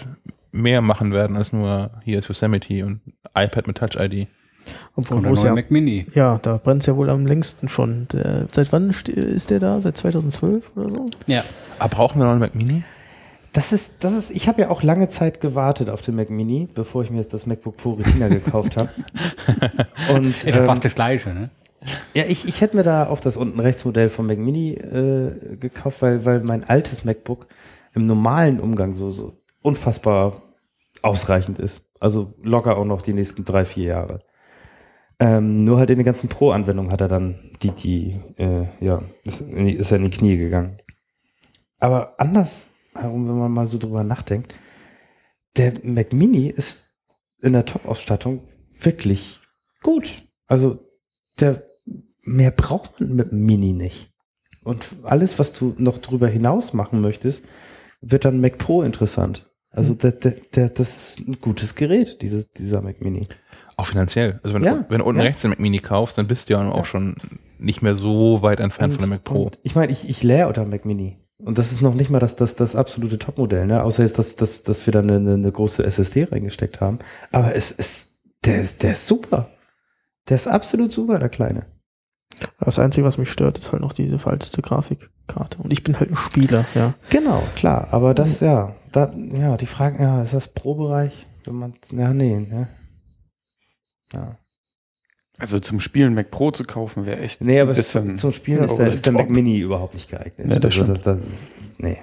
mehr 0.53 0.81
machen 0.83 1.13
werden 1.13 1.37
als 1.37 1.53
nur 1.53 1.91
hier 2.05 2.19
ist 2.19 2.29
Yosemite 2.29 2.85
und 2.85 3.01
iPad 3.35 3.67
mit 3.67 3.79
Touch-ID. 3.79 4.29
Obwohl, 4.97 5.17
Und 5.19 5.25
wo 5.25 5.31
neue 5.31 5.45
ja, 5.47 5.55
Mac 5.55 5.71
Mini. 5.71 6.07
ja, 6.15 6.39
da 6.43 6.59
brennt 6.59 6.83
es 6.83 6.87
ja 6.87 6.97
wohl 6.97 7.09
am 7.11 7.27
längsten 7.27 7.69
schon. 7.69 8.07
Der, 8.13 8.49
seit 8.53 8.73
wann 8.73 8.91
ist 8.91 9.51
der 9.51 9.61
da? 9.61 9.81
Seit 9.81 9.97
2012 9.97 10.73
oder 10.77 10.91
so? 10.91 11.07
Ja. 11.27 11.43
Aber 11.79 11.89
brauchen 11.89 12.21
wir 12.21 12.25
noch 12.25 12.33
einen 12.33 12.41
Mac 12.41 12.55
Mini? 12.55 12.83
Das 13.53 13.73
ist, 13.73 14.05
das 14.05 14.13
ist, 14.13 14.31
ich 14.31 14.47
habe 14.47 14.61
ja 14.61 14.71
auch 14.71 14.83
lange 14.83 15.09
Zeit 15.09 15.41
gewartet 15.41 15.89
auf 15.89 16.03
den 16.03 16.17
Mac 16.17 16.29
Mini, 16.29 16.69
bevor 16.75 17.03
ich 17.03 17.11
mir 17.11 17.17
jetzt 17.17 17.33
das 17.33 17.47
MacBook 17.47 17.77
Pro 17.77 17.93
Retina 17.93 18.29
gekauft 18.29 18.77
habe. 18.77 18.91
Und 20.15 20.27
Ist 20.27 20.47
ähm, 20.47 20.67
fast 20.67 20.85
das 20.85 20.95
Gleiche, 20.95 21.31
ne? 21.31 21.51
Ja, 22.15 22.25
ich, 22.27 22.47
ich 22.47 22.61
hätte 22.61 22.77
mir 22.77 22.83
da 22.83 23.09
auch 23.09 23.21
das 23.21 23.37
unten 23.37 23.61
rechts 23.61 23.85
Modell 23.85 24.09
vom 24.09 24.27
Mac 24.27 24.39
Mini 24.39 24.73
äh, 24.73 25.57
gekauft, 25.57 26.03
weil, 26.03 26.25
weil 26.25 26.41
mein 26.41 26.65
altes 26.65 27.05
MacBook 27.05 27.47
im 27.95 28.07
normalen 28.07 28.61
Umgang 28.61 28.95
so, 28.95 29.11
so 29.11 29.41
unfassbar 29.63 30.43
ausreichend 31.03 31.59
ist. 31.59 31.83
Also 32.01 32.35
locker 32.43 32.77
auch 32.77 32.85
noch 32.85 33.03
die 33.03 33.13
nächsten 33.13 33.45
drei, 33.45 33.65
vier 33.65 33.85
Jahre. 33.85 34.21
Ähm, 35.21 35.57
nur 35.57 35.79
halt 35.79 35.91
in 35.91 35.97
den 35.97 36.05
ganzen 36.05 36.29
Pro-Anwendungen 36.29 36.93
hat 36.93 37.01
er 37.01 37.09
dann 37.09 37.57
die, 37.63 37.71
die, 37.71 38.21
äh, 38.37 38.69
ja, 38.81 39.03
ist, 39.25 39.41
ist 39.41 39.91
er 39.91 39.99
in 39.99 40.05
die 40.05 40.17
Knie 40.17 40.37
gegangen. 40.37 40.79
Aber 41.81 42.21
andersherum, 42.21 43.29
wenn 43.29 43.39
man 43.39 43.53
mal 43.53 43.67
so 43.67 43.79
drüber 43.79 44.05
nachdenkt, 44.05 44.55
der 45.57 45.75
Mac 45.83 46.13
Mini 46.13 46.49
ist 46.49 46.89
in 47.41 47.53
der 47.53 47.65
Top-Ausstattung 47.65 48.43
wirklich 48.73 49.41
gut. 49.83 50.23
Also 50.47 50.79
der 51.41 51.68
mehr 52.23 52.51
braucht 52.51 53.01
man 53.01 53.15
mit 53.15 53.31
dem 53.31 53.45
Mini 53.45 53.73
nicht. 53.73 54.11
Und 54.65 54.89
alles, 55.03 55.39
was 55.39 55.53
du 55.53 55.75
noch 55.79 55.99
drüber 55.99 56.29
hinaus 56.29 56.73
machen 56.73 57.01
möchtest, 57.01 57.45
wird 58.01 58.25
dann 58.25 58.41
Mac 58.41 58.59
Pro 58.59 58.83
interessant. 58.83 59.51
Also 59.71 59.95
der, 59.95 60.13
der, 60.13 60.35
der, 60.55 60.69
das 60.71 60.97
ist 60.97 61.29
ein 61.29 61.39
gutes 61.41 61.75
Gerät, 61.75 62.23
dieses, 62.23 62.49
dieser 62.51 62.81
Mac 62.81 63.01
Mini. 63.01 63.27
Auch 63.77 63.87
finanziell. 63.87 64.41
Also 64.43 64.55
wenn, 64.55 64.65
Ja, 64.65 64.75
du, 64.75 64.87
wenn 64.89 64.99
du 64.99 65.05
unten 65.05 65.21
ja. 65.21 65.27
rechts 65.27 65.43
den 65.43 65.51
Mac 65.51 65.61
Mini 65.61 65.79
kaufst, 65.79 66.19
dann 66.19 66.27
bist 66.27 66.49
du 66.49 66.55
ja 66.55 66.71
auch 66.71 66.85
schon 66.85 67.17
nicht 67.59 67.83
mehr 67.83 67.95
so 67.95 68.43
weit 68.43 68.61
entfernt 68.61 68.95
von 68.95 69.03
dem 69.03 69.11
Mac 69.11 69.25
Pro. 69.25 69.45
Und 69.45 69.59
ich 69.63 69.75
meine, 69.75 69.93
ich, 69.93 70.09
ich 70.09 70.23
leer 70.23 70.49
unter 70.49 70.65
Mac 70.65 70.85
Mini. 70.85 71.19
Und 71.39 71.59
das 71.59 71.71
ist 71.71 71.83
noch 71.83 71.95
nicht 71.95 72.11
mal 72.11 72.19
das, 72.19 72.35
das, 72.35 72.57
das 72.57 72.75
absolute 72.75 73.19
Topmodell, 73.19 73.67
ne? 73.67 73.85
Außer 73.85 74.03
jetzt, 74.03 74.19
dass, 74.19 74.35
dass, 74.35 74.65
dass 74.65 74.85
wir 74.87 74.93
da 74.93 74.99
eine, 74.99 75.17
eine, 75.17 75.53
große 75.53 75.85
SSD 75.85 76.25
reingesteckt 76.25 76.81
haben. 76.81 76.99
Aber 77.31 77.55
es 77.55 77.71
ist, 77.71 78.19
der, 78.45 78.65
der 78.65 78.93
ist 78.93 79.07
super. 79.07 79.49
Der 80.29 80.35
ist 80.35 80.49
absolut 80.49 80.91
super, 80.91 81.19
der 81.21 81.29
Kleine. 81.29 81.67
Das 82.61 82.79
Einzige, 82.79 83.07
was 83.07 83.19
mich 83.19 83.31
stört, 83.31 83.59
ist 83.59 83.73
halt 83.73 83.83
noch 83.83 83.93
diese 83.93 84.19
veraltete 84.19 84.63
Grafikkarte. 84.63 85.59
Und 85.63 85.73
ich 85.73 85.83
bin 85.83 85.99
halt 85.99 86.11
ein 86.11 86.17
Spieler, 86.17 86.65
ja. 86.75 86.95
Genau, 87.11 87.43
klar. 87.57 87.89
Aber 87.93 88.15
das, 88.15 88.41
ja, 88.41 88.73
da, 88.93 89.13
ja, 89.15 89.57
die 89.57 89.67
Frage, 89.67 90.03
ja, 90.03 90.23
ist 90.23 90.35
das 90.35 90.49
Pro-Bereich? 90.49 91.27
Wenn 91.45 91.55
man, 91.55 91.75
ja, 91.93 92.13
nee, 92.13 92.39
ne? 92.41 92.69
Ja. 94.13 94.39
Also 95.39 95.61
zum 95.61 95.79
Spielen 95.81 96.15
Mac 96.15 96.31
Pro 96.31 96.51
zu 96.51 96.65
kaufen 96.65 97.07
wäre 97.07 97.21
echt. 97.21 97.41
Nee, 97.41 97.61
aber 97.61 97.71
ein 97.71 97.77
bisschen- 97.77 98.17
zum, 98.19 98.33
Spielen 98.33 98.59
ja, 98.59 98.65
ist 98.65 98.77
der, 98.77 98.87
ist 98.89 99.07
der 99.07 99.13
Mac. 99.13 99.31
Mini 99.31 99.59
überhaupt 99.61 99.95
nicht 99.95 100.11
geeignet. 100.11 100.49
Ja, 100.53 100.59
das 100.59 100.75
stimmt. 100.75 100.89
das, 100.91 101.03
das, 101.03 101.21
nee. 101.79 101.99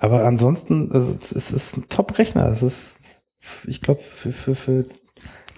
Aber 0.00 0.24
ansonsten, 0.24 0.90
also 0.90 1.12
es 1.20 1.32
ist, 1.32 1.50
es 1.50 1.52
ist 1.52 1.76
ein 1.76 1.88
Top-Rechner. 1.88 2.46
Es 2.46 2.62
ist, 2.62 2.96
ich 3.66 3.80
glaube, 3.82 4.00
für, 4.00 4.32
für, 4.32 4.54
für 4.54 4.86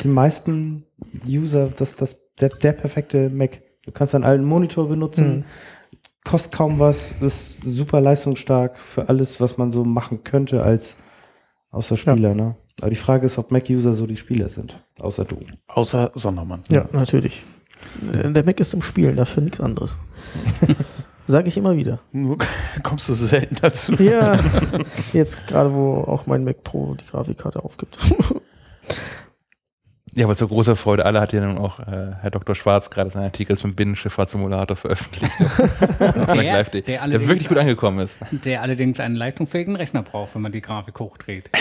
die 0.03 0.09
meisten 0.09 0.87
User 1.27 1.69
das, 1.69 1.95
das, 1.95 2.21
der, 2.41 2.49
der 2.49 2.73
perfekte 2.73 3.31
Mac. 3.31 3.61
Du 3.85 3.93
kannst 3.93 4.15
einen 4.15 4.25
alten 4.25 4.45
Monitor 4.45 4.89
benutzen, 4.89 5.37
Mhm. 5.39 5.45
kostet 6.25 6.53
kaum 6.53 6.79
was, 6.79 7.11
ist 7.21 7.61
super 7.65 8.01
leistungsstark 8.01 8.79
für 8.79 9.09
alles, 9.09 9.41
was 9.41 9.59
man 9.59 9.71
so 9.71 9.85
machen 9.85 10.25
könnte 10.25 10.63
als 10.63 10.97
außer 11.71 11.97
Spieler. 11.97 12.35
Ne? 12.35 12.57
Aber 12.81 12.91
die 12.91 12.97
Frage 12.97 13.27
ist, 13.27 13.37
ob 13.39 13.51
Mac-User 13.51 13.93
so 13.93 14.07
die 14.07 14.17
Spieler 14.17 14.49
sind, 14.49 14.83
außer 14.99 15.25
du. 15.25 15.37
Außer 15.69 16.11
Sondermann. 16.15 16.63
Ja, 16.71 16.87
natürlich. 16.93 17.43
Der 18.03 18.45
Mac 18.45 18.59
ist 18.61 18.71
zum 18.71 18.83
Spielen, 18.83 19.17
dafür 19.17 19.43
nichts 19.43 19.61
anderes. 19.61 19.97
Sage 21.27 21.49
ich 21.49 21.57
immer 21.57 21.77
wieder. 21.77 22.01
Nur 22.13 22.39
kommst 22.83 23.09
du 23.09 23.15
selten 23.15 23.57
dazu. 23.61 23.95
Ja, 23.95 24.39
jetzt 25.13 25.47
gerade, 25.47 25.73
wo 25.75 25.97
auch 26.03 26.27
mein 26.27 26.45
Mac 26.45 26.63
Pro 26.65 26.95
die 26.95 27.07
Grafikkarte 27.07 27.63
aufgibt. 27.65 27.99
Ja, 30.17 30.27
aber 30.27 30.35
zur 30.35 30.49
großer 30.49 30.77
Freude 30.77 31.05
aller 31.05 31.21
hat 31.21 31.33
ja 31.33 31.41
nun 31.45 31.59
auch 31.59 31.81
äh, 31.81 32.13
Herr 32.21 32.31
Dr. 32.31 32.55
Schwarz 32.55 32.89
gerade 32.91 33.11
seinen 33.11 33.25
Artikel 33.25 33.57
zum 33.57 33.75
Binnenschifffahrtsimulator 33.75 34.77
veröffentlicht. 34.77 35.33
auf 35.41 36.33
Der- 36.33 36.63
der 36.65 37.09
der, 37.09 37.29
wirklich 37.29 37.49
gut 37.49 37.59
angekommen 37.59 37.99
ist. 38.01 38.19
Der 38.31 38.63
allerdings 38.63 39.01
einen 39.01 39.17
leistungsfähigen 39.17 39.75
Rechner 39.77 40.03
braucht, 40.03 40.35
wenn 40.35 40.43
man 40.43 40.53
die 40.53 40.61
Grafik 40.63 40.99
hochdreht. 41.01 41.51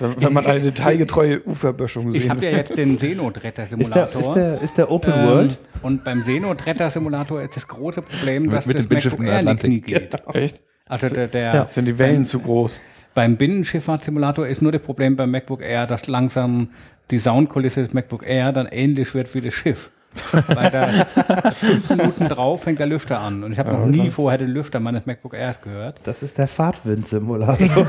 Wenn, 0.00 0.20
wenn 0.22 0.32
man 0.32 0.46
eine 0.46 0.60
detailgetreue 0.60 1.42
Uferböschung 1.44 2.14
Ich 2.14 2.22
sehen 2.22 2.30
habe 2.30 2.44
ja 2.44 2.52
jetzt 2.52 2.76
den 2.78 2.94
Ist 2.94 3.02
der, 3.02 3.08
Seenotretter-Simulator. 3.08 4.20
ist 4.20 4.32
der, 4.34 4.60
ist 4.62 4.78
der 4.78 4.90
Open 4.92 5.12
Ähm, 5.12 5.26
World? 5.26 5.58
Und 5.82 6.04
beim 6.04 6.22
Seenotretter-Simulator 6.22 7.42
ist 7.42 7.56
das 7.56 7.66
große 7.66 8.02
Problem, 8.02 8.44
Mit- 8.44 8.52
dass 8.52 8.66
mit 8.66 8.76
das 8.78 8.84
dem 8.84 8.88
Binnenschiff 8.90 9.12
MacBook 9.18 9.26
Air 9.28 9.38
Atlantik. 9.40 9.70
Knie 9.70 9.80
geht. 9.80 10.14
Echt? 10.34 10.60
Also 10.86 11.12
der, 11.12 11.26
der, 11.26 11.54
Ja. 11.54 11.66
Sind 11.66 11.86
die 11.86 11.98
Wellen 11.98 12.26
zu 12.26 12.38
groß? 12.38 12.80
Beim 13.18 13.36
Binnenschifffahrtssimulator 13.36 14.46
ist 14.46 14.62
nur 14.62 14.70
das 14.70 14.80
Problem 14.80 15.16
beim 15.16 15.32
MacBook 15.32 15.60
Air, 15.60 15.88
dass 15.88 16.06
langsam 16.06 16.68
die 17.10 17.18
Soundkulisse 17.18 17.82
des 17.82 17.92
MacBook 17.92 18.24
Air 18.24 18.52
dann 18.52 18.68
ähnlich 18.68 19.12
wird 19.12 19.34
wie 19.34 19.40
das 19.40 19.54
Schiff. 19.54 19.90
Weil 20.46 20.70
da 20.70 20.86
fünf 20.86 21.90
Minuten 21.90 22.28
drauf 22.28 22.62
fängt 22.62 22.78
der 22.78 22.86
Lüfter 22.86 23.18
an. 23.18 23.42
Und 23.42 23.50
ich 23.50 23.58
habe 23.58 23.72
noch 23.72 23.86
nie 23.86 24.10
vorher 24.10 24.38
den 24.38 24.50
Lüfter 24.50 24.78
meines 24.78 25.04
MacBook 25.04 25.34
Airs 25.34 25.60
gehört. 25.60 25.98
Das 26.04 26.22
ist 26.22 26.38
der 26.38 26.46
Fahrtwind-Simulator. 26.46 27.86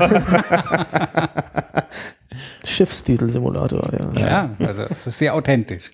Schiffsdiesel-Simulator, 2.64 3.88
ja. 4.16 4.20
Ja, 4.20 4.50
also 4.58 4.82
das 4.82 5.06
ist 5.06 5.20
sehr 5.20 5.32
authentisch. 5.32 5.92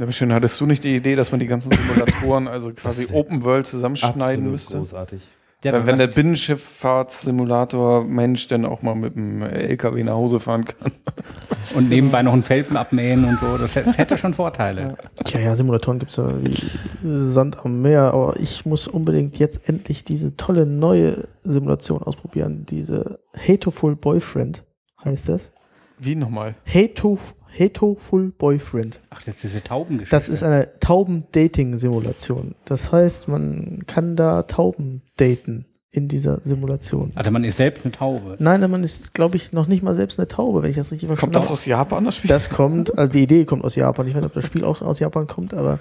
Aber 0.00 0.12
schön, 0.12 0.32
hattest 0.32 0.60
du 0.60 0.66
nicht 0.66 0.84
die 0.84 0.94
Idee, 0.94 1.16
dass 1.16 1.32
man 1.32 1.40
die 1.40 1.46
ganzen 1.46 1.72
Simulatoren, 1.72 2.46
also 2.46 2.72
quasi 2.72 3.08
Open 3.12 3.42
World 3.42 3.66
zusammenschneiden 3.66 4.22
Absolut 4.22 4.52
müsste? 4.52 4.78
großartig. 4.78 5.22
Ja, 5.62 5.74
wenn, 5.74 5.86
wenn 5.86 5.98
der 5.98 6.06
Binnenschifffahrtssimulator 6.06 8.04
Mensch 8.04 8.48
dann 8.48 8.64
auch 8.64 8.80
mal 8.80 8.94
mit 8.94 9.14
dem 9.14 9.42
LKW 9.42 10.02
nach 10.04 10.14
Hause 10.14 10.40
fahren 10.40 10.64
kann. 10.64 10.92
und 11.76 11.90
nebenbei 11.90 12.22
noch 12.22 12.32
einen 12.32 12.42
Felpen 12.42 12.78
abmähen 12.78 13.26
und 13.26 13.38
so, 13.40 13.58
das, 13.58 13.74
das 13.74 13.98
hätte 13.98 14.16
schon 14.16 14.32
Vorteile. 14.32 14.96
Ja, 15.26 15.40
ja, 15.40 15.54
Simulatoren 15.54 15.98
gibt 15.98 16.12
es 16.12 16.16
ja 16.16 16.32
wie 16.42 16.56
Sand 17.02 17.58
am 17.62 17.82
Meer, 17.82 18.14
aber 18.14 18.38
ich 18.38 18.64
muss 18.64 18.88
unbedingt 18.88 19.38
jetzt 19.38 19.68
endlich 19.68 20.02
diese 20.04 20.34
tolle 20.36 20.64
neue 20.64 21.28
Simulation 21.44 22.02
ausprobieren. 22.02 22.64
Diese 22.64 23.20
Hateful 23.36 23.96
Boyfriend 23.96 24.64
heißt 25.04 25.28
das. 25.28 25.52
Wie 26.00 26.14
nochmal? 26.14 26.54
Hato, 26.66 27.18
Hateful 27.58 28.32
Boyfriend. 28.38 29.00
Ach, 29.10 29.18
das 29.22 29.34
ist 29.36 29.44
diese 29.44 29.62
Taubengeschichte. 29.62 30.14
Das 30.16 30.28
ist 30.28 30.42
eine 30.42 30.70
Tauben-Dating-Simulation. 30.80 32.54
Das 32.64 32.92
heißt, 32.92 33.28
man 33.28 33.84
kann 33.86 34.16
da 34.16 34.42
Tauben 34.44 35.02
daten 35.16 35.66
in 35.92 36.06
dieser 36.08 36.38
Simulation. 36.42 37.10
also 37.16 37.30
man 37.32 37.42
ist 37.42 37.56
selbst 37.56 37.84
eine 37.84 37.92
Taube. 37.92 38.36
Nein, 38.38 38.60
man 38.70 38.84
ist, 38.84 39.12
glaube 39.12 39.36
ich, 39.36 39.52
noch 39.52 39.66
nicht 39.66 39.82
mal 39.82 39.94
selbst 39.94 40.18
eine 40.20 40.28
Taube, 40.28 40.62
wenn 40.62 40.70
ich 40.70 40.76
das 40.76 40.92
richtig 40.92 41.08
verstanden 41.08 41.34
Kommt 41.34 41.36
das 41.36 41.44
habe. 41.46 41.54
aus 41.54 41.64
Japan, 41.66 42.04
das 42.04 42.16
Spiel? 42.16 42.28
Das 42.28 42.48
kommt, 42.48 42.96
also 42.96 43.10
die 43.10 43.22
Idee 43.24 43.44
kommt 43.44 43.64
aus 43.64 43.74
Japan. 43.74 44.06
Ich 44.06 44.14
weiß 44.14 44.22
nicht, 44.22 44.30
ob 44.30 44.34
das 44.34 44.46
Spiel 44.46 44.64
auch 44.64 44.80
aus 44.82 45.00
Japan 45.00 45.26
kommt, 45.26 45.52
aber 45.52 45.80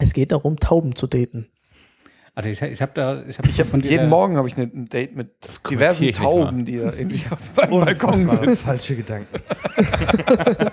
es 0.00 0.12
geht 0.12 0.32
darum, 0.32 0.58
Tauben 0.58 0.96
zu 0.96 1.06
daten. 1.06 1.46
Also 2.36 2.48
ich, 2.48 2.60
ich 2.62 2.82
habe 2.82 2.92
da, 2.94 3.22
ich 3.28 3.38
habe 3.38 3.48
hab, 3.48 3.84
jeden 3.84 4.08
Morgen 4.08 4.36
habe 4.36 4.48
ich 4.48 4.56
ein 4.56 4.88
Date 4.88 5.14
mit 5.14 5.30
diversen 5.70 6.12
Tauben, 6.12 6.64
die 6.64 6.78
da 6.78 6.92
irgendwie 6.92 7.22
auf 7.30 7.56
meinem 7.56 7.84
Balkon 7.84 8.28
sitzen. 8.28 8.56
falsche 8.56 8.96
Gedanken. 8.96 9.40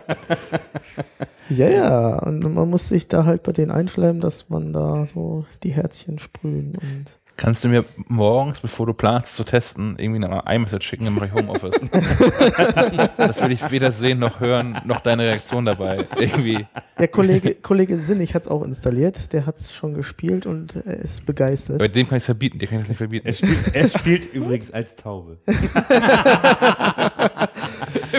Ja, 1.51 1.67
ja, 1.69 2.19
und 2.19 2.39
man 2.53 2.69
muss 2.69 2.87
sich 2.87 3.09
da 3.09 3.25
halt 3.25 3.43
bei 3.43 3.51
denen 3.51 3.71
einschleimen, 3.71 4.21
dass 4.21 4.47
man 4.49 4.71
da 4.71 5.05
so 5.05 5.45
die 5.63 5.71
Herzchen 5.71 6.17
sprühen 6.17 6.77
und 6.77 7.19
Kannst 7.37 7.63
du 7.63 7.69
mir 7.69 7.83
morgens, 8.07 8.59
bevor 8.59 8.85
du 8.85 8.93
planst 8.93 9.35
zu 9.35 9.43
testen, 9.43 9.95
irgendwie 9.97 10.23
eine 10.23 10.43
iMessage 10.47 10.85
schicken, 10.85 11.05
dann 11.05 11.15
mache 11.15 11.27
ich 11.27 11.33
Homeoffice. 11.33 11.73
das 13.17 13.41
will 13.41 13.51
ich 13.51 13.71
weder 13.71 13.91
sehen 13.91 14.19
noch 14.19 14.39
hören, 14.39 14.79
noch 14.85 14.99
deine 14.99 15.23
Reaktion 15.23 15.65
dabei. 15.65 16.05
Irgendwie. 16.17 16.67
Der 16.99 17.07
Kollege, 17.07 17.55
Kollege 17.55 17.97
Sinnig 17.97 18.35
hat 18.35 18.43
es 18.43 18.47
auch 18.47 18.63
installiert. 18.63 19.33
Der 19.33 19.47
hat 19.47 19.57
es 19.57 19.73
schon 19.73 19.95
gespielt 19.95 20.45
und 20.45 20.75
er 20.75 20.97
ist 20.97 21.25
begeistert. 21.25 21.79
Bei 21.79 21.87
dem 21.87 22.07
kann 22.07 22.17
ich 22.17 22.21
es 22.21 22.25
verbieten, 22.25 22.59
dir 22.59 22.67
kann 22.67 22.77
ich 22.77 22.83
das 22.83 22.89
nicht 22.89 22.97
verbieten. 22.99 23.25
Er 23.25 23.33
spielt, 23.33 23.75
er 23.75 23.87
spielt 23.87 24.33
übrigens 24.33 24.71
als 24.71 24.95
Taube. 24.95 25.39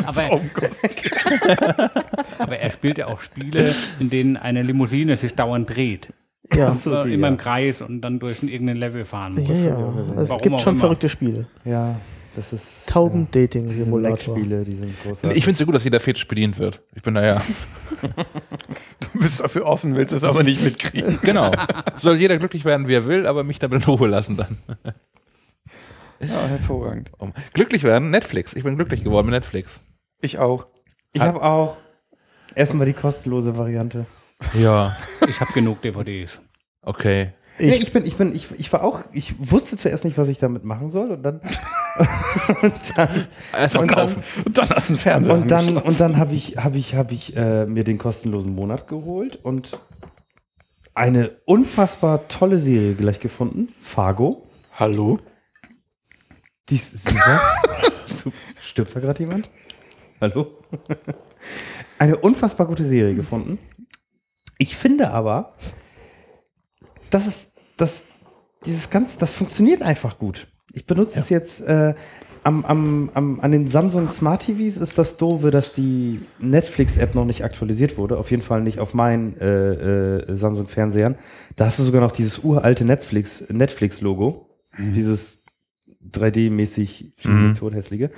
Aber, 0.05 0.40
aber 2.39 2.59
er 2.59 2.70
spielt 2.70 2.98
ja 2.98 3.06
auch 3.06 3.20
Spiele, 3.20 3.74
in 3.98 4.10
denen 4.10 4.36
eine 4.36 4.62
Limousine 4.62 5.16
sich 5.16 5.34
dauernd 5.34 5.70
dreht. 5.70 6.09
Ja, 6.55 6.74
so, 6.74 7.05
die, 7.05 7.14
immer 7.14 7.28
ja. 7.28 7.32
im 7.32 7.39
Kreis 7.39 7.81
und 7.81 8.01
dann 8.01 8.19
durch 8.19 8.43
irgendein 8.43 8.77
Level 8.77 9.05
fahren 9.05 9.35
muss. 9.35 9.48
ja, 9.48 9.55
ja. 9.55 9.77
Warum 9.78 10.19
Es 10.19 10.36
gibt 10.39 10.59
schon 10.59 10.74
immer. 10.74 10.81
verrückte 10.81 11.09
Spiele. 11.09 11.47
Ja, 11.64 11.97
das 12.35 12.52
ist. 12.52 12.86
Tauben-Dating-Simulator. 12.89 14.36
Spiele, 14.36 14.64
die 14.64 14.73
sind 14.73 14.94
großartig. 15.02 15.39
Ich 15.39 15.44
finde 15.44 15.55
es 15.55 15.59
ja 15.60 15.66
gut, 15.66 15.74
dass 15.74 15.85
jeder 15.85 16.01
Fetisch 16.01 16.27
bedient 16.27 16.59
wird. 16.59 16.82
Ich 16.94 17.02
bin 17.02 17.14
da 17.14 17.24
ja. 17.24 17.43
Du 19.01 19.19
bist 19.19 19.40
dafür 19.40 19.66
offen, 19.66 19.94
willst 19.97 20.12
es 20.12 20.24
aber 20.24 20.43
nicht 20.43 20.62
mitkriegen. 20.62 21.19
Genau. 21.23 21.52
Soll 21.97 22.16
jeder 22.16 22.39
glücklich 22.39 22.64
werden, 22.64 22.89
wie 22.89 22.94
er 22.94 23.06
will, 23.06 23.27
aber 23.27 23.44
mich 23.44 23.59
damit 23.59 23.86
in 23.86 23.94
Ruhe 23.94 24.09
lassen 24.09 24.36
dann. 24.36 24.59
Ja, 26.20 26.47
hervorragend. 26.47 27.10
Um. 27.19 27.32
Glücklich 27.52 27.82
werden, 27.82 28.10
Netflix. 28.10 28.55
Ich 28.55 28.62
bin 28.62 28.77
glücklich 28.77 29.05
geworden 29.05 29.27
mit 29.27 29.35
Netflix. 29.35 29.81
Ich 30.20 30.39
auch. 30.39 30.66
ich 31.12 31.20
habe 31.20 31.43
auch 31.43 31.77
erstmal 32.55 32.86
die 32.86 32.93
kostenlose 32.93 33.56
Variante. 33.56 34.06
Ja. 34.55 34.97
Ich 35.28 35.40
habe 35.40 35.52
genug 35.52 35.82
DVDs. 35.82 36.40
Okay. 36.82 37.32
Ich, 37.59 37.66
nee, 37.69 37.77
Ich, 37.82 37.93
bin, 37.93 38.05
ich 38.06 38.16
bin, 38.16 38.35
ich, 38.35 38.51
ich 38.59 38.73
war 38.73 38.82
auch, 38.82 39.01
ich 39.12 39.35
wusste 39.52 39.77
zuerst 39.77 40.05
nicht, 40.05 40.16
was 40.19 40.28
ich 40.28 40.39
damit 40.39 40.64
machen 40.64 40.89
soll 40.90 41.10
und 41.12 41.23
dann 41.23 41.40
und 42.62 42.73
dann 42.97 43.09
Erst 43.52 43.74
mal 43.74 43.82
Und 43.82 43.89
dann- 43.90 43.97
kaufen. 43.97 44.23
Und 44.47 44.59
dann 44.59 44.70
hast 44.70 44.89
du 44.89 44.93
einen 44.94 45.01
Fernseher 45.01 45.35
und 45.35 45.51
dann 45.51 45.77
und 45.77 46.01
dann 46.01 46.16
habe 46.16 46.35
ich 46.35 46.56
habe 46.56 46.78
ich 46.78 46.94
habe 46.94 47.12
ich 47.14 47.36
äh, 47.36 47.66
mir 47.66 47.85
den 47.85 47.98
kostenlosen 47.98 48.55
Monat 48.55 48.89
geholt 48.89 49.36
und 49.36 49.78
eine 50.94 51.31
unfassbar 51.44 52.27
tolle 52.28 52.59
Serie 52.59 52.94
gleich 52.94 53.20
gefunden, 53.20 53.69
Fargo. 53.82 54.47
Hallo? 54.74 55.19
Die 56.69 56.77
ist. 56.77 57.06
Super. 57.09 57.40
Stirbt 58.60 58.97
da 58.97 59.01
gerade 59.01 59.20
jemand? 59.20 59.51
Hallo? 60.20 60.59
Eine 61.98 62.16
unfassbar 62.16 62.66
gute 62.66 62.85
Serie 62.85 63.14
gefunden. 63.14 63.59
Ich 64.62 64.76
finde 64.76 65.10
aber, 65.10 65.55
das 67.10 67.26
ist, 67.26 67.55
das, 67.76 68.05
dieses 68.64 68.90
ganz, 68.90 69.18
das 69.18 69.34
funktioniert 69.34 69.82
einfach 69.82 70.20
gut. 70.20 70.47
Ich 70.72 70.86
benutze 70.86 71.18
es 71.18 71.30
jetzt 71.30 71.62
äh, 71.62 71.94
am, 72.44 72.64
am, 72.64 73.10
am, 73.14 73.40
an 73.40 73.51
den 73.51 73.66
Samsung 73.66 74.09
Smart 74.09 74.43
TVs 74.47 74.76
ist 74.76 74.98
das 74.98 75.16
doofe, 75.16 75.51
dass 75.51 75.72
die 75.72 76.20
Netflix-App 76.39 77.16
noch 77.16 77.24
nicht 77.24 77.43
aktualisiert 77.43 77.98
wurde. 77.98 78.16
Auf 78.18 78.30
jeden 78.30 78.44
Fall 78.44 78.62
nicht 78.62 78.78
auf 78.78 78.94
meinen 78.94 79.36
äh, 79.40 80.18
äh, 80.20 80.36
Samsung-Fernsehern. 80.36 81.16
Da 81.56 81.66
hast 81.66 81.80
du 81.80 81.82
sogar 81.82 82.01
noch 82.01 82.12
dieses 82.12 82.39
uralte 82.44 82.84
Netflix, 82.84 83.43
Netflix-Logo. 83.48 84.48
Dieses 84.78 85.43
3D-mäßig 86.09 87.14
schieß 87.16 87.36
Mhm. 87.36 87.55
tot 87.56 87.74
hässliche. 87.74 88.12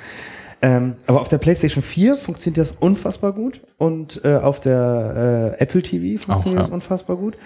Ähm, 0.62 0.96
aber 1.06 1.20
auf 1.20 1.28
der 1.28 1.38
PlayStation 1.38 1.82
4 1.82 2.16
funktioniert 2.16 2.58
das 2.58 2.72
unfassbar 2.72 3.32
gut 3.32 3.60
und 3.76 4.24
äh, 4.24 4.36
auf 4.36 4.60
der 4.60 5.54
äh, 5.58 5.62
Apple 5.62 5.82
TV 5.82 6.22
funktioniert 6.22 6.58
Auch, 6.58 6.62
das 6.62 6.68
ja. 6.68 6.74
unfassbar 6.74 7.16
gut. 7.16 7.36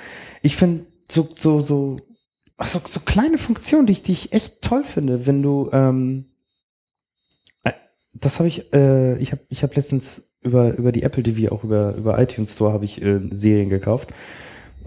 Ich 0.42 0.56
finde 0.56 0.86
so 1.10 1.28
so 1.34 1.60
so 1.60 2.00
ach, 2.56 2.66
so 2.66 2.80
so 2.86 3.00
kleine 3.00 3.38
Funktionen, 3.38 3.86
die 3.86 3.92
ich, 3.92 4.02
die 4.02 4.12
ich 4.12 4.32
echt 4.32 4.62
toll 4.62 4.84
finde, 4.84 5.26
wenn 5.26 5.42
du 5.42 5.70
ähm, 5.72 6.26
äh, 7.64 7.72
das 8.14 8.38
habe 8.38 8.48
ich 8.48 8.72
äh, 8.72 9.16
ich 9.18 9.32
habe 9.32 9.42
ich 9.48 9.62
habe 9.62 9.74
letztens 9.74 10.24
über 10.42 10.76
über 10.76 10.92
die 10.92 11.02
Apple 11.02 11.22
TV 11.22 11.52
auch 11.52 11.64
über 11.64 11.94
über 11.94 12.20
iTunes 12.20 12.54
Store 12.54 12.72
habe 12.72 12.84
ich 12.84 13.02
äh, 13.02 13.20
Serien 13.30 13.68
gekauft 13.68 14.10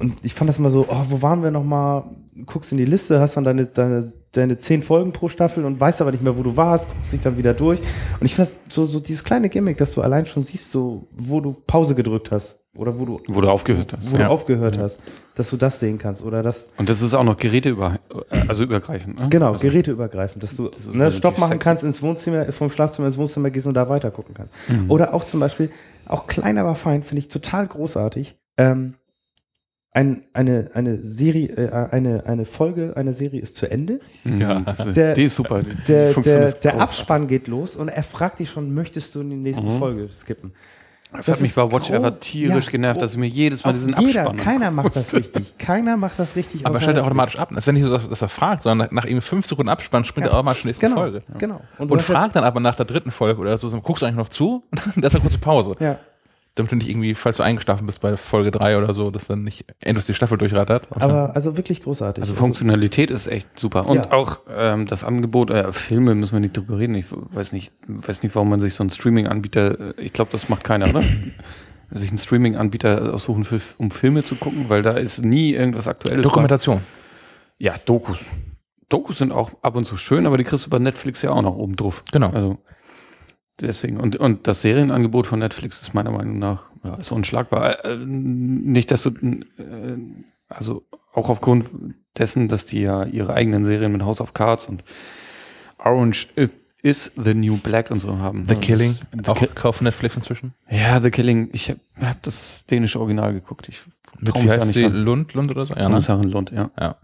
und 0.02 0.16
ich 0.24 0.34
fand 0.34 0.50
das 0.50 0.58
immer 0.58 0.70
so, 0.70 0.86
oh, 0.90 1.06
wo 1.10 1.22
waren 1.22 1.44
wir 1.44 1.52
noch 1.52 1.64
mal? 1.64 2.04
Guckst 2.46 2.72
in 2.72 2.78
die 2.78 2.86
Liste, 2.86 3.20
hast 3.20 3.38
dann 3.38 3.44
deine, 3.44 3.66
deine, 3.68 4.12
deine 4.32 4.58
zehn 4.58 4.82
Folgen 4.82 5.12
pro 5.12 5.30
Staffel 5.30 5.64
und 5.66 5.80
weißt 5.80 6.02
aber 6.02 6.12
nicht 6.12 6.24
mehr, 6.24 6.38
wo 6.38 6.44
du 6.44 6.58
warst, 6.58 6.88
guckst 6.90 7.14
dich 7.14 7.22
dann 7.22 7.38
wieder 7.38 7.54
durch. 7.54 7.80
Und 8.20 8.26
ich 8.26 8.34
finde 8.36 8.50
das 8.52 8.74
so, 8.74 8.86
so 8.86 9.00
dieses 9.00 9.24
kleine 9.24 9.48
Gimmick, 9.50 9.78
dass 9.78 9.92
du 9.94 10.02
allein 10.02 10.26
schon 10.26 10.44
siehst, 10.44 10.72
so, 10.72 11.08
wo 11.12 11.40
du 11.42 11.54
Pause 11.68 11.94
gedrückt 11.94 12.32
hast 12.32 12.60
oder 12.76 12.98
wo 12.98 13.06
du, 13.06 13.18
Wo 13.28 13.42
du 13.42 13.48
aufgehört 13.50 13.94
hast. 13.94 14.12
wo 14.12 14.18
Ja. 14.18 14.24
du 14.26 14.30
aufgehört 14.32 14.78
hast, 14.80 14.98
dass 15.36 15.50
du 15.50 15.58
das 15.58 15.80
sehen 15.80 15.98
kannst 15.98 16.24
oder 16.24 16.42
das, 16.42 16.70
Und 16.78 16.90
das 16.90 17.02
ist 17.02 17.14
auch 17.14 17.24
noch 17.26 17.36
geräteüber, 17.38 18.00
also 18.48 18.64
übergreifend. 18.64 19.20
Ne? 19.20 19.28
genau, 19.30 19.50
also, 19.54 19.60
geräteübergreifend, 19.60 20.42
dass 20.42 20.56
du 20.56 20.70
Das 20.70 20.88
ne, 20.88 21.12
Stopp 21.12 21.38
machen 21.38 21.50
sexy. 21.52 21.64
kannst, 21.64 21.84
ins 21.84 22.02
Wohnzimmer, 22.02 22.46
vom 22.54 22.72
Schlafzimmer 22.72 23.08
ins 23.10 23.18
Wohnzimmer 23.18 23.50
gehst 23.52 23.68
und 23.68 23.74
da 23.74 23.90
weiter 23.90 24.10
gucken 24.10 24.34
kannst. 24.34 24.54
Mhm. 24.70 24.90
Oder 24.90 25.14
auch 25.14 25.26
zum 25.26 25.42
Beispiel, 25.42 25.70
auch 26.08 26.28
klein, 26.28 26.58
aber 26.58 26.76
fein, 26.76 27.04
finde 27.04 27.20
ich 27.20 27.28
total 27.28 27.68
großartig. 27.68 28.36
Ähm, 28.58 28.96
ein, 29.94 30.24
eine, 30.34 30.70
eine 30.74 30.98
Serie, 30.98 31.50
äh, 31.50 31.72
eine, 31.94 32.26
eine 32.26 32.46
Folge, 32.46 32.94
eine 32.96 33.14
Serie 33.14 33.42
ist 33.42 33.56
zu 33.56 33.70
Ende. 33.70 34.00
Ja. 34.24 34.62
das 34.62 34.86
ist, 34.86 34.96
Der- 34.96 35.14
die 35.14 35.24
ist 35.24 35.36
super. 35.36 35.60
Die 35.60 35.76
Der, 35.88 36.14
der, 36.14 36.44
ist 36.44 36.60
der. 36.62 36.80
Abspann 36.80 37.28
geht 37.28 37.48
los 37.48 37.76
und 37.76 37.90
er 37.90 38.04
fragt 38.04 38.40
dich 38.40 38.50
schon, 38.50 38.74
möchtest 38.74 39.16
du 39.16 39.22
in 39.22 39.30
die 39.32 39.36
nächste 39.36 39.66
Mhm. 39.66 39.80
Folge 39.80 40.08
skippen? 40.10 40.54
Das, 41.14 41.26
das 41.26 41.36
hat 41.36 41.42
mich 41.42 41.54
bei 41.54 41.70
Watch 41.70 41.90
Ever 41.90 42.22
tierisch 42.22 42.68
ja, 42.68 42.72
genervt, 42.72 43.02
dass 43.02 43.12
ich 43.12 43.18
mir 43.18 43.28
jedes 43.28 43.66
Mal 43.66 43.72
Auch 43.72 43.74
diesen 43.74 43.94
jeder, 44.00 44.22
Abspann 44.22 44.38
keiner 44.38 44.72
macht 44.72 44.96
das 44.96 45.14
richtig. 45.14 45.58
Keiner 45.58 45.98
macht 45.98 46.18
das 46.18 46.38
richtig. 46.38 46.66
Aber 46.66 46.76
er 46.80 46.88
Netflix. 46.88 47.06
automatisch 47.06 47.38
ab. 47.38 47.52
Es 47.52 47.58
ist 47.58 47.66
ja 47.66 47.74
nicht 47.74 47.84
so, 47.84 47.98
dass, 47.98 48.22
er 48.22 48.30
fragt, 48.30 48.62
sondern 48.62 48.88
nach, 48.88 48.94
nach 48.94 49.04
irgendwie 49.04 49.20
fünf 49.28 49.46
Sekunden 49.46 49.68
Abspann 49.68 50.06
springt 50.06 50.28
Ja. 50.28 50.32
er 50.32 50.38
automatisch 50.38 50.62
zur 50.62 50.68
nächsten 50.70 50.86
Genau, 50.86 50.96
Folge. 51.02 51.20
genau. 51.38 51.60
Und 51.80 51.92
hast 51.94 52.06
fragt 52.06 52.38
dann 52.38 52.46
aber 52.46 52.62
nach 52.62 52.76
der 52.76 52.86
dritten 52.86 53.12
Folge 53.12 53.42
oder 53.42 53.58
so, 53.58 53.68
so, 53.68 53.82
guckst 53.82 54.02
du 54.04 54.06
eigentlich 54.06 54.20
noch 54.20 54.30
zu? 54.30 54.64
Und 54.72 54.96
dann 54.96 55.04
ist 55.04 55.14
eine 55.16 55.22
kurze 55.22 55.38
Pause. 55.40 55.76
Ja. 55.82 56.00
Damit 56.56 56.74
du 56.74 56.76
nicht 56.76 56.90
irgendwie, 56.90 57.16
falls 57.16 57.38
du 57.38 57.44
eingeschlafen 57.44 57.86
bist 57.86 58.02
bei 58.02 58.18
Folge 58.18 58.52
3 58.52 58.78
oder 58.78 58.94
so, 58.94 59.10
dass 59.10 59.28
dann 59.28 59.44
nicht 59.44 59.64
endlos 59.80 60.06
die 60.06 60.14
Staffel 60.14 60.38
durchrattert. 60.38 60.86
Aber 61.02 61.34
also 61.34 61.56
wirklich 61.56 61.82
großartig. 61.82 62.22
Also 62.22 62.36
Funktionalität 62.36 63.10
ist 63.10 63.28
echt 63.28 63.58
super. 63.58 63.88
Und 63.88 63.96
Ja. 63.98 64.12
auch 64.12 64.40
ähm, 64.54 64.86
das 64.86 65.06
Angebot, 65.06 65.50
äh, 65.50 65.72
Filme 65.72 66.14
müssen 66.14 66.34
wir 66.34 66.40
nicht 66.42 66.58
drüber 66.58 66.78
reden. 66.78 66.96
Ich 66.96 67.06
weiß 67.10 67.54
nicht, 67.54 67.72
weiß 67.88 68.24
nicht, 68.24 68.36
warum 68.36 68.50
man 68.50 68.60
sich 68.60 68.74
so 68.74 68.84
einen 68.84 68.90
Streaming-Anbieter, 68.92 69.98
äh, 69.98 70.02
ich 70.02 70.12
glaube, 70.12 70.32
das 70.34 70.50
macht 70.50 70.64
keiner, 70.66 70.90
oder? 70.90 71.04
Sich 71.94 72.10
einen 72.10 72.18
Streaming-Anbieter 72.20 73.14
aussuchen, 73.14 73.44
für, 73.44 73.60
um 73.78 73.92
Filme 73.92 74.24
zu 74.24 74.36
gucken, 74.36 74.66
weil 74.70 74.82
da 74.82 74.92
ist 74.92 75.26
nie 75.26 75.52
irgendwas 75.54 75.88
Aktuelles. 75.90 76.24
Dokumentation. 76.24 76.78
bei. 76.78 76.84
Ja, 77.66 77.76
Dokus. 77.86 78.20
Dokus 78.88 79.18
sind 79.18 79.32
auch 79.34 79.52
ab 79.62 79.76
und 79.76 79.84
zu 79.86 79.98
schön, 79.98 80.26
aber 80.26 80.38
die 80.38 80.44
kriegst 80.46 80.66
du 80.66 80.70
bei 80.70 80.80
Netflix 80.80 81.22
ja 81.22 81.32
auch 81.32 81.42
noch 81.42 81.56
oben 81.56 81.76
drauf. 81.76 82.04
Genau. 82.14 82.30
Also 82.30 82.58
deswegen. 83.68 83.98
Und, 84.00 84.16
und 84.16 84.48
das 84.48 84.62
Serienangebot 84.62 85.28
von 85.28 85.40
Netflix 85.40 85.82
ist 85.82 85.94
meiner 85.94 86.12
Meinung 86.12 86.40
nach 86.40 86.66
ja, 86.84 86.96
ist 86.96 87.12
unschlagbar. 87.12 87.84
Äh, 87.86 87.94
äh, 87.94 87.98
nicht, 88.06 88.92
dass 88.92 89.04
du, 89.04 89.10
äh, 89.12 89.98
also 90.50 90.84
auch 91.14 91.30
aufgrund 91.30 91.66
dessen, 92.18 92.48
dass 92.48 92.66
die 92.66 92.82
ja 92.82 93.04
ihre 93.06 93.34
eigenen 93.34 93.66
Serien 93.66 93.92
mit 93.92 94.02
House 94.04 94.22
of 94.22 94.34
Cards 94.34 94.68
und 94.68 94.84
Orange 95.78 96.28
is, 96.36 96.58
is 96.82 97.12
the 97.16 97.34
New 97.34 97.58
Black 97.58 97.92
und 97.92 98.00
so 98.00 98.18
haben. 98.18 98.48
The 98.48 98.56
Das- 98.56 98.64
Killing. 98.64 98.96
Auch 99.28 99.38
Ki 99.38 99.48
kaufen 99.48 99.84
Netflix 99.84 100.16
inzwischen. 100.16 100.54
ja, 100.70 101.00
The 101.00 101.12
Killing. 101.12 101.50
Ich 101.54 101.70
habe 101.70 101.80
hab 102.02 102.22
das 102.24 102.66
dänische 102.66 103.00
Original 103.00 103.34
geguckt. 103.34 103.70
Ich 103.70 103.82
Mit, 104.20 104.34
wie 104.36 104.50
heißt 104.50 104.66
nicht 104.66 104.74
sie? 104.74 104.84
ran. 104.86 104.94
Lund, 104.94 105.34
Lund 105.34 105.52
oder 105.52 105.66
so? 105.66 105.74
Ja, 105.74 105.82
ne? 105.82 105.86
Kommissarin 105.86 106.30
Lund, 106.30 106.52
ja. 106.52 106.72
Ja. 106.80 106.96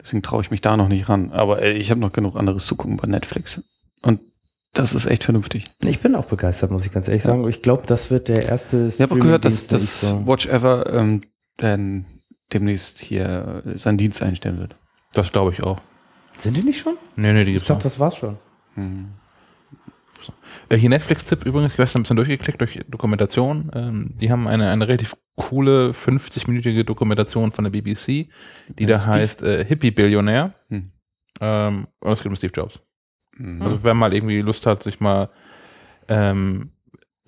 Deswegen 0.00 0.22
traue 0.22 0.42
ich 0.42 0.50
mich 0.50 0.60
da 0.60 0.76
noch 0.76 0.88
nicht 0.88 1.08
ran. 1.08 1.32
Aber 1.32 1.62
ey, 1.62 1.72
ich 1.74 1.90
habe 1.90 2.00
noch 2.00 2.12
genug 2.12 2.36
anderes 2.36 2.66
zu 2.66 2.76
gucken 2.76 2.96
bei 2.98 3.06
Netflix. 3.08 3.60
Und 4.02 4.20
das 4.74 4.92
ist 4.94 5.06
echt 5.06 5.24
vernünftig. 5.24 5.64
Ich 5.82 6.00
bin 6.00 6.14
auch 6.14 6.26
begeistert, 6.26 6.70
muss 6.70 6.84
ich 6.84 6.92
ganz 6.92 7.08
ehrlich 7.08 7.22
sagen. 7.22 7.48
Ich 7.48 7.62
glaube, 7.62 7.84
das 7.86 8.10
wird 8.10 8.28
der 8.28 8.46
erste 8.46 8.88
Ich 8.88 9.00
habe 9.00 9.14
auch 9.14 9.18
gehört, 9.18 9.44
dass, 9.44 9.70
ich 9.72 9.80
so- 9.90 10.26
Watch 10.26 10.46
Ever 10.46 10.92
ähm, 10.92 11.22
dann 11.56 12.04
demnächst 12.52 12.98
hier 13.00 13.62
äh, 13.64 13.78
seinen 13.78 13.96
Dienst 13.98 14.22
einstellen 14.22 14.58
wird. 14.58 14.76
Das 15.12 15.32
glaube 15.32 15.52
ich 15.52 15.62
auch. 15.62 15.80
Sind 16.36 16.56
die 16.56 16.62
nicht 16.62 16.78
schon? 16.80 16.96
Nee, 17.16 17.32
nee, 17.32 17.44
die 17.44 17.50
Ich 17.52 17.54
gibt's 17.56 17.68
dachte, 17.68 17.78
noch. 17.86 17.92
das 17.92 17.98
war's 18.00 18.16
schon. 18.16 18.36
Hm. 18.74 19.08
Äh, 20.68 20.76
Hier 20.76 20.88
Netflix-Tipp 20.88 21.44
übrigens, 21.44 21.72
ich 21.72 21.78
habe 21.78 21.84
gestern 21.84 22.00
ein 22.00 22.02
bisschen 22.04 22.16
durchgeklickt 22.16 22.60
durch 22.60 22.80
Dokumentation. 22.88 23.70
Ähm, 23.74 24.14
die 24.18 24.30
haben 24.30 24.48
eine, 24.48 24.70
eine 24.70 24.88
relativ 24.88 25.14
coole 25.36 25.90
50-minütige 25.90 26.82
Dokumentation 26.84 27.52
von 27.52 27.64
der 27.64 27.70
BBC, 27.70 28.28
die 28.78 28.86
da 28.86 28.98
Steve- 28.98 29.12
heißt 29.18 29.42
äh, 29.42 29.64
Hippie-Billionär. 29.64 30.54
Hm. 30.70 30.90
Ähm, 31.40 31.86
und 32.00 32.12
es 32.12 32.22
geht 32.22 32.30
um 32.30 32.36
Steve 32.36 32.52
Jobs. 32.54 32.80
Mhm. 33.36 33.62
Also 33.62 33.80
wer 33.82 33.94
mal 33.94 34.12
irgendwie 34.14 34.40
Lust 34.40 34.66
hat, 34.66 34.82
sich 34.82 35.00
mal 35.00 35.28
ähm, 36.08 36.70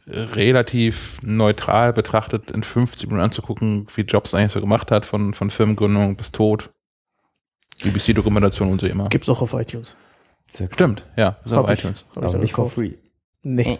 relativ 0.06 1.20
neutral 1.22 1.92
betrachtet 1.92 2.50
in 2.50 2.62
50 2.62 3.08
Minuten 3.08 3.24
anzugucken, 3.24 3.86
wie 3.94 4.02
Jobs 4.02 4.34
eigentlich 4.34 4.52
so 4.52 4.60
gemacht 4.60 4.90
hat, 4.90 5.04
von, 5.06 5.34
von 5.34 5.50
Firmengründung 5.50 6.16
bis 6.16 6.30
Tod. 6.32 6.70
BBC-Dokumentation 7.82 8.70
und 8.70 8.80
so 8.80 8.86
immer. 8.86 9.08
Gibt's 9.08 9.28
auch 9.28 9.42
auf 9.42 9.52
iTunes. 9.52 9.96
Sehr 10.50 10.66
cool. 10.68 10.74
Stimmt, 10.74 11.04
ja, 11.16 11.36
ist 11.44 11.52
auf 11.52 11.68
ich. 11.68 11.78
iTunes. 11.80 12.04
Aber 12.14 12.38
nicht 12.38 12.52
for 12.54 12.70
free. 12.70 12.92
Nee. 13.42 13.78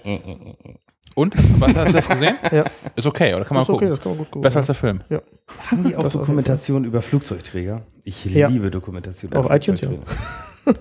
Und? 1.14 1.34
Was, 1.60 1.74
hast 1.76 1.88
du 1.88 1.92
das 1.94 2.08
gesehen? 2.08 2.36
Ja. 2.52 2.64
Ist 2.94 3.06
okay, 3.06 3.34
oder 3.34 3.44
kann 3.44 3.54
man 3.54 3.62
ist 3.62 3.70
okay, 3.70 3.86
gucken? 3.86 3.90
das 3.90 4.00
kann 4.00 4.12
man 4.12 4.18
gut 4.18 4.26
gucken. 4.26 4.42
Besser 4.42 4.58
als 4.58 4.66
der 4.66 4.74
Film. 4.74 5.00
Haben 5.70 5.84
die 5.84 5.96
auch 5.96 6.02
Das 6.02 6.12
Dokumentationen 6.12 6.84
über 6.84 7.00
Flugzeugträger? 7.00 7.86
Ich 8.04 8.24
Ja. 8.26 8.48
liebe 8.48 8.70
Dokumentationen 8.70 9.36
Auf 9.36 9.50
iTunes, 9.50 9.80
ja. 9.80 9.88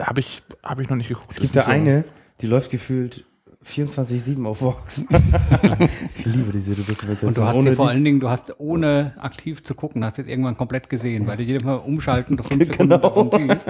Habe 0.00 0.20
ich, 0.20 0.42
hab 0.62 0.78
ich 0.80 0.88
noch 0.90 0.96
nicht 0.96 1.08
geguckt. 1.08 1.30
Es 1.30 1.40
gibt 1.40 1.56
da 1.56 1.62
so- 1.64 1.68
eine, 1.70 2.04
die 2.40 2.46
läuft 2.46 2.70
gefühlt 2.70 3.24
24-7 3.64 4.44
auf 4.46 4.60
Vox. 4.62 5.02
ich 6.18 6.26
liebe 6.26 6.52
diese 6.52 6.74
Dokumentation. 6.74 7.28
Und 7.28 7.36
du 7.36 7.44
hast 7.44 7.56
Ohne 7.56 7.70
die 7.70 7.76
vor 7.76 7.88
allen 7.88 8.04
Dingen, 8.04 8.20
du 8.20 8.28
hast 8.30 8.60
ohne 8.60 9.14
aktiv 9.18 9.64
zu 9.64 9.74
gucken, 9.74 10.04
hast 10.04 10.18
jetzt 10.18 10.28
irgendwann 10.28 10.56
komplett 10.56 10.88
gesehen, 10.88 11.26
weil 11.26 11.36
du 11.38 11.42
jedes 11.42 11.64
Mal 11.64 11.76
umschalten, 11.76 12.36
du 12.36 12.42
fünf 12.44 12.62
Sekunden 12.62 12.90
Genau. 12.90 12.98
davon 12.98 13.30
siehst. 13.32 13.66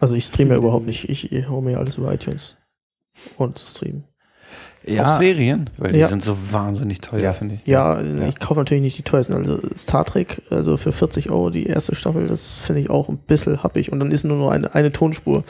Also 0.00 0.14
ich 0.16 0.24
streame 0.24 0.50
ja 0.50 0.56
überhaupt 0.56 0.86
nicht. 0.86 1.08
Ich 1.08 1.48
hole 1.48 1.62
mir 1.62 1.78
alles 1.78 1.98
über 1.98 2.12
iTunes 2.12 2.56
und 3.36 3.58
streamen. 3.58 4.04
Ja, 4.86 5.04
Auch 5.06 5.08
Serien, 5.18 5.70
weil 5.78 5.92
die 5.92 5.98
Ja. 6.00 6.08
sind 6.08 6.22
so 6.24 6.36
wahnsinnig 6.52 7.00
teuer, 7.00 7.20
Ja. 7.20 7.32
finde 7.32 7.54
ich. 7.56 7.66
Ja, 7.66 8.00
ich 8.00 8.38
kaufe 8.40 8.60
natürlich 8.60 8.82
nicht 8.82 8.98
die 8.98 9.02
teuersten. 9.02 9.34
Also 9.34 9.60
Star 9.76 10.04
Trek, 10.04 10.42
also 10.50 10.76
für 10.76 10.92
40 10.92 11.30
Euro 11.30 11.50
die 11.50 11.66
erste 11.66 11.94
Staffel, 11.94 12.26
das 12.26 12.50
finde 12.52 12.80
ich 12.82 12.90
auch 12.90 13.08
ein 13.08 13.18
bisschen 13.18 13.62
happig. 13.62 13.92
Und 13.92 14.00
dann 14.00 14.10
ist 14.10 14.24
nur 14.24 14.36
noch 14.36 14.50
eine, 14.50 14.74
eine 14.74 14.90
Tonspur. 14.92 15.44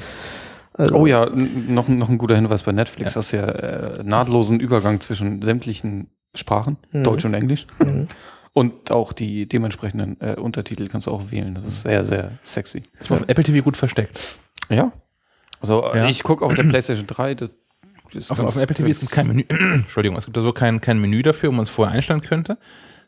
Also, 0.74 0.94
Oh 0.96 1.06
ja, 1.06 1.28
noch, 1.68 1.88
noch 1.88 2.08
ein 2.08 2.18
guter 2.18 2.34
Hinweis 2.36 2.62
bei 2.62 2.72
Netflix, 2.72 3.14
hast 3.16 3.32
ja 3.32 3.46
äh, 3.46 4.02
nahtlosen 4.04 4.58
Übergang 4.60 5.00
zwischen 5.00 5.42
sämtlichen 5.42 6.08
Sprachen, 6.34 6.78
Mhm. 6.92 7.04
Deutsch 7.04 7.24
und 7.24 7.34
Englisch. 7.34 7.66
Mhm. 7.78 8.08
Und 8.54 8.90
auch 8.90 9.12
die 9.14 9.46
dementsprechenden 9.48 10.20
äh, 10.20 10.34
Untertitel 10.38 10.88
kannst 10.88 11.06
du 11.06 11.10
auch 11.10 11.30
wählen. 11.30 11.54
Das 11.54 11.66
ist 11.66 11.82
sehr, 11.82 12.04
sehr 12.04 12.32
sexy. 12.42 12.82
ist 13.00 13.10
auf 13.10 13.22
Apple 13.26 13.44
TV 13.44 13.62
gut 13.64 13.76
versteckt. 13.78 14.18
Ja. 14.68 14.92
Also 15.60 15.84
äh, 15.92 15.98
Ja. 15.98 16.08
ich 16.08 16.22
gucke 16.22 16.44
auf 16.44 16.54
der 16.54 16.64
PlayStation 16.64 17.06
3. 17.06 17.34
Das 17.34 17.50
ist 17.52 17.58
Auf, 18.16 18.28
ganz- 18.38 18.40
auf 18.40 18.56
Apple 18.62 18.76
TV 18.76 18.88
ist 18.88 19.10
kein 19.10 19.26
Menü, 19.26 19.44
Entschuldigung, 19.48 20.16
es 20.18 20.24
gibt 20.24 20.36
da 20.36 20.42
so 20.42 20.52
kein, 20.52 20.80
kein 20.80 21.00
Menü 21.00 21.22
dafür, 21.22 21.50
wo 21.50 21.54
man 21.54 21.62
es 21.64 21.70
vorher 21.70 21.94
einstellen 21.94 22.20
könnte, 22.22 22.58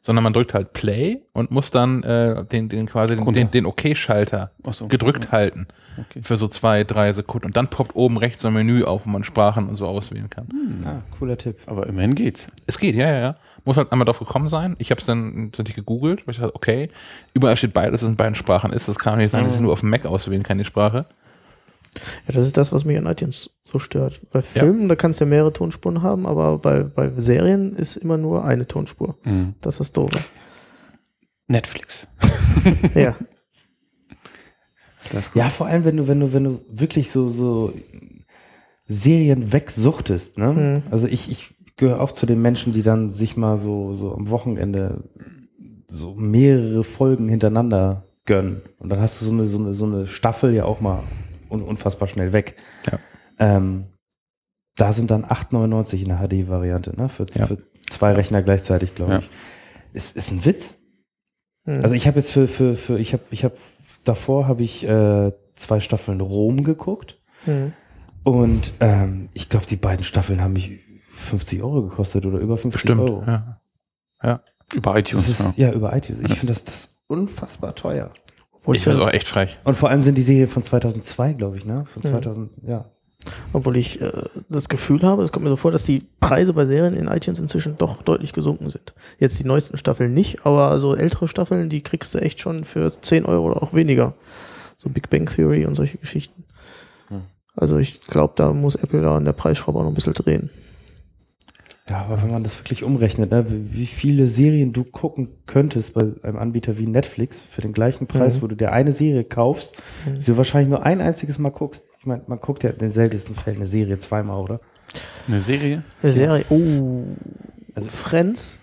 sondern 0.02 0.22
man 0.22 0.32
drückt 0.32 0.52
halt 0.54 0.72
Play 0.72 1.22
und 1.32 1.50
muss 1.50 1.70
dann 1.70 2.02
äh, 2.02 2.44
den, 2.44 2.68
den 2.68 2.86
quasi 2.86 3.16
den, 3.16 3.32
den, 3.32 3.50
den 3.50 3.66
OK-Schalter 3.66 4.50
Ach 4.64 4.72
so. 4.72 4.88
gedrückt 4.88 5.32
halten 5.32 5.66
Okay. 5.96 6.22
für 6.24 6.36
so 6.36 6.48
zwei, 6.48 6.82
drei 6.82 7.12
Sekunden. 7.12 7.46
Und 7.46 7.56
dann 7.56 7.68
poppt 7.68 7.94
oben 7.94 8.16
rechts 8.18 8.42
so 8.42 8.48
ein 8.48 8.54
Menü 8.54 8.82
auf, 8.82 9.02
wo 9.06 9.10
man 9.10 9.22
Sprachen 9.22 9.68
und 9.68 9.76
so 9.76 9.86
auswählen 9.86 10.28
kann. 10.28 10.48
Ah, 10.84 11.02
cooler 11.16 11.38
Tipp. 11.38 11.58
Aber 11.66 11.86
immerhin 11.86 12.16
geht's. 12.16 12.48
Es 12.66 12.80
geht, 12.80 12.96
ja, 12.96 13.08
ja, 13.08 13.20
ja. 13.20 13.36
Muss 13.64 13.76
halt 13.76 13.92
einmal 13.92 14.04
drauf 14.04 14.18
gekommen 14.18 14.48
sein. 14.48 14.74
Ich 14.78 14.90
habe 14.90 14.98
es 15.00 15.06
dann 15.06 15.50
tatsächlich 15.52 15.76
gegoogelt, 15.76 16.26
weil 16.26 16.32
ich 16.34 16.40
dachte, 16.40 16.56
okay, 16.56 16.90
überall 17.32 17.56
steht 17.56 17.72
beides, 17.74 17.92
dass 17.92 18.02
es 18.02 18.08
in 18.08 18.16
beiden 18.16 18.34
Sprachen 18.34 18.72
ist. 18.72 18.88
Das 18.88 18.98
kann 18.98 19.18
nicht 19.18 19.30
sein, 19.30 19.44
dass 19.44 19.54
ich 19.54 19.60
nur 19.60 19.72
auf 19.72 19.80
dem 19.80 19.90
Mac 19.90 20.04
auswählen 20.04 20.42
kann, 20.42 20.58
die 20.58 20.64
Sprache. 20.64 21.06
Ja, 22.26 22.34
das 22.34 22.44
ist 22.44 22.56
das, 22.56 22.72
was 22.72 22.84
mich 22.84 22.98
an 22.98 23.06
iTunes 23.06 23.50
so 23.64 23.78
stört. 23.78 24.20
Bei 24.30 24.42
Filmen, 24.42 24.88
da 24.88 24.96
kannst 24.96 25.20
du 25.20 25.24
ja 25.24 25.30
mehrere 25.30 25.52
Tonspuren 25.52 26.02
haben, 26.02 26.26
aber 26.26 26.58
bei, 26.58 26.82
bei 26.82 27.12
Serien 27.16 27.74
ist 27.76 27.96
immer 27.96 28.16
nur 28.16 28.44
eine 28.44 28.66
Tonspur. 28.66 29.16
Mhm. 29.24 29.54
Das 29.60 29.80
ist 29.80 29.96
doof. 29.96 30.10
Netflix. 31.46 32.06
ja. 32.94 33.14
Ja, 35.34 35.48
vor 35.50 35.66
allem, 35.66 35.84
wenn 35.84 35.98
du, 35.98 36.08
wenn 36.08 36.20
du, 36.20 36.32
wenn 36.32 36.44
du 36.44 36.60
wirklich 36.68 37.10
so, 37.10 37.28
so 37.28 37.72
Serien 38.86 39.52
wegsuchtest, 39.52 40.38
ne? 40.38 40.52
Mhm. 40.52 40.82
Also 40.90 41.06
ich, 41.06 41.30
ich 41.30 41.54
gehöre 41.76 42.00
auch 42.00 42.12
zu 42.12 42.26
den 42.26 42.40
Menschen, 42.40 42.72
die 42.72 42.82
dann 42.82 43.12
sich 43.12 43.36
mal 43.36 43.58
so, 43.58 43.92
so 43.92 44.14
am 44.14 44.30
Wochenende 44.30 45.04
so 45.88 46.14
mehrere 46.14 46.84
Folgen 46.84 47.28
hintereinander 47.28 48.04
gönnen. 48.24 48.62
Und 48.78 48.88
dann 48.88 49.00
hast 49.00 49.20
du 49.20 49.26
so 49.26 49.32
eine, 49.32 49.46
so 49.46 49.58
eine, 49.58 49.74
so 49.74 49.84
eine 49.84 50.06
Staffel 50.06 50.54
ja 50.54 50.64
auch 50.64 50.80
mal 50.80 51.02
un, 51.54 51.62
unfassbar 51.62 52.08
schnell 52.08 52.32
weg. 52.32 52.56
Ja. 52.90 52.98
Ähm, 53.38 53.86
da 54.76 54.92
sind 54.92 55.10
dann 55.10 55.24
8,99 55.24 56.02
in 56.02 56.08
der 56.08 56.18
HD-Variante, 56.18 56.94
ne? 56.96 57.08
Für, 57.08 57.26
Ja. 57.34 57.46
für 57.46 57.58
zwei 57.88 58.12
Rechner 58.12 58.42
gleichzeitig, 58.42 58.94
glaube 58.94 59.12
Ja. 59.12 59.18
ich. 59.20 59.30
Ist, 59.92 60.16
ist 60.16 60.30
ein 60.32 60.44
Witz. 60.44 60.74
Hm. 61.66 61.80
Also 61.82 61.94
ich 61.94 62.06
habe 62.06 62.18
jetzt 62.18 62.32
für, 62.32 62.48
für, 62.48 62.76
für 62.76 62.98
ich 62.98 63.12
habe, 63.12 63.22
ich 63.30 63.44
habe 63.44 63.54
davor 64.04 64.48
habe 64.48 64.62
ich 64.62 64.84
äh, 64.86 65.32
zwei 65.54 65.80
Staffeln 65.80 66.20
Rom 66.20 66.64
geguckt 66.64 67.20
Hm. 67.44 67.72
und 68.24 68.72
ähm, 68.80 69.28
ich 69.34 69.48
glaube, 69.48 69.66
die 69.66 69.76
beiden 69.76 70.02
Staffeln 70.04 70.40
haben 70.42 70.54
mich 70.54 70.80
50 71.10 71.62
Euro 71.62 71.82
gekostet 71.82 72.26
oder 72.26 72.38
über 72.38 72.56
50 72.56 72.72
Bestimmt. 72.82 73.00
Euro. 73.00 73.22
Ja. 73.26 74.40
Über 74.74 74.96
iTunes. 74.98 75.28
Ist 75.28 75.40
ja. 75.40 75.52
ja 75.68 75.72
über 75.72 75.94
iTunes. 75.96 76.20
Ich 76.22 76.38
finde 76.38 76.52
das, 76.52 76.64
das 76.64 76.96
unfassbar 77.06 77.74
teuer. 77.74 78.10
Obwohl, 78.64 78.76
Ich 78.76 78.80
ich, 78.80 78.84
finde 78.84 78.98
das 78.98 79.04
das, 79.06 79.12
auch 79.12 79.14
echt 79.16 79.28
frech. 79.28 79.58
Und 79.64 79.76
vor 79.76 79.90
allem 79.90 80.02
sind 80.02 80.16
die 80.16 80.22
Serien 80.22 80.48
von 80.48 80.62
2002, 80.62 81.34
glaube 81.34 81.58
ich, 81.58 81.64
ne? 81.66 81.84
Von 81.92 82.02
Mhm. 82.02 82.14
2000, 82.14 82.50
ja. 82.66 82.86
obwohl 83.52 83.76
ich 83.76 84.00
äh, 84.00 84.10
das 84.48 84.68
Gefühl 84.70 85.02
habe, 85.02 85.22
es 85.22 85.32
kommt 85.32 85.44
mir 85.44 85.50
so 85.50 85.56
vor, 85.56 85.70
dass 85.70 85.84
die 85.84 86.02
Preise 86.20 86.52
bei 86.54 86.64
Serien 86.64 86.94
in 86.94 87.06
iTunes 87.08 87.40
inzwischen 87.40 87.76
doch 87.78 88.02
deutlich 88.02 88.32
gesunken 88.32 88.68
sind. 88.70 88.94
Jetzt 89.18 89.38
die 89.38 89.44
neuesten 89.44 89.76
Staffeln 89.76 90.12
nicht, 90.14 90.44
aber 90.46 90.78
so 90.80 90.94
ältere 90.96 91.28
Staffeln, 91.28 91.68
die 91.68 91.82
kriegst 91.82 92.14
du 92.14 92.18
echt 92.20 92.40
schon 92.40 92.64
für 92.64 92.90
10 93.00 93.24
Euro 93.26 93.50
oder 93.50 93.62
auch 93.62 93.72
weniger. 93.74 94.14
So 94.76 94.88
Big 94.90 95.08
Bang 95.10 95.26
Theory 95.26 95.64
und 95.66 95.74
solche 95.74 95.98
Geschichten. 95.98 96.44
Hm. 97.08 97.22
Also 97.56 97.78
ich 97.78 98.00
glaube, 98.02 98.32
da 98.36 98.52
muss 98.52 98.74
Apple 98.76 99.00
da 99.02 99.16
an 99.16 99.24
der 99.24 99.32
Preisschraube 99.34 99.78
auch 99.78 99.82
noch 99.84 99.90
ein 99.90 99.94
bisschen 99.94 100.14
drehen. 100.14 100.50
Ja, 101.88 101.98
aber 102.02 102.22
wenn 102.22 102.30
man 102.30 102.42
das 102.42 102.58
wirklich 102.60 102.82
umrechnet, 102.82 103.30
ne, 103.30 103.44
wie 103.48 103.86
viele 103.86 104.26
Serien 104.26 104.72
du 104.72 104.84
gucken 104.84 105.28
könntest 105.46 105.92
bei 105.92 106.12
einem 106.22 106.38
Anbieter 106.38 106.78
wie 106.78 106.86
Netflix 106.86 107.38
für 107.38 107.60
den 107.60 107.74
gleichen 107.74 108.06
Preis, 108.06 108.36
Mhm. 108.36 108.42
wo 108.42 108.46
du 108.46 108.54
dir 108.56 108.72
eine 108.72 108.92
Serie 108.92 109.22
kaufst, 109.24 109.74
Mhm. 110.06 110.20
die 110.20 110.24
du 110.24 110.36
wahrscheinlich 110.38 110.70
nur 110.70 110.86
ein 110.86 111.02
einziges 111.02 111.38
Mal 111.38 111.50
guckst. 111.50 111.84
Ich 112.00 112.06
meine, 112.06 112.22
man 112.26 112.40
guckt 112.40 112.62
ja 112.64 112.70
in 112.70 112.78
den 112.78 112.90
seltensten 112.92 113.34
Fällen 113.34 113.56
eine 113.58 113.66
Serie 113.66 113.98
zweimal, 113.98 114.40
oder? 114.42 114.60
Eine 115.28 115.40
Serie? 115.40 115.82
Eine 116.02 116.12
Serie, 116.12 116.44
oh, 116.50 117.04
Also- 117.74 117.88
Friends, 117.88 118.60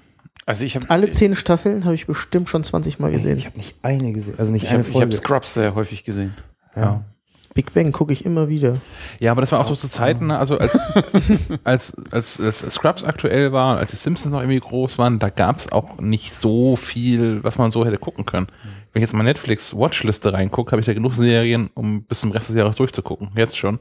Also 0.48 0.66
ich 0.66 0.76
habe 0.76 0.90
alle 0.90 1.10
zehn 1.12 1.36
Staffeln 1.36 1.86
habe 1.86 1.94
ich 1.94 2.08
bestimmt 2.08 2.50
schon 2.50 2.64
20 2.64 2.98
Mal 2.98 3.12
gesehen. 3.12 3.38
Ich 3.38 3.46
habe 3.46 3.58
nicht 3.58 3.76
eine 3.84 4.12
gesehen, 4.14 4.34
also 4.40 4.52
nicht 4.52 4.64
ich 4.64 4.70
eine 4.70 4.80
hab, 4.80 4.88
ich 4.88 4.94
Folge. 4.94 5.06
hab 5.06 5.14
Scrubs 5.14 5.54
sehr 5.54 5.76
häufig 5.76 6.04
gesehen. 6.04 6.34
ja. 6.76 7.04
Big 7.54 7.74
Bang 7.74 7.92
gucke 7.92 8.14
ich 8.14 8.26
immer 8.26 8.48
wieder. 8.48 8.76
Ja, 9.20 9.32
aber 9.32 9.42
das 9.42 9.52
war 9.52 9.60
auch 9.60 9.66
so 9.66 9.76
zu 9.76 9.90
Zeiten, 9.90 10.28
ne, 10.28 10.40
also 10.40 10.58
als, 10.58 10.78
als, 11.64 11.98
als, 12.12 12.40
als 12.40 12.60
Scrubs 12.74 13.04
aktuell 13.04 13.52
war, 13.52 13.78
als 13.78 13.92
die 13.92 13.98
Simpsons 13.98 14.32
noch 14.32 14.40
irgendwie 14.40 14.60
groß 14.60 14.98
waren, 14.98 15.20
da 15.20 15.30
gab 15.30 15.58
es 15.58 15.72
auch 15.72 16.00
nicht 16.00 16.34
so 16.34 16.76
viel, 16.76 17.44
was 17.44 17.58
man 17.58 17.72
so 17.72 17.86
hätte 17.86 17.98
gucken 17.98 18.26
können. 18.26 18.48
Wenn 18.94 19.02
ich 19.02 19.08
jetzt 19.08 19.14
mal 19.14 19.24
Netflix 19.24 19.76
Watchliste 19.76 20.34
reingucke, 20.34 20.72
habe 20.72 20.80
ich 20.80 20.86
da 20.86 20.94
genug 20.94 21.14
Serien, 21.14 21.70
um 21.74 22.04
bis 22.04 22.22
zum 22.22 22.32
Rest 22.32 22.50
des 22.50 22.56
Jahres 22.56 22.76
durchzugucken. 22.76 23.32
Jetzt 23.36 23.58
schon. 23.58 23.80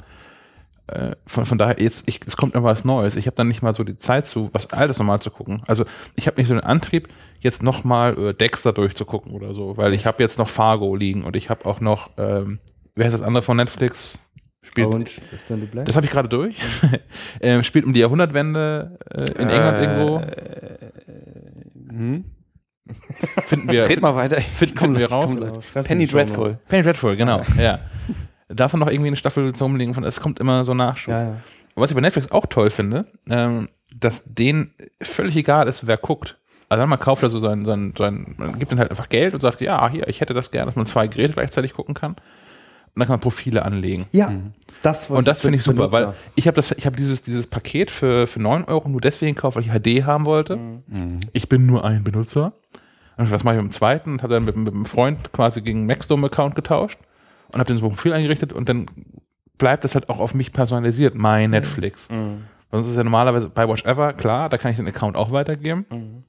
Äh, 0.86 1.14
Von, 1.26 1.46
von 1.46 1.58
daher, 1.58 1.80
jetzt, 1.80 2.08
ich, 2.08 2.20
es 2.26 2.36
kommt 2.36 2.54
immer 2.54 2.64
was 2.64 2.84
Neues. 2.84 3.14
Ich 3.16 3.26
habe 3.26 3.36
dann 3.36 3.48
nicht 3.48 3.62
mal 3.62 3.74
so 3.74 3.84
die 3.84 3.98
Zeit 3.98 4.26
zu, 4.26 4.50
was 4.52 4.72
Altes 4.72 4.98
nochmal 4.98 5.20
zu 5.20 5.30
gucken. 5.30 5.62
Also 5.66 5.84
ich 6.16 6.26
habe 6.26 6.40
nicht 6.40 6.48
so 6.48 6.54
den 6.54 6.64
Antrieb, 6.64 7.08
jetzt 7.40 7.62
nochmal 7.62 8.18
äh, 8.18 8.34
Dexter 8.34 8.72
durchzugucken 8.72 9.32
oder 9.32 9.54
so, 9.54 9.76
weil 9.76 9.94
ich 9.94 10.06
habe 10.06 10.22
jetzt 10.22 10.38
noch 10.38 10.48
Fargo 10.48 10.94
liegen 10.96 11.22
und 11.24 11.36
ich 11.36 11.50
habe 11.50 11.66
auch 11.66 11.80
noch, 11.80 12.10
ähm, 12.18 12.58
wer 12.94 13.06
heißt 13.06 13.14
das 13.14 13.22
andere 13.22 13.42
von 13.42 13.56
Netflix? 13.56 14.18
Spielt, 14.62 14.86
Orange 14.86 15.20
is 15.32 15.46
the 15.48 15.54
Black. 15.54 15.86
das 15.86 15.96
habe 15.96 16.06
ich 16.06 16.12
gerade 16.12 16.28
durch. 16.28 16.56
ähm, 17.40 17.62
spielt 17.62 17.84
um 17.84 17.92
die 17.92 18.00
Jahrhundertwende 18.00 18.98
äh, 19.10 19.24
in 19.40 19.48
England 19.48 19.80
irgendwo. 19.80 20.20
Hm? 21.88 22.24
Finden 23.44 23.70
wir, 23.70 23.88
Red 23.88 24.00
mal 24.00 24.14
weiter. 24.14 24.40
finden, 24.40 24.78
finden 24.78 24.98
wir 24.98 25.10
raus. 25.10 25.30
Penny. 25.84 26.06
Dreadful. 26.06 26.58
Penny 26.68 26.82
Dreadful, 26.82 27.16
genau. 27.16 27.42
Ja. 27.58 27.80
Davon 28.48 28.80
noch 28.80 28.88
irgendwie 28.88 29.08
eine 29.08 29.16
Staffel 29.16 29.52
zum 29.54 29.72
Rumliegen 29.72 29.94
von, 29.94 30.04
es 30.04 30.20
kommt 30.20 30.40
immer 30.40 30.64
so 30.64 30.74
Nachschub. 30.74 31.12
Ja, 31.12 31.22
ja. 31.22 31.36
Was 31.76 31.90
ich 31.90 31.94
bei 31.94 32.00
Netflix 32.00 32.30
auch 32.32 32.46
toll 32.46 32.70
finde, 32.70 33.06
ähm, 33.28 33.68
dass 33.94 34.24
denen 34.24 34.74
völlig 35.00 35.36
egal 35.36 35.68
ist, 35.68 35.86
wer 35.86 35.96
guckt. 35.96 36.38
Also 36.68 36.86
man 36.86 36.98
kauft 36.98 37.22
da 37.22 37.28
so 37.28 37.38
sein, 37.38 37.64
sein, 37.64 37.94
sein, 37.96 38.34
man 38.38 38.58
gibt 38.58 38.70
dann 38.70 38.78
halt 38.78 38.90
einfach 38.90 39.08
Geld 39.08 39.34
und 39.34 39.40
sagt, 39.40 39.60
ja, 39.60 39.88
hier, 39.88 40.06
ich 40.08 40.20
hätte 40.20 40.34
das 40.34 40.50
gerne, 40.50 40.66
dass 40.66 40.76
man 40.76 40.86
zwei 40.86 41.08
Geräte 41.08 41.34
gleichzeitig 41.34 41.74
gucken 41.74 41.94
kann. 41.94 42.16
Und 42.94 43.00
dann 43.00 43.06
kann 43.06 43.14
man 43.14 43.20
Profile 43.20 43.64
anlegen. 43.64 44.06
Ja, 44.12 44.30
Mhm. 44.30 44.52
das 44.82 45.08
Und 45.10 45.28
das 45.28 45.40
finde 45.42 45.56
ich 45.58 45.62
super, 45.62 45.88
Benutzer. 45.88 46.08
weil 46.08 46.14
ich 46.34 46.46
habe 46.46 46.56
das, 46.56 46.72
ich 46.72 46.86
habe 46.86 46.96
dieses, 46.96 47.22
dieses 47.22 47.46
Paket 47.46 47.90
für, 47.90 48.26
für 48.26 48.40
9 48.40 48.64
Euro 48.64 48.88
nur 48.88 49.00
deswegen 49.00 49.34
gekauft, 49.34 49.56
weil 49.56 49.62
ich 49.64 49.70
HD 49.70 50.04
haben 50.06 50.24
wollte. 50.26 50.56
Mhm. 50.56 51.20
Ich 51.32 51.48
bin 51.48 51.66
nur 51.66 51.84
ein 51.84 52.02
Benutzer. 52.02 52.52
Und 53.16 53.30
was 53.30 53.44
mache 53.44 53.56
ich 53.56 53.62
mit 53.62 53.70
dem 53.70 53.74
zweiten? 53.74 54.12
Und 54.12 54.22
habe 54.22 54.34
dann 54.34 54.44
mit, 54.44 54.56
mit 54.56 54.72
einem 54.74 54.84
Freund 54.86 55.32
quasi 55.32 55.60
gegen 55.62 55.80
einen 55.80 55.86
Maxdome-Account 55.88 56.54
getauscht 56.54 56.98
und 57.52 57.60
habe 57.60 57.68
den 57.68 57.78
so 57.78 57.86
ein 57.86 57.90
Profil 57.90 58.12
eingerichtet 58.12 58.52
und 58.52 58.68
dann 58.68 58.86
bleibt 59.58 59.84
das 59.84 59.94
halt 59.94 60.08
auch 60.08 60.18
auf 60.18 60.34
mich 60.34 60.52
personalisiert, 60.52 61.14
mein 61.14 61.50
Netflix. 61.50 62.08
Mhm. 62.08 62.44
Sonst 62.72 62.88
ist 62.88 62.96
ja 62.96 63.04
normalerweise 63.04 63.48
bei 63.50 63.68
Watch 63.68 63.84
Ever, 63.84 64.14
klar, 64.14 64.48
da 64.48 64.56
kann 64.56 64.70
ich 64.70 64.78
den 64.78 64.88
Account 64.88 65.16
auch 65.16 65.32
weitergeben. 65.32 66.24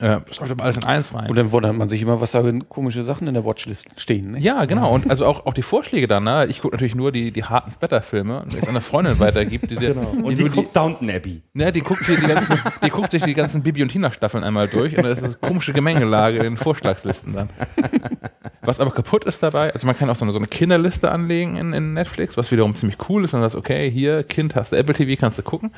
Äh, 0.00 0.20
das 0.26 0.40
läuft 0.40 0.50
aber 0.50 0.64
alles 0.64 0.76
in 0.78 0.84
eins 0.84 1.14
rein. 1.14 1.28
Und 1.30 1.36
dann 1.36 1.52
wundert 1.52 1.74
man 1.76 1.88
sich 1.88 2.02
immer, 2.02 2.20
was 2.20 2.32
da 2.32 2.42
für 2.42 2.58
komische 2.60 3.04
Sachen 3.04 3.28
in 3.28 3.34
der 3.34 3.44
Watchlist 3.44 4.00
stehen. 4.00 4.32
Ne? 4.32 4.40
Ja, 4.40 4.64
genau. 4.64 4.92
Und 4.92 5.08
also 5.08 5.24
auch, 5.26 5.46
auch 5.46 5.54
die 5.54 5.62
Vorschläge 5.62 6.08
dann, 6.08 6.24
ne? 6.24 6.46
Ich 6.48 6.62
gucke 6.62 6.74
natürlich 6.74 6.94
nur 6.94 7.12
die, 7.12 7.30
die 7.30 7.44
harten 7.44 7.70
Splatter-Filme 7.70 8.42
und 8.42 8.52
wenn 8.54 8.62
es 8.62 8.68
einer 8.68 8.80
Freundin 8.80 9.18
weitergibt, 9.20 9.70
die, 9.70 9.76
Genau. 9.94 10.12
die, 10.16 10.22
Und 10.22 10.38
die 10.38 10.44
die, 10.44 10.48
guckt 10.48 10.74
Downton 10.74 11.10
Abbey. 11.10 11.42
ne, 11.52 11.70
die 11.70 11.82
guckt 11.82 12.02
sich 12.02 12.18
die 12.18 12.26
ganzen, 12.26 12.58
die 12.84 12.90
guckt 12.90 13.10
sich 13.10 13.22
die 13.22 13.34
ganzen 13.34 13.62
Bibi 13.62 13.82
und 13.82 13.90
Tina-Staffeln 13.90 14.42
einmal 14.42 14.66
durch 14.68 14.96
und 14.96 15.04
das 15.04 15.18
ist 15.22 15.24
eine 15.40 15.48
komische 15.48 15.72
Gemengelage 15.72 16.38
in 16.38 16.44
den 16.44 16.56
Vorschlagslisten 16.56 17.34
dann. 17.34 17.50
Was 18.62 18.80
aber 18.80 18.90
kaputt 18.90 19.26
ist 19.26 19.42
dabei, 19.42 19.72
also 19.74 19.86
man 19.86 19.96
kann 19.96 20.08
auch 20.08 20.16
so 20.16 20.24
eine, 20.24 20.32
so 20.32 20.38
eine 20.38 20.48
Kinderliste 20.48 21.12
anlegen 21.12 21.56
in, 21.56 21.74
in 21.74 21.92
Netflix, 21.92 22.38
was 22.38 22.50
wiederum 22.50 22.74
ziemlich 22.74 22.96
cool 23.10 23.22
ist, 23.24 23.34
wenn 23.34 23.40
du 23.40 23.44
sagst, 23.44 23.56
okay, 23.56 23.90
hier, 23.90 24.24
Kind, 24.24 24.54
hast 24.56 24.72
du 24.72 24.76
Apple 24.76 24.94
TV, 24.94 25.20
kannst 25.20 25.38
du 25.38 25.42
gucken. 25.42 25.70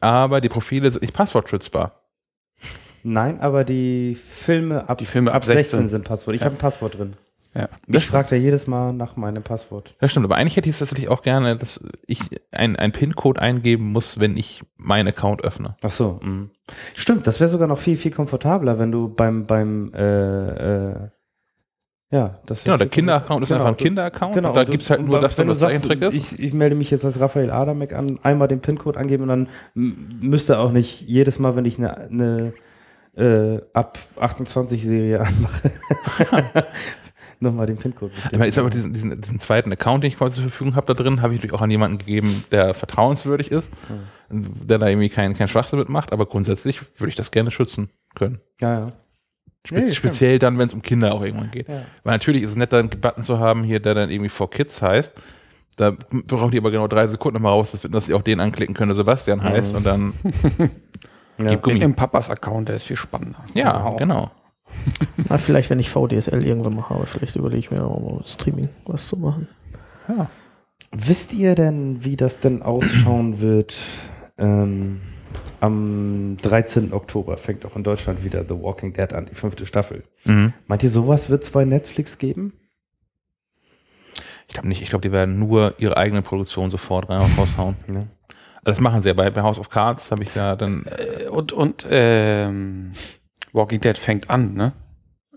aber 0.00 0.40
die 0.40 0.48
Profile 0.48 0.90
sind 0.90 1.02
nicht 1.02 1.14
passwortschützbar. 1.14 1.92
Nein, 3.02 3.40
aber 3.40 3.64
die 3.64 4.14
Filme 4.14 4.88
ab, 4.88 4.98
Die 4.98 5.06
Filme 5.06 5.30
ab 5.30 5.36
ab 5.38 5.44
16, 5.44 5.62
16 5.64 5.88
sind 5.88 6.04
Passwort. 6.04 6.34
Ich 6.36 6.42
habe 6.42 6.54
ein 6.54 6.58
Passwort 6.58 6.98
drin. 6.98 7.14
Ja. 7.54 7.66
Ich 7.86 8.06
frage 8.06 8.28
da 8.30 8.36
jedes 8.36 8.66
Mal 8.66 8.92
nach 8.92 9.16
meinem 9.16 9.42
Passwort. 9.42 9.96
Das 10.00 10.10
stimmt, 10.10 10.24
aber 10.26 10.36
eigentlich 10.36 10.56
hätte 10.56 10.68
ich 10.68 10.74
es 10.74 10.80
tatsächlich 10.80 11.08
auch 11.08 11.22
gerne, 11.22 11.56
dass 11.56 11.80
ich 12.06 12.20
einen 12.52 12.92
PIN-Code 12.92 13.40
eingeben 13.40 13.86
muss, 13.90 14.20
wenn 14.20 14.36
ich 14.36 14.62
meinen 14.76 15.08
Account 15.08 15.42
öffne. 15.42 15.76
Ach 15.82 15.90
so. 15.90 16.20
mh. 16.22 16.48
Stimmt, 16.94 17.26
das 17.26 17.40
wäre 17.40 17.48
sogar 17.48 17.66
noch 17.66 17.78
viel, 17.78 17.96
viel 17.96 18.10
komfortabler, 18.12 18.78
wenn 18.78 18.92
du 18.92 19.08
beim, 19.08 19.46
beim, 19.46 19.92
äh, 19.94 20.90
äh, 20.90 21.08
ja, 22.10 22.38
das 22.46 22.64
Genau, 22.64 22.76
der 22.76 22.88
Kinder-Account 22.88 23.42
ist 23.42 23.48
Genau, 23.48 23.60
einfach 23.60 23.70
ein 23.70 23.76
Kinder-Account 23.76 24.34
Genau, 24.34 24.48
und 24.48 24.54
da 24.54 24.60
und 24.60 24.68
du- 24.68 24.72
gibt 24.72 24.82
es 24.82 24.90
halt 24.90 25.06
nur 25.06 25.20
das, 25.20 25.36
wenn 25.38 25.46
du 25.46 25.54
sagst, 25.54 25.74
Zeichentrick 25.82 26.02
ist. 26.02 26.14
Ich, 26.14 26.38
ich 26.42 26.52
melde 26.52 26.74
mich 26.76 26.90
jetzt 26.90 27.04
als 27.04 27.18
Raphael 27.18 27.50
Adamek 27.50 27.94
an, 27.94 28.18
einmal 28.22 28.48
den 28.48 28.60
PIN-Code 28.60 28.98
angeben 28.98 29.22
und 29.24 29.28
dann 29.30 29.48
müsste 29.74 30.58
auch 30.58 30.70
nicht 30.72 31.00
jedes 31.02 31.38
Mal, 31.38 31.56
wenn 31.56 31.64
ich 31.64 31.78
eine, 31.78 31.96
eine 31.96 32.52
äh, 33.18 33.60
ab 33.72 33.98
28 34.20 34.84
Serie 34.84 35.20
anmache, 35.20 35.70
nochmal 37.40 37.66
den 37.66 37.76
PIN-Code. 37.76 38.12
Ich 38.26 38.32
meine, 38.32 38.46
jetzt 38.46 38.58
aber 38.58 38.70
diesen, 38.70 38.92
diesen, 38.92 39.20
diesen 39.20 39.40
zweiten 39.40 39.72
Account, 39.72 40.04
den 40.04 40.08
ich 40.08 40.16
quasi 40.16 40.36
zur 40.36 40.44
Verfügung 40.50 40.76
habe 40.76 40.86
da 40.86 40.94
drin, 40.94 41.22
habe 41.22 41.34
ich 41.34 41.40
natürlich 41.40 41.54
auch 41.54 41.62
an 41.62 41.70
jemanden 41.70 41.98
gegeben, 41.98 42.44
der 42.52 42.74
vertrauenswürdig 42.74 43.50
ist, 43.50 43.68
der 44.30 44.78
da 44.78 44.86
irgendwie 44.86 45.08
keinen 45.08 45.36
kein 45.36 45.48
Schwachsinn 45.48 45.78
mitmacht, 45.78 46.12
aber 46.12 46.26
grundsätzlich 46.26 46.80
würde 46.98 47.08
ich 47.08 47.16
das 47.16 47.30
gerne 47.30 47.50
schützen 47.50 47.90
können. 48.14 48.40
Ja, 48.60 48.80
ja. 48.80 48.92
Spez 49.66 49.78
Nee, 49.78 49.84
stimmt. 49.86 49.96
speziell 49.96 50.38
dann, 50.38 50.58
wenn 50.58 50.68
es 50.68 50.74
um 50.74 50.82
Kinder 50.82 51.12
auch 51.12 51.22
irgendwann 51.22 51.50
geht. 51.50 51.68
Ja. 51.68 51.82
Weil 52.04 52.14
natürlich 52.14 52.42
ist 52.42 52.50
es 52.50 52.56
nett, 52.56 52.72
da 52.72 52.78
einen 52.78 52.88
Button 52.88 53.22
zu 53.22 53.38
haben 53.38 53.64
hier, 53.64 53.80
der 53.80 53.94
dann 53.94 54.10
irgendwie 54.10 54.30
for 54.30 54.48
Kids 54.48 54.80
heißt. 54.80 55.14
Da 55.76 55.90
brauchen 56.10 56.50
die 56.50 56.58
aber 56.58 56.70
genau 56.70 56.88
drei 56.88 57.06
Sekunden, 57.06 57.36
um 57.36 57.42
mal 57.42 57.50
rauszufinden, 57.50 57.92
dass 57.92 58.06
sie 58.06 58.14
auch 58.14 58.22
den 58.22 58.40
anklicken 58.40 58.74
können, 58.74 58.88
der 58.88 58.96
Sebastian 58.96 59.42
heißt. 59.42 59.74
Und 59.74 59.84
dann 59.86 60.14
Ja. 61.38 61.50
gib 61.50 61.62
Gummi. 61.62 61.80
Im 61.80 61.94
Papas 61.94 62.30
Account, 62.30 62.68
der 62.68 62.76
ist 62.76 62.84
viel 62.84 62.96
spannender. 62.96 63.38
Ja, 63.54 63.90
genau. 63.96 64.30
Na, 65.28 65.38
vielleicht, 65.38 65.70
wenn 65.70 65.78
ich 65.78 65.88
VDSL 65.90 66.44
irgendwann 66.44 66.74
mal 66.76 66.88
habe, 66.90 67.06
vielleicht 67.06 67.36
überlege 67.36 67.58
ich 67.60 67.70
mir 67.70 67.82
auch 67.84 68.00
mal 68.00 68.24
Streaming 68.26 68.68
was 68.84 69.08
zu 69.08 69.16
machen. 69.16 69.48
Wisst 70.92 71.32
ihr 71.34 71.54
denn, 71.54 72.04
wie 72.04 72.16
das 72.16 72.40
denn 72.40 72.62
ausschauen 72.62 73.40
wird? 73.40 73.76
Ähm, 74.38 75.00
am 75.60 76.36
13. 76.40 76.92
Oktober 76.92 77.36
fängt 77.36 77.64
auch 77.66 77.76
in 77.76 77.82
Deutschland 77.82 78.24
wieder 78.24 78.44
The 78.44 78.60
Walking 78.60 78.92
Dead 78.92 79.12
an, 79.12 79.26
die 79.26 79.34
fünfte 79.34 79.66
Staffel. 79.66 80.04
Mhm. 80.24 80.52
Meint 80.66 80.82
ihr, 80.82 80.90
sowas 80.90 81.30
wird 81.30 81.42
es 81.44 81.50
bei 81.50 81.64
Netflix 81.64 82.18
geben? 82.18 82.52
Ich 84.46 84.54
glaube 84.54 84.68
nicht. 84.68 84.80
Ich 84.82 84.88
glaube, 84.88 85.02
die 85.02 85.12
werden 85.12 85.38
nur 85.38 85.74
ihre 85.78 85.96
eigene 85.96 86.22
Produktion 86.22 86.70
sofort 86.70 87.08
rein- 87.10 87.30
raushauen. 87.36 87.76
Ja. 87.92 88.04
Das 88.68 88.80
machen 88.80 89.00
sie 89.02 89.08
ja 89.08 89.14
bei, 89.14 89.30
bei 89.30 89.42
House 89.42 89.58
of 89.58 89.70
Cards, 89.70 90.10
habe 90.10 90.22
ich 90.22 90.34
ja 90.34 90.54
dann. 90.56 90.84
Äh, 90.86 91.28
Und, 91.28 91.52
und 91.52 91.86
ähm, 91.90 92.92
Walking 93.52 93.80
Dead 93.80 93.96
fängt 93.96 94.28
an, 94.30 94.54
ne? 94.54 94.72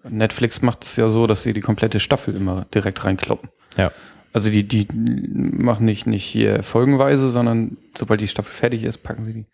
Netflix 0.04 0.62
macht 0.62 0.84
es 0.84 0.96
ja 0.96 1.08
so, 1.08 1.28
dass 1.28 1.44
sie 1.44 1.54
die 1.54 1.62
komplette 1.62 2.00
Staffel 2.00 2.36
immer 2.36 2.66
direkt 2.74 3.06
reinkloppen. 3.06 3.50
Ja. 3.78 3.92
Also 4.34 4.50
die, 4.50 4.68
die 4.68 4.88
machen 4.94 5.86
nicht, 5.86 6.08
nicht 6.08 6.26
hier 6.26 6.64
folgenweise, 6.64 7.30
sondern 7.30 7.78
sobald 7.98 8.20
die 8.22 8.28
Staffel 8.28 8.52
fertig 8.52 8.84
ist, 8.84 8.98
packen 9.04 9.24
sie 9.24 9.34
die. 9.34 9.46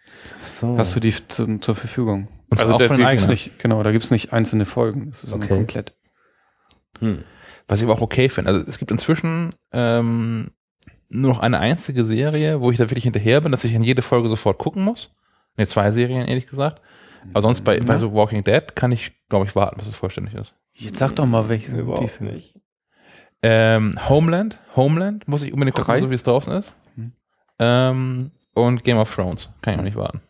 So. 0.42 0.78
Hast 0.78 0.96
du 0.96 1.00
die 1.00 1.14
zu, 1.28 1.58
zur 1.60 1.76
Verfügung. 1.76 2.30
Und 2.50 2.62
also 2.62 2.76
auch 2.76 2.78
da, 2.80 2.88
den 2.88 3.08
gibt's 3.10 3.28
nicht, 3.28 3.60
genau, 3.60 3.84
da 3.84 3.92
gibt's 3.92 4.10
nicht 4.12 4.34
einzelne 4.34 4.66
Folgen. 4.66 5.10
Das 5.10 5.24
ist 5.24 5.32
immer 5.34 5.44
Okay. 5.46 5.56
komplett. 5.56 5.94
hm. 7.00 7.24
Was 7.68 7.80
ich 7.80 7.84
aber 7.86 7.94
auch 7.94 8.02
okay 8.02 8.30
finde. 8.30 8.50
Also 8.52 8.66
es 8.68 8.78
gibt 8.80 8.92
inzwischen 8.92 9.50
ähm, 9.74 10.52
nur 11.10 11.34
noch 11.34 11.40
eine 11.40 11.60
einzige 11.60 12.04
Serie, 12.04 12.62
wo 12.62 12.72
ich 12.72 12.78
da 12.78 12.90
wirklich 12.90 13.04
hinterher 13.04 13.42
bin, 13.42 13.52
dass 13.52 13.64
ich 13.64 13.74
in 13.74 13.82
jede 13.84 14.02
Folge 14.02 14.30
sofort 14.30 14.58
gucken 14.58 14.84
muss. 14.84 15.10
Ne, 15.58 15.66
zwei 15.68 15.92
Serien, 15.92 16.28
ehrlich 16.28 16.48
gesagt. 16.48 16.82
Aber 17.32 17.42
sonst 17.42 17.62
bei, 17.62 17.80
bei 17.80 17.98
so 17.98 18.14
Walking 18.14 18.44
Dead 18.44 18.76
kann 18.76 18.92
ich, 18.92 19.12
glaube 19.30 19.46
ich, 19.46 19.56
warten, 19.56 19.78
bis 19.78 19.88
es 19.88 19.96
vollständig 19.96 20.34
ist. 20.36 20.54
Jetzt 20.74 21.00
sag 21.00 21.16
doch 21.16 21.26
mal, 21.26 21.50
welche 21.50 21.68
sind 21.68 21.78
die 21.78 21.82
Überhaupt 21.82 22.10
Filme? 22.10 22.34
nicht. 22.34 22.54
Ähm, 23.42 23.94
Homeland, 24.10 24.60
Homeland 24.76 25.28
muss 25.28 25.44
ich 25.44 25.54
unbedingt 25.54 25.76
gucken, 25.76 25.94
Drei? 25.94 26.00
so 26.00 26.10
wie 26.10 26.16
es 26.16 26.24
draußen 26.24 26.54
ist. 26.54 26.76
Hm. 26.96 27.12
Ähm, 27.60 28.32
und 28.54 28.84
Game 28.84 28.98
of 28.98 29.14
Thrones, 29.14 29.50
kann 29.62 29.74
ich 29.74 29.80
auch 29.80 29.84
nicht 29.84 29.96
warten. 29.96 30.22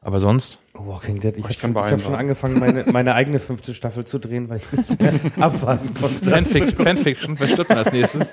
Aber 0.00 0.20
sonst, 0.20 0.58
Walking 0.76 1.20
Dead. 1.20 1.36
Ich, 1.36 1.48
Ich 1.48 1.62
habe 1.62 1.72
kann 1.72 1.72
schon, 1.72 1.76
hab 1.82 1.88
schon 2.00 2.00
warten. 2.12 2.14
angefangen, 2.20 2.58
meine, 2.58 2.84
meine 2.90 3.14
eigene 3.14 3.38
fünfte 3.38 3.74
Staffel 3.74 4.04
zu 4.04 4.18
drehen, 4.18 4.48
weil 4.48 4.56
ich 4.58 4.72
nicht 4.72 5.00
mehr 5.00 5.12
abwarten 5.44 5.94
konnte. 5.94 6.28
Fanfiction, 6.28 6.84
Fanfiction, 6.84 7.38
wer 7.40 7.48
stirbt 7.48 7.70
denn 7.70 7.78
als 7.78 7.92
nächstes? 7.92 8.28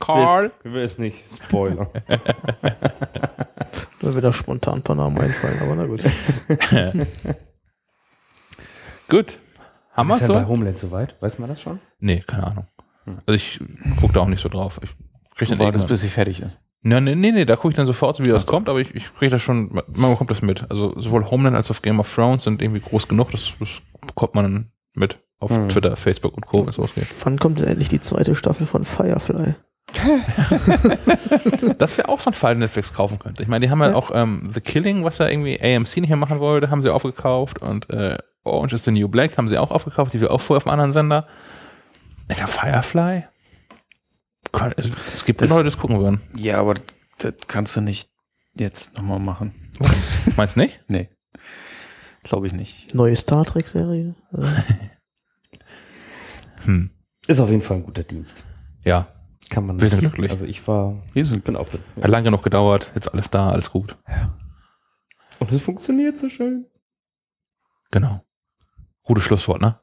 Carl. 0.00 0.52
Ich 0.62 0.72
will 0.72 0.82
es 0.82 0.96
nicht 0.98 1.18
spoilern. 1.44 1.88
Mir 4.02 4.14
wird 4.14 4.24
da 4.24 4.32
spontan 4.32 4.76
ein 4.76 4.82
paar 4.82 4.96
Namen 4.96 5.18
einfallen, 5.18 5.58
aber 5.60 5.74
na 5.76 5.86
gut. 5.86 6.02
Gut. 9.08 9.38
Haben 9.92 10.08
wir 10.08 10.14
Ist 10.16 10.22
ja 10.22 10.28
bei 10.28 10.42
so? 10.42 10.48
Homeland 10.48 10.78
soweit? 10.78 11.14
Weiß 11.20 11.38
man 11.38 11.48
das 11.50 11.60
schon? 11.60 11.78
Nee, 12.00 12.20
keine 12.26 12.46
Ahnung. 12.46 12.66
Hm. 13.04 13.18
Also 13.26 13.36
ich 13.36 13.60
gucke 14.00 14.14
da 14.14 14.20
auch 14.20 14.26
nicht 14.28 14.40
so 14.42 14.48
drauf. 14.48 14.80
Ich 14.82 14.90
krieg 15.36 15.48
Du 15.48 15.54
dann 15.54 15.58
wartest, 15.58 15.84
irgendwann- 15.84 15.88
bis 15.88 16.00
sie 16.00 16.08
fertig 16.08 16.40
ist. 16.42 16.56
Nee, 16.86 17.00
nee, 17.00 17.14
nee, 17.14 17.32
nee, 17.32 17.44
da 17.46 17.56
gucke 17.56 17.70
ich 17.70 17.76
dann 17.76 17.86
sofort, 17.86 18.20
wie 18.20 18.28
das 18.28 18.44
kommt, 18.46 18.68
aber 18.68 18.78
ich, 18.78 18.94
ich 18.94 19.12
kriege 19.14 19.30
das 19.30 19.40
schon, 19.42 19.70
man 19.94 20.10
bekommt 20.10 20.30
das 20.30 20.42
mit. 20.42 20.66
Also 20.70 20.92
sowohl 21.00 21.24
Homeland 21.30 21.56
als 21.56 21.70
auch 21.70 21.80
Game 21.80 21.98
of 21.98 22.14
Thrones 22.14 22.42
sind 22.44 22.60
irgendwie 22.60 22.80
groß 22.80 23.08
genug, 23.08 23.30
das, 23.30 23.54
das 23.58 23.80
bekommt 24.06 24.34
man 24.34 24.44
dann 24.44 24.70
mit 24.94 25.18
auf 25.40 25.50
Hm. 25.50 25.70
Twitter, 25.70 25.96
Facebook 25.96 26.36
und 26.36 26.46
Co. 26.46 26.60
wenn 26.60 26.68
es 26.68 26.76
losgeht. 26.76 27.06
Wann 27.24 27.38
kommt 27.38 27.60
denn 27.60 27.68
endlich 27.68 27.88
die 27.88 28.00
zweite 28.00 28.34
Staffel 28.34 28.66
von 28.66 28.84
Firefly? 28.84 29.54
Das 31.78 31.96
wäre 31.98 32.08
auch 32.08 32.20
so 32.20 32.30
ein 32.30 32.34
Fall, 32.34 32.54
den 32.54 32.60
Netflix 32.60 32.92
kaufen 32.92 33.18
könnte. 33.18 33.42
Ich 33.42 33.48
meine, 33.48 33.64
die 33.66 33.70
haben 33.70 33.80
ja 33.80 33.94
auch 33.94 34.10
ähm, 34.14 34.50
The 34.52 34.60
Killing, 34.60 35.04
was 35.04 35.18
ja 35.18 35.28
irgendwie 35.28 35.60
AMC 35.60 35.96
nicht 35.96 36.08
mehr 36.08 36.16
machen 36.16 36.40
wollte, 36.40 36.70
haben 36.70 36.82
sie 36.82 36.90
aufgekauft 36.90 37.60
und 37.60 37.90
äh, 37.90 38.18
Orange 38.44 38.74
is 38.74 38.84
the 38.84 38.90
New 38.90 39.08
Black 39.08 39.36
haben 39.38 39.48
sie 39.48 39.58
auch 39.58 39.70
aufgekauft, 39.70 40.12
die 40.12 40.20
wir 40.20 40.30
auch 40.30 40.40
vorher 40.40 40.58
auf 40.58 40.66
einem 40.66 40.74
anderen 40.74 40.92
Sender. 40.92 41.26
Alter, 42.28 42.46
Firefly? 42.46 43.24
Kann- 44.58 44.72
Es, 44.76 45.24
gibt 45.24 45.40
Das- 45.40 45.50
Leute, 45.50 45.64
das 45.64 45.78
gucken 45.78 45.98
würden. 46.00 46.20
Ja, 46.36 46.58
aber 46.60 46.74
das 47.18 47.34
kannst 47.48 47.76
du 47.76 47.80
nicht 47.80 48.08
jetzt 48.54 48.96
nochmal 48.96 49.18
machen. 49.20 49.54
Meinst 50.36 50.56
du 50.56 50.60
nicht? 50.60 50.80
Nee. 50.88 51.08
Glaube 52.22 52.46
ich 52.46 52.52
nicht. 52.52 52.94
Neue 52.94 53.16
Star 53.16 53.44
Trek-Serie? 53.44 54.14
Hm. 56.64 56.90
Ist 57.26 57.40
auf 57.40 57.50
jeden 57.50 57.62
Fall 57.62 57.78
ein 57.78 57.82
guter 57.84 58.02
Dienst. 58.04 58.42
Ja, 58.84 59.08
Kann 59.50 59.66
man 59.66 59.80
Wir 59.80 59.88
sind 59.90 60.00
nicht- 60.02 60.14
glücklich. 60.14 60.30
Also 60.30 60.46
ich 60.46 60.66
war, 60.66 61.02
Wir 61.12 61.24
sind 61.24 61.44
bin 61.44 61.56
auch. 61.56 61.68
hat 61.72 62.08
lange 62.10 62.24
genug 62.24 62.42
gedauert, 62.42 62.90
jetzt 62.94 63.12
alles 63.12 63.28
da, 63.30 63.50
alles 63.50 63.70
gut. 63.70 63.96
Und 65.38 65.52
es 65.52 65.60
funktioniert 65.60 66.16
so 66.18 66.28
schön. 66.30 66.66
Genau. 67.90 68.24
Gutes 69.02 69.24
Schlusswort, 69.24 69.60
ne? 69.60 69.78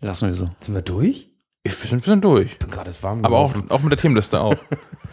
Lassen 0.00 0.28
wir 0.28 0.34
so. 0.34 0.48
Sind 0.60 0.74
wir 0.74 0.82
durch? 0.82 1.31
Ich, 1.64 1.80
wir, 1.82 1.90
sind, 1.90 2.06
wir 2.06 2.12
sind 2.12 2.24
durch. 2.24 2.52
Ich 2.52 2.58
bin 2.58 2.70
gerade 2.70 2.90
das 2.90 3.02
warm 3.02 3.24
Aber 3.24 3.38
auch, 3.38 3.54
auch 3.68 3.82
mit 3.82 3.92
der 3.92 3.98
Themenliste 3.98 4.40
auch. 4.40 4.56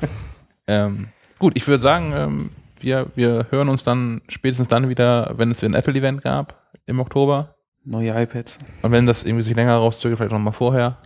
ähm, 0.68 1.10
gut, 1.38 1.54
ich 1.56 1.68
würde 1.68 1.82
sagen, 1.82 2.14
ähm, 2.16 2.50
wir, 2.80 3.08
wir 3.16 3.48
hören 3.52 3.70
uns 3.70 3.84
dann 3.84 4.22
spätestens 4.30 4.68
dann 4.68 4.90
wieder, 4.90 5.34
wenn 5.38 5.52
es 5.52 5.62
wieder 5.62 5.72
ein 5.72 5.80
Apple-Event 5.80 6.22
gab 6.22 6.72
im 6.86 7.00
Oktober. 7.00 7.56
Neue 7.84 8.20
iPads. 8.22 8.60
Und 8.82 8.92
wenn 8.92 9.06
das 9.06 9.24
irgendwie 9.24 9.44
sich 9.44 9.56
länger 9.56 9.76
rauszögert, 9.76 10.18
vielleicht 10.18 10.32
noch 10.32 10.40
mal 10.40 10.52
vorher. 10.52 10.98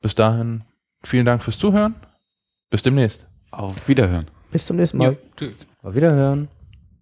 Bis 0.00 0.14
dahin, 0.14 0.62
vielen 1.02 1.26
Dank 1.26 1.42
fürs 1.42 1.58
Zuhören. 1.58 1.94
Bis 2.70 2.82
demnächst. 2.82 3.26
Auf 3.50 3.88
Wiederhören. 3.88 4.26
bis 4.50 4.66
zum 4.66 4.76
nächsten 4.76 4.98
Mal. 4.98 5.16
Mal 5.82 5.94
wiederhören. 5.94 6.48